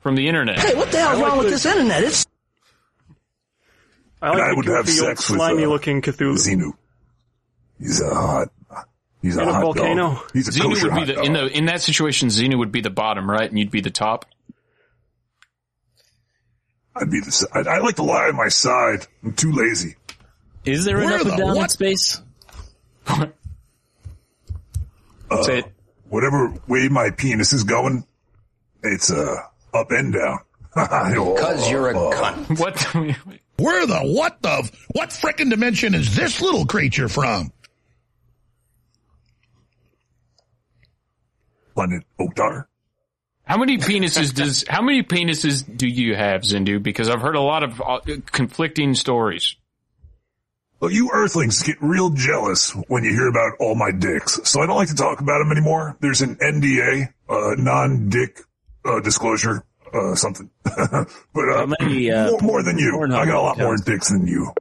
from 0.00 0.16
the 0.16 0.26
internet. 0.26 0.58
Hey, 0.58 0.74
what 0.74 0.90
the 0.90 0.98
hell's 0.98 1.20
wrong 1.20 1.38
with 1.38 1.50
this 1.50 1.66
internet? 1.66 2.02
It's 2.02 2.26
I 4.20 4.30
like 4.30 4.38
And 4.38 4.50
I 4.50 4.54
would 4.54 4.66
have 4.66 4.86
goofy, 4.86 5.00
old, 5.00 5.08
sex 5.08 5.30
with, 5.30 5.38
slimy 5.38 5.64
uh, 5.64 5.68
looking 5.68 6.02
Cthulhu. 6.02 6.34
Xenu. 6.36 6.72
He's 7.78 8.00
a 8.00 8.12
hot. 8.14 8.48
He's 9.22 9.36
a 9.36 9.42
In 9.42 9.48
a 9.48 9.52
hot 9.52 9.62
volcano? 9.62 10.14
dog. 10.14 10.30
He's 10.32 10.48
a 10.48 10.52
Xenu 10.52 10.68
would 10.70 10.82
be 10.82 10.88
hot 10.90 11.06
the 11.08 11.12
dog. 11.14 11.24
in 11.26 11.32
the 11.32 11.46
in 11.46 11.64
that 11.66 11.80
situation. 11.82 12.28
Xenu 12.28 12.56
would 12.58 12.70
be 12.72 12.80
the 12.80 12.90
bottom, 12.90 13.28
right, 13.30 13.48
and 13.48 13.58
you'd 13.58 13.70
be 13.70 13.80
the 13.80 13.90
top. 13.90 14.24
I'd 16.94 17.10
be 17.10 17.20
the. 17.20 17.26
s- 17.28 17.46
I'd, 17.52 17.66
I 17.66 17.78
like 17.78 17.96
to 17.96 18.02
lie 18.04 18.28
on 18.28 18.36
my 18.36 18.48
side. 18.48 19.06
I'm 19.24 19.32
too 19.32 19.52
lazy. 19.52 19.96
Is 20.64 20.84
there 20.84 20.98
an 20.98 21.04
Where 21.06 21.14
up 21.14 21.20
and 21.22 21.30
the 21.32 21.36
down 21.36 21.50
in 21.50 21.56
what? 21.56 21.70
space? 21.70 22.20
Uh, 25.30 25.62
Whatever 26.08 26.54
way 26.66 26.88
my 26.88 27.10
penis 27.10 27.52
is 27.52 27.64
going, 27.64 28.06
it's 28.82 29.10
uh 29.10 29.36
up 29.74 29.90
and 29.90 30.12
down. 30.12 30.38
Because 30.74 31.68
you're 31.70 31.88
a 31.90 31.94
cunt. 31.94 32.58
What? 32.58 32.80
Where 33.58 33.86
the 33.86 33.98
what 34.00 34.40
the 34.42 34.70
what 34.94 35.10
frickin' 35.10 35.50
dimension 35.50 35.94
is 35.94 36.14
this 36.14 36.40
little 36.40 36.64
creature 36.66 37.08
from? 37.08 37.52
Planet 41.78 42.02
Oktar. 42.18 42.64
How 43.44 43.56
many 43.56 43.78
penises 43.88 44.34
does 44.34 44.64
how 44.68 44.82
many 44.82 45.04
penises 45.04 45.64
do 45.64 45.86
you 45.86 46.16
have, 46.16 46.40
Zindu? 46.40 46.82
Because 46.82 47.08
I've 47.08 47.20
heard 47.20 47.36
a 47.36 47.40
lot 47.40 47.62
of 47.62 47.80
uh, 47.80 48.00
conflicting 48.26 48.96
stories. 48.96 49.54
Well, 50.80 50.90
you 50.90 51.10
Earthlings 51.12 51.62
get 51.62 51.76
real 51.80 52.10
jealous 52.10 52.72
when 52.88 53.04
you 53.04 53.10
hear 53.10 53.28
about 53.28 53.52
all 53.60 53.76
my 53.76 53.92
dicks, 53.92 54.40
so 54.42 54.60
I 54.60 54.66
don't 54.66 54.74
like 54.74 54.88
to 54.88 54.96
talk 54.96 55.20
about 55.20 55.38
them 55.38 55.52
anymore. 55.52 55.96
There's 56.00 56.20
an 56.20 56.34
NDA, 56.36 57.12
uh, 57.28 57.54
non-dick 57.56 58.40
uh, 58.84 58.98
disclosure, 58.98 59.64
uh, 59.94 60.16
something. 60.16 60.50
but 60.64 61.48
uh, 61.48 61.66
many, 61.80 62.10
uh, 62.10 62.30
more, 62.30 62.40
more 62.40 62.62
than 62.64 62.78
you. 62.78 63.00
I 63.04 63.24
got 63.24 63.36
a 63.36 63.40
lot 63.40 63.58
more 63.58 63.76
dicks 63.76 64.10
than 64.10 64.26
you. 64.26 64.52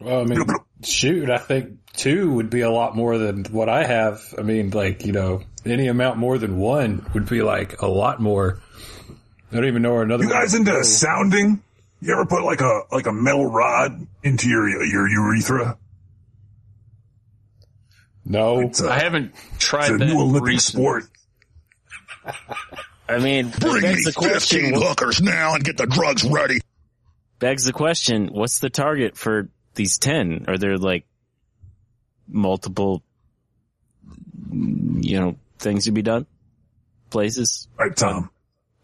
Well, 0.00 0.20
I 0.20 0.24
mean, 0.24 0.44
shoot, 0.84 1.28
I 1.28 1.38
think 1.38 1.78
two 1.94 2.32
would 2.34 2.50
be 2.50 2.60
a 2.60 2.70
lot 2.70 2.94
more 2.94 3.18
than 3.18 3.44
what 3.46 3.68
I 3.68 3.84
have. 3.84 4.22
I 4.38 4.42
mean, 4.42 4.70
like, 4.70 5.04
you 5.04 5.12
know, 5.12 5.42
any 5.66 5.88
amount 5.88 6.18
more 6.18 6.38
than 6.38 6.56
one 6.58 7.04
would 7.14 7.28
be 7.28 7.42
like 7.42 7.82
a 7.82 7.86
lot 7.88 8.20
more. 8.20 8.60
I 9.50 9.56
don't 9.56 9.64
even 9.64 9.82
know 9.82 9.94
where 9.94 10.02
another 10.02 10.24
You 10.24 10.30
guys 10.30 10.52
would 10.52 10.60
into 10.60 10.72
go. 10.72 10.82
sounding? 10.82 11.62
You 12.00 12.12
ever 12.12 12.26
put 12.26 12.44
like 12.44 12.60
a 12.60 12.82
like 12.92 13.06
a 13.06 13.12
metal 13.12 13.46
rod 13.46 14.06
into 14.22 14.48
your 14.48 14.68
your 14.84 15.08
urethra? 15.08 15.76
No, 18.24 18.60
It's 18.60 18.80
a, 18.80 18.90
I 18.90 19.00
haven't 19.00 19.32
it's 19.54 19.64
tried 19.64 19.90
a 19.90 19.98
that. 19.98 20.04
new 20.06 20.20
Olympic 20.20 20.46
recently. 20.48 20.82
sport. 20.84 21.04
I 23.08 23.18
mean, 23.18 23.48
Bring 23.58 23.80
begs 23.82 23.98
me 23.98 24.04
the 24.04 24.12
question. 24.12 24.60
15 24.74 24.74
hookers 24.82 25.20
now 25.22 25.54
and 25.54 25.64
get 25.64 25.76
the 25.78 25.86
drugs 25.86 26.24
ready. 26.24 26.60
Begs 27.40 27.64
the 27.64 27.72
question: 27.72 28.28
What's 28.32 28.60
the 28.60 28.70
target 28.70 29.16
for 29.16 29.48
these 29.78 29.96
ten? 29.96 30.44
Are 30.48 30.58
there 30.58 30.76
like 30.76 31.06
multiple, 32.28 33.02
you 34.52 35.20
know, 35.20 35.36
things 35.58 35.84
to 35.84 35.92
be 35.92 36.02
done? 36.02 36.26
Places? 37.10 37.68
All 37.78 37.86
right, 37.86 37.96
Tom. 37.96 38.30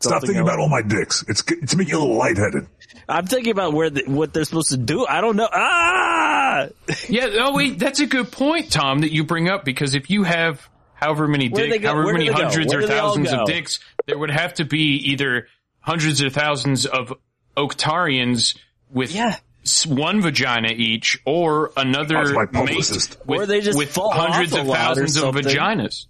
Stop 0.01 0.21
thinking 0.23 0.39
else? 0.39 0.49
about 0.49 0.59
all 0.59 0.69
my 0.69 0.83
dicks. 0.83 1.25
It's 1.29 1.43
it's 1.51 1.75
making 1.75 1.93
you 1.95 1.99
a 1.99 2.03
little 2.03 2.17
lightheaded. 2.17 2.67
I'm 3.09 3.27
thinking 3.27 3.53
about 3.53 3.73
where 3.73 3.91
the, 3.91 4.05
what 4.07 4.33
they're 4.35 4.45
supposed 4.45 4.71
to 4.71 4.77
do. 4.77 5.07
I 5.07 5.21
don't 5.21 5.37
know. 5.37 5.49
Ah! 5.51 6.69
Yeah. 7.09 7.29
Oh 7.41 7.55
wait, 7.55 7.79
that's 7.79 8.01
a 8.01 8.07
good 8.07 8.31
point, 8.31 8.71
Tom, 8.71 9.01
that 9.01 9.13
you 9.13 9.25
bring 9.25 9.49
up 9.49 9.65
because 9.65 9.95
if 9.95 10.11
you 10.11 10.23
have 10.25 10.67
however 10.95 11.27
many 11.27 11.49
Where 11.49 11.65
do 11.65 11.69
they 11.71 11.77
dick, 11.77 11.83
go? 11.83 11.89
however 11.95 12.13
many 12.13 12.29
hundreds 12.29 12.75
or 12.75 12.81
do 12.81 12.87
they 12.87 12.99
all 12.99 13.09
thousands 13.15 13.33
of 13.33 13.47
dicks, 13.47 13.81
there 14.07 14.19
would 14.19 14.31
have 14.31 14.55
to 14.55 14.65
be 14.65 14.97
either 15.13 15.49
hundreds 15.81 16.23
or 16.23 16.29
thousands 16.31 16.87
of 16.87 17.13
Octarians 17.57 18.59
with 18.91 19.15
s- 19.15 19.41
one 19.87 20.21
vagina 20.21 20.69
each, 20.75 21.21
or 21.25 21.73
another 21.77 22.47
mate 22.53 22.77
with, 22.77 23.17
Or 23.27 23.47
they 23.47 23.61
just 23.61 23.79
with 23.79 23.93
fall 23.93 24.11
hundreds 24.11 24.55
of 24.55 24.67
thousands 24.67 25.17
of 25.17 25.35
vaginas. 25.35 26.07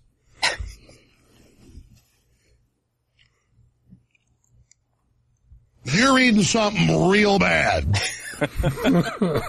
You're 5.86 6.18
eating 6.18 6.42
something 6.42 7.08
real 7.08 7.38
bad. 7.38 8.00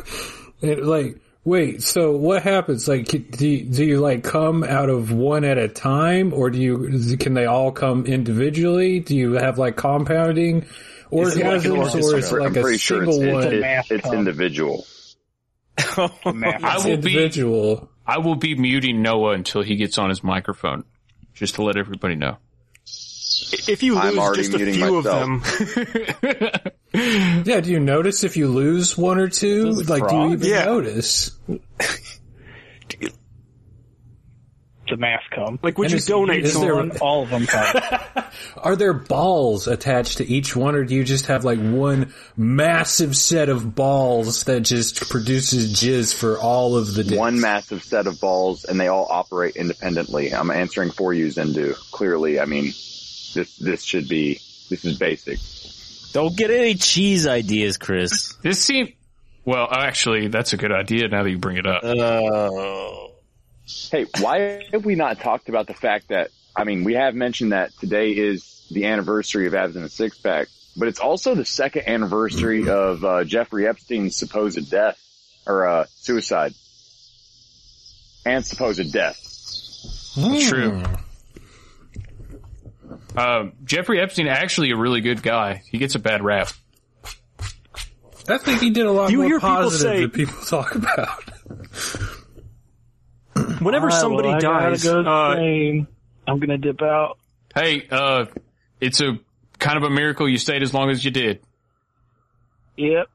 It, 0.62 0.84
like, 0.84 1.20
wait, 1.44 1.84
so 1.84 2.14
what 2.16 2.44
happens? 2.44 2.88
Like, 2.88 3.08
do 3.08 3.48
you, 3.48 3.66
do 3.66 3.84
you 3.84 4.00
like 4.00 4.24
come 4.24 4.64
out 4.64 4.90
of 4.90 5.12
one 5.12 5.44
at 5.44 5.58
a 5.58 5.68
time, 5.68 6.34
or 6.34 6.50
do 6.50 6.60
you 6.60 7.18
can 7.18 7.34
they 7.34 7.46
all 7.46 7.72
come 7.72 8.06
individually? 8.06 9.00
Do 9.00 9.16
you 9.16 9.34
have 9.34 9.58
like 9.58 9.76
compounding 9.76 10.66
orgasms, 10.66 10.66
or 11.12 11.28
is 11.28 11.38
it 11.38 11.46
like 11.46 11.66
I'm 11.66 12.56
a 12.56 12.62
pretty 12.62 12.78
sure 12.78 13.06
single 13.06 13.22
it's, 13.22 13.46
one? 13.46 13.54
it's, 13.64 13.92
it's 13.92 14.14
individual. 14.14 14.86
I 15.78 16.82
will 16.86 16.98
be. 16.98 17.32
I 18.08 18.20
will 18.20 18.36
be 18.36 18.56
muting 18.56 19.02
Noah 19.02 19.34
until 19.34 19.64
he 19.64 19.76
gets 19.76 19.98
on 19.98 20.10
his 20.10 20.24
microphone, 20.24 20.84
just 21.34 21.56
to 21.56 21.64
let 21.64 21.78
everybody 21.78 22.16
know. 22.16 22.38
If 23.68 23.84
you 23.84 23.96
lose 23.96 24.38
just 24.38 24.54
a 24.54 24.60
few 24.60 24.80
myself. 24.80 25.06
of 25.06 25.44
them, 26.24 26.62
Yeah, 27.46 27.60
do 27.60 27.72
you 27.72 27.80
notice 27.80 28.24
if 28.24 28.38
you 28.38 28.48
lose 28.48 28.98
one 28.98 29.20
or 29.20 29.28
two? 29.28 29.64
Those 29.74 29.90
Like, 29.90 30.08
do 30.08 30.16
you 30.16 30.34
even 30.34 30.48
Yeah. 30.50 30.66
notice? 30.66 31.32
The 34.96 35.02
mass 35.02 35.24
come. 35.30 35.60
like, 35.62 35.78
would 35.78 35.86
And 35.88 35.92
you 35.92 35.98
is- 35.98 36.06
donate 36.06 36.46
is 36.46 36.54
to 36.54 36.60
there- 36.60 36.98
All 37.02 37.24
of 37.24 37.30
them 37.30 37.46
come. 37.46 37.82
Are 38.58 38.78
there 38.78 38.94
balls 38.94 39.68
attached 39.68 40.20
to 40.20 40.26
each 40.26 40.56
one, 40.56 40.74
or 40.76 40.86
do 40.86 40.96
you 40.96 41.04
just 41.04 41.26
have 41.26 41.44
like 41.44 41.60
one 41.60 42.14
massive 42.38 43.14
set 43.18 43.50
of 43.50 43.76
balls 43.76 44.46
that 44.46 44.62
just 44.62 45.10
produces 45.10 45.74
jizz 45.74 46.14
for 46.16 46.38
all 46.40 46.78
of 46.78 46.94
the 46.94 47.04
dicks? 47.04 47.18
One 47.18 47.42
massive 47.42 47.84
set 47.84 48.08
of 48.08 48.22
balls, 48.22 48.64
and 48.64 48.80
they 48.80 48.88
all 48.88 49.08
operate 49.10 49.58
independently. 49.58 50.34
I'm 50.34 50.50
answering 50.50 50.92
for 50.92 51.14
you, 51.14 51.28
Zendu. 51.28 51.74
Clearly, 51.92 52.40
I 52.40 52.46
mean, 52.46 52.68
this 53.34 53.58
this 53.60 53.84
should 53.84 54.08
be 54.08 54.36
this 54.70 54.86
is 54.86 54.98
basic. 54.98 55.40
Don't 56.14 56.38
get 56.38 56.52
any 56.52 56.76
cheese 56.76 57.28
ideas, 57.28 57.78
Chris. 57.78 58.36
This 58.42 58.64
seems 58.64 58.92
well. 59.44 59.68
Actually, 59.70 60.30
that's 60.30 60.54
a 60.54 60.58
good 60.58 60.72
idea. 60.72 61.10
Now 61.10 61.24
that 61.24 61.30
you 61.30 61.38
bring 61.38 61.58
it 61.58 61.68
up, 61.68 61.84
Oh. 61.84 63.12
Hey, 63.92 64.06
why 64.20 64.62
have 64.72 64.86
we 64.86 64.96
not 64.96 65.20
talked 65.20 65.50
about 65.50 65.68
the 65.68 65.74
fact 65.74 66.10
that 66.10 66.30
I 66.56 66.64
mean, 66.64 66.84
we 66.84 66.94
have 66.94 67.16
mentioned 67.16 67.52
that 67.52 67.72
today 67.80 68.12
is 68.12 68.66
the 68.72 68.86
anniversary 68.86 69.48
of 69.48 69.54
Abs 69.56 69.76
in 69.76 69.84
a 69.84 69.90
Six 69.90 70.18
Pack, 70.18 70.48
but 70.78 70.88
it's 70.88 71.00
also 71.00 71.36
the 71.36 71.46
second 71.46 71.88
anniversary 71.88 72.70
of 72.70 73.04
uh, 73.04 73.24
Jeffrey 73.26 73.68
Epstein's 73.68 74.16
supposed 74.16 74.70
death 74.72 74.98
or 75.46 75.68
uh, 75.68 75.86
suicide 75.96 76.54
and 78.26 78.46
supposed 78.46 78.92
death. 78.94 79.22
true. 80.48 80.82
Uh, 83.18 83.50
Jeffrey 83.64 84.00
Epstein 84.02 84.28
actually 84.28 84.72
a 84.72 84.78
really 84.78 85.02
good 85.02 85.22
guy. 85.24 85.62
He 85.70 85.78
gets 85.78 85.96
a 85.96 86.00
bad 86.00 86.24
rap. 86.24 86.50
I 88.28 88.38
think 88.40 88.60
he 88.62 88.70
did 88.72 88.86
a 88.86 88.92
lot 88.92 89.12
You 89.12 89.18
more 89.20 89.28
hear 89.28 89.40
people 89.40 89.70
say- 89.72 90.02
than 90.02 90.10
people 90.12 90.44
talk 90.46 90.76
about. 90.76 91.24
Whenever 93.62 93.88
All 93.88 93.92
right, 93.92 94.00
somebody 94.00 94.30
well, 94.30 94.40
dies, 94.40 94.84
go 94.84 95.02
uh. 95.02 95.36
I'm 96.28 96.40
gonna 96.40 96.58
dip 96.58 96.82
out. 96.82 97.18
Hey, 97.54 97.88
uh, 97.90 98.26
it's 98.82 99.02
a 99.02 99.20
kind 99.60 99.78
of 99.78 99.84
a 99.84 99.90
miracle 99.90 100.28
you 100.28 100.38
stayed 100.38 100.64
as 100.64 100.74
long 100.74 100.90
as 100.90 101.04
you 101.04 101.12
did. 101.12 101.42
Yep. 102.78 103.08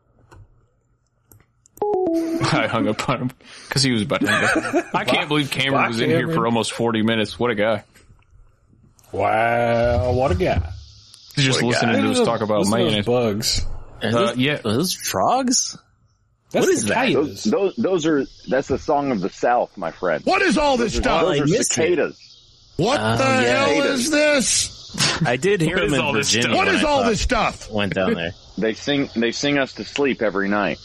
I 2.53 2.67
hung 2.67 2.89
up 2.89 3.09
on 3.09 3.23
him 3.23 3.31
because 3.69 3.83
he 3.83 3.91
was 3.91 4.03
about 4.03 4.21
to. 4.21 4.29
hang 4.29 4.77
up. 4.77 4.85
I 4.95 5.05
can't 5.05 5.29
believe 5.29 5.51
Cameron 5.51 5.83
Bye, 5.83 5.89
was 5.89 6.01
in 6.01 6.11
here 6.11 6.29
for 6.29 6.47
almost 6.47 6.73
forty 6.73 7.03
minutes. 7.03 7.39
What 7.39 7.51
a 7.51 7.55
guy! 7.55 7.85
Wow, 9.13 10.13
what 10.13 10.31
a 10.31 10.35
guy! 10.35 10.73
He's 11.35 11.45
just 11.45 11.63
a 11.63 11.67
listening 11.67 11.97
guy. 11.97 12.03
to 12.03 12.11
us 12.11 12.27
talk 12.27 12.43
about 12.43 12.61
Listen 12.61 12.79
mayonnaise. 12.79 13.07
bugs. 13.07 13.67
Uh, 14.03 14.35
yeah. 14.37 14.57
those 14.57 14.95
frogs? 14.95 15.79
That's 16.51 16.67
What 16.67 16.75
is 16.75 16.85
that? 16.87 17.13
Those, 17.13 17.45
those 17.45 17.77
those 17.77 18.07
are 18.07 18.25
that's 18.49 18.69
the 18.69 18.79
song 18.79 19.13
of 19.13 19.21
the 19.21 19.31
South, 19.31 19.77
my 19.77 19.91
friend. 19.93 20.25
What 20.25 20.43
is 20.43 20.59
all 20.59 20.77
this 20.77 20.93
Those 20.95 21.01
are, 21.01 21.03
stuff? 21.03 21.23
those 21.23 21.39
I 21.39 21.43
are 21.43 21.47
missed 21.47 21.61
it. 21.61 21.75
cicadas. 21.75 22.73
What 22.77 22.99
Oh, 23.01 23.17
the 23.19 23.25
yeah. 23.25 23.65
hell 23.67 23.83
is 23.85 24.11
this? 24.11 25.23
I 25.25 25.37
did 25.37 25.61
hear 25.61 25.77
What 25.77 25.85
him 25.85 25.95
in 25.95 26.01
all 26.01 26.13
this 26.13 26.33
Virginia. 26.33 26.57
stuff? 26.57 26.67
What 26.67 26.75
I 26.75 26.83
all 26.89 27.05
this 27.05 27.21
stuff? 27.21 27.71
Went 27.73 27.95
down 27.95 28.15
there. 28.15 28.33
They 28.59 28.75
sing 28.75 29.09
they 29.15 29.31
sing 29.33 29.59
us 29.59 29.75
to 29.75 29.85
sleep 29.85 30.23
every 30.23 30.49
night. 30.49 30.79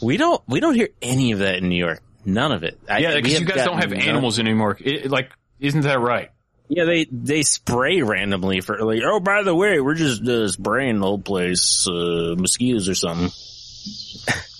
We 0.00 0.16
don't 0.16 0.42
we 0.48 0.60
don't 0.60 0.74
hear 0.74 0.88
any 1.02 1.32
of 1.32 1.40
that 1.40 1.56
in 1.56 1.68
New 1.68 1.76
York. 1.78 2.00
None 2.24 2.52
of 2.52 2.62
it. 2.64 2.78
I- 2.88 2.98
Yeah, 2.98 3.14
because 3.16 3.38
you 3.40 3.46
guys 3.46 3.64
don't 3.64 3.74
have 3.78 3.90
gotten 3.90 3.98
none- 3.98 4.08
animals 4.08 4.38
anymore. 4.38 4.76
It, 4.80 5.10
like, 5.10 5.30
isn't 5.60 5.82
that 5.82 6.00
right? 6.00 6.30
Yeah, 6.68 6.84
they 6.84 7.06
they 7.12 7.42
spray 7.42 8.02
randomly 8.02 8.60
for 8.60 8.78
like. 8.84 9.00
Oh, 9.04 9.20
by 9.20 9.42
the 9.42 9.54
way, 9.54 9.78
we're 9.80 9.94
just 9.94 10.22
uh, 10.26 10.48
spraying 10.48 10.98
the 10.98 11.06
whole 11.06 11.18
place, 11.20 11.86
uh, 11.88 12.34
mosquitoes 12.36 12.88
or 12.88 12.94
something. 12.96 13.30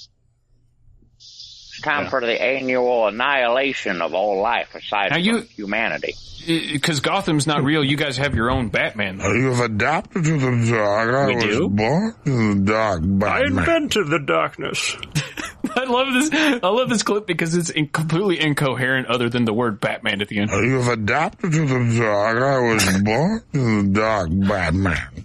It's 1.86 1.94
time 1.94 2.10
for 2.10 2.20
the 2.20 2.40
annual 2.42 3.06
annihilation 3.06 4.02
of 4.02 4.12
all 4.14 4.40
life 4.42 4.74
aside 4.74 5.10
Now 5.10 5.16
from 5.16 5.24
you- 5.24 5.40
humanity. 5.54 6.14
Because 6.46 7.00
Gotham's 7.00 7.46
not 7.46 7.64
real. 7.64 7.82
You 7.84 7.96
guys 7.96 8.16
have 8.18 8.34
your 8.36 8.50
own 8.52 8.68
Batman. 8.68 9.18
though. 9.18 9.32
You've 9.32 9.58
adapted 9.60 10.24
to 10.24 10.38
the 10.38 10.70
dark. 10.70 11.14
I 11.14 11.26
We 11.26 11.34
was 11.34 11.44
do? 11.44 11.68
born 11.68 12.14
in 12.24 12.64
the 12.64 12.72
dark, 12.72 13.02
I 13.02 13.06
Batman. 13.06 13.58
invented 13.58 14.06
the 14.08 14.20
darkness. 14.20 14.96
I 15.76 15.84
love 15.84 16.12
this. 16.14 16.60
I 16.62 16.68
love 16.68 16.88
this 16.88 17.02
clip 17.02 17.26
because 17.26 17.54
it's 17.56 17.70
in, 17.70 17.88
completely 17.88 18.40
incoherent, 18.40 19.08
other 19.08 19.28
than 19.28 19.44
the 19.44 19.52
word 19.52 19.80
Batman 19.80 20.22
at 20.22 20.28
the 20.28 20.38
end. 20.38 20.50
You've 20.52 20.86
adapted 20.88 21.52
to 21.52 21.66
the 21.66 21.98
dark. 22.00 22.40
I 22.40 22.58
was 22.72 22.98
born 23.02 23.42
in 23.52 23.92
the 23.92 24.00
dark, 24.00 24.28
Batman. 24.30 25.24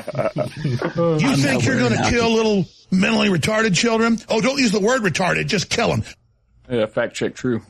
You 0.00 1.36
think 1.36 1.64
you're 1.64 1.78
going 1.78 1.92
to 1.92 2.06
kill 2.10 2.30
little 2.32 2.64
mentally 2.90 3.28
retarded 3.28 3.74
children? 3.74 4.18
Oh, 4.28 4.40
don't 4.40 4.58
use 4.58 4.72
the 4.72 4.80
word 4.80 5.02
retarded. 5.02 5.46
Just 5.46 5.70
kill 5.70 5.88
them. 5.88 6.04
Yeah, 6.70 6.86
fact 6.86 7.14
check 7.14 7.34
true. 7.34 7.62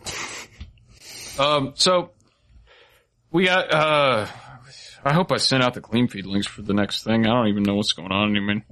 Um, 1.38 1.72
so 1.76 2.10
we 3.30 3.46
got. 3.46 3.72
uh 3.72 4.26
I 5.02 5.14
hope 5.14 5.32
I 5.32 5.38
sent 5.38 5.62
out 5.62 5.72
the 5.72 5.80
clean 5.80 6.08
feed 6.08 6.26
links 6.26 6.46
for 6.46 6.60
the 6.60 6.74
next 6.74 7.04
thing. 7.04 7.26
I 7.26 7.30
don't 7.32 7.48
even 7.48 7.62
know 7.62 7.74
what's 7.74 7.94
going 7.94 8.12
on 8.12 8.28
anymore. 8.30 8.62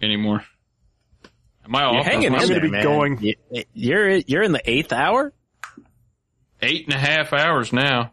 Anymore. 0.00 0.42
Am 1.66 1.76
I 1.76 1.80
You're 1.90 2.00
off? 2.00 2.06
hanging 2.06 2.26
Am 2.28 2.36
I- 2.36 2.42
in 2.44 2.48
there, 2.48 2.68
man. 2.70 3.18
You- 3.20 3.34
You're 3.74 4.10
you're 4.10 4.42
in 4.42 4.52
the 4.52 4.62
eighth 4.70 4.92
hour. 4.94 5.32
Eight 6.62 6.86
and 6.86 6.94
a 6.94 6.98
half 6.98 7.32
hours 7.34 7.72
now. 7.72 8.12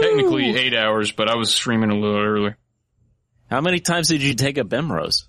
Technically 0.00 0.56
eight 0.56 0.74
hours, 0.74 1.12
but 1.12 1.28
I 1.28 1.36
was 1.36 1.52
streaming 1.52 1.90
a 1.90 1.94
little 1.94 2.18
early. 2.18 2.54
How 3.50 3.60
many 3.60 3.80
times 3.80 4.08
did 4.08 4.22
you 4.22 4.34
take 4.34 4.58
a 4.58 4.64
Bemrose? 4.64 5.26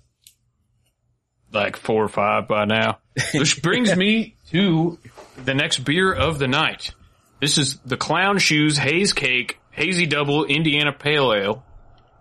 Like 1.52 1.76
four 1.76 2.04
or 2.04 2.08
five 2.08 2.46
by 2.46 2.64
now. 2.64 2.98
Which 3.34 3.62
brings 3.62 3.94
me 3.96 4.36
to 4.50 4.98
the 5.44 5.54
next 5.54 5.80
beer 5.80 6.12
of 6.12 6.38
the 6.38 6.46
night. 6.46 6.94
This 7.40 7.58
is 7.58 7.78
the 7.78 7.96
Clown 7.96 8.38
Shoes 8.38 8.78
Haze 8.78 9.12
Cake 9.12 9.58
Hazy 9.70 10.06
Double 10.06 10.44
Indiana 10.44 10.92
Pale 10.92 11.32
Ale. 11.32 11.64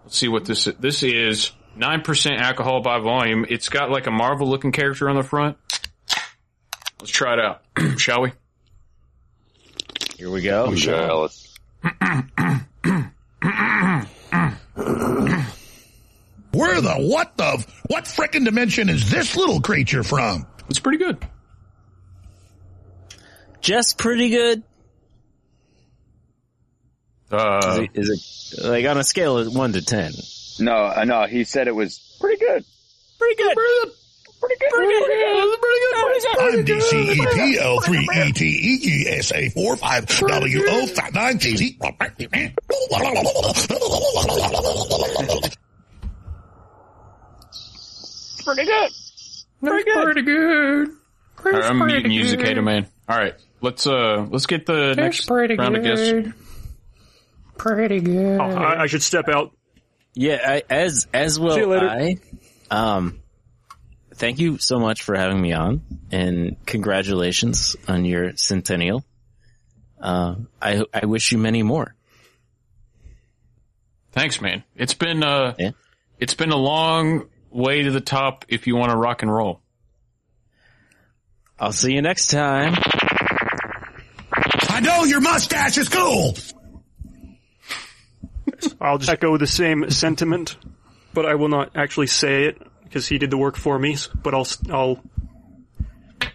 Let's 0.04 0.18
see 0.18 0.28
what 0.28 0.46
this 0.46 0.66
is. 0.66 0.76
This 0.76 1.04
is 1.04 1.52
9% 1.78 2.38
alcohol 2.40 2.82
by 2.82 3.00
volume. 3.00 3.46
It's 3.50 3.70
got 3.70 3.92
like 3.92 4.08
a 4.08 4.12
Marvel 4.12 4.48
looking 4.48 4.72
character 4.72 5.10
on 5.10 5.16
the 5.16 5.24
front. 5.24 5.58
Let's 7.00 7.12
try 7.12 7.34
it 7.34 7.40
out. 7.40 7.62
Shall 8.00 8.22
we? 8.22 8.32
Here 10.18 10.32
we 10.32 10.42
go. 10.42 10.66
I'm 10.66 10.76
jealous. 10.76 11.49
Where 16.52 16.82
the 16.82 16.96
what 16.98 17.38
the 17.38 17.66
what 17.88 18.06
frickin' 18.06 18.44
dimension 18.44 18.90
is 18.90 19.10
this 19.10 19.36
little 19.36 19.62
creature 19.62 20.04
from? 20.04 20.46
It's 20.70 20.80
pretty 20.80 20.98
good. 20.98 21.18
Just 23.62 23.98
pretty 23.98 24.30
good. 24.30 24.64
Uh, 27.32 27.86
is, 27.94 28.10
it, 28.10 28.14
is 28.14 28.60
it 28.60 28.68
like 28.68 28.86
on 28.86 28.98
a 28.98 29.04
scale 29.04 29.38
of 29.38 29.56
one 29.56 29.74
to 29.74 29.82
ten? 29.84 30.12
No, 30.60 30.74
uh, 30.74 31.06
no, 31.06 31.26
he 31.26 31.44
said 31.44 31.68
it 31.68 31.76
was 31.76 32.18
pretty 32.20 32.40
good. 32.40 32.66
Pretty 33.18 33.36
good. 33.36 33.56
Pretty 33.56 33.74
good. 33.84 33.94
Pretty 34.40 34.56
good. 34.60 34.72
I'm 36.40 36.64
DCEPL3ETEGSA 36.66 39.54
45WO59TZ. 39.54 41.78
Pretty 48.46 48.66
good. 48.66 48.92
Pretty 49.62 49.84
good. 49.84 50.04
Pretty 50.04 50.22
good. 50.22 50.90
All 51.46 51.52
right, 51.52 51.64
I'm 51.66 51.86
muting 51.86 52.12
you, 52.12 52.26
Cicada 52.26 52.62
Man. 52.62 52.88
All 53.08 53.18
right, 53.18 53.34
let's 53.62 53.88
uh, 53.88 54.26
let's 54.30 54.46
get 54.46 54.66
the 54.66 54.94
next 54.96 55.26
pretty 55.26 55.56
round 55.56 55.78
of 55.78 55.84
guests. 55.84 56.12
good. 56.12 56.34
Pretty 57.58 58.02
good. 58.02 58.40
Oh, 58.40 58.44
I, 58.44 58.84
I 58.84 58.88
should 58.88 59.04
step 59.04 59.30
out. 59.30 59.52
Yeah, 60.16 60.38
I, 60.46 60.64
as 60.70 61.08
as 61.14 61.40
well. 61.40 61.54
See 61.54 61.62
you 61.62 61.68
later. 61.68 61.90
I 61.90 62.18
um, 62.72 63.19
thank 64.20 64.40
you 64.40 64.58
so 64.58 64.80
much 64.80 65.02
for 65.02 65.16
having 65.16 65.42
me 65.42 65.54
on, 65.54 65.82
and 66.12 66.58
congratulations 66.66 67.76
on 67.88 68.06
your 68.06 68.36
centennial. 68.36 69.04
Uh, 70.00 70.36
I 70.62 70.84
I 70.94 71.06
wish 71.06 71.32
you 71.32 71.38
many 71.38 71.64
more. 71.64 71.96
Thanks, 74.12 74.42
man. 74.42 74.64
It's 74.76 74.94
been 74.94 75.24
uh, 75.24 75.56
it's 76.20 76.34
been 76.34 76.52
a 76.52 76.58
long 76.58 77.30
way 77.50 77.84
to 77.84 77.92
the 77.92 78.02
top. 78.02 78.46
If 78.50 78.68
you 78.68 78.76
want 78.76 78.92
to 78.92 78.98
rock 78.98 79.24
and 79.24 79.34
roll, 79.34 79.62
I'll 81.58 81.72
see 81.72 81.94
you 81.94 82.02
next 82.02 82.28
time. 82.28 82.74
I 84.72 84.82
know 84.82 85.04
your 85.06 85.22
mustache 85.22 85.78
is 85.78 85.90
cool. 85.90 86.36
I'll 88.82 88.98
just 88.98 89.10
echo 89.10 89.38
the 89.38 89.48
same 89.48 89.90
sentiment, 89.90 90.58
but 91.14 91.26
I 91.26 91.36
will 91.36 91.48
not 91.48 91.72
actually 91.76 92.08
say 92.08 92.46
it 92.46 92.62
because 92.90 93.08
he 93.08 93.18
did 93.18 93.30
the 93.32 93.38
work 93.38 93.56
for 93.56 93.78
me. 93.80 93.96
But 94.22 94.34
I'll 94.34 94.48
I'll. 94.70 95.04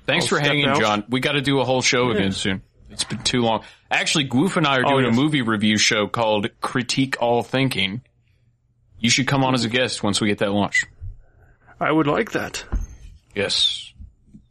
thanks 0.07 0.24
I'll 0.24 0.28
for 0.28 0.36
step 0.36 0.47
hanging, 0.47 0.66
out. 0.66 0.81
John. 0.81 1.05
We 1.08 1.20
got 1.20 1.33
to 1.33 1.41
do 1.42 1.60
a 1.60 1.65
whole 1.65 1.83
show 1.83 2.10
Yeah. 2.10 2.16
again 2.16 2.33
soon. 2.33 2.62
It's 2.91 3.05
been 3.05 3.18
too 3.23 3.42
long. 3.42 3.65
Actually, 3.91 4.24
Goof 4.24 4.57
and 4.57 4.66
I 4.66 4.78
are 4.78 4.86
Oh, 4.86 4.91
doing 4.91 5.05
yes. 5.07 5.16
a 5.16 5.20
movie 5.20 5.42
review 5.42 5.76
show 5.78 6.07
called 6.07 6.49
Critique 6.60 7.16
All 7.20 7.42
Thinking. 7.42 8.02
You 9.00 9.10
should 9.10 9.26
come 9.26 9.42
on 9.44 9.52
as 9.55 9.65
a 9.65 9.68
guest 9.68 10.02
once 10.02 10.20
we 10.20 10.28
get 10.28 10.39
that 10.39 10.52
launched. 10.52 10.86
I 11.81 11.91
would 11.91 12.07
like 12.07 12.33
that. 12.33 12.65
Yes. 13.34 13.92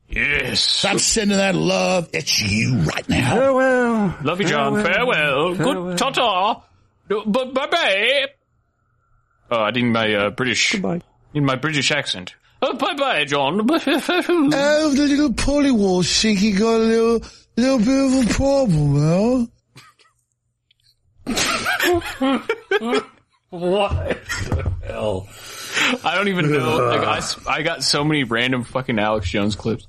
Yes. 0.09 0.83
I'm 0.85 0.99
sending 0.99 1.37
that 1.37 1.55
love 1.55 2.09
at 2.13 2.37
you 2.39 2.79
right 2.79 3.07
now. 3.07 3.35
Farewell. 3.35 4.15
Love 4.23 4.41
you, 4.41 4.47
John. 4.47 4.83
Farewell. 4.83 5.55
Good 5.55 5.97
ta-ta. 5.97 6.61
Bye 7.07 7.51
bye. 7.67 8.25
Oh, 9.49 9.61
I 9.61 9.71
need 9.71 9.83
my 9.85 10.13
uh, 10.13 10.29
British. 10.31 10.73
Goodbye. 10.73 11.01
Need 11.33 11.43
my 11.43 11.55
British 11.55 11.91
accent. 11.91 12.35
Oh, 12.61 12.73
bye 12.77 12.93
bye, 12.95 13.25
John. 13.25 13.59
Oh, 13.69 13.77
the 14.95 15.05
little 15.07 15.33
polywall 15.33 16.03
think 16.21 16.39
he 16.39 16.51
got 16.53 16.75
a 16.75 16.77
little, 16.79 17.21
little 17.57 17.79
bit 17.79 18.21
of 18.23 18.29
a 18.29 18.33
problem, 18.33 18.93
well. 18.93 19.47
what 23.49 24.17
the 24.49 24.73
hell? 24.85 25.27
I 26.03 26.15
don't 26.15 26.27
even 26.27 26.51
know. 26.51 26.87
Like, 26.93 27.01
I, 27.07 27.17
s- 27.17 27.47
I 27.47 27.61
got 27.63 27.83
so 27.83 28.03
many 28.03 28.23
random 28.23 28.63
fucking 28.63 28.99
Alex 28.99 29.29
Jones 29.29 29.55
clips. 29.55 29.87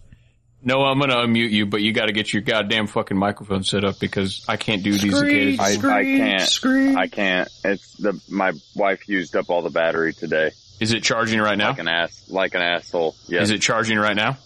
No, 0.63 0.83
I'm 0.83 0.99
gonna 0.99 1.17
unmute 1.17 1.51
you, 1.51 1.67
but 1.67 1.83
you 1.83 1.93
got 1.93 2.07
to 2.07 2.13
get 2.13 2.33
your 2.33 2.41
goddamn 2.41 2.87
fucking 2.87 3.17
microphone 3.19 3.65
set 3.65 3.85
up 3.85 3.99
because 4.01 4.47
I 4.49 4.57
can't 4.57 4.83
do 4.83 4.97
these 4.97 5.15
I, 5.15 5.27
occasions. 5.27 5.61
I 5.85 6.03
can't. 6.03 6.97
I 6.97 7.07
can't. 7.07 7.49
It's 7.65 7.93
the 7.99 8.19
my 8.31 8.53
wife 8.75 9.07
used 9.07 9.37
up 9.37 9.51
all 9.51 9.61
the 9.61 9.69
battery 9.69 10.15
today. 10.15 10.53
Is 10.81 10.93
it 10.93 11.03
charging 11.03 11.41
right 11.41 11.57
now? 11.57 11.69
Like 11.71 11.79
an 11.79 11.89
ass, 11.89 12.25
like 12.29 12.55
an 12.55 12.63
asshole. 12.63 13.15
Yes. 13.29 13.45
Is 13.45 13.51
it 13.53 13.59
charging 13.61 13.99
right 13.99 14.17
now? 14.17 14.39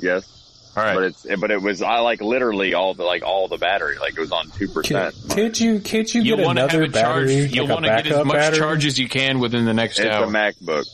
Yes. 0.00 0.34
All 0.76 0.84
right. 0.84 0.94
But 0.94 1.04
it's 1.04 1.26
but 1.40 1.50
it 1.50 1.60
was 1.62 1.82
I 1.82 1.98
like 2.00 2.20
literally 2.20 2.74
all 2.74 2.94
the 2.94 3.04
like 3.04 3.22
all 3.24 3.48
the 3.48 3.56
battery 3.56 3.98
like 3.98 4.12
it 4.16 4.20
was 4.20 4.32
on 4.32 4.48
two 4.50 4.68
percent. 4.68 5.14
Could 5.30 5.58
you 5.58 5.80
could 5.80 6.12
you 6.14 6.22
You'll 6.22 6.36
get 6.38 6.46
want 6.46 6.58
to 6.58 6.64
another 6.64 6.80
have 6.82 6.90
it 6.90 6.94
charged. 6.94 7.28
battery? 7.28 7.46
You'll 7.46 7.64
like 7.66 7.74
want 7.74 7.84
to 7.86 7.90
get 8.02 8.06
as 8.06 8.24
much 8.26 8.36
battery? 8.36 8.58
charge 8.58 8.86
as 8.86 8.98
you 8.98 9.08
can 9.08 9.38
within 9.40 9.64
the 9.64 9.74
next 9.74 9.98
It's 9.98 10.08
hour. 10.08 10.24
It's 10.24 10.32
a 10.32 10.64
MacBook. 10.64 10.84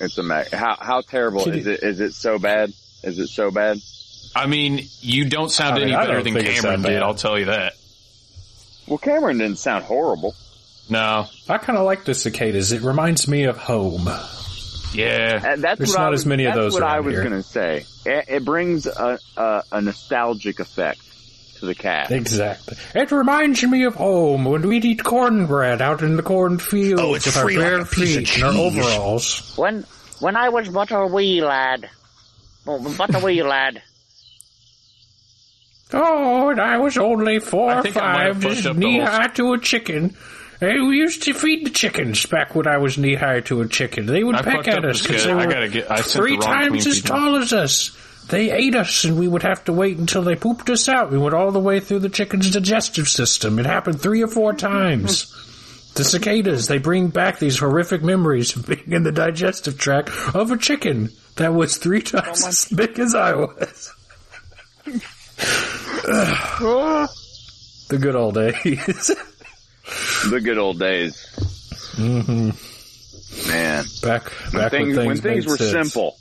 It's 0.00 0.18
a 0.18 0.22
Mac. 0.22 0.50
How 0.50 0.76
how 0.78 1.00
terrible 1.00 1.44
Could 1.44 1.56
is 1.56 1.66
it? 1.66 1.82
Is 1.82 2.00
it 2.00 2.12
so 2.12 2.38
bad? 2.38 2.72
Is 3.04 3.18
it 3.18 3.28
so 3.28 3.50
bad? 3.50 3.78
I 4.34 4.46
mean, 4.46 4.80
you 5.00 5.26
don't 5.26 5.50
sound 5.50 5.74
I 5.74 5.78
mean, 5.78 5.88
any 5.88 5.94
I 5.94 6.06
better 6.06 6.22
than 6.22 6.34
Cameron 6.42 6.82
did. 6.82 7.02
I'll 7.02 7.14
tell 7.14 7.38
you 7.38 7.46
that. 7.46 7.74
Well, 8.86 8.98
Cameron 8.98 9.38
didn't 9.38 9.58
sound 9.58 9.84
horrible. 9.84 10.34
No, 10.92 11.26
I 11.48 11.58
kind 11.58 11.78
of 11.78 11.84
like 11.86 12.04
the 12.04 12.14
cicadas. 12.14 12.72
It 12.72 12.82
reminds 12.82 13.26
me 13.26 13.44
of 13.44 13.56
home. 13.56 14.08
Yeah, 14.94 15.40
And 15.42 15.62
that's 15.64 15.78
There's 15.78 15.94
not 15.94 16.08
I 16.08 16.10
was, 16.10 16.20
as 16.20 16.26
many 16.26 16.44
of 16.44 16.54
that's 16.54 16.64
those 16.64 16.74
what 16.74 16.82
I 16.82 17.00
was 17.00 17.14
going 17.14 17.30
to 17.30 17.42
say. 17.42 17.86
It, 18.04 18.24
it 18.28 18.44
brings 18.44 18.86
a, 18.86 19.18
a 19.38 19.62
a 19.72 19.80
nostalgic 19.80 20.60
effect 20.60 21.00
to 21.60 21.66
the 21.66 21.74
cast. 21.74 22.10
Exactly. 22.10 22.76
It 22.94 23.10
reminds 23.10 23.62
me 23.62 23.84
of 23.84 23.94
home 23.94 24.44
when 24.44 24.68
we'd 24.68 24.84
eat 24.84 25.02
cornbread 25.02 25.80
out 25.80 26.02
in 26.02 26.16
the 26.16 26.22
cornfields 26.22 27.00
Oh, 27.00 27.14
it's 27.14 27.24
with 27.24 27.36
our 27.38 27.44
free 27.44 27.56
like 27.56 27.64
bare 27.66 27.80
a 27.80 27.86
piece 27.86 28.16
of 28.16 28.28
feet 28.28 28.42
and 28.42 28.44
our 28.44 28.52
overalls. 28.66 29.56
When 29.56 29.86
when 30.20 30.36
I 30.36 30.50
was 30.50 30.68
but 30.68 30.90
a 30.90 31.06
wee 31.06 31.40
lad, 31.42 31.88
oh, 32.66 32.94
but 32.98 33.14
a 33.14 33.24
wee 33.24 33.42
lad, 33.42 33.80
Oh, 35.94 36.50
and 36.50 36.60
I 36.60 36.78
was 36.78 36.96
only 36.96 37.38
four 37.38 37.70
I 37.70 37.78
or 37.78 37.82
think 37.82 37.96
I 37.96 38.12
might 38.12 38.26
have 38.26 38.42
five, 38.42 38.54
just 38.56 38.76
knee 38.76 38.98
high 38.98 39.28
to 39.28 39.52
a 39.52 39.58
chicken. 39.58 40.16
Hey, 40.62 40.78
we 40.78 40.98
used 40.98 41.24
to 41.24 41.34
feed 41.34 41.66
the 41.66 41.70
chickens 41.70 42.24
back 42.24 42.54
when 42.54 42.68
I 42.68 42.78
was 42.78 42.96
knee 42.96 43.16
high 43.16 43.40
to 43.40 43.62
a 43.62 43.66
chicken. 43.66 44.06
They 44.06 44.22
would 44.22 44.36
I 44.36 44.42
peck 44.42 44.68
at 44.68 44.84
us 44.84 45.02
because 45.02 45.24
they 45.24 45.32
I 45.32 45.44
were 45.44 45.66
get- 45.66 45.88
three 46.04 46.36
the 46.36 46.42
times 46.42 46.86
as 46.86 47.02
tall 47.02 47.34
as 47.34 47.52
us. 47.52 47.90
They 48.28 48.52
ate 48.52 48.76
us, 48.76 49.02
and 49.02 49.18
we 49.18 49.26
would 49.26 49.42
have 49.42 49.64
to 49.64 49.72
wait 49.72 49.98
until 49.98 50.22
they 50.22 50.36
pooped 50.36 50.70
us 50.70 50.88
out. 50.88 51.10
We 51.10 51.18
went 51.18 51.34
all 51.34 51.50
the 51.50 51.58
way 51.58 51.80
through 51.80 51.98
the 51.98 52.08
chicken's 52.08 52.52
digestive 52.52 53.08
system. 53.08 53.58
It 53.58 53.66
happened 53.66 54.00
three 54.00 54.22
or 54.22 54.28
four 54.28 54.52
times. 54.52 55.32
The 55.96 56.04
cicadas, 56.04 56.68
they 56.68 56.78
bring 56.78 57.08
back 57.08 57.40
these 57.40 57.58
horrific 57.58 58.04
memories 58.04 58.54
of 58.54 58.64
being 58.64 58.92
in 58.92 59.02
the 59.02 59.10
digestive 59.10 59.78
tract 59.78 60.10
of 60.32 60.52
a 60.52 60.56
chicken 60.56 61.10
that 61.38 61.52
was 61.52 61.76
three 61.76 62.02
times 62.02 62.46
as 62.46 62.68
big 62.68 63.00
as 63.00 63.16
I 63.16 63.34
was. 63.34 63.92
the 67.88 67.98
good 67.98 68.14
old 68.14 68.36
days. 68.36 69.10
The 70.30 70.40
good 70.42 70.58
old 70.58 70.78
days. 70.78 71.24
hmm 71.96 72.50
Man. 73.48 73.84
Back, 74.02 74.30
When 74.52 74.70
things, 74.70 74.96
when 74.96 75.06
when 75.06 75.16
things, 75.18 75.20
things 75.20 75.46
were 75.46 75.56
sense. 75.56 75.70
simple. 75.92 76.16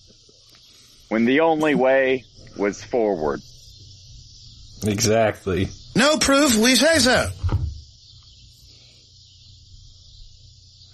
When 1.10 1.26
the 1.26 1.42
only 1.42 1.76
way 1.76 2.24
was 2.58 2.84
forward. 2.84 3.42
Exactly. 4.84 5.70
No 5.96 6.18
proof, 6.18 6.56
we 6.58 6.76
say 6.76 7.00
so. 7.00 7.30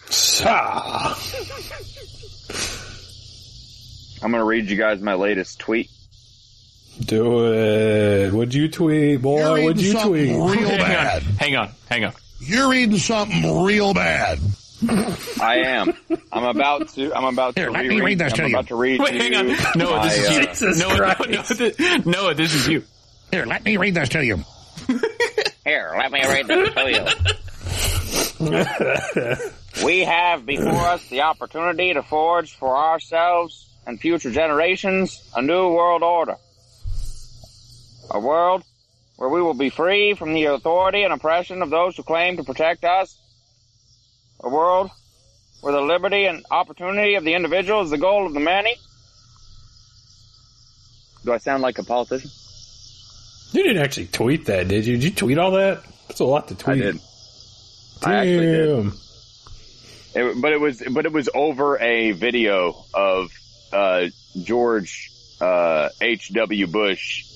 Sa. 0.10 1.16
I'm 4.24 4.32
gonna 4.32 4.44
read 4.44 4.70
you 4.70 4.78
guys 4.78 5.02
my 5.02 5.14
latest 5.14 5.60
tweet. 5.60 5.90
Do 7.00 7.54
it. 7.54 8.34
What'd 8.34 8.54
you 8.54 8.70
tweet, 8.70 9.22
boy? 9.22 9.64
What'd 9.64 9.80
you 9.82 9.94
tweet? 9.94 10.30
real 10.32 10.48
Hang 10.48 10.78
bad. 10.80 11.24
on, 11.24 11.30
hang 11.36 11.56
on, 11.56 11.72
hang 11.90 12.06
on. 12.06 12.14
You're 12.40 12.70
reading 12.70 12.98
something 12.98 13.64
real 13.64 13.94
bad. 13.94 14.40
I 15.42 15.64
am. 15.66 15.94
I'm 16.32 16.44
about 16.44 16.90
to. 16.90 17.12
I'm 17.16 17.24
about 17.26 17.56
to 17.56 17.62
Here, 17.62 17.72
let 17.72 17.82
reread. 17.82 17.98
me 18.00 18.06
read 18.06 18.20
this 18.20 18.34
I'm 18.34 18.38
to 18.38 18.44
you. 18.50 18.56
about 18.56 18.68
to 18.68 18.76
read. 18.76 19.00
Wait, 19.02 19.12
to 19.12 19.18
hang 19.18 19.36
on. 19.36 19.50
you 19.50 19.58
Noah, 19.76 20.02
this 20.04 20.18
is 20.18 20.30
you. 20.30 20.38
uh, 20.38 20.46
Jesus 20.54 20.80
Noah, 20.80 20.98
Noah, 20.98 21.16
Christ. 21.16 21.30
Noah, 21.30 21.44
this- 21.72 22.06
Noah, 22.06 22.34
this 22.36 22.54
is 22.54 22.68
you. 22.68 22.84
Here, 23.32 23.46
let 23.46 23.66
me 23.66 23.78
read 23.78 23.96
this 23.96 24.10
to 24.10 24.24
you. 24.24 24.44
Here, 25.66 25.94
let 25.98 26.12
me 26.12 26.24
read 26.26 26.48
this 26.48 26.74
to 26.76 26.92
you. 26.92 27.06
We 29.86 30.04
have 30.06 30.46
before 30.46 30.88
us 30.88 31.08
the 31.10 31.22
opportunity 31.22 31.94
to 31.94 32.04
forge 32.04 32.54
for 32.56 32.76
ourselves 32.78 33.68
and 33.86 34.00
future 34.00 34.32
generations 34.32 35.22
a 35.36 35.42
new 35.42 35.74
world 35.74 36.04
order. 36.04 36.36
A 38.12 38.20
world 38.20 38.64
where 39.18 39.30
we 39.30 39.42
will 39.42 39.56
be 39.56 39.70
free 39.70 40.14
from 40.14 40.34
the 40.34 40.46
authority 40.46 41.04
and 41.04 41.12
oppression 41.12 41.62
of 41.62 41.70
those 41.70 41.98
who 41.98 42.04
claim 42.04 42.38
to 42.38 42.44
protect 42.44 42.86
us. 42.86 43.20
A 44.40 44.50
world 44.50 44.92
where 45.62 45.74
the 45.74 45.82
liberty 45.82 46.26
and 46.26 46.46
opportunity 46.50 47.16
of 47.16 47.24
the 47.24 47.34
individual 47.34 47.82
is 47.82 47.90
the 47.90 47.98
goal 47.98 48.28
of 48.28 48.34
the 48.34 48.40
many. 48.40 48.76
Do 51.26 51.34
I 51.34 51.40
sound 51.40 51.64
like 51.64 51.80
a 51.80 51.84
politician? 51.84 52.30
You 53.52 53.64
didn't 53.64 53.82
actually 53.82 54.08
tweet 54.08 54.46
that, 54.46 54.68
did 54.68 54.86
you? 54.86 54.98
Did 54.98 55.04
you 55.04 55.12
tweet 55.12 55.38
all 55.40 55.52
that? 55.52 55.84
That's 56.08 56.20
a 56.20 56.26
lot 56.26 56.48
to 56.50 56.56
tweet. 56.56 56.78
I 56.78 56.92
tweet. 56.92 56.94
did. 56.94 57.02
I 58.04 58.16
actually 58.16 58.46
did. 58.46 58.94
It, 60.14 60.42
but 60.42 60.54
it 60.54 60.60
was, 60.60 60.84
but 60.92 61.06
it 61.06 61.12
was 61.12 61.30
over 61.34 61.80
a 61.80 62.12
video 62.12 62.76
of 62.94 63.32
uh, 63.74 64.08
George 64.44 65.12
uh, 65.42 65.90
H. 66.02 66.34
W. 66.34 66.68
Bush 66.68 67.27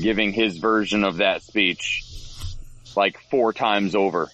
giving 0.00 0.32
his 0.32 0.58
version 0.58 1.04
of 1.04 1.18
that 1.18 1.42
speech 1.42 2.04
like 2.96 3.18
four 3.30 3.52
times 3.52 3.94
over. 3.94 4.30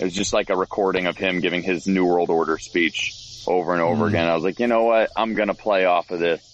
It 0.00 0.04
was 0.04 0.14
just 0.14 0.32
like 0.32 0.50
a 0.50 0.56
recording 0.56 1.06
of 1.06 1.16
him 1.16 1.40
giving 1.40 1.62
his 1.62 1.86
New 1.86 2.04
World 2.06 2.30
Order 2.30 2.58
speech 2.58 3.14
over 3.46 3.72
and 3.72 3.82
over 3.82 4.04
Hmm. 4.08 4.14
again. 4.14 4.28
I 4.28 4.34
was 4.34 4.44
like, 4.44 4.60
you 4.60 4.66
know 4.66 4.84
what? 4.84 5.10
I'm 5.16 5.34
gonna 5.34 5.54
play 5.54 5.84
off 5.84 6.10
of 6.10 6.20
this. 6.20 6.44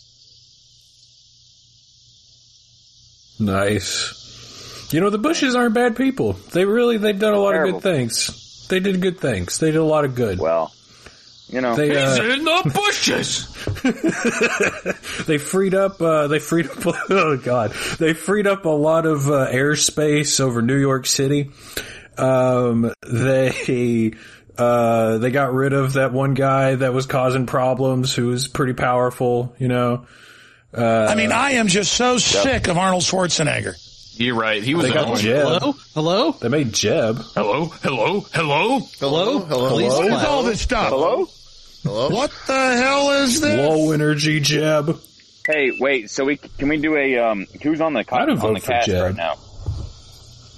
Nice. 3.39 4.91
You 4.93 5.01
know, 5.01 5.11
the 5.11 5.19
Bushes 5.19 5.55
aren't 5.57 5.75
bad 5.75 5.97
people. 5.97 6.35
They 6.53 6.65
really, 6.65 6.99
they've 6.99 7.19
done 7.19 7.35
a 7.35 7.39
lot 7.39 7.53
Terrible. 7.53 7.79
of 7.79 7.83
good 7.83 7.95
things. 7.97 8.67
They 8.69 8.81
did 8.81 9.01
good 9.01 9.19
things. 9.19 9.59
They 9.59 9.71
did 9.73 9.79
a 9.81 9.85
lot 9.85 10.05
of 10.05 10.15
good. 10.15 10.39
Well, 10.39 10.73
you 11.49 11.61
know, 11.61 11.75
They, 11.77 11.97
uh, 11.97 12.11
He's 12.11 12.39
in 12.39 12.45
the 12.45 12.73
bushes. 12.75 13.51
they 15.27 15.39
freed 15.39 15.75
up, 15.75 16.01
uh, 16.01 16.27
they 16.29 16.39
freed 16.39 16.67
up, 16.67 16.79
oh 17.11 17.37
god, 17.37 17.73
they 17.99 18.13
freed 18.15 18.47
up 18.47 18.65
a 18.65 18.71
lot 18.71 19.07
of, 19.07 19.29
uh, 19.29 19.49
airspace 19.51 20.41
over 20.41 20.63
New 20.63 20.79
York 20.79 21.07
City. 21.07 21.51
Um, 22.17 22.93
they, 23.07 24.13
uh, 24.57 25.19
they 25.19 25.31
got 25.31 25.53
rid 25.53 25.73
of 25.73 25.95
that 25.95 26.13
one 26.13 26.35
guy 26.35 26.77
that 26.77 26.93
was 26.93 27.07
causing 27.07 27.47
problems 27.47 28.15
who 28.15 28.29
was 28.29 28.49
pretty 28.49 28.75
powerful, 28.75 29.55
you 29.59 29.69
know. 29.69 30.07
Uh, 30.77 31.07
I 31.09 31.15
mean, 31.15 31.31
I 31.33 31.53
am 31.53 31.69
just 31.69 31.93
so 31.93 32.19
sick 32.19 32.69
of 32.69 32.77
Arnold 32.79 33.03
Schwarzenegger. 33.03 33.75
You're 34.17 34.37
right. 34.37 34.63
He 34.63 34.75
was 34.75 34.85
they 34.87 34.93
got. 34.93 35.19
Jeb. 35.19 35.37
Hello? 35.47 35.73
Hello? 35.95 36.33
They 36.33 36.49
made 36.49 36.73
Jeb. 36.73 37.19
Hello, 37.35 37.65
hello, 37.67 38.21
hello. 38.33 38.79
Hello? 39.01 39.39
Hello? 39.41 39.69
Please 39.71 39.93
What 39.93 40.07
is 40.07 40.25
all 40.25 40.43
this 40.45 40.61
stuff? 40.61 40.89
hello. 40.89 41.27
Hello? 41.83 42.09
What 42.11 42.31
the 42.47 42.77
hell 42.77 43.11
is 43.23 43.41
this? 43.41 43.59
Low 43.69 43.91
energy 43.93 44.41
Jeb. 44.41 44.99
Hey, 45.47 45.73
wait. 45.81 46.11
So 46.11 46.25
we 46.25 46.37
can 46.37 46.69
we 46.69 46.77
do 46.81 46.97
a 46.97 47.19
um? 47.19 47.47
Who's 47.63 47.81
on 47.81 47.93
the 47.95 48.05
I'd 48.11 48.29
on 48.31 48.37
vote 48.39 48.55
the 48.55 48.61
for 48.61 48.73
cast 48.73 48.87
Jeb. 48.87 49.03
right 49.03 49.17
now? 49.17 49.35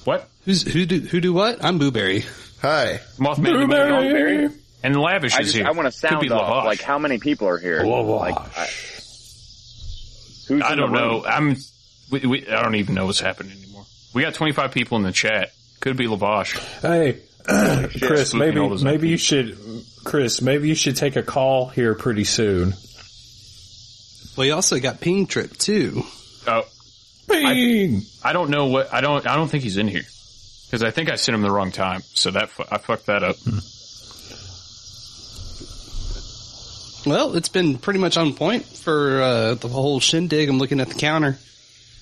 What? 0.04 0.28
Who's, 0.44 0.62
who 0.62 0.86
do, 0.86 1.00
who 1.00 1.20
do 1.20 1.32
what? 1.32 1.64
I'm 1.64 1.78
Boo-Bury. 1.78 2.24
Hi. 2.62 3.00
Mothman 3.18 3.42
Blueberry. 3.44 4.48
and 4.84 4.94
Lavish 4.96 5.34
I 5.34 5.40
is 5.40 5.46
just 5.46 5.56
here. 5.56 5.66
I 5.66 5.72
want 5.72 5.92
to 5.92 6.06
Could 6.08 6.20
be 6.20 6.28
sound 6.28 6.40
off. 6.40 6.62
Lavash. 6.62 6.66
Like 6.66 6.80
how 6.82 6.98
many 7.00 7.18
people 7.18 7.48
are 7.48 7.58
here? 7.58 7.80
Lavash. 7.82 8.20
Like, 8.20 8.36
I, 8.56 8.66
who's 10.48 10.62
I 10.62 10.72
in 10.74 10.78
don't 10.78 10.92
room? 10.92 10.92
know. 10.92 11.24
I'm. 11.26 11.56
We, 12.10 12.20
we, 12.20 12.48
I 12.48 12.62
don't 12.62 12.76
even 12.76 12.94
know 12.94 13.06
what's 13.06 13.20
happening 13.20 13.52
anymore. 13.56 13.84
We 14.14 14.22
got 14.22 14.34
25 14.34 14.72
people 14.72 14.96
in 14.96 15.02
the 15.02 15.12
chat. 15.12 15.50
Could 15.80 15.96
be 15.96 16.06
Lavash. 16.06 16.56
Hey, 16.80 17.20
Chris, 17.44 18.32
Spooking 18.32 18.38
maybe 18.38 18.60
all 18.60 18.78
maybe 18.78 19.08
you 19.08 19.16
should, 19.16 19.58
Chris, 20.04 20.40
maybe 20.40 20.68
you 20.68 20.74
should 20.74 20.96
take 20.96 21.16
a 21.16 21.22
call 21.22 21.68
here 21.68 21.94
pretty 21.94 22.24
soon. 22.24 22.74
Well, 24.36 24.46
you 24.46 24.54
also 24.54 24.78
got 24.80 25.00
Ping 25.00 25.26
Trip 25.26 25.56
too. 25.56 26.02
Oh, 26.46 26.64
Bing. 27.28 28.02
I 28.24 28.32
don't 28.32 28.50
know 28.50 28.66
what. 28.66 28.92
I 28.92 29.00
don't. 29.00 29.26
I 29.26 29.34
don't 29.36 29.48
think 29.48 29.64
he's 29.64 29.76
in 29.76 29.88
here 29.88 30.04
because 30.66 30.82
I 30.82 30.90
think 30.90 31.10
I 31.10 31.16
sent 31.16 31.34
him 31.34 31.42
the 31.42 31.50
wrong 31.50 31.72
time. 31.72 32.02
So 32.14 32.30
that 32.30 32.50
fu- 32.50 32.64
I 32.70 32.78
fucked 32.78 33.06
that 33.06 33.22
up. 33.22 33.36
Well, 37.06 37.36
it's 37.36 37.48
been 37.48 37.78
pretty 37.78 38.00
much 38.00 38.16
on 38.16 38.34
point 38.34 38.64
for 38.64 39.22
uh, 39.22 39.54
the 39.54 39.68
whole 39.68 40.00
shindig. 40.00 40.48
I'm 40.48 40.58
looking 40.58 40.80
at 40.80 40.88
the 40.88 40.94
counter. 40.94 41.38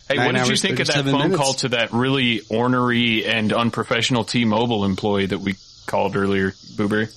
Hey, 0.08 0.16
Nine 0.16 0.26
what 0.26 0.34
did 0.34 0.48
you 0.48 0.56
think 0.56 0.80
of 0.80 0.86
that 0.88 1.04
phone 1.04 1.12
minutes. 1.12 1.36
call 1.36 1.54
to 1.54 1.68
that 1.70 1.92
really 1.92 2.42
ornery 2.50 3.24
and 3.24 3.52
unprofessional 3.52 4.24
T-Mobile 4.24 4.84
employee 4.84 5.26
that 5.26 5.38
we 5.38 5.54
called 5.86 6.14
earlier, 6.16 6.52
Boo-Bury? 6.76 7.08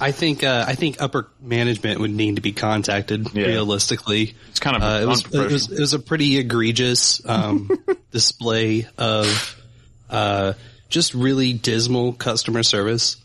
I 0.00 0.10
think 0.10 0.42
uh, 0.42 0.64
I 0.66 0.74
think 0.74 1.00
upper 1.00 1.28
management 1.40 2.00
would 2.00 2.10
need 2.10 2.36
to 2.36 2.42
be 2.42 2.52
contacted. 2.52 3.32
Yeah. 3.34 3.46
Realistically, 3.46 4.34
It's 4.50 4.58
kind 4.58 4.76
of 4.76 4.82
uh, 4.82 5.02
it, 5.02 5.06
was, 5.06 5.24
it 5.32 5.52
was 5.52 5.70
it 5.70 5.78
was 5.78 5.94
a 5.94 5.98
pretty 6.00 6.38
egregious 6.38 7.24
um, 7.28 7.70
display 8.10 8.86
of 8.98 9.62
uh, 10.10 10.54
just 10.88 11.14
really 11.14 11.52
dismal 11.52 12.12
customer 12.14 12.62
service. 12.64 13.16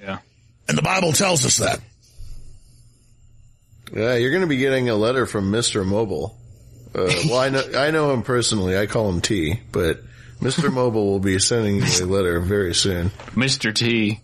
yeah. 0.00 0.18
And 0.68 0.78
the 0.78 0.82
Bible 0.82 1.12
tells 1.12 1.44
us 1.44 1.56
that. 1.58 1.80
Yeah, 3.92 4.14
you're 4.14 4.30
going 4.30 4.42
to 4.42 4.46
be 4.48 4.56
getting 4.56 4.88
a 4.88 4.94
letter 4.94 5.26
from 5.26 5.52
Mr. 5.52 5.84
Mobile. 5.84 6.38
Uh, 6.94 7.10
well, 7.28 7.38
I 7.38 7.48
know, 7.48 7.62
I 7.76 7.90
know 7.90 8.12
him 8.12 8.22
personally. 8.22 8.76
I 8.76 8.86
call 8.86 9.08
him 9.08 9.20
T, 9.20 9.60
but 9.72 10.00
Mr. 10.40 10.72
Mobile 10.72 11.06
will 11.06 11.20
be 11.20 11.38
sending 11.38 11.76
you 11.76 11.82
a 11.82 12.04
letter 12.06 12.40
very 12.40 12.74
soon. 12.74 13.10
Mr. 13.34 13.74
T. 13.74 14.20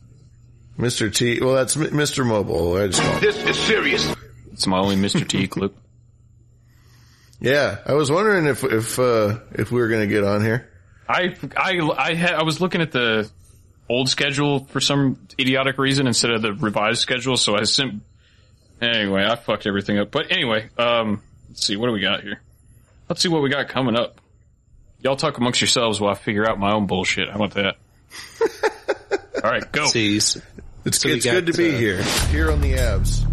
Mr. 0.78 1.12
T, 1.12 1.40
well, 1.40 1.55
that's 1.55 1.76
M- 1.76 1.90
Mr. 1.90 2.24
Mobile. 2.26 2.76
I 2.76 2.86
just 2.88 3.00
call 3.02 3.12
him. 3.14 3.20
This 3.20 3.36
is 3.44 3.58
serious. 3.58 4.14
It's 4.52 4.66
my 4.66 4.78
only 4.78 4.97
Mr. 4.97 5.26
T 5.26 5.47
clip. 5.48 5.76
Yeah, 7.40 7.78
I 7.86 7.94
was 7.94 8.10
wondering 8.10 8.47
if, 8.47 8.64
if, 8.64 8.98
uh, 8.98 9.38
if 9.52 9.70
we 9.70 9.80
were 9.80 9.88
going 9.88 10.08
to 10.08 10.12
get 10.12 10.24
on 10.24 10.42
here. 10.42 10.68
I 11.08 11.34
I 11.56 11.80
I 11.97 12.14
had 12.14 12.34
I 12.34 12.42
was 12.42 12.60
looking 12.60 12.82
at 12.82 12.92
the 12.92 13.30
old 13.88 14.10
schedule 14.10 14.66
for 14.66 14.80
some 14.80 15.18
idiotic 15.38 15.78
reason 15.78 16.06
instead 16.06 16.32
of 16.32 16.42
the 16.42 16.52
revised 16.52 17.00
schedule, 17.00 17.36
so 17.38 17.56
I 17.56 17.62
sent. 17.62 18.02
Anyway, 18.82 19.24
I 19.24 19.34
fucked 19.36 19.66
everything 19.66 19.98
up. 19.98 20.10
But 20.10 20.30
anyway, 20.30 20.68
um, 20.76 21.22
let's 21.48 21.66
see 21.66 21.76
what 21.76 21.86
do 21.86 21.92
we 21.92 22.00
got 22.00 22.22
here. 22.22 22.42
Let's 23.08 23.22
see 23.22 23.28
what 23.28 23.42
we 23.42 23.48
got 23.48 23.68
coming 23.68 23.96
up. 23.96 24.20
Y'all 25.00 25.16
talk 25.16 25.38
amongst 25.38 25.60
yourselves 25.60 26.00
while 26.00 26.10
I 26.10 26.14
figure 26.14 26.48
out 26.48 26.58
my 26.58 26.72
own 26.72 26.86
bullshit. 26.86 27.28
How 27.30 27.36
about 27.42 27.54
that? 27.54 27.76
All 29.44 29.50
right, 29.50 29.70
go. 29.72 29.86
See, 29.86 30.16
It's, 30.16 30.36
So 30.90 31.08
we 31.08 31.14
it's 31.14 31.24
good 31.24 31.46
to 31.46 31.52
be 31.52 31.74
uh, 31.74 31.78
here. 31.78 32.02
Here 32.30 32.50
on 32.50 32.60
the 32.60 32.74
abs. 32.74 33.24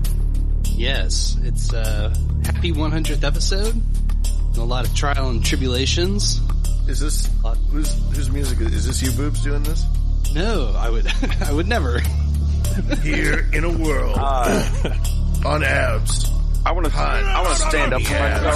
Yes, 0.66 1.38
it's 1.44 1.74
uh 1.74 2.14
happy 2.46 2.72
100th 2.72 3.24
episode. 3.24 3.74
And 3.76 4.58
a 4.58 4.64
lot 4.64 4.88
of 4.88 4.94
trial 4.94 5.30
and 5.30 5.44
tribulations. 5.44 6.42
Is 6.88 7.00
this 7.00 7.30
whose 7.72 7.92
whose 8.16 8.30
music 8.30 8.62
is, 8.62 8.74
is 8.74 8.88
this? 8.88 9.02
You 9.02 9.12
boobs 9.12 9.44
doing 9.44 9.64
this? 9.64 9.86
No, 10.34 10.74
I 10.78 10.90
would 10.90 11.08
I 11.42 11.52
would 11.52 11.68
never. 11.68 12.00
Here 13.02 13.50
in 13.54 13.64
a 13.64 13.72
world 13.78 14.18
on 15.46 15.64
abs. 15.64 16.30
I 16.66 16.72
want 16.72 16.88
to. 16.88 16.98
I 16.98 17.42
want 17.44 17.56
to 17.58 17.62
stand 17.70 17.94
up 17.94 18.02
for 18.02 18.14
myself. 18.14 18.56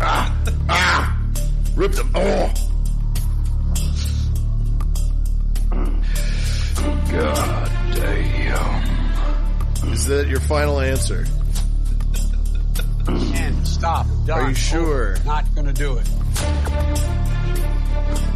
Ah, 0.00 0.42
ah, 0.68 1.18
rip 1.76 1.92
them. 1.92 2.10
Oh, 2.14 2.52
God 7.10 7.70
damn. 7.94 8.84
Is 9.92 10.06
that 10.06 10.28
your 10.28 10.40
final 10.40 10.80
answer? 10.80 11.26
And 13.08 13.66
stop. 13.68 14.06
Done. 14.24 14.38
Are 14.40 14.48
you 14.48 14.54
sure? 14.54 15.16
Not 15.24 15.54
gonna 15.54 15.72
do 15.72 15.98
it. 15.98 16.06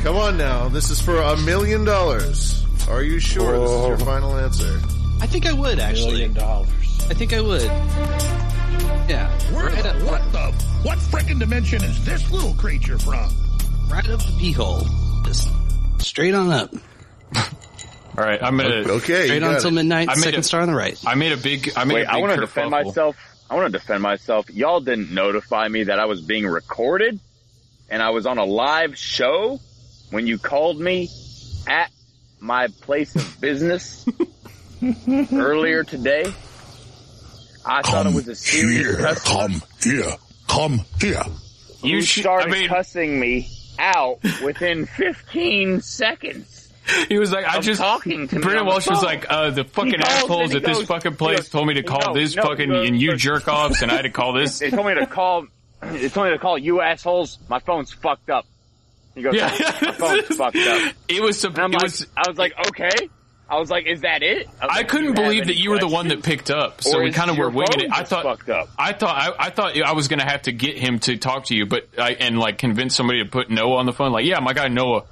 Come 0.02 0.16
on 0.16 0.36
now. 0.36 0.68
This 0.68 0.90
is 0.90 1.00
for 1.00 1.20
a 1.20 1.36
million 1.38 1.84
dollars. 1.84 2.64
Are 2.88 3.02
you 3.02 3.18
sure 3.18 3.58
this 3.58 3.70
is 3.70 3.86
your 3.86 3.98
final 3.98 4.36
answer? 4.36 4.80
I 5.20 5.26
think 5.26 5.46
I 5.46 5.52
would 5.52 5.78
actually. 5.78 6.12
Million 6.12 6.34
dollars. 6.34 6.68
I 7.10 7.14
think 7.14 7.32
I 7.32 7.40
would. 7.40 7.62
Yeah. 9.10 9.28
Where 9.52 9.66
right 9.66 9.82
the, 9.82 9.90
up, 9.90 10.02
what 10.04 10.32
the, 10.32 10.52
what 10.88 10.98
frickin' 10.98 11.40
dimension 11.40 11.82
is 11.82 12.04
this 12.04 12.30
little 12.30 12.54
creature 12.54 12.98
from? 12.98 13.28
right 13.90 14.08
up 14.08 14.20
the 14.20 14.36
pee 14.38 14.52
hole. 14.52 14.86
Just 15.24 15.48
straight 15.98 16.34
on 16.34 16.50
up. 16.52 16.72
All 17.36 18.24
right, 18.24 18.40
I'm 18.42 18.56
gonna 18.56 18.88
Okay, 18.88 19.24
Straight 19.26 19.42
on 19.42 19.60
till 19.60 19.72
midnight. 19.72 20.08
I 20.08 20.14
Second 20.14 20.40
a- 20.40 20.42
star 20.44 20.60
on 20.60 20.68
the 20.68 20.74
right. 20.74 20.98
I 21.06 21.14
made 21.16 21.32
a 21.32 21.36
big. 21.36 21.72
I 21.76 21.84
made 21.84 21.94
Wait, 21.94 22.00
a 22.02 22.06
big 22.06 22.14
I 22.14 22.16
want 22.18 22.34
to 22.34 22.40
defend 22.40 22.68
kerfuffle. 22.72 22.84
myself. 22.84 23.16
I 23.50 23.54
want 23.56 23.72
to 23.72 23.78
defend 23.78 24.02
myself. 24.02 24.50
Y'all 24.50 24.80
didn't 24.80 25.10
notify 25.12 25.66
me 25.66 25.84
that 25.84 25.98
I 25.98 26.04
was 26.04 26.20
being 26.20 26.46
recorded, 26.46 27.18
and 27.88 28.00
I 28.02 28.10
was 28.10 28.26
on 28.26 28.38
a 28.38 28.44
live 28.44 28.96
show 28.96 29.58
when 30.10 30.26
you 30.28 30.38
called 30.38 30.78
me 30.80 31.08
at 31.66 31.90
my 32.38 32.68
place 32.82 33.14
of 33.16 33.40
business 33.40 34.06
earlier 35.32 35.82
today. 35.82 36.32
I 37.64 37.82
thought 37.82 38.06
it 38.06 38.14
was 38.14 38.26
a 38.28 38.34
serious 38.34 38.86
Here, 38.86 38.96
customer. 38.96 39.38
come 39.48 39.62
here, 39.82 40.16
come 40.48 40.80
here. 41.00 41.22
You 41.82 41.96
You 41.96 42.02
sh- 42.02 42.20
started 42.20 42.48
I 42.48 42.58
mean- 42.60 42.68
cussing 42.68 43.18
me 43.20 43.48
out 43.78 44.18
within 44.44 44.86
15 44.86 45.80
seconds. 45.82 46.68
He 47.08 47.18
was 47.18 47.30
like, 47.30 47.44
I 47.44 47.60
just. 47.60 47.80
talking 47.80 48.26
to 48.28 48.36
me. 48.36 48.42
Brandon 48.42 48.66
Walsh 48.66 48.88
was 48.88 49.02
like, 49.02 49.26
uh, 49.30 49.50
the 49.50 49.64
fucking 49.64 50.00
assholes 50.00 50.42
and 50.42 50.50
he 50.52 50.56
at 50.58 50.64
this 50.64 50.78
goes- 50.78 50.86
fucking 50.86 51.16
place 51.16 51.36
goes, 51.38 51.48
told 51.50 51.66
me 51.68 51.74
to 51.74 51.82
call 51.82 52.00
no, 52.08 52.14
this 52.14 52.34
no, 52.34 52.42
fucking, 52.42 52.68
he 52.68 52.74
goes, 52.74 52.88
and 52.88 53.00
you 53.00 53.10
but- 53.10 53.18
jerk 53.18 53.48
offs, 53.48 53.82
and 53.82 53.90
I 53.92 53.96
had 53.96 54.02
to 54.02 54.10
call 54.10 54.32
this. 54.38 54.58
They 54.58 54.70
told 54.70 54.86
me 54.86 54.94
to 54.94 55.06
call. 55.06 55.46
They 55.82 56.08
told 56.08 56.26
me 56.26 56.32
to 56.32 56.38
call 56.38 56.58
you 56.58 56.80
assholes. 56.80 57.38
My 57.48 57.58
phone's 57.60 57.92
fucked 57.92 58.28
up. 58.30 58.44
He 59.14 59.22
goes, 59.22 59.34
Yeah. 59.34 59.48
my 59.82 59.92
phone's 59.92 60.26
fucked 60.36 60.56
up. 60.56 60.94
It 61.08 61.22
was 61.22 61.38
some. 61.40 61.54
And 61.56 61.72
It 61.74 61.76
like, 61.76 61.82
was. 61.82 62.06
I 62.16 62.28
was 62.28 62.38
like, 62.38 62.52
okay. 62.68 63.08
I 63.50 63.58
was 63.58 63.68
like, 63.68 63.86
is 63.86 64.02
that 64.02 64.22
it? 64.22 64.48
I 64.60 64.66
like, 64.66 64.88
couldn't 64.88 65.06
"Do 65.14 65.20
you 65.20 65.24
have 65.24 65.24
believe 65.24 65.46
that 65.48 65.56
you 65.56 65.70
were 65.70 65.80
the 65.80 65.88
one 65.88 66.08
that 66.08 66.22
picked 66.22 66.50
up, 66.50 66.82
so 66.82 66.98
Or 66.98 67.02
we 67.02 67.10
kind 67.10 67.30
of 67.30 67.36
were 67.36 67.50
winging 67.50 67.80
it. 67.80 67.90
I 67.92 68.04
thought, 68.04 68.22
fucked 68.22 68.48
up. 68.48 68.68
I 68.78 68.92
thought, 68.92 69.16
I, 69.16 69.46
I 69.46 69.50
thought 69.50 69.76
I 69.76 69.92
was 69.92 70.06
going 70.06 70.20
to 70.20 70.24
have 70.24 70.42
to 70.42 70.52
get 70.52 70.78
him 70.78 71.00
to 71.00 71.16
talk 71.16 71.46
to 71.46 71.56
you, 71.56 71.66
but 71.66 71.88
I, 71.98 72.12
and 72.12 72.38
like 72.38 72.58
convince 72.58 72.94
somebody 72.94 73.24
to 73.24 73.28
put 73.28 73.50
Noah 73.50 73.78
on 73.78 73.86
the 73.86 73.92
phone. 73.92 74.12
Like, 74.12 74.24
yeah, 74.24 74.38
my 74.38 74.52
guy 74.52 74.68
Noah, 74.68 75.02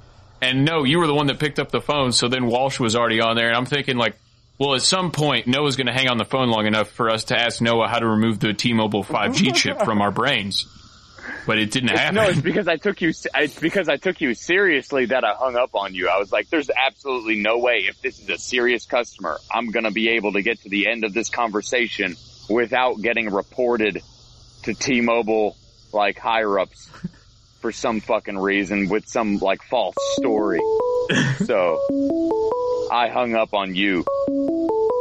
and 0.41 0.63
no, 0.63 0.85
you 0.85 0.99
were 0.99 1.07
the 1.07 1.13
one 1.13 1.27
that 1.27 1.37
picked 1.37 1.59
up 1.59 1.69
the 1.69 1.81
phone. 1.81 2.13
So 2.13 2.29
then 2.29 2.45
Walsh 2.45 2.79
was 2.79 2.95
already 2.95 3.19
on 3.19 3.35
there, 3.35 3.47
and 3.49 3.57
I'm 3.57 3.65
thinking 3.65 3.97
like, 3.97 4.15
well, 4.57 4.73
at 4.75 4.81
some 4.83 5.11
point 5.11 5.47
Noah's 5.47 5.75
going 5.75 5.87
to 5.87 5.93
hang 5.93 6.07
on 6.09 6.17
the 6.17 6.25
phone 6.25 6.49
long 6.49 6.65
enough 6.65 6.89
for 6.91 7.09
us 7.09 7.25
to 7.25 7.37
ask 7.37 7.61
Noah 7.61 7.87
how 7.89 7.99
to 7.99 8.07
remove 8.07 8.39
the 8.39 8.53
T-Mobile 8.53 9.03
5G 9.03 9.53
chip 9.53 9.81
from 9.81 10.01
our 10.01 10.11
brains, 10.11 10.65
but 11.45 11.57
it 11.57 11.71
didn't 11.71 11.89
happen. 11.89 12.15
No, 12.15 12.23
it's 12.23 12.41
because 12.41 12.67
I 12.67 12.77
took 12.77 13.01
you. 13.01 13.09
It's 13.09 13.59
because 13.59 13.89
I 13.89 13.97
took 13.97 14.21
you 14.21 14.33
seriously 14.33 15.07
that 15.07 15.23
I 15.23 15.33
hung 15.33 15.55
up 15.55 15.75
on 15.75 15.93
you. 15.93 16.07
I 16.09 16.17
was 16.17 16.31
like, 16.31 16.49
"There's 16.49 16.69
absolutely 16.69 17.37
no 17.41 17.57
way 17.59 17.85
if 17.87 18.01
this 18.01 18.19
is 18.19 18.29
a 18.29 18.37
serious 18.37 18.85
customer, 18.85 19.39
I'm 19.51 19.71
gonna 19.71 19.91
be 19.91 20.09
able 20.09 20.33
to 20.33 20.41
get 20.41 20.61
to 20.63 20.69
the 20.69 20.87
end 20.87 21.03
of 21.03 21.13
this 21.13 21.29
conversation 21.29 22.15
without 22.49 23.01
getting 23.01 23.29
reported 23.29 24.01
to 24.63 24.73
T-Mobile 24.73 25.55
like 25.91 26.17
higher 26.19 26.59
ups 26.59 26.89
for 27.61 27.71
some 27.71 27.99
fucking 27.99 28.37
reason 28.37 28.89
with 28.89 29.07
some 29.07 29.37
like 29.37 29.61
false 29.63 29.95
story." 30.17 30.59
so 31.45 31.79
I 32.91 33.09
hung 33.09 33.35
up 33.35 33.53
on 33.53 33.75
you 33.75 34.05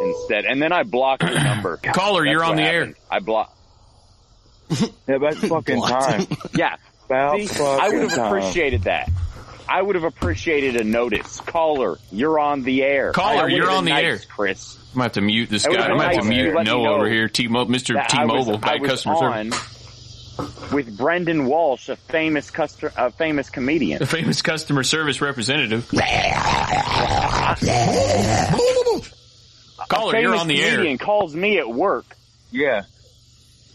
instead, 0.01 0.45
and 0.45 0.61
then 0.61 0.73
I 0.73 0.83
blocked 0.85 1.23
your 1.23 1.43
number. 1.43 1.77
Caller, 1.79 2.25
That's 2.25 2.33
you're 2.33 2.45
on 2.45 2.57
the 2.57 2.63
happened. 2.63 2.95
I 3.11 3.21
blocked. 3.21 3.58
Yeah, 5.07 5.17
about 5.17 5.35
fucking 5.37 5.83
time. 5.83 6.27
Yeah. 6.55 6.77
About 7.07 7.39
See, 7.39 7.47
fucking 7.47 7.65
I 7.85 7.89
would 7.89 8.03
have 8.03 8.15
time. 8.15 8.27
appreciated 8.27 8.83
that. 8.85 9.11
I 9.69 9.83
would 9.83 9.97
have 9.97 10.05
appreciated 10.05 10.77
a 10.77 10.85
notice. 10.85 11.41
Caller, 11.41 11.99
you're 12.11 12.39
on 12.39 12.63
the 12.63 12.83
air. 12.83 13.13
Caller, 13.13 13.49
That 13.49 13.57
you're 13.57 13.71
on 13.71 13.85
the 13.85 13.91
nice, 13.91 14.05
air. 14.05 14.19
Chris. 14.35 14.77
I'm 14.77 14.95
gonna 14.95 15.03
have 15.05 15.13
to 15.13 15.21
mute 15.21 15.51
this 15.51 15.67
guy. 15.67 15.73
I'm 15.75 15.77
been 15.77 15.89
gonna 15.99 16.03
have 16.05 16.13
to 16.13 16.17
nice 16.19 16.27
if 16.27 16.33
you 16.33 16.43
mute 16.45 16.55
let 16.57 16.67
Noah 16.67 16.83
know 16.85 16.95
over 16.95 17.09
here. 17.11 17.29
T-Mobile, 17.29 17.75
Mr. 17.75 17.95
that 17.95 18.15
I 18.15 18.25
was- 18.25 18.47
T-Mobile, 18.47 18.65
I 18.65 18.79
bad 18.79 18.85
customer 18.89 19.15
on 19.17 19.53
service. 19.53 20.73
with 20.73 20.97
Brendan 20.97 21.45
Walsh, 21.47 21.89
a 21.91 21.97
famous 21.97 22.51
customer, 22.51 22.93
a 22.97 23.11
famous 23.11 23.51
comedian. 23.51 24.03
A 24.03 24.07
famous 24.07 24.41
customer 24.41 24.83
service 24.85 25.21
representative. 25.21 25.89
Caller, 29.89 30.19
you're 30.19 30.35
on 30.37 30.49
the 30.49 30.63
air. 30.63 30.73
comedian 30.77 30.99
calls 30.99 31.35
me 31.35 31.59
at 31.59 31.69
work. 31.69 32.05
Yeah. 32.51 32.83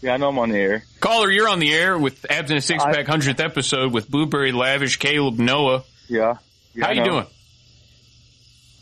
Yeah, 0.04 0.12
I 0.12 0.16
know 0.18 0.28
I'm 0.28 0.38
on 0.38 0.50
the 0.50 0.58
air. 0.58 0.84
Caller, 1.00 1.30
you're 1.30 1.48
on 1.48 1.60
the 1.60 1.72
air 1.72 1.96
with 1.96 2.30
Abs 2.30 2.50
in 2.50 2.58
a 2.58 2.60
Six 2.60 2.84
Pack 2.84 3.06
hundredth 3.06 3.40
episode 3.40 3.90
with 3.90 4.10
Blueberry 4.10 4.52
Lavish, 4.52 4.98
Caleb, 4.98 5.38
Noah. 5.38 5.82
Yeah. 6.08 6.34
yeah 6.74 6.84
How 6.84 6.90
I 6.90 6.92
you 6.92 7.00
know. 7.00 7.10
doing? 7.10 7.26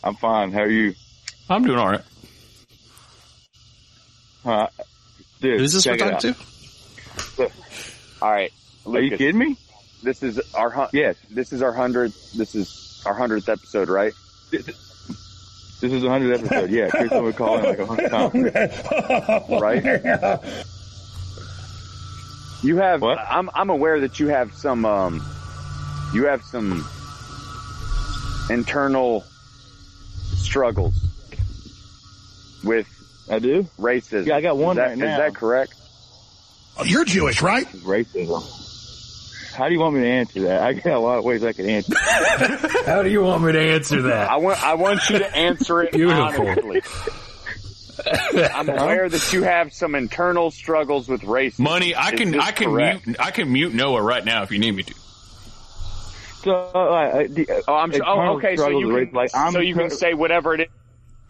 I'm 0.02 0.16
fine. 0.16 0.50
How 0.50 0.62
are 0.62 0.68
you? 0.68 0.94
I'm 1.48 1.64
doing 1.64 1.78
all 1.78 1.90
right. 1.92 2.00
Uh, 4.44 4.66
dude, 5.40 5.60
Who's 5.60 5.72
this 5.74 5.86
we're 5.86 5.96
check 5.96 6.08
it 6.08 6.10
talking 6.12 6.30
out. 6.30 6.36
to? 7.38 7.50
All 8.20 8.30
right. 8.32 8.52
Are 8.84 8.90
you 8.90 9.02
Lucas, 9.10 9.18
kidding 9.18 9.38
me? 9.38 9.56
This 10.02 10.24
is 10.24 10.40
our 10.54 10.70
hun- 10.70 10.88
Yes. 10.92 11.14
This 11.30 11.52
is 11.52 11.62
our 11.62 11.72
hundredth. 11.72 12.32
This 12.32 12.56
is 12.56 13.00
our 13.06 13.14
hundredth 13.14 13.48
episode, 13.48 13.88
right? 13.88 14.12
This 14.50 14.66
is 15.92 16.02
a 16.02 16.06
100th 16.08 16.34
episode. 16.38 16.70
Yeah, 16.70 16.88
Chris 16.90 17.10
would 17.12 17.36
call 17.36 17.58
in 17.58 17.64
like 17.64 17.78
a 17.78 17.86
hundred 17.86 18.10
times. 18.10 19.50
right? 19.60 20.64
You 22.62 22.76
have. 22.76 23.02
I'm 23.02 23.50
I'm 23.54 23.70
aware 23.70 24.00
that 24.00 24.20
you 24.20 24.28
have 24.28 24.54
some. 24.54 24.84
Um, 24.84 25.22
you 26.14 26.26
have 26.26 26.42
some 26.42 26.86
internal 28.50 29.24
struggles 30.36 30.94
with. 32.62 32.88
I 33.30 33.38
do 33.38 33.64
racism. 33.78 34.26
Yeah, 34.26 34.36
I 34.36 34.40
got 34.40 34.56
one 34.56 34.76
Is 34.76 34.82
that, 34.82 34.88
right 34.88 34.98
now. 34.98 35.12
Is 35.12 35.18
that 35.18 35.34
correct? 35.34 35.74
Oh, 36.78 36.84
you're 36.84 37.04
Jewish, 37.04 37.42
right? 37.42 37.66
Racism. 37.66 38.42
How 39.54 39.68
do 39.68 39.74
you 39.74 39.80
want 39.80 39.94
me 39.96 40.00
to 40.02 40.08
answer 40.08 40.42
that? 40.42 40.62
I 40.62 40.72
got 40.72 40.94
a 40.94 40.98
lot 40.98 41.18
of 41.18 41.24
ways 41.24 41.44
I 41.44 41.52
can 41.52 41.68
answer. 41.68 41.94
How 42.86 43.02
do 43.02 43.10
you 43.10 43.22
want 43.22 43.42
me 43.44 43.52
to 43.52 43.60
answer 43.60 44.02
that? 44.02 44.30
I 44.30 44.36
want 44.36 44.62
I 44.62 44.74
want 44.74 45.08
you 45.10 45.18
to 45.18 45.36
answer 45.36 45.82
it 45.82 45.92
Beautiful. 45.92 46.46
honestly. 46.48 46.82
I'm 48.54 48.68
aware 48.68 49.08
that 49.08 49.32
you 49.32 49.42
have 49.42 49.72
some 49.72 49.94
internal 49.94 50.50
struggles 50.50 51.08
with 51.08 51.24
race. 51.24 51.58
Money, 51.58 51.94
I 51.96 52.12
can 52.12 52.38
I 52.38 52.50
can 52.52 52.70
correct? 52.70 53.06
mute 53.06 53.16
I 53.20 53.30
can 53.30 53.52
mute 53.52 53.74
Noah 53.74 54.02
right 54.02 54.24
now 54.24 54.42
if 54.42 54.50
you 54.50 54.58
need 54.58 54.72
me 54.72 54.82
to. 54.84 54.94
So, 56.44 56.52
uh, 56.52 57.26
the, 57.28 57.62
Oh, 57.68 57.74
I'm. 57.74 57.92
Oh, 58.04 58.36
okay. 58.36 58.56
So 58.56 58.68
you 58.68 58.88
can. 59.06 59.10
like 59.14 59.30
I'm 59.34 59.52
so 59.52 59.60
you 59.60 59.74
can 59.74 59.90
say 59.90 60.14
whatever 60.14 60.54
it 60.54 60.62
is. 60.62 60.68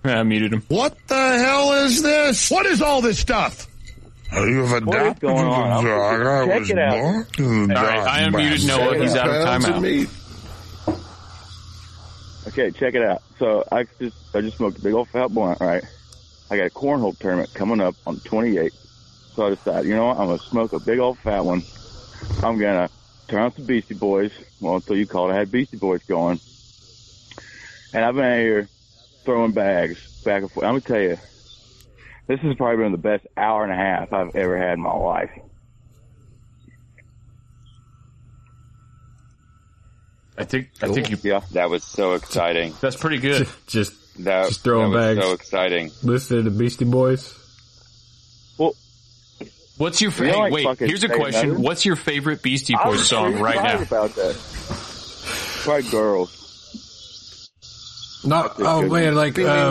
I 0.05 0.23
muted 0.23 0.52
him. 0.52 0.62
What 0.68 0.97
the 1.07 1.15
hell 1.39 1.84
is 1.84 2.02
this? 2.02 2.51
What 2.51 2.67
is 2.67 2.81
all 2.83 3.02
this 3.02 3.18
stuff? 3.18 3.68
You 4.33 4.65
have 4.65 4.86
What 4.86 5.07
is 5.09 5.18
going 5.18 5.36
on? 5.47 5.84
the 5.84 5.91
dog 5.91 6.26
I 6.26 6.47
Check 6.47 6.60
was 6.60 6.70
it 6.70 6.78
out. 6.78 6.91
born 6.92 7.26
to 7.36 7.67
the 7.67 7.76
All 7.78 7.84
right, 7.84 7.99
I 8.01 8.20
unmuted 8.23 8.67
Noah. 8.67 8.99
He's 8.99 9.15
out 9.15 9.28
of 9.28 9.44
pounds 9.47 9.67
timeout. 9.67 10.09
Okay, 12.49 12.70
check 12.73 12.94
it 12.94 13.02
out. 13.02 13.23
So 13.39 13.62
I 13.70 13.84
just 14.01 14.17
I 14.34 14.41
just 14.41 14.57
smoked 14.57 14.78
a 14.78 14.83
big 14.83 14.94
old 14.94 15.09
fat 15.10 15.28
blunt, 15.28 15.60
right? 15.60 15.84
I 16.52 16.58
got 16.58 16.66
a 16.66 16.70
cornhole 16.70 17.18
tournament 17.18 17.55
coming 17.55 17.81
up 17.81 17.94
on 18.06 18.16
the 18.16 18.20
28th. 18.20 18.74
So 19.34 19.47
I 19.47 19.50
decided, 19.50 19.89
you 19.89 19.97
know 19.97 20.08
what? 20.08 20.18
I'm 20.18 20.26
gonna 20.26 20.39
smoke 20.39 20.74
a 20.74 20.81
big 20.81 20.98
old 20.98 21.18
fat 21.18 21.42
one. 21.42 21.62
I'm 22.42 22.58
gonna 22.58 22.90
turn 23.26 23.40
on 23.40 23.55
some 23.55 23.64
Beastie 23.64 23.94
Boys. 23.94 24.32
Well, 24.60 24.74
until 24.74 24.97
you 24.97 25.06
called, 25.06 25.31
I 25.31 25.36
had 25.36 25.50
Beastie 25.50 25.78
Boys 25.78 26.02
going. 26.02 26.39
And 27.94 28.05
I've 28.05 28.14
been 28.14 28.24
out 28.24 28.36
here 28.36 28.68
throwing 29.24 29.52
bags 29.52 30.22
back 30.24 30.42
and 30.42 30.52
forth. 30.52 30.66
I'm 30.66 30.72
gonna 30.72 30.82
tell 30.82 31.00
you, 31.00 31.16
this 32.26 32.40
has 32.40 32.55
probably 32.56 32.84
been 32.84 32.92
the 32.92 32.98
best 32.98 33.26
hour 33.34 33.64
and 33.64 33.72
a 33.72 33.76
half 33.76 34.12
I've 34.12 34.36
ever 34.36 34.58
had 34.58 34.74
in 34.74 34.81
my 34.81 34.92
life. 34.92 35.31
I 40.36 40.44
think 40.44 40.68
I 40.82 40.89
think 40.89 41.08
you. 41.08 41.16
Yeah, 41.22 41.40
that 41.52 41.70
was 41.70 41.82
so 41.82 42.12
exciting. 42.12 42.74
That's 42.82 42.97
pretty 42.97 43.18
good. 43.18 43.48
Just 43.66 43.94
That, 44.20 44.49
Just 44.49 44.62
throwing 44.62 44.92
that 44.92 44.99
was 44.99 45.16
bags. 45.16 45.26
so 45.26 45.32
exciting. 45.32 45.91
listen 46.02 46.36
to 46.39 46.42
the 46.44 46.50
Beastie 46.50 46.84
Boys. 46.84 47.34
Well, 48.58 48.74
What's 49.78 50.00
your 50.02 50.10
You 50.10 50.16
favorite? 50.16 50.32
don't 50.32 50.52
like 50.52 50.81
wait, 50.81 50.89
here's 50.89 51.02
a 51.02 51.08
question. 51.08 51.49
nothing. 51.50 51.65
What's 51.65 51.84
your 51.86 51.97
favorite 51.97 52.42
Beastie 52.42 52.74
I 52.76 52.84
Boys 52.84 53.08
song 53.08 53.31
pretty 53.32 53.42
right 53.42 53.55
excited 53.57 53.91
now? 53.91 54.05
About 54.05 54.15
that. 54.16 54.36
Probably 55.65 55.91
girls. 55.91 56.39
Not, 58.24 58.55
oh 58.60 58.82
man, 58.89 59.15
like, 59.16 59.36
uh, 59.39 59.42
Yeah, 59.42 59.70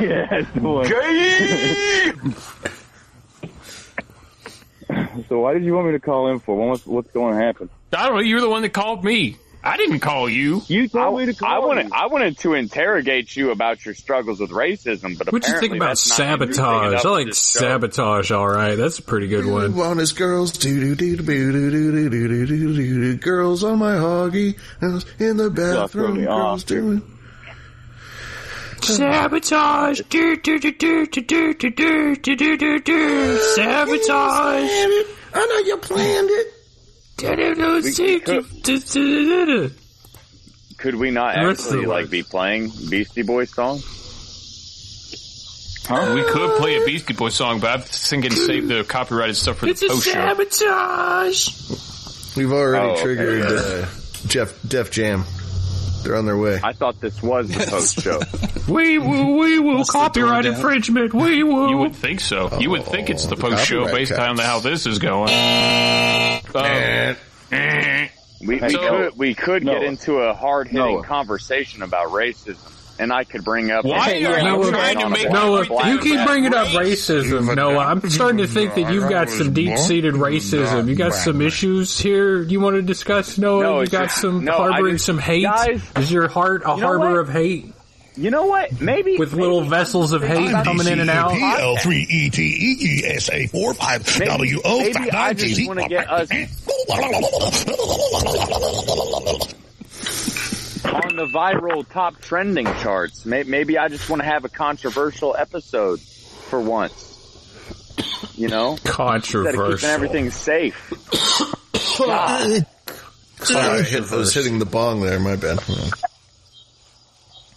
yeah, 0.00 0.26
that's 0.30 0.50
the 0.54 0.60
one. 0.62 0.86
so 5.28 5.40
why 5.40 5.52
did 5.54 5.64
you 5.64 5.74
want 5.74 5.86
me 5.88 5.92
to 5.92 6.00
call 6.00 6.28
in 6.28 6.38
for? 6.38 6.56
What's 6.56 6.86
what's 6.86 7.10
going 7.10 7.36
to 7.38 7.44
happen? 7.44 7.68
I 7.92 8.06
don't 8.06 8.14
know. 8.16 8.20
You're 8.22 8.40
the 8.40 8.48
one 8.48 8.62
that 8.62 8.70
called 8.70 9.04
me. 9.04 9.36
I 9.66 9.76
didn't 9.76 10.00
call 10.00 10.28
you. 10.28 10.62
You 10.68 10.88
told 10.88 11.20
I, 11.20 11.24
me 11.24 11.32
to 11.32 11.34
call 11.38 11.48
I 11.50 11.58
wanted, 11.58 11.86
you. 11.88 11.92
I 11.92 12.06
wanted 12.06 12.38
to 12.38 12.54
interrogate 12.54 13.34
you 13.34 13.50
about 13.50 13.84
your 13.84 13.94
struggles 13.94 14.38
with 14.38 14.50
racism, 14.50 15.18
but 15.18 15.32
what 15.32 15.42
you 15.46 15.58
think 15.58 15.74
apparently 15.74 15.78
about 15.78 15.88
that's 15.88 16.18
not 16.18 16.38
what 16.38 16.50
do 16.50 16.54
you're 16.56 16.64
bringing 16.66 16.98
sabotage? 16.98 17.00
up 17.00 17.04
I 17.04 17.08
in 17.08 17.14
like 17.14 17.26
this 17.26 17.50
show. 17.50 17.60
sabotage. 17.60 18.30
All 18.30 18.48
right, 18.48 18.74
that's 18.76 18.98
a 18.98 19.02
pretty 19.02 19.26
good 19.26 19.44
one. 19.46 19.74
One 19.74 19.98
is 19.98 20.12
girls, 20.12 20.52
do 20.52 20.94
do 20.94 21.16
do 21.16 21.16
do 21.16 21.52
do 21.52 21.52
do 21.52 21.90
do 21.90 22.10
do 22.10 22.46
do 22.46 22.46
do 22.46 22.76
do 22.76 23.16
girls 23.16 23.64
on 23.64 23.78
my 23.78 23.94
hoggy, 23.94 24.56
in 25.18 25.36
the 25.36 25.50
bathroom, 25.50 26.18
me 26.18 26.24
girls 26.24 26.62
off, 26.62 26.66
dude. 26.66 27.02
doing. 27.02 27.12
Sabotage. 28.82 30.00
Do, 30.08 30.36
do, 30.36 30.58
do, 30.60 30.72
do, 30.72 31.06
do, 31.06 31.22
do, 31.24 31.54
do, 31.54 31.70
do, 31.70 32.16
do, 32.16 32.36
do, 32.36 32.56
do, 32.56 32.78
do. 32.78 33.38
Sabotage. 33.56 34.70
I 35.34 35.46
know 35.46 35.58
you 35.66 35.76
planned 35.78 36.30
it. 36.30 36.55
Could 40.78 40.94
we 40.96 41.10
not 41.10 41.34
The 41.34 41.46
rest 41.46 41.60
of 41.60 41.66
actually 41.66 41.86
like 41.86 42.10
be 42.10 42.22
playing 42.22 42.70
Beastie 42.90 43.22
Boys 43.22 43.50
songs? 43.54 43.84
We 45.88 46.22
could 46.24 46.58
play 46.58 46.82
a 46.82 46.84
Beastie 46.84 47.14
Boys 47.14 47.34
song, 47.34 47.60
but 47.60 47.70
I'm 47.70 47.80
thinking 47.82 48.32
save 48.32 48.68
the 48.68 48.84
copyrighted 48.84 49.36
stuff 49.36 49.58
for 49.58 49.66
the 49.66 49.70
It's 49.72 49.82
a 49.82 49.88
post 49.88 50.04
show. 50.04 50.12
sabotage. 50.12 51.48
We've 52.36 52.52
already 52.52 52.84
Oh, 52.86 52.90
okay. 52.92 53.02
triggered 53.02 53.42
uh, 53.46 53.86
Jeff 54.26 54.54
Def 54.68 54.90
Jam. 54.90 55.24
They're 56.06 56.16
on 56.16 56.24
their 56.26 56.36
way. 56.38 56.60
I 56.62 56.72
thought 56.72 57.00
this 57.00 57.20
was 57.22 57.48
the 57.48 57.66
post 57.66 58.00
show. 58.00 58.20
We 58.66 58.98
will, 58.98 59.38
we 59.38 59.60
will 59.60 59.84
copyright 59.84 60.44
infringement. 60.44 61.14
We 61.14 61.44
will. 61.44 61.68
You 61.70 61.76
would 61.78 61.94
think 61.94 62.18
so. 62.20 62.58
you 62.58 62.70
would 62.70 62.84
think 62.84 63.10
it's 63.10 63.26
the 63.26 63.36
Oh, 63.36 63.40
post 63.40 63.64
show 63.64 63.82
copyright 63.84 63.94
based 64.08 64.12
on 64.18 64.38
how 64.38 64.58
this 64.58 64.86
is 64.86 64.98
going. 64.98 65.28
Um, 66.54 67.16
We, 68.40 68.56
we 68.60 68.68
So- 68.70 68.78
could 69.10 69.16
we 69.18 69.34
could 69.34 69.64
get 69.64 69.82
into 69.82 70.16
a 70.18 70.34
hard 70.34 70.66
hitting 70.68 70.96
Noah. 70.96 71.02
conversation 71.04 71.82
about 71.82 72.08
racism, 72.08 72.70
and 72.98 73.12
I 73.12 73.24
could 73.24 73.44
bring 73.44 73.70
up. 73.70 73.84
Why 73.84 74.12
are 74.12 74.14
you 74.14 74.28
Noah, 74.28 74.70
trying 74.70 74.98
to 75.00 75.08
make 75.08 75.30
Noah, 75.30 75.64
you 75.90 76.00
keep 76.00 76.24
bringing 76.26 76.54
up 76.54 76.68
racism, 76.68 77.54
Noah. 77.54 77.78
I'm 77.78 78.08
starting 78.10 78.38
to 78.38 78.46
think 78.46 78.74
that 78.74 78.92
you've 78.92 79.08
got 79.10 79.28
some 79.28 79.52
deep-seated 79.52 80.14
racism. 80.14 80.88
You 80.88 80.94
got 80.94 81.14
some 81.14 81.40
issues 81.40 81.98
here 81.98 82.42
you 82.42 82.60
want 82.60 82.76
to 82.76 82.82
discuss, 82.82 83.38
Noah? 83.38 83.62
No, 83.62 83.80
you 83.80 83.86
got 83.88 84.10
some 84.10 84.44
no, 84.44 84.52
harboring 84.52 84.94
just- 84.94 85.06
some 85.06 85.18
hate? 85.18 85.42
guys, 85.44 85.80
Is 85.96 86.10
your 86.12 86.28
heart 86.28 86.62
a 86.64 86.70
you 86.74 86.80
know 86.80 86.86
harbor 86.86 87.10
what? 87.10 87.18
of 87.20 87.28
hate 87.30 87.72
You 88.16 88.30
know 88.30 88.46
what? 88.46 88.80
Maybe 88.80 89.16
with 89.18 89.32
little 89.32 89.62
vessels 89.62 90.12
of 90.12 90.22
hate 90.22 90.50
coming 90.64 90.86
in 90.86 91.00
and 91.00 91.10
out? 91.10 91.32
DCUP, 91.32 91.76
L3ETEESA 91.78 93.50
45 93.50 94.06
WO 94.28 94.78
maybe 94.78 95.10
I 95.10 95.32
just 95.34 95.66
want 95.66 95.80
to 95.80 95.88
get 95.88 96.10
us 96.10 96.28
on 101.04 101.16
the 101.16 101.26
viral 101.26 101.88
top 101.88 102.20
trending 102.20 102.66
charts. 102.82 103.24
Maybe 103.26 103.78
I 103.78 103.88
just 103.88 104.08
want 104.10 104.22
to 104.22 104.26
have 104.28 104.44
a 104.44 104.48
controversial 104.48 105.34
episode 105.36 106.00
for 106.00 106.60
once. 106.60 107.04
You 108.34 108.48
know, 108.48 108.72
instead 108.72 108.90
of 108.90 109.22
keeping 109.22 109.44
Controversial. 109.54 109.88
everything 109.88 110.30
safe. 110.30 110.92
Sorry, 111.74 112.60
I, 113.78 113.82
hit, 113.82 114.12
I 114.12 114.16
was 114.16 114.34
hitting 114.34 114.58
the 114.58 114.66
bong 114.66 115.00
there. 115.02 115.18
My 115.20 115.36
bad. 115.36 115.58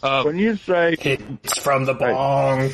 Uh, 0.01 0.23
When 0.23 0.37
you 0.37 0.55
say 0.55 0.95
It's 0.99 1.59
from 1.59 1.85
the 1.85 1.93
bong. 1.93 2.69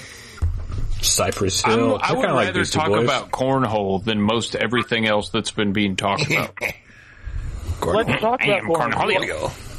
Cypress 1.02 1.62
Hill. 1.64 2.00
I 2.02 2.14
would 2.14 2.22
kinda 2.22 2.36
like 2.36 2.48
rather 2.48 2.66
talk 2.66 2.88
Boys. 2.88 3.04
about 3.04 3.32
cornhole 3.32 4.04
than 4.04 4.22
most 4.22 4.56
everything 4.56 5.08
else 5.08 5.30
that's 5.30 5.52
been 5.52 5.72
being 5.72 5.96
talked 5.96 6.30
about. 6.32 6.56
let's 7.86 8.22
talk 8.22 8.44
about 8.44 8.44
am 8.44 8.66
cornhole. 8.66 8.92
Cornholio. 8.94 9.75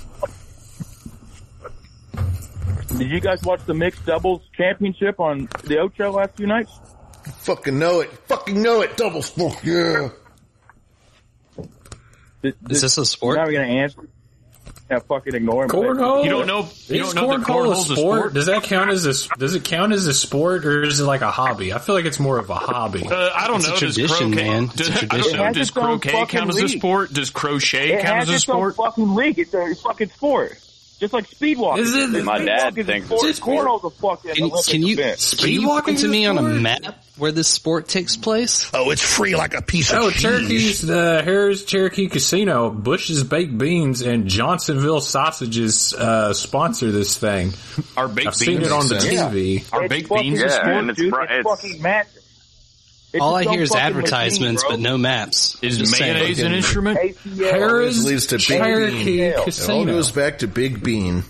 Did 2.88 3.10
you 3.10 3.20
guys 3.20 3.42
watch 3.42 3.60
the 3.66 3.74
mixed 3.74 4.06
doubles 4.06 4.42
championship 4.56 5.18
on 5.20 5.48
the 5.64 5.78
Ocho 5.78 6.12
last 6.12 6.36
few 6.36 6.46
nights? 6.46 6.72
Fucking 7.38 7.78
know 7.78 8.00
it. 8.00 8.10
Fucking 8.28 8.62
know 8.62 8.80
it. 8.82 8.96
Doubles. 8.96 9.28
fuck 9.30 9.62
yeah. 9.64 10.08
Did- 12.42 12.54
Is 12.70 12.82
this 12.82 12.98
a 12.98 13.04
sport? 13.04 13.36
Now 13.38 13.44
we're 13.46 13.52
gonna 13.52 13.66
answer. 13.66 14.08
Yeah, 14.88 15.00
fucking 15.00 15.34
ignore 15.34 15.64
him. 15.64 15.70
Cornhole. 15.70 16.22
You 16.22 16.30
don't 16.30 16.46
know- 16.46 16.68
you 16.86 17.00
don't 17.00 17.14
know 17.16 17.26
that 17.36 17.44
cornhole 17.44 17.74
cornhole's 17.74 17.90
a 17.90 17.94
a 17.94 17.96
sport? 17.96 18.18
sport? 18.20 18.34
Does 18.34 18.46
that 18.46 18.62
count 18.62 18.90
as 18.90 19.04
a? 19.04 19.36
Does 19.36 19.54
it 19.56 19.64
count 19.64 19.92
as 19.92 20.06
a 20.06 20.14
sport 20.14 20.64
or 20.64 20.82
is 20.84 21.00
it 21.00 21.04
like 21.04 21.22
a 21.22 21.30
hobby? 21.32 21.72
I 21.72 21.80
feel 21.80 21.96
like 21.96 22.04
it's 22.04 22.20
more 22.20 22.38
of 22.38 22.48
a 22.50 22.54
hobby. 22.54 23.04
Uh, 23.04 23.30
I 23.34 23.48
don't 23.48 23.56
It's 23.56 23.66
know. 23.68 23.76
Does 23.76 23.96
tradition, 23.96 24.30
croquet, 24.30 24.44
man. 24.48 24.66
Does, 24.68 24.88
It's 24.88 24.88
a 24.88 24.90
I 24.90 25.00
don't 25.00 25.08
tradition. 25.08 25.38
know. 25.38 25.52
Does 25.52 25.56
its 25.62 25.70
croquet 25.72 26.10
fucking 26.12 26.26
count 26.38 26.50
as 26.50 26.62
a 26.62 26.68
sport? 26.68 27.12
Does 27.12 27.30
crochet 27.30 27.94
It 27.94 28.02
count 28.02 28.18
has 28.20 28.28
as 28.28 28.30
a 28.30 28.34
its 28.36 28.48
own 28.48 28.54
sport? 28.72 28.76
fucking 28.76 29.14
league. 29.16 29.38
It's 29.40 29.54
a 29.54 29.74
fucking 29.74 30.10
sport. 30.10 30.56
Just 30.98 31.12
like 31.12 31.26
speed 31.26 31.58
walking. 31.58 31.84
Is 31.84 31.94
it? 31.94 32.24
My 32.24 32.38
dad 32.42 32.76
is 32.78 32.84
a 32.88 32.92
thinks 32.92 33.06
sport. 33.08 33.24
it's 33.26 33.38
a. 33.38 33.42
Cornhole's 33.42 33.84
a 33.84 33.90
fucking 33.90 34.34
Can, 34.34 34.50
can 34.50 34.82
you 34.82 34.94
event. 34.94 35.36
can 35.38 35.50
you 35.50 35.60
Speedwalking 35.60 36.00
to 36.00 36.08
me 36.08 36.24
a 36.24 36.30
on 36.30 36.38
a 36.38 36.42
map 36.42 37.04
where 37.18 37.32
this 37.32 37.48
sport 37.48 37.86
takes 37.86 38.16
place? 38.16 38.70
Oh, 38.72 38.90
it's 38.90 39.02
free 39.02 39.36
like 39.36 39.52
a 39.52 39.60
piece 39.60 39.92
of 39.92 39.98
Oh, 39.98 40.10
cheese. 40.10 40.22
Cherokee, 40.22 40.72
the 40.86 41.22
Harrah's 41.22 41.64
Cherokee 41.66 42.08
Casino, 42.08 42.70
Bush's 42.70 43.24
Baked 43.24 43.58
Beans, 43.58 44.00
and 44.00 44.26
Johnsonville 44.26 45.02
Sausages 45.02 45.92
uh, 45.92 46.32
sponsor 46.32 46.90
this 46.90 47.18
thing. 47.18 47.52
Our 47.96 48.08
baked 48.08 48.28
I've 48.28 48.34
seen 48.34 48.56
beans 48.60 48.66
it 48.68 48.72
on 48.72 48.88
the 48.88 49.00
sense. 49.00 49.20
TV. 49.20 49.72
Our 49.74 49.88
baked 49.88 50.08
beans 50.08 50.40
a 50.40 50.46
is 50.46 50.52
Yeah, 50.52 50.56
sport, 50.60 50.76
and 50.76 50.90
it's 50.90 50.98
dude. 50.98 51.12
fr- 51.14 51.20
It's 51.22 51.32
it's- 51.32 51.44
fucking 51.60 51.82
massive. 51.82 52.15
It's 53.16 53.22
All 53.22 53.34
I 53.34 53.44
hear 53.44 53.62
is 53.62 53.74
advertisements, 53.74 54.62
machine, 54.62 54.78
but 54.78 54.80
no 54.80 54.98
maps. 54.98 55.56
Is 55.62 55.78
Just 55.78 55.96
saying. 55.96 56.14
mayonnaise 56.14 56.40
an 56.40 56.52
instrument? 56.52 56.98
ACL. 56.98 57.50
Harrah's 57.52 58.04
leads 58.04 58.26
to 58.26 58.36
Big 58.36 58.42
Cherokee 58.42 59.04
Bean. 59.04 59.22
It 59.22 59.68
all 59.70 59.84
goes 59.86 60.10
back 60.10 60.38
to 60.40 60.48
Big 60.48 60.82
Bean. 60.82 61.24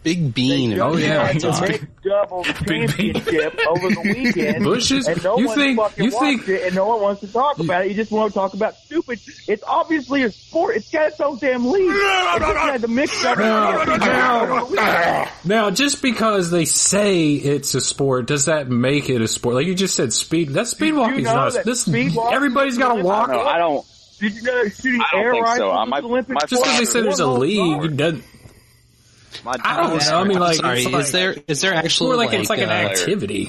Big 0.02 0.32
Bean. 0.34 0.80
Oh, 0.80 0.96
yeah. 0.96 1.28
It's 1.30 1.44
a 1.44 1.48
It's 1.50 1.60
mixed 1.60 1.86
doubles 2.02 2.46
championship 2.46 3.58
over 3.68 3.88
the 3.90 4.00
weekend. 4.14 4.64
Bushes, 4.64 5.06
and 5.06 5.22
no 5.22 5.36
you 5.38 5.46
one 5.48 5.56
think- 5.56 5.78
fucking 5.78 6.04
you 6.04 6.10
watched 6.10 6.44
think- 6.46 6.48
it, 6.48 6.66
and 6.68 6.74
no 6.74 6.86
one 6.86 7.02
wants 7.02 7.20
to 7.20 7.30
talk 7.30 7.58
about 7.58 7.84
it. 7.84 7.88
You 7.90 7.94
just 7.94 8.10
want 8.10 8.32
to 8.32 8.34
talk 8.38 8.54
about 8.54 8.76
stupid. 8.76 9.20
It's 9.46 9.62
obviously 9.66 10.22
a 10.22 10.30
sport. 10.30 10.76
It's 10.76 10.90
got 10.90 11.08
its 11.08 11.20
own 11.20 11.36
damn 11.38 11.70
league. 11.70 11.90
It's 11.90 12.44
had 12.44 12.80
the 12.80 12.88
mixed 12.88 13.22
doubles 13.22 13.44
championship 13.44 14.70
over. 14.72 15.30
Now, 15.44 15.70
just 15.70 16.00
because 16.00 16.50
they 16.50 16.64
say 16.64 17.32
it's 17.34 17.74
a 17.74 17.80
sport, 17.82 18.26
does 18.26 18.46
that 18.46 18.68
make 18.70 19.10
it 19.10 19.20
a 19.20 19.28
sport? 19.28 19.56
Like 19.56 19.66
you 19.66 19.74
just 19.74 19.94
said, 19.94 20.12
speed. 20.14 20.50
That 20.50 20.66
speed 20.66 20.92
walking 20.94 21.24
know 21.24 21.34
not. 21.34 21.48
a- 21.48 21.52
that 21.56 21.64
This 21.66 21.82
speed 21.82 22.16
everybody's 22.32 22.78
got 22.78 22.94
to 22.94 23.02
walk. 23.04 23.28
I 23.28 23.58
don't. 23.58 23.84
Did 24.18 24.34
you 24.34 24.42
know 24.42 24.64
that 24.64 24.74
shooting 24.74 25.00
air 25.14 25.32
think 25.32 25.46
so. 25.46 25.50
rifles 25.50 25.60
uh, 25.60 25.70
I- 25.70 25.80
was 25.80 25.88
my- 25.88 25.98
Olympic 26.00 26.38
Just 26.40 26.50
because 26.62 26.78
they 26.78 26.84
sport? 26.84 26.88
said 26.88 27.04
there's 27.04 27.20
a 27.20 27.26
league, 27.26 27.96
doesn't. 27.96 28.24
My 29.44 29.54
I 29.62 29.76
don't 29.76 29.98
know. 30.04 30.18
I 30.18 30.24
mean, 30.24 30.38
like, 30.38 30.56
sorry. 30.56 30.82
it's 30.82 30.90
like- 30.92 31.02
is 31.04 31.12
there 31.12 31.36
is 31.46 31.60
there 31.60 31.74
actually 31.74 32.08
more 32.08 32.16
like, 32.16 32.30
like, 32.30 32.40
it's 32.40 32.50
like 32.50 32.60
an 32.60 32.68
uh, 32.68 32.72
activity. 32.72 33.48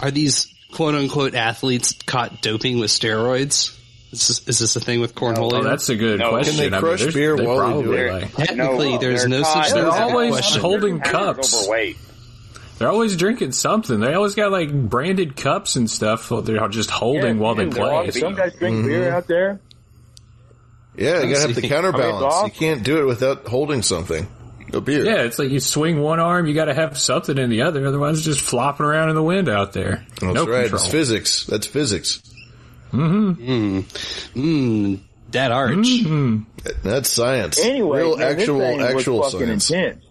are 0.00 0.10
these 0.10 0.52
quote 0.72 0.94
unquote 0.94 1.34
athletes 1.34 1.94
caught 2.06 2.40
doping 2.42 2.78
with 2.78 2.90
steroids? 2.90 3.74
Is 4.10 4.26
this, 4.26 4.48
is 4.48 4.58
this 4.58 4.76
a 4.76 4.80
thing 4.80 5.00
with 5.00 5.14
cornhole? 5.14 5.52
Oh, 5.52 5.62
that's 5.62 5.90
a 5.90 5.96
good 5.96 6.18
No. 6.20 6.30
question. 6.30 6.54
Can 6.56 6.70
they 6.70 6.76
I 6.76 6.80
mean, 6.80 6.96
crush 6.96 7.12
beer 7.12 7.36
they 7.36 7.46
while 7.46 7.58
they 7.58 7.82
do 7.82 7.88
probably, 7.90 7.98
it? 8.00 8.12
like- 8.12 8.34
Technically, 8.34 8.96
there's 8.96 9.20
they're 9.20 9.28
no 9.28 9.42
such 9.42 9.66
thing 9.66 9.74
They're 9.74 9.86
as 9.88 9.94
a 9.98 10.02
always 10.02 10.30
question. 10.30 10.60
holding 10.62 10.98
They're 10.98 11.12
cups. 11.12 11.54
Overweight. 11.54 11.96
They're 12.78 12.88
always 12.90 13.16
drinking 13.16 13.52
something. 13.52 14.00
They 14.00 14.14
always 14.14 14.34
got 14.34 14.50
like 14.50 14.72
branded 14.72 15.36
cups 15.36 15.76
and 15.76 15.90
stuff. 15.90 16.30
They're 16.44 16.66
just 16.68 16.90
holding 16.90 17.36
Yeah, 17.36 17.42
while 17.42 17.54
they 17.54 17.66
play. 17.66 18.10
Some 18.12 18.34
guys 18.34 18.54
drink 18.54 18.86
beer 18.86 19.10
out 19.12 19.26
there. 19.26 19.60
Yeah, 20.96 21.22
you 21.22 21.34
gotta 21.34 21.46
have 21.48 21.54
the 21.54 21.68
counterbalance. 21.68 22.34
I 22.34 22.42
mean, 22.42 22.46
You 22.46 22.58
can't 22.58 22.82
do 22.84 23.00
it 23.00 23.04
without 23.04 23.46
holding 23.46 23.82
something. 23.82 24.26
A 24.72 24.80
beer. 24.80 25.04
Yeah, 25.04 25.22
it's 25.22 25.38
like 25.38 25.50
you 25.50 25.60
swing 25.60 26.00
one 26.00 26.20
arm, 26.20 26.46
you 26.46 26.54
got 26.54 26.66
to 26.66 26.74
have 26.74 26.98
something 26.98 27.38
in 27.38 27.48
the 27.50 27.62
other. 27.62 27.86
Otherwise, 27.86 28.18
it's 28.18 28.24
just 28.26 28.40
flopping 28.40 28.84
around 28.86 29.08
in 29.08 29.14
the 29.14 29.22
wind 29.22 29.48
out 29.48 29.72
there. 29.72 30.04
That's 30.20 30.22
no 30.34 30.46
right. 30.46 30.62
control. 30.62 30.82
It's 30.82 30.90
physics. 30.90 31.46
That's 31.46 31.66
physics. 31.66 32.20
Mm. 32.92 33.82
Mm. 34.34 34.98
That 35.32 35.52
arch. 35.52 35.74
Mhm. 35.76 36.44
That's 36.82 37.08
science. 37.10 37.58
Anyway, 37.58 37.98
Real 37.98 38.16
man, 38.16 38.34
this 38.36 38.42
actual 38.42 38.60
thing 38.60 38.80
actual 38.80 39.22
science. 39.24 39.70
intense. 39.70 40.04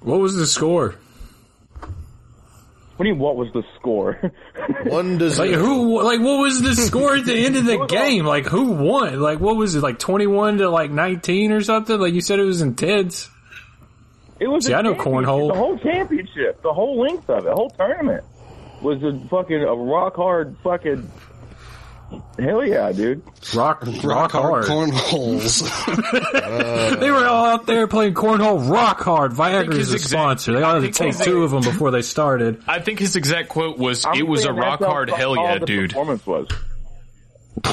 What 0.00 0.20
was 0.20 0.34
the 0.36 0.46
score? 0.46 0.94
What 2.98 3.04
do 3.04 3.08
you 3.10 3.14
mean, 3.14 3.22
what 3.22 3.36
was 3.36 3.52
the 3.52 3.62
score? 3.78 4.14
One 4.86 5.18
does 5.18 5.38
Like 5.38 5.52
who? 5.52 6.02
Like 6.02 6.18
what 6.18 6.40
was 6.40 6.60
the 6.60 6.74
score 6.74 7.14
at 7.14 7.24
the 7.24 7.36
end 7.46 7.54
of 7.54 7.64
the 7.64 7.86
game? 7.88 8.26
Like 8.26 8.44
who 8.46 8.72
won? 8.72 9.20
Like 9.20 9.38
what 9.38 9.54
was 9.56 9.76
it? 9.76 9.82
Like 9.84 10.00
twenty-one 10.00 10.58
to 10.58 10.68
like 10.68 10.90
nineteen 10.90 11.52
or 11.52 11.60
something? 11.60 11.96
Like 11.98 12.12
you 12.12 12.20
said 12.20 12.40
it 12.40 12.44
was 12.44 12.60
intense. 12.60 13.30
It 14.40 14.48
was 14.48 14.66
See, 14.66 14.72
a 14.72 14.78
I 14.78 14.82
know 14.82 14.94
cornhole. 14.94 15.48
The 15.52 15.58
whole 15.58 15.78
championship, 15.78 16.60
the 16.62 16.72
whole 16.72 17.00
length 17.00 17.30
of 17.30 17.38
it, 17.38 17.44
the 17.44 17.54
whole 17.54 17.70
tournament. 17.70 18.24
was 18.82 19.00
a 19.04 19.16
fucking 19.28 19.62
a 19.62 19.74
rock 19.76 20.16
hard 20.16 20.56
fucking. 20.64 21.08
Hell 22.38 22.64
yeah, 22.64 22.90
dude! 22.92 23.22
Rock, 23.54 23.82
rock, 24.02 24.32
hard. 24.32 24.64
cornholes. 24.64 25.60
they 27.00 27.10
were 27.10 27.26
all 27.26 27.44
out 27.44 27.66
there 27.66 27.86
playing 27.86 28.14
cornhole 28.14 28.70
rock 28.70 29.00
hard. 29.00 29.32
Viagra 29.32 29.74
is 29.74 29.92
a 29.92 29.96
exact- 29.96 30.10
sponsor. 30.10 30.52
They 30.54 30.62
all 30.62 30.80
had 30.80 30.84
to 30.84 30.90
take 30.90 31.08
his- 31.14 31.20
two 31.20 31.42
of 31.44 31.50
them 31.50 31.62
before 31.62 31.90
they 31.90 32.00
started. 32.02 32.62
I 32.68 32.80
think 32.80 32.98
his 33.00 33.16
exact 33.16 33.50
quote 33.50 33.76
was, 33.76 34.06
I'm 34.06 34.14
"It 34.14 34.26
was 34.26 34.44
a 34.46 34.52
rock 34.54 34.80
hard 34.80 35.10
hell 35.10 35.38
all 35.38 35.44
yeah, 35.44 35.58
the 35.58 35.66
dude." 35.66 35.90
Performance 35.90 36.26
was. 36.26 36.48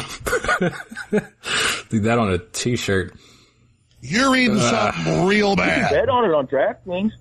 Do 1.90 2.00
that 2.02 2.18
on 2.18 2.32
a 2.34 2.38
t-shirt. 2.40 3.14
You're 4.02 4.32
reading 4.32 4.58
Uh, 4.58 4.92
something 4.92 5.26
real 5.28 5.52
You 5.52 5.56
can 5.56 5.66
bad. 5.68 5.92
bet 5.92 6.10
on 6.10 6.26
it 6.26 6.34
on 6.34 6.48
DraftKings. 6.48 7.12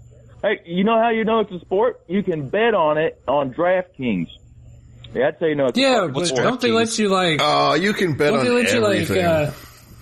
Hey, 0.42 0.60
you 0.66 0.84
know 0.84 0.98
how 1.00 1.10
you 1.10 1.24
know 1.24 1.40
it's 1.40 1.52
a 1.52 1.60
sport? 1.60 2.00
You 2.08 2.22
can 2.22 2.48
bet 2.48 2.74
on 2.74 2.98
it 2.98 3.20
on 3.28 3.52
DraftKings. 3.54 4.28
Yeah, 5.14 5.28
I'd 5.28 5.38
say 5.38 5.48
you 5.50 5.54
know 5.54 5.66
it's 5.66 5.78
Yeah, 5.78 6.08
but 6.12 6.26
sport. 6.26 6.42
don't 6.42 6.60
they 6.60 6.72
let 6.72 6.98
you 6.98 7.08
like? 7.08 7.40
Oh, 7.42 7.74
you 7.74 7.92
can 7.94 8.16
bet 8.16 8.30
don't 8.30 8.40
on 8.40 8.44
they 8.44 8.50
let 8.50 8.72
you 8.72 8.84
everything. 8.84 9.16
like? 9.24 9.48
Uh, 9.48 9.52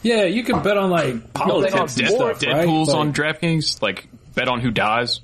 yeah, 0.02 0.24
you 0.24 0.42
can 0.42 0.62
bet 0.62 0.76
on 0.76 0.90
like 0.90 1.32
politics 1.34 1.96
and 1.98 2.06
Dead- 2.06 2.14
stuff, 2.14 2.20
right? 2.20 2.38
Deadpool's 2.66 2.88
Like- 2.88 2.96
on 2.98 3.12
DraftKings. 3.12 3.82
Like 3.82 4.08
bet 4.34 4.48
on 4.48 4.60
who 4.60 4.70
dies. 4.70 5.20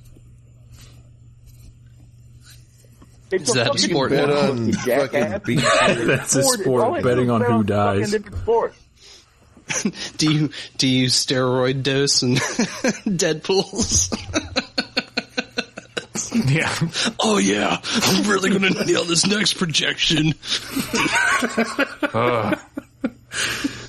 It's 3.31 3.51
Is 3.51 3.57
a 3.57 3.59
that 3.59 3.75
a 3.75 3.79
sport 3.79 4.11
sport, 4.13 4.29
now? 4.31 4.53
you 4.55 4.73
jackass. 4.73 5.43
That's 5.45 6.35
a 6.35 6.43
Sport. 6.43 6.61
sport, 6.61 6.83
All 6.83 6.93
they 6.95 7.03
do 7.03 7.09
betting 7.09 7.31
on 7.31 7.43
who 7.43 7.63
dies. 7.63 8.11
do 10.17 10.33
you 10.33 10.51
do 10.79 10.89
you 10.89 11.09
steroid 11.09 11.83
dose 11.83 12.23
and 12.23 12.39
Deadpool's? 12.39 14.09
Yeah. 16.49 16.75
Oh 17.21 17.39
yeah, 17.39 17.81
I'm 17.85 18.29
really 18.29 18.51
gonna 18.51 18.85
nail 18.85 19.05
this 19.05 19.27
next 19.27 19.55
projection. 19.55 20.35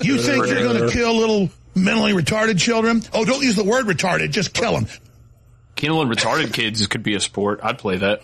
You 0.02 0.18
think 0.18 0.46
you're 0.46 0.62
going 0.62 0.78
to 0.78 0.86
uh. 0.86 0.90
kill 0.90 1.16
little 1.16 1.50
mentally 1.74 2.12
retarded 2.12 2.58
children? 2.58 3.02
Oh, 3.12 3.24
don't 3.24 3.42
use 3.42 3.56
the 3.56 3.64
word 3.64 3.86
retarded. 3.86 4.30
Just 4.30 4.52
kill 4.52 4.72
them. 4.72 4.86
Killing 5.76 6.08
retarded 6.08 6.52
kids 6.52 6.86
could 6.86 7.02
be 7.02 7.14
a 7.14 7.20
sport. 7.20 7.60
I'd 7.62 7.78
play 7.78 7.98
that. 7.98 8.22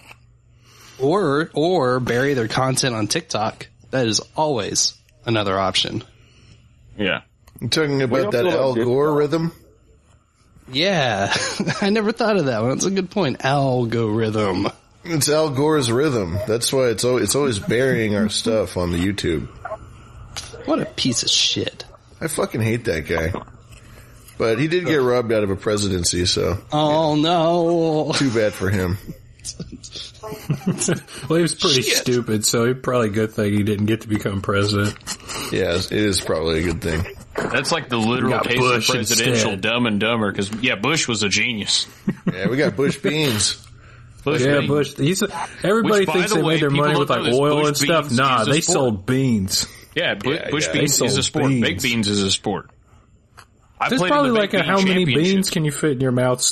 Or 0.99 1.51
or 1.53 2.01
bury 2.01 2.35
their 2.35 2.49
content 2.49 2.95
on 2.95 3.07
TikTok. 3.07 3.69
That 3.91 4.07
is 4.07 4.21
always 4.35 4.95
another 5.27 5.59
option. 5.59 6.03
Yeah. 6.97 7.23
You 7.61 7.69
talking 7.69 8.03
about 8.03 8.33
that 8.33 8.47
also 8.47 8.59
Al 8.59 8.85
Gore 8.85 9.15
rhythm? 9.15 9.53
Yeah, 10.71 11.33
I 11.81 11.91
never 11.91 12.13
thought 12.13 12.37
of 12.37 12.47
that 12.47 12.61
one. 12.63 12.71
That's 12.71 12.85
a 12.87 12.91
good 12.91 13.11
point. 13.11 13.45
Algorithm. 13.45 14.69
It's 15.05 15.29
Al 15.29 15.51
Gore's 15.51 15.91
rhythm. 15.93 16.37
That's 16.49 16.73
why 16.73 16.89
it's 16.89 17.05
always, 17.05 17.25
it's 17.25 17.35
always 17.37 17.59
burying 17.61 18.17
our 18.17 18.29
stuff 18.29 18.77
on 18.77 18.91
the 18.91 18.99
YouTube. 18.99 19.47
What 20.67 20.81
a 20.81 20.87
piece 20.87 21.23
of 21.23 21.31
shit. 21.31 21.85
I 22.21 22.27
fucking 22.27 22.61
hate 22.61 22.85
that 22.87 23.07
guy. 23.07 23.33
But 24.39 24.59
he 24.59 24.67
did 24.69 24.85
get 24.85 24.97
robbed 24.97 25.33
out 25.33 25.45
of 25.45 25.51
a 25.51 25.57
presidency, 25.57 26.27
so 26.27 26.59
Oh 26.73 27.15
no. 27.15 28.13
too 28.15 28.31
bad 28.33 28.53
for 28.53 28.69
him. 28.69 28.99
well, 31.29 31.37
he 31.37 31.43
was 31.43 31.55
pretty 31.55 31.83
stupid, 31.83 32.45
so 32.45 32.65
it's 32.65 32.81
probably 32.83 33.09
a 33.09 33.13
good 33.13 33.33
thing 33.33 33.53
he 33.53 33.63
didn't 33.63 33.87
get 33.87 34.03
to 34.03 34.09
become 34.09 34.41
president. 34.43 34.97
Yeah, 35.53 35.75
it 35.77 35.93
is 35.93 36.21
probably 36.21 36.61
a 36.61 36.73
good 36.73 36.83
thing. 36.83 37.05
That's 37.37 37.71
like 37.71 37.89
the 37.89 37.99
literal 37.99 38.41
case 38.41 38.59
Bush 38.59 38.89
of 38.89 38.95
presidential 38.95 39.53
instead. 39.53 39.61
dumb 39.61 39.87
and 39.87 40.01
dumber. 40.01 40.33
Because 40.33 40.51
yeah, 40.63 40.75
Bush 40.77 41.07
was 41.07 41.23
a 41.23 41.29
genius. 41.29 41.87
Yeah, 42.33 42.49
we 42.49 42.57
got 42.57 42.77
Bush 42.77 42.99
beans. 42.99 43.63
Bush 44.25 44.43
yeah, 44.43 44.59
beans. 44.59 44.69
Bush. 44.69 44.97
He's 44.97 45.23
everybody 45.63 46.01
Which, 46.07 46.09
thinks 46.11 46.31
the 46.31 46.37
they 46.37 46.43
way, 46.43 46.55
made 46.55 46.63
their 46.63 46.71
money 46.71 46.99
with 46.99 47.11
like 47.11 47.33
oil 47.33 47.61
Bush 47.61 47.69
and 47.69 47.77
stuff. 47.77 48.11
Nah, 48.13 48.45
they 48.45 48.61
sport. 48.61 48.75
sold 48.75 49.07
beans. 49.07 49.67
Yeah, 49.95 50.15
Bu- 50.15 50.33
Yeah, 50.33 50.51
Bush 50.51 50.67
yeah. 50.67 50.73
beans 50.73 51.01
is 51.01 51.17
a 51.17 51.23
sport. 51.23 51.49
beans. 51.49 51.63
Baked 51.63 51.83
beans 51.83 52.09
is 52.09 52.23
a 52.23 52.31
sport. 52.31 52.71
I 53.79 53.89
There's 53.91 54.01
played 54.01 54.11
probably 54.11 54.31
the 54.31 54.39
like 54.39 54.51
baked 54.53 54.65
a, 54.65 54.67
how 54.67 54.81
many 54.81 55.05
beans 55.05 55.51
can 55.51 55.65
you 55.65 55.71
fit 55.73 55.93
in 55.93 56.01
your 56.01 56.13
mouth? 56.13 56.43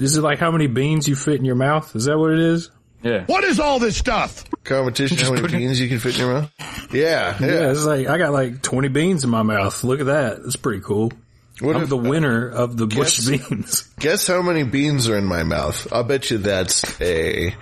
Is 0.00 0.18
like 0.18 0.38
how 0.38 0.50
many 0.50 0.66
beans 0.66 1.06
you 1.08 1.14
fit 1.16 1.34
in 1.36 1.44
your 1.44 1.54
mouth? 1.56 1.94
Is 1.94 2.06
that 2.06 2.18
what 2.18 2.32
it 2.32 2.38
is? 2.38 2.70
Yeah. 3.02 3.24
What 3.26 3.44
is 3.44 3.58
all 3.60 3.78
this 3.78 3.96
stuff? 3.96 4.44
Competition, 4.64 5.16
how 5.18 5.32
many 5.32 5.48
beans 5.48 5.80
you 5.80 5.88
can 5.88 5.98
fit 5.98 6.14
in 6.18 6.20
your 6.26 6.34
mouth? 6.34 6.52
Yeah, 6.92 7.36
Yeah, 7.40 7.46
yeah. 7.46 7.70
it's 7.70 7.84
like 7.84 8.06
I 8.08 8.18
got 8.18 8.32
like 8.32 8.60
20 8.62 8.88
beans 8.88 9.24
in 9.24 9.30
my 9.30 9.42
mouth. 9.42 9.82
Look 9.84 10.00
at 10.00 10.06
that. 10.06 10.38
It's 10.44 10.56
pretty 10.56 10.80
cool. 10.82 11.12
What 11.60 11.76
I'm 11.76 11.82
if- 11.84 11.88
the 11.88 11.96
winner 11.96 12.48
of 12.48 12.76
the 12.76 12.86
Bush 12.86 13.26
Guess- 13.26 13.48
beans. 13.48 13.82
Guess 14.00 14.26
how 14.26 14.42
many 14.42 14.64
beans 14.64 15.08
are 15.08 15.16
in 15.16 15.24
my 15.26 15.42
mouth? 15.44 15.86
I'll 15.92 16.04
bet 16.04 16.30
you 16.30 16.38
that's 16.38 17.00
a, 17.00 17.54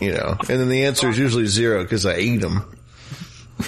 you 0.00 0.12
know, 0.12 0.36
and 0.38 0.46
then 0.60 0.68
the 0.68 0.84
answer 0.84 1.08
is 1.08 1.18
usually 1.18 1.46
zero 1.46 1.82
because 1.82 2.06
I 2.06 2.18
eat 2.18 2.38
them. 2.38 2.64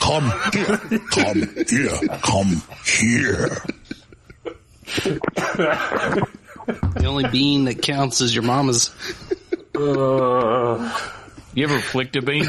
Come 0.01 0.33
here. 0.53 1.01
Come 1.11 1.49
here. 1.69 1.99
Come 2.23 2.63
here. 2.85 3.57
The 6.67 7.05
only 7.07 7.29
bean 7.29 7.65
that 7.65 7.83
counts 7.83 8.21
is 8.21 8.35
your 8.35 8.45
mama's. 8.45 8.91
Uh, 9.75 10.99
you 11.55 11.65
ever 11.65 11.79
flicked 11.79 12.17
a 12.17 12.23
bean? 12.23 12.47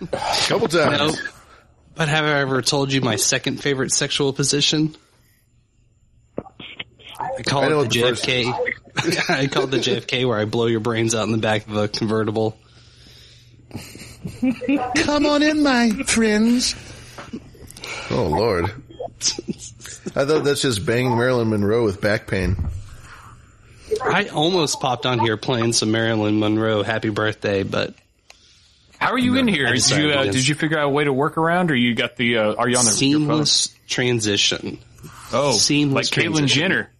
A 0.00 0.06
couple 0.46 0.68
times. 0.68 1.16
No. 1.16 1.28
But 1.94 2.08
have 2.08 2.24
I 2.24 2.40
ever 2.40 2.62
told 2.62 2.92
you 2.92 3.00
my 3.00 3.16
second 3.16 3.60
favorite 3.60 3.92
sexual 3.92 4.32
position? 4.32 4.96
I 6.38 7.42
call 7.42 7.62
I 7.62 7.66
it 7.66 7.90
the 7.90 8.00
the 8.00 8.14
JFK. 8.14 9.30
I 9.30 9.46
call 9.46 9.64
it 9.64 9.70
the 9.70 9.76
JFK 9.78 10.26
where 10.26 10.38
I 10.38 10.44
blow 10.44 10.66
your 10.66 10.80
brains 10.80 11.14
out 11.14 11.24
in 11.24 11.32
the 11.32 11.38
back 11.38 11.66
of 11.68 11.76
a 11.76 11.88
convertible. 11.88 12.56
Come 14.96 15.26
on 15.26 15.42
in, 15.42 15.62
my 15.62 15.90
friends. 16.06 16.74
Oh 18.10 18.24
Lord. 18.24 18.72
I 20.16 20.24
thought 20.24 20.44
that's 20.44 20.62
just 20.62 20.84
banging 20.84 21.16
Marilyn 21.16 21.50
Monroe 21.50 21.84
with 21.84 22.00
back 22.00 22.26
pain. 22.26 22.56
I 24.02 24.26
almost 24.28 24.80
popped 24.80 25.06
on 25.06 25.18
here 25.18 25.36
playing 25.36 25.72
some 25.74 25.90
Marilyn 25.90 26.38
Monroe 26.38 26.82
"Happy 26.82 27.10
Birthday," 27.10 27.62
but 27.62 27.94
How 28.98 29.12
are 29.12 29.18
you 29.18 29.36
in 29.36 29.46
here? 29.46 29.66
Did 29.72 29.90
you 29.90 30.10
uh, 30.10 30.24
did 30.24 30.46
you 30.46 30.54
figure 30.54 30.78
out 30.78 30.86
a 30.86 30.88
way 30.88 31.04
to 31.04 31.12
work 31.12 31.36
around, 31.36 31.70
or 31.70 31.74
you 31.74 31.94
got 31.94 32.16
the? 32.16 32.38
Uh, 32.38 32.54
are 32.54 32.68
you 32.68 32.78
on 32.78 32.84
the 32.84 32.90
your 32.90 33.20
phone? 33.20 33.44
seamless 33.44 33.74
transition. 33.86 34.78
Oh, 35.32 35.52
seamless 35.52 36.10
like 36.10 36.24
Caitlyn 36.24 36.36
transition. 36.36 36.62
Jenner. 36.62 36.90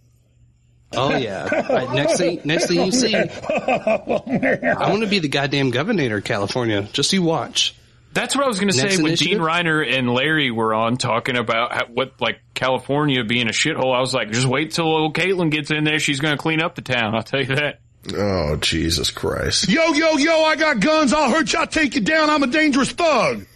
Oh 0.94 1.16
yeah. 1.16 1.48
Right, 1.72 1.90
next 1.92 2.18
thing, 2.18 2.42
next 2.44 2.66
thing 2.66 2.84
you 2.84 2.92
see, 2.92 3.14
I 3.16 4.86
want 4.90 5.02
to 5.02 5.08
be 5.08 5.20
the 5.20 5.28
goddamn 5.28 5.70
governor 5.70 6.16
of 6.16 6.24
California. 6.24 6.82
Just 6.92 7.12
you 7.14 7.22
watch. 7.22 7.74
That's 8.12 8.36
what 8.36 8.44
I 8.44 8.48
was 8.48 8.58
going 8.58 8.70
to 8.70 8.74
say 8.74 8.96
when 8.96 9.06
initiative? 9.06 9.38
Dean 9.38 9.38
Reiner 9.38 9.98
and 9.98 10.10
Larry 10.10 10.50
were 10.50 10.74
on 10.74 10.98
talking 10.98 11.38
about 11.38 11.72
how, 11.72 11.86
what 11.86 12.20
like 12.20 12.40
California 12.54 13.24
being 13.24 13.48
a 13.48 13.52
shithole. 13.52 13.94
I 13.94 14.00
was 14.00 14.12
like, 14.12 14.30
just 14.30 14.46
wait 14.46 14.72
till 14.72 14.84
old 14.84 15.14
Caitlyn 15.14 15.50
gets 15.50 15.70
in 15.70 15.84
there. 15.84 15.98
She's 15.98 16.20
going 16.20 16.36
to 16.36 16.42
clean 16.42 16.60
up 16.60 16.74
the 16.74 16.82
town. 16.82 17.14
I'll 17.14 17.22
tell 17.22 17.40
you 17.40 17.56
that. 17.56 17.80
Oh 18.14 18.56
Jesus 18.56 19.12
Christ! 19.12 19.68
Yo, 19.68 19.92
yo, 19.92 20.16
yo, 20.16 20.42
I 20.42 20.56
got 20.56 20.80
guns. 20.80 21.12
I'll 21.12 21.30
hurt 21.30 21.52
you. 21.52 21.60
I'll 21.60 21.68
take 21.68 21.94
you 21.94 22.00
down. 22.00 22.30
I'm 22.30 22.42
a 22.42 22.48
dangerous 22.48 22.90
thug. 22.90 23.46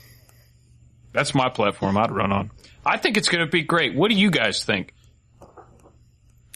That's 1.13 1.35
my 1.35 1.49
platform. 1.49 1.99
I'd 1.99 2.13
run 2.13 2.33
on. 2.33 2.51
I 2.85 2.97
think 2.99 3.17
it's 3.17 3.29
going 3.29 3.45
to 3.45 3.51
be 3.51 3.63
great. 3.63 3.97
What 3.97 4.09
do 4.09 4.15
you 4.15 4.31
guys 4.31 4.63
think? 4.63 4.95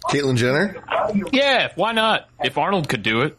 Caitlyn 0.05 0.37
Jenner. 0.37 0.77
Yeah, 1.33 1.73
why 1.75 1.93
not? 1.93 2.29
If 2.43 2.57
Arnold 2.59 2.89
could 2.89 3.03
do 3.03 3.23
it. 3.23 3.37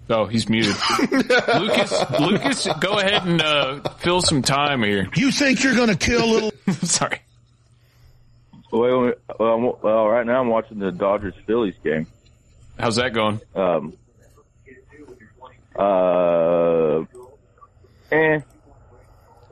Oh, 0.10 0.26
he's 0.26 0.50
muted. 0.50 0.76
Lucas, 1.12 1.94
Lucas, 2.20 2.68
go 2.80 2.98
ahead 2.98 3.28
and 3.28 3.40
uh, 3.42 3.82
fill 4.00 4.22
some 4.22 4.42
time 4.42 4.82
here. 4.82 5.08
You 5.16 5.32
think 5.32 5.64
you're 5.64 5.76
going 5.76 5.90
to 5.90 5.96
kill 5.96 6.28
little? 6.28 6.52
Sorry. 6.82 7.20
Well, 8.74 9.02
wait, 9.02 9.16
well, 9.40 9.80
well, 9.84 10.08
right 10.08 10.26
now 10.26 10.42
I'm 10.42 10.48
watching 10.48 10.80
the 10.80 10.92
Dodgers 10.92 11.35
Phillies 11.45 11.76
game. 11.84 12.08
How's 12.80 12.95
that 12.95 13.14
going? 13.14 13.40
Um, 13.53 13.93
uh, 15.77 17.02
eh. 18.11 18.40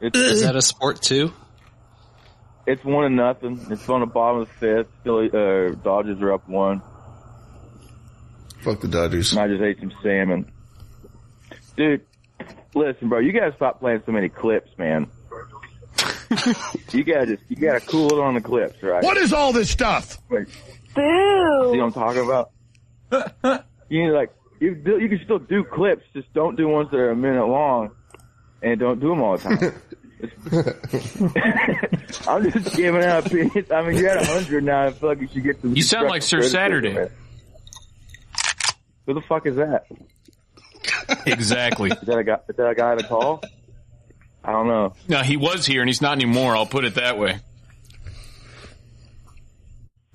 It's, 0.01 0.17
Is 0.17 0.41
that 0.41 0.55
a 0.55 0.61
sport 0.63 1.03
too? 1.03 1.31
It's 2.65 2.83
one 2.83 3.05
and 3.05 3.15
nothing. 3.15 3.63
It's 3.69 3.87
on 3.87 3.99
the 3.99 4.07
bottom 4.07 4.41
of 4.41 4.47
the 4.47 4.53
fifth. 4.55 4.87
Philly, 5.03 5.29
uh, 5.31 5.75
Dodgers 5.75 6.19
are 6.19 6.33
up 6.33 6.49
one. 6.49 6.81
Fuck 8.61 8.81
the 8.81 8.87
Dodgers. 8.87 9.33
And 9.33 9.41
I 9.41 9.47
just 9.47 9.61
ate 9.61 9.79
some 9.79 9.93
salmon. 10.01 10.51
Dude, 11.77 12.07
listen, 12.73 13.07
bro, 13.07 13.19
you 13.19 13.33
gotta 13.33 13.55
stop 13.55 13.81
playing 13.81 14.01
so 14.03 14.13
many 14.13 14.29
clips, 14.29 14.71
man. 14.79 15.11
you 16.91 17.03
gotta 17.03 17.25
just, 17.27 17.43
you 17.49 17.55
gotta 17.57 17.81
cool 17.81 18.07
it 18.13 18.19
on 18.19 18.33
the 18.35 18.41
clips, 18.41 18.81
right? 18.81 19.03
What 19.03 19.17
is 19.17 19.33
all 19.33 19.53
this 19.53 19.69
stuff? 19.69 20.17
Like, 20.29 20.47
See 20.47 20.55
what 20.95 21.79
I'm 21.79 21.93
talking 21.93 22.23
about? 22.23 22.51
you 23.89 24.05
need 24.05 24.11
like, 24.11 24.31
you 24.59 24.75
do, 24.75 24.99
you 24.99 25.09
can 25.09 25.19
still 25.23 25.39
do 25.39 25.63
clips, 25.63 26.03
just 26.13 26.31
don't 26.33 26.55
do 26.55 26.67
ones 26.67 26.89
that 26.91 26.97
are 26.97 27.11
a 27.11 27.15
minute 27.15 27.45
long, 27.45 27.91
and 28.61 28.79
don't 28.79 28.99
do 28.99 29.09
them 29.09 29.21
all 29.21 29.37
the 29.37 29.43
time. 29.43 29.81
I'm 32.27 32.51
just 32.51 32.75
giving 32.75 33.03
out 33.03 33.25
opinions. 33.25 33.71
I 33.71 33.81
mean, 33.81 33.97
you're 33.97 34.09
at 34.09 34.21
a 34.21 34.25
hundred 34.25 34.63
now. 34.63 34.85
I 34.85 34.91
feel 34.91 35.09
like 35.09 35.21
you 35.21 35.27
should 35.27 35.43
get 35.43 35.61
some. 35.61 35.75
You 35.75 35.81
sound 35.81 36.09
like 36.09 36.21
Sir 36.21 36.43
Saturday. 36.43 36.93
criticism. 36.93 37.17
Who 39.07 39.13
the 39.15 39.21
fuck 39.21 39.47
is 39.47 39.55
that? 39.55 39.85
Exactly. 41.25 41.89
Is 41.89 41.99
that 42.01 42.17
a 42.17 42.23
guy? 42.23 42.37
Is 42.47 42.55
that 42.55 42.69
a 42.69 42.75
guy 42.75 42.95
to 42.95 43.07
call? 43.07 43.41
I 44.43 44.51
don't 44.51 44.67
know. 44.67 44.93
No, 45.07 45.19
he 45.21 45.37
was 45.37 45.65
here 45.65 45.81
and 45.81 45.89
he's 45.89 46.01
not 46.01 46.13
anymore. 46.13 46.55
I'll 46.55 46.65
put 46.65 46.83
it 46.85 46.95
that 46.95 47.17
way. 47.17 47.37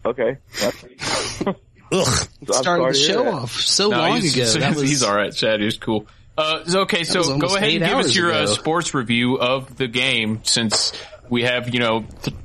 Okay. 0.04 0.36
Ugh. 1.92 2.28
Started 2.50 2.94
the 2.94 2.98
show 2.98 3.28
off 3.28 3.52
so 3.52 3.88
No, 3.88 3.98
long 3.98 4.20
he's, 4.20 4.34
ago. 4.36 4.44
so 4.44 4.58
That 4.58 4.68
he's, 4.72 4.80
was- 4.80 4.88
he's 4.90 5.02
all 5.02 5.14
right. 5.16 5.32
Chad 5.32 5.62
is 5.62 5.76
cool. 5.76 6.06
Uh, 6.38 6.64
so, 6.66 6.80
okay, 6.80 7.04
so 7.04 7.38
go 7.38 7.56
ahead 7.56 7.70
and 7.70 7.84
give 7.84 7.96
us 7.98 8.14
your 8.14 8.30
uh, 8.30 8.46
sports 8.46 8.92
review 8.92 9.38
of 9.38 9.74
the 9.78 9.86
game 9.88 10.40
since 10.44 10.92
we 11.30 11.44
have 11.44 11.72
you 11.72 11.80
know 11.80 12.04
th- 12.22 12.36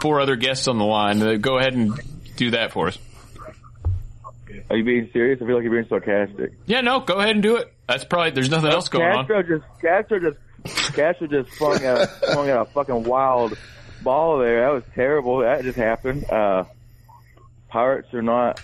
four 0.00 0.20
other 0.22 0.34
guests 0.36 0.66
on 0.66 0.78
the 0.78 0.84
line. 0.86 1.20
Uh, 1.20 1.34
go 1.34 1.58
ahead 1.58 1.74
and 1.74 1.92
do 2.36 2.52
that 2.52 2.72
for 2.72 2.88
us. 2.88 2.96
Are 4.70 4.76
you 4.78 4.84
being 4.84 5.10
serious? 5.12 5.42
I 5.42 5.46
feel 5.46 5.56
like 5.56 5.62
you're 5.64 5.72
being 5.72 5.88
sarcastic. 5.90 6.52
Yeah, 6.64 6.80
no, 6.80 7.00
go 7.00 7.14
ahead 7.16 7.32
and 7.32 7.42
do 7.42 7.56
it. 7.56 7.70
That's 7.86 8.04
probably 8.04 8.30
there's 8.30 8.48
nothing 8.50 8.70
else 8.70 8.88
going 8.88 9.04
on. 9.06 9.26
Just 9.26 9.64
Castro 9.82 10.20
just 10.20 10.38
Castro 10.64 11.26
just 11.26 11.50
flung 11.50 11.84
out 11.84 12.08
flung 12.08 12.50
out 12.50 12.66
a 12.68 12.70
fucking 12.70 13.04
wild 13.04 13.56
ball 14.02 14.38
there. 14.38 14.60
That 14.62 14.72
was 14.72 14.82
terrible. 14.94 15.38
That 15.38 15.62
just 15.62 15.76
happened. 15.78 16.28
Uh, 16.30 16.64
Pirates 17.68 18.12
are 18.14 18.22
not 18.22 18.60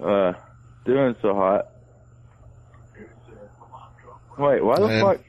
uh 0.00 0.32
doing 0.84 1.14
so 1.22 1.34
hot. 1.34 1.68
Wait, 4.36 4.64
why 4.64 4.76
the 4.78 4.88
Man. 4.88 5.02
fuck? 5.02 5.20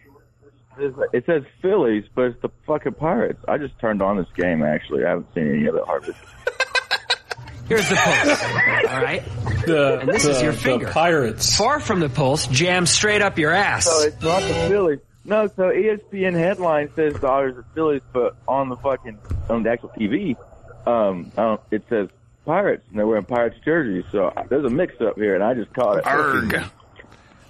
It 1.14 1.26
says 1.26 1.44
Phillies, 1.62 2.04
but 2.14 2.24
it's 2.26 2.42
the 2.42 2.50
fucking 2.68 2.94
Pirates. 2.94 3.40
I 3.48 3.58
just 3.58 3.80
turned 3.80 4.02
on 4.02 4.18
this 4.18 4.28
game. 4.36 4.62
Actually, 4.62 5.06
I 5.06 5.10
haven't 5.10 5.34
seen 5.34 5.50
any 5.50 5.66
of 5.68 5.76
it 5.76 5.84
hardly. 5.86 6.14
Here's 7.68 7.88
the 7.90 7.96
pulse. 7.96 8.44
All 8.94 9.02
right. 9.02 9.24
The, 9.66 10.00
And 10.02 10.10
this 10.10 10.24
the, 10.24 10.32
is 10.32 10.42
your 10.42 10.52
the 10.52 10.58
finger. 10.58 10.88
Pirates. 10.88 11.56
Far 11.56 11.80
from 11.80 12.00
the 12.00 12.10
pulse, 12.10 12.46
jammed 12.48 12.88
straight 12.90 13.22
up 13.22 13.38
your 13.40 13.52
ass. 13.52 13.86
So 13.86 14.02
it's 14.04 14.22
not 14.22 14.42
the 14.44 14.54
Phillies. 14.70 15.00
No, 15.24 15.48
so 15.48 15.64
ESPN 15.72 16.34
headline 16.34 16.92
says 16.96 17.16
Dodgers 17.16 17.56
and 17.56 17.66
Phillies, 17.74 18.02
but 18.14 18.36
on 18.48 18.70
the 18.70 18.76
fucking 18.76 19.18
on 19.50 19.64
the 19.64 19.72
actual 19.72 19.90
TV, 19.98 20.36
um, 20.86 21.32
I 21.36 21.42
don't- 21.42 21.62
it 21.72 21.84
says 21.90 22.10
Pirates, 22.46 22.84
and 22.92 23.00
they're 23.00 23.08
wearing 23.08 23.26
Pirates 23.26 23.58
jerseys. 23.66 24.06
So 24.12 24.32
there's 24.50 24.66
a 24.66 24.70
mix 24.70 25.02
up 25.02 25.16
here, 25.16 25.34
and 25.34 25.44
I 25.44 25.56
just 25.56 25.74
caught 25.74 25.98
it. 25.98 26.06
Arg. 26.06 26.52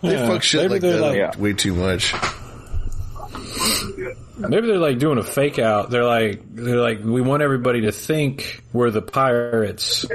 They 0.02 0.11
Yeah, 0.14 0.27
fuck 0.27 0.42
shit 0.44 0.61
maybe 0.61 0.74
like 0.74 0.82
that 0.84 1.02
like- 1.02 1.22
up 1.22 1.38
way 1.38 1.52
too 1.52 1.74
much. 1.74 2.14
Maybe 4.38 4.68
they're 4.68 4.78
like 4.78 5.00
doing 5.00 5.18
a 5.18 5.24
fake 5.24 5.60
out. 5.60 5.90
They're 5.90 6.04
like 6.06 6.42
they're 6.54 6.82
like 6.82 7.00
we 7.04 7.22
want 7.22 7.42
everybody 7.42 7.82
to 7.82 7.92
think 7.92 8.62
we're 8.74 8.92
the 8.92 9.02
Pirates, 9.02 10.06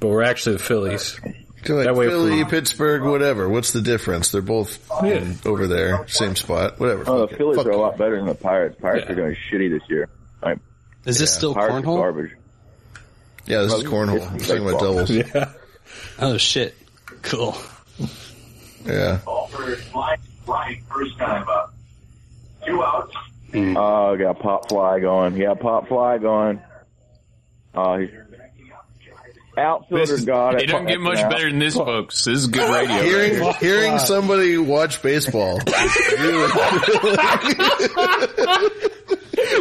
but 0.00 0.08
we're 0.08 0.22
actually 0.22 0.56
the 0.56 0.62
Phillies. 0.62 1.20
They're 1.64 1.76
like 1.76 1.86
That 1.86 1.96
way 1.96 2.08
Philly, 2.08 2.36
we- 2.36 2.44
Pittsburgh, 2.44 3.02
whatever. 3.02 3.48
What's 3.48 3.72
the 3.72 3.82
difference? 3.82 4.30
They're 4.30 4.42
both 4.42 4.78
Yeah. 5.04 5.32
over 5.44 5.66
there, 5.66 6.06
same 6.08 6.34
spot, 6.36 6.78
whatever. 6.80 7.04
Oh, 7.06 7.26
the. 7.26 7.36
Phillies 7.36 7.56
Fuck 7.56 7.66
are 7.66 7.70
a 7.72 7.76
lot 7.76 7.98
better 7.98 8.16
than 8.16 8.26
the 8.26 8.34
Pirates. 8.34 8.76
Pirates 8.80 9.10
are 9.10 9.14
doing 9.14 9.36
shitty 9.50 9.70
this 9.70 9.82
year. 9.90 10.08
Like, 10.42 10.58
Is 11.04 11.18
this 11.18 11.30
yeah, 11.32 11.36
still 11.36 11.54
Pirates 11.54 11.86
cornhole? 11.86 11.96
Garbage. 11.98 12.30
Yeah, 13.46 13.62
this 13.62 13.74
is 13.74 13.84
cornhole. 13.84 14.30
I'm 14.30 14.38
talking 14.38 14.66
about 14.66 14.80
doubles. 14.80 15.10
Yeah. 15.10 15.52
Oh 16.20 16.36
shit! 16.36 16.74
Cool. 17.22 17.56
Yeah. 18.86 19.18
First 19.18 19.90
time 21.18 21.48
up. 21.48 21.74
Two 22.68 22.82
outs. 22.82 23.14
Mm. 23.52 23.76
Oh, 23.76 24.16
got 24.16 24.38
pop 24.40 24.68
fly 24.68 25.00
going. 25.00 25.36
Yeah, 25.36 25.54
pop 25.54 25.88
fly 25.88 26.18
going. 26.18 26.58
Uh, 27.74 27.80
oh, 27.80 27.98
he's 27.98 28.10
outfielder 29.56 30.02
This 30.06 30.10
is- 30.10 30.24
got 30.24 30.54
it. 30.54 30.62
it 30.62 30.66
doesn't 30.66 30.86
get 30.86 31.00
much 31.00 31.16
That's 31.16 31.34
better 31.34 31.50
than 31.50 31.58
this, 31.58 31.74
folks. 31.74 32.24
This 32.24 32.38
is 32.38 32.46
good 32.46 32.70
radio. 32.72 33.02
Hearing 33.02 33.40
right 33.40 33.56
hearing 33.56 33.98
somebody 33.98 34.56
watch 34.58 35.02
baseball. 35.02 35.60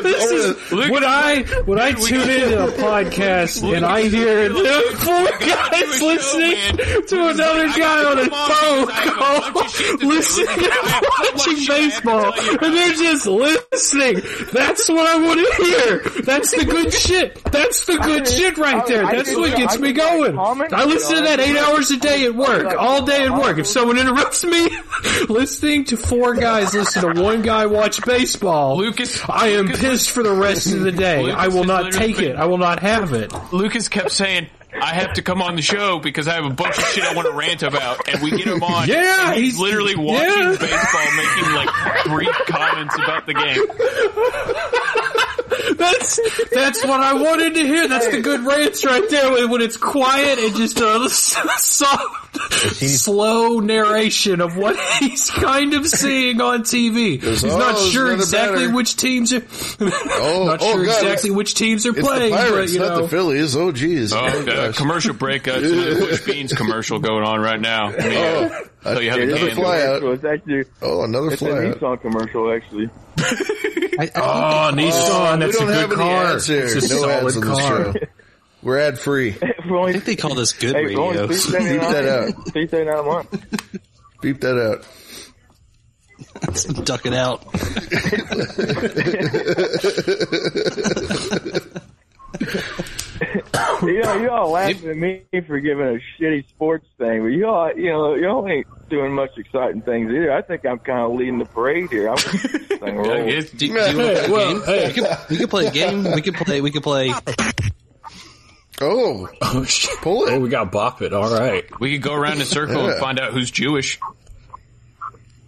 This 0.01 0.31
is 0.31 0.71
when 0.71 1.03
I 1.03 1.43
when 1.65 1.79
I 1.79 1.91
tune 1.91 2.29
into 2.29 2.65
a 2.65 2.71
podcast 2.71 3.63
and 3.75 3.85
I 3.85 4.03
hear 4.07 4.49
the 4.49 4.81
four 4.97 5.47
guys 5.47 6.01
listening 6.01 7.05
to 7.07 7.27
another 7.29 7.67
guy 7.67 8.05
on 8.05 8.19
a 8.19 8.29
phone 8.29 8.87
call, 9.13 10.07
listening 10.07 10.47
and 10.49 11.05
watching 11.35 11.67
baseball, 11.67 12.33
and 12.33 12.73
they're 12.73 12.93
just 12.93 13.25
listening. 13.25 14.21
That's 14.51 14.89
what 14.89 15.07
I 15.07 15.17
want 15.21 15.39
to 15.39 15.63
hear. 15.63 15.99
That's 16.23 16.51
the 16.51 16.65
good 16.65 16.93
shit. 16.93 17.43
That's 17.45 17.85
the 17.85 17.97
good 17.97 18.27
shit 18.27 18.57
right 18.57 18.85
there. 18.87 19.05
That's 19.05 19.35
what 19.35 19.55
gets 19.55 19.77
me 19.79 19.93
going. 19.93 20.37
I 20.37 20.85
listen 20.85 21.17
to 21.17 21.21
that 21.23 21.39
eight 21.39 21.57
hours 21.57 21.91
a 21.91 21.97
day 21.97 22.25
at 22.25 22.35
work, 22.35 22.75
all 22.77 23.05
day 23.05 23.25
at 23.25 23.31
work. 23.31 23.57
If 23.57 23.67
someone 23.67 23.97
interrupts 23.97 24.43
me, 24.43 24.69
listening 25.29 25.85
to 25.85 25.97
four 25.97 26.33
guys 26.35 26.73
listen 26.73 27.13
to 27.13 27.21
one 27.21 27.41
guy 27.41 27.65
watch 27.65 28.03
baseball, 28.05 28.77
Lucas, 28.77 29.21
I 29.27 29.47
am 29.49 29.66
pissed 29.69 30.11
for 30.11 30.23
the 30.23 30.33
rest 30.33 30.73
of 30.73 30.81
the 30.81 30.91
day. 31.07 31.21
Lucas 31.23 31.35
I 31.37 31.47
will 31.49 31.63
not 31.63 31.91
take 31.93 32.19
it. 32.19 32.35
I 32.35 32.45
will 32.45 32.57
not 32.57 32.79
have 32.81 33.13
it. 33.13 33.31
Lucas 33.53 33.87
kept 33.89 34.11
saying, 34.11 34.47
I 34.73 34.93
have 34.93 35.13
to 35.13 35.21
come 35.21 35.41
on 35.41 35.55
the 35.55 35.61
show 35.61 35.99
because 35.99 36.27
I 36.27 36.33
have 36.35 36.45
a 36.45 36.49
bunch 36.51 36.77
of 36.77 36.83
shit 36.85 37.03
I 37.03 37.13
want 37.15 37.27
to 37.27 37.33
rant 37.33 37.63
about, 37.63 38.07
and 38.07 38.21
we 38.21 38.29
get 38.31 38.47
him 38.47 38.61
on. 38.63 38.87
Yeah, 38.97 39.33
he's, 39.33 39.55
he's- 39.55 39.59
literally 39.59 39.95
watching 39.95 40.27
yeah. 40.27 40.55
baseball, 40.59 41.11
making 41.15 41.53
like 41.55 41.69
brief 42.05 42.35
comments 42.47 42.95
about 42.95 43.25
the 43.25 43.33
game. 43.33 43.63
That's 45.75 46.19
that's 46.49 46.83
what 46.85 46.99
I 47.01 47.13
wanted 47.13 47.55
to 47.55 47.65
hear. 47.65 47.87
That's 47.87 48.07
the 48.09 48.21
good 48.21 48.41
rants 48.45 48.85
right 48.85 49.07
there 49.09 49.31
when, 49.31 49.49
when 49.51 49.61
it's 49.61 49.77
quiet 49.77 50.39
and 50.39 50.55
just 50.55 50.79
a 50.79 51.09
soft 51.09 52.37
slow 52.61 53.59
narration 53.59 54.41
of 54.41 54.55
what 54.55 54.77
he's 54.99 55.29
kind 55.31 55.73
of 55.73 55.87
seeing 55.87 56.39
on 56.41 56.61
TV. 56.61 57.21
He's 57.21 57.43
"Oh, 57.43 57.57
not 57.57 57.71
it's 57.75 57.89
sure 57.89 58.13
exactly 58.13 58.65
batter." 58.65 58.75
which 58.75 58.95
teams 58.95 59.33
are. 59.33 59.41
Oh, 59.81 60.43
not 60.47 60.59
oh, 60.61 60.73
sure 60.73 60.85
God, 60.85 61.03
exactly 61.03 61.31
which 61.31 61.53
teams 61.55 61.85
are 61.85 61.89
It's 61.97 61.99
playing, 61.99 62.31
the 62.31 62.37
Pirates, 62.37 62.55
but 62.55 62.69
you 62.73 62.79
not 62.79 62.95
know. 62.97 63.01
the 63.03 63.07
Phillies. 63.09 63.55
Oh, 63.55 63.71
geez. 63.71 64.13
Oh, 64.13 64.17
Oh, 64.27 64.51
uh, 64.51 64.71
commercial 64.73 65.13
break. 65.13 65.47
Uh, 65.47 65.53
it's 65.57 65.71
another 65.71 65.95
Bush 65.99 66.25
Beans 66.25 66.53
commercial 66.53 66.99
going 66.99 67.23
on 67.23 67.39
right 67.39 67.59
now. 67.59 67.89
Let 67.89 67.99
me, 67.99 68.17
uh, 68.17 68.49
Oh, 68.85 68.93
tell 68.93 69.01
you 69.01 69.09
how 69.09 69.15
the 69.17 69.23
another 69.23 69.47
can 69.47 69.55
fly 69.55 69.81
out. 69.81 70.03
It's 70.03 70.23
actually 70.23 70.63
Oh, 70.81 71.03
another 71.03 71.31
it's 71.31 71.41
a 71.41 71.45
fly 71.45 71.65
out. 71.65 71.79
Nissan 71.79 72.01
commercial 72.01 72.51
actually. 72.53 72.89
Oh, 73.19 74.71
Nissan, 74.73 75.39
we 75.39 75.45
that's 75.45 75.56
a 75.57 75.65
don't 75.65 75.67
good 75.67 75.75
have 75.77 75.91
any 75.91 76.01
car. 76.01 76.25
ads 76.33 76.47
here. 76.47 76.63
It's 76.65 76.75
a 76.75 76.79
no 76.95 77.01
solid 77.01 77.11
ads 77.25 77.35
on 77.37 77.41
this 77.47 77.59
car. 77.59 77.83
show. 77.83 77.99
We're 78.63 78.79
ad 78.79 78.97
free. 78.99 79.35
I 79.43 79.91
think 79.91 80.05
they 80.05 80.15
call 80.15 80.33
this 80.35 80.53
good 80.53 80.75
Hey, 80.75 80.93
for 80.95 81.01
only 81.01 81.17
radio. 81.17 81.27
three 81.27 81.35
seventy 81.37 81.71
Beep 81.79 81.81
that 81.89 82.05
nine. 82.05 82.33
out. 82.33 82.47
Three 82.51 82.67
seventy 82.67 82.89
nine 82.91 82.99
a 82.99 83.03
month. 83.03 83.79
Beep 84.21 84.41
that 84.41 84.57
out. 84.57 84.85
Duck 86.85 87.05
it 87.05 87.13
out. 87.13 87.43
You 93.81 94.01
know, 94.01 94.15
you 94.21 94.29
all 94.29 94.51
laughing 94.51 94.89
at 94.89 94.95
me 94.97 95.23
for 95.45 95.59
giving 95.59 95.85
a 95.87 95.99
shitty 96.21 96.47
sports 96.49 96.85
thing, 96.97 97.21
but 97.21 97.27
you 97.27 97.45
all, 97.47 97.71
you 97.75 97.89
know, 97.91 98.15
you 98.15 98.27
all 98.27 98.47
ain't 98.47 98.67
doing 98.89 99.13
much 99.13 99.31
exciting 99.37 99.81
things 99.81 100.11
either. 100.11 100.31
I 100.31 100.41
think 100.41 100.65
I'm 100.65 100.79
kind 100.79 100.99
of 100.99 101.13
leading 101.17 101.39
the 101.39 101.45
parade 101.45 101.89
here. 101.89 102.09
I'm 102.09 102.17
thing 102.17 102.79
Yeah, 102.81 102.89
rolling. 102.91 103.27
Do, 103.27 103.41
do 103.41 103.65
you 103.65 103.73
want 103.75 103.87
to 103.87 103.93
play 103.95 104.25
a 104.25 104.31
well, 104.31 104.53
game? 104.53 104.61
hey. 104.65 104.87
We, 104.87 104.93
could, 104.93 105.17
we 105.29 105.37
could 105.37 105.49
play 105.49 105.65
a 105.67 105.71
game. 105.71 106.03
We 106.13 106.21
could 106.21 106.35
play. 106.35 106.61
We 106.61 106.71
could 106.71 106.83
play. 106.83 107.13
Oh, 108.79 109.27
Oh, 109.41 109.63
shit. 109.63 109.97
pull 110.01 110.23
Oh, 110.29 110.35
it. 110.35 110.39
we 110.39 110.49
got 110.49 110.71
bop 110.71 111.01
it. 111.01 111.11
All 111.13 111.33
right. 111.33 111.65
we 111.79 111.93
could 111.93 112.03
go 112.03 112.13
around 112.13 112.35
in 112.35 112.41
a 112.41 112.45
circle 112.45 112.87
and 112.89 112.99
find 112.99 113.19
out 113.19 113.33
who's 113.33 113.49
Jewish. 113.51 113.99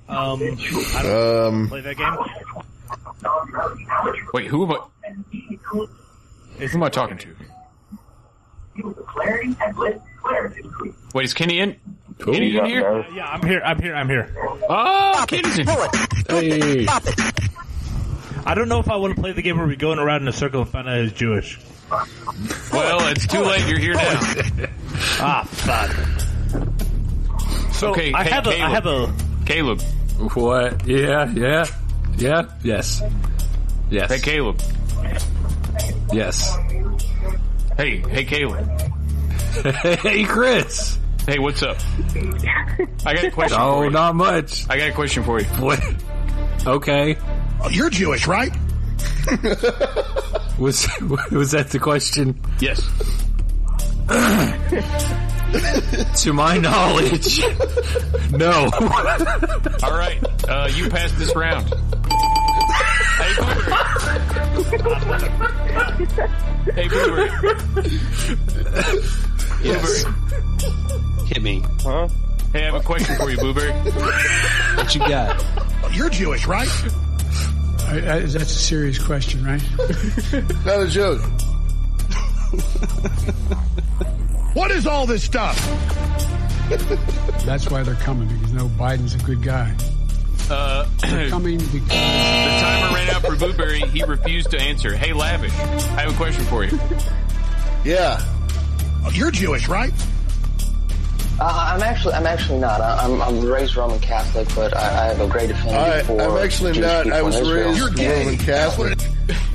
Um, 0.08 0.42
I 0.42 1.02
don't 1.04 1.46
Um, 1.54 1.68
play 1.70 1.82
that 1.82 1.96
game. 1.98 2.18
Wait, 4.34 4.48
who 4.48 4.66
am 4.66 4.72
I? 4.72 5.86
Who 6.60 6.78
am 6.78 6.84
I 6.84 6.90
talking 6.90 7.18
to? 7.18 7.36
Wait, 11.14 11.26
is 11.26 11.34
Kenny 11.34 11.60
in? 11.60 11.76
Kenny 12.24 12.58
in 12.58 12.66
here? 12.66 13.06
Yeah, 13.14 13.28
I'm 13.28 13.42
here. 13.48 13.62
I'm 13.64 13.82
here. 13.82 13.96
I'm 13.96 14.10
here. 14.10 14.34
Oh, 14.70 15.26
Kenny's 15.28 15.58
in. 15.60 15.68
Hey. 15.68 16.86
I 18.46 18.54
don't 18.56 18.68
know 18.70 18.80
if 18.80 18.90
I 18.90 18.96
want 18.98 19.16
to 19.16 19.22
play 19.22 19.32
the 19.32 19.42
game 19.42 19.58
where 19.58 19.68
we 19.68 19.76
going 19.76 20.00
around 20.00 20.22
in 20.24 20.28
a 20.28 20.34
circle 20.34 20.62
and 20.62 20.70
find 20.70 20.88
out 20.88 20.98
who's 20.98 21.14
Jewish. 21.14 21.60
Well, 22.72 23.08
it's 23.08 23.26
too 23.28 23.42
late. 23.42 23.68
You're 23.68 23.80
here 23.80 23.94
now. 23.96 24.20
Ah, 25.22 25.44
fuck. 25.46 25.92
So 27.74 27.92
Okay, 27.92 28.12
I 28.14 28.24
hey, 28.26 28.30
have 28.32 28.48
a. 28.48 28.50
I 28.52 28.56
Caleb. 28.56 28.72
have 28.74 28.86
a. 28.86 29.46
Caleb. 29.46 29.82
What? 30.36 30.86
Yeah, 30.88 31.32
yeah, 31.32 31.66
yeah, 32.18 32.50
yes. 32.64 33.02
Yes. 33.90 34.12
Hey, 34.12 34.20
Caleb. 34.20 34.60
Yes. 36.12 36.56
Hey, 37.78 37.98
hey, 38.00 38.26
Caleb. 38.26 38.68
hey, 40.02 40.24
Chris. 40.26 40.98
Hey, 41.26 41.40
what's 41.40 41.62
up? 41.64 41.78
I 43.06 43.14
got 43.16 43.24
a 43.26 43.32
question 43.32 43.58
for 43.58 43.64
Oh, 43.64 43.84
you. 43.84 43.90
not 43.92 44.16
much. 44.16 44.66
I 44.70 44.78
got 44.78 44.90
a 44.90 44.94
question 44.94 45.24
for 45.24 45.40
you. 45.40 45.46
What? 45.48 45.80
Okay. 46.66 47.16
Oh, 47.62 47.70
you're 47.70 47.90
Jewish, 47.90 48.26
right? 48.28 48.52
Was 50.60 50.88
was 51.32 51.52
that 51.52 51.70
the 51.72 51.80
question? 51.80 52.40
Yes. 52.60 52.82
To 56.24 56.32
my 56.32 56.58
knowledge, 56.60 57.40
no. 58.32 58.70
All 59.84 59.98
right. 59.98 60.20
Uh, 60.48 60.70
you 60.72 60.90
passed 60.90 61.18
this 61.18 61.36
round. 61.36 61.74
Hey, 63.20 63.36
Blueberry. 63.36 63.70
Hey, 66.74 66.88
Blueberry. 66.88 67.30
Yes. 69.62 70.06
Hit 71.28 71.42
me. 71.44 71.64
Huh? 71.82 72.08
Hey, 72.54 72.62
I 72.62 72.66
have 72.66 72.76
a 72.76 72.80
question 72.80 73.16
for 73.18 73.30
you, 73.30 73.38
Blueberry. 73.38 73.72
What 73.74 74.96
you 74.96 75.02
got? 75.02 75.44
You're 75.92 76.10
Jewish, 76.10 76.48
right? 76.48 76.70
I, 77.88 77.98
I, 77.98 78.20
that's 78.20 78.36
a 78.36 78.46
serious 78.46 78.98
question, 79.04 79.44
right? 79.46 79.62
Not 80.66 80.82
a 80.82 80.88
joke. 80.88 81.22
What 84.54 84.72
is 84.72 84.88
all 84.88 85.06
this 85.06 85.24
stuff? 85.24 85.58
That's 87.46 87.70
why 87.70 87.84
they're 87.84 87.96
coming 87.96 88.28
because 88.28 88.54
no, 88.54 88.68
Biden's 88.70 89.16
a 89.16 89.20
good 89.20 89.44
guy. 89.44 89.76
Uh, 90.50 90.84
the 91.02 91.28
Coming 91.30 91.58
because 91.58 91.90
timer 91.90 92.96
ran 92.96 93.10
out 93.10 93.22
for 93.24 93.36
Blueberry. 93.36 93.82
He 93.82 94.04
refused 94.04 94.52
to 94.52 94.60
answer. 94.60 94.96
Hey, 94.96 95.14
Lavish, 95.14 95.54
I 95.54 96.02
have 96.02 96.14
a 96.14 96.18
question 96.18 96.44
for 96.46 96.64
you. 96.64 96.80
Yeah. 97.84 98.20
Oh, 99.06 99.12
you're 99.14 99.32
Jewish, 99.32 99.68
right? 99.68 99.94
Uh, 101.40 101.72
I'm 101.74 101.82
actually, 101.84 102.16
I'm 102.16 102.26
actually 102.28 102.60
not. 102.60 102.82
I- 102.82 103.06
I'm, 103.06 103.22
I'm 103.22 103.40
raised 103.46 103.78
Roman 103.78 104.00
Catholic, 104.00 104.48
but 104.56 104.76
I, 104.76 104.82
I 104.82 105.06
have 105.06 105.22
a 105.22 105.28
great 105.28 105.52
affinity 105.52 105.78
I, 105.78 106.04
for. 106.04 106.22
I'm 106.22 106.44
actually 106.44 106.74
Jewish 106.74 106.86
not. 106.86 107.12
I 107.12 107.22
was 107.22 107.40
raised 107.40 107.78
You're. 107.78 107.90
Roman 107.92 108.38
Catholic. 108.38 109.00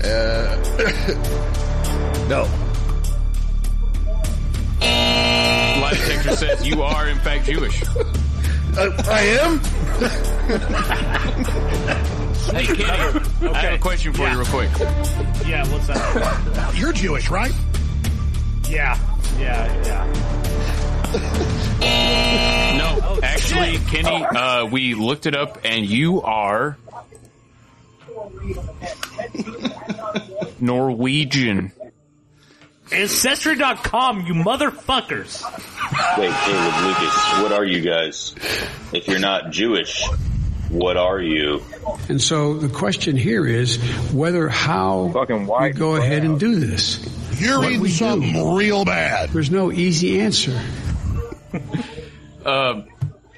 Uh, 0.03 0.57
no. 2.29 2.49
Live 5.81 5.97
detector 5.99 6.37
says 6.37 6.67
you 6.67 6.83
are 6.83 7.09
in 7.09 7.19
fact 7.19 7.45
Jewish. 7.47 7.83
Uh, 8.77 8.91
I 9.09 9.21
am? 9.41 9.59
Hey, 12.55 12.67
Kenny, 12.67 12.85
I 12.85 13.57
have 13.61 13.75
a 13.75 13.79
question 13.79 14.13
for 14.13 14.29
you 14.29 14.37
real 14.39 14.47
quick. 14.47 14.71
Yeah, 15.47 15.67
what's 15.73 15.87
that? 15.87 16.75
You're 16.77 16.93
Jewish, 16.93 17.31
right? 17.31 17.53
yeah, 18.69 18.99
yeah, 19.39 19.83
yeah. 19.85 20.13
No, 22.79 23.21
actually, 23.23 23.79
Kenny, 23.91 24.25
uh, 24.25 24.67
we 24.67 24.95
looked 24.95 25.27
it 25.27 25.35
up, 25.37 25.59
and 25.65 25.87
you 25.87 26.23
are 26.23 26.77
Norwegian. 30.61 31.73
Ancestry.com, 32.95 34.27
you 34.27 34.35
motherfuckers. 34.35 35.43
Wait, 36.19 36.31
Caleb 36.33 36.85
Lucas, 36.87 37.15
what 37.43 37.53
are 37.53 37.65
you 37.65 37.81
guys? 37.81 38.35
If 38.93 39.09
you're 39.09 39.19
not 39.19 39.51
Jewish, 39.51 40.03
what 40.71 40.97
are 40.97 41.21
you? 41.21 41.63
And 42.09 42.21
so 42.23 42.55
the 42.55 42.69
question 42.69 43.17
here 43.17 43.47
is 43.47 43.77
whether 44.13 44.49
how 44.49 45.11
fucking 45.13 45.47
we 45.47 45.71
go 45.71 45.97
ahead 45.97 46.23
and 46.25 46.39
do 46.39 46.55
this. 46.61 47.01
You're 47.41 47.59
What 47.59 47.67
reading 47.67 47.81
we 47.83 47.89
do. 47.89 47.95
something 47.95 48.55
real 48.55 48.85
bad. 48.85 49.31
There's 49.31 49.51
no 49.51 49.73
easy 49.73 50.21
answer. 50.21 50.59
Um, 52.47 52.85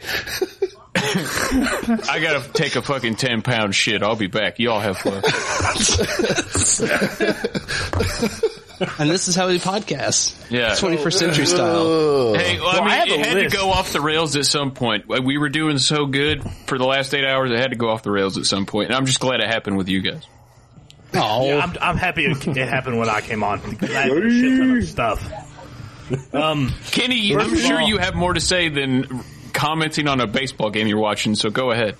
I 0.96 2.18
gotta 2.20 2.42
take 2.54 2.74
a 2.74 2.82
fucking 2.82 3.14
10 3.14 3.42
pound 3.42 3.72
shit. 3.72 4.02
I'll 4.02 4.16
be 4.16 4.26
back. 4.26 4.58
Y'all 4.58 4.80
have 4.80 4.98
fun. 4.98 5.22
And 8.98 9.08
this 9.10 9.28
is 9.28 9.34
how 9.34 9.48
we 9.48 9.58
podcast. 9.58 10.50
Yeah. 10.50 10.72
21st 10.72 11.12
century 11.14 11.46
style. 11.46 12.34
Hey, 12.34 12.58
well, 12.60 12.72
Well, 12.74 12.82
I 12.82 12.86
I 12.86 12.94
have 12.96 13.08
mean, 13.08 13.18
a 13.18 13.22
it 13.22 13.26
had 13.26 13.34
list. 13.36 13.50
to 13.52 13.56
go 13.56 13.70
off 13.70 13.92
the 13.92 14.00
rails 14.02 14.36
at 14.36 14.44
some 14.46 14.72
point. 14.72 15.06
We 15.08 15.38
were 15.38 15.48
doing 15.48 15.78
so 15.78 16.06
good 16.06 16.42
for 16.66 16.76
the 16.76 16.84
last 16.84 17.14
eight 17.14 17.24
hours, 17.24 17.50
it 17.50 17.58
had 17.58 17.70
to 17.70 17.76
go 17.76 17.88
off 17.88 18.02
the 18.02 18.10
rails 18.10 18.36
at 18.36 18.44
some 18.46 18.66
point. 18.66 18.88
And 18.90 18.96
I'm 18.96 19.06
just 19.06 19.20
glad 19.20 19.40
it 19.40 19.46
happened 19.48 19.76
with 19.78 19.88
you 19.88 20.02
guys. 20.02 20.22
Oh, 21.14 21.46
Yeah, 21.46 21.58
I'm, 21.64 21.72
I'm 21.80 21.96
happy 21.96 22.26
it, 22.26 22.46
it 22.48 22.68
happened 22.68 22.98
when 22.98 23.08
I 23.08 23.20
came 23.22 23.42
on. 23.42 23.60
because 23.70 23.90
I 23.94 24.02
had 24.02 24.10
a 24.12 24.30
shit 24.30 24.58
ton 24.58 24.76
of 24.76 24.84
stuff. 24.84 26.34
Um, 26.34 26.72
Kenny, 26.90 27.32
First 27.32 27.46
I'm 27.46 27.52
of 27.54 27.58
sure 27.60 27.80
all- 27.80 27.88
you 27.88 27.98
have 27.98 28.14
more 28.14 28.34
to 28.34 28.40
say 28.40 28.68
than 28.68 29.24
commenting 29.54 30.06
on 30.06 30.20
a 30.20 30.26
baseball 30.26 30.70
game 30.70 30.86
you're 30.86 30.98
watching, 30.98 31.34
so 31.34 31.48
go 31.50 31.70
ahead. 31.70 31.96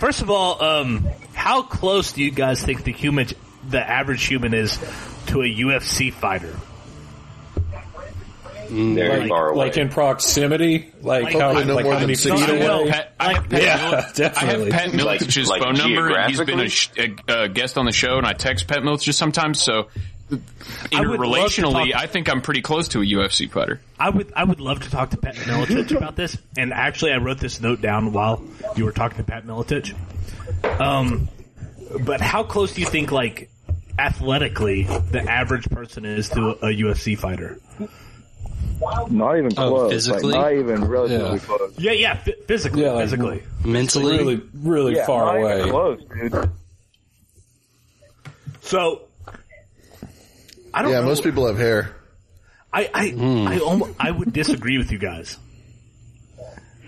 First 0.00 0.22
of 0.22 0.30
all, 0.30 0.62
um, 0.64 1.06
how 1.34 1.62
close 1.62 2.12
do 2.12 2.22
you 2.24 2.30
guys 2.30 2.62
think 2.62 2.82
the 2.84 2.92
human, 2.92 3.28
the 3.68 3.80
average 3.80 4.24
human, 4.26 4.54
is 4.54 4.78
to 5.26 5.42
a 5.42 5.46
UFC 5.46 6.12
fighter? 6.12 6.54
Very 8.68 9.20
Like- 9.20 9.28
far 9.28 9.48
away. 9.50 9.66
Like 9.66 9.76
in 9.76 9.88
proximity, 9.90 10.92
like, 11.02 11.24
Like- 11.24 11.38
how, 11.38 11.52
Like 11.52 11.66
no 11.66 11.74
like 11.74 11.84
more 11.84 11.92
how 11.92 11.98
than 11.98 12.08
many 12.08 12.14
six 12.14 12.34
feet 12.40 12.48
feet 12.48 12.56
away? 12.62 12.66
away. 12.66 12.90
Pat, 12.90 13.12
I 13.20 13.34
have 13.34 13.48
Pat 13.50 13.62
Yeah, 13.62 13.76
Mil- 13.76 13.84
I 13.94 14.00
have 14.00 14.14
definitely. 14.14 14.70
Pat 14.70 14.94
Like- 14.94 15.20
Miletich's 15.20 15.48
like 15.48 15.62
phone 15.62 15.74
number, 15.74 16.16
and 16.16 16.30
he's 16.30 16.40
been 16.40 16.60
a, 16.60 16.68
sh- 16.68 16.88
a, 16.96 17.42
a 17.42 17.48
guest 17.50 17.76
on 17.76 17.84
the 17.84 17.92
show, 17.92 18.16
and 18.16 18.26
I 18.26 18.32
text 18.32 18.66
Pat 18.68 18.78
Miletich 18.78 19.12
sometimes. 19.12 19.60
So, 19.60 19.88
I 20.30 20.34
would 20.34 20.40
to 20.90 20.96
interrelationally, 20.96 21.90
talk- 21.92 22.02
I 22.02 22.06
think 22.06 22.30
I'm 22.30 22.40
pretty 22.40 22.62
close 22.62 22.88
to 22.88 23.02
a 23.02 23.04
UFC 23.04 23.50
fighter. 23.50 23.82
I 23.98 24.08
would 24.08 24.32
I 24.34 24.44
would 24.44 24.60
love 24.60 24.80
to 24.84 24.90
talk 24.90 25.10
to 25.10 25.18
Pat 25.18 25.34
Miletich 25.34 25.94
about 25.94 26.16
this. 26.16 26.38
And 26.56 26.72
actually, 26.72 27.12
I 27.12 27.18
wrote 27.18 27.38
this 27.40 27.60
note 27.60 27.82
down 27.82 28.12
while 28.12 28.42
you 28.74 28.86
were 28.86 28.92
talking 28.92 29.18
to 29.18 29.24
Pat 29.24 29.44
Miletich. 29.44 29.94
Um, 30.80 31.28
but 32.00 32.22
how 32.22 32.42
close 32.44 32.72
do 32.72 32.80
you 32.80 32.86
think, 32.86 33.12
like, 33.12 33.50
athletically, 34.02 34.82
the 35.10 35.22
average 35.28 35.68
person 35.70 36.04
is 36.04 36.28
to 36.30 36.50
a 36.62 36.68
UFC 36.74 37.16
fighter? 37.18 37.58
Not 39.10 39.38
even 39.38 39.52
Oh, 39.56 39.68
close. 39.70 39.92
physically? 39.92 40.32
Like, 40.32 40.40
not 40.42 40.52
even 40.54 40.84
relatively 40.84 41.38
Yeah. 41.38 41.44
close. 41.44 41.72
Yeah, 41.78 41.92
yeah, 41.92 42.12
f- 42.26 42.28
physically, 42.48 42.82
Yeah, 42.82 42.92
like, 42.92 43.04
physically. 43.04 43.42
Mentally, 43.64 44.16
really, 44.18 44.42
really 44.54 44.96
yeah, 44.96 45.06
far 45.06 45.26
not 45.26 45.36
away. 45.36 45.58
Even 45.58 45.70
close, 45.70 46.00
dude. 46.20 46.50
So, 48.62 49.02
I 50.74 50.82
don't 50.82 50.90
Yeah, 50.92 51.00
know. 51.00 51.06
most 51.06 51.22
people 51.22 51.46
have 51.46 51.58
hair. 51.58 51.94
I 52.72 52.88
I 52.94 53.08
hmm. 53.10 53.46
I, 53.46 53.58
almost, 53.58 53.92
I 54.00 54.10
would 54.10 54.32
disagree 54.32 54.78
with 54.78 54.90
you 54.90 54.98
guys. 54.98 55.36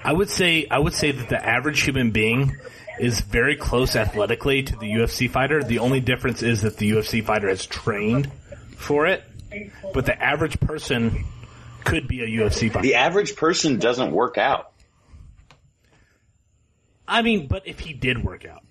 I 0.02 0.12
would 0.12 0.30
say 0.30 0.66
I 0.70 0.78
would 0.78 0.94
say 0.94 1.12
that 1.12 1.28
the 1.28 1.44
average 1.46 1.80
human 1.82 2.10
being 2.10 2.56
is 2.98 3.20
very 3.20 3.56
close 3.56 3.96
athletically 3.96 4.62
to 4.62 4.76
the 4.76 4.86
UFC 4.92 5.28
fighter. 5.30 5.62
The 5.62 5.78
only 5.80 6.00
difference 6.00 6.42
is 6.42 6.62
that 6.62 6.76
the 6.76 6.90
UFC 6.90 7.24
fighter 7.24 7.48
has 7.48 7.66
trained 7.66 8.30
for 8.76 9.06
it, 9.06 9.22
but 9.92 10.06
the 10.06 10.20
average 10.22 10.58
person 10.60 11.24
could 11.84 12.06
be 12.08 12.20
a 12.22 12.26
UFC 12.26 12.70
fighter. 12.70 12.82
The 12.82 12.94
average 12.94 13.36
person 13.36 13.78
doesn't 13.78 14.12
work 14.12 14.38
out. 14.38 14.70
I 17.06 17.22
mean, 17.22 17.46
but 17.46 17.66
if 17.66 17.80
he 17.80 17.92
did 17.92 18.24
work 18.24 18.46
out, 18.46 18.62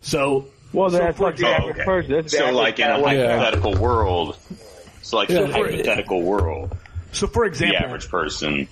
so 0.00 0.46
Well, 0.72 0.88
so 0.90 0.98
that's 0.98 1.18
for 1.18 1.24
like 1.24 1.36
the 1.36 1.42
example- 1.46 1.70
average 1.70 1.84
person. 1.86 2.12
That's 2.12 2.32
So 2.32 2.38
average 2.44 2.54
like 2.56 2.78
in 2.78 2.90
a 2.90 3.00
guy. 3.02 3.16
hypothetical 3.16 3.74
world, 3.74 4.38
so 5.02 5.16
like 5.18 5.28
Yeah, 5.28 5.40
in 5.40 5.50
a 5.50 5.52
for- 5.52 5.66
hypothetical 5.70 6.22
world, 6.22 6.76
So, 7.12 7.26
for 7.26 7.44
example, 7.44 7.78
the 7.80 7.84
average 7.86 8.08
person 8.08 8.68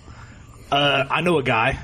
Uh, 0.71 1.05
I 1.11 1.23
know 1.23 1.39
a 1.39 1.43
guy 1.43 1.79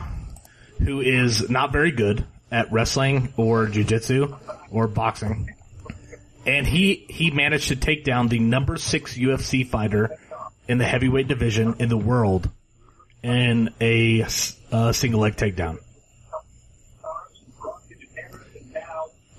who 0.82 1.00
is 1.00 1.48
not 1.50 1.72
very 1.72 1.90
good 1.90 2.24
at 2.54 2.70
wrestling 2.70 3.34
or 3.36 3.66
jujitsu 3.66 4.38
or 4.70 4.86
boxing, 4.86 5.52
and 6.46 6.64
he 6.66 7.04
he 7.08 7.32
managed 7.32 7.68
to 7.68 7.76
take 7.76 8.04
down 8.04 8.28
the 8.28 8.38
number 8.38 8.76
six 8.76 9.18
UFC 9.18 9.66
fighter 9.66 10.16
in 10.68 10.78
the 10.78 10.84
heavyweight 10.84 11.26
division 11.26 11.74
in 11.80 11.88
the 11.88 11.96
world 11.96 12.48
in 13.24 13.70
a, 13.80 14.22
uh, 14.70 14.92
single 14.92 15.20
leg 15.20 15.34
takedown. 15.34 15.78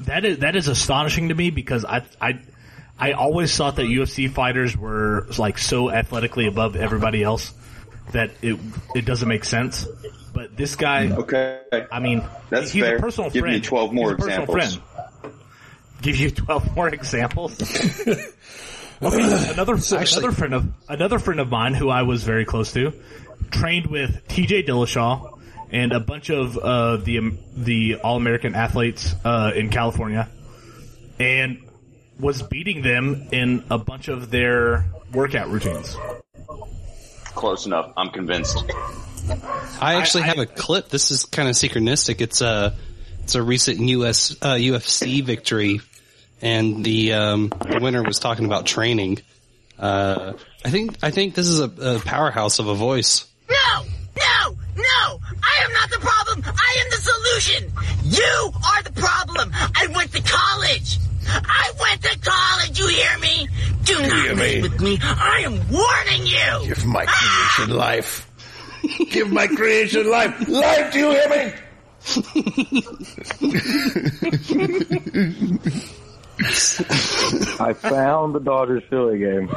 That 0.01 0.25
is 0.25 0.39
that 0.39 0.55
is 0.57 0.67
astonishing 0.67 1.29
to 1.29 1.35
me 1.35 1.51
because 1.51 1.85
I 1.85 2.03
I 2.19 2.41
I 2.99 3.13
always 3.13 3.55
thought 3.55 3.77
that 3.77 3.83
UFC 3.83 4.29
fighters 4.29 4.75
were 4.75 5.25
like 5.37 5.57
so 5.57 5.89
athletically 5.89 6.47
above 6.47 6.75
everybody 6.75 7.23
else 7.23 7.53
that 8.11 8.31
it 8.41 8.59
it 8.93 9.05
doesn't 9.05 9.29
make 9.29 9.45
sense. 9.45 9.87
But 10.35 10.55
this 10.57 10.75
guy, 10.75 11.09
okay, 11.09 11.61
I 11.91 11.99
mean, 11.99 12.23
That's 12.49 12.69
he's 12.71 12.83
fair. 12.83 12.97
a 12.97 12.99
personal 12.99 13.29
Give 13.31 13.43
me 13.45 13.51
friend. 13.51 13.63
12 13.63 13.93
more 13.93 14.15
He's 14.15 14.25
a 14.25 14.27
examples. 14.27 14.75
friend. 14.75 15.33
Give 16.01 16.15
you 16.17 16.29
twelve 16.29 16.75
more 16.75 16.89
examples. 16.89 17.59
okay, 19.01 19.51
another 19.53 19.75
another 19.75 20.31
friend 20.31 20.53
of 20.53 20.67
another 20.89 21.17
friend 21.19 21.39
of 21.39 21.49
mine 21.49 21.73
who 21.73 21.89
I 21.89 22.03
was 22.03 22.23
very 22.23 22.45
close 22.45 22.73
to 22.73 22.91
trained 23.49 23.87
with 23.87 24.27
T.J. 24.27 24.63
Dillashaw 24.63 25.39
and 25.71 25.93
a 25.93 25.99
bunch 26.01 26.29
of 26.29 26.57
uh, 26.57 26.97
the 26.97 27.17
um, 27.19 27.39
the 27.55 27.95
All 28.03 28.17
American 28.17 28.55
athletes 28.55 29.15
uh, 29.23 29.51
in 29.55 29.69
California, 29.69 30.29
and 31.17 31.59
was 32.19 32.43
beating 32.43 32.81
them 32.81 33.29
in 33.31 33.63
a 33.71 33.77
bunch 33.77 34.09
of 34.09 34.29
their 34.29 34.85
workout 35.13 35.49
routines. 35.49 35.95
close 37.33 37.65
enough. 37.65 37.93
I'm 37.97 38.09
convinced. 38.11 38.63
I 39.81 39.95
actually 39.95 40.23
have 40.23 40.39
a 40.39 40.45
clip. 40.45 40.89
This 40.89 41.11
is 41.11 41.25
kind 41.25 41.49
of 41.49 41.55
synchronistic. 41.55 42.21
It's 42.21 42.41
a 42.41 42.75
it's 43.23 43.35
a 43.35 43.41
recent 43.41 43.79
US 43.79 44.31
uh, 44.41 44.53
UFC 44.55 45.23
victory, 45.23 45.81
and 46.41 46.83
the 46.83 47.13
um, 47.13 47.49
the 47.49 47.79
winner 47.81 48.03
was 48.03 48.19
talking 48.19 48.45
about 48.45 48.65
training. 48.65 49.19
Uh, 49.77 50.33
I 50.63 50.69
think 50.69 50.97
I 51.03 51.11
think 51.11 51.35
this 51.35 51.47
is 51.47 51.59
a, 51.59 51.95
a 51.95 51.99
powerhouse 51.99 52.59
of 52.59 52.67
a 52.67 52.75
voice. 52.75 53.25
No! 53.49 53.83
No! 54.17 54.55
No! 54.75 55.19
I 55.43 55.63
am 55.65 55.73
not 55.73 55.89
the 55.89 55.99
problem! 55.99 56.43
I 56.45 56.77
am 56.81 56.89
the 56.89 56.97
solution! 56.97 57.71
You 58.05 58.51
are 58.53 58.83
the 58.83 58.93
problem! 58.93 59.51
I 59.53 59.87
went 59.93 60.11
to 60.13 60.21
college! 60.21 60.97
I 61.27 61.71
went 61.79 62.03
to 62.03 62.19
college, 62.19 62.79
you 62.79 62.87
hear 62.87 63.17
me? 63.19 63.47
Do 63.83 64.01
not 64.01 64.11
hear 64.11 64.35
mess 64.35 64.53
me? 64.53 64.61
with 64.61 64.81
me. 64.81 64.99
I 65.01 65.41
am 65.45 65.53
warning 65.69 66.25
you! 66.25 66.67
Give 66.67 66.85
my 66.85 67.05
creation 67.05 67.75
life. 67.75 68.29
Give 69.09 69.31
my 69.31 69.47
creation 69.47 70.09
life. 70.09 70.47
Life, 70.47 70.93
do 70.93 70.99
you 70.99 71.11
hear 71.11 71.29
me? 71.29 71.53
I 77.59 77.73
found 77.73 78.35
the 78.35 78.39
Dodgers 78.39 78.83
Philly 78.89 79.19
game. 79.19 79.49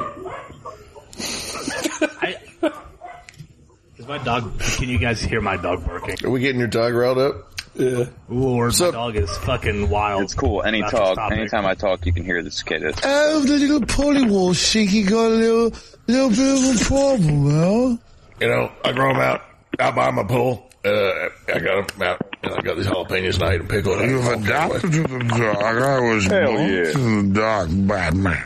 Is 3.98 4.07
my 4.07 4.18
dog? 4.18 4.58
Can 4.60 4.89
you 4.89 4.98
guys 4.98 5.20
hear 5.20 5.40
my 5.40 5.57
dog 5.57 5.84
barking? 5.84 6.24
Are 6.24 6.31
we 6.31 6.40
getting 6.40 6.60
your 6.60 6.68
dog 6.68 6.94
riled 6.94 7.18
up? 7.18 7.52
Yeah. 7.74 8.07
Lord, 8.28 8.73
my 8.81 8.90
dog 8.90 9.16
is 9.16 9.31
fucking 9.39 9.89
wild. 9.90 10.23
It's 10.23 10.34
cool. 10.34 10.62
Any 10.62 10.82
talk, 10.82 11.18
anytime 11.31 11.66
I 11.66 11.74
talk, 11.74 12.07
you 12.07 12.12
can 12.12 12.24
hear 12.24 12.42
the 12.42 12.50
cicadas. 12.50 12.97
Oh, 13.05 13.40
the 13.40 13.58
little 13.58 13.81
polywall 13.81 14.55
think 14.57 14.90
he 14.90 15.02
got 15.02 15.26
a 15.26 15.28
little, 15.28 15.73
little 16.07 16.31
bit 16.31 16.57
of 16.58 16.81
a 16.81 16.84
problem, 16.84 17.44
well. 17.44 17.98
You 18.41 18.49
know, 18.49 18.73
I 18.84 18.92
grow 18.92 19.12
them 19.12 19.20
out 19.20 19.42
out 19.78 19.94
by 19.94 20.10
my 20.10 20.25
pool. 20.25 20.65
Uh, 20.84 21.28
I 21.52 21.58
got 21.58 21.89
them 21.89 22.02
out, 22.02 22.23
and 22.42 22.55
I 22.55 22.60
got 22.62 22.76
these 22.76 22.86
jalapenos 22.86 23.34
and 23.34 23.42
I 23.42 23.55
ate 23.55 23.58
them 23.58 23.68
pickled. 23.68 24.00
You've 24.00 24.26
adopted 24.26 24.92
to 24.92 25.02
the 25.02 25.18
dog. 25.18 25.57
I 25.57 26.00
was 26.00 26.26
Hell 26.26 26.52
born 26.52 26.73
yeah. 26.73 26.92
to 26.92 27.23
the 27.23 27.34
dog, 27.34 27.89
bad 27.89 28.15
man. 28.15 28.44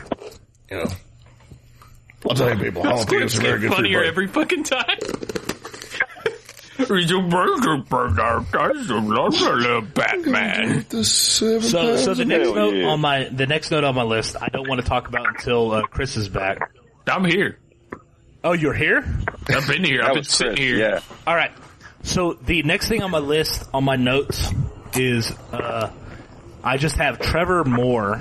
You 0.71 0.77
know, 0.77 0.91
I'll 2.27 2.35
tell 2.35 2.49
you, 2.57 2.63
people, 2.63 2.81
I 2.83 2.89
don't 2.89 2.97
think 2.97 3.09
Clips 3.09 3.35
it's 3.35 3.37
a 3.37 3.41
very 3.41 3.59
get 3.59 3.69
good 3.69 3.75
funnier 3.75 3.99
fruit 3.99 4.07
every 4.07 4.27
fucking 4.27 4.63
time. 4.63 4.97
He's 6.75 7.11
a 7.11 7.19
burger 7.19 7.77
burger, 7.77 8.45
that's 8.51 8.89
a 8.89 8.95
little 8.95 9.81
Batman. 9.81 10.85
So, 11.03 11.59
so 11.59 12.13
the 12.13 12.25
next 12.25 12.49
note 12.49 12.83
on 12.83 12.99
my 12.99 13.25
the 13.25 13.45
next 13.45 13.69
note 13.71 13.83
on 13.83 13.95
my 13.95 14.03
list, 14.03 14.35
I 14.41 14.49
don't 14.49 14.67
want 14.67 14.81
to 14.81 14.87
talk 14.87 15.07
about 15.07 15.27
until 15.27 15.71
uh, 15.71 15.83
Chris 15.83 16.17
is 16.17 16.29
back. 16.29 16.71
I'm 17.07 17.25
here. 17.25 17.59
Oh, 18.43 18.53
you're 18.53 18.73
here. 18.73 19.05
I've 19.49 19.67
been 19.67 19.83
here. 19.83 20.03
I've 20.03 20.15
been 20.15 20.23
sitting 20.23 20.57
here. 20.57 20.77
Yeah. 20.77 20.99
All 21.25 21.35
right. 21.35 21.51
So 22.03 22.33
the 22.33 22.63
next 22.63 22.89
thing 22.89 23.01
on 23.01 23.11
my 23.11 23.19
list 23.19 23.69
on 23.73 23.83
my 23.85 23.95
notes 23.95 24.51
is 24.95 25.31
uh, 25.53 25.89
I 26.63 26.77
just 26.77 26.97
have 26.97 27.19
Trevor 27.19 27.63
Moore, 27.63 28.19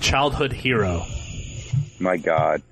childhood 0.00 0.52
hero, 0.52 1.04
My 2.00 2.16
God. 2.16 2.62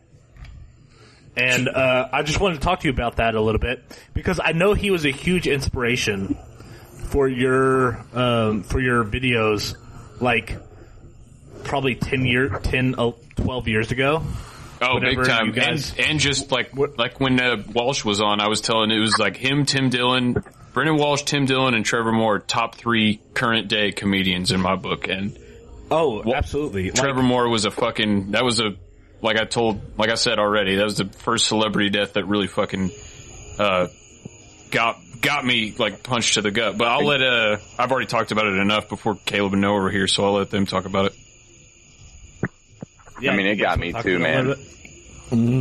and 1.37 1.69
uh, 1.69 2.09
I 2.13 2.23
just 2.25 2.41
wanted 2.41 2.55
to 2.57 2.61
talk 2.61 2.81
to 2.81 2.89
you 2.89 2.93
about 2.93 3.17
that 3.17 3.37
a 3.37 3.41
little 3.41 3.61
bit 3.61 3.83
because 4.13 4.41
I 4.43 4.53
know 4.53 4.75
he 4.75 4.91
was 4.91 5.05
a 5.05 5.11
huge 5.13 5.47
inspiration 5.47 6.37
for 7.09 7.29
your 7.29 8.05
um, 8.13 8.65
for 8.65 8.81
your 8.81 9.05
videos, 9.05 9.77
like 10.21 10.57
probably 11.63 11.95
ten 11.95 12.27
year, 12.27 12.49
10, 12.49 12.97
uh, 12.99 13.13
12 13.37 13.69
years 13.69 13.93
ago. 13.93 14.23
Oh, 14.87 15.01
big 15.01 15.25
time! 15.25 15.53
guys- 15.53 15.93
and 15.99 16.11
and 16.11 16.21
just 16.21 16.51
like 16.53 16.71
like 16.99 17.21
when 17.21 17.41
uh, 17.41 17.63
Walsh 17.73 18.05
was 18.05 18.21
on, 18.21 18.41
I 18.41 18.49
was 18.49 18.61
telling 18.61 18.91
it 18.91 18.99
was 19.01 19.19
like 19.19 19.37
him, 19.37 19.65
Tim 19.65 19.89
Dillon, 19.91 20.43
Brendan 20.73 20.97
Walsh, 20.97 21.23
Tim 21.23 21.47
Dillon, 21.47 21.75
and 21.75 21.85
Trevor 21.85 22.13
Moore, 22.13 22.39
top 22.39 22.75
three 22.77 23.21
current 23.35 23.69
day 23.69 23.93
comedians 23.93 24.51
in 24.51 24.61
my 24.61 24.77
book. 24.77 25.09
And 25.09 25.39
oh, 25.91 26.33
absolutely, 26.33 26.91
Trevor 26.91 27.23
Moore 27.23 27.49
was 27.49 27.65
a 27.65 27.71
fucking 27.71 28.33
that 28.33 28.45
was 28.45 28.61
a 28.61 28.75
like 29.23 29.39
I 29.39 29.45
told 29.45 29.99
like 29.99 30.11
I 30.11 30.17
said 30.17 30.39
already 30.39 30.77
that 30.77 30.85
was 30.85 30.99
the 30.99 31.07
first 31.07 31.47
celebrity 31.47 31.91
death 31.91 32.13
that 32.15 32.27
really 32.27 32.47
fucking 32.47 32.91
uh 33.59 33.87
got 34.71 34.97
got 35.21 35.45
me 35.47 35.75
like 35.79 36.03
punched 36.03 36.35
to 36.35 36.43
the 36.43 36.51
gut. 36.51 36.77
But 36.77 36.89
I'll 36.89 37.05
let 37.07 37.23
uh 37.23 37.57
I've 37.79 37.91
already 37.91 38.07
talked 38.07 38.33
about 38.33 38.47
it 38.47 38.57
enough 38.59 38.89
before 38.89 39.17
Caleb 39.25 39.53
and 39.53 39.63
Noah 39.63 39.81
were 39.83 39.91
here, 39.91 40.07
so 40.09 40.25
I'll 40.25 40.35
let 40.35 40.51
them 40.51 40.67
talk 40.67 40.85
about 40.85 41.07
it. 41.07 41.15
I 43.33 43.37
mean, 43.37 43.47
it 43.47 43.57
got 43.57 43.79
me 43.79 43.93
too, 44.03 44.19
man. 44.19 44.47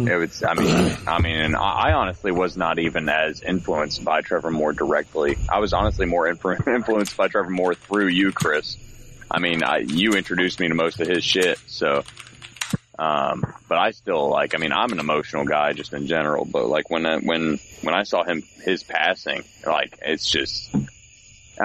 It 0.07 0.15
was. 0.15 0.43
I 0.43 0.53
mean, 0.56 0.98
I 1.07 1.22
mean, 1.22 1.38
and 1.38 1.56
I 1.56 1.90
I 1.90 1.93
honestly 1.93 2.32
was 2.32 2.57
not 2.57 2.80
even 2.80 3.07
as 3.09 3.41
influenced 3.41 4.03
by 4.03 4.22
Trevor 4.22 4.51
Moore 4.51 4.73
directly. 4.73 5.38
I 5.49 5.59
was 5.59 5.73
honestly 5.73 6.06
more 6.06 6.27
influ- 6.27 6.67
influenced 6.75 7.15
by 7.17 7.27
Trevor 7.27 7.49
Moore 7.49 7.73
through 7.75 8.07
you, 8.07 8.32
Chris. 8.32 8.77
I 9.32 9.40
mean, 9.40 9.64
I, 9.64 9.77
you 9.80 10.11
introduced 10.11 10.59
me 10.59 10.67
to 10.67 10.75
most 10.75 10.99
of 10.99 11.07
his 11.07 11.23
shit, 11.23 11.59
so. 11.67 12.03
Um, 12.99 13.43
but 13.67 13.80
I 13.80 13.91
still 13.91 14.30
like. 14.30 14.53
I 14.53 14.59
mean, 14.59 14.72
I'm 14.72 14.91
an 14.91 14.99
emotional 14.99 15.45
guy 15.45 15.73
just 15.73 15.93
in 15.93 16.06
general. 16.06 16.45
But 16.45 16.67
like 16.67 16.90
when 16.91 17.06
I, 17.06 17.17
when 17.17 17.59
when 17.82 17.95
I 17.95 18.03
saw 18.03 18.23
him 18.23 18.43
his 18.64 18.83
passing, 18.83 19.43
like 19.65 19.98
it's 20.01 20.30
just. 20.30 20.75
I 20.75 20.80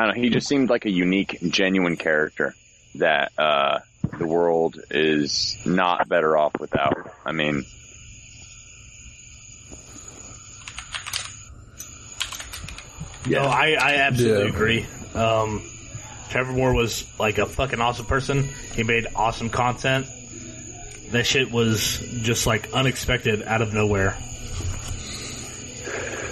don't 0.07 0.09
know. 0.09 0.23
He 0.23 0.31
just 0.31 0.47
seemed 0.47 0.71
like 0.71 0.85
a 0.87 0.91
unique, 0.91 1.39
genuine 1.43 1.97
character 1.97 2.55
that 2.95 3.33
uh, 3.39 3.81
the 4.19 4.27
world 4.27 4.81
is 4.91 5.57
not 5.65 6.09
better 6.09 6.37
off 6.37 6.53
without. 6.59 7.11
I 7.27 7.33
mean, 7.33 7.65
No, 13.27 13.43
I, 13.43 13.77
I 13.79 13.95
absolutely 13.97 14.43
Yeah. 14.45 14.49
agree. 14.55 14.87
Um, 15.15 15.63
Trevor 16.31 16.53
Moore 16.53 16.73
was 16.75 17.05
like 17.19 17.39
a 17.39 17.47
fucking 17.47 17.81
awesome 17.81 18.07
person. 18.07 18.49
He 18.75 18.83
made 18.85 19.07
awesome 19.15 19.51
content. 19.51 20.07
That 21.11 21.27
shit 21.27 21.51
was 21.51 21.99
just 22.23 22.47
like 22.47 22.73
unexpected 22.73 23.43
out 23.43 23.63
of 23.63 23.73
nowhere. 23.73 24.17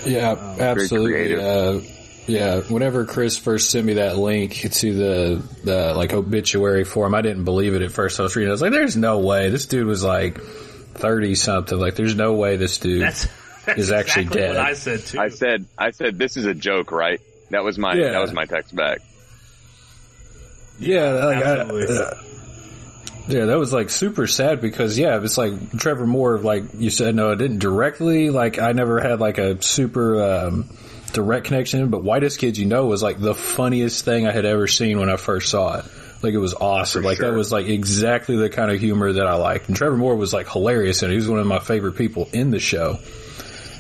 Yeah, 0.05 0.35
very 0.57 0.69
absolutely. 0.85 1.13
creative. 1.13 1.39
Uh, 1.41 1.81
yeah, 2.27 2.61
whenever 2.63 3.05
Chris 3.05 3.37
first 3.37 3.71
sent 3.71 3.87
me 3.87 3.95
that 3.95 4.17
link 4.17 4.53
to 4.73 4.95
the, 4.95 5.43
the 5.65 5.95
like 5.95 6.13
obituary 6.13 6.85
for 6.85 7.07
him, 7.07 7.15
I 7.15 7.23
didn't 7.23 7.45
believe 7.45 7.75
it 7.75 7.83
at 7.83 7.93
first. 7.93 8.19
I 8.21 8.25
was 8.25 8.35
reading, 8.37 8.51
I 8.51 8.53
was 8.53 8.63
like, 8.63 8.73
"There's 8.73 8.97
no 8.97 9.19
way 9.21 9.51
this 9.51 9.67
dude 9.67 9.87
was 9.87 10.03
like 10.03 10.41
thirty 10.41 11.35
something. 11.35 11.79
Like, 11.79 11.95
there's 11.95 12.15
no 12.17 12.35
way 12.35 12.57
this 12.57 12.79
dude 12.79 13.03
That's, 13.03 13.29
that's 13.65 13.79
is 13.79 13.93
actually 13.93 14.23
exactly 14.25 14.41
dead." 14.41 14.57
What 14.57 14.67
I 14.67 14.75
said 14.75 15.01
too. 15.01 15.19
I 15.21 15.29
said, 15.29 15.67
I 15.79 15.91
said, 15.91 16.19
this 16.19 16.37
is 16.37 16.47
a 16.47 16.55
joke, 16.55 16.91
right? 16.93 17.21
That 17.51 17.63
was 17.65 17.79
my, 17.79 17.95
Yeah. 17.95 18.11
that 18.13 18.21
was 18.23 18.33
my 18.33 18.45
text 18.45 18.75
back. 18.75 18.99
Yeah, 20.79 21.11
like, 21.13 21.45
I- 21.45 21.51
uh, 21.61 22.15
yeah, 23.29 23.47
that 23.47 23.59
was 23.59 23.73
like 23.73 23.91
super 23.91 24.27
sad 24.27 24.61
because 24.61 24.97
yeah, 24.99 25.21
it's 25.23 25.37
like 25.39 25.53
Trevor 25.79 26.07
Moore, 26.07 26.39
like 26.39 26.65
you 26.75 26.91
said, 26.91 27.15
no, 27.15 27.33
it 27.33 27.37
didn't 27.37 27.59
directly. 27.59 28.31
Like 28.31 28.59
I 28.61 28.73
never 28.73 29.01
had 29.01 29.19
like 29.21 29.39
a 29.39 29.61
super 29.63 30.23
um, 30.23 30.71
direct 31.17 31.47
connection, 31.47 31.89
but 31.89 32.05
Whitest 32.05 32.39
Kids 32.39 32.59
You 32.59 32.67
Know 32.67 32.85
was 32.85 33.03
like 33.03 33.19
the 33.19 33.35
funniest 33.35 34.05
thing 34.05 34.27
I 34.27 34.33
had 34.33 34.45
ever 34.45 34.67
seen 34.67 35.01
when 35.01 35.09
I 35.09 35.17
first 35.17 35.51
saw 35.51 35.79
it. 35.79 35.87
Like 36.23 36.35
it 36.35 36.39
was 36.39 36.53
awesome. 36.53 37.03
like 37.05 37.19
that 37.19 37.33
was 37.33 37.51
like 37.51 37.67
exactly 37.67 38.37
the 38.37 38.51
kind 38.51 38.71
of 38.71 38.79
humor 38.79 39.13
that 39.15 39.27
I 39.27 39.37
liked. 39.37 39.69
And 39.69 39.77
Trevor 39.77 39.97
Moore 39.97 40.15
was 40.15 40.35
like 40.35 40.49
hilarious, 40.49 41.03
and 41.03 41.11
he 41.11 41.17
was 41.17 41.29
one 41.29 41.39
of 41.39 41.47
my 41.47 41.59
favorite 41.59 41.97
people 41.97 42.29
in 42.33 42.51
the 42.51 42.59
show. 42.59 42.99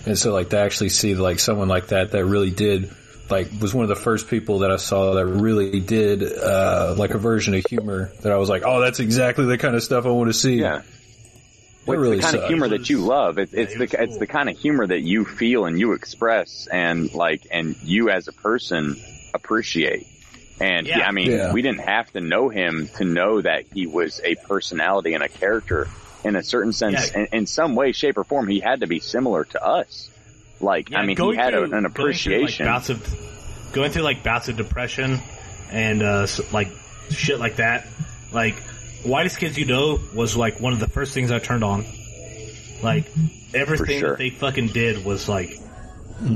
And 0.06 0.18
so 0.18 0.32
like 0.32 0.48
to 0.50 0.58
actually 0.58 0.88
see 0.88 1.14
like 1.14 1.38
someone 1.38 1.68
like 1.68 1.88
that 1.88 2.12
that 2.12 2.24
really 2.24 2.50
did 2.50 2.90
like 3.28 3.48
was 3.60 3.74
one 3.74 3.82
of 3.82 3.88
the 3.88 3.96
first 3.96 4.28
people 4.28 4.60
that 4.60 4.70
I 4.70 4.76
saw 4.76 5.14
that 5.14 5.26
really 5.26 5.80
did 5.80 6.22
uh 6.22 6.94
like 6.96 7.10
a 7.10 7.18
version 7.18 7.54
of 7.54 7.64
humor 7.68 8.12
that 8.22 8.32
I 8.32 8.36
was 8.36 8.48
like, 8.48 8.62
oh, 8.64 8.80
that's 8.80 9.00
exactly 9.00 9.44
the 9.44 9.58
kind 9.58 9.74
of 9.76 9.82
stuff 9.82 10.06
I 10.06 10.10
want 10.10 10.28
to 10.30 10.34
see. 10.34 10.60
Yeah. 10.60 10.82
It 11.86 11.90
What's 11.90 12.00
really 12.00 12.16
the 12.16 12.22
kind 12.22 12.36
of 12.36 12.44
humor 12.48 12.68
that 12.68 12.90
you 12.90 12.98
love? 12.98 13.38
It's, 13.38 13.52
it's 13.54 13.76
the 13.76 14.02
it's 14.02 14.18
the 14.18 14.26
kind 14.26 14.48
of 14.50 14.58
humor 14.58 14.86
that 14.86 15.00
you 15.02 15.24
feel 15.24 15.66
and 15.66 15.78
you 15.78 15.92
express 15.92 16.66
and 16.66 17.12
like 17.14 17.46
and 17.52 17.76
you 17.84 18.10
as 18.10 18.26
a 18.26 18.32
person 18.32 18.96
appreciate. 19.34 20.06
And 20.60 20.86
Yeah. 20.86 20.98
yeah, 20.98 21.08
I 21.08 21.12
mean, 21.12 21.30
Yeah. 21.30 21.52
we 21.52 21.62
didn't 21.62 21.80
have 21.82 22.10
to 22.12 22.20
know 22.20 22.48
him 22.48 22.88
to 22.96 23.04
know 23.04 23.40
that 23.40 23.66
he 23.72 23.86
was 23.86 24.20
a 24.24 24.34
personality 24.34 25.14
and 25.14 25.22
a 25.22 25.28
character 25.28 25.86
in 26.24 26.34
a 26.34 26.42
certain 26.42 26.72
sense. 26.72 27.10
Yeah. 27.12 27.20
In, 27.20 27.26
in 27.40 27.46
some 27.46 27.74
way, 27.76 27.92
shape, 27.92 28.16
or 28.18 28.24
form, 28.24 28.48
he 28.48 28.58
had 28.60 28.80
to 28.80 28.86
be 28.86 28.98
similar 28.98 29.44
to 29.44 29.62
us. 29.64 30.10
Like, 30.60 30.90
Yeah, 30.90 30.98
I 30.98 31.02
mean, 31.02 31.10
he 31.10 31.14
going 31.14 31.38
had 31.38 31.52
a, 31.54 31.58
through- 31.58 31.64
an 31.64 31.70
going 31.70 31.82
through, 31.82 31.88
like, 31.88 31.90
appreciation. 31.92 32.66
bouts 32.66 32.88
of 32.90 33.16
going 33.72 33.90
through 33.92 34.02
like 34.02 34.24
bouts 34.24 34.48
of 34.48 34.56
depression 34.56 35.20
and 35.70 36.02
uh, 36.02 36.26
like 36.52 36.68
shit 37.10 37.38
like 37.38 37.56
that. 37.56 37.86
Like 38.32 38.56
Whitest 39.06 39.38
Kids 39.38 39.56
You 39.56 39.64
Know 39.66 40.00
was 40.14 40.36
like 40.36 40.60
one 40.60 40.72
of 40.72 40.80
the 40.80 40.88
first 40.88 41.14
things 41.14 41.30
I 41.30 41.38
turned 41.38 41.64
on. 41.64 41.84
Like 42.82 43.06
everything 43.54 44.00
sure. 44.00 44.10
that 44.10 44.18
they 44.18 44.30
fucking 44.30 44.68
did 44.68 45.04
was 45.04 45.28
like 45.28 45.50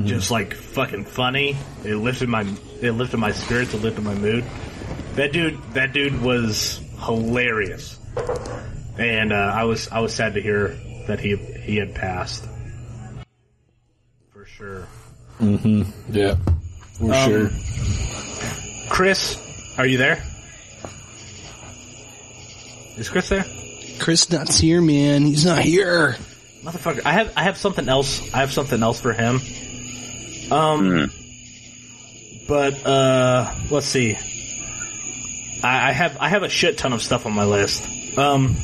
just 0.04 0.30
like 0.30 0.54
fucking 0.54 1.04
funny. 1.04 1.56
It 1.84 1.94
lifted 1.96 2.28
my 2.28 2.42
it 2.80 2.92
lifted 2.92 3.16
my 3.18 3.32
spirits. 3.32 3.74
It 3.74 3.78
lifted 3.78 4.04
my 4.04 4.14
mood. 4.14 4.44
That 5.14 5.32
dude 5.32 5.60
that 5.74 5.92
dude 5.92 6.20
was 6.22 6.80
hilarious. 7.04 7.98
And 8.98 9.32
uh, 9.32 9.36
I 9.36 9.64
was 9.64 9.88
I 9.88 10.00
was 10.00 10.14
sad 10.14 10.34
to 10.34 10.40
hear 10.42 10.68
that 11.06 11.20
he 11.20 11.36
he 11.36 11.76
had 11.76 11.94
passed. 11.94 12.46
For 14.32 14.44
sure. 14.46 14.86
Mm-hmm. 15.40 16.14
Yeah, 16.14 16.34
for 16.98 17.12
Um, 17.14 17.28
sure. 17.28 18.88
Chris, 18.90 19.36
are 19.78 19.86
you 19.86 19.96
there? 19.98 20.22
Is 23.00 23.08
Chris 23.08 23.30
there? 23.30 23.46
Chris 23.98 24.30
Nuts 24.30 24.58
here, 24.58 24.82
man. 24.82 25.22
He's 25.22 25.46
not 25.46 25.60
here. 25.60 26.16
Motherfucker, 26.62 27.00
I 27.06 27.12
have 27.14 27.32
I 27.34 27.44
have 27.44 27.56
something 27.56 27.88
else. 27.88 28.20
I 28.34 28.40
have 28.40 28.52
something 28.52 28.82
else 28.82 29.00
for 29.00 29.14
him. 29.14 29.40
Um, 30.52 31.10
but 32.46 32.86
uh, 32.86 33.54
let's 33.70 33.86
see. 33.86 34.18
I, 35.62 35.88
I 35.88 35.92
have 35.92 36.18
I 36.20 36.28
have 36.28 36.42
a 36.42 36.50
shit 36.50 36.76
ton 36.76 36.92
of 36.92 37.00
stuff 37.00 37.24
on 37.24 37.32
my 37.32 37.46
list. 37.46 37.88
Um, 38.18 38.56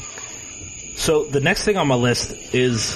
so 0.97 1.25
the 1.25 1.41
next 1.41 1.65
thing 1.65 1.79
on 1.79 1.89
my 1.89 1.95
list 1.95 2.33
is: 2.55 2.95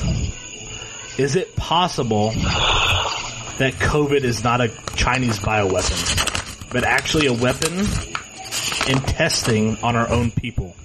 Is 1.17 1.37
it 1.37 1.57
possible 1.57 2.33
that 2.33 3.73
COVID 3.79 4.25
is 4.25 4.45
not 4.45 4.61
a 4.61 4.69
Chinese 4.95 5.39
bioweapon, 5.39 6.71
but 6.71 6.85
actually 6.85 7.29
a 7.29 7.33
weapon 7.33 7.79
in 8.89 9.01
testing 9.07 9.79
on 9.83 9.97
our 9.97 10.11
own 10.11 10.31
people? 10.33 10.77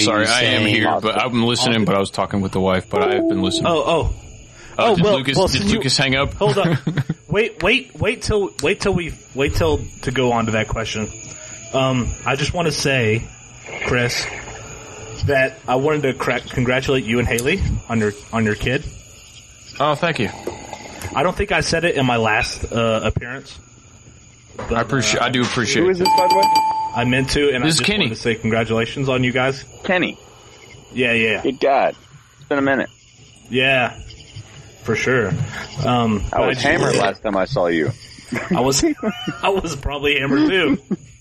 Sorry, 0.00 0.26
I 0.26 0.42
am 0.42 0.66
here, 0.66 0.98
but 1.00 1.20
I'm 1.20 1.42
listening. 1.44 1.84
But 1.84 1.94
I 1.94 1.98
was 2.00 2.10
talking 2.10 2.40
with 2.40 2.52
the 2.52 2.60
wife, 2.60 2.88
but 2.90 3.02
I 3.02 3.14
have 3.16 3.28
been 3.28 3.42
listening. 3.42 3.66
Oh, 3.66 3.82
oh, 3.86 4.14
Oh, 4.76 4.90
oh, 4.92 4.96
did 4.96 5.04
well, 5.04 5.16
Lucas, 5.18 5.36
well, 5.38 5.46
did 5.46 5.58
since 5.60 5.70
you- 5.70 5.78
Lucas 5.78 5.96
hang 5.96 6.16
up? 6.16 6.34
Hold 6.34 6.58
on. 6.58 6.76
wait, 7.28 7.62
wait, 7.62 7.94
wait 7.94 8.22
till 8.22 8.50
wait 8.62 8.80
till 8.80 8.92
we 8.92 9.14
wait 9.34 9.54
till 9.54 9.78
to 10.02 10.10
go 10.10 10.32
on 10.32 10.46
to 10.46 10.52
that 10.52 10.66
question. 10.68 11.08
Um, 11.72 12.12
I 12.26 12.34
just 12.34 12.52
want 12.54 12.66
to 12.66 12.72
say, 12.72 13.22
Chris, 13.86 14.26
that 15.26 15.58
I 15.68 15.76
wanted 15.76 16.02
to 16.02 16.14
cra- 16.14 16.40
congratulate 16.40 17.04
you 17.04 17.20
and 17.20 17.28
Haley 17.28 17.60
on 17.88 18.00
your 18.00 18.12
on 18.32 18.44
your 18.44 18.56
kid. 18.56 18.84
Oh, 19.78 19.94
thank 19.94 20.18
you. 20.18 20.30
I 21.14 21.22
don't 21.22 21.36
think 21.36 21.52
I 21.52 21.60
said 21.60 21.84
it 21.84 21.94
in 21.96 22.04
my 22.06 22.16
last 22.16 22.72
uh, 22.72 23.00
appearance. 23.04 23.56
But, 24.56 24.72
I 24.72 24.80
appreciate. 24.80 25.20
uh, 25.20 25.26
I 25.26 25.28
do 25.30 25.42
appreciate. 25.42 25.82
Who 25.82 25.90
is 25.90 25.98
this, 26.00 26.08
by 26.16 26.26
the 26.28 26.34
way? 26.36 26.83
I 26.94 27.04
meant 27.04 27.30
to, 27.30 27.50
and 27.52 27.64
This 27.64 27.64
I 27.64 27.68
is 27.68 27.76
just 27.78 27.86
Kenny. 27.86 28.04
wanted 28.06 28.14
to 28.16 28.20
say 28.20 28.34
congratulations 28.36 29.08
on 29.08 29.24
you 29.24 29.32
guys. 29.32 29.64
Kenny. 29.84 30.18
Yeah, 30.92 31.12
yeah, 31.12 31.42
Good 31.42 31.58
God. 31.60 31.96
It's 32.38 32.48
been 32.48 32.58
a 32.58 32.62
minute. 32.62 32.88
yeah, 33.50 33.98
for 34.84 34.94
sure. 34.94 35.30
Um, 35.84 36.22
I 36.32 36.46
was 36.46 36.56
just- 36.56 36.66
hammered 36.66 36.96
last 36.96 37.22
time 37.22 37.36
I 37.36 37.46
saw 37.46 37.66
you. 37.66 37.90
I 38.54 38.60
was, 38.60 38.82
I 39.42 39.48
was 39.48 39.76
probably 39.76 40.18
hammered 40.18 40.48
too. 40.48 40.78